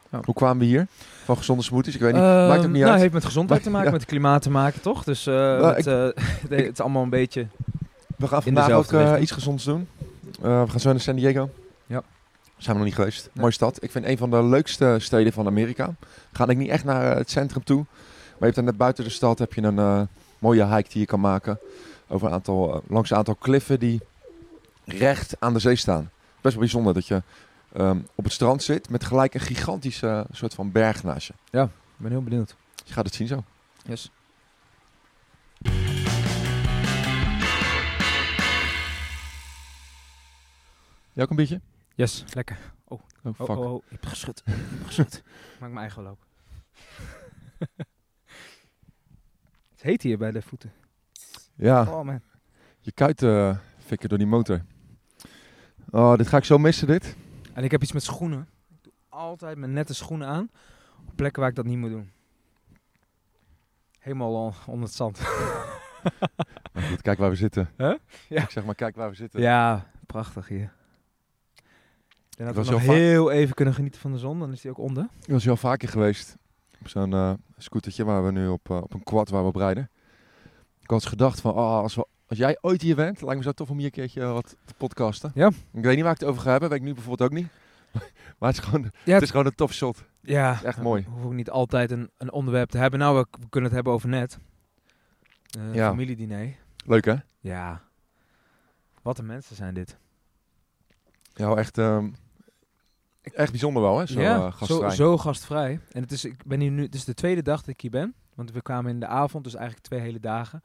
Ja. 0.09 0.19
Hoe 0.25 0.33
kwamen 0.35 0.57
we 0.57 0.65
hier? 0.65 0.87
Van 1.23 1.37
gezonde 1.37 1.63
smoothies? 1.63 1.95
Ik 1.95 2.01
weet 2.01 2.13
niet. 2.13 2.21
Maakt 2.21 2.57
ook 2.57 2.63
Ehm, 2.63 2.71
niet 2.71 2.79
nou, 2.81 2.91
uit. 2.91 3.01
heeft 3.01 3.13
met 3.13 3.25
gezondheid 3.25 3.63
te 3.63 3.69
maken, 3.69 3.85
Ja. 3.87 3.91
met 3.93 4.05
klimaat 4.05 4.41
te 4.41 4.49
maken, 4.49 4.81
toch? 4.81 5.03
Dus 5.03 5.27
eh, 5.27 5.33
Nou, 5.33 5.75
met, 5.75 5.87
eh, 5.87 5.93
het 6.49 6.71
is 6.71 6.79
allemaal 6.79 7.03
een 7.03 7.09
beetje... 7.09 7.47
We 8.17 8.27
gaan 8.27 8.43
vandaag 8.43 8.71
ook 8.71 8.91
eh, 8.91 9.13
iets 9.21 9.31
gezonds 9.31 9.63
doen. 9.63 9.87
Eh, 10.41 10.63
we 10.63 10.69
gaan 10.69 10.79
zo 10.79 10.89
naar 10.91 10.99
San 10.99 11.15
Diego. 11.15 11.49
Ja. 11.85 12.03
Zijn 12.57 12.75
we 12.75 12.81
nog 12.81 12.83
niet 12.83 12.95
geweest. 12.95 13.23
Nee. 13.23 13.31
Mooie 13.41 13.51
stad. 13.53 13.83
Ik 13.83 13.91
vind 13.91 14.05
een 14.05 14.17
van 14.17 14.29
de 14.29 14.43
leukste 14.43 14.95
steden 14.99 15.33
van 15.33 15.47
Amerika. 15.47 15.93
Ga 16.33 16.47
ik 16.47 16.57
niet 16.57 16.69
echt 16.69 16.83
naar 16.83 17.15
het 17.15 17.29
centrum 17.29 17.63
toe. 17.63 17.77
Maar 17.85 18.37
je 18.39 18.43
hebt 18.45 18.55
dan 18.55 18.65
net 18.65 18.77
buiten 18.77 19.03
de 19.03 19.09
stad 19.09 19.39
heb 19.39 19.53
je 19.53 19.61
een 19.63 20.07
mooie 20.39 20.65
hike 20.75 20.89
die 20.89 20.99
je 20.99 21.05
kan 21.07 21.19
maken. 21.19 21.59
Over 22.07 22.27
een 22.27 22.33
aantal, 22.33 22.83
langs 22.87 23.09
een 23.09 23.17
aantal 23.17 23.35
kliffen 23.35 23.79
die 23.79 24.01
recht 24.85 25.35
aan 25.39 25.53
de 25.53 25.59
zee 25.59 25.75
staan. 25.75 26.09
Best 26.41 26.55
wel 26.55 26.63
bijzonder 26.63 26.93
dat 26.93 27.07
je 27.07 27.21
ehm, 27.73 27.99
op 28.15 28.23
het 28.23 28.33
strand 28.33 28.63
zit 28.63 28.89
met 28.89 29.03
gelijk 29.03 29.33
een 29.33 29.39
gigantische 29.39 30.07
eh, 30.07 30.35
soort 30.35 30.53
van 30.53 30.71
berg 30.71 31.03
naast 31.03 31.27
je. 31.27 31.33
Ik 31.61 31.69
ben 31.97 32.11
heel 32.11 32.23
benieuwd. 32.23 32.55
Je 32.85 32.93
gaat 32.93 33.05
het 33.05 33.13
zien 33.15 33.27
zo. 33.27 33.43
Yes. 33.85 34.11
Jij 41.11 41.23
ook 41.23 41.29
een 41.29 41.35
beetje? 41.35 41.61
Yes, 41.95 42.23
lekker. 42.33 42.57
Oh, 42.87 42.99
Oh, 43.23 43.35
fuck. 43.35 43.49
oh, 43.49 43.73
oh, 43.73 43.83
ik 43.85 43.91
heb 43.91 44.05
geschud. 44.05 44.41
Ik 44.45 44.53
heb 44.53 44.85
geschud. 44.85 45.23
Maak 45.59 45.69
mijn 45.69 45.77
eigen 45.77 46.03
loop. 46.03 46.25
het 49.71 49.81
heet 49.81 50.01
hier 50.01 50.17
bij 50.17 50.31
de 50.31 50.41
voeten. 50.41 50.73
Ja. 51.55 51.81
Oh 51.81 52.01
man. 52.05 52.21
Je 52.79 52.91
kuit 52.91 53.21
eh, 53.23 53.57
fikken 53.85 54.09
door 54.09 54.17
die 54.17 54.27
motor. 54.27 54.61
Oh, 55.89 56.15
dit 56.17 56.27
ga 56.27 56.37
ik 56.37 56.43
zo 56.43 56.57
missen, 56.57 56.87
dit. 56.87 57.15
En 57.53 57.63
ik 57.63 57.71
heb 57.71 57.81
iets 57.81 57.91
met 57.91 58.03
schoenen. 58.03 58.47
Ik 58.69 58.77
doe 58.81 58.93
altijd 59.09 59.57
mijn 59.57 59.73
nette 59.73 59.93
schoenen 59.93 60.27
aan. 60.27 60.49
Op 61.07 61.15
plekken 61.15 61.41
waar 61.41 61.49
ik 61.49 61.55
dat 61.55 61.65
niet 61.65 61.77
moet 61.77 61.89
doen. 61.89 62.11
Helemaal 63.99 64.33
on- 64.45 64.53
onder 64.67 64.85
het 64.85 64.95
zand. 64.95 65.19
Maar 66.73 66.83
goed, 66.83 67.01
kijk 67.01 67.17
waar 67.17 67.29
we 67.29 67.35
zitten. 67.35 67.69
Huh? 67.77 67.93
Ja. 68.29 68.41
Ik 68.43 68.49
zeg 68.49 68.65
maar, 68.65 68.75
kijk 68.75 68.95
waar 68.95 69.09
we 69.09 69.15
zitten. 69.15 69.41
Ja, 69.41 69.89
prachtig 70.05 70.47
hier. 70.47 70.73
Denk 72.29 72.55
dat 72.55 72.65
we 72.65 72.71
nog 72.71 72.81
heel 72.81 73.31
even 73.31 73.55
kunnen 73.55 73.73
genieten 73.73 74.01
van 74.01 74.11
de 74.11 74.17
zon. 74.17 74.39
Dan 74.39 74.51
is 74.51 74.61
die 74.61 74.71
ook 74.71 74.77
onder. 74.77 75.07
Ik 75.25 75.31
was 75.31 75.49
al 75.49 75.57
vaker 75.57 75.87
geweest. 75.89 76.37
Op 76.79 76.87
zo'n 76.87 77.13
eh 77.13 77.33
scootertje 77.57 78.03
waar 78.03 78.25
we 78.25 78.31
nu 78.31 78.47
op, 78.47 78.69
eh, 78.69 78.77
op 78.77 78.93
een 78.93 79.03
quad 79.03 79.29
waar 79.29 79.41
we 79.41 79.47
op 79.47 79.55
rijden. 79.55 79.89
Ik 80.81 80.89
had 80.89 80.99
eens 80.99 81.05
gedacht 81.09 81.41
van, 81.41 81.51
oh, 81.53 81.77
als, 81.77 81.95
we, 81.95 82.05
als 82.27 82.37
jij 82.37 82.57
ooit 82.61 82.81
hier 82.81 82.95
bent, 82.95 83.21
lijkt 83.21 83.37
me 83.37 83.43
zo 83.43 83.51
tof 83.51 83.69
om 83.69 83.77
hier 83.77 83.85
een 83.85 83.91
keertje 83.91 84.25
wat 84.25 84.55
te 84.65 84.73
podcasten. 84.77 85.31
Ja. 85.35 85.47
Ik 85.73 85.83
weet 85.83 85.95
niet 85.95 86.03
waar 86.03 86.13
ik 86.13 86.19
het 86.19 86.29
over 86.29 86.41
ga 86.41 86.51
hebben, 86.51 86.69
weet 86.69 86.79
ik 86.79 86.85
nu 86.85 86.93
bijvoorbeeld 86.93 87.31
ook 87.31 87.37
niet. 87.37 87.47
maar 88.39 88.49
het 88.49 88.57
is 88.57 88.63
gewoon, 88.63 88.91
Ja, 89.05 89.13
het 89.13 89.23
is 89.23 89.29
gewoon 89.29 89.45
een 89.45 89.55
tof 89.55 89.73
shot. 89.73 90.03
Ja, 90.21 90.59
echt 90.63 90.77
we 90.77 90.83
mooi. 90.83 91.03
hoeven 91.07 91.25
ook 91.25 91.33
niet 91.33 91.49
altijd 91.49 91.91
een, 91.91 92.09
een 92.17 92.31
onderwerp 92.31 92.69
te 92.69 92.77
hebben. 92.77 92.99
Nou, 92.99 93.17
we, 93.17 93.25
we 93.39 93.49
kunnen 93.49 93.69
het 93.69 93.73
hebben 93.73 93.93
over 93.93 94.09
net. 94.09 94.39
Eh 95.57 95.73
Ja. 95.73 95.89
Familiediner. 95.89 96.55
Leuk 96.85 97.05
hè? 97.05 97.15
Ja. 97.39 97.81
Wat 99.01 99.17
een 99.19 99.25
mensen 99.25 99.55
zijn 99.55 99.73
dit. 99.73 99.97
Ja, 101.33 101.55
echt, 101.55 101.77
ehm, 101.77 102.09
echt 103.21 103.51
bijzonder 103.51 103.81
wel 103.81 103.99
hè, 103.99 104.05
zo 104.05 104.21
ja, 104.21 104.35
eh, 104.35 104.53
gastvrij. 104.53 104.89
Zo, 104.89 104.95
zo 104.95 105.17
gastvrij. 105.17 105.79
En 105.91 106.01
het 106.01 106.11
is, 106.11 106.25
ik 106.25 106.45
ben 106.45 106.59
hier 106.59 106.71
nu, 106.71 106.83
het 106.83 106.95
is 106.95 107.05
de 107.05 107.13
tweede 107.13 107.41
dag 107.41 107.59
dat 107.59 107.67
ik 107.67 107.81
hier 107.81 107.91
ben. 107.91 108.13
Want 108.35 108.51
we 108.51 108.61
kwamen 108.61 108.91
in 108.91 108.99
de 108.99 109.07
avond, 109.07 109.43
dus 109.43 109.55
eigenlijk 109.55 109.85
twee 109.85 109.99
hele 109.99 110.19
dagen. 110.19 110.63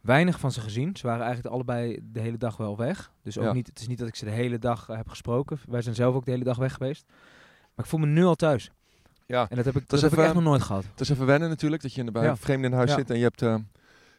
Weinig 0.00 0.38
van 0.40 0.52
ze 0.52 0.60
gezien. 0.60 0.96
Ze 0.96 1.06
waren 1.06 1.24
eigenlijk 1.24 1.54
allebei 1.54 1.98
de 2.02 2.20
hele 2.20 2.36
dag 2.38 2.56
wel 2.56 2.76
weg. 2.76 3.12
Dus 3.22 3.38
ook 3.38 3.44
Ja. 3.44 3.52
niet, 3.52 3.66
het 3.66 3.80
is 3.80 3.86
niet 3.88 3.98
dat 3.98 4.08
ik 4.08 4.14
ze 4.16 4.24
de 4.24 4.30
hele 4.30 4.58
dag 4.58 4.88
eh, 4.88 4.96
heb 4.96 5.08
gesproken. 5.08 5.58
Wij 5.68 5.82
zijn 5.82 5.94
zelf 5.94 6.14
ook 6.14 6.24
de 6.24 6.30
hele 6.30 6.44
dag 6.44 6.56
weg 6.56 6.72
geweest. 6.72 7.04
Maar 7.74 7.84
ik 7.84 7.90
voel 7.90 8.00
me 8.00 8.06
nu 8.06 8.24
al 8.24 8.34
thuis. 8.34 8.70
Ja, 9.26 9.46
En 9.48 9.56
dat 9.56 9.64
heb 9.64 9.76
ik, 9.76 9.88
dat 9.88 10.00
heb 10.00 10.10
ik 10.10 10.16
even- 10.16 10.24
echt 10.24 10.34
nog 10.34 10.42
nooit 10.44 10.62
gehad. 10.62 10.84
het 10.90 11.00
is 11.00 11.08
even 11.08 11.26
wennen 11.26 11.48
natuurlijk, 11.48 11.82
dat 11.82 11.92
je 11.94 12.04
bij 12.10 12.22
Ja. 12.24 12.36
vreemden 12.36 12.70
in 12.70 12.76
huis 12.76 12.90
Ja. 12.90 12.96
zit 12.96 13.10
en 13.10 13.16
je 13.16 13.22
hebt 13.22 13.42
eh, 13.42 13.54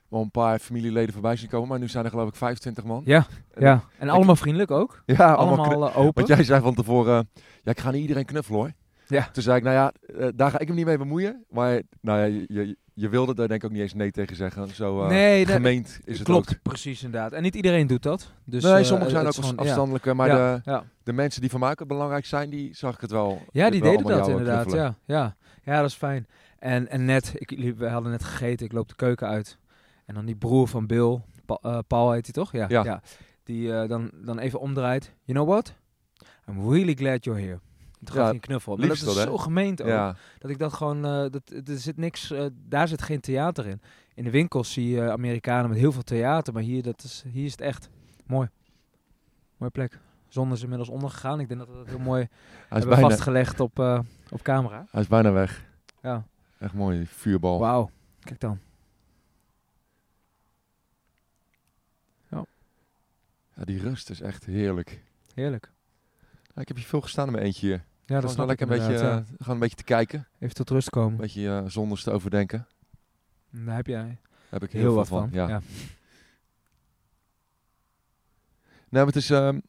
wel 0.08 0.22
een 0.22 0.32
paar 0.32 0.60
familieleden 0.60 1.14
voorbij 1.14 1.36
zien 1.36 1.50
komen. 1.50 1.68
Maar 1.68 1.80
nu 1.80 1.88
zijn 1.88 2.04
er 2.06 2.10
geloof 2.10 2.28
ik 2.28 2.36
25 2.36 2.84
man. 2.84 3.02
Ja, 3.06 3.26
En- 3.54 3.64
ja. 3.64 3.84
En 3.98 4.10
allemaal 4.10 4.36
vriendelijk 4.36 4.72
ook. 4.72 5.04
Ja, 5.06 5.34
allemaal 5.34 5.90
eh, 5.90 5.98
open. 5.98 6.14
Want 6.14 6.28
jij 6.28 6.44
zei 6.44 6.62
van 6.62 6.74
tevoren, 6.76 7.30
ja, 7.64 7.72
ik 7.72 7.80
ga 7.80 7.92
niet 7.92 8.02
iedereen 8.02 8.26
knuffelen 8.26 8.60
hoor. 8.60 8.72
Ja. 9.08 9.30
Toen 9.32 9.44
zei 9.44 9.58
ik, 9.58 9.64
nou 9.64 9.76
ja, 9.76 9.94
daar 10.32 10.52
ga 10.52 10.60
ik 10.60 10.68
hem 10.68 10.76
niet 10.76 10.86
mee 10.86 10.98
bemoeien. 10.98 11.46
Maar 11.50 11.82
nou 12.02 12.20
ja, 12.20 12.26
je, 12.26 12.46
je, 12.48 12.78
je 13.00 13.10
wilde 13.10 13.36
daar 13.36 13.48
denk 13.48 13.60
ik 13.64 13.66
ook 13.70 13.74
niet 13.74 13.82
eens 13.82 13.94
nee 13.94 14.12
tegen 14.12 14.36
zeggen. 14.36 14.68
Zo 14.76 15.02
eh, 15.04 15.08
Nee, 15.10 15.46
dat- 15.46 15.56
gemeend 15.56 16.00
is 16.06 16.18
het 16.18 16.28
Klopt, 16.28 16.50
ook. 16.50 16.62
precies 16.62 17.04
inderdaad. 17.04 17.32
En 17.32 17.42
niet 17.44 17.56
iedereen 17.56 17.88
doet 17.88 18.04
dat. 18.04 18.32
Dus, 18.46 18.64
nee, 18.64 18.74
eh, 18.74 18.84
sommigen 18.84 19.12
zijn 19.12 19.24
ook 19.26 19.32
is 19.32 19.38
afs- 19.38 19.48
gewoon- 19.48 19.64
ja. 19.66 19.70
afstandelijke, 19.70 20.14
maar 20.14 20.30
de, 20.64 20.82
de 21.04 21.14
mensen 21.14 21.42
die 21.42 21.50
voor 21.50 21.60
mij 21.60 21.70
ook 21.70 21.88
belangrijk 21.88 22.26
zijn, 22.26 22.50
die 22.50 22.76
zag 22.76 22.96
ik 22.96 23.02
het 23.02 23.12
wel. 23.12 23.42
ja, 23.52 23.70
die 23.70 23.82
wel 23.82 23.92
deden 23.98 24.08
dat 24.18 24.28
inderdaad. 24.28 24.62
knuffelen. 24.62 24.96
Ja, 25.06 25.16
ja. 25.16 25.36
ja, 25.74 25.82
dat 25.82 25.90
is 25.90 25.96
fijn. 25.96 26.28
En, 26.60 26.90
en 26.90 27.06
net, 27.06 27.32
ik, 27.36 27.74
we 27.78 27.88
hadden 27.88 28.12
net 28.12 28.24
gegeten, 28.24 28.66
ik 28.66 28.72
loop 28.72 28.88
de 28.90 28.96
keuken 28.96 29.28
uit. 29.28 29.58
En 30.06 30.14
dan 30.16 30.26
die 30.26 30.36
broer 30.36 30.68
van 30.68 30.88
Bill, 30.88 31.20
Pa- 31.46 31.60
eh, 31.62 31.78
Paul 31.88 32.12
heet 32.12 32.26
hij 32.26 32.34
toch? 32.34 32.52
Ja. 32.52 32.66
Ja. 32.70 33.02
Die 33.44 33.88
dan, 33.88 34.12
dan 34.14 34.40
even 34.40 34.60
omdraait. 34.60 35.14
You 35.24 35.38
know 35.38 35.50
what? 35.50 35.74
I'm 36.50 36.70
really 36.72 36.94
glad 36.94 37.24
you're 37.24 37.42
here. 37.42 37.60
Toen 38.00 38.08
gaf 38.08 38.16
Ja, 38.18 38.24
hij 38.24 38.34
een 38.34 38.40
knuffel. 38.40 38.76
Maar 38.76 38.88
dat 38.88 38.96
is 38.96 39.02
hè? 39.02 39.12
zo 39.12 39.38
gemeend 39.38 39.82
ook. 39.82 39.88
Ja, 39.88 40.16
Dat 40.40 40.52
ik 40.52 40.58
dat 40.58 40.74
gewoon, 40.74 41.06
eh, 41.06 41.26
dat, 41.32 41.42
er 41.68 41.78
zit 41.78 41.98
niks, 41.98 42.32
eh, 42.32 42.46
daar 42.68 42.88
zit 42.88 43.02
geen 43.02 43.20
theater 43.20 43.66
in. 43.66 43.82
In 44.14 44.24
de 44.24 44.30
winkels 44.30 44.74
zie 44.74 44.90
je 44.90 45.12
Amerikanen 45.12 45.70
met 45.70 45.80
heel 45.80 45.92
veel 45.92 46.04
theater, 46.04 46.54
maar 46.54 46.64
hier, 46.64 46.84
dat 46.84 47.04
is, 47.04 47.24
hier 47.32 47.46
is 47.46 47.52
het 47.52 47.62
echt 47.62 47.90
mooi. 48.26 48.50
Mooie 49.58 49.72
plek. 49.72 50.00
Zon 50.28 50.52
is 50.52 50.62
inmiddels 50.62 50.90
ondergegaan. 50.90 51.40
Ik 51.40 51.48
denk 51.48 51.60
dat 51.60 51.70
we 51.70 51.76
dat 51.76 51.88
heel 51.88 52.00
mooi 52.00 52.20
hij 52.20 52.30
is, 52.62 52.68
hebben 52.70 52.90
bijna, 52.90 53.08
vastgelegd 53.10 53.60
op, 53.60 53.80
eh, 53.80 54.00
op 54.30 54.42
camera. 54.42 54.86
hij 54.92 55.02
is 55.02 55.08
bijna 55.08 55.32
weg. 55.32 55.66
Ja. 56.02 56.24
Echt 56.60 56.74
mooi, 56.74 57.06
vuurbal. 57.06 57.60
Wauw. 57.60 57.90
Kijk 58.20 58.40
dan. 58.40 58.60
Ja, 63.60 63.66
die 63.66 63.80
rust 63.80 64.10
is 64.10 64.22
echt 64.22 64.46
heerlijk. 64.46 65.04
Heerlijk. 65.34 65.72
Ja, 66.56 66.62
ik 66.62 66.68
heb 66.68 66.78
hier 66.78 66.86
veel 66.86 67.02
gestaan 67.02 67.26
in 67.26 67.32
mijn 67.32 67.46
eentje 67.46 67.68
hier. 67.68 67.84
Ja, 68.10 68.20
dat 68.22 68.32
snap 68.32 68.42
ik 68.42 68.48
lekker 68.60 68.68
een 68.72 68.78
beetje, 68.78 68.94
inderdaad, 68.94 69.28
eh, 69.40 69.48
een 69.48 69.60
beetje 69.60 69.76
te 69.76 69.84
kijken. 69.84 70.28
Even 70.40 70.56
tot 70.56 70.70
rust 70.70 70.90
komen. 70.90 71.12
Een 71.12 71.18
beetje 71.18 71.48
eh, 71.48 71.64
zonder 71.68 72.02
te 72.04 72.12
overdenken. 72.12 72.68
Daar 73.50 73.76
heb 73.76 73.88
jij 73.88 74.04
Daar 74.04 74.60
heb 74.60 74.64
ik 74.64 74.72
heel, 74.72 74.82
heel, 74.82 74.94
wat 74.94 75.08
van. 75.08 75.20
van. 75.20 75.30
Ja. 75.32 75.48
Ja. 75.48 75.62
Nou, 78.90 79.08
het 79.08 79.16
is. 79.16 79.30
ehm, 79.30 79.60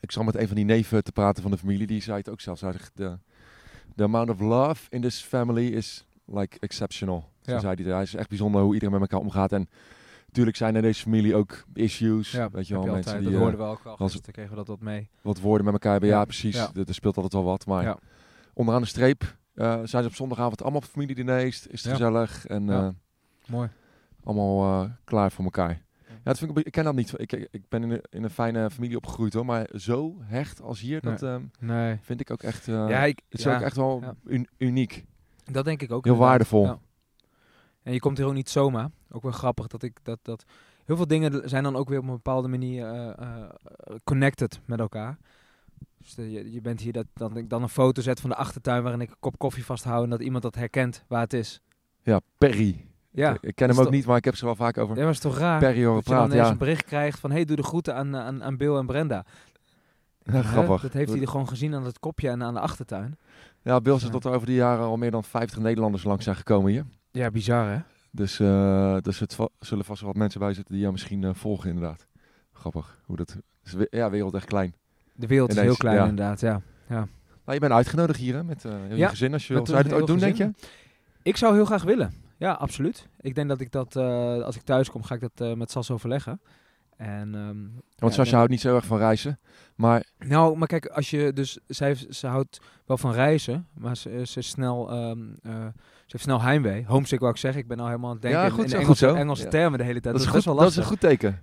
ik 0.00 0.12
zat 0.12 0.24
met 0.24 0.34
een 0.36 0.46
van 0.46 0.56
die 0.56 0.64
neven 0.64 1.04
te 1.04 1.12
praten 1.12 1.42
van 1.42 1.50
de 1.50 1.58
familie. 1.58 1.86
Die 1.86 2.02
zei 2.02 2.18
het 2.18 2.28
ook 2.28 2.40
zelf. 2.40 2.58
Zei 2.58 2.72
zich, 2.72 2.90
de 2.94 3.18
the 3.96 4.02
amount 4.02 4.30
of 4.30 4.40
love 4.40 4.86
in 4.90 5.00
this 5.00 5.20
family 5.22 5.66
is 5.66 6.06
like 6.24 6.58
exceptional. 6.60 7.30
Zo 7.42 7.52
Ja. 7.52 7.58
zei 7.60 7.82
hij. 7.82 7.92
Hij 7.92 8.02
is 8.02 8.14
echt 8.14 8.28
bijzonder 8.28 8.62
hoe 8.62 8.72
iedereen 8.74 9.00
met 9.00 9.10
elkaar 9.10 9.26
omgaat. 9.26 9.52
En 9.52 9.68
Tuurlijk 10.36 10.56
zijn 10.56 10.70
er 10.70 10.76
in 10.76 10.82
deze 10.86 11.02
familie 11.02 11.34
ook 11.34 11.64
issues. 11.74 12.30
Ja, 12.30 12.50
weet 12.50 12.66
je 12.68 12.74
wel, 12.74 12.84
je 12.84 12.90
mensen 12.90 13.12
altijd. 13.12 13.24
die 13.24 13.24
dat 13.24 13.32
eh, 13.32 13.38
hoorden 13.48 13.60
we 13.66 13.72
ook 13.72 13.84
al. 13.84 13.96
Gisteren 14.06 14.32
kregen 14.32 14.50
we 14.50 14.56
dat 14.56 14.66
wat 14.66 14.80
mee. 14.80 15.08
wat 15.22 15.40
woorden 15.40 15.64
met 15.64 15.72
elkaar 15.74 15.90
hebben. 15.92 16.08
Ja, 16.10 16.18
Ja, 16.18 16.24
precies. 16.24 16.56
Er, 16.56 16.94
speelt 16.94 17.16
altijd 17.16 17.32
wel 17.32 17.44
wat. 17.44 17.66
Maar 17.66 17.82
Ja. 17.82 17.98
onderaan 18.54 18.82
de 18.82 18.88
streep 18.88 19.36
eh, 19.54 19.80
zijn 19.84 20.02
ze 20.02 20.08
op 20.08 20.14
zondagavond 20.14 20.62
allemaal 20.62 20.80
op 20.80 20.86
familiediners. 20.86 21.66
Is 21.66 21.82
het 21.82 21.92
gezellig 21.92 22.46
en 22.46 22.70
eh, 22.70 22.88
Mooi. 23.46 23.68
allemaal 24.24 24.82
eh, 24.84 24.90
klaar 25.04 25.32
voor 25.32 25.44
elkaar. 25.44 25.82
Ja, 26.08 26.14
dat 26.22 26.38
vind 26.38 26.58
ik, 26.58 26.66
ik 26.66 26.72
ken 26.72 26.84
dat 26.84 26.94
niet. 26.94 27.12
Ik, 27.16 27.32
ik, 27.32 27.68
ben 27.68 27.82
in 27.82 27.90
een, 27.90 28.02
in 28.10 28.22
een 28.24 28.30
fijne 28.30 28.70
familie 28.70 28.96
opgegroeid 28.96 29.32
hoor. 29.32 29.44
Maar 29.46 29.68
zo 29.74 30.16
hecht 30.22 30.62
als 30.62 30.80
hier, 30.80 31.00
dat 31.00 31.22
ehm, 31.22 31.42
Nee. 31.60 31.98
vind 32.02 32.20
ik 32.20 32.30
ook 32.30 32.42
echt... 32.42 32.68
eh, 32.68 32.74
ja, 32.88 33.04
ik, 33.04 33.20
het 33.28 33.38
is 33.38 33.44
ja, 33.44 33.54
ook 33.56 33.62
echt 33.62 33.76
wel 33.76 34.00
ja. 34.02 34.14
un- 34.26 34.48
uniek. 34.58 35.04
dat 35.44 35.64
denk 35.64 35.82
ik 35.82 35.92
ook. 35.92 36.04
Heel 36.04 36.12
inderdaad. 36.14 36.38
waardevol. 36.50 36.78
En 37.86 37.92
je 37.92 37.98
komt 38.00 38.16
hier 38.18 38.26
ook 38.26 38.32
niet 38.32 38.50
zomaar. 38.50 38.90
Ook 39.10 39.22
wel 39.22 39.32
grappig 39.32 39.66
dat 39.66 39.82
ik 39.82 39.98
dat, 40.02 40.18
dat 40.22 40.44
heel 40.84 40.96
veel 40.96 41.06
dingen 41.06 41.48
zijn 41.48 41.62
dan 41.62 41.76
ook 41.76 41.88
weer 41.88 41.98
op 41.98 42.04
een 42.04 42.10
bepaalde 42.10 42.48
manier 42.48 42.86
eh, 42.86 43.08
eh, 43.18 43.42
connected 44.04 44.60
met 44.64 44.80
elkaar. 44.80 45.16
Dus 45.98 46.14
de- 46.14 46.30
je, 46.30 46.52
je 46.52 46.60
bent 46.60 46.80
hier 46.80 46.92
dat 46.92 47.06
dan 47.14 47.36
ik 47.36 47.48
dan 47.50 47.62
een 47.62 47.68
foto 47.68 48.02
zet 48.02 48.20
van 48.20 48.30
de 48.30 48.36
achtertuin 48.36 48.82
waarin 48.82 49.00
ik 49.00 49.10
een 49.10 49.16
kop 49.20 49.38
koffie 49.38 49.64
vasthoud 49.64 50.04
en 50.04 50.10
dat 50.10 50.20
iemand 50.20 50.42
dat 50.42 50.54
herkent 50.54 51.04
waar 51.08 51.20
het 51.20 51.32
is. 51.32 51.60
Ja, 52.02 52.20
Perry. 52.38 52.84
Ja, 53.10 53.30
Ik, 53.34 53.42
ik 53.42 53.54
ken 53.54 53.68
is 53.68 53.74
hem 53.74 53.84
ook 53.84 53.90
toch- 53.90 53.98
niet, 54.00 54.06
maar 54.06 54.16
ik 54.16 54.24
heb 54.24 54.36
ze 54.36 54.44
wel 54.44 54.54
vaak 54.56 54.78
over 54.78 54.96
ja 54.96 55.02
maar 55.02 55.10
is 55.10 55.18
toch 55.18 55.38
raar? 55.38 55.58
Perry 55.58 55.84
horen 55.84 55.94
dat 55.94 56.04
je 56.04 56.10
dan 56.10 56.18
praten. 56.18 56.32
ineens 56.32 56.46
Ja, 56.46 56.52
een 56.52 56.58
bericht 56.58 56.84
krijgt 56.84 57.18
van 57.20 57.30
hey 57.30 57.44
doe 57.44 57.56
de 57.56 57.62
groeten 57.62 57.94
aan, 57.94 58.16
aan, 58.16 58.42
aan 58.44 58.56
Bill 58.56 58.76
en 58.76 58.86
Brenda. 58.86 59.24
Ja, 60.32 60.42
grappig. 60.42 60.82
Dat 60.82 60.92
heeft 60.92 61.12
hij 61.12 61.20
er 61.20 61.28
gewoon 61.28 61.48
gezien 61.48 61.74
aan 61.74 61.84
het 61.84 61.98
kopje 61.98 62.28
en 62.28 62.42
aan 62.42 62.54
de 62.54 62.60
achtertuin. 62.60 63.18
Ja, 63.62 63.80
Bill 63.80 63.92
zegt 63.92 64.04
Ja. 64.06 64.10
dat 64.10 64.24
er 64.24 64.32
over 64.32 64.46
die 64.46 64.56
jaren 64.56 64.84
al 64.84 64.96
meer 64.96 65.10
dan 65.10 65.24
50 65.24 65.58
Nederlanders 65.58 66.04
langs 66.04 66.24
zijn 66.24 66.36
gekomen 66.36 66.70
hier. 66.70 66.84
Ja, 67.16 67.30
bizar 67.30 67.68
hè? 67.70 67.78
Dus, 68.10 68.40
eh 68.40 68.96
dus 69.00 69.18
het 69.18 69.34
va- 69.34 69.48
zullen 69.60 69.84
vast 69.84 70.00
wel 70.00 70.08
wat 70.10 70.18
mensen 70.18 70.40
bij 70.40 70.52
zitten 70.54 70.72
die 70.72 70.80
jou 70.80 70.92
misschien 70.92 71.24
eh, 71.24 71.30
volgen 71.34 71.68
inderdaad. 71.68 72.06
Grappig. 72.52 73.00
Hoe 73.04 73.16
dat, 73.16 73.36
is 73.64 73.72
we- 73.72 73.86
ja, 73.90 74.10
wereld 74.10 74.34
echt 74.34 74.44
klein. 74.44 74.74
De 75.14 75.26
wereld 75.26 75.50
is 75.50 75.58
heel 75.60 75.76
klein 75.76 75.96
ja. 75.96 76.06
inderdaad, 76.06 76.40
ja. 76.40 76.62
Nou, 76.88 77.06
je 77.44 77.58
bent 77.58 77.72
uitgenodigd 77.72 78.18
hier 78.18 78.34
hè, 78.34 78.44
met 78.44 78.62
heel 78.62 78.72
je 78.88 78.96
Ja, 78.96 79.08
gezin 79.08 79.32
als 79.32 79.46
je 79.46 79.54
Zou 79.54 79.66
je 79.70 79.76
het 79.76 79.86
heel 79.86 80.06
doen, 80.06 80.18
denk 80.18 80.36
je? 80.36 80.50
Ik 81.22 81.36
zou 81.36 81.54
heel 81.54 81.64
graag 81.64 81.82
willen. 81.82 82.12
Ja, 82.36 82.52
absoluut. 82.52 83.08
Ik 83.20 83.34
denk 83.34 83.48
dat 83.48 83.60
ik 83.60 83.72
dat, 83.72 83.96
als 84.44 84.56
ik 84.56 84.62
thuis 84.62 84.90
kom, 84.90 85.02
ga 85.02 85.14
ik 85.14 85.28
dat 85.34 85.56
met 85.56 85.70
Sas 85.70 85.90
overleggen. 85.90 86.40
En, 86.96 87.34
ehm, 87.34 87.56
Want 87.98 88.12
Ja, 88.14 88.18
Sascha 88.18 88.36
houdt 88.36 88.50
niet 88.50 88.60
zo 88.60 88.74
erg 88.74 88.86
van 88.86 88.98
reizen. 88.98 89.38
Maar 89.74 90.04
nou, 90.18 90.56
maar 90.56 90.68
kijk, 90.68 90.86
als 90.86 91.10
je 91.10 91.32
dus, 91.32 91.58
zij, 91.66 91.94
ze 92.10 92.26
houdt 92.26 92.60
wel 92.86 92.98
van 92.98 93.12
reizen, 93.12 93.66
maar 93.74 93.96
ze, 93.96 94.22
ze 94.26 94.38
is 94.38 94.48
snel, 94.48 94.90
ehm, 94.90 95.18
eh, 95.42 95.52
ze 95.82 96.12
heeft 96.12 96.24
snel 96.24 96.42
heimwee. 96.42 96.84
Homesick 96.86 97.20
wou 97.20 97.32
ik 97.32 97.38
zeggen, 97.38 97.60
ik 97.60 97.68
ben 97.68 97.80
al 97.80 97.86
helemaal 97.86 98.08
aan 98.08 98.12
het 98.14 98.22
denken 98.22 98.40
Ja, 98.40 98.46
in- 98.46 98.52
goed 98.52 98.62
in, 98.64 98.68
zo, 98.70 98.76
Engelse, 98.76 99.04
goed 99.04 99.10
zo. 99.10 99.20
Engelse 99.20 99.44
Ja. 99.44 99.50
termen 99.50 99.78
de 99.78 99.84
hele 99.84 100.00
tijd. 100.00 100.14
dat, 100.14 100.24
is 100.24 100.30
goed, 100.30 100.44
wel 100.44 100.54
dat 100.54 100.70
is 100.70 100.76
lastig. 100.76 100.82
een 100.84 100.90
goed 100.90 101.00
teken. 101.20 101.40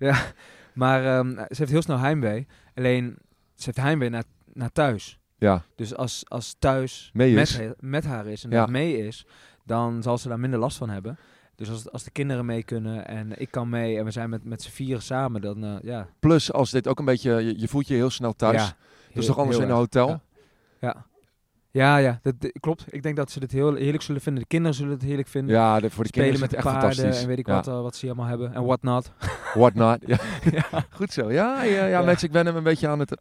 Maar 0.73 1.05
ehm, 1.17 1.29
ze 1.29 1.45
heeft 1.57 1.71
heel 1.71 1.81
snel 1.81 1.99
heimwee. 1.99 2.47
Alleen, 2.75 3.17
ze 3.55 3.63
heeft 3.65 3.77
heimwee 3.77 4.09
naar, 4.09 4.23
naar 4.53 4.71
thuis. 4.71 5.19
Ja, 5.37 5.63
Dus 5.75 5.95
als, 5.95 6.23
als 6.27 6.55
thuis 6.59 7.09
met, 7.13 7.73
met 7.79 8.05
haar 8.05 8.25
is 8.27 8.43
en 8.43 8.49
Ja. 8.49 8.59
dat 8.59 8.69
mee 8.69 8.97
is, 9.07 9.25
dan 9.65 10.03
zal 10.03 10.17
ze 10.17 10.27
daar 10.27 10.39
minder 10.39 10.59
last 10.59 10.77
van 10.77 10.89
hebben. 10.89 11.17
Dus 11.65 11.71
als, 11.71 11.91
als 11.91 12.03
de 12.03 12.11
kinderen 12.11 12.45
mee 12.45 12.63
kunnen 12.63 13.07
en 13.07 13.39
ik 13.41 13.51
kan 13.51 13.69
mee 13.69 13.97
en 13.97 14.05
we 14.05 14.11
zijn 14.11 14.29
met, 14.29 14.43
met 14.43 14.61
z'n 14.61 14.69
vieren 14.71 15.01
samen, 15.01 15.41
dan 15.41 15.63
eh, 15.63 15.75
ja. 15.81 16.07
plus 16.19 16.51
als 16.53 16.71
dit 16.71 16.87
ook 16.87 16.99
een 16.99 17.05
beetje, 17.05 17.31
je, 17.31 17.59
je 17.59 17.67
voelt 17.67 17.87
je 17.87 17.93
heel 17.93 18.09
snel 18.09 18.33
thuis. 18.33 18.61
Ja, 18.61 18.75
heel- 19.11 19.23
toch 19.23 19.37
anders 19.37 19.57
in 19.57 19.63
een 19.63 19.75
hotel? 19.75 20.07
Ja. 20.07 20.21
Ja, 20.79 21.05
ja, 21.71 21.97
ja 21.97 22.19
dat, 22.21 22.41
dat 22.41 22.51
klopt. 22.59 22.85
Ik 22.89 23.03
denk 23.03 23.15
dat 23.15 23.31
ze 23.31 23.39
dit 23.39 23.51
heel 23.51 23.73
heerlijk 23.75 24.03
zullen 24.03 24.21
vinden. 24.21 24.41
De 24.41 24.47
kinderen 24.47 24.75
zullen 24.75 24.91
het 24.93 25.01
heerlijk 25.01 25.27
vinden. 25.27 25.55
Ja, 25.55 25.79
de, 25.79 25.89
voor 25.89 26.03
de 26.03 26.09
Spelen 26.09 26.29
kinderen 26.29 26.39
met 26.39 26.49
is 26.49 26.49
de 26.49 26.55
het 26.55 26.65
echt 26.65 26.75
paarden 26.75 26.95
fantastisch. 26.95 27.21
en 27.21 27.27
weet 27.27 27.39
ik 27.39 27.47
Ja. 27.47 27.53
wat, 27.55 27.67
eh, 27.67 27.81
wat 27.81 27.95
ze 27.95 28.05
allemaal 28.05 28.25
hebben. 28.25 28.53
En 28.53 28.63
what 28.65 28.81
not. 28.81 29.11
What 29.53 29.73
not. 29.73 29.97
Ja. 30.05 30.17
ja. 30.71 30.85
Goed 30.89 31.11
zo. 31.11 31.31
Ja, 31.31 31.63
ja, 31.63 31.71
ja, 31.75 31.85
Ja. 31.85 32.01
mensen, 32.01 32.27
ik 32.27 32.33
ben 32.33 32.45
hem 32.45 32.55
een 32.55 32.63
beetje 32.63 32.87
aan 32.87 32.99
het... 32.99 33.17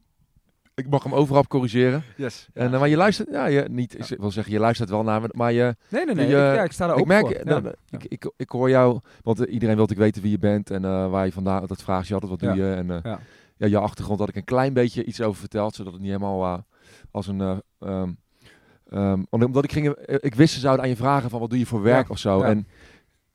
Ik 0.85 0.91
mag 0.91 1.03
hem 1.03 1.15
overal 1.15 1.47
corrigeren. 1.47 2.03
Yes. 2.17 2.49
En, 2.53 2.73
eh, 2.75 2.79
maar 2.81 2.89
je 2.89 2.97
luistert... 2.97 3.29
Ja, 3.31 3.47
je, 3.47 3.65
niet, 3.71 4.11
ik 4.11 4.19
wil 4.21 4.31
zeggen, 4.31 4.53
je 4.53 4.59
luistert 4.59 4.91
wel 4.91 5.03
naar 5.03 5.21
me. 5.21 5.29
Maar 5.33 5.53
je, 5.53 5.77
nee, 5.89 6.05
nee, 6.05 6.15
nee. 6.15 6.27
je- 6.27 6.33
ik, 6.33 6.55
ja, 6.55 6.63
ik 6.63 6.73
sta 6.73 6.93
ik 6.93 6.99
ook 6.99 7.07
merk... 7.07 7.27
voor. 7.27 7.45
dat- 7.45 7.63
Ja. 7.65 7.73
ik, 7.99 8.05
ik, 8.05 8.31
ik 8.37 8.49
hoor 8.51 8.69
jou... 8.71 9.01
Want 9.23 9.41
eh, 9.41 9.53
iedereen 9.53 9.77
wil 9.77 9.85
natuurlijk 9.87 10.01
weten 10.15 10.23
wie 10.23 10.31
je 10.31 10.39
bent. 10.39 10.71
En 10.71 10.85
eh, 10.85 11.11
waar 11.11 11.25
je 11.27 11.33
vandaan... 11.33 11.67
Dat 11.67 11.83
vraagt 11.83 12.07
je 12.09 12.15
altijd, 12.15 12.31
wat 12.31 12.41
doe 12.41 12.55
je? 12.55 12.73
En 12.75 12.91
eh, 12.91 13.17
Ja. 13.57 13.67
je 13.67 13.79
achtergrond 13.79 14.19
had 14.19 14.29
ik 14.29 14.37
een 14.37 14.45
klein 14.45 14.73
beetje 14.73 15.05
iets 15.05 15.21
over 15.21 15.41
verteld. 15.41 15.75
Zodat 15.75 15.93
het 15.93 16.03
niet 16.03 16.11
helemaal 16.11 16.45
eh, 16.45 16.59
als 17.11 17.27
een... 17.27 17.41
eh, 17.41 18.03
ehm, 18.91 19.23
omdat 19.31 19.65
ik 19.65 19.73
ging... 19.73 19.89
eh, 19.89 20.17
Ik 20.21 20.35
wist 20.35 20.55
ze 20.55 20.61
zouden 20.61 20.85
aan 20.85 20.91
je 20.91 20.97
vragen 20.97 21.31
van 21.31 21.41
wat 21.41 21.51
doe 21.51 21.59
je 21.59 21.67
voor 21.67 21.83
werk 21.83 22.11
of 22.11 22.19
zo. 22.19 22.41
En 22.43 22.67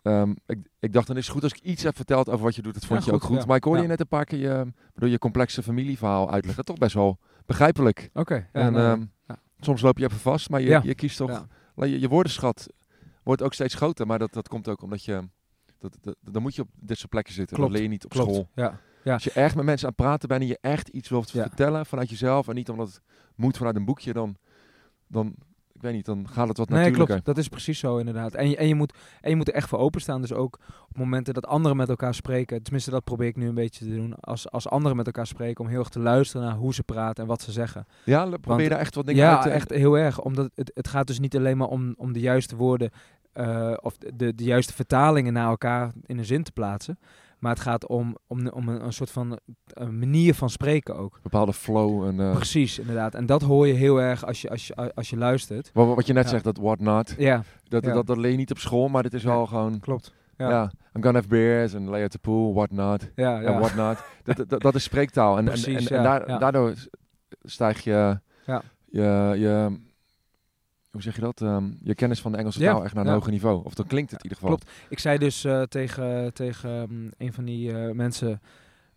ehm, 0.01 0.33
ik, 0.45 0.57
ik 0.79 0.93
dacht, 0.93 1.07
dan 1.07 1.17
is 1.17 1.23
het 1.25 1.33
goed 1.33 1.43
als 1.43 1.53
ik 1.53 1.59
iets 1.63 1.83
heb 1.83 1.95
verteld 1.95 2.29
over 2.29 2.43
wat 2.45 2.55
je 2.55 2.61
doet. 2.61 2.73
Dat 2.73 2.85
vond 2.85 2.99
Ja, 2.99 3.05
je 3.05 3.11
ook 3.15 3.23
goed, 3.23 3.37
ja. 3.39 3.45
Maar 3.45 3.57
ik 3.57 3.63
hoorde 3.63 3.77
Ja. 3.79 3.83
je 3.85 3.89
net 3.91 3.99
een 3.99 4.07
paar 4.07 4.25
keer 4.25 4.39
je, 4.39 4.65
bedoel, 4.93 5.09
je 5.09 5.17
complexe 5.17 5.63
familieverhaal 5.63 6.31
uitleggen. 6.31 6.65
Toch 6.65 6.77
best 6.77 6.93
wel 6.93 7.17
begrijpelijk. 7.47 8.09
Oké. 8.13 8.33
Ja, 8.35 8.47
en 8.51 8.73
nou, 8.73 8.99
ehm, 8.99 9.05
ja. 9.27 9.39
soms 9.59 9.81
loop 9.81 9.97
je 9.97 10.05
even 10.05 10.19
vast, 10.19 10.49
maar 10.49 10.61
je, 10.61 10.67
Ja. 10.67 10.81
je 10.83 10.95
kiest 10.95 11.17
toch... 11.17 11.29
Ja. 11.75 11.85
Je, 11.85 11.99
je 11.99 12.07
woordenschat 12.07 12.67
wordt 13.23 13.41
ook 13.41 13.53
steeds 13.53 13.73
groter. 13.73 14.07
Maar 14.07 14.19
dat, 14.19 14.33
dat 14.33 14.47
komt 14.47 14.67
ook 14.67 14.81
omdat 14.81 15.03
je... 15.05 15.29
Dat, 15.77 15.97
dat, 16.01 16.15
dan 16.21 16.41
moet 16.41 16.55
je 16.55 16.61
op 16.61 16.69
dit 16.73 16.97
soort 16.97 17.09
plekken 17.09 17.33
zitten. 17.33 17.55
Klopt, 17.55 17.71
Dat 17.71 17.79
leer 17.81 17.89
je 17.89 17.93
niet 17.95 18.05
op 18.05 18.11
Klopt. 18.11 18.31
school. 18.31 18.49
Ja. 18.55 18.79
Als 19.13 19.23
je 19.23 19.31
echt 19.31 19.55
met 19.55 19.65
mensen 19.65 19.87
aan 19.87 19.93
het 19.97 20.05
praten 20.05 20.27
bent 20.27 20.41
en 20.41 20.47
je 20.47 20.57
echt 20.61 20.87
iets 20.87 21.09
wilt 21.09 21.29
Ja. 21.31 21.41
vertellen 21.41 21.85
vanuit 21.85 22.09
jezelf... 22.09 22.47
en 22.47 22.55
niet 22.55 22.69
omdat 22.69 22.87
het 22.87 23.01
moet 23.35 23.57
vanuit 23.57 23.75
een 23.75 23.85
boekje, 23.85 24.13
dan... 24.13 24.35
dan 25.07 25.35
ik 25.77 25.83
weet 25.83 25.93
niet, 25.93 26.05
dan 26.05 26.27
gaat 26.29 26.47
het 26.47 26.57
wat 26.57 26.69
Nee, 26.69 26.77
natuurlijker. 26.77 27.13
klopt. 27.15 27.25
Dat 27.25 27.37
is 27.37 27.47
precies 27.47 27.79
zo 27.79 27.97
inderdaad. 27.97 28.33
En 28.33 28.49
je, 28.49 28.57
en, 28.57 28.67
je 28.67 28.75
moet, 28.75 28.93
en 29.21 29.29
je 29.29 29.35
moet 29.35 29.47
er 29.47 29.53
echt 29.53 29.69
voor 29.69 29.79
openstaan. 29.79 30.21
Dus 30.21 30.33
ook 30.33 30.59
op 30.89 30.97
momenten 30.97 31.33
dat 31.33 31.45
anderen 31.47 31.77
met 31.77 31.89
elkaar 31.89 32.13
spreken. 32.13 32.63
Tenminste, 32.63 32.91
dat 32.91 33.03
probeer 33.03 33.27
ik 33.27 33.35
nu 33.35 33.47
een 33.47 33.55
beetje 33.55 33.85
te 33.85 33.95
doen. 33.95 34.15
Als, 34.19 34.51
als 34.51 34.69
anderen 34.69 34.97
met 34.97 35.05
elkaar 35.05 35.27
spreken, 35.27 35.63
om 35.63 35.69
heel 35.69 35.79
erg 35.79 35.89
te 35.89 35.99
luisteren 35.99 36.47
naar 36.47 36.55
hoe 36.55 36.73
ze 36.73 36.83
praten 36.83 37.23
en 37.23 37.29
wat 37.29 37.41
ze 37.41 37.51
zeggen. 37.51 37.85
Ja, 38.03 38.23
probeer 38.25 38.39
Want- 38.57 38.69
daar 38.69 38.79
echt 38.79 38.95
wat 38.95 39.05
dingen 39.05 39.25
uit 39.27 39.35
Ja, 39.37 39.41
te... 39.43 39.49
echt 39.49 39.69
heel 39.69 39.97
erg. 39.97 40.21
Omdat 40.21 40.49
het, 40.55 40.71
het 40.73 40.87
gaat 40.87 41.07
dus 41.07 41.19
niet 41.19 41.35
alleen 41.35 41.57
maar 41.57 41.67
om, 41.67 41.93
om 41.97 42.13
de 42.13 42.19
juiste 42.19 42.55
woorden 42.55 42.89
eh, 43.33 43.73
of 43.81 43.97
de, 43.97 44.35
de 44.35 44.43
juiste 44.43 44.73
vertalingen 44.73 45.33
naar 45.33 45.49
elkaar 45.49 45.91
in 46.05 46.17
een 46.17 46.25
zin 46.25 46.43
te 46.43 46.51
plaatsen. 46.51 46.99
Maar 47.39 47.51
het 47.51 47.61
gaat 47.61 47.87
om, 47.87 48.17
om, 48.27 48.47
om 48.47 48.69
een, 48.69 48.85
een 48.85 48.93
soort 48.93 49.11
van 49.11 49.39
eh, 49.73 49.87
manier 49.87 50.33
van 50.33 50.49
spreken 50.49 50.95
ook. 50.97 51.19
bepaalde 51.23 51.53
flow 51.53 52.05
en... 52.05 52.19
eh, 52.19 52.35
Precies, 52.35 52.79
inderdaad. 52.79 53.15
En 53.15 53.25
dat 53.25 53.41
hoor 53.41 53.67
je 53.67 53.73
heel 53.73 54.01
erg 54.01 54.25
als 54.25 54.41
je, 54.41 54.49
als 54.49 54.67
je, 54.67 54.93
als 54.95 55.09
je 55.09 55.17
luistert. 55.17 55.69
wat, 55.73 55.95
wat 55.95 56.07
je 56.07 56.13
net 56.13 56.23
Ja. 56.23 56.29
zegt, 56.29 56.43
dat 56.43 56.57
what 56.57 56.79
not. 56.79 57.15
Ja, 57.17 57.43
Dat, 57.63 57.85
Ja. 57.85 57.93
dat, 57.93 58.07
dat 58.07 58.17
leer 58.17 58.31
je 58.31 58.37
niet 58.37 58.51
op 58.51 58.57
school, 58.57 58.87
maar 58.87 59.03
dit 59.03 59.13
is 59.13 59.23
wel 59.23 59.45
gewoon... 59.45 59.79
klopt. 59.79 60.13
Ja. 60.37 60.49
Ja. 60.49 60.71
I'm 60.95 61.01
gonna 61.03 61.17
have 61.17 61.27
beers 61.27 61.75
and 61.75 61.87
lay 61.87 62.03
at 62.03 62.11
the 62.11 62.19
pool, 62.19 62.53
what 62.53 62.71
not. 62.71 63.09
Ja, 63.15 63.37
En 63.37 63.51
ja. 63.51 63.59
what 63.59 63.75
not. 63.75 63.97
dat, 64.37 64.49
dat, 64.49 64.61
dat 64.61 64.75
is 64.75 64.83
spreektaal. 64.83 65.31
En, 65.37 65.37
en, 65.37 65.45
Precies, 65.45 65.87
en, 65.89 65.97
en 66.27 66.39
daardoor 66.39 66.73
stijg 67.43 67.83
je, 67.83 68.19
Ja. 68.45 68.61
je, 68.85 69.33
je... 69.37 69.85
Hoe 70.97 71.05
zeg 71.05 71.15
je 71.15 71.21
dat? 71.21 71.41
Ehm, 71.41 71.69
je 71.83 71.95
kennis 71.95 72.21
van 72.21 72.31
de 72.31 72.37
Engelse 72.37 72.59
Ja, 72.59 72.71
taal 72.71 72.83
echt 72.83 72.93
naar 72.93 73.03
een 73.03 73.09
ja. 73.09 73.15
hoger 73.15 73.31
niveau. 73.31 73.63
Of 73.63 73.73
dan 73.73 73.87
klinkt 73.87 74.11
het 74.11 74.23
in 74.23 74.29
ieder 74.29 74.43
geval. 74.43 74.55
Klopt. 74.55 74.71
Ik 74.89 74.99
zei 74.99 75.17
dus 75.17 75.43
eh, 75.43 75.61
tegen, 75.61 76.33
tegen 76.33 76.69
ehm, 76.69 77.09
een 77.17 77.33
van 77.33 77.45
die 77.45 77.73
eh, 77.73 77.91
mensen 77.91 78.41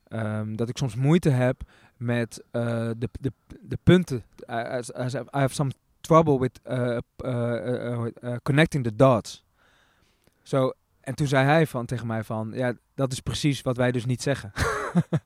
ehm, 0.09 0.57
dat 0.57 0.69
ik 0.69 0.77
soms 0.77 0.95
moeite 0.95 1.29
heb 1.29 1.63
met 1.97 2.43
eh, 2.51 2.91
de, 2.99 3.09
de, 3.21 3.33
de 3.61 3.79
punten. 3.83 4.23
I, 4.51 4.81
I, 4.99 5.07
I 5.17 5.25
have 5.31 5.55
some 5.55 5.71
trouble 6.01 6.39
with 6.39 6.61
connecting 8.43 8.85
the 8.85 8.97
dots. 8.97 9.45
Zo, 10.43 10.73
en 11.01 11.15
toen 11.15 11.27
zei 11.27 11.45
hij 11.45 11.67
van, 11.67 11.87
tegen 11.87 12.07
mij 12.07 12.25
van, 12.25 12.53
ja, 12.55 12.75
dat 12.95 13.13
is 13.13 13.21
precies 13.21 13.63
wat 13.63 13.77
wij 13.77 13.93
dus 13.93 14.05
niet 14.05 14.23
zeggen. 14.23 14.53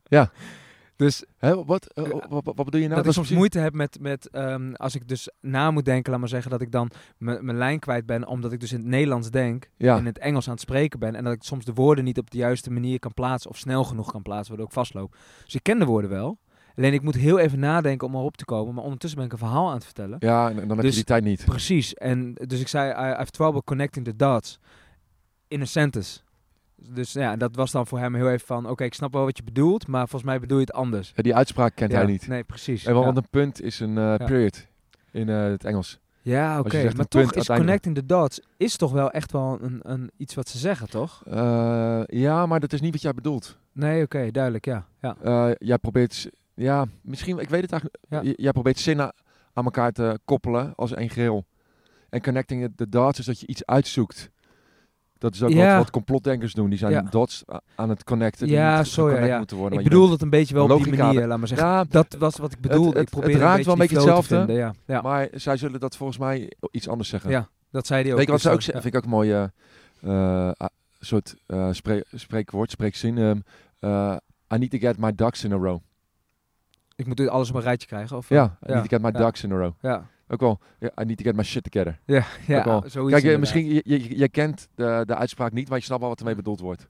Ja. 0.04 0.30
Dus 0.96 1.24
Hè, 1.38 1.64
wat, 1.64 1.86
eh, 1.92 2.04
wat, 2.10 2.26
wat, 2.28 2.42
wat 2.44 2.64
bedoel 2.64 2.80
je 2.80 2.88
nou? 2.88 2.98
dat 3.02 3.06
ik 3.06 3.12
soms 3.12 3.30
moeite 3.30 3.58
heb 3.58 3.74
met, 3.74 3.98
met 4.00 4.28
ehm, 4.30 4.72
als 4.74 4.94
ik 4.94 5.08
dus 5.08 5.30
na 5.40 5.70
moet 5.70 5.84
denken, 5.84 6.10
laat 6.10 6.20
maar 6.20 6.28
zeggen, 6.28 6.50
dat 6.50 6.60
ik 6.60 6.70
dan 6.72 6.90
mijn 7.18 7.56
lijn 7.56 7.78
kwijt 7.78 8.06
ben, 8.06 8.26
omdat 8.26 8.52
ik 8.52 8.60
dus 8.60 8.72
in 8.72 8.78
het 8.78 8.86
Nederlands 8.86 9.30
denk 9.30 9.70
Ja. 9.76 9.96
in 9.96 10.06
het 10.06 10.18
Engels 10.18 10.46
aan 10.46 10.52
het 10.52 10.60
spreken 10.62 10.98
ben. 10.98 11.14
En 11.14 11.24
dat 11.24 11.32
ik 11.32 11.42
soms 11.42 11.64
de 11.64 11.72
woorden 11.72 12.04
niet 12.04 12.18
op 12.18 12.30
de 12.30 12.38
juiste 12.38 12.70
manier 12.70 12.98
kan 12.98 13.14
plaatsen 13.14 13.50
of 13.50 13.56
snel 13.56 13.84
genoeg 13.84 14.10
kan 14.10 14.22
plaatsen, 14.22 14.48
waardoor 14.48 14.66
ik 14.66 14.72
vastloop. 14.72 15.16
Dus 15.44 15.54
ik 15.54 15.62
ken 15.62 15.78
de 15.78 15.84
woorden 15.84 16.10
wel. 16.10 16.38
Alleen 16.76 16.92
ik 16.92 17.02
moet 17.02 17.14
heel 17.14 17.38
even 17.38 17.58
nadenken 17.58 18.06
om 18.06 18.14
erop 18.14 18.36
te 18.36 18.44
komen. 18.44 18.74
Maar 18.74 18.84
ondertussen 18.84 19.18
ben 19.18 19.26
ik 19.28 19.32
een 19.32 19.38
verhaal 19.46 19.68
aan 19.68 19.74
het 19.74 19.84
vertellen. 19.84 20.16
Ja, 20.20 20.50
en, 20.50 20.60
en 20.60 20.68
dan 20.68 20.76
heb 20.76 20.80
Dus- 20.80 20.88
je 20.90 20.94
die 20.96 21.04
tijd 21.04 21.24
niet. 21.24 21.44
Precies. 21.44 21.94
En 21.94 22.32
dus 22.34 22.60
ik 22.60 22.68
zei, 22.68 22.90
I, 22.90 22.94
I 22.94 23.14
have 23.16 23.30
trouble 23.30 23.62
connecting 23.64 24.04
the 24.04 24.16
dots 24.16 24.58
in 25.48 25.60
a 25.60 25.64
sentence. 25.64 26.20
Dus 26.90 27.12
ja, 27.12 27.36
dat 27.36 27.56
was 27.56 27.70
dan 27.70 27.86
voor 27.86 27.98
hem 27.98 28.14
heel 28.14 28.30
even 28.30 28.46
van, 28.46 28.68
oké, 28.68 28.84
ik 28.84 28.94
snap 28.94 29.12
wel 29.12 29.24
wat 29.24 29.36
je 29.36 29.42
bedoelt, 29.42 29.86
maar 29.86 30.08
volgens 30.08 30.30
mij 30.30 30.40
bedoel 30.40 30.58
je 30.58 30.64
het 30.64 30.72
anders. 30.72 31.12
Ja, 31.16 31.22
die 31.22 31.34
uitspraak 31.34 31.74
kent 31.74 31.90
Ja, 31.90 31.96
hij 31.96 32.06
niet. 32.06 32.28
Nee, 32.28 32.44
precies. 32.44 32.84
En 32.84 32.94
want 32.94 33.16
een 33.16 33.28
punt 33.30 33.62
is 33.62 33.80
een 33.80 33.98
eh, 33.98 34.14
period 34.14 34.66
in 35.10 35.28
eh, 35.28 35.42
het 35.42 35.64
Engels. 35.64 36.00
Ja, 36.22 36.58
oké. 36.58 36.90
Maar 36.96 37.08
toch 37.08 37.22
is 37.22 37.36
uiteindelijk. 37.36 37.56
connecting 37.56 37.94
the 37.94 38.06
dots 38.06 38.40
is 38.56 38.76
toch 38.76 38.92
wel 38.92 39.10
echt 39.10 39.32
wel 39.32 39.58
een, 39.60 39.80
een, 39.82 40.10
iets 40.16 40.34
wat 40.34 40.48
ze 40.48 40.58
zeggen, 40.58 40.90
toch? 40.90 41.22
Eh, 41.26 42.02
ja, 42.06 42.46
maar 42.46 42.60
dat 42.60 42.72
is 42.72 42.80
niet 42.80 42.92
wat 42.92 43.02
jij 43.02 43.14
bedoelt. 43.14 43.58
Nee, 43.72 44.02
oké, 44.02 44.30
duidelijk, 44.30 44.64
ja. 44.64 44.86
ja. 45.00 45.54
Jij 45.58 45.78
probeert, 45.78 46.30
ja, 46.54 46.86
misschien, 47.02 47.38
ik 47.38 47.48
weet 47.48 47.62
het 47.62 47.72
eigenlijk. 47.72 48.04
Ja. 48.08 48.32
Jij 48.36 48.52
probeert 48.52 48.78
zinnen 48.78 49.12
aan 49.52 49.64
elkaar 49.64 49.92
te 49.92 50.18
koppelen 50.24 50.72
als 50.74 50.92
één 50.92 51.10
geheel. 51.10 51.44
En 52.08 52.22
connecting 52.22 52.72
the 52.76 52.88
dots 52.88 53.18
is 53.18 53.24
dat 53.24 53.40
je 53.40 53.46
iets 53.46 53.66
uitzoekt. 53.66 54.30
Dat 55.24 55.34
is 55.34 55.42
ook 55.42 55.50
Ja. 55.50 55.68
wat, 55.68 55.76
wat 55.76 55.90
complotdenkers 55.90 56.52
doen. 56.52 56.68
Die 56.68 56.78
zijn 56.78 56.92
Ja. 56.92 57.02
dots 57.10 57.44
aan 57.74 57.88
het 57.88 58.04
connecten. 58.04 58.46
die 58.46 58.56
Ja, 58.56 58.84
zo 58.84 59.10
ja, 59.10 59.38
moeten 59.38 59.56
worden. 59.56 59.78
Ik 59.78 59.84
bedoel 59.84 60.10
het 60.10 60.22
een 60.22 60.30
beetje 60.30 60.54
wel 60.54 60.70
op 60.70 60.84
die 60.84 60.96
manier, 60.96 61.26
laat 61.26 61.38
maar 61.38 61.48
zeggen. 61.48 61.66
Ja, 61.68 61.84
dat 61.88 62.16
was 62.18 62.36
wat 62.36 62.52
ik 62.52 62.60
bedoelde. 62.60 62.88
het- 62.88 62.98
ik 62.98 63.08
probeer 63.10 63.30
het 63.30 63.40
raakt 63.40 63.64
wel 63.64 63.72
een 63.74 63.80
beetje 63.80 63.96
die 63.96 64.04
hetzelfde, 64.04 64.36
vinden, 64.36 64.56
Ja, 64.56 64.74
ja. 64.86 65.00
Maar 65.00 65.28
zij 65.32 65.56
zullen 65.56 65.80
dat 65.80 65.96
volgens 65.96 66.18
mij 66.18 66.52
iets 66.70 66.88
anders 66.88 67.08
zeggen. 67.08 67.30
ja, 67.30 67.48
dat 67.70 67.86
zei 67.86 68.02
hij 68.02 68.10
ook. 68.12 68.16
Weet 68.16 68.26
je 68.26 68.32
wat 68.32 68.42
dus 68.42 68.50
ze 68.50 68.56
ook 68.56 68.64
dat- 68.64 68.64
zeggen? 68.64 68.82
Vind 68.82 68.94
ik 68.94 69.00
ook 69.00 69.06
een 69.06 69.16
mooie 69.18 69.52
eh, 70.02 70.50
ah, 70.56 70.68
soort 71.00 71.34
eh, 71.46 71.68
spree- 71.72 72.04
spreekwoord, 72.14 72.70
spreekzin. 72.70 73.18
ehm, 73.18 73.38
eh, 73.78 74.16
I 74.54 74.58
need 74.58 74.70
to 74.70 74.78
get 74.78 74.98
my 74.98 75.14
ducks 75.14 75.44
in 75.44 75.52
a 75.52 75.56
row. 75.56 75.78
Ik 76.96 77.06
moet 77.06 77.28
alles 77.28 77.48
op 77.48 77.54
een 77.54 77.62
rijtje 77.62 77.86
krijgen? 77.88 78.16
Of, 78.16 78.28
Ja, 78.28 78.44
I 78.44 78.72
need 78.72 78.82
to 78.82 78.88
get 78.88 79.02
my 79.02 79.10
ducks 79.10 79.42
in 79.44 79.52
a 79.52 79.56
row. 79.56 79.72
Ja, 79.80 80.06
Ook 80.28 80.40
wel, 80.40 80.60
I 80.82 81.04
need 81.04 81.16
to 81.16 81.24
get 81.24 81.36
my 81.36 81.42
shit 81.42 81.62
together. 81.70 82.00
ja, 82.04 82.24
ja 82.46 82.62
zoiets 82.64 82.92
Kijk, 82.92 83.04
je, 83.04 83.14
inderdaad. 83.14 83.40
misschien, 83.40 83.66
je, 83.66 83.82
je, 83.84 84.18
je 84.18 84.28
kent 84.28 84.68
de, 84.74 85.02
de 85.06 85.14
uitspraak 85.14 85.52
niet, 85.52 85.68
maar 85.68 85.78
je 85.78 85.84
snapt 85.84 86.00
wel 86.00 86.08
wat 86.08 86.18
ermee 86.18 86.34
bedoeld 86.34 86.60
wordt. 86.60 86.88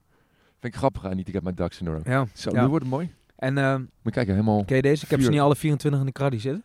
Vind 0.59 0.73
ik 0.73 0.75
grappig, 0.75 1.03
I 1.03 1.15
need 1.15 1.25
to 1.25 1.31
get 1.31 1.43
my 1.43 1.53
ducks 1.53 1.81
in 1.81 1.87
a 1.87 1.91
row. 1.91 2.07
Ja, 2.07 2.25
Zo, 2.33 2.49
ja. 2.51 2.61
nu 2.61 2.67
wordt 2.67 2.85
het 2.85 2.93
mooi. 2.93 3.13
En 3.35 3.53
Moet 3.53 3.89
je 4.03 4.11
kijken, 4.11 4.33
helemaal... 4.33 4.65
ken 4.65 4.75
je 4.75 4.81
deze? 4.81 5.03
Ik 5.03 5.09
heb 5.09 5.21
ze 5.21 5.29
niet 5.29 5.39
alle 5.39 5.55
24 5.55 5.99
in 5.99 6.05
de 6.05 6.11
kraddy 6.11 6.37
zitten. 6.37 6.63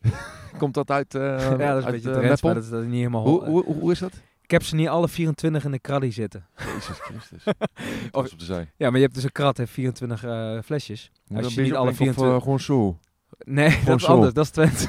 Komt 0.58 0.74
dat 0.74 0.90
uit, 0.90 1.14
eh 1.14 1.20
ja, 1.22 1.38
dat 1.38 1.50
is 1.50 1.58
een 1.58 1.62
uit, 1.64 1.84
beetje 1.84 2.10
eh, 2.10 2.42
maar 2.42 2.54
dat 2.54 2.62
is 2.62 2.68
dat 2.70 2.82
is 2.82 2.88
niet 2.88 2.96
helemaal... 2.96 3.26
hoe, 3.26 3.44
hoe, 3.44 3.64
hoe, 3.64 3.92
is 3.92 3.98
dat? 3.98 4.12
Ik 4.42 4.50
heb 4.50 4.62
ze 4.62 4.74
niet 4.74 4.88
alle 4.88 5.08
24 5.08 5.64
in 5.64 5.70
de 5.70 5.78
kraddy 5.78 6.10
zitten. 6.10 6.46
Jezus 6.56 6.98
Christus. 6.98 7.42
Trots 8.10 8.32
op 8.32 8.38
de 8.38 8.44
zij. 8.44 8.70
Ja, 8.76 8.86
maar 8.86 8.96
je 8.96 9.02
hebt 9.02 9.14
dus 9.14 9.24
een 9.24 9.32
krat, 9.32 9.56
heeft 9.56 9.72
24 9.72 10.24
eh, 10.24 10.58
flesjes. 10.64 11.10
Als 11.34 11.54
je 11.54 11.60
niet 11.60 11.74
alle 11.74 11.90
opdrinken 11.90 12.16
of, 12.16 12.22
24... 12.22 12.36
eh, 12.36 12.42
gewoon 12.42 12.60
zo. 12.60 12.98
Nee, 13.44 13.78
dat 13.84 13.96
is 13.98 14.04
zo. 14.04 14.12
anders. 14.12 14.32
Dat 14.34 14.44
is 14.44 14.50
Twente. 14.50 14.88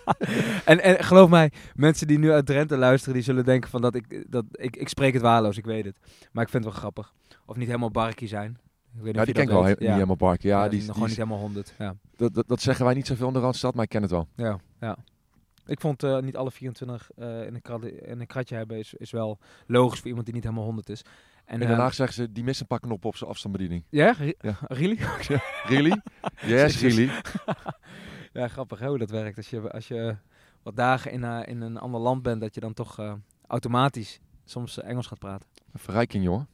en, 0.64 0.80
en 0.82 1.04
geloof 1.04 1.28
mij, 1.30 1.52
mensen 1.74 2.06
die 2.06 2.18
nu 2.18 2.32
uit 2.32 2.46
Drenthe 2.46 2.76
luisteren, 2.76 3.14
die 3.14 3.22
zullen 3.22 3.44
denken 3.44 3.70
van 3.70 3.80
dat 3.80 3.94
ik, 3.94 4.24
dat 4.30 4.44
ik, 4.52 4.76
ik 4.76 4.88
spreek 4.88 5.12
het 5.12 5.22
waarloos, 5.22 5.56
ik 5.56 5.64
weet 5.64 5.84
het. 5.84 5.98
Maar 6.32 6.44
ik 6.44 6.50
vind 6.50 6.64
het 6.64 6.72
wel 6.72 6.82
grappig. 6.82 7.12
Of 7.46 7.56
niet 7.56 7.66
helemaal 7.66 7.90
barkie 7.90 8.28
zijn. 8.28 8.50
Ik 8.50 9.02
weet 9.02 9.04
niet 9.04 9.14
Ja, 9.14 9.20
of 9.20 9.24
die 9.26 9.34
ken 9.34 9.42
ik 9.42 9.48
wel, 9.48 9.62
he- 9.64 9.68
niet 9.78 9.78
helemaal 9.78 10.16
barken. 10.16 10.48
Ja, 10.48 10.62
Ja, 10.64 10.68
die, 10.68 10.72
nog 10.78 10.84
die, 10.84 10.92
gewoon 10.94 11.08
niet 11.08 11.16
helemaal 11.18 11.38
100. 11.38 11.74
Ja, 11.78 11.94
dat, 12.16 12.34
dat, 12.34 12.48
dat 12.48 12.60
zeggen 12.60 12.84
wij 12.84 12.94
niet 12.94 13.06
zoveel 13.06 13.26
in 13.28 13.32
de 13.32 13.38
Randstad, 13.40 13.74
maar 13.74 13.84
ik 13.84 13.90
ken 13.90 14.02
het 14.02 14.10
wel. 14.10 14.28
ja, 14.36 14.58
ja. 14.80 14.96
Ik 15.66 15.80
vond 15.80 16.02
eh, 16.02 16.18
niet 16.20 16.36
alle 16.36 16.50
24 16.50 17.10
eh, 17.16 17.46
in, 17.46 17.54
een 17.54 17.62
krat, 17.62 17.84
in 17.84 18.20
een 18.20 18.26
kratje 18.26 18.56
hebben 18.56 18.78
is, 18.78 18.94
is 18.94 19.10
wel 19.10 19.38
logisch 19.66 19.98
voor 19.98 20.06
iemand 20.08 20.24
die 20.26 20.34
niet 20.34 20.42
helemaal 20.44 20.64
100 20.64 20.88
is. 20.88 21.02
En, 21.46 21.54
En 21.54 21.62
eh, 21.62 21.68
daarna 21.68 21.90
zeggen 21.90 22.14
ze, 22.16 22.32
die 22.32 22.44
missen 22.44 22.62
een 22.62 22.68
paar 22.68 22.80
knoppen 22.80 23.08
op 23.08 23.16
zijn 23.16 23.30
afstandsbediening. 23.30 23.84
Ja? 23.88 24.10
Re- 24.10 24.34
Ja. 24.40 24.56
Really? 24.78 24.98
Really? 25.68 26.00
Yes, 26.46 26.80
really. 26.80 27.10
Ja, 28.32 28.48
grappig 28.48 28.78
hè, 28.78 28.88
hoe 28.88 28.98
dat 28.98 29.10
werkt. 29.10 29.36
Als 29.36 29.50
je, 29.50 29.70
als 29.72 29.88
je 29.88 30.16
wat 30.62 30.76
dagen 30.76 31.10
in, 31.10 31.24
eh, 31.24 31.40
in 31.46 31.60
een 31.60 31.76
ander 31.78 32.00
land 32.00 32.22
bent, 32.22 32.40
dat 32.40 32.54
je 32.54 32.60
dan 32.60 32.72
toch 32.74 32.98
eh, 32.98 33.12
automatisch 33.46 34.20
soms 34.44 34.78
eh, 34.78 34.88
Engels 34.88 35.06
gaat 35.06 35.18
praten. 35.18 35.48
Verrijking, 35.74 36.24
jongen. 36.24 36.48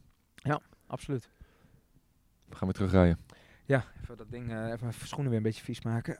Absoluut. 0.87 1.29
We 2.49 2.55
gaan 2.55 2.67
weer 2.67 2.73
terugrijden. 2.77 3.19
Ja, 3.65 3.83
even 4.01 4.17
dat 4.17 4.31
ding, 4.31 4.51
eh, 4.51 4.65
even 4.65 4.77
mijn 4.81 4.93
schoenen 4.93 5.27
weer 5.29 5.37
een 5.37 5.43
beetje 5.43 5.63
vies 5.63 5.81
maken. 5.81 6.19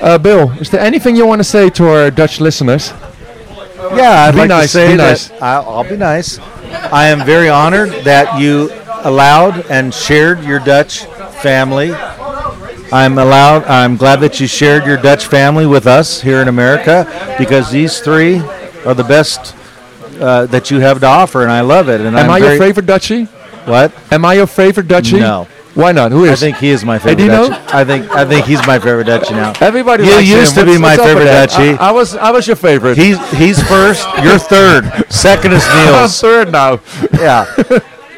Uh, 0.00 0.18
Bill, 0.18 0.50
is 0.52 0.70
there 0.70 0.80
anything 0.80 1.14
you 1.16 1.26
want 1.26 1.40
to 1.40 1.44
say 1.44 1.68
to 1.70 1.88
our 1.88 2.10
Dutch 2.10 2.40
listeners? 2.40 2.92
Yeah, 3.94 4.24
I'd 4.28 4.32
Be 4.34 4.46
like 4.46 4.62
to 4.62 4.68
say 4.68 4.92
be 4.92 4.96
that 4.96 5.08
nice. 5.10 5.30
I'll, 5.42 5.68
I'll 5.68 5.84
be 5.88 5.96
nice. 5.96 6.38
I 6.92 7.08
am 7.08 7.24
very 7.26 7.48
honored 7.48 7.90
that 8.04 8.40
you 8.40 8.70
allowed 9.04 9.66
and 9.66 9.92
shared 9.92 10.42
your 10.44 10.58
Dutch 10.58 11.04
family. 11.42 11.92
I'm 12.92 13.18
allowed. 13.18 13.64
I'm 13.64 13.96
glad 13.96 14.20
that 14.20 14.40
you 14.40 14.46
shared 14.46 14.84
your 14.86 14.96
Dutch 14.96 15.26
family 15.26 15.66
with 15.66 15.86
us 15.86 16.20
here 16.20 16.40
in 16.40 16.48
America 16.48 17.06
because 17.38 17.70
these 17.70 18.00
three 18.00 18.38
are 18.86 18.94
the 18.94 19.04
best 19.04 19.54
uh, 20.20 20.46
that 20.46 20.70
you 20.70 20.80
have 20.80 21.00
to 21.00 21.06
offer, 21.06 21.42
and 21.42 21.50
I 21.50 21.60
love 21.60 21.88
it. 21.88 22.00
And 22.00 22.16
Am 22.16 22.24
I'm 22.24 22.30
I 22.30 22.38
your 22.38 22.58
favorite 22.58 22.86
Dutchie? 22.86 23.26
What? 23.66 23.92
Am 24.12 24.24
I 24.24 24.34
your 24.34 24.46
favorite 24.46 24.86
Dutchie? 24.88 25.20
No, 25.20 25.46
Why 25.74 25.92
not? 25.92 26.10
Who 26.12 26.28
I 26.28 26.34
think 26.34 26.56
he 26.56 26.70
is 26.70 26.84
my 26.84 26.98
favorite. 26.98 27.24
Dino? 27.24 27.48
Dutchie. 27.48 27.74
I 27.74 27.84
think 27.84 28.10
I 28.10 28.24
think 28.24 28.44
he's 28.46 28.64
my 28.66 28.78
favorite 28.78 29.06
Dutchie 29.06 29.32
now. 29.32 29.52
Everybody 29.60 30.04
You 30.04 30.18
used 30.18 30.56
him. 30.56 30.66
to 30.66 30.72
be 30.72 30.78
What's- 30.78 30.80
my 30.80 30.96
what's 30.96 31.02
favorite? 31.04 31.26
Dutchie. 31.26 31.78
I, 31.78 31.88
I 31.88 31.92
was 31.92 32.16
I 32.16 32.30
was 32.32 32.46
your 32.46 32.56
favorite. 32.56 32.96
He's 32.98 33.18
he's 33.32 33.62
first. 33.68 34.06
You're 34.22 34.38
third. 34.38 34.90
Second 35.12 35.52
is 35.52 35.62
I'm 35.68 36.08
third 36.26 36.50
now. 36.50 36.80
yeah. 37.12 37.44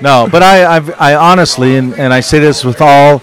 No, 0.01 0.29
but 0.33 0.43
I, 0.43 0.67
I've, 0.77 1.01
I 1.01 1.15
honestly, 1.15 1.77
and, 1.77 1.95
and 1.95 2.13
I 2.13 2.19
say 2.19 2.41
this 2.41 2.65
with 2.65 2.81
all, 2.81 3.23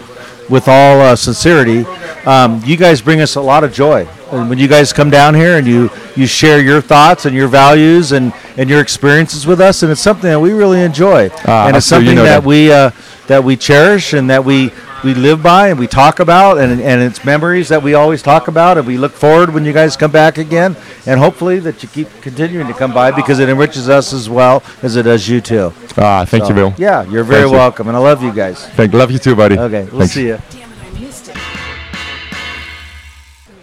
with 0.50 0.70
all 0.70 1.02
uh, 1.02 1.14
sincerity, 1.18 1.84
um, 2.26 2.62
you 2.64 2.78
guys 2.78 3.02
bring 3.02 3.20
us 3.20 3.36
a 3.36 3.42
lot 3.42 3.66
of 3.66 3.74
joy. 3.74 4.08
And 4.32 4.50
when 4.50 4.58
you 4.60 4.70
guys 4.70 4.94
come 4.94 5.10
down 5.10 5.36
here 5.36 5.58
and 5.58 5.68
you, 5.68 5.90
you 6.16 6.26
share 6.26 6.62
your 6.62 6.80
thoughts 6.80 7.26
and 7.26 7.36
your 7.36 7.50
values 7.50 8.14
and, 8.14 8.32
and 8.56 8.70
your 8.70 8.80
experiences 8.80 9.46
with 9.46 9.60
us, 9.60 9.84
and 9.84 9.92
it's 9.92 10.00
something 10.00 10.30
that 10.30 10.40
we 10.40 10.54
really 10.54 10.82
enjoy. 10.82 11.30
Ah, 11.46 11.68
and 11.68 11.76
it's 11.76 11.86
so 11.86 11.98
you 11.98 12.06
something 12.06 12.16
know 12.16 12.24
that 12.24 12.44
that. 12.44 12.48
we 12.48 12.72
uh, 12.72 12.92
that 13.30 13.44
we 13.44 13.56
cherish 13.56 14.14
and 14.14 14.30
that 14.30 14.44
we 14.44 14.72
we 15.04 15.14
live 15.14 15.42
by 15.42 15.70
and 15.70 15.80
we 15.80 15.88
talk 15.88 16.20
about 16.20 16.58
and, 16.58 16.82
and 16.82 17.02
it's 17.02 17.24
memories 17.24 17.70
that 17.70 17.82
we 17.82 17.94
always 17.94 18.22
talk 18.22 18.50
about 18.50 18.78
and 18.78 18.86
we 18.86 18.98
look 18.98 19.14
forward 19.14 19.54
when 19.54 19.64
you 19.64 19.72
guys 19.72 19.96
come 19.96 20.12
back 20.12 20.38
again 20.38 20.76
and 21.06 21.20
hopefully 21.20 21.60
that 21.60 21.82
you 21.82 21.88
keep 21.88 22.10
continuing 22.22 22.68
to 22.68 22.74
come 22.74 22.94
by 22.94 23.10
because 23.12 23.40
it 23.40 23.48
enriches 23.48 23.88
us 23.88 24.12
as 24.12 24.30
well 24.30 24.62
as 24.84 24.98
it 24.98 25.04
does 25.04 25.30
you 25.30 25.40
too. 25.40 25.72
Ah, 25.98 26.26
thank 26.26 26.44
So, 26.44 26.50
you, 26.50 26.56
Bill. 26.56 26.74
Yeah, 26.78 27.04
you're 27.06 27.24
very 27.24 27.44
Thank 27.44 27.52
you. 27.54 27.58
welcome, 27.58 27.88
and 27.88 27.96
I 27.96 28.00
love 28.02 28.22
you 28.22 28.34
guys. 28.34 28.68
Thank. 28.72 28.94
Love 28.94 29.12
you 29.12 29.20
too, 29.20 29.36
buddy. 29.36 29.58
Okay, 29.58 29.84
we'll 29.86 30.00
Thanks. 30.00 30.14
see 30.14 30.28
you. 30.28 30.40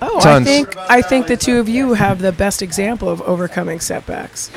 Oh, 0.01 0.21
I 0.23 0.45
think 0.45 0.77
I 0.77 1.03
think 1.03 1.27
the 1.27 1.37
two 1.37 1.59
of 1.59 1.69
you 1.69 1.95
have 1.95 2.21
the 2.21 2.33
best 2.33 2.63
example 2.63 3.09
of 3.09 3.21
overcoming 3.23 3.81
setbacks. 3.81 4.51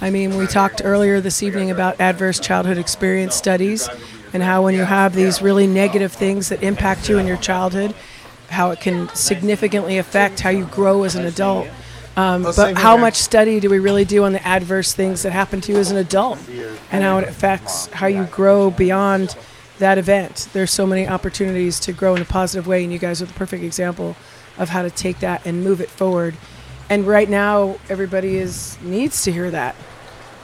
I 0.00 0.10
mean, 0.10 0.36
we 0.36 0.46
talked 0.46 0.82
earlier 0.84 1.20
this 1.22 1.42
evening 1.42 1.70
about 1.70 2.00
adverse 2.00 2.38
childhood 2.38 2.76
experience 2.76 3.34
studies 3.34 3.88
and 4.36 4.42
how 4.42 4.60
when 4.60 4.74
you 4.74 4.84
have 4.84 5.14
these 5.14 5.40
really 5.40 5.66
negative 5.66 6.12
things 6.12 6.50
that 6.50 6.62
impact 6.62 7.08
you 7.08 7.16
in 7.16 7.26
your 7.26 7.38
childhood, 7.38 7.94
how 8.50 8.70
it 8.70 8.82
can 8.82 9.08
significantly 9.14 9.96
affect 9.96 10.40
how 10.40 10.50
you 10.50 10.66
grow 10.66 11.04
as 11.04 11.14
an 11.14 11.24
adult. 11.24 11.66
Um, 12.18 12.42
but 12.42 12.76
how 12.76 12.98
much 12.98 13.14
study 13.14 13.60
do 13.60 13.70
we 13.70 13.78
really 13.78 14.04
do 14.04 14.24
on 14.24 14.34
the 14.34 14.46
adverse 14.46 14.92
things 14.92 15.22
that 15.22 15.32
happen 15.32 15.62
to 15.62 15.72
you 15.72 15.78
as 15.78 15.90
an 15.90 15.96
adult 15.96 16.38
and 16.92 17.02
how 17.02 17.16
it 17.16 17.26
affects 17.26 17.86
how 17.86 18.08
you 18.08 18.24
grow 18.24 18.70
beyond 18.70 19.34
that 19.78 19.96
event? 19.96 20.50
There's 20.52 20.70
so 20.70 20.86
many 20.86 21.08
opportunities 21.08 21.80
to 21.80 21.94
grow 21.94 22.14
in 22.14 22.20
a 22.20 22.26
positive 22.26 22.66
way, 22.66 22.84
and 22.84 22.92
you 22.92 22.98
guys 22.98 23.22
are 23.22 23.26
the 23.26 23.32
perfect 23.32 23.64
example 23.64 24.16
of 24.58 24.68
how 24.68 24.82
to 24.82 24.90
take 24.90 25.20
that 25.20 25.46
and 25.46 25.64
move 25.64 25.80
it 25.80 25.88
forward. 25.88 26.36
And 26.90 27.06
right 27.06 27.30
now, 27.30 27.78
everybody 27.88 28.36
is 28.36 28.76
needs 28.82 29.22
to 29.22 29.32
hear 29.32 29.50
that 29.50 29.76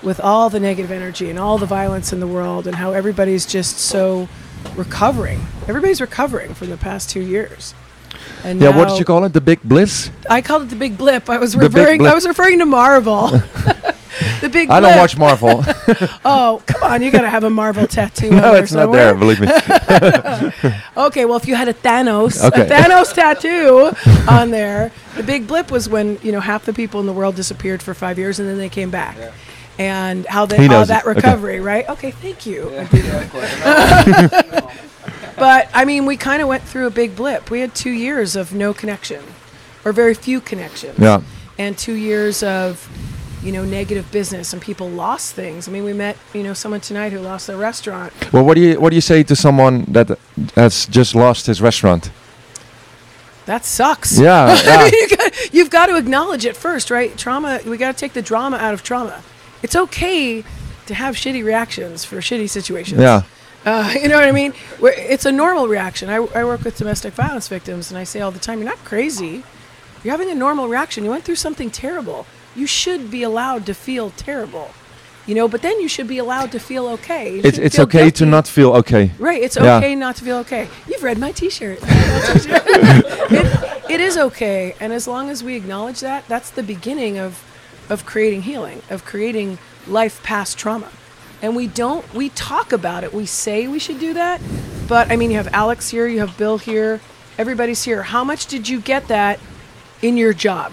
with 0.03 0.21
all 0.21 0.51
the 0.51 0.61
negative 0.61 0.91
energy 0.91 1.31
and 1.31 1.39
all 1.39 1.59
the 1.59 1.67
violence 1.67 2.13
in 2.13 2.21
the 2.21 2.27
world, 2.27 2.67
and 2.67 2.77
how 2.77 2.93
everybody's 2.93 3.47
just 3.47 3.79
so 3.79 4.29
recovering. 4.77 5.41
Everybody's 5.69 6.01
recovering 6.01 6.55
from 6.55 6.71
the 6.71 6.77
past 6.77 7.11
two 7.11 7.21
years. 7.21 7.75
And 8.45 8.61
Yeah, 8.61 8.77
what 8.77 8.89
did 8.89 8.99
you 8.99 9.05
call 9.05 9.25
it? 9.25 9.33
The 9.33 9.41
big 9.41 9.61
bliss? 9.63 10.11
I 10.29 10.43
called 10.43 10.63
it 10.63 10.69
the 10.71 10.77
big 10.77 10.97
blip. 10.99 11.29
I 11.31 11.39
was 11.39 11.53
The 11.53 11.61
referring. 11.61 12.07
I 12.07 12.15
was 12.15 12.27
referring 12.27 12.59
to 12.59 12.67
Marvel. 12.67 13.29
the 14.41 14.49
big. 14.53 14.71
I 14.71 14.81
don't 14.81 14.97
watch 14.97 15.17
Marvel. 15.17 15.65
Oh, 16.25 16.63
come 16.67 16.83
on! 16.85 17.03
You 17.03 17.11
gotta 17.11 17.29
have 17.29 17.45
a 17.45 17.51
Marvel 17.51 17.87
tattoo. 17.87 18.29
on 18.33 18.37
no, 18.37 18.55
it's 18.55 18.73
not 18.73 18.93
there. 18.93 19.15
Believe 19.15 19.41
me. 19.41 19.49
Okay, 20.97 21.25
well, 21.25 21.37
if 21.37 21.47
you 21.49 21.55
had 21.55 21.69
a 21.69 21.75
Thanos, 21.75 22.43
Okay. 22.45 22.63
a 22.63 22.69
Thanos 22.69 23.13
tattoo 23.13 23.91
on 24.29 24.51
there, 24.51 24.93
the 25.17 25.23
big 25.23 25.47
blip 25.47 25.71
was 25.71 25.89
when 25.89 26.19
you 26.23 26.31
know 26.33 26.41
half 26.41 26.65
the 26.65 26.73
people 26.73 27.01
in 27.01 27.07
the 27.07 27.13
world 27.13 27.35
disappeared 27.35 27.83
for 27.83 27.95
five 27.95 28.19
years 28.19 28.39
and 28.39 28.49
then 28.49 28.59
they 28.59 28.69
came 28.69 28.91
back, 28.91 29.17
and 29.79 30.27
how 30.27 30.47
they 30.47 30.59
He 30.59 30.69
that 30.69 30.91
it. 31.05 31.09
Okay. 31.09 31.15
recovery, 31.15 31.61
right? 31.61 31.89
Okay, 31.89 32.11
thank 32.11 32.47
you. 32.47 32.87
but 35.37 35.69
I 35.73 35.85
mean, 35.85 36.07
we 36.07 36.17
kind 36.17 36.43
of 36.43 36.49
went 36.49 36.63
through 36.63 36.87
a 36.87 36.91
big 36.91 37.17
blip. 37.17 37.51
We 37.51 37.61
had 37.61 37.75
two 37.75 37.91
years 37.91 38.37
of 38.37 38.55
no 38.55 38.75
connection, 38.75 39.23
or 39.85 39.93
very 39.93 40.15
few 40.15 40.41
connections 40.41 40.99
Yeah. 40.99 41.23
and 41.59 41.77
two 41.77 41.95
years 41.95 42.43
of 42.43 42.89
you 43.43 43.51
know 43.51 43.65
negative 43.65 44.11
business 44.13 44.53
and 44.53 44.63
people 44.63 44.89
lost 44.89 45.35
things 45.35 45.67
i 45.67 45.71
mean 45.73 45.83
we 45.83 45.93
met 45.93 46.17
you 46.33 46.45
know 46.45 46.55
someone 46.55 46.81
tonight 46.81 47.11
who 47.13 47.19
lost 47.19 47.49
their 47.49 47.57
restaurant 47.57 48.13
Well, 48.33 48.45
what 48.45 48.55
do 48.55 48.61
you 48.61 48.79
what 48.81 48.91
do 48.91 48.95
you 48.95 49.01
say 49.01 49.25
to 49.25 49.35
someone 49.35 49.83
that 49.89 50.17
has 50.55 50.87
just 50.87 51.17
lost 51.17 51.47
his 51.47 51.61
restaurant? 51.61 52.13
that 53.47 53.65
sucks 53.65 54.17
Yeah, 54.17 54.57
yeah. 54.65 54.87
you 54.93 55.09
got, 55.17 55.53
you've 55.53 55.71
got 55.71 55.87
to 55.87 55.97
acknowledge 55.97 56.47
it 56.47 56.57
first 56.57 56.89
right 56.89 57.19
trauma 57.19 57.59
we 57.67 57.77
got 57.77 57.91
to 57.91 57.99
take 57.99 58.13
the 58.13 58.23
drama 58.23 58.59
out 58.59 58.75
of 58.75 58.85
trauma 58.85 59.25
it's 59.63 59.77
okay 59.77 60.45
to 60.87 60.95
have 60.95 61.15
shitty 61.15 61.45
reactions 61.45 62.05
for 62.05 62.17
shitty 62.19 62.49
situations 62.51 63.01
Yeah. 63.01 63.23
uh, 63.65 63.95
you 64.03 64.09
know 64.09 64.17
what 64.17 64.25
i 64.29 64.33
mean 64.33 64.53
it's 64.83 65.25
a 65.27 65.33
normal 65.33 65.69
reaction 65.69 66.09
I, 66.11 66.17
I 66.17 66.45
work 66.45 66.63
with 66.65 66.77
domestic 66.77 67.15
violence 67.15 67.49
victims 67.49 67.91
and 67.91 67.99
i 67.99 68.05
say 68.05 68.21
all 68.21 68.31
the 68.31 68.39
time 68.41 68.59
you're 68.61 68.69
not 68.69 68.85
crazy 68.85 69.43
you're 70.03 70.13
having 70.13 70.31
a 70.31 70.35
normal 70.35 70.69
reaction 70.69 71.05
you 71.05 71.11
went 71.11 71.25
through 71.25 71.37
something 71.37 71.71
terrible 71.71 72.27
you 72.57 72.67
should 72.67 73.11
be 73.11 73.23
allowed 73.23 73.65
to 73.67 73.75
feel 73.75 74.11
terrible 74.11 74.71
you 75.27 75.35
know 75.37 75.47
but 75.47 75.63
then 75.63 75.81
you 75.81 75.89
should 75.89 76.09
be 76.09 76.19
allowed 76.19 76.51
to 76.51 76.59
feel 76.59 76.87
okay 76.89 77.39
It's 77.39 77.57
it's 77.59 77.77
feel 77.77 77.85
okay 77.85 78.11
to 78.11 78.27
not 78.27 78.49
feel 78.49 78.73
okay. 78.81 79.13
Right, 79.19 79.41
it's 79.41 79.57
Yeah. 79.57 79.77
okay 79.79 79.95
not 79.95 80.17
to 80.17 80.25
feel 80.25 80.39
okay. 80.39 80.67
You've 80.89 81.05
read 81.05 81.17
my 81.19 81.31
T-shirt. 81.31 81.79
it, 83.91 84.01
is 84.01 84.17
okay, 84.17 84.75
and 84.81 84.93
as 84.93 85.07
long 85.07 85.31
as 85.31 85.45
we 85.45 85.55
acknowledge 85.55 86.01
that, 86.01 86.27
that's 86.29 86.51
the 86.51 86.63
beginning 86.63 87.19
of 87.19 87.43
of 87.93 88.07
creating 88.07 88.43
healing, 88.43 88.83
of 88.91 89.05
creating 89.05 89.59
life 89.87 90.23
past 90.23 90.59
trauma. 90.59 90.89
And 91.41 91.55
we 91.57 91.67
don't 91.67 92.13
we 92.15 92.29
talk 92.31 92.73
about 92.73 93.05
it. 93.05 93.13
We 93.13 93.27
say 93.27 93.67
we 93.67 93.79
should 93.79 94.01
do 94.01 94.15
that, 94.15 94.41
but 94.89 95.11
I 95.11 95.17
mean, 95.17 95.31
you 95.31 95.37
have 95.37 95.53
Alex 95.53 95.91
here, 95.91 96.07
you 96.07 96.21
have 96.21 96.37
Bill 96.39 96.59
here, 96.59 97.01
everybody's 97.37 97.83
here. 97.85 98.05
How 98.05 98.25
much 98.25 98.47
did 98.47 98.69
you 98.69 98.81
get 98.81 99.09
that 99.09 99.41
in 100.01 100.17
your 100.17 100.33
job? 100.33 100.73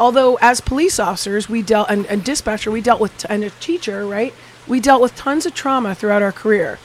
although 0.00 0.36
as 0.40 0.60
police 0.60 0.98
officers 0.98 1.48
we 1.48 1.62
dealt 1.62 1.90
and, 1.90 2.06
and 2.06 2.22
dispatcher 2.24 2.70
we 2.70 2.80
dealt 2.80 3.00
with 3.00 3.16
t- 3.18 3.26
and 3.28 3.44
a 3.44 3.50
teacher 3.50 4.06
right 4.06 4.34
we 4.66 4.80
dealt 4.80 5.02
with 5.02 5.14
tons 5.16 5.46
of 5.46 5.54
trauma 5.54 5.94
throughout 5.94 6.22
our 6.22 6.32
career 6.32 6.78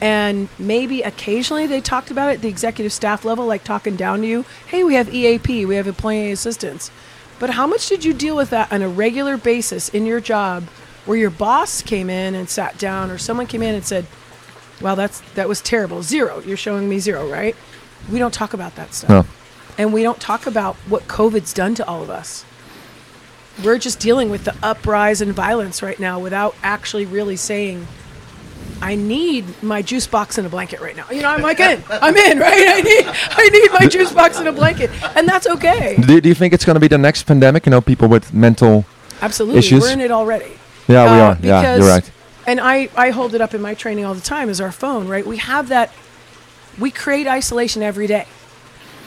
and 0.00 0.48
maybe 0.58 1.02
occasionally 1.02 1.66
they 1.66 1.80
talked 1.80 2.10
about 2.10 2.28
it 2.30 2.34
at 2.34 2.42
the 2.42 2.48
executive 2.48 2.92
staff 2.92 3.24
level 3.24 3.46
like 3.46 3.64
talking 3.64 3.96
down 3.96 4.20
to 4.20 4.26
you 4.26 4.44
hey 4.66 4.84
we 4.84 4.94
have 4.94 5.12
eap 5.12 5.48
we 5.48 5.74
have 5.76 5.86
employee 5.86 6.30
assistance 6.30 6.90
but 7.38 7.50
how 7.50 7.66
much 7.66 7.88
did 7.88 8.04
you 8.04 8.12
deal 8.12 8.36
with 8.36 8.50
that 8.50 8.72
on 8.72 8.82
a 8.82 8.88
regular 8.88 9.36
basis 9.36 9.88
in 9.88 10.06
your 10.06 10.20
job 10.20 10.64
where 11.06 11.16
your 11.18 11.30
boss 11.30 11.82
came 11.82 12.10
in 12.10 12.34
and 12.34 12.48
sat 12.48 12.76
down 12.78 13.10
or 13.10 13.18
someone 13.18 13.46
came 13.46 13.62
in 13.62 13.74
and 13.74 13.84
said 13.84 14.06
well 14.80 14.96
that's 14.96 15.20
that 15.34 15.48
was 15.48 15.60
terrible 15.60 16.02
zero 16.02 16.40
you're 16.40 16.56
showing 16.56 16.88
me 16.88 16.98
zero 16.98 17.28
right 17.30 17.56
we 18.10 18.18
don't 18.18 18.34
talk 18.34 18.52
about 18.54 18.74
that 18.76 18.92
stuff 18.94 19.10
No. 19.10 19.26
and 19.76 19.92
we 19.92 20.02
don't 20.02 20.20
talk 20.20 20.46
about 20.46 20.76
what 20.88 21.08
COVID's 21.08 21.52
done 21.52 21.74
to 21.76 21.86
all 21.86 22.02
of 22.02 22.10
us. 22.10 22.44
We're 23.64 23.78
just 23.78 23.98
dealing 23.98 24.30
with 24.30 24.44
the 24.44 24.54
uprise 24.62 25.20
in 25.20 25.32
violence 25.32 25.82
right 25.82 25.98
now 25.98 26.20
without 26.20 26.54
actually 26.62 27.06
really 27.06 27.34
saying, 27.34 27.88
I 28.80 28.94
need 28.94 29.44
my 29.62 29.82
juice 29.82 30.06
box 30.06 30.38
and 30.38 30.46
a 30.46 30.50
blanket 30.50 30.80
right 30.80 30.96
now. 30.96 31.10
You 31.10 31.22
know, 31.22 31.30
I'm 31.30 31.42
like 31.42 31.60
in. 31.60 31.82
I'm 31.90 32.16
in, 32.16 32.38
right? 32.46 32.64
I 32.68 32.80
need 32.80 33.04
I 33.06 33.48
need 33.48 33.72
my 33.72 33.86
juice 33.88 34.12
box 34.12 34.38
and 34.38 34.48
a 34.48 34.52
blanket. 34.52 34.90
And 35.16 35.28
that's 35.28 35.46
okay. 35.46 35.96
Do, 36.06 36.20
do 36.20 36.28
you 36.28 36.34
think 36.34 36.54
it's 36.54 36.64
going 36.64 36.74
to 36.76 36.80
be 36.80 36.88
the 36.88 36.98
next 36.98 37.24
pandemic? 37.24 37.66
You 37.66 37.70
know, 37.70 37.80
people 37.80 38.08
with 38.08 38.32
mental. 38.32 38.84
Absolutely. 39.20 39.58
Issues? 39.58 39.82
We're 39.82 39.92
in 39.92 40.00
it 40.00 40.10
already. 40.12 40.52
Yeah, 40.86 41.04
we 41.04 41.20
Uh, 41.20 41.24
are. 41.24 41.38
Yeah, 41.42 41.62
you're 41.62 41.76
because- 41.78 41.88
right. 41.88 42.12
And 42.46 42.60
I, 42.60 42.88
I 42.96 43.10
hold 43.10 43.34
it 43.34 43.42
up 43.42 43.52
in 43.52 43.60
my 43.60 43.74
training 43.74 44.06
all 44.06 44.14
the 44.14 44.22
time 44.22 44.48
is 44.48 44.58
our 44.58 44.72
phone, 44.72 45.06
right? 45.06 45.26
We 45.26 45.36
have 45.36 45.68
that, 45.68 45.92
we 46.78 46.90
create 46.90 47.26
isolation 47.26 47.82
every 47.82 48.06
day. 48.06 48.26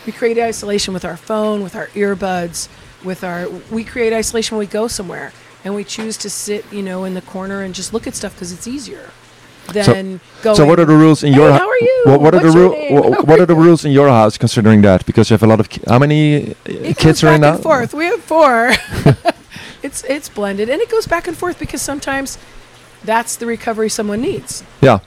We 0.06 0.12
create 0.12 0.38
isolation 0.38 0.94
with 0.94 1.04
our 1.04 1.18
phone, 1.18 1.64
with 1.64 1.76
our 1.76 1.88
earbuds, 1.88 2.68
with 3.04 3.24
our, 3.24 3.50
we 3.72 3.84
create 3.84 4.14
isolation 4.14 4.58
when 4.58 4.68
we 4.68 4.72
go 4.72 4.88
somewhere 4.88 5.34
and 5.64 5.74
we 5.74 5.84
choose 5.84 6.18
to 6.18 6.30
sit, 6.30 6.72
you 6.72 6.84
know, 6.84 7.04
in 7.04 7.16
the 7.16 7.22
corner 7.22 7.64
and 7.64 7.74
just 7.74 7.94
look 7.94 8.06
at 8.06 8.14
stuff 8.14 8.36
because 8.36 8.52
it's 8.52 8.68
easier 8.68 9.10
than 9.74 10.20
going. 10.42 10.56
So 10.56 10.66
what 10.66 10.80
are 10.80 10.86
the 10.86 10.96
rules 10.96 11.24
in 11.24 11.34
"Hey, 11.34 11.40
your 11.40 11.52
how 11.52 11.68
are 11.68 11.80
you? 11.80 12.04
What, 12.06 12.22
what 12.22 12.36
are 12.36 12.40
the 12.40 12.46
What's 12.46 12.56
your 12.56 12.70
rules? 12.70 13.10
What, 13.10 13.28
what 13.28 13.40
are 13.40 13.46
the 13.46 13.56
rules 13.66 13.86
in 13.86 13.92
your 13.92 14.10
house 14.10 14.38
considering 14.38 14.82
that? 14.82 15.06
Because 15.06 15.30
you 15.30 15.36
have 15.36 15.44
a 15.44 15.48
lot 15.48 15.60
of 15.60 15.70
ki- 15.70 15.82
how 15.88 16.00
many 16.00 16.52
uh, 16.52 16.56
it 16.66 16.98
kids 16.98 17.24
are 17.24 17.34
in 17.34 17.42
that? 17.42 17.56
and 17.56 17.64
forth. 17.64 17.94
We 17.94 18.06
have 18.06 18.22
four. 18.22 18.72
it's 19.84 20.04
it's 20.04 20.30
blended 20.30 20.70
and 20.70 20.82
it 20.82 20.90
goes 20.90 21.08
back 21.08 21.28
and 21.28 21.38
forth 21.38 21.60
because 21.60 21.82
sometimes 21.82 22.38
that's 23.04 23.36
the 23.36 23.46
recovery 23.46 23.90
someone 23.90 24.22
needs. 24.22 24.64
Yeah. 24.82 25.00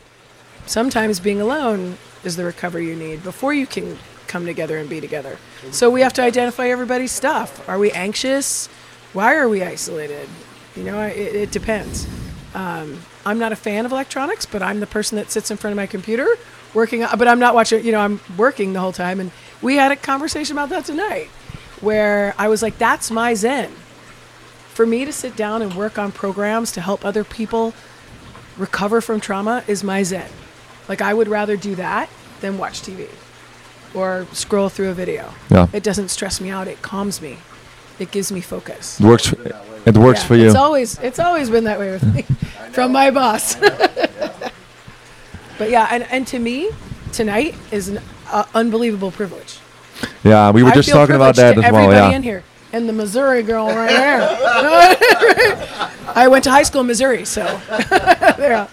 Sometimes 0.66 1.20
being 1.20 1.41
alone 1.41 1.99
is 2.24 2.36
the 2.36 2.45
recovery 2.45 2.86
you 2.89 2.97
need 2.97 3.23
before 3.23 3.53
you 3.53 3.66
can 3.66 3.99
come 4.27 4.47
together 4.47 4.78
and 4.78 4.89
be 4.89 5.01
together. 5.01 5.39
So 5.70 5.91
we 5.91 6.01
have 6.01 6.12
to 6.15 6.23
identify 6.23 6.69
everybody's 6.69 7.12
stuff. 7.12 7.69
Are 7.69 7.78
we 7.78 7.93
anxious? 7.93 8.66
Why 9.12 9.36
are 9.36 9.49
we 9.49 9.62
isolated? 9.62 10.28
You 10.74 10.85
know, 10.85 11.03
it, 11.03 11.36
it 11.36 11.51
depends. 11.53 12.09
Um, 12.55 12.99
I'm 13.26 13.38
not 13.38 13.52
a 13.52 13.56
fan 13.56 13.86
of 13.86 13.92
electronics, 13.92 14.46
but 14.46 14.62
I'm 14.62 14.80
the 14.80 14.86
person 14.86 15.16
that 15.16 15.30
sits 15.30 15.51
in 15.51 15.56
front 15.56 15.72
of 15.72 15.76
my 15.76 15.86
computer 15.86 16.26
working. 16.74 17.05
But 17.16 17.28
I'm 17.28 17.38
not 17.38 17.55
watching. 17.55 17.84
You 17.84 17.92
know, 17.92 18.01
I'm 18.01 18.20
working 18.36 18.72
the 18.72 18.80
whole 18.80 18.92
time. 18.92 19.20
And 19.20 19.30
we 19.62 19.76
had 19.76 19.92
a 19.92 19.96
conversation 19.96 20.56
about 20.56 20.68
that 20.70 20.84
tonight, 20.84 21.28
where 21.80 22.34
I 22.38 22.48
was 22.48 22.62
like, 22.62 22.78
"That's 22.78 23.10
my 23.10 23.34
zen." 23.34 23.70
For 24.74 24.84
me 24.86 25.05
to 25.05 25.12
sit 25.12 25.36
down 25.36 25.62
and 25.62 25.74
work 25.74 25.98
on 25.98 26.10
programs 26.10 26.72
to 26.72 26.80
help 26.80 27.05
other 27.05 27.22
people 27.24 27.72
recover 28.59 29.01
from 29.01 29.20
trauma 29.20 29.62
is 29.66 29.84
my 29.84 30.02
zen. 30.02 30.28
Like 30.88 31.01
I 31.01 31.14
would 31.14 31.28
rather 31.28 31.56
do 31.56 31.74
that 31.76 32.09
than 32.40 32.59
watch 32.59 32.82
TV 32.82 33.09
or 33.94 34.26
scroll 34.32 34.68
through 34.68 34.90
a 34.90 34.94
video. 34.94 35.32
Yeah. 35.48 35.68
It 35.72 35.82
doesn't 35.82 36.09
stress 36.09 36.40
me 36.40 36.51
out. 36.51 36.66
It 36.66 36.82
calms 36.82 37.22
me. 37.22 37.38
It 37.98 38.10
gives 38.10 38.32
me 38.32 38.40
focus. 38.40 39.00
It 39.00 39.06
works. 39.06 39.32
It 39.86 39.96
works 39.96 40.20
Yeah, 40.22 40.26
for 40.26 40.36
you. 40.36 40.46
It's 40.46 40.54
always 40.56 40.98
it's 41.00 41.18
always 41.18 41.50
been 41.50 41.64
that 41.64 41.78
way 41.78 41.90
with 41.92 42.14
me 42.14 42.22
from 42.72 42.92
my 42.92 43.10
boss. 43.10 43.56
but 45.58 45.70
yeah, 45.70 45.88
and, 45.90 46.04
and 46.10 46.26
to 46.28 46.38
me, 46.38 46.70
tonight 47.12 47.54
is 47.70 47.88
an 47.88 48.00
uh, 48.30 48.44
unbelievable 48.54 49.10
privilege. 49.10 49.58
Yeah, 50.24 50.50
we 50.50 50.62
were 50.62 50.70
I 50.70 50.74
just 50.74 50.88
talking 50.88 51.14
about 51.14 51.36
that 51.36 51.54
privileged 51.54 51.74
as 51.76 51.82
to 51.82 51.88
well. 51.88 52.10
Yeah. 52.10 52.16
in 52.16 52.22
here, 52.22 52.42
and 52.72 52.88
the 52.88 52.92
Missouri 52.92 53.42
girl 53.42 53.66
right 53.68 53.88
there. 53.88 54.20
I 56.16 56.28
went 56.28 56.44
to 56.44 56.50
high 56.50 56.62
school 56.64 56.80
in 56.82 56.86
Missouri, 56.86 57.24
so 57.24 57.42
yeah. 58.38 58.68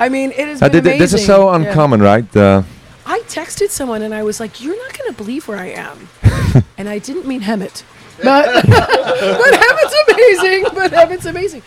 I 0.00 0.08
mean, 0.08 0.30
it 0.30 0.46
has 0.48 0.62
Uh, 0.62 0.68
been 0.68 0.84
thi- 0.84 0.90
thi- 0.92 0.98
this 0.98 1.12
is 1.12 1.14
amazing. 1.14 1.26
so 1.26 1.48
Yeah. 1.50 1.56
uncommon, 1.56 2.00
right? 2.00 2.36
Uh, 2.36 2.62
I 3.06 3.20
texted 3.28 3.70
someone 3.70 4.02
and 4.02 4.14
I 4.14 4.22
was 4.22 4.38
like, 4.40 4.62
"You're 4.62 4.76
not 4.76 4.96
going 4.98 5.10
to 5.10 5.16
believe 5.16 5.48
where 5.48 5.58
I 5.58 5.66
am," 5.70 6.08
and 6.76 6.88
I 6.88 6.98
didn't 6.98 7.26
mean 7.26 7.42
Hemet, 7.42 7.82
but 8.22 8.64
but 8.66 9.54
Hemet's 9.54 9.94
amazing. 10.08 10.64
But 10.74 10.92
Hemet's 10.92 11.26
amazing. 11.26 11.62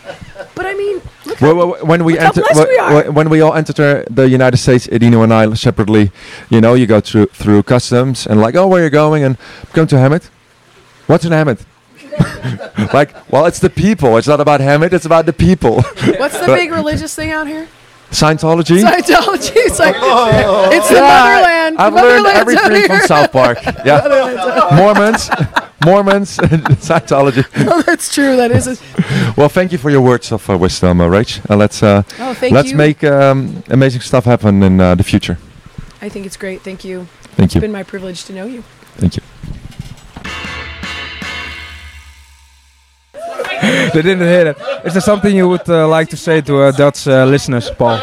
But 0.54 0.66
I 0.66 0.74
mean, 0.74 1.02
look 1.26 1.40
well, 1.40 1.54
how, 1.54 1.66
well, 1.66 1.86
when 1.86 2.04
we 2.04 2.12
look 2.12 2.22
how 2.22 2.28
enter, 2.28 2.42
blessed 2.42 2.68
we 2.68 2.78
are. 2.78 3.10
when 3.10 3.30
we 3.30 3.40
all 3.40 3.54
enter 3.54 4.04
the 4.10 4.28
United 4.28 4.56
States, 4.58 4.86
Edino 4.86 5.24
and 5.24 5.32
I 5.32 5.52
separately, 5.54 6.10
you 6.50 6.60
know, 6.60 6.74
you 6.74 6.86
go 6.86 7.00
through 7.00 7.26
through 7.26 7.62
customs 7.64 8.26
and 8.26 8.40
like, 8.40 8.54
oh, 8.54 8.66
where 8.66 8.80
are 8.80 8.82
you're 8.82 8.90
going, 8.90 9.24
and 9.24 9.36
come 9.72 9.86
to 9.88 9.98
Hammett. 9.98 10.30
What's 11.06 11.24
in 11.24 11.32
Hammett? 11.32 11.64
like, 12.92 13.14
well, 13.30 13.46
it's 13.46 13.58
the 13.58 13.70
people. 13.70 14.16
It's 14.16 14.28
not 14.28 14.40
about 14.40 14.60
Hammett. 14.60 14.92
It's 14.92 15.06
about 15.06 15.26
the 15.26 15.32
people. 15.32 15.82
what's 15.82 16.38
the 16.38 16.46
big 16.46 16.70
religious 16.70 17.14
thing 17.14 17.30
out 17.30 17.46
here? 17.46 17.68
Scientology. 18.10 18.84
Scientology. 18.84 19.52
It's 19.72 19.78
like 19.78 19.96
oh. 19.98 20.68
it's 20.70 20.88
the 20.88 21.00
motherland. 21.00 21.78
I've 21.78 21.94
the 21.94 22.02
learned 22.02 22.24
motherland's 22.24 22.60
everything 22.60 22.86
from 22.88 23.06
South 23.06 23.32
Park. 23.32 23.58
Yeah, 23.86 24.70
Mormons, 24.76 25.30
Mormons, 25.84 26.38
and 26.38 26.62
Scientology. 26.80 27.44
Oh, 27.72 27.82
that's 27.82 28.12
true. 28.14 28.36
That 28.36 28.50
is. 28.50 28.66
A, 28.66 28.76
Well, 29.36 29.48
thank 29.48 29.72
you 29.72 29.78
for 29.78 29.90
your 29.90 30.00
words 30.02 30.32
of 30.32 30.48
uh, 30.50 30.56
wisdom, 30.58 31.00
uh, 31.00 31.06
Rach. 31.08 31.40
Uh, 31.50 31.56
let's 31.56 31.82
uh, 31.82 32.02
oh, 32.18 32.34
thank 32.34 32.52
let's 32.54 32.70
you. 32.70 32.76
make 32.76 33.02
um, 33.04 33.62
amazing 33.68 34.00
stuff 34.02 34.24
happen 34.24 34.62
in 34.62 34.80
uh, 34.80 34.94
the 34.94 35.02
future. 35.04 35.38
I 36.02 36.08
think 36.08 36.26
it's 36.26 36.36
great. 36.36 36.60
Thank 36.62 36.84
you. 36.84 37.06
Thank 37.36 37.46
It's 37.46 37.54
you. 37.54 37.58
It's 37.58 37.62
been 37.62 37.72
my 37.72 37.82
privilege 37.84 38.24
to 38.24 38.32
know 38.32 38.46
you. 38.46 38.62
Thank 38.98 39.16
you. 39.16 39.22
They 43.94 44.02
didn't 44.02 44.20
hear 44.26 44.46
it. 44.48 44.56
Is 44.84 44.92
there 44.94 45.00
something 45.02 45.34
you 45.36 45.48
would 45.48 45.68
uh, 45.68 45.86
like 45.88 46.08
to 46.10 46.16
say 46.16 46.40
to 46.42 46.56
our 46.56 46.72
Dutch 46.72 47.06
uh, 47.06 47.24
listeners, 47.24 47.70
Paul? 47.70 47.98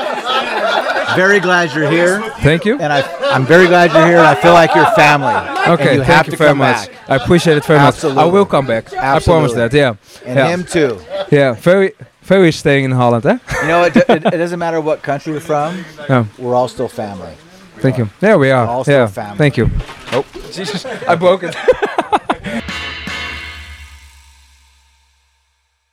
Very 1.15 1.40
glad 1.40 1.73
you're 1.73 1.90
here, 1.90 2.22
Thank 2.41 2.65
you. 2.65 2.80
and 2.80 2.91
I, 2.91 3.02
I'm 3.34 3.45
very 3.45 3.68
glad 3.68 3.91
you're 3.91 4.06
here, 4.06 4.18
and 4.18 4.27
I 4.27 4.36
feel 4.36 4.53
like 4.53 4.73
you're 4.76 4.86
family. 4.91 5.34
Okay, 5.73 5.95
you 5.95 6.03
thank 6.03 6.27
you 6.27 6.38
very 6.38 6.56
much. 6.56 6.90
back. 6.90 7.10
I 7.10 7.15
appreciate 7.15 7.57
it 7.57 7.65
very 7.65 7.80
much. 7.80 8.03
I 8.03 8.26
will 8.26 8.45
come 8.45 8.65
back. 8.65 8.94
I 8.94 9.19
promise 9.19 9.53
that. 9.53 9.73
Yeah. 9.73 9.95
And 10.26 10.38
yeah. 10.38 10.48
him 10.48 10.64
too. 10.64 10.99
Yeah. 11.31 11.53
Very, 11.53 11.94
very 12.22 12.52
staying 12.52 12.86
in 12.86 12.91
Holland, 12.91 13.26
eh? 13.26 13.38
You 13.61 13.68
know, 13.68 13.84
it, 13.84 13.95
it, 13.95 14.10
it 14.10 14.38
doesn't 14.38 14.60
matter 14.60 14.81
what 14.81 15.02
country 15.03 15.34
you're 15.34 15.41
from. 15.41 15.84
Yeah. 16.10 16.26
We're 16.38 16.56
all 16.56 16.68
still 16.68 16.88
family. 16.88 17.34
Thank 17.77 17.98
you. 17.98 18.10
There 18.19 18.38
we 18.38 18.52
are. 18.52 18.68
All 18.68 18.84
still 18.84 18.99
yeah. 18.99 19.07
family. 19.07 19.38
Thank 19.38 19.57
you. 19.57 19.69
Oh, 20.11 20.26
Jesus! 20.52 20.86
I 21.07 21.15
broke 21.15 21.44
it. 21.44 21.56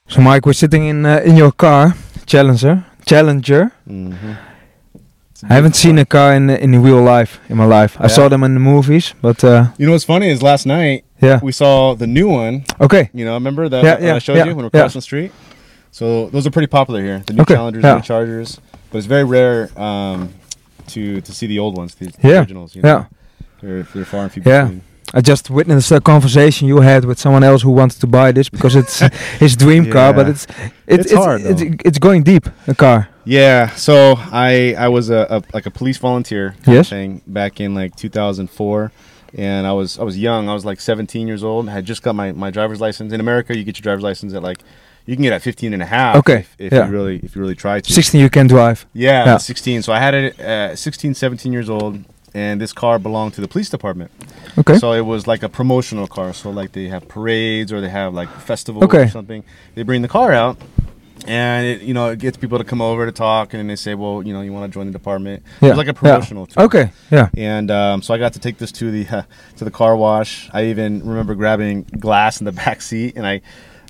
so, 0.07 0.21
Mike, 0.21 0.45
we're 0.45 0.53
sitting 0.53 0.85
in 0.85 1.05
uh, 1.05 1.21
in 1.23 1.37
your 1.37 1.51
car, 1.51 1.95
Challenger. 2.25 2.85
Challenger. 3.05 3.71
I 5.43 5.53
haven't 5.53 5.75
seen 5.75 5.97
a 5.99 6.05
car 6.05 6.33
in 6.33 6.49
in 6.49 6.81
real 6.83 7.01
life 7.01 7.39
in 7.49 7.57
my 7.57 7.65
life. 7.65 7.95
I 7.99 8.07
saw 8.07 8.29
them 8.29 8.43
in 8.43 8.53
the 8.53 8.59
movies, 8.59 9.13
but 9.21 9.43
uh, 9.43 9.67
You 9.77 9.85
know 9.85 9.91
what's 9.93 10.05
funny 10.05 10.29
is 10.29 10.41
last 10.41 10.65
night 10.65 11.03
yeah. 11.21 11.39
we 11.43 11.51
saw 11.51 11.95
the 11.95 12.07
new 12.07 12.27
one. 12.29 12.63
Okay. 12.79 13.09
You 13.13 13.25
know, 13.25 13.33
remember 13.33 13.69
that 13.69 13.83
Yeah, 13.83 13.99
yeah, 14.07 14.15
I 14.15 14.19
showed 14.19 14.37
yeah, 14.37 14.45
you 14.45 14.55
when 14.55 14.63
we 14.65 14.69
were 14.69 14.69
yeah. 14.73 14.81
crossing 14.81 14.99
the 14.99 15.03
street? 15.03 15.31
So 15.91 16.29
those 16.29 16.45
are 16.47 16.51
pretty 16.51 16.67
popular 16.67 17.01
here. 17.01 17.23
The 17.27 17.33
new 17.33 17.41
Okay, 17.41 17.55
Challengers, 17.55 17.83
yeah. 17.83 17.95
new 17.95 18.01
Chargers, 18.01 18.59
but 18.91 18.97
it's 18.99 19.07
very 19.07 19.23
rare 19.25 19.69
um, 19.79 20.29
to 20.93 21.21
to 21.21 21.31
see 21.31 21.47
the 21.47 21.59
old 21.59 21.77
ones, 21.77 21.95
the, 21.95 22.05
the 22.05 22.27
Yeah, 22.27 22.39
originals. 22.39 22.75
You 22.75 22.81
know? 22.81 22.89
yeah. 22.89 23.05
they're, 23.61 23.83
they're 23.93 24.05
far 24.05 24.21
and 24.23 24.31
few 24.31 24.43
Yeah. 24.45 24.63
between. 24.65 24.81
I 25.13 25.21
just 25.21 25.49
witnessed 25.49 25.91
a 25.91 26.01
conversation 26.01 26.67
you 26.67 26.81
had 26.81 27.05
with 27.05 27.17
someone 27.19 27.43
else 27.45 27.61
who 27.65 27.71
wanted 27.71 27.99
to 28.01 28.07
buy 28.07 28.33
this 28.33 28.49
because 28.49 28.75
it's 28.75 28.99
his 29.39 29.55
dream 29.55 29.89
car, 29.91 30.13
but 30.13 30.27
it's 30.27 30.45
it, 30.87 30.99
It's 30.99 31.13
hard, 31.13 31.41
It's, 31.41 31.61
though. 31.61 31.75
it's 31.87 31.97
going 31.99 32.23
deep. 32.23 32.45
A 32.67 32.73
car. 32.75 33.07
Yeah, 33.27 33.69
so 33.75 34.15
I 34.17 34.73
I 34.77 34.87
was 34.87 35.09
a, 35.09 35.27
a 35.29 35.43
like 35.53 35.65
a 35.65 35.71
police 35.71 35.97
volunteer 35.97 36.55
kind 36.63 36.77
Yes. 36.77 36.85
of 36.87 36.89
thing 36.91 37.21
back 37.27 37.59
in 37.59 37.75
like 37.75 37.95
2004, 37.97 38.91
and 39.37 39.67
I 39.67 39.73
was 39.73 39.99
I 39.99 40.03
was 40.03 40.17
young. 40.17 40.47
I 40.49 40.53
was 40.53 40.63
like 40.65 40.79
17 40.79 41.27
years 41.27 41.43
old. 41.43 41.67
I 41.67 41.73
had 41.73 41.85
just 41.85 42.01
got 42.03 42.15
my, 42.15 42.31
my 42.31 42.51
driver's 42.51 42.79
license. 42.79 43.11
In 43.11 43.19
America, 43.19 43.55
you 43.57 43.63
get 43.65 43.77
your 43.77 43.83
driver's 43.83 44.03
license 44.03 44.33
at 44.33 44.41
like 44.43 44.59
you 45.05 45.15
can 45.15 45.23
get 45.23 45.33
at 45.33 45.41
15 45.41 45.73
and 45.73 45.81
a 45.81 45.85
half. 45.85 46.15
Okay, 46.17 46.39
if, 46.39 46.55
if 46.57 46.73
yeah. 46.73 46.85
you 46.85 46.91
really 46.91 47.17
if 47.23 47.35
you 47.35 47.41
really 47.41 47.55
try 47.55 47.81
to. 47.81 47.93
16 47.93 48.21
you 48.21 48.29
can 48.29 48.47
drive. 48.47 48.85
Yeah, 48.93 49.25
Yeah. 49.25 49.37
16. 49.37 49.81
So 49.81 49.91
I 49.93 49.99
had 49.99 50.13
it 50.13 50.39
at 50.39 50.79
16, 50.79 51.13
17 51.13 51.51
years 51.53 51.69
old, 51.69 52.03
and 52.33 52.61
this 52.61 52.71
car 52.73 52.97
belonged 52.99 53.33
to 53.33 53.41
the 53.41 53.47
police 53.47 53.69
department. 53.69 54.11
Okay. 54.57 54.77
So 54.77 54.93
it 54.93 55.05
was 55.05 55.27
like 55.27 55.43
a 55.43 55.49
promotional 55.49 56.07
car. 56.07 56.33
So 56.33 56.49
like 56.49 56.71
they 56.71 56.87
have 56.87 57.07
parades 57.09 57.71
or 57.73 57.81
they 57.81 57.89
have 57.89 58.13
like 58.13 58.29
festivals 58.29 58.83
Okay. 58.85 59.03
or 59.03 59.07
something. 59.09 59.43
They 59.75 59.83
bring 59.83 60.01
the 60.01 60.07
car 60.07 60.31
out, 60.33 60.57
and 61.27 61.65
it, 61.65 61.81
you 61.81 61.93
know 61.93 62.09
it 62.09 62.19
gets 62.19 62.37
people 62.37 62.57
to 62.57 62.63
come 62.63 62.81
over 62.81 63.05
to 63.05 63.11
talk, 63.11 63.53
and 63.53 63.59
then 63.59 63.67
they 63.67 63.75
say, 63.75 63.95
well, 63.95 64.23
you 64.25 64.33
know, 64.33 64.41
you 64.41 64.53
want 64.53 64.71
to 64.71 64.73
join 64.73 64.85
the 64.87 64.91
department. 64.93 65.43
Yeah. 65.61 65.67
It 65.67 65.71
was 65.71 65.77
like 65.77 65.87
a 65.87 65.89
yeah. 65.89 65.93
promotional. 65.93 66.45
tour. 66.47 66.63
Okay. 66.65 66.91
Yeah. 67.11 67.29
And 67.37 67.69
um, 67.71 68.01
so 68.01 68.13
I 68.13 68.17
got 68.17 68.33
to 68.33 68.39
take 68.39 68.57
this 68.57 68.71
to 68.73 68.91
the 68.91 69.25
to 69.57 69.65
the 69.65 69.71
car 69.71 69.95
wash. 69.95 70.49
I 70.53 70.65
even 70.65 70.99
remember 71.07 71.35
grabbing 71.35 71.83
glass 71.83 72.39
in 72.41 72.45
the 72.45 72.51
back 72.51 72.81
seat, 72.81 73.15
and 73.15 73.25
I 73.27 73.41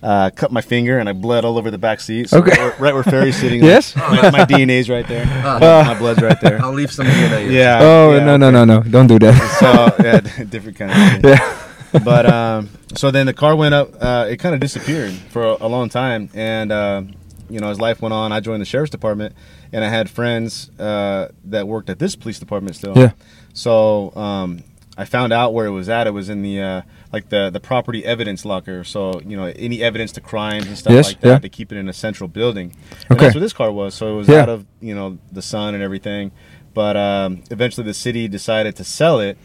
uh, 0.03 0.29
cut 0.29 0.51
my 0.51 0.61
finger 0.61 0.99
and 0.99 1.09
I 1.09 1.13
bled 1.13 1.43
all 1.43 1.57
over 1.57 1.71
the 1.71 1.77
back 1.79 1.99
seat. 2.01 2.29
So 2.29 2.37
Okay. 2.37 2.51
right, 2.51 2.59
where- 2.59 2.75
right 2.79 2.93
where 2.93 3.03
Ferry's 3.03 3.35
sitting. 3.41 3.63
Yes? 3.63 3.95
my, 3.95 4.29
my 4.29 4.39
DNA's 4.45 4.89
right 4.89 5.07
there. 5.07 5.25
my 5.25 5.97
blood's 5.97 6.21
right 6.21 6.39
there. 6.39 6.61
I'll 6.61 6.71
leave 6.73 6.91
some 6.91 7.07
DNA. 7.07 7.51
Yeah. 7.51 7.79
Oh 7.81 8.13
yeah, 8.15 8.23
no 8.23 8.37
no 8.37 8.51
no 8.51 8.63
no! 8.65 8.81
Don't 8.83 9.07
do 9.07 9.17
that. 9.19 9.35
so 9.59 10.03
yeah, 10.03 10.19
different 10.45 10.77
kind 10.77 10.91
of 10.91 11.21
thing. 11.21 11.31
yeah. 11.31 11.63
But 12.03 12.25
um, 12.25 12.69
so 12.95 13.09
then 13.11 13.25
the 13.25 13.33
car 13.33 13.55
went 13.55 13.73
up. 13.73 13.89
Uh, 13.99 14.27
it 14.29 14.37
kind 14.37 14.53
of 14.53 14.61
disappeared 14.61 15.13
for 15.13 15.43
a, 15.43 15.57
a 15.61 15.67
long 15.67 15.89
time, 15.89 16.29
and 16.35 16.71
uh, 16.71 17.01
you 17.49 17.59
know 17.59 17.69
as 17.69 17.79
life 17.79 18.01
went 18.01 18.13
on, 18.13 18.31
I 18.31 18.39
joined 18.39 18.61
the 18.61 18.65
sheriff's 18.65 18.91
department, 18.91 19.35
and 19.71 19.83
I 19.83 19.89
had 19.89 20.09
friends 20.09 20.69
uh, 20.79 21.29
that 21.45 21.67
worked 21.67 21.89
at 21.89 21.99
this 21.99 22.15
police 22.15 22.39
department 22.39 22.75
still. 22.75 22.97
Yeah. 22.97 23.11
So 23.53 24.15
um, 24.15 24.63
I 24.97 25.05
found 25.05 25.31
out 25.33 25.53
where 25.53 25.65
it 25.65 25.71
was 25.71 25.89
at. 25.89 26.07
It 26.07 26.11
was 26.11 26.29
in 26.29 26.41
the 26.41 26.61
uh, 26.61 26.81
like 27.13 27.29
the 27.29 27.49
the 27.49 27.59
property 27.59 28.03
evidence 28.05 28.45
locker. 28.45 28.83
So 28.83 29.19
you 29.21 29.37
know 29.37 29.45
any 29.55 29.81
evidence 29.83 30.11
to 30.13 30.21
crimes 30.21 30.67
and 30.67 30.77
stuff 30.77 30.93
Yes, 30.93 31.07
like 31.07 31.21
that, 31.21 31.27
yeah. 31.27 31.39
they 31.39 31.49
keep 31.49 31.71
it 31.71 31.77
in 31.77 31.87
a 31.89 31.93
central 31.93 32.27
building. 32.27 32.75
And 33.09 33.11
Okay. 33.17 33.25
that's 33.25 33.35
where 33.35 33.41
this 33.41 33.53
car 33.53 33.71
was. 33.71 33.93
So 33.95 34.13
it 34.13 34.15
was 34.17 34.27
Yeah. 34.27 34.41
out 34.41 34.49
of 34.49 34.65
you 34.81 34.95
know 34.95 35.17
the 35.31 35.41
sun 35.41 35.73
and 35.73 35.83
everything. 35.83 36.31
But 36.73 36.95
um, 36.95 37.43
eventually 37.49 37.85
the 37.85 37.93
city 37.93 38.27
decided 38.27 38.75
to 38.75 38.83
sell 38.83 39.19
it, 39.19 39.37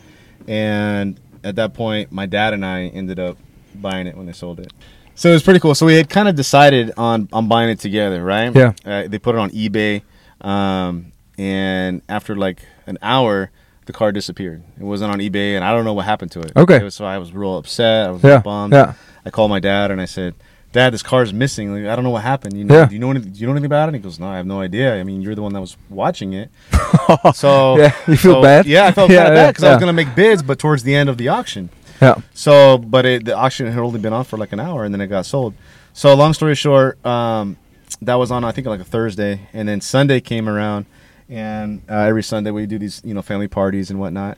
and 0.47 1.19
at 1.45 1.57
that 1.57 1.74
point, 1.74 2.12
my 2.12 2.27
dad 2.27 2.53
and 2.53 2.65
I 2.65 2.85
ended 2.89 3.19
up 3.19 3.37
buying 3.74 4.07
it 4.07 4.16
when 4.16 4.27
they 4.27 4.33
sold 4.33 4.61
it. 4.61 4.73
So 5.14 5.28
it 5.30 5.34
was 5.34 5.43
pretty 5.43 5.60
cool. 5.60 5.74
So 5.74 5.86
we 5.86 5.94
had 5.94 6.09
kind 6.09 6.28
of 6.28 6.34
decided 6.34 6.93
on 6.97 7.28
on 7.32 7.48
buying 7.48 7.70
it 7.70 7.78
together, 7.80 8.24
right? 8.24 8.55
Yeah. 8.55 8.72
Uh, 8.84 9.09
they 9.09 9.18
put 9.18 9.34
it 9.34 9.39
on 9.39 9.51
eBay, 9.51 10.02
um, 10.40 11.12
and 11.39 12.02
after 12.09 12.34
like 12.36 12.60
an 12.86 12.98
hour, 13.02 13.51
the 13.86 13.93
car 13.93 14.12
disappeared. 14.12 14.62
It 14.80 14.84
wasn't 14.84 15.12
on 15.12 15.18
eBay, 15.20 15.55
and 15.56 15.64
I 15.64 15.72
don't 15.72 15.84
know 15.84 15.93
what 15.93 16.05
happened 16.06 16.30
to 16.32 16.40
it. 16.40 16.52
Okay. 16.56 16.76
It 16.76 16.82
was- 16.84 16.94
so 16.94 17.05
I 17.05 17.18
was 17.18 17.32
real 17.32 17.56
upset. 17.59 18.09
I 18.09 18.10
was 18.12 18.22
Yeah, 18.22 18.39
bummed. 18.39 18.72
yeah. 18.72 18.94
I 19.24 19.30
called 19.30 19.51
my 19.51 19.60
dad 19.60 19.90
and 19.93 20.01
I 20.01 20.05
said, 20.06 20.34
"Dad, 20.72 20.93
this 20.93 21.02
car's 21.02 21.32
missing. 21.32 21.72
Like, 21.72 21.90
I 21.90 21.94
don't 21.94 22.05
know 22.05 22.10
what 22.10 22.22
happened. 22.22 22.56
You 22.56 22.64
know, 22.64 22.74
Yeah. 22.74 22.86
do 22.86 22.94
you 22.94 22.98
know 23.01 23.10
anything? 23.10 23.32
Do 23.32 23.39
you 23.40 23.47
know 23.47 23.52
anything 23.52 23.66
about 23.66 23.84
it?" 23.84 23.89
And 23.89 23.97
he 23.97 24.02
goes, 24.02 24.18
"No, 24.18 24.26
I 24.26 24.36
have 24.39 24.47
no 24.47 24.60
idea. 24.60 24.98
I 24.98 25.05
mean, 25.05 25.20
you're 25.22 25.34
the 25.36 25.43
one 25.43 25.52
that 25.52 25.60
was 25.60 25.76
watching 25.90 26.32
it." 26.32 26.51
so 27.34 27.76
Yeah, 27.78 27.93
you 28.09 28.16
feel 28.16 28.34
so- 28.34 28.43
bad? 28.43 28.66
Yeah, 28.66 28.86
I 28.86 28.93
felt 28.93 29.10
Yeah, 29.10 29.18
kind 29.24 29.28
of 29.28 29.34
bad 29.36 29.48
because 29.51 29.64
I 29.64 29.70
was 29.72 29.78
gonna 29.80 29.93
make 29.93 30.14
bids, 30.16 30.43
but 30.43 30.59
towards 30.59 30.82
the 30.82 30.94
end 30.94 31.09
of 31.09 31.18
the 31.18 31.28
auction. 31.28 31.68
Yeah. 32.03 32.16
So, 32.35 32.77
but 32.79 33.07
it, 33.07 33.24
the 33.24 33.37
auction 33.37 33.66
had 33.66 33.79
only 33.79 34.01
been 34.01 34.12
on 34.12 34.24
for 34.24 34.37
like 34.37 34.53
an 34.53 34.61
hour, 34.61 34.85
and 34.85 34.93
then 34.93 35.01
it 35.01 35.07
got 35.07 35.24
sold. 35.27 35.55
So, 35.95 36.15
long 36.15 36.35
story 36.35 36.55
short, 36.55 37.05
um, 37.07 37.57
that 38.03 38.15
was 38.15 38.31
on 38.31 38.45
I 38.45 38.53
think 38.53 38.66
like 38.66 38.81
a 38.81 38.85
Thursday, 38.85 39.49
and 39.53 39.69
then 39.69 39.81
Sunday 39.81 40.20
came 40.20 40.49
around, 40.49 40.87
and 41.29 41.83
uh, 41.89 41.95
every 41.95 42.23
Sunday 42.23 42.51
we 42.51 42.66
do 42.66 42.79
these 42.79 43.01
you 43.05 43.15
know 43.15 43.23
family 43.23 43.49
parties 43.49 43.91
and 43.91 43.99
whatnot. 44.01 44.37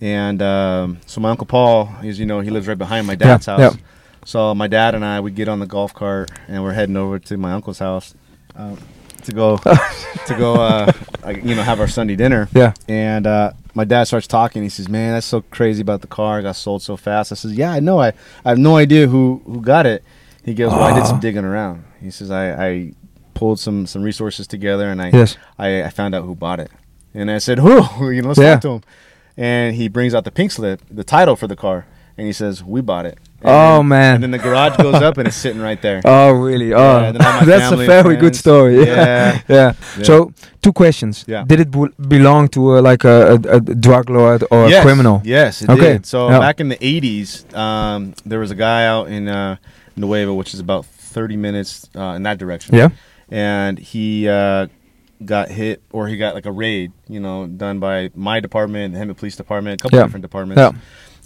And 0.00 0.40
um, 0.42 0.98
so 1.06 1.20
my 1.20 1.30
uncle 1.30 1.46
Paul, 1.46 1.90
is 2.04 2.20
you 2.20 2.26
know 2.26 2.40
he 2.40 2.50
lives 2.50 2.68
right 2.68 2.78
behind 2.78 3.06
my 3.06 3.14
dad's 3.16 3.46
Yeah, 3.46 3.56
house. 3.56 3.74
yeah. 3.76 3.80
So 4.24 4.54
my 4.54 4.66
dad 4.68 4.94
and 4.94 5.04
I 5.04 5.20
we 5.20 5.30
get 5.30 5.48
on 5.48 5.58
the 5.58 5.66
golf 5.66 5.94
cart 5.94 6.30
and 6.48 6.62
we're 6.62 6.72
heading 6.74 6.96
over 6.96 7.18
to 7.18 7.36
my 7.38 7.52
uncle's 7.52 7.78
house 7.78 8.14
uh, 8.54 8.76
to 9.24 9.32
go 9.32 9.56
to 10.26 10.34
go 10.36 10.54
uh, 10.54 10.92
you 11.42 11.54
know 11.54 11.62
have 11.62 11.80
our 11.80 11.88
Sunday 11.88 12.14
dinner. 12.16 12.48
Yeah. 12.54 12.74
And 12.88 13.26
uh, 13.26 13.52
my 13.78 13.84
dad 13.84 14.04
starts 14.04 14.26
talking. 14.26 14.64
He 14.64 14.68
says, 14.68 14.88
"Man, 14.88 15.14
that's 15.14 15.24
so 15.24 15.40
crazy 15.40 15.82
about 15.82 16.00
the 16.00 16.08
car. 16.08 16.40
It 16.40 16.42
got 16.42 16.56
sold 16.56 16.82
so 16.82 16.96
fast." 16.96 17.30
I 17.30 17.36
says, 17.36 17.54
"Yeah, 17.54 17.70
I 17.70 17.78
know. 17.78 18.00
I, 18.00 18.08
I 18.44 18.48
have 18.50 18.58
no 18.58 18.76
idea 18.76 19.06
who 19.06 19.40
who 19.46 19.60
got 19.60 19.86
it." 19.86 20.02
He 20.44 20.52
goes, 20.52 20.72
"Well, 20.72 20.82
I 20.82 20.92
did 20.94 21.06
some 21.06 21.18
ah. 21.18 21.20
digging 21.20 21.44
around." 21.44 21.84
He 22.00 22.10
says, 22.10 22.28
"I, 22.32 22.68
I 22.68 22.92
pulled 23.34 23.60
some 23.60 23.86
some 23.86 24.02
resources 24.02 24.48
together 24.48 24.90
and 24.90 25.00
I 25.00 25.10
Yes. 25.10 25.36
I, 25.56 25.84
I 25.84 25.90
found 25.90 26.16
out 26.16 26.24
who 26.24 26.34
bought 26.34 26.58
it." 26.58 26.72
And 27.14 27.30
I 27.30 27.38
said, 27.38 27.60
"Who?" 27.60 28.10
You 28.12 28.20
know, 28.22 28.28
let's 28.28 28.40
Yeah. 28.40 28.54
talk 28.54 28.62
to 28.62 28.68
him. 28.70 28.82
And 29.36 29.76
he 29.76 29.86
brings 29.86 30.12
out 30.12 30.24
the 30.24 30.32
pink 30.32 30.50
slip, 30.50 30.82
the 30.90 31.04
title 31.04 31.36
for 31.36 31.46
the 31.46 31.54
car, 31.56 31.86
and 32.16 32.26
he 32.26 32.32
says, 32.32 32.64
"We 32.64 32.80
bought 32.80 33.06
it." 33.06 33.18
And 33.40 33.50
Oh, 33.50 33.76
then- 33.78 33.88
man. 33.88 34.14
And 34.16 34.22
then 34.24 34.30
the 34.32 34.38
garage 34.38 34.76
goes 34.76 34.94
up 34.94 35.16
and 35.18 35.28
it's 35.28 35.36
sitting 35.36 35.60
right 35.62 35.80
there. 35.80 36.00
Oh 36.04 36.30
really? 36.32 36.72
Oh, 36.74 37.00
Yeah, 37.00 37.12
then 37.12 37.22
all 37.22 37.32
my 37.40 37.44
that's 37.52 37.72
a 37.72 37.76
very 37.76 38.16
good 38.16 38.34
story. 38.36 38.76
Yeah. 38.86 39.40
yeah. 39.48 39.72
Yeah. 39.96 40.02
So 40.02 40.32
two 40.60 40.72
questions. 40.72 41.24
Yeah. 41.28 41.44
Did 41.46 41.60
it 41.60 41.70
bel- 41.70 41.94
belong 42.08 42.48
to 42.48 42.60
uh, 42.78 42.82
like 42.82 43.04
a, 43.04 43.34
a, 43.34 43.56
a 43.56 43.60
drug 43.60 44.10
lord 44.10 44.42
or 44.50 44.66
a 44.66 44.82
criminal? 44.82 45.20
Yes, 45.24 45.62
it 45.62 45.70
Okay, 45.70 45.92
did. 45.94 46.06
So 46.06 46.28
yeah. 46.28 46.38
back 46.40 46.60
in 46.60 46.68
the 46.68 46.76
'80s, 46.76 47.54
um, 47.56 48.14
there 48.26 48.40
was 48.40 48.50
a 48.50 48.56
guy 48.56 48.86
out 48.86 49.08
in 49.08 49.28
uh, 49.28 49.56
Nueva, 49.96 50.32
which 50.34 50.52
is 50.54 50.60
about 50.60 50.84
30 50.86 51.36
minutes 51.36 51.88
uh, 51.96 52.14
in 52.16 52.22
that 52.24 52.38
direction. 52.38 52.74
Yeah. 52.74 52.88
and 53.30 53.78
he 53.78 54.28
uh, 54.28 54.66
got 55.24 55.48
hit, 55.48 55.82
or 55.92 56.08
he 56.08 56.16
got 56.16 56.34
like 56.34 56.46
a 56.46 56.52
raid, 56.52 56.92
you 57.08 57.20
know, 57.20 57.46
done 57.46 57.78
by 57.78 58.10
my 58.14 58.40
department, 58.40 58.94
the 58.94 59.00
Hemet 59.00 59.16
Police 59.16 59.36
Department, 59.36 59.80
a 59.80 59.82
couple 59.82 59.98
different 60.02 60.22
departments. 60.22 60.58
Yeah. 60.60 60.72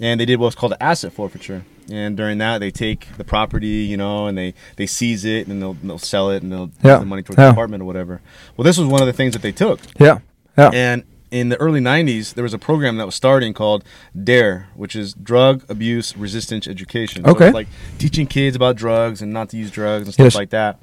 And 0.00 0.18
they 0.20 0.24
did 0.26 0.38
what's 0.40 0.56
called 0.56 0.72
an 0.72 0.78
asset 0.80 1.12
forfeiture. 1.12 1.64
And 1.90 2.16
during 2.16 2.38
that, 2.38 2.58
they 2.58 2.70
take 2.70 3.06
the 3.16 3.24
property, 3.24 3.66
you 3.66 3.96
know, 3.96 4.26
and 4.26 4.36
they, 4.38 4.54
they 4.76 4.86
seize 4.86 5.24
it, 5.24 5.48
and 5.48 5.60
they'll, 5.60 5.74
they'll 5.74 5.98
sell 5.98 6.30
it, 6.30 6.42
and 6.42 6.52
they'll 6.52 6.70
Yeah. 6.82 6.98
the 6.98 7.04
money 7.06 7.22
towards 7.22 7.38
Yeah. 7.38 7.46
the 7.46 7.50
apartment 7.52 7.82
or 7.82 7.86
whatever. 7.86 8.20
Well, 8.56 8.64
this 8.64 8.78
was 8.78 8.86
one 8.86 9.00
of 9.00 9.06
the 9.06 9.12
things 9.12 9.32
that 9.34 9.42
they 9.42 9.52
took. 9.52 9.80
Yeah. 9.98 10.18
Yeah. 10.56 10.70
And 10.72 11.04
in 11.30 11.48
the 11.48 11.56
early 11.56 11.80
90s, 11.80 12.34
there 12.34 12.42
was 12.44 12.52
a 12.54 12.58
program 12.58 12.98
that 12.98 13.06
was 13.06 13.14
starting 13.14 13.54
called 13.54 13.84
DARE, 14.22 14.68
which 14.74 14.94
is 14.94 15.14
Drug 15.14 15.64
Abuse 15.68 16.16
Resistance 16.16 16.68
Education. 16.68 17.26
Okay. 17.26 17.46
it's 17.46 17.54
like 17.54 17.68
teaching 17.98 18.26
kids 18.26 18.54
about 18.54 18.76
drugs 18.76 19.22
and 19.22 19.32
not 19.32 19.48
to 19.50 19.56
use 19.56 19.70
drugs 19.70 20.06
and 20.06 20.12
stuff 20.14 20.24
Yes. 20.24 20.34
like 20.34 20.50
that. 20.50 20.78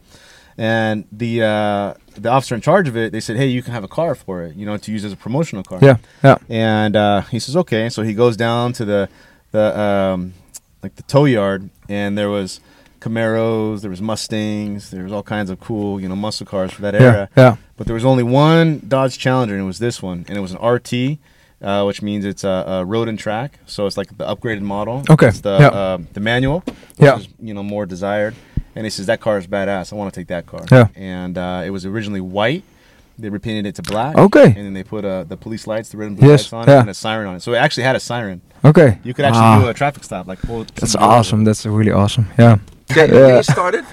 And 0.57 1.05
the 1.11 1.43
uh, 1.43 1.93
the 2.17 2.27
officer 2.29 2.53
in 2.53 2.59
charge 2.61 2.89
of 2.89 2.97
it, 2.97 3.13
they 3.13 3.21
said, 3.21 3.37
"Hey, 3.37 3.45
you 3.47 3.63
can 3.63 3.71
have 3.73 3.85
a 3.85 3.87
car 3.87 4.13
for 4.13 4.43
it, 4.43 4.57
you 4.57 4.65
know, 4.65 4.75
to 4.75 4.91
use 4.91 5.05
as 5.05 5.13
a 5.13 5.15
promotional 5.15 5.63
car." 5.63 5.79
Yeah. 5.81 5.97
Yeah. 6.21 6.37
And 6.49 6.97
uh, 6.97 7.21
he 7.21 7.39
says, 7.39 7.55
"Okay." 7.55 7.87
So 7.87 8.01
he 8.03 8.13
goes 8.13 8.35
down 8.35 8.73
to 8.73 8.83
the 8.83 9.07
the 9.51 9.79
um, 9.79 10.33
like 10.83 10.95
the 10.95 11.03
tow 11.03 11.25
yard, 11.25 11.69
and 11.87 12.17
there 12.17 12.29
was 12.29 12.59
Camaros, 13.01 13.81
there 13.81 13.89
was 13.89 14.01
Mustangs, 14.01 14.91
there 14.91 15.03
was 15.03 15.11
all 15.11 15.23
kinds 15.23 15.49
of 15.49 15.59
cool, 15.59 15.99
you 16.01 16.07
know, 16.09 16.15
muscle 16.15 16.45
cars 16.45 16.71
for 16.71 16.81
that 16.81 16.95
era. 16.95 17.29
Yeah. 17.35 17.55
But 17.77 17.87
there 17.87 17.93
was 17.93 18.05
only 18.05 18.23
one 18.23 18.81
Dodge 18.87 19.17
Challenger, 19.17 19.55
and 19.55 19.63
it 19.63 19.67
was 19.67 19.79
this 19.79 20.01
one, 20.01 20.25
and 20.27 20.37
it 20.37 20.41
was 20.41 20.51
an 20.51 20.59
RT, 20.65 21.17
uh, 21.61 21.83
which 21.85 22.01
means 22.01 22.25
it's 22.25 22.43
a, 22.43 22.63
a 22.67 22.85
road 22.85 23.07
and 23.07 23.17
track. 23.17 23.59
So 23.65 23.85
it's 23.87 23.97
like 23.97 24.17
the 24.17 24.25
upgraded 24.25 24.61
model. 24.61 25.03
Okay, 25.09 25.27
It's 25.27 25.41
the 25.41 25.57
yeah. 25.59 25.67
uh, 25.67 25.97
the 26.13 26.19
manual, 26.19 26.59
which 26.65 26.75
Yeah. 26.99 27.17
is 27.17 27.27
you 27.41 27.53
know 27.53 27.63
more 27.63 27.85
desired. 27.85 28.35
And 28.75 28.85
he 28.85 28.89
says 28.91 29.07
that 29.07 29.19
car 29.19 29.37
is 29.37 29.47
badass. 29.47 29.91
I 29.91 29.95
want 29.95 30.13
to 30.13 30.19
take 30.19 30.27
that 30.27 30.45
car. 30.45 30.63
Yeah. 30.71 30.87
And 30.95 31.37
uh, 31.37 31.63
it 31.65 31.71
was 31.71 31.85
originally 31.85 32.21
white. 32.21 32.63
They 33.19 33.29
repainted 33.29 33.65
it 33.65 33.75
to 33.75 33.81
black. 33.81 34.17
Okay. 34.17 34.45
And 34.45 34.55
then 34.55 34.73
they 34.73 34.83
put 34.83 35.03
uh, 35.03 35.25
the 35.25 35.35
police 35.35 35.67
lights, 35.67 35.89
the 35.89 35.97
red 35.97 36.07
and 36.07 36.17
blue 36.17 36.29
Yes, 36.29 36.51
lights 36.51 36.53
on 36.53 36.67
yeah. 36.71 36.77
it, 36.77 36.81
and 36.81 36.89
a 36.89 36.93
siren 36.93 37.27
on 37.27 37.35
it. 37.35 37.41
So 37.41 37.53
it 37.53 37.57
actually 37.57 37.83
had 37.83 37.95
a 37.97 37.99
siren. 37.99 38.41
Okay. 38.63 38.99
You 39.03 39.13
could 39.13 39.25
actually 39.25 39.41
Ah, 39.43 39.61
do 39.61 39.67
a 39.67 39.73
traffic 39.73 40.03
stop, 40.05 40.25
like 40.25 40.39
pull 40.41 40.63
That's 40.75 40.95
awesome. 40.95 41.43
That's 41.43 41.65
really 41.65 41.91
awesome. 41.91 42.27
Yeah. 42.37 42.57
Get 42.93 43.09
Yeah. 43.13 43.37
you 43.37 43.43
started? 43.43 43.85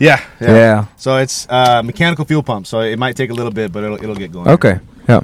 Yeah, 0.00 0.20
Yeah. 0.40 0.86
So 0.96 1.16
it's 1.16 1.46
uh, 1.48 1.82
mechanical 1.82 2.24
fuel 2.26 2.42
pump. 2.42 2.66
So 2.66 2.80
it 2.80 2.98
might 2.98 3.16
take 3.16 3.30
a 3.30 3.34
little 3.34 3.52
bit, 3.52 3.72
but 3.72 3.84
it'll, 3.84 3.96
it'll 4.02 4.16
get 4.16 4.30
going. 4.32 4.48
Okay. 4.48 4.78
Yeah. 5.08 5.20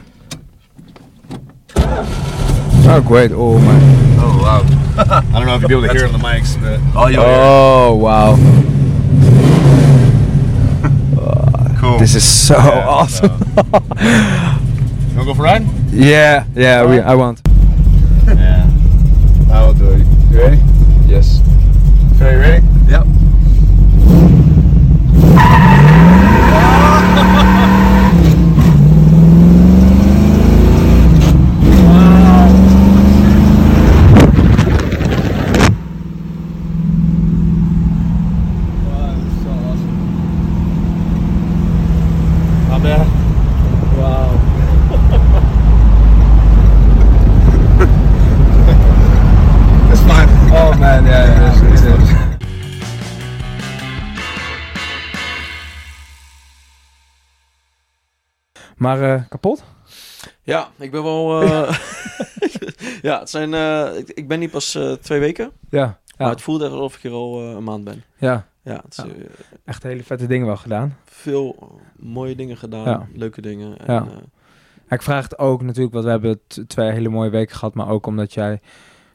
Oh, 1.77 3.03
great. 3.07 3.31
Oh 3.33 3.59
my. 3.59 3.79
Oh, 4.23 4.39
wow. 4.43 4.63
I 5.35 5.39
don't 5.39 5.47
know 5.47 5.55
if 5.57 5.61
you'll 5.63 5.69
be 5.69 5.75
able 5.87 5.89
to 5.89 5.93
hear 5.93 6.05
it 6.07 6.13
on 6.15 6.19
the 6.21 6.25
mics, 6.27 6.57
but 6.61 6.81
Oh, 6.97 7.09
yo, 7.09 7.21
Oh 7.23 7.95
wow. 7.97 8.37
cool. 11.81 11.89
This 12.01 12.15
is 12.15 12.25
so 12.25 12.57
Yeah, 12.57 12.89
awesome. 12.89 13.31
You 13.31 15.17
wanna 15.17 15.25
go 15.27 15.35
for 15.35 15.43
a 15.43 15.53
ride? 15.53 15.67
Yeah. 15.93 16.47
Yeah. 16.57 16.87
We, 16.87 16.99
I 16.99 17.15
want. 17.15 17.43
Yeah. 18.27 18.71
I 19.53 19.67
will 19.67 19.75
do 19.75 19.91
it. 19.91 20.07
You 20.33 20.39
ready? 20.39 20.57
Yes. 21.07 21.41
Okay, 22.17 22.33
you 22.33 22.39
ready? 22.41 22.67
Yep. 22.89 23.20
Maar 58.81 59.03
eh, 59.15 59.23
kapot? 59.29 59.65
Ja, 60.43 60.69
ik 60.79 60.91
ben 60.91 61.03
wel... 61.03 61.43
eh, 61.43 61.79
ja, 63.03 63.19
het 63.21 63.31
zijn... 63.31 63.55
eh, 63.55 63.99
ik, 63.99 64.09
ik 64.11 64.29
ben 64.29 64.39
niet 64.39 64.51
pas 64.51 64.79
twee 65.01 65.21
weken. 65.21 65.51
Ja, 65.71 65.85
Maar 66.17 66.27
ja, 66.27 66.33
het 66.33 66.43
voelt 66.43 66.63
echt 66.63 66.71
alsof 66.73 66.95
ik 66.97 67.03
hier 67.03 67.13
al 67.13 67.41
een 67.43 67.65
maand 67.65 67.85
ben. 67.85 68.03
ja. 68.19 68.49
Ja, 68.63 68.81
het 68.85 68.99
is 68.99 69.05
Ja. 69.05 69.11
echt 69.65 69.83
hele 69.83 70.03
vette 70.05 70.27
dingen 70.27 70.47
wel 70.47 70.57
gedaan. 70.57 70.97
veel 71.05 71.79
mooie 71.97 72.35
dingen 72.35 72.57
gedaan. 72.57 72.85
Ja. 72.85 73.07
Leuke 73.15 73.41
dingen. 73.41 73.79
En, 73.79 73.95
Ja. 73.95 74.07
ik 74.89 75.03
vraag 75.03 75.23
het 75.23 75.39
ook 75.39 75.63
natuurlijk, 75.63 75.93
want 75.93 76.05
we 76.05 76.11
hebben 76.11 76.41
twee 76.67 76.91
hele 76.91 77.09
mooie 77.09 77.31
weken 77.31 77.57
gehad, 77.57 77.75
maar 77.75 77.89
ook 77.89 78.07
omdat 78.07 78.35
jij 78.35 78.61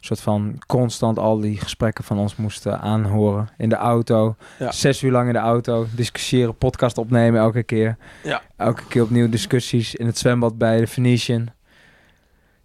soort 0.05 0.19
van 0.21 0.61
constant 0.67 1.19
al 1.19 1.39
die 1.39 1.57
gesprekken 1.59 2.03
van 2.03 2.17
ons 2.17 2.35
moest 2.35 2.65
eh, 2.65 2.83
aanhoren 2.83 3.49
in 3.57 3.69
de 3.69 3.75
auto. 3.75 4.35
Ja. 4.59 4.71
Zes 4.71 5.01
uur 5.01 5.11
lang 5.11 5.27
in 5.27 5.33
de 5.33 5.39
auto, 5.39 5.85
discussiëren, 5.95 6.57
podcast 6.57 6.97
opnemen 6.97 7.39
elke 7.39 7.63
keer. 7.63 7.97
Ja. 8.23 8.41
Elke 8.57 8.85
keer 8.87 9.03
opnieuw 9.03 9.29
discussies 9.29 9.95
in 9.95 10.05
het 10.05 10.17
zwembad 10.17 10.57
bij 10.57 10.79
de 10.79 10.87
Venetian. 10.87 11.47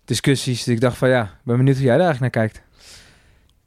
Discussies, 0.05 0.65
dus 0.65 0.75
ik 0.75 0.81
dacht 0.81 0.97
van 0.97 1.09
ja, 1.09 1.31
ben 1.45 1.57
benieuwd 1.57 1.77
hoe 1.77 1.85
jij 1.85 1.97
daar 1.97 2.07
eigenlijk 2.07 2.35
naar 2.35 2.47
kijkt. 2.47 2.63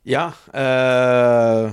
Ja, 0.02 0.34
eh, 0.52 1.72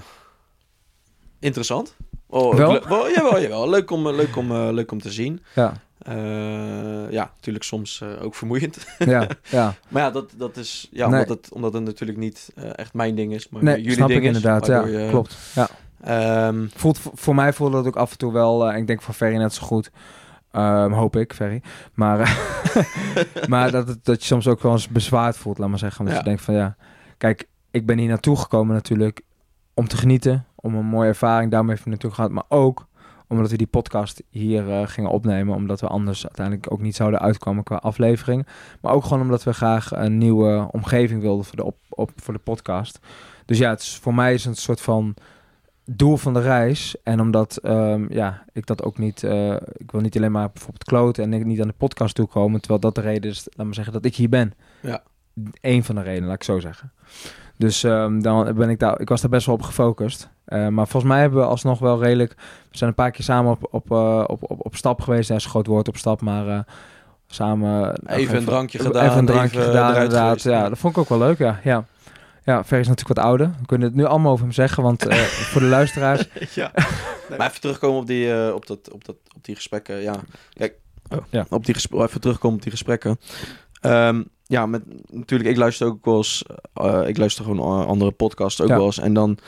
interessant. 1.38 1.96
Oh, 2.26 2.54
Wel? 2.54 2.72
le- 2.72 2.88
wel, 2.88 3.10
jawel, 3.10 3.40
jawel. 3.40 3.68
Leuk 3.70 3.90
om, 3.90 4.06
eh, 4.06 4.14
leuk, 4.14 4.36
om, 4.36 4.50
eh, 4.50 4.68
leuk 4.72 4.92
om 4.92 5.00
te 5.00 5.10
zien. 5.10 5.42
Ja, 5.54 5.72
Eh, 6.02 7.10
ja, 7.10 7.30
natuurlijk 7.34 7.64
soms 7.64 8.00
eh, 8.00 8.24
ook 8.24 8.34
vermoeiend. 8.34 8.86
ja, 8.98 9.26
ja. 9.50 9.74
maar 9.88 10.02
ja, 10.02 10.10
dat, 10.10 10.30
dat 10.36 10.56
is 10.56 10.88
ja, 10.90 11.08
Nee. 11.08 11.20
omdat, 11.22 11.36
het, 11.44 11.52
omdat 11.52 11.72
het 11.72 11.82
natuurlijk 11.84 12.18
niet 12.18 12.50
eh, 12.54 12.64
echt 12.74 12.94
mijn 12.94 13.14
ding 13.14 13.32
is, 13.34 13.48
maar 13.48 13.62
Nee, 13.62 13.76
jullie 13.76 13.92
snap 13.92 14.08
ding 14.08 14.20
ik 14.20 14.30
is. 14.30 14.36
inderdaad. 14.36 14.66
Ja, 14.66 14.86
je- 14.86 15.08
klopt. 15.10 15.36
Ja. 15.54 15.68
Ehm, 16.00 16.66
Voelt, 16.74 16.98
voor 17.14 17.34
mij 17.34 17.52
voelde 17.52 17.76
dat 17.76 17.86
ook 17.86 17.96
af 17.96 18.10
en 18.10 18.18
toe 18.18 18.32
wel, 18.32 18.72
ik 18.74 18.86
denk 18.86 19.02
voor 19.02 19.14
Ferry 19.14 19.36
net 19.36 19.54
zo 19.54 19.66
goed. 19.66 19.90
Ehm, 20.50 20.92
hoop 20.92 21.16
ik, 21.16 21.32
Ferry. 21.34 21.62
Maar, 21.94 22.38
maar 23.48 23.70
dat, 23.70 23.96
dat 24.02 24.20
je 24.20 24.26
soms 24.26 24.48
ook 24.48 24.60
wel 24.62 24.72
eens 24.72 24.88
bezwaard 24.88 25.36
voelt, 25.36 25.58
laat 25.58 25.68
maar 25.68 25.78
zeggen. 25.78 26.00
Omdat 26.00 26.14
Ja. 26.14 26.20
je 26.22 26.28
denkt 26.28 26.42
van 26.42 26.54
ja, 26.54 26.76
kijk, 27.18 27.48
ik 27.70 27.86
ben 27.86 27.98
hier 27.98 28.08
naartoe 28.08 28.36
gekomen 28.36 28.74
natuurlijk 28.74 29.20
om 29.74 29.88
te 29.88 29.96
genieten. 29.96 30.44
Om 30.54 30.74
een 30.74 30.84
mooie 30.84 31.08
ervaring 31.08 31.50
daarmee 31.50 31.76
even 31.76 31.90
naartoe 31.90 32.10
gehad. 32.10 32.30
Maar 32.30 32.44
ook 32.48 32.86
omdat 33.30 33.50
we 33.50 33.56
die 33.56 33.66
podcast 33.66 34.22
hier 34.30 34.70
eh, 34.70 34.86
gingen 34.86 35.10
opnemen. 35.10 35.54
Omdat 35.54 35.80
we 35.80 35.86
anders 35.86 36.22
uiteindelijk 36.24 36.72
ook 36.72 36.80
niet 36.80 36.96
zouden 36.96 37.20
uitkomen 37.20 37.64
qua 37.64 37.76
aflevering. 37.76 38.46
Maar 38.80 38.92
ook 38.92 39.04
gewoon 39.04 39.20
omdat 39.20 39.44
we 39.44 39.52
graag 39.52 39.92
een 39.92 40.18
nieuwe 40.18 40.68
omgeving 40.70 41.20
wilden 41.20 41.44
voor 41.44 41.56
de, 41.56 41.64
op, 41.64 41.76
op, 41.88 42.10
voor 42.16 42.34
de 42.34 42.40
podcast. 42.40 42.98
Dus 43.44 43.58
ja, 43.58 43.70
het 43.70 43.80
is, 43.80 43.96
voor 43.96 44.14
mij 44.14 44.34
is 44.34 44.44
het 44.44 44.56
een 44.56 44.62
soort 44.62 44.80
van 44.80 45.14
doel 45.84 46.16
van 46.16 46.34
de 46.34 46.40
reis. 46.40 46.96
En 47.02 47.20
omdat 47.20 47.56
ehm, 47.56 48.12
ja, 48.12 48.44
ik 48.52 48.66
dat 48.66 48.82
ook 48.82 48.98
niet... 48.98 49.22
eh, 49.22 49.52
ik 49.76 49.90
wil 49.90 50.00
niet 50.00 50.16
alleen 50.16 50.32
maar 50.32 50.50
bijvoorbeeld 50.50 50.84
kloten 50.84 51.24
en 51.24 51.32
ik 51.32 51.44
niet 51.44 51.60
aan 51.60 51.68
de 51.68 51.74
podcast 51.76 52.14
toe 52.14 52.26
komen. 52.26 52.60
Terwijl 52.60 52.80
dat 52.80 52.94
de 52.94 53.00
reden 53.00 53.30
is, 53.30 53.48
laat 53.50 53.66
maar 53.66 53.74
zeggen, 53.74 53.92
dat 53.92 54.04
ik 54.04 54.14
hier 54.14 54.28
ben. 54.28 54.52
Ja. 54.82 55.02
Eén 55.60 55.84
van 55.84 55.94
de 55.94 56.02
redenen, 56.02 56.26
laat 56.26 56.36
ik 56.36 56.44
zo 56.44 56.60
zeggen. 56.60 56.92
Dus 57.60 57.84
ehm, 57.84 58.20
dan 58.20 58.54
ben 58.54 58.68
ik 58.68 58.78
daar... 58.78 59.00
Ik 59.00 59.08
was 59.08 59.20
daar 59.20 59.30
best 59.30 59.46
wel 59.46 59.54
op 59.54 59.62
gefocust. 59.62 60.28
Eh, 60.44 60.68
maar 60.68 60.88
volgens 60.88 61.12
mij 61.12 61.20
hebben 61.20 61.38
we 61.38 61.44
alsnog 61.46 61.78
wel 61.78 62.02
redelijk... 62.02 62.34
We 62.70 62.76
zijn 62.76 62.90
een 62.90 62.96
paar 62.96 63.10
keer 63.10 63.24
samen 63.24 63.50
op, 63.50 63.68
op, 63.70 63.90
eh, 63.90 64.24
op, 64.26 64.50
op, 64.50 64.66
op 64.66 64.76
stap 64.76 65.00
geweest. 65.00 65.28
Ja, 65.28 65.34
is 65.34 65.44
een 65.44 65.50
groot 65.50 65.66
woord 65.66 65.88
op 65.88 65.96
stap, 65.96 66.20
maar... 66.20 66.48
eh, 66.48 66.58
samen... 67.26 68.00
Even 68.06 68.36
een 68.36 68.44
drankje 68.44 68.78
gedaan, 68.78 69.04
Even 69.06 69.18
een 69.18 69.26
drankje 69.26 69.58
even 69.58 69.70
gedaan, 69.70 69.94
inderdaad. 69.94 70.26
geweest, 70.26 70.44
ja, 70.44 70.68
dat 70.68 70.78
vond 70.78 70.92
ik 70.96 71.00
ook 71.00 71.08
wel 71.08 71.18
leuk, 71.18 71.38
ja. 71.38 71.60
Ja, 71.64 71.84
ja 72.44 72.64
Ferry 72.64 72.82
is 72.82 72.88
natuurlijk 72.88 73.18
wat 73.18 73.26
ouder. 73.26 73.46
We 73.60 73.66
kunnen 73.66 73.88
het 73.88 73.96
nu 73.96 74.04
allemaal 74.04 74.32
over 74.32 74.44
hem 74.44 74.54
zeggen, 74.54 74.82
want 74.82 75.02
voor 75.50 75.60
de 75.60 75.66
luisteraars... 75.66 76.28
ja. 76.54 76.70
Maar 77.38 77.48
even 77.48 77.60
terugkomen 77.60 78.00
op 78.00 78.06
die, 78.06 78.54
op 78.54 78.66
dat, 78.66 78.90
op 78.92 79.04
dat, 79.04 79.16
op 79.36 79.44
die 79.44 79.54
gesprekken. 79.54 79.96
Ja, 80.02 80.14
kijk, 80.52 80.74
oh, 81.08 81.18
Ja. 81.30 81.46
op 81.50 81.64
die 81.64 81.74
gesprekken, 81.74 82.08
even 82.08 82.20
terugkomen 82.20 82.56
op 82.56 82.62
die 82.62 82.72
gesprekken. 82.72 83.18
Eelijk, 83.80 84.22
ja, 84.50 84.66
met, 84.66 84.82
natuurlijk, 85.10 85.50
ik 85.50 85.56
luister 85.56 85.86
ook 85.86 86.04
wel 86.04 86.16
eens, 86.16 86.44
eh, 86.74 87.02
ik 87.06 87.16
luister 87.18 87.44
gewoon 87.44 87.86
andere 87.86 88.10
podcasts 88.10 88.60
ook 88.60 88.68
Ja. 88.68 88.76
wel 88.76 88.84
eens. 88.84 88.98
En 88.98 89.14
dan 89.14 89.38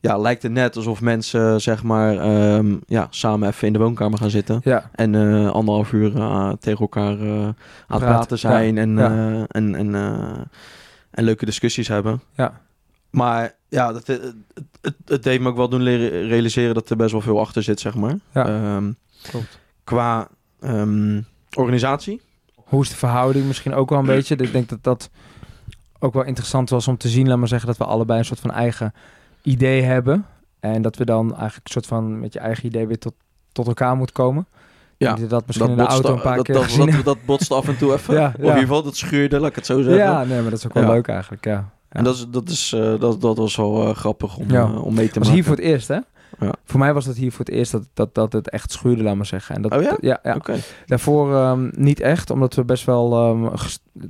ja, 0.00 0.18
lijkt 0.18 0.42
het 0.42 0.52
net 0.52 0.76
alsof 0.76 1.00
mensen, 1.00 1.60
zeg 1.60 1.82
maar, 1.82 2.18
ehm, 2.18 2.76
ja, 2.86 3.06
samen 3.10 3.48
even 3.48 3.66
in 3.66 3.72
de 3.72 3.78
woonkamer 3.78 4.18
gaan 4.18 4.30
zitten. 4.30 4.60
Ja, 4.64 4.90
En 4.94 5.14
eh, 5.14 5.50
anderhalf 5.50 5.92
uur 5.92 6.16
eh, 6.16 6.52
tegen 6.60 6.80
elkaar 6.80 7.18
aan 7.20 7.54
het 7.86 7.98
praten 7.98 8.38
zijn 8.38 8.78
en, 8.78 8.98
en, 9.48 9.74
en, 9.74 9.94
en 11.10 11.24
leuke 11.24 11.44
discussies 11.44 11.88
hebben. 11.88 12.22
ja, 12.32 12.60
Maar 13.10 13.54
ja, 13.68 13.92
dat, 13.92 14.06
het, 14.06 14.34
het, 14.80 14.94
het, 15.04 15.22
deed 15.22 15.40
me 15.40 15.48
ook 15.48 15.56
wel 15.56 15.68
doen 15.68 15.82
leren 15.82 16.26
realiseren 16.28 16.74
dat 16.74 16.90
er 16.90 16.96
best 16.96 17.12
wel 17.12 17.20
veel 17.20 17.40
achter 17.40 17.62
zit, 17.62 17.80
zeg 17.80 17.94
maar. 17.94 18.18
Ja. 18.34 18.46
Ehm, 18.46 18.92
klopt. 19.30 19.58
qua 19.84 20.28
ehm, 20.60 21.20
organisatie. 21.56 22.20
Hoe 22.64 22.82
is 22.82 22.88
de 22.88 22.96
verhouding 22.96 23.46
misschien 23.46 23.74
ook 23.74 23.90
wel 23.90 23.98
een 23.98 24.04
beetje? 24.16 24.36
Ik 24.36 24.52
denk 24.52 24.68
dat 24.68 24.82
dat 24.82 25.10
ook 25.98 26.14
wel 26.14 26.24
interessant 26.24 26.70
was 26.70 26.88
om 26.88 26.96
te 26.96 27.08
zien. 27.08 27.28
Laat 27.28 27.38
maar 27.38 27.48
zeggen 27.48 27.68
dat 27.68 27.76
we 27.76 27.84
allebei 27.84 28.18
een 28.18 28.24
soort 28.24 28.40
van 28.40 28.50
eigen 28.50 28.94
idee 29.42 29.82
hebben. 29.82 30.26
En 30.60 30.82
dat 30.82 30.96
we 30.96 31.04
dan 31.04 31.26
eigenlijk 31.36 31.64
een 31.66 31.72
soort 31.72 31.86
van 31.86 32.20
met 32.20 32.32
je 32.32 32.38
eigen 32.38 32.66
idee 32.66 32.86
weer 32.86 32.98
tot, 32.98 33.14
tot 33.52 33.66
elkaar 33.66 33.96
moet 33.96 34.12
komen. 34.12 34.46
Ja, 34.96 35.14
denk 35.14 35.30
dat 35.30 35.46
misschien 35.46 35.70
in 35.70 35.76
de 35.76 35.82
auto 35.86 36.14
een 36.14 36.20
paar 36.20 36.36
dat, 36.36 36.44
keer 36.44 36.54
dat, 36.54 36.64
gezien 36.64 36.90
dat, 36.90 37.04
dat 37.04 37.24
botste 37.24 37.54
af 37.54 37.68
en 37.68 37.76
toe 37.76 37.92
even. 37.96 38.14
Ja, 38.14 38.26
Of 38.28 38.34
in 38.38 38.44
ieder 38.44 38.58
geval, 38.58 38.82
dat 38.82 38.96
schuurde, 38.96 39.40
laat 39.40 39.48
ik 39.50 39.54
het 39.56 39.66
zo 39.66 39.82
zeggen. 39.82 40.02
Ja, 40.02 40.24
nee, 40.24 40.40
maar 40.40 40.50
dat 40.50 40.58
is 40.58 40.66
ook 40.66 40.72
wel 40.74 40.82
Ja. 40.82 40.88
leuk 40.92 41.08
eigenlijk, 41.08 41.44
ja. 41.44 41.68
En 41.88 42.04
dat, 42.04 42.14
is, 42.14 42.26
dat, 42.30 42.48
is, 42.48 42.72
eh, 42.72 43.00
dat, 43.00 43.20
dat 43.20 43.36
was 43.36 43.56
wel 43.56 43.88
eh, 43.88 43.94
grappig 43.96 44.36
om, 44.36 44.50
Ja. 44.50 44.62
eh, 44.64 44.84
om 44.84 44.94
mee 44.94 45.06
te 45.08 45.18
was 45.18 45.28
maken. 45.28 45.32
hier 45.32 45.44
voor 45.44 45.56
het 45.56 45.64
eerst, 45.64 45.88
hè? 45.88 45.98
Ja. 46.38 46.54
Voor 46.64 46.78
mij 46.80 46.94
was 46.94 47.06
het 47.06 47.16
hier 47.16 47.30
voor 47.30 47.44
het 47.44 47.54
eerst 47.54 47.72
dat, 47.72 47.86
dat, 47.94 48.14
dat 48.14 48.32
het 48.32 48.50
echt 48.50 48.72
schuurde, 48.72 49.02
laat 49.02 49.16
maar 49.16 49.26
zeggen. 49.26 49.54
En 49.54 49.62
dat, 49.62 49.72
Oh 49.72 49.82
ja? 49.82 50.18
ja. 50.22 50.40
Daarvoor 50.86 51.34
ehm, 51.34 51.70
niet 51.76 52.00
echt, 52.00 52.30
omdat 52.30 52.54
we 52.54 52.64
best 52.64 52.84
wel 52.84 53.12
ehm, 53.12 53.56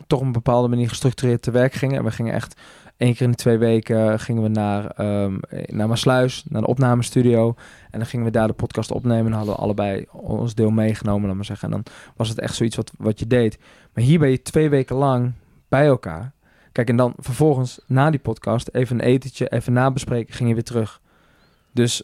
toch 0.07 0.21
op 0.21 0.27
een 0.27 0.33
bepaalde 0.33 0.69
manier 0.69 0.89
gestructureerd 0.89 1.43
te 1.43 1.51
werk 1.51 1.73
gingen. 1.73 1.99
En 1.99 2.05
we 2.05 2.11
gingen 2.11 2.35
echt 2.35 2.61
één 2.97 3.13
keer 3.13 3.23
in 3.23 3.31
de 3.31 3.37
twee 3.37 3.59
weken 3.59 4.21
gingen 4.21 4.43
we 4.43 4.49
naar, 4.49 4.87
ehm 4.87 5.37
naar 5.67 5.89
Maasluis, 5.89 6.45
naar 6.49 6.61
de 6.61 6.67
opnamestudio. 6.69 7.55
En 7.91 7.99
dan 7.99 8.09
gingen 8.09 8.25
we 8.25 8.33
daar 8.33 8.47
de 8.47 8.53
podcast 8.53 8.91
opnemen. 8.91 9.27
En 9.27 9.37
hadden 9.37 9.55
we 9.55 9.61
allebei 9.61 10.07
ons 10.13 10.55
deel 10.55 10.71
meegenomen, 10.71 11.27
laat 11.27 11.37
maar 11.37 11.45
zeggen. 11.45 11.73
En 11.73 11.75
dan 11.75 11.93
was 12.17 12.29
het 12.29 12.39
echt 12.39 12.55
zoiets 12.55 12.77
wat, 12.77 12.93
wat 12.99 13.19
je 13.19 13.27
deed. 13.27 13.59
Maar 13.93 14.05
hier 14.05 14.19
ben 14.19 14.31
je 14.31 14.43
twee 14.43 14.69
weken 14.69 14.97
lang 14.97 15.33
bij 15.69 15.87
elkaar. 15.87 16.33
Kijk, 16.73 16.89
en 16.89 16.97
dan 16.97 17.15
vervolgens 17.19 17.81
na 17.87 18.11
die 18.11 18.21
podcast 18.21 18.69
even 18.73 18.99
een 18.99 19.05
etentje, 19.05 19.49
even 19.49 19.73
nabespreken, 19.73 20.35
ging 20.35 20.49
je 20.49 20.55
weer 20.55 20.65
terug. 20.65 21.01
Dus 21.73 22.03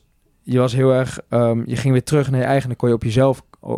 je 0.50 0.58
was 0.58 0.72
heel 0.72 0.92
erg, 0.92 1.20
ehm, 1.28 1.62
je 1.66 1.76
ging 1.76 1.92
weer 1.92 2.04
terug 2.04 2.30
naar 2.30 2.40
je 2.40 2.46
eigen, 2.46 2.76
kon 2.76 2.88
je 2.88 2.94
op 2.94 3.02
jezelf, 3.02 3.42
eh, 3.62 3.74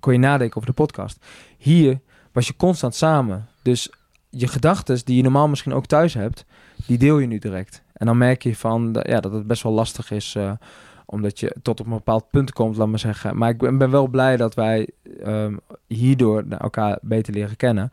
kon 0.00 0.12
je 0.12 0.18
nadenken 0.18 0.56
over 0.56 0.68
de 0.68 0.74
podcast. 0.74 1.24
Hier 1.58 2.00
was 2.32 2.46
je 2.46 2.56
constant 2.56 2.94
samen. 2.94 3.48
Dus 3.62 3.90
je 4.30 4.46
gedachten 4.46 5.04
die 5.04 5.16
je 5.16 5.22
normaal 5.22 5.48
misschien 5.48 5.72
ook 5.72 5.86
thuis 5.86 6.14
hebt, 6.14 6.44
die 6.86 6.98
deel 6.98 7.18
je 7.18 7.26
nu 7.26 7.38
direct. 7.38 7.82
En 7.92 8.06
dan 8.06 8.18
merk 8.18 8.42
je 8.42 8.56
van, 8.56 8.96
ja, 9.02 9.20
dat 9.20 9.32
het 9.32 9.46
best 9.46 9.62
wel 9.62 9.72
lastig 9.72 10.10
is, 10.10 10.34
eh, 10.34 10.52
omdat 11.06 11.40
je 11.40 11.56
tot 11.62 11.80
op 11.80 11.86
een 11.86 11.92
bepaald 11.92 12.30
punt 12.30 12.52
komt, 12.52 12.76
laat 12.76 12.88
maar 12.88 12.98
zeggen. 12.98 13.36
Maar 13.36 13.50
ik 13.50 13.58
ben, 13.58 13.90
wel 13.90 14.08
blij 14.08 14.36
dat 14.36 14.54
wij 14.54 14.88
ehm, 15.22 15.56
hierdoor 15.86 16.44
elkaar 16.48 16.98
beter 17.02 17.34
leren 17.34 17.56
kennen. 17.56 17.90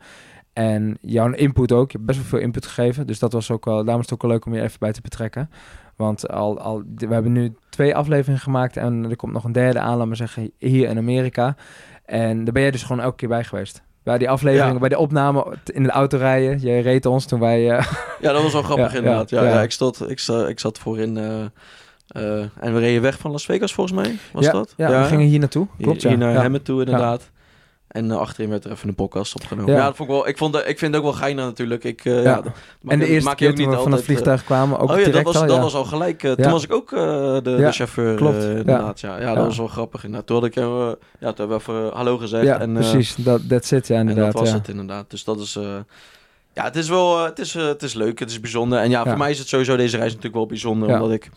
En 0.52 0.98
jouw 1.00 1.32
input 1.32 1.72
ook. 1.72 1.90
Je 1.90 1.96
hebt 1.96 2.06
best 2.06 2.18
wel 2.18 2.28
veel 2.28 2.38
input 2.38 2.66
gegeven. 2.66 3.06
Dus 3.06 3.18
dat 3.18 3.32
was 3.32 3.50
ook 3.50 3.64
wel, 3.64 3.84
daarom 3.84 4.02
is 4.02 4.10
het 4.10 4.14
ook 4.14 4.22
wel 4.22 4.30
leuk 4.30 4.46
om 4.46 4.54
je 4.54 4.62
even 4.62 4.78
bij 4.78 4.92
te 4.92 5.00
betrekken. 5.00 5.50
Want 6.02 6.28
al, 6.28 6.58
al, 6.60 6.82
we 6.96 7.12
hebben 7.12 7.32
nu 7.32 7.54
twee 7.70 7.96
afleveringen 7.96 8.40
gemaakt 8.40 8.76
en 8.76 9.10
er 9.10 9.16
komt 9.16 9.32
nog 9.32 9.44
een 9.44 9.52
derde 9.52 9.78
aan, 9.78 9.96
laat 9.96 10.06
maar 10.06 10.16
zeggen, 10.16 10.50
hier 10.58 10.88
in 10.88 10.98
Amerika. 10.98 11.56
En 12.04 12.44
daar 12.44 12.52
ben 12.52 12.62
jij 12.62 12.70
dus 12.70 12.82
gewoon 12.82 13.02
elke 13.02 13.16
keer 13.16 13.28
bij 13.28 13.44
geweest. 13.44 13.82
Bij 14.02 14.18
die 14.18 14.30
afleveringen, 14.30 14.72
Ja. 14.72 14.78
bij 14.80 14.88
de 14.88 14.98
opname 14.98 15.56
in 15.64 15.82
de 15.82 15.90
auto 15.90 16.18
rijden. 16.18 16.58
Jij 16.58 16.80
reed 16.80 17.06
ons 17.06 17.26
toen 17.26 17.40
wij... 17.40 17.70
eh, 17.70 17.86
Ja, 18.20 18.32
dat 18.32 18.42
was 18.42 18.52
wel 18.52 18.62
grappig 18.62 18.92
Ja, 18.92 18.98
inderdaad. 18.98 19.30
Ja, 19.30 19.42
ja, 19.44 19.62
ik, 19.62 19.70
stond, 19.72 20.10
ik, 20.10 20.18
sta, 20.18 20.46
ik 20.46 20.60
zat 20.60 20.78
voorin 20.78 21.16
eh, 21.16 21.40
eh, 22.06 22.46
en 22.60 22.74
we 22.74 22.78
reden 22.78 23.02
weg 23.02 23.18
van 23.18 23.30
Las 23.30 23.44
Vegas 23.44 23.74
volgens 23.74 23.96
mij. 23.96 24.16
Was 24.32 24.50
dat? 24.50 24.74
Ja, 24.76 25.02
we 25.02 25.06
gingen 25.06 25.26
hier 25.26 25.38
naartoe. 25.38 25.66
Klopt, 25.80 26.02
hier, 26.02 26.10
ja. 26.10 26.16
hier 26.16 26.26
naar. 26.26 26.42
Hemmet 26.42 26.64
toe 26.64 26.84
inderdaad. 26.84 27.30
En 27.92 28.10
eh, 28.10 28.16
achterin 28.16 28.50
werd 28.50 28.64
er 28.64 28.70
even 28.70 28.88
een 28.88 28.94
podcast 28.94 29.34
opgenomen. 29.34 29.72
Ja. 29.72 29.78
Ja, 29.78 29.86
dat 29.86 29.96
vond 29.96 30.08
ik 30.08 30.14
wel. 30.14 30.28
Ik, 30.28 30.38
vond, 30.38 30.56
ik 30.56 30.78
vind 30.78 30.80
het 30.80 30.96
ook 30.96 31.02
wel 31.02 31.12
geinig 31.20 31.44
natuurlijk. 31.44 31.84
Ik, 31.84 32.04
eh, 32.04 32.22
Ja. 32.22 32.40
dat 32.40 32.52
En 32.86 32.98
de 32.98 33.06
eerste 33.06 33.34
keer 33.34 33.54
toen 33.54 33.70
we 33.70 33.76
van 33.76 33.90
het 33.90 34.00
eh, 34.00 34.06
vliegtuig 34.06 34.44
kwamen, 34.44 34.78
ook 34.78 34.90
oh 34.90 34.96
ja, 34.96 35.02
dat 35.02 35.04
direct 35.04 35.26
was, 35.26 35.36
al, 35.36 35.46
dat 35.46 35.58
was 35.58 35.74
al 35.74 35.84
gelijk. 35.84 36.22
Ja. 36.22 36.34
Toen 36.34 36.50
was 36.50 36.64
ik 36.64 36.72
ook 36.72 36.92
eh, 36.92 36.98
de, 37.42 37.68
chauffeur. 37.70 38.16
klopt. 38.16 38.42
Ja. 38.42 38.48
inderdaad, 38.48 39.00
ja. 39.00 39.20
Ja, 39.20 39.34
dat 39.34 39.44
was 39.44 39.56
wel 39.56 39.66
grappig. 39.66 40.04
Inderdaad. 40.04 40.26
Toen 40.26 40.36
had 40.36 40.46
ik 40.46 40.54
ja, 40.54 40.62
toen 41.32 41.48
hebben 41.48 41.48
we 41.48 41.54
even 41.54 41.90
hallo 41.92 42.18
gezegd. 42.18 42.44
Ja, 42.44 42.60
en, 42.60 42.72
precies. 42.72 43.14
Dat 43.14 43.48
that's 43.48 43.70
it, 43.70 43.86
ja, 43.86 43.94
en 43.94 44.00
inderdaad. 44.08 44.32
dat 44.32 44.40
was 44.40 44.50
ja. 44.50 44.56
het 44.56 44.68
inderdaad. 44.68 45.10
Dus 45.10 45.24
dat 45.24 45.40
is... 45.40 45.58
ja, 46.52 46.64
het 46.64 46.76
is 46.76 46.88
wel... 46.88 47.24
het, 47.24 47.38
is, 47.38 47.54
het 47.54 47.82
is 47.82 47.94
leuk, 47.94 48.18
het 48.18 48.30
is 48.30 48.40
bijzonder. 48.40 48.78
En 48.78 48.90
ja, 48.90 49.04
voor 49.04 49.18
mij 49.18 49.30
is 49.30 49.38
het 49.38 49.48
sowieso 49.48 49.76
deze 49.76 49.96
reis 49.96 50.08
natuurlijk 50.08 50.34
wel 50.34 50.46
bijzonder. 50.46 50.88
Omdat 50.88 51.12
ik... 51.12 51.30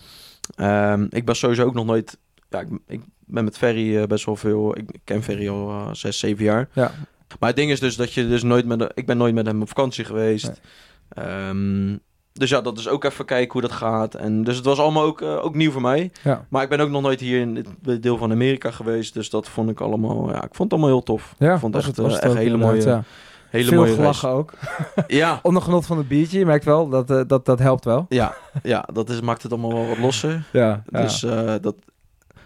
ehm, 0.56 1.06
ik 1.10 1.26
ben 1.26 1.36
sowieso 1.36 1.64
ook 1.64 1.74
nog 1.74 1.86
nooit... 1.86 2.18
Ja, 2.50 2.60
ik, 2.60 2.68
ik 2.88 3.02
ben 3.26 3.44
met 3.44 3.58
Ferry 3.58 3.98
eh, 3.98 4.08
best 4.08 4.26
wel 4.26 4.36
veel... 4.36 4.78
Ik 4.78 4.90
ken 5.04 5.24
Ferry 5.24 5.50
al 5.50 5.70
eh, 5.70 5.88
zes, 5.92 6.20
zeven 6.20 6.44
jaar. 6.44 6.70
Ja. 6.74 6.92
Maar 7.40 7.50
het 7.50 7.58
ding 7.58 7.72
is 7.72 7.80
dus 7.80 7.96
dat 7.96 8.14
je 8.14 8.28
dus 8.28 8.44
nooit 8.44 8.66
met... 8.66 8.92
Ik 8.94 9.06
ben 9.06 9.18
nooit 9.18 9.34
met 9.34 9.46
hem 9.46 9.62
op 9.62 9.68
vakantie 9.68 10.06
geweest. 10.06 10.46
Nee. 10.46 11.26
Ehm, 11.26 11.98
dus 12.34 12.50
ja, 12.50 12.62
dat 12.62 12.78
is 12.78 12.88
ook 12.88 13.04
even 13.04 13.26
kijken 13.26 13.52
hoe 13.52 13.62
dat 13.62 13.72
gaat. 13.72 14.16
En 14.16 14.44
dus 14.44 14.56
het 14.56 14.66
was 14.66 14.80
allemaal 14.80 15.04
ook, 15.04 15.22
eh, 15.22 15.44
ook 15.44 15.56
nieuw 15.56 15.72
voor 15.72 15.82
mij. 15.82 16.12
Ja. 16.24 16.46
Maar 16.50 16.64
ik 16.64 16.70
ben 16.70 16.80
ook 16.80 16.90
nog 16.90 17.02
nooit 17.02 17.20
hier 17.20 17.40
in 17.40 17.66
dit 17.82 18.04
deel 18.04 18.18
van 18.18 18.32
Amerika 18.32 18.72
geweest. 18.72 19.14
Dus 19.14 19.30
dat 19.30 19.50
vond 19.50 19.70
ik 19.70 19.82
allemaal, 19.82 20.30
ja, 20.30 20.36
ik 20.36 20.56
vond 20.56 20.72
het 20.72 20.72
allemaal 20.72 20.90
heel 20.90 21.04
tof. 21.04 21.36
Ja, 21.38 21.54
ik 21.54 21.60
vond 21.60 21.74
het 21.74 21.84
was 21.84 21.92
echt, 21.94 22.02
was 22.02 22.14
het 22.14 22.24
echt 22.24 22.32
ook 22.32 22.38
hele 22.38 22.58
mooie, 22.58 22.82
ja. 22.82 23.04
hele 23.50 23.68
Veel 23.68 23.78
mooie 23.78 23.96
reis. 23.96 24.00
gelachen 24.00 24.30
ook. 24.30 24.54
Ja, 25.08 25.40
Onder 25.44 25.62
genot 25.62 25.86
van 25.86 25.98
het 25.98 26.08
biertje. 26.08 26.40
Je 26.40 26.46
merkt 26.46 26.66
wel, 26.66 26.90
dat, 26.90 27.30
dat, 27.30 27.46
dat 27.46 27.60
helpt 27.60 27.86
wel. 27.86 28.06
ja, 28.10 28.36
ja, 28.64 28.88
dat 28.94 29.10
is, 29.10 29.22
maakt 29.22 29.44
het 29.44 29.52
allemaal 29.52 29.74
wel 29.74 29.88
wat 29.88 29.98
losser. 29.98 30.44
Ja, 30.52 30.84
Dus 30.92 31.20
dat... 31.62 31.76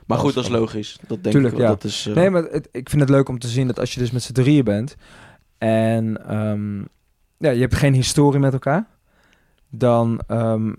Maar 0.09 0.17
goed, 0.17 0.33
dat 0.33 0.43
is 0.43 0.49
logisch. 0.49 0.97
Dat 1.07 1.23
denk 1.23 1.35
Tuurlijk, 1.35 1.53
ik 1.53 1.59
wel. 1.59 1.69
ja. 1.69 1.73
Dat 1.75 1.83
is, 1.83 2.05
eh, 2.07 2.15
Nee, 2.15 2.29
maar 2.29 2.43
het- 2.43 2.69
ik 2.71 2.89
vind 2.89 3.01
het 3.01 3.09
leuk 3.09 3.29
om 3.29 3.39
te 3.39 3.47
zien 3.47 3.67
dat 3.67 3.79
als 3.79 3.93
je 3.93 3.99
dus 3.99 4.11
met 4.11 4.23
z'n 4.23 4.33
drieën 4.33 4.63
bent 4.63 4.95
en 5.57 6.27
ehm, 6.27 6.77
ja, 7.37 7.49
je 7.51 7.59
hebt 7.61 7.75
geen 7.75 7.93
historie 7.93 8.39
met 8.39 8.53
elkaar, 8.53 8.85
dan 9.69 10.21
ehm, 10.27 10.73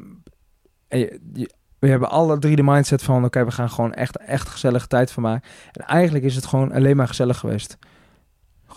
en 0.88 0.98
je- 0.98 1.20
je- 1.32 1.50
we 1.78 1.88
hebben 1.88 2.10
alle 2.10 2.38
drie 2.38 2.56
de 2.56 2.62
mindset 2.62 3.02
van 3.02 3.24
oké, 3.24 3.44
we 3.44 3.50
gaan 3.50 3.70
gewoon 3.70 3.92
echt, 3.94 4.16
echt 4.18 4.48
gezellige 4.48 4.86
tijd 4.86 5.10
van 5.12 5.22
maken. 5.22 5.48
En 5.72 5.86
eigenlijk 5.86 6.24
is 6.24 6.34
het 6.36 6.46
gewoon 6.46 6.72
alleen 6.72 6.96
maar 6.96 7.08
gezellig 7.08 7.38
geweest. 7.38 7.78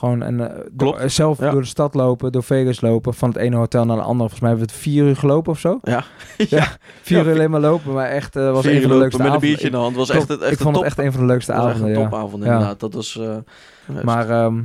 Gewoon 0.04 0.22
en 0.24 0.52
eh, 0.56 0.60
door- 0.72 1.10
zelf 1.10 1.40
ja. 1.40 1.52
door 1.52 1.62
de 1.62 1.68
stad 1.68 1.94
lopen, 1.94 2.32
door 2.32 2.44
Vegas 2.44 2.82
lopen, 2.82 3.14
van 3.14 3.30
het 3.30 3.38
ene 3.38 3.56
hotel 3.56 3.86
naar 3.86 3.98
het 3.98 4.06
andere. 4.06 4.30
Volgens 4.30 4.40
mij 4.40 4.50
hebben 4.50 4.68
we 4.68 4.74
het 4.74 4.82
vier 4.84 5.04
uur 5.06 5.16
gelopen 5.16 5.52
of 5.52 5.60
zo. 5.60 5.80
Ja. 5.84 6.04
Ja, 6.50 6.68
vier 7.02 7.26
uur 7.28 7.34
alleen 7.34 7.50
maar 7.52 7.60
lopen, 7.60 7.94
maar 7.94 8.10
echt 8.10 8.36
eh, 8.36 8.52
was 8.52 8.66
een 8.66 8.82
van 8.82 8.90
de 8.92 8.98
leukste 8.98 9.18
met 9.18 9.28
een 9.28 9.34
avonden. 9.34 9.40
biertje 9.40 9.66
in 9.66 9.72
de 9.72 9.78
hand. 9.78 9.96
was 9.96 10.10
Klopt. 10.10 10.22
echt, 10.22 10.32
het- 10.32 10.42
echt 10.42 10.52
ik 10.52 10.58
vond 10.58 10.76
het 10.76 10.86
top. 10.86 10.98
echt 10.98 11.06
een 11.06 11.12
van 11.12 11.22
de 11.22 11.28
leukste 11.28 11.52
Dat 11.52 11.62
was 11.62 11.72
echt 11.72 11.80
avonden. 11.82 12.02
een 12.04 12.10
topavond 12.10 12.44
inderdaad. 12.44 12.80
Dat 12.80 12.94
was... 12.94 13.18
eh. 13.20 14.04
Maar 14.04 14.30
ehm, 14.30 14.62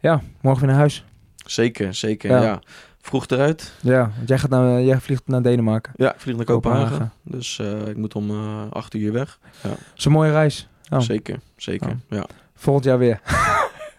ja, 0.00 0.20
morgen 0.40 0.60
weer 0.60 0.70
naar 0.70 0.78
huis. 0.80 1.04
zeker, 1.46 1.94
zeker, 1.94 2.30
Ja. 2.42 2.60
Vroeg 3.00 3.26
eruit. 3.26 3.72
Ja, 3.80 4.10
want 4.16 4.28
jij, 4.28 4.38
gaat 4.38 4.50
naar, 4.50 4.82
jij 4.82 5.00
vliegt 5.00 5.22
naar 5.26 5.42
Denemarken. 5.42 5.92
Ja, 5.96 6.14
ik 6.14 6.20
vlieg 6.20 6.36
naar 6.36 6.44
Kopenhagen. 6.44 6.84
Kopenhagen. 6.88 7.12
Dus 7.22 7.58
ik 7.86 7.96
moet 7.96 8.14
om 8.14 8.30
acht 8.70 8.94
uur 8.94 9.12
weg. 9.12 9.38
Ja, 9.62 9.68
Dat 9.68 9.78
is 9.96 10.04
een 10.04 10.12
mooie 10.12 10.30
reis. 10.30 10.68
Oh. 10.90 11.00
zeker, 11.00 11.38
zeker. 11.56 11.88
Oh. 11.88 11.94
Ja. 12.18 12.24
Volgend 12.54 12.84
jaar 12.84 12.98
weer. 12.98 13.20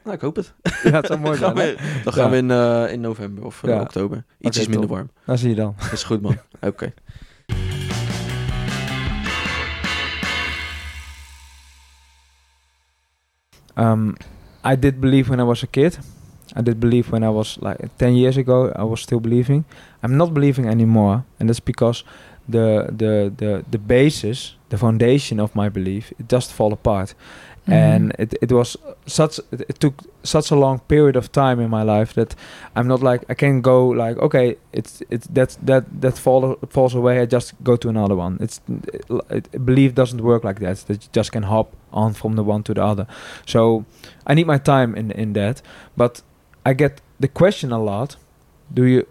Nou, 0.08 0.20
ik 0.20 0.26
hoop 0.26 0.36
het. 0.36 0.54
ja, 0.84 0.92
het 0.92 1.06
zou 1.06 1.20
mooi 1.28 1.40
Dan 1.40 1.48
gaan 1.50 1.58
zijn. 1.58 1.76
we, 1.76 2.02
dan 2.04 2.14
gaan 2.14 2.30
we 2.30 2.38
in, 2.38 2.52
eh, 2.52 2.92
in 2.92 3.02
november 3.02 3.46
of 3.46 3.64
eh, 3.64 3.80
oktober. 3.82 4.24
Iets 4.40 4.58
is 4.58 4.68
minder 4.68 4.88
top. 4.88 4.96
warm. 4.96 5.10
Dan 5.26 5.38
zie 5.38 5.50
je 5.50 5.56
dan. 5.56 5.76
Is 5.92 6.04
goed, 6.04 6.22
man. 6.22 6.38
Oké. 6.62 6.94
Um, 13.76 14.16
I 14.72 14.80
did 14.80 15.00
believe 15.00 15.30
when 15.30 15.40
I 15.40 15.44
was 15.44 15.64
a 15.64 15.68
kid. 15.68 16.00
I 16.56 16.62
did 16.62 16.80
believe 16.80 17.12
when 17.12 17.24
I 17.24 17.30
was 17.30 17.58
like 17.62 17.90
10 17.98 18.16
years 18.16 18.38
ago. 18.38 18.72
I 18.76 18.84
was 18.84 19.02
still 19.02 19.20
believing. 19.20 19.64
I'm 20.04 20.16
not 20.16 20.34
believing 20.34 20.68
anymore. 20.68 21.24
And 21.40 21.50
that's 21.50 21.64
because 21.64 22.04
the, 22.50 22.88
the, 22.98 23.32
the, 23.38 23.64
the 23.70 23.78
basis, 23.78 24.56
the 24.70 24.78
foundation 24.78 25.40
of 25.40 25.54
my 25.54 25.70
belief, 25.70 26.12
it 26.18 26.28
just 26.32 26.52
fall 26.54 26.72
apart. 26.72 27.14
Mm-hmm. 27.68 27.74
and 27.74 28.16
it, 28.18 28.34
it 28.42 28.52
was 28.54 28.78
such 29.08 29.42
it, 29.52 29.78
took 29.82 30.02
such 30.24 30.52
a 30.52 30.56
long 30.56 30.80
period 30.80 31.18
of 31.18 31.34
time 31.34 31.60
in 31.60 31.70
my 31.70 31.84
life 31.84 32.14
that 32.14 32.34
I'm 32.78 32.88
not 32.88 33.04
like 33.04 33.26
I 33.30 33.34
can 33.34 33.60
go 33.62 33.90
like 33.90 34.18
okay 34.20 34.56
it's 34.72 35.04
it's 35.10 35.28
that 35.28 35.58
that 35.64 35.84
that 36.02 36.18
fall, 36.18 36.56
falls 36.70 36.96
away 36.96 37.20
I 37.20 37.26
just 37.26 37.54
go 37.64 37.76
to 37.76 37.90
another 37.90 38.16
one. 38.16 38.38
It's 38.40 38.62
it, 39.30 39.66
belief 39.66 39.96
doesn't 39.96 40.22
work 40.22 40.46
like 40.46 40.62
that 40.62 40.78
that 40.88 41.04
you 41.04 41.10
just 41.12 41.34
can 41.34 41.44
hop 41.44 41.76
on 41.92 42.14
from 42.14 42.38
the 42.38 42.44
one 42.44 42.64
to 42.64 42.74
the 42.74 42.84
other. 42.86 43.06
So 43.46 43.84
I 44.26 44.34
need 44.34 44.48
my 44.48 44.60
time 44.60 44.96
in 44.96 45.12
in 45.12 45.34
that 45.34 45.62
but 45.98 46.22
I 46.66 46.74
get 46.74 47.02
the 47.20 47.28
question 47.28 47.74
a 47.74 47.84
lot 47.84 48.16
do 48.74 48.86
you 48.86 49.06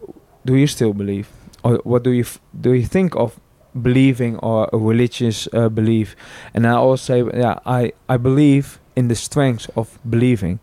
do 0.46 0.54
you 0.54 0.66
still 0.66 0.94
believe? 0.94 1.28
Or 1.62 1.80
what 1.84 2.04
do 2.04 2.10
you 2.10 2.24
do 2.58 2.72
you 2.72 2.86
think 2.86 3.14
of 3.16 3.38
believing 3.82 4.38
or 4.42 4.68
a 4.72 4.76
religious 4.78 5.48
uh, 5.52 5.68
belief. 5.68 6.16
And 6.54 6.66
I 6.66 6.70
always 6.70 7.00
say 7.02 7.22
yeah 7.34 7.58
I 7.66 7.92
I 8.14 8.16
believe 8.18 8.66
in 8.96 9.08
the 9.08 9.14
strength 9.14 9.70
of 9.76 9.98
believing 10.02 10.58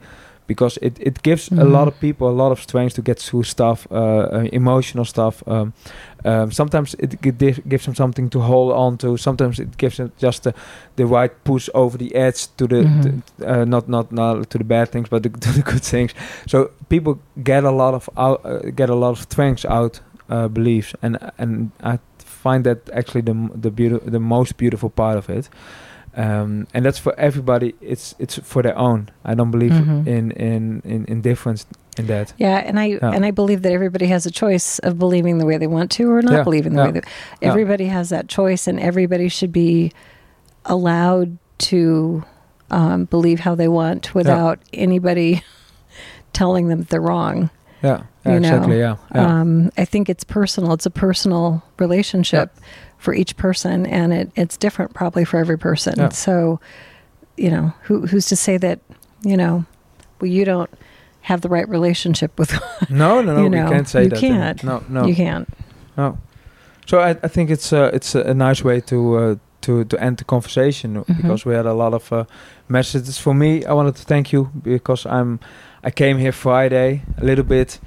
because 0.48 0.80
it, 0.82 0.98
it 1.00 1.24
gives 1.24 1.52
a 1.52 1.56
lot 1.64 1.84
Mhm. 1.86 1.88
of 1.88 2.00
people 2.00 2.28
a 2.28 2.36
lot 2.44 2.52
of 2.52 2.60
strength 2.60 2.96
to 2.96 3.02
get 3.02 3.20
through 3.20 3.44
stuff 3.46 3.88
uh, 3.92 3.96
uh, 3.96 4.48
emotional 4.52 5.06
stuff. 5.06 5.42
Um, 5.48 5.74
um, 6.26 6.52
sometimes 6.52 6.96
it 7.00 7.22
gi- 7.22 7.62
gives 7.70 7.86
them 7.86 7.96
something 7.96 8.30
to 8.30 8.40
hold 8.40 8.72
on 8.74 8.98
to. 8.98 9.18
Sometimes 9.18 9.60
it 9.60 9.78
gives 9.78 9.96
them 9.98 10.12
just 10.24 10.44
the, 10.44 10.54
the 10.96 11.06
right 11.06 11.32
push 11.44 11.70
over 11.74 11.98
the 11.98 12.12
edge 12.16 12.48
to 12.58 12.68
the, 12.68 12.76
Mhm. 12.84 13.22
the 13.38 13.62
uh, 13.62 13.66
not 13.66 13.88
not 13.88 14.12
not 14.12 14.50
to 14.50 14.58
the 14.58 14.64
bad 14.66 14.88
things 14.90 15.10
but 15.10 15.24
the, 15.24 15.30
to 15.46 15.52
the 15.54 15.62
good 15.62 15.84
things. 15.84 16.14
So 16.48 16.70
people 16.90 17.14
get 17.44 17.64
a 17.64 17.72
lot 17.72 17.94
of 17.94 18.10
out, 18.18 18.42
uh, 18.46 18.72
get 18.76 18.90
a 18.90 18.96
lot 18.96 19.10
of 19.12 19.20
strengths 19.22 19.66
out 19.66 20.02
uh, 20.30 20.48
beliefs. 20.50 20.96
And 21.02 21.18
and 21.38 21.72
I 21.84 21.98
find 22.46 22.62
that 22.66 22.80
actually 23.00 23.24
the 23.30 23.36
the 23.66 23.72
beautiful 23.80 24.12
the 24.12 24.20
most 24.36 24.52
beautiful 24.58 24.90
part 24.90 25.18
of 25.18 25.26
it 25.38 25.50
um, 26.16 26.68
and 26.74 26.86
that's 26.86 27.00
for 27.06 27.14
everybody 27.18 27.70
it's 27.82 28.16
it's 28.20 28.36
for 28.52 28.62
their 28.62 28.78
own 28.78 29.00
I 29.26 29.34
don't 29.36 29.52
believe 29.52 29.72
Mhm. 29.74 30.08
in, 30.08 30.32
in 30.50 30.82
in 30.94 31.06
in 31.12 31.22
difference 31.22 31.66
in 32.00 32.06
that 32.08 32.34
Yeah, 32.38 32.68
and 32.68 32.76
I 32.80 32.86
Yeah. 32.86 33.16
and 33.16 33.26
I 33.26 33.32
believe 33.32 33.62
that 33.64 33.72
everybody 33.72 34.08
has 34.16 34.26
a 34.26 34.32
choice 34.32 34.80
of 34.88 34.94
believing 34.98 35.40
the 35.40 35.46
way 35.46 35.58
they 35.60 35.68
want 35.78 35.90
to 35.98 36.04
or 36.16 36.22
not 36.22 36.34
Yeah, 36.34 36.44
believing 36.44 36.74
the 36.74 36.82
yeah, 36.82 36.92
way 36.92 37.00
they. 37.00 37.48
Everybody 37.50 37.86
has 37.98 38.10
that 38.10 38.26
choice, 38.38 38.70
and 38.70 38.80
everybody 38.80 39.30
should 39.30 39.52
be 39.52 39.92
allowed 40.66 41.38
to 41.70 42.24
um, 42.72 43.06
believe 43.06 43.40
how 43.42 43.56
they 43.56 43.68
want 43.68 44.14
without 44.16 44.58
anybody 44.74 45.44
telling 46.34 46.68
them 46.70 46.82
they're 46.90 47.02
wrong. 47.02 47.50
Yeah, 47.84 48.04
yeah 48.26 48.32
You 48.32 48.38
exactly 48.38 48.80
yeah, 48.80 48.96
yeah. 49.14 49.42
Um, 49.42 49.72
I 49.78 49.86
think 49.86 50.10
it's 50.10 50.24
personal. 50.24 50.74
It's 50.74 50.86
a 50.86 50.90
personal 50.92 51.62
relationship 51.80 52.50
for 52.98 53.14
each 53.14 53.36
person, 53.38 53.86
and 53.86 54.14
it, 54.14 54.32
it's 54.36 54.58
different 54.58 54.94
probably 54.94 55.26
for 55.26 55.38
every 55.40 55.58
person. 55.58 55.94
Yeah. 55.98 56.10
So, 56.10 56.60
you 57.38 57.50
know, 57.52 57.74
who 57.84 58.08
who's 58.08 58.28
to 58.28 58.36
say 58.36 58.58
that 58.58 58.80
you 59.26 59.38
know, 59.38 59.66
well, 60.22 60.32
you 60.32 60.46
don't 60.46 60.70
have 61.22 61.42
the 61.42 61.50
right 61.50 61.70
relationship 61.70 62.38
with 62.40 62.52
no 62.90 63.22
no 63.22 63.34
no 63.36 63.44
you 63.44 63.50
we 63.50 63.58
know, 63.58 63.70
can't 63.70 63.88
say 63.88 64.04
you 64.04 64.10
that 64.10 64.20
can't. 64.20 64.64
no 64.64 64.82
no 64.90 65.06
you 65.06 65.16
can't. 65.16 65.48
No. 65.98 66.18
So 66.86 67.00
I, 67.00 67.12
I 67.24 67.28
think 67.30 67.50
it's 67.50 67.72
uh, 67.74 67.90
it's 67.94 68.16
a, 68.16 68.22
a 68.32 68.34
nice 68.34 68.64
way 68.64 68.82
to 68.82 69.16
uh, 69.18 69.36
to 69.62 69.84
to 69.86 69.98
end 70.04 70.18
the 70.18 70.26
conversation 70.26 70.96
Mhm. 70.96 71.18
because 71.22 71.46
we 71.50 71.56
had 71.56 71.66
a 71.66 71.74
lot 71.74 71.94
of 71.94 72.12
uh, 72.12 72.24
messages. 72.68 73.18
For 73.20 73.34
me, 73.34 73.64
I 73.66 73.74
wanted 73.74 73.96
to 73.96 74.04
thank 74.04 74.32
you 74.34 74.50
because 74.64 75.06
I'm 75.10 75.40
I 75.84 75.92
came 75.92 76.18
here 76.18 76.32
Friday 76.32 77.02
a 77.22 77.24
little 77.26 77.44
bit 77.46 77.80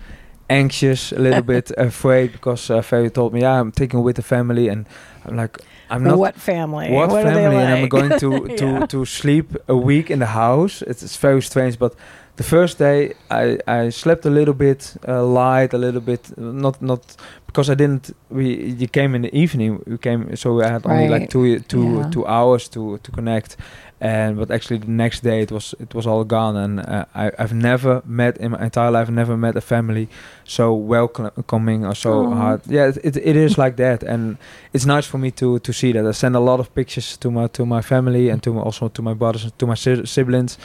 anxious, 0.49 1.13
a 1.13 1.19
little 1.19 1.43
bit 1.55 1.71
afraid 1.77 2.33
because 2.33 2.71
uh, 2.71 2.83
Ferry 2.83 3.11
told 3.11 3.33
me, 3.33 3.41
yeah, 3.41 3.61
I'm 3.61 3.73
taking 3.73 4.03
with 4.03 4.17
the 4.17 4.23
family, 4.23 4.69
and 4.69 4.87
I'm 5.25 5.37
like, 5.37 5.59
I'm 5.91 6.03
not 6.03 6.19
what 6.19 6.35
family? 6.35 6.91
what, 6.91 7.11
they 7.11 7.23
family 7.23 7.57
and 7.63 7.75
I'm 7.75 7.89
going 7.89 8.19
to 8.19 8.49
to, 8.57 8.65
Yeah. 8.65 8.87
to 8.87 9.05
sleep 9.05 9.57
a 9.69 9.77
week 9.77 10.11
in 10.11 10.19
the 10.19 10.27
house. 10.27 10.83
It's, 10.83 11.03
it's 11.03 11.17
very 11.17 11.41
strange, 11.43 11.79
but 11.79 11.95
the 12.37 12.43
first 12.43 12.79
day 12.79 13.15
I, 13.31 13.59
I 13.69 13.91
slept 13.91 14.27
a 14.27 14.31
little 14.31 14.53
bit 14.55 14.97
uh, 15.09 15.25
light, 15.25 15.73
a 15.75 15.79
little 15.79 16.01
bit 16.01 16.37
not 16.37 16.83
not 16.83 17.17
because 17.47 17.71
I 17.71 17.75
didn't. 17.75 18.11
We 18.31 18.75
you 18.81 18.89
came 18.89 19.15
in 19.17 19.23
the 19.23 19.31
evening. 19.35 19.81
We 19.87 19.97
came 19.99 20.35
so 20.37 20.61
I 20.61 20.69
had 20.69 20.85
only 20.87 21.09
like 21.09 21.21
Right. 21.21 21.31
two 21.31 21.61
two 21.61 21.95
Yeah. 21.99 22.11
two 22.11 22.27
hours 22.27 22.69
to 22.69 22.99
to 22.99 23.11
connect. 23.13 23.57
And 24.01 24.37
but 24.37 24.51
actually 24.51 24.79
the 24.81 24.91
next 24.91 25.23
day 25.23 25.41
it 25.41 25.51
was 25.51 25.75
it 25.81 25.95
was 25.95 26.07
all 26.07 26.25
gone. 26.25 26.57
And 26.57 26.81
uh, 26.81 27.05
I 27.15 27.33
I've 27.39 27.55
never 27.55 28.03
met 28.05 28.37
in 28.37 28.51
my 28.53 28.63
entire 28.63 28.91
life 28.91 29.11
never 29.11 29.37
met 29.37 29.57
a 29.57 29.61
family 29.61 30.09
so 30.45 30.75
welcoming 30.75 31.87
or 31.87 31.95
so 31.95 32.27
Aw. 32.27 32.35
hard. 32.35 32.61
Yeah 32.67 32.89
it, 32.89 32.99
it, 33.03 33.17
it 33.17 33.37
is 33.37 33.57
like 33.57 33.77
that. 33.77 34.03
And 34.03 34.37
it's 34.75 34.85
nice 34.85 35.07
for 35.07 35.19
me 35.19 35.31
to 35.31 35.59
to 35.61 35.73
see 35.73 35.93
that. 35.93 36.05
I 36.07 36.13
send 36.13 36.37
a 36.37 36.41
lot 36.41 36.61
of 36.61 36.75
pictures 36.75 37.17
to 37.17 37.31
my 37.31 37.47
to 37.49 37.65
my 37.65 37.81
family 37.83 38.29
and 38.29 38.43
to 38.43 38.53
my, 38.53 38.61
also 38.61 38.89
to 38.89 39.03
my 39.03 39.15
brothers 39.15 39.45
and 39.45 39.59
to 39.59 39.67
my 39.67 39.75
si- 39.77 40.05
siblings 40.07 40.59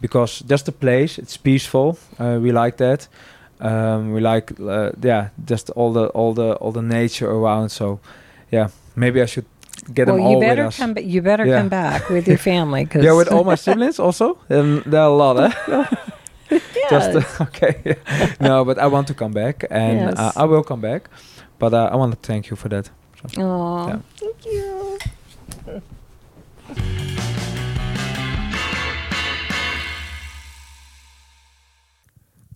because 0.00 0.44
just 0.46 0.66
the 0.66 0.72
place 0.72 1.18
it's 1.18 1.36
peaceful. 1.36 1.98
Uh, 2.20 2.38
we 2.40 2.52
like 2.52 2.76
that. 2.76 3.08
Um, 3.60 4.12
we 4.12 4.20
like 4.20 4.52
uh, 4.60 4.90
yeah 5.02 5.30
just 5.44 5.70
all 5.70 5.92
the 5.92 6.06
all 6.14 6.34
the 6.34 6.52
all 6.60 6.72
the 6.72 6.82
nature 6.82 7.28
around. 7.28 7.70
So 7.70 7.98
yeah 8.52 8.68
maybe 8.94 9.20
I 9.22 9.26
should 9.26 9.46
get 9.92 10.06
well, 10.06 10.16
them 10.16 10.24
all 10.26 10.30
you 10.32 10.38
with 10.38 10.48
better 10.48 10.66
us 10.66 10.76
come. 10.76 10.92
Ba- 10.94 11.02
you 11.02 11.22
better 11.22 11.46
Yeah. 11.46 11.58
come 11.58 11.68
back 11.68 12.08
with 12.08 12.26
your 12.26 12.38
family 12.38 12.84
because 12.86 13.04
yeah 13.04 13.16
with 13.16 13.28
all 13.32 13.44
my 13.44 13.56
siblings 13.56 13.98
also 13.98 14.36
um, 14.50 14.82
there 14.90 15.00
are 15.00 15.10
a 15.10 15.16
lot 15.16 15.36
eh? 15.38 15.50
just 16.90 17.12
Yes. 17.12 17.40
uh, 17.40 17.42
okay 17.46 17.96
no 18.38 18.64
but 18.64 18.76
I 18.78 18.86
want 18.86 19.06
to 19.06 19.14
come 19.14 19.32
back 19.32 19.64
and 19.70 19.98
Yes. 20.00 20.18
uh, 20.18 20.42
I 20.42 20.46
will 20.46 20.62
come 20.64 20.80
back 20.80 21.08
but 21.58 21.72
uh, 21.72 21.90
I 21.92 21.96
want 21.96 22.12
to 22.12 22.18
thank 22.32 22.44
you 22.50 22.56
for 22.56 22.68
that 22.68 22.90
So, 23.34 23.42
Aw, 23.42 23.86
Yeah. 23.88 23.98
thank 24.20 24.44
you. 24.44 24.98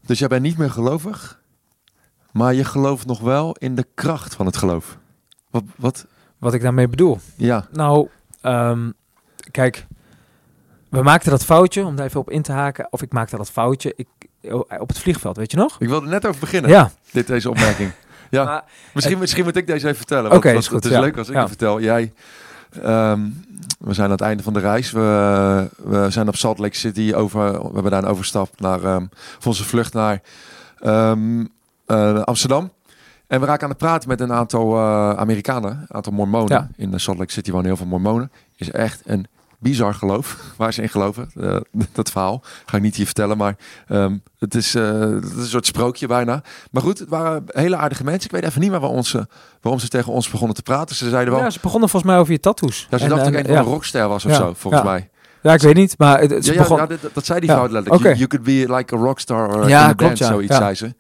Dus 0.07 0.19
jij 0.19 0.29
bent 0.29 0.43
niet 0.43 0.59
meer 0.59 0.71
gelovig, 0.71 1.43
maar 2.33 2.55
je 2.55 2.65
gelooft 2.65 3.07
nog 3.07 3.21
wel 3.21 3.55
in 3.59 3.75
de 3.75 3.87
kracht 3.95 4.35
van 4.35 4.47
het 4.47 4.57
geloof. 4.57 4.99
Wat, 5.51 5.63
wat 5.77 6.07
wat 6.41 6.55
ik 6.55 6.63
daarmee 6.63 6.89
bedoel 6.89 7.19
ja, 7.37 7.67
Nou, 7.73 8.09
ehm, 8.41 8.91
kijk, 9.51 9.87
we 10.89 11.03
maakten 11.03 11.31
dat 11.31 11.45
foutje, 11.45 11.85
om 11.85 11.97
daar 11.97 12.07
even 12.07 12.21
op 12.21 12.31
in 12.31 12.43
te 12.43 12.53
haken. 12.53 12.87
Of 12.91 13.03
ik 13.03 13.13
maakte 13.13 13.37
dat 13.37 13.51
foutje 13.51 13.95
ik, 13.97 14.09
op 14.79 14.89
het 14.89 14.99
vliegveld, 14.99 15.37
weet 15.37 15.51
je 15.51 15.57
nog? 15.57 15.77
ik 15.81 15.89
wilde 15.89 16.07
net 16.09 16.27
over 16.27 16.41
beginnen, 16.41 16.71
Ja, 16.71 16.91
dit, 17.11 17.27
deze 17.27 17.51
opmerking. 17.51 17.93
Ja, 18.31 18.45
Maar, 18.45 18.65
misschien, 18.95 19.19
misschien 19.19 19.45
moet 19.45 19.57
ik 19.57 19.67
deze 19.67 19.85
even 19.87 19.97
vertellen. 19.97 20.33
Oké, 20.33 20.51
is 20.51 20.67
goed, 20.67 20.77
het 20.77 20.85
is 20.85 20.91
ja. 20.91 21.01
leuk 21.01 21.17
als 21.17 21.29
ik 21.29 21.35
Ja. 21.35 21.41
het 21.41 21.49
vertel. 21.49 21.81
Jij, 21.81 22.13
ehm, 22.83 23.21
we 23.79 23.95
zijn 23.95 24.07
aan 24.07 24.13
het 24.13 24.21
einde 24.21 24.43
van 24.43 24.53
de 24.53 24.61
reis. 24.61 24.91
We, 24.91 25.69
we 25.77 26.11
zijn 26.11 26.29
op 26.29 26.37
Salt 26.37 26.59
Lake 26.59 26.77
City 26.77 27.13
over. 27.15 27.53
We 27.53 27.71
hebben 27.73 27.91
daar 27.91 28.03
een 28.03 28.09
overstap 28.09 28.49
naar 28.61 28.85
ehm, 28.85 29.05
voor 29.11 29.47
onze 29.47 29.65
vlucht 29.65 29.93
naar 29.95 30.21
eh, 31.87 32.23
Amsterdam. 32.23 32.71
En 33.31 33.41
we 33.41 33.47
raken 33.47 33.63
aan 33.63 33.69
het 33.69 33.79
praten 33.79 34.09
met 34.09 34.21
een 34.21 34.33
aantal 34.33 34.77
eh, 34.77 35.11
Amerikanen, 35.13 35.71
een 35.71 35.95
aantal 35.95 36.13
Mormonen. 36.13 36.57
Ja. 36.77 36.85
In 36.85 37.01
Salt 37.01 37.19
Lake 37.19 37.33
City 37.33 37.51
wonen 37.51 37.67
heel 37.67 37.77
veel 37.77 37.87
Mormonen. 37.87 38.31
Is 38.57 38.71
echt 38.71 39.03
een 39.05 39.27
bizar 39.59 39.95
geloof 39.95 40.37
waar 40.57 40.73
ze 40.73 40.83
in 40.83 40.89
geloven. 40.89 41.31
Eh, 41.41 41.57
dat 41.93 42.11
verhaal 42.11 42.43
ga 42.67 42.77
ik 42.77 42.83
niet 42.83 42.97
hier 42.97 43.05
vertellen, 43.05 43.37
maar 43.37 43.57
ehm, 43.89 44.17
het, 44.39 44.55
is, 44.55 44.75
eh, 44.75 44.99
het 45.01 45.25
is 45.25 45.37
een 45.37 45.45
soort 45.47 45.67
sprookje 45.67 46.07
bijna. 46.07 46.43
Maar 46.71 46.83
goed, 46.83 46.99
het 46.99 47.09
waren 47.09 47.43
hele 47.47 47.77
aardige 47.77 48.05
mensen. 48.05 48.25
Ik 48.25 48.31
weet 48.31 48.45
even 48.45 48.61
niet 48.61 48.71
meer 48.71 48.81
waarom 48.81 49.03
ze, 49.03 49.27
waarom 49.61 49.81
ze 49.81 49.89
tegen 49.89 50.13
ons 50.13 50.31
begonnen 50.31 50.57
te 50.57 50.63
praten. 50.63 50.97
Ze 50.97 51.09
zeiden 51.09 51.35
wel, 51.35 51.43
ja, 51.43 51.51
ze 51.51 51.59
begonnen 51.63 51.89
volgens 51.89 52.13
mij 52.13 52.21
over 52.21 52.33
je 52.33 52.41
tattoos. 52.41 52.87
ja, 52.91 52.99
ze 52.99 53.05
En- 53.05 53.11
dachten 53.11 53.35
en- 53.35 53.41
ook 53.41 53.47
een 53.47 53.53
ja. 53.55 53.61
rockster 53.61 54.09
was 54.09 54.25
of 54.25 54.31
Ja. 54.31 54.37
zo, 54.37 54.53
volgens 54.57 54.83
Ja. 54.83 54.89
mij. 54.89 55.09
Ja, 55.43 55.53
ik 55.55 55.61
weet 55.61 55.75
niet, 55.75 55.95
maar 55.99 56.21
het, 56.21 56.45
Ja, 56.47 56.53
ja, 56.53 56.59
begon... 56.59 56.77
ja, 56.77 56.87
dat, 56.87 56.99
dat 57.13 57.27
zei 57.27 57.41
die 57.41 57.49
Ja, 57.49 57.55
vrouw 57.55 57.69
letterlijk. 57.69 58.03
You, 58.03 58.15
you 58.17 58.27
could 58.29 58.45
be 58.45 58.75
like 58.77 58.95
a 58.95 58.99
rockstar 58.99 59.55
or 59.55 59.69
Ja, 59.69 59.85
in 59.85 59.91
a 59.91 59.93
klopt, 59.93 60.19
ja. 60.19 60.27
zoiets 60.27 60.53
Ja. 60.53 60.59
zei 60.59 60.75
ze. 60.75 60.95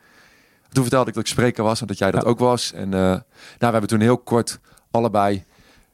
Toen 0.73 0.83
vertelde 0.83 1.09
ik 1.09 1.15
dat 1.15 1.23
ik 1.25 1.31
spreker 1.31 1.65
was 1.65 1.81
en 1.81 1.87
dat 1.87 1.99
jij 1.99 2.11
dat 2.11 2.23
Ja. 2.23 2.29
ook 2.29 2.39
was. 2.39 2.73
En 2.73 2.95
eh, 2.95 3.01
nou, 3.01 3.23
we 3.59 3.67
hebben 3.67 3.89
toen 3.89 4.01
heel 4.01 4.19
kort 4.19 4.59
allebei, 4.91 5.45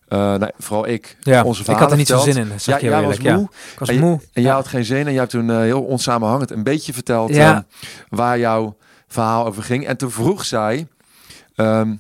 eh, 0.09 0.35
nee, 0.35 0.51
vooral 0.59 0.87
ik, 0.89 1.17
ja, 1.21 1.45
onze 1.45 1.63
ik 1.73 1.77
had 1.79 1.91
er 1.91 1.97
niet 1.97 2.07
zo 2.07 2.19
zin 2.19 2.37
in, 2.37 2.61
zeg 2.61 2.81
Ja, 2.81 2.87
je 2.87 2.93
jij 2.97 3.03
was 3.07 3.19
moe. 3.19 3.29
Ja. 3.31 3.37
Ik 3.73 3.79
was 3.79 3.89
en, 3.89 3.99
moe. 3.99 4.13
en 4.33 4.43
jij 4.43 4.43
Ja. 4.43 4.55
had 4.55 4.69
geen 4.69 4.85
zin 4.85 4.99
en 5.07 5.11
jij 5.11 5.21
hebt 5.21 5.31
toen 5.31 5.51
eh, 5.51 5.57
heel 5.59 5.83
onsamenhangend 5.83 6.51
een 6.51 6.63
beetje 6.63 6.93
verteld 6.93 7.35
Ja. 7.35 7.67
waar 8.09 8.39
jouw 8.39 8.77
verhaal 9.09 9.47
over 9.47 9.63
ging. 9.63 9.87
En 9.87 9.97
toen 9.97 10.11
vroeg 10.11 10.45
zij, 10.45 10.87
ehm, 11.55 11.95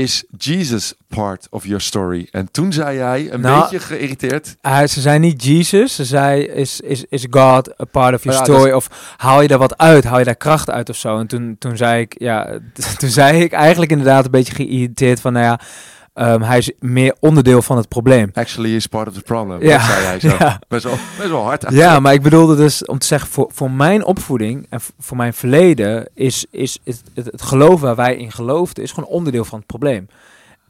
is 0.00 0.24
Jesus 0.38 0.94
part 1.08 1.46
of 1.50 1.64
your 1.64 1.80
story? 1.80 2.28
En 2.30 2.48
toen 2.50 2.72
zei 2.72 2.96
jij, 2.96 3.32
een 3.32 3.40
Nou, 3.40 3.60
beetje 3.60 3.78
geïrriteerd, 3.78 4.56
Hij- 4.60 4.86
ze 4.86 5.00
zei 5.00 5.18
niet 5.18 5.44
Jesus, 5.44 5.94
ze 5.94 6.04
zei 6.04 6.42
is, 6.42 6.80
is, 6.80 7.04
is 7.08 7.26
God 7.30 7.80
a 7.80 7.84
part 7.84 8.14
of 8.14 8.22
your 8.24 8.38
ja, 8.38 8.44
story? 8.44 8.70
Of 8.72 9.14
haal 9.16 9.42
je 9.42 9.48
daar 9.48 9.58
wat 9.58 9.78
uit, 9.78 10.04
haal 10.04 10.18
je 10.18 10.24
daar 10.24 10.36
kracht 10.36 10.70
uit 10.70 10.88
of 10.88 10.96
zo? 10.96 11.18
En 11.18 11.26
toen, 11.26 11.56
toen 11.58 11.76
zei 11.76 12.00
ik, 12.00 12.14
ja, 12.18 12.58
toen 12.98 13.08
zei 13.10 13.42
ik 13.42 13.52
eigenlijk 13.52 13.90
inderdaad 13.90 14.24
een 14.24 14.30
beetje 14.30 14.54
geïrriteerd 14.54 15.20
van, 15.20 15.32
nou 15.32 15.44
ja, 15.44 15.60
ehm, 16.20 16.40
hij 16.42 16.58
is 16.58 16.70
meer 16.78 17.14
onderdeel 17.20 17.62
van 17.62 17.76
het 17.76 17.88
probleem. 17.88 18.30
actually 18.34 18.74
is 18.74 18.86
part 18.86 19.08
of 19.08 19.14
the 19.14 19.22
problem. 19.22 19.62
Ja. 19.62 19.76
Dat 19.76 19.86
zei 19.86 20.02
jij 20.02 20.20
zo. 20.20 20.28
Ja. 20.38 20.60
Best, 20.68 20.84
wel, 20.84 20.96
best 21.18 21.30
wel 21.30 21.44
hard. 21.44 21.66
Ja, 21.68 22.00
maar 22.00 22.12
ik 22.12 22.22
bedoelde 22.22 22.56
dus 22.56 22.84
om 22.84 22.98
te 22.98 23.06
zeggen, 23.06 23.28
voor, 23.28 23.50
voor 23.52 23.70
mijn 23.70 24.04
opvoeding 24.04 24.66
en 24.70 24.80
voor 24.98 25.16
mijn 25.16 25.34
verleden 25.34 26.08
is, 26.14 26.46
is 26.50 26.78
het, 26.84 27.02
het, 27.14 27.26
het 27.26 27.42
geloof 27.42 27.80
waar 27.80 27.96
wij 27.96 28.16
in 28.16 28.32
geloofden, 28.32 28.84
is 28.84 28.92
gewoon 28.92 29.08
onderdeel 29.08 29.44
van 29.44 29.58
het 29.58 29.66
probleem. 29.66 30.08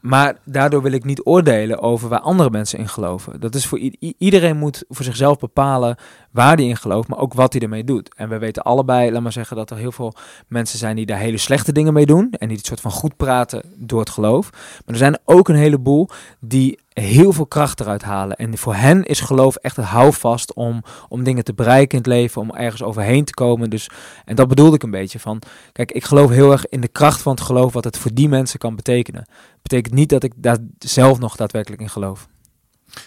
Maar 0.01 0.37
daardoor 0.45 0.81
wil 0.81 0.91
ik 0.91 1.03
niet 1.03 1.25
oordelen 1.25 1.79
over 1.79 2.09
waar 2.09 2.19
andere 2.19 2.49
mensen 2.49 2.79
in 2.79 2.89
geloven. 2.89 3.39
Dat 3.39 3.55
is 3.55 3.65
voor 3.65 3.79
iedereen 4.17 4.57
moet 4.57 4.83
voor 4.89 5.05
zichzelf 5.05 5.39
bepalen 5.39 5.97
waar 6.31 6.55
hij 6.55 6.65
in 6.65 6.77
gelooft, 6.77 7.07
maar 7.07 7.19
ook 7.19 7.33
wat 7.33 7.53
hij 7.53 7.61
ermee 7.61 7.83
doet. 7.83 8.15
En 8.15 8.29
we 8.29 8.37
weten 8.37 8.63
allebei, 8.63 9.11
laat 9.11 9.21
maar 9.21 9.31
zeggen, 9.31 9.55
dat 9.55 9.69
er 9.69 9.77
heel 9.77 9.91
veel 9.91 10.13
mensen 10.47 10.79
zijn 10.79 10.95
die 10.95 11.05
daar 11.05 11.17
hele 11.17 11.37
slechte 11.37 11.71
dingen 11.71 11.93
mee 11.93 12.05
doen. 12.05 12.31
En 12.31 12.47
die 12.47 12.57
het 12.57 12.65
soort 12.65 12.81
van 12.81 12.91
goed 12.91 13.17
praten 13.17 13.61
door 13.75 13.99
het 13.99 14.09
geloof. 14.09 14.49
Maar 14.51 14.81
er 14.85 14.95
zijn 14.95 15.19
ook 15.25 15.49
een 15.49 15.55
heleboel 15.55 16.09
die 16.39 16.79
heel 16.93 17.33
veel 17.33 17.45
kracht 17.45 17.79
eruit 17.79 18.03
halen. 18.03 18.37
En 18.37 18.57
voor 18.57 18.75
hen 18.75 19.03
is 19.03 19.19
geloof 19.19 19.55
echt 19.55 19.75
het 19.75 19.85
houvast 19.85 20.53
om, 20.53 20.83
om 21.09 21.23
dingen 21.23 21.43
te 21.43 21.53
bereiken 21.53 21.91
in 21.91 21.97
het 21.97 22.13
leven, 22.13 22.41
om 22.41 22.51
ergens 22.51 22.83
overheen 22.83 23.25
te 23.25 23.33
komen. 23.33 23.69
Dus, 23.69 23.89
en 24.25 24.35
dat 24.35 24.47
bedoelde 24.47 24.75
ik 24.75 24.83
een 24.83 24.91
beetje 24.91 25.19
van, 25.19 25.41
kijk, 25.71 25.91
ik 25.91 26.03
geloof 26.03 26.29
heel 26.29 26.51
erg 26.51 26.67
in 26.67 26.81
de 26.81 26.87
kracht 26.87 27.21
van 27.21 27.31
het 27.31 27.41
geloof, 27.41 27.73
wat 27.73 27.83
het 27.83 27.97
voor 27.97 28.13
die 28.13 28.29
mensen 28.29 28.59
kan 28.59 28.75
betekenen. 28.75 29.25
Betekent 29.61 29.93
niet 29.93 30.09
dat 30.09 30.23
ik 30.23 30.33
daar 30.35 30.57
zelf 30.79 31.19
nog 31.19 31.35
daadwerkelijk 31.35 31.81
in 31.81 31.89
geloof. 31.89 32.27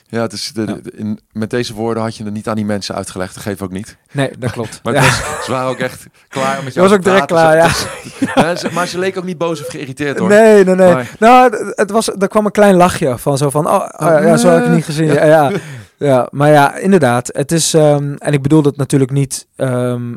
Ja, 0.08 0.22
het 0.22 0.32
is 0.32 0.52
de, 0.52 0.64
de- 0.82 0.92
in, 0.96 1.20
met 1.32 1.50
deze 1.50 1.74
woorden 1.74 2.02
had 2.02 2.16
je 2.16 2.24
het 2.24 2.32
niet 2.32 2.48
aan 2.48 2.54
die 2.56 2.64
mensen 2.64 2.94
uitgelegd. 2.94 3.34
Dat 3.34 3.42
geef 3.42 3.62
ook 3.62 3.72
niet. 3.72 3.96
Nee, 4.12 4.30
dat 4.38 4.50
klopt. 4.50 4.80
Maar 4.82 4.94
Ja. 4.94 5.00
was, 5.00 5.16
ze 5.44 5.50
waren 5.50 5.68
ook 5.68 5.78
echt 5.78 6.06
klaar 6.28 6.64
met 6.64 6.72
jou 6.74 6.88
was 6.88 6.96
ook 6.98 7.04
direct 7.04 7.26
klaar, 7.26 7.56
Ja, 7.56 7.70
maar 8.74 8.86
ze 8.86 8.98
leek 8.98 9.18
ook 9.18 9.24
niet 9.24 9.38
boos 9.38 9.60
of 9.60 9.66
geïrriteerd 9.68 10.18
hoor. 10.18 10.28
Nee, 10.28 10.64
nee, 10.64 10.74
nee. 10.74 10.92
Maar- 10.94 11.10
Nou, 11.18 11.56
het- 11.74 11.90
was, 11.90 12.08
er 12.08 12.28
kwam 12.28 12.44
een 12.44 12.50
klein 12.50 12.74
lachje 12.74 13.18
van 13.18 13.38
zo 13.38 13.50
van, 13.50 13.66
oh, 13.66 13.74
oh, 13.74 13.88
ja, 13.98 14.20
ja, 14.20 14.36
zo 14.36 14.48
had 14.48 14.58
ik 14.58 14.64
het 14.64 14.74
niet 14.74 14.84
gezien. 14.84 15.06
Ja, 15.12 15.24
ja, 15.24 15.50
ja. 15.96 16.28
maar 16.30 16.50
ja, 16.50 16.76
inderdaad. 16.76 17.30
Het 17.32 17.52
is, 17.52 17.74
ehm, 17.74 18.14
en 18.18 18.32
ik 18.32 18.42
bedoel 18.42 18.62
het 18.62 18.76
natuurlijk 18.76 19.10
niet 19.10 19.46
ehm, 19.56 20.14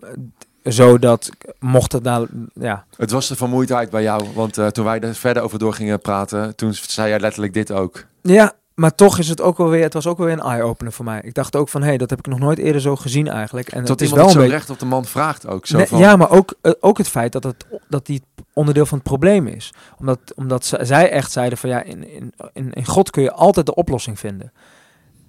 zo 0.68 1.00
dat, 1.00 1.30
mocht 1.60 1.92
het 1.92 2.04
nou, 2.04 2.28
ja, 2.54 2.86
Het 2.98 3.12
was 3.12 3.28
de 3.28 3.36
vermoeidheid 3.36 3.90
bij 3.90 4.02
jou. 4.02 4.28
Want 4.34 4.58
eh, 4.58 4.68
toen 4.68 4.86
wij 4.86 5.00
er 5.00 5.16
verder 5.16 5.44
over 5.44 5.60
door 5.60 5.74
gingen 5.74 6.00
praten, 6.00 6.56
toen 6.56 6.74
zei 6.74 7.10
jij 7.10 7.20
letterlijk 7.20 7.54
dit 7.54 7.72
ook. 7.72 8.06
Ja, 8.22 8.54
maar 8.74 8.96
toch 8.96 9.18
is 9.18 9.30
het 9.30 9.42
ook 9.42 9.58
wel 9.58 9.70
weer, 9.70 9.84
het 9.84 9.94
was 9.94 10.08
ook 10.08 10.18
wel 10.18 10.26
weer 10.26 10.36
een 10.36 10.52
eye-opener 10.52 10.94
voor 10.94 11.06
mij. 11.06 11.22
Ik 11.24 11.34
dacht 11.34 11.56
ook 11.56 11.70
van, 11.70 11.82
hé, 11.82 11.88
hey, 11.88 11.98
dat 11.98 12.10
heb 12.10 12.20
ik 12.20 12.28
nog 12.28 12.40
nooit 12.40 12.58
eerder 12.58 12.82
zo 12.82 12.96
gezien 12.96 13.28
eigenlijk. 13.28 13.68
En 13.68 13.86
Dat 13.86 14.02
is 14.02 14.12
wel 14.12 14.24
het 14.24 14.32
zo 14.32 14.38
beetje... 14.40 14.54
recht 14.54 14.70
op 14.70 14.80
de 14.80 14.86
man 14.86 15.06
vraagt 15.06 15.48
ook. 15.48 15.66
Zo 15.66 15.78
Nee, 15.78 15.88
van, 15.88 16.00
Ja, 16.00 16.16
maar 16.16 16.30
ook, 16.30 16.54
eh, 16.62 16.72
ook 16.80 16.98
het 16.98 17.08
feit 17.08 17.32
dat, 17.32 17.44
het, 17.44 17.66
dat 17.90 18.06
die 18.06 18.22
onderdeel 18.54 18.86
van 18.86 18.98
het 18.98 19.08
probleem 19.08 19.48
is. 19.48 19.74
Omdat, 20.00 20.20
omdat 20.36 20.66
zij 20.82 21.10
echt 21.12 21.32
zeiden 21.32 21.58
van, 21.58 21.70
ja, 21.70 21.84
in, 21.84 22.10
in, 22.10 22.34
in, 22.54 22.74
in 22.74 22.86
God 22.86 23.10
kun 23.10 23.24
je 23.24 23.32
altijd 23.32 23.66
de 23.66 23.76
oplossing 23.76 24.20
vinden. 24.20 24.52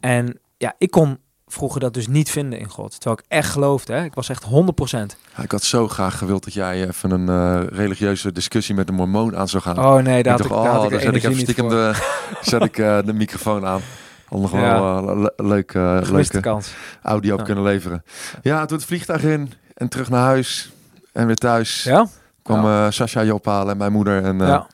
En 0.00 0.38
ja, 0.56 0.74
ik 0.78 0.90
kon 0.90 1.18
vroeger 1.48 1.80
dat 1.80 1.94
dus 1.94 2.06
niet 2.06 2.30
vinden 2.30 2.58
in 2.58 2.68
God. 2.70 2.90
Terwijl 3.00 3.16
ik 3.18 3.24
echt 3.28 3.50
geloofde, 3.50 3.92
hè. 3.92 4.04
Ik 4.04 4.14
was 4.14 4.28
echt 4.28 4.44
100%. 4.44 4.48
Ja, 5.36 5.42
ik 5.42 5.50
had 5.50 5.62
zo 5.62 5.88
graag 5.88 6.18
gewild 6.18 6.44
dat 6.44 6.52
jij 6.54 6.86
even 6.88 7.10
een 7.10 7.28
eh, 7.28 7.66
religieuze 7.78 8.32
discussie 8.32 8.74
met 8.74 8.88
een 8.88 8.94
mormoon 8.94 9.36
aan 9.36 9.48
zou 9.48 9.62
gaan. 9.62 9.78
Oh 9.78 9.94
nee, 10.02 10.22
daar 10.22 10.32
had 10.32 10.44
ik, 10.44 10.48
dacht, 10.48 10.66
had 10.66 10.76
oh, 10.78 10.84
ik 10.84 10.88
de 10.90 10.94
dan 10.94 11.04
zet 11.04 11.14
ik 11.14 11.24
even 11.30 11.40
stiekem 11.42 11.68
de, 11.68 11.92
zet 12.50 12.62
ik, 12.64 12.78
eh, 12.78 12.98
de 13.04 13.12
microfoon 13.12 13.66
aan. 13.66 13.80
Om 14.28 14.40
nog 14.40 14.52
Ja. 14.52 14.80
wel 15.02 15.16
le- 15.18 15.32
leuk, 15.36 15.74
eh, 15.74 15.96
Gemiste 16.02 16.12
leuke 16.32 16.40
kans. 16.48 16.72
audio 17.02 17.36
Ja. 17.36 17.42
kunnen 17.42 17.64
leveren. 17.64 18.04
Ja, 18.42 18.64
toen 18.66 18.76
het 18.76 18.86
vliegtuig 18.86 19.22
in 19.22 19.52
en 19.74 19.88
terug 19.88 20.10
naar 20.10 20.24
huis 20.24 20.72
en 21.12 21.26
weer 21.26 21.36
thuis. 21.36 21.82
Ja? 21.82 22.06
kwam 22.42 22.92
Sascha 22.92 23.20
je 23.20 23.34
ophalen 23.34 23.72
en 23.72 23.76
mijn 23.78 23.92
moeder. 23.92 24.24
En, 24.24 24.38
Ja. 24.38 24.66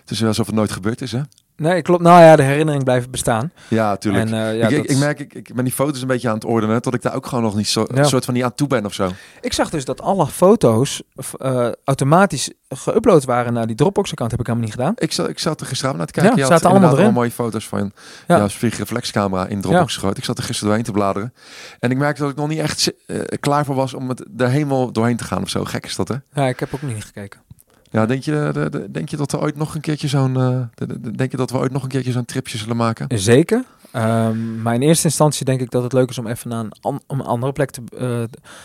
Het 0.00 0.10
is 0.10 0.24
alsof 0.24 0.46
het 0.46 0.54
nooit 0.54 0.72
gebeurd 0.72 1.00
is, 1.00 1.12
hè? 1.12 1.20
Nee, 1.58 1.82
klopt. 1.82 2.02
Nou 2.02 2.20
ja, 2.22 2.36
de 2.36 2.42
herinnering 2.42 2.84
blijft 2.84 3.10
bestaan. 3.10 3.52
Ja, 3.68 3.96
tuurlijk. 3.96 4.30
En, 4.30 4.34
eh, 4.48 4.58
ja, 4.58 4.68
ik, 4.68 4.96
merk, 4.98 5.20
ik, 5.20 5.34
ik 5.34 5.54
ben 5.54 5.64
die 5.64 5.72
foto's 5.72 6.00
een 6.00 6.06
beetje 6.06 6.28
aan 6.28 6.34
het 6.34 6.44
ordenen, 6.44 6.82
tot 6.82 6.94
ik 6.94 7.02
daar 7.02 7.14
ook 7.14 7.26
gewoon 7.26 7.44
nog 7.44 7.56
niet 7.56 7.68
zo, 7.68 7.86
Ja. 7.94 8.04
soort 8.04 8.24
van 8.24 8.34
niet 8.34 8.42
aan 8.42 8.54
toe 8.54 8.68
ben 8.68 8.84
of 8.84 8.94
zo. 8.94 9.10
Ik 9.40 9.52
zag 9.52 9.70
dus 9.70 9.84
dat 9.84 10.00
alle 10.00 10.26
foto's 10.26 11.02
eh, 11.38 11.68
automatisch 11.84 12.50
geüpload 12.74 13.24
waren 13.24 13.52
naar 13.52 13.66
die 13.66 13.76
Dropbox-account. 13.76 14.30
Heb 14.30 14.40
ik 14.40 14.46
helemaal 14.46 14.68
niet 14.68 14.76
gedaan. 14.78 14.92
Ik 14.96 15.12
zat, 15.12 15.28
ik 15.28 15.38
zat 15.38 15.60
er 15.60 15.66
gisteravond 15.66 15.98
naar 15.98 16.12
te 16.12 16.20
kijken. 16.20 16.36
Ja, 16.36 16.42
je 16.42 16.48
zaten 16.48 16.70
allemaal 16.70 16.98
erin. 16.98 17.12
mooie 17.12 17.30
foto's 17.30 17.68
van 17.68 17.92
Ja. 18.26 18.36
jouw 18.36 19.44
in 19.46 19.60
Dropbox 19.60 19.94
gegooid. 19.94 20.18
Ik 20.18 20.24
zat 20.24 20.38
er 20.38 20.44
gisteren 20.44 20.66
doorheen 20.68 20.84
te 20.86 20.92
bladeren. 20.92 21.34
En 21.80 21.90
ik 21.90 21.96
merkte 21.98 22.22
dat 22.22 22.30
ik 22.30 22.36
nog 22.36 22.48
niet 22.48 22.58
echt 22.58 22.92
eh, 23.06 23.18
klaar 23.40 23.64
voor 23.64 23.74
was 23.74 23.94
om 23.94 24.08
het 24.08 24.24
er 24.36 24.48
helemaal 24.48 24.92
doorheen 24.92 25.16
te 25.16 25.24
gaan 25.24 25.42
of 25.42 25.48
zo. 25.48 25.64
Gek 25.64 25.86
is 25.86 25.96
dat, 25.96 26.08
hè? 26.08 26.14
Ja, 26.32 26.46
ik 26.48 26.60
heb 26.60 26.74
ook 26.74 26.82
niet 26.82 27.04
gekeken. 27.04 27.40
Ja, 27.90 28.06
denk 28.06 28.22
je, 28.22 28.50
de- 28.70 28.88
denk 28.90 29.08
je 29.08 29.16
dat 29.16 29.30
we 29.30 29.38
ooit 29.40 29.56
nog 29.56 29.74
een 29.74 29.80
keertje 29.80 30.08
zo'n, 30.08 30.36
eh, 30.36 30.60
de- 30.74 30.86
de- 30.86 31.00
de- 31.00 31.10
denk 31.10 31.30
je 31.30 31.36
dat 31.36 31.50
we 31.50 31.58
ooit 31.58 31.72
nog 31.72 31.82
een 31.82 31.88
keertje 31.88 32.12
zo'n 32.12 32.24
tripje 32.24 32.58
zullen 32.58 32.76
maken? 32.76 33.18
Zeker. 33.18 33.64
Ehm, 33.92 34.62
maar 34.62 34.74
in 34.74 34.82
eerste 34.82 35.04
instantie 35.06 35.44
denk 35.44 35.60
ik 35.60 35.70
dat 35.70 35.82
het 35.82 35.92
leuk 35.92 36.10
is 36.10 36.18
om 36.18 36.26
even 36.26 36.48
naar 36.50 36.60
een, 36.64 36.72
an- 36.80 37.00
om 37.06 37.20
een 37.20 37.26
andere 37.26 37.52
plek 37.52 37.70
te, 37.70 37.80
eh, 37.92 37.98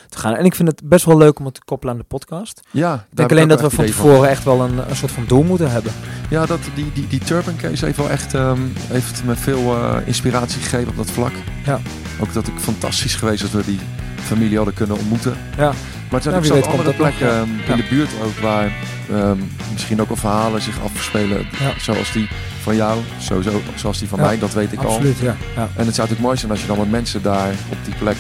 te 0.10 0.18
gaan. 0.18 0.36
En 0.36 0.46
ik 0.46 0.56
vind 0.56 0.68
het 0.68 0.82
best 0.84 1.06
wel 1.06 1.18
leuk 1.18 1.40
om 1.40 1.46
het 1.46 1.54
te 1.54 1.62
koppelen 1.66 1.94
aan 1.94 2.00
de 2.00 2.06
podcast. 2.08 2.62
Ja, 2.72 2.94
Ik 3.10 3.18
denk 3.18 3.32
alleen 3.32 3.48
dat 3.48 3.62
we 3.62 3.70
van 3.70 3.86
tevoren 3.86 4.30
echt 4.30 4.44
wel 4.44 4.62
een, 4.62 4.90
een 4.90 4.96
soort 4.96 5.12
van 5.12 5.26
doel 5.28 5.44
moeten 5.44 5.72
hebben. 5.72 5.92
Ja, 6.30 6.46
dat, 6.46 6.60
die, 6.76 6.92
die, 6.94 7.08
die 7.08 7.20
Turban 7.20 7.56
Case 7.56 7.86
heeft 7.86 7.98
wel 7.98 8.10
echt 8.10 8.34
ehm, 8.34 8.60
heeft 8.76 9.24
me 9.24 9.36
veel 9.36 9.76
eh, 9.76 9.98
inspiratie 10.08 10.62
gegeven 10.62 10.90
op 10.90 10.96
dat 10.98 11.12
vlak. 11.12 11.34
Ja. 11.66 11.80
Ook 12.22 12.34
dat 12.34 12.48
ik 12.48 12.54
fantastisch 12.60 13.16
geweest 13.16 13.42
dat 13.42 13.52
we 13.52 13.64
die 13.66 13.80
familie 14.24 14.56
hadden 14.56 14.74
kunnen 14.74 14.98
ontmoeten. 14.98 15.38
Ja. 15.58 15.64
Maar 16.10 16.22
het 16.22 16.24
zijn 16.24 16.36
ook 16.36 16.62
komt 16.64 16.78
andere 16.78 16.94
plekken 16.94 17.28
Ja. 17.28 17.44
in 17.72 17.76
de 17.78 17.86
buurt 17.90 18.10
ook 18.24 18.40
waar 18.40 18.72
ehm, 19.12 19.38
misschien 19.72 20.02
ook 20.02 20.08
wel 20.08 20.18
verhalen 20.18 20.62
zich 20.62 20.82
afspelen. 20.84 21.38
Ja. 21.60 21.74
Zoals 21.80 22.12
die 22.12 22.28
van 22.62 22.76
jou, 22.76 23.00
sowieso 23.18 23.62
zoals 23.76 24.00
die 24.00 24.08
van 24.08 24.20
mij, 24.20 24.40
dat 24.40 24.54
weet 24.54 24.72
ik 24.72 24.84
al. 24.84 24.90
Absoluut, 24.94 25.18
ja. 25.20 25.36
ja. 25.56 25.62
En 25.76 25.86
het 25.86 25.96
zou 25.96 26.08
natuurlijk 26.08 26.20
mooi 26.20 26.38
zijn 26.38 26.52
als 26.52 26.62
je 26.62 26.68
dan 26.68 26.78
met 26.78 26.92
mensen 26.92 27.22
daar 27.22 27.50
op 27.70 27.78
die 27.86 27.96
plek 27.96 28.16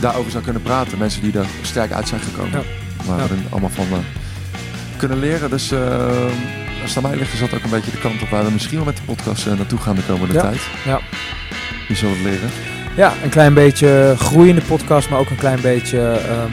daarover 0.00 0.30
zou 0.30 0.44
kunnen 0.44 0.62
praten. 0.62 0.98
Mensen 0.98 1.22
die 1.22 1.38
er 1.38 1.46
sterk 1.62 1.92
uit 1.92 2.08
zijn 2.08 2.20
gekomen. 2.20 2.62
Waar 3.06 3.28
we 3.28 3.34
allemaal 3.50 3.70
van 3.70 3.86
eh, 3.92 3.98
kunnen 4.96 5.18
leren. 5.18 5.50
Dus 5.50 5.70
eh, 5.70 5.80
als 6.82 6.94
het 6.94 7.04
aan 7.04 7.10
mij 7.10 7.18
ligt 7.18 7.32
is 7.32 7.40
dat 7.40 7.54
ook 7.54 7.62
een 7.64 7.70
beetje 7.70 7.90
de 7.90 7.98
kant 7.98 8.22
op 8.22 8.28
waar 8.28 8.44
we 8.44 8.50
misschien 8.50 8.76
wel 8.76 8.84
met 8.84 8.96
de 8.96 9.02
podcast 9.02 9.46
eh, 9.46 9.52
naartoe 9.56 9.78
gaan 9.78 9.94
de 9.94 10.02
komende 10.08 10.34
Ja. 10.34 10.40
tijd. 10.40 10.60
Ja. 10.84 11.00
Wie 11.88 11.96
zal 11.96 12.10
het 12.10 12.20
leren? 12.20 12.50
Ja, 12.96 13.12
een 13.22 13.30
klein 13.30 13.54
beetje 13.54 14.14
groei 14.18 14.48
in 14.48 14.54
de 14.54 14.62
podcast, 14.62 15.10
maar 15.10 15.18
ook 15.18 15.30
een 15.30 15.36
klein 15.36 15.60
beetje 15.60 16.00
ehm, 16.00 16.50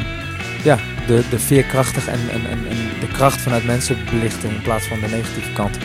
ja, 0.63 0.77
de, 1.07 1.23
de 1.29 1.39
veerkrachtig 1.39 2.07
en, 2.07 2.19
en, 2.31 2.41
en, 2.49 2.59
en 2.69 2.77
de 2.99 3.07
kracht 3.07 3.41
vanuit 3.41 3.65
mensen 3.65 3.97
belichten 4.11 4.49
in 4.49 4.61
plaats 4.61 4.87
van 4.87 4.99
de 4.99 5.07
negatieve 5.07 5.53
kant. 5.53 5.77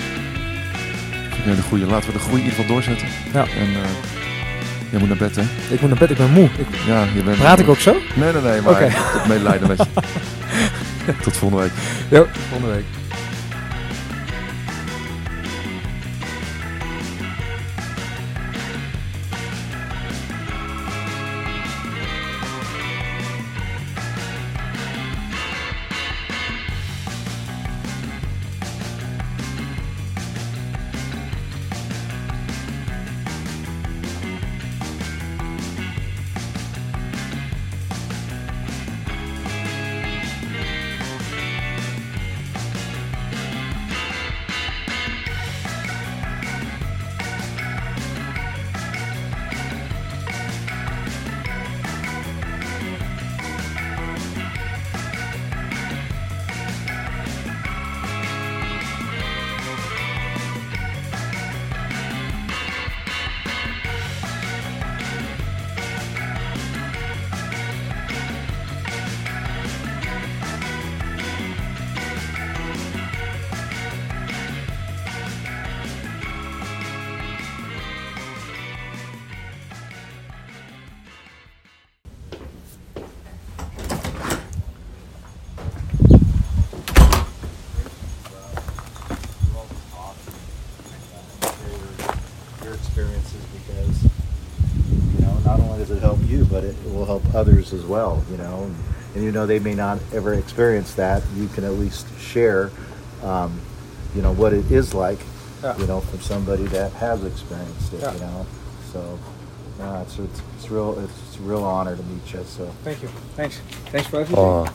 Ja, 1.45 1.55
de 1.55 1.62
goede. 1.62 1.87
Laten 1.87 2.07
we 2.07 2.12
de 2.12 2.19
groei 2.19 2.37
in 2.37 2.45
ieder 2.45 2.59
geval 2.59 2.74
doorzetten. 2.74 3.09
Ja. 3.33 3.41
En 3.41 3.69
uh, 3.69 3.77
jij 4.91 4.99
moet 4.99 5.09
naar 5.09 5.16
bed, 5.16 5.37
hè? 5.37 5.43
Ik 5.70 5.81
moet 5.81 5.91
naar 5.91 5.99
bed, 5.99 6.11
ik 6.11 6.16
ben 6.16 6.31
moe. 6.31 6.45
Ik, 6.45 6.66
Ja, 6.87 7.05
je 7.15 7.23
bent... 7.23 7.39
praat 7.39 7.59
ik 7.59 7.69
ook 7.69 7.78
zo? 7.78 7.97
Nee, 8.15 8.33
nee, 8.33 8.43
nee. 8.43 8.61
Maar 8.61 8.81
heb 8.81 9.27
medelijden 9.28 9.69
met 9.69 9.78
je. 9.78 11.12
Tot 11.23 11.37
volgende 11.37 11.62
week. 11.62 11.73
Jo, 12.09 12.27
volgende 12.49 12.74
week. 12.74 13.06
Others 97.66 97.80
as 97.80 97.86
well. 97.86 98.22
You 98.30 98.36
know, 98.38 98.64
and, 98.64 98.76
and 99.14 99.24
you 99.24 99.32
know 99.32 99.47
they 99.47 99.59
may 99.59 99.74
not 99.74 99.98
ever 100.12 100.34
experience 100.34 100.94
that. 100.94 101.22
You 101.36 101.48
can 101.48 101.64
at 101.64 101.72
least 101.72 102.06
share, 102.18 102.70
um, 103.22 103.60
you 104.14 104.22
know, 104.22 104.32
what 104.32 104.52
it 104.52 104.70
is 104.70 104.94
like. 104.94 105.18
Yeah. 105.62 105.76
You 105.78 105.86
know, 105.86 106.01
from 106.01 106.20
somebody 106.20 106.64
that 106.64 106.93
has 106.94 107.24
experienced 107.24 107.93
it. 107.94 108.01
Yeah. 108.01 108.14
You 108.14 108.20
know, 108.20 108.47
so. 108.93 109.18
Uh, 109.78 110.02
it's, 110.06 110.18
it's, 110.18 110.43
it's 110.56 110.70
real 110.70 110.98
it's 111.01 111.12
it's, 111.28 111.36
a 111.36 111.43
real 111.43 111.62
honor 111.62 111.94
to 111.94 112.02
meet 112.05 112.32
you. 112.32 112.43
So 112.44 112.64
Thank 112.82 113.02
you. 113.02 113.09
Thanks. 113.34 113.59
Thanks 113.90 114.06
for 114.06 114.20
everything. 114.20 114.38
Oh, 114.38 114.66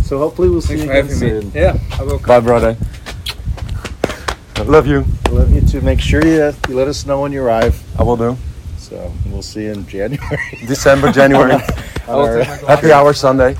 so 0.00 0.18
hopefully 0.18 0.48
we'll 0.48 0.60
see 0.60 0.76
Thanks 0.76 0.84
you 0.84 0.90
again 0.92 1.06
having 1.08 1.20
me. 1.20 1.50
soon. 1.50 1.52
Yeah, 1.60 1.98
I 1.98 2.04
will. 2.04 2.20
Come. 2.20 2.28
bye, 2.28 2.38
brother. 2.38 2.76
I 4.54 4.62
love 4.62 4.86
you. 4.86 5.04
I 5.26 5.30
Love 5.30 5.52
you 5.52 5.60
too. 5.60 5.80
Make 5.80 6.00
sure 6.00 6.24
you, 6.24 6.54
you 6.68 6.76
let 6.76 6.86
us 6.86 7.04
know 7.04 7.22
when 7.22 7.32
you 7.32 7.42
arrive. 7.42 7.82
I 7.98 8.04
will 8.04 8.16
do. 8.16 8.38
So 8.84 9.10
we'll 9.30 9.40
see 9.42 9.62
you 9.64 9.72
in 9.72 9.86
January. 9.86 10.38
December, 10.66 11.10
January. 11.10 11.54
On 12.08 12.28
our- 12.28 12.44
Happy 12.68 12.92
hour 12.92 13.14
Sunday. 13.14 13.56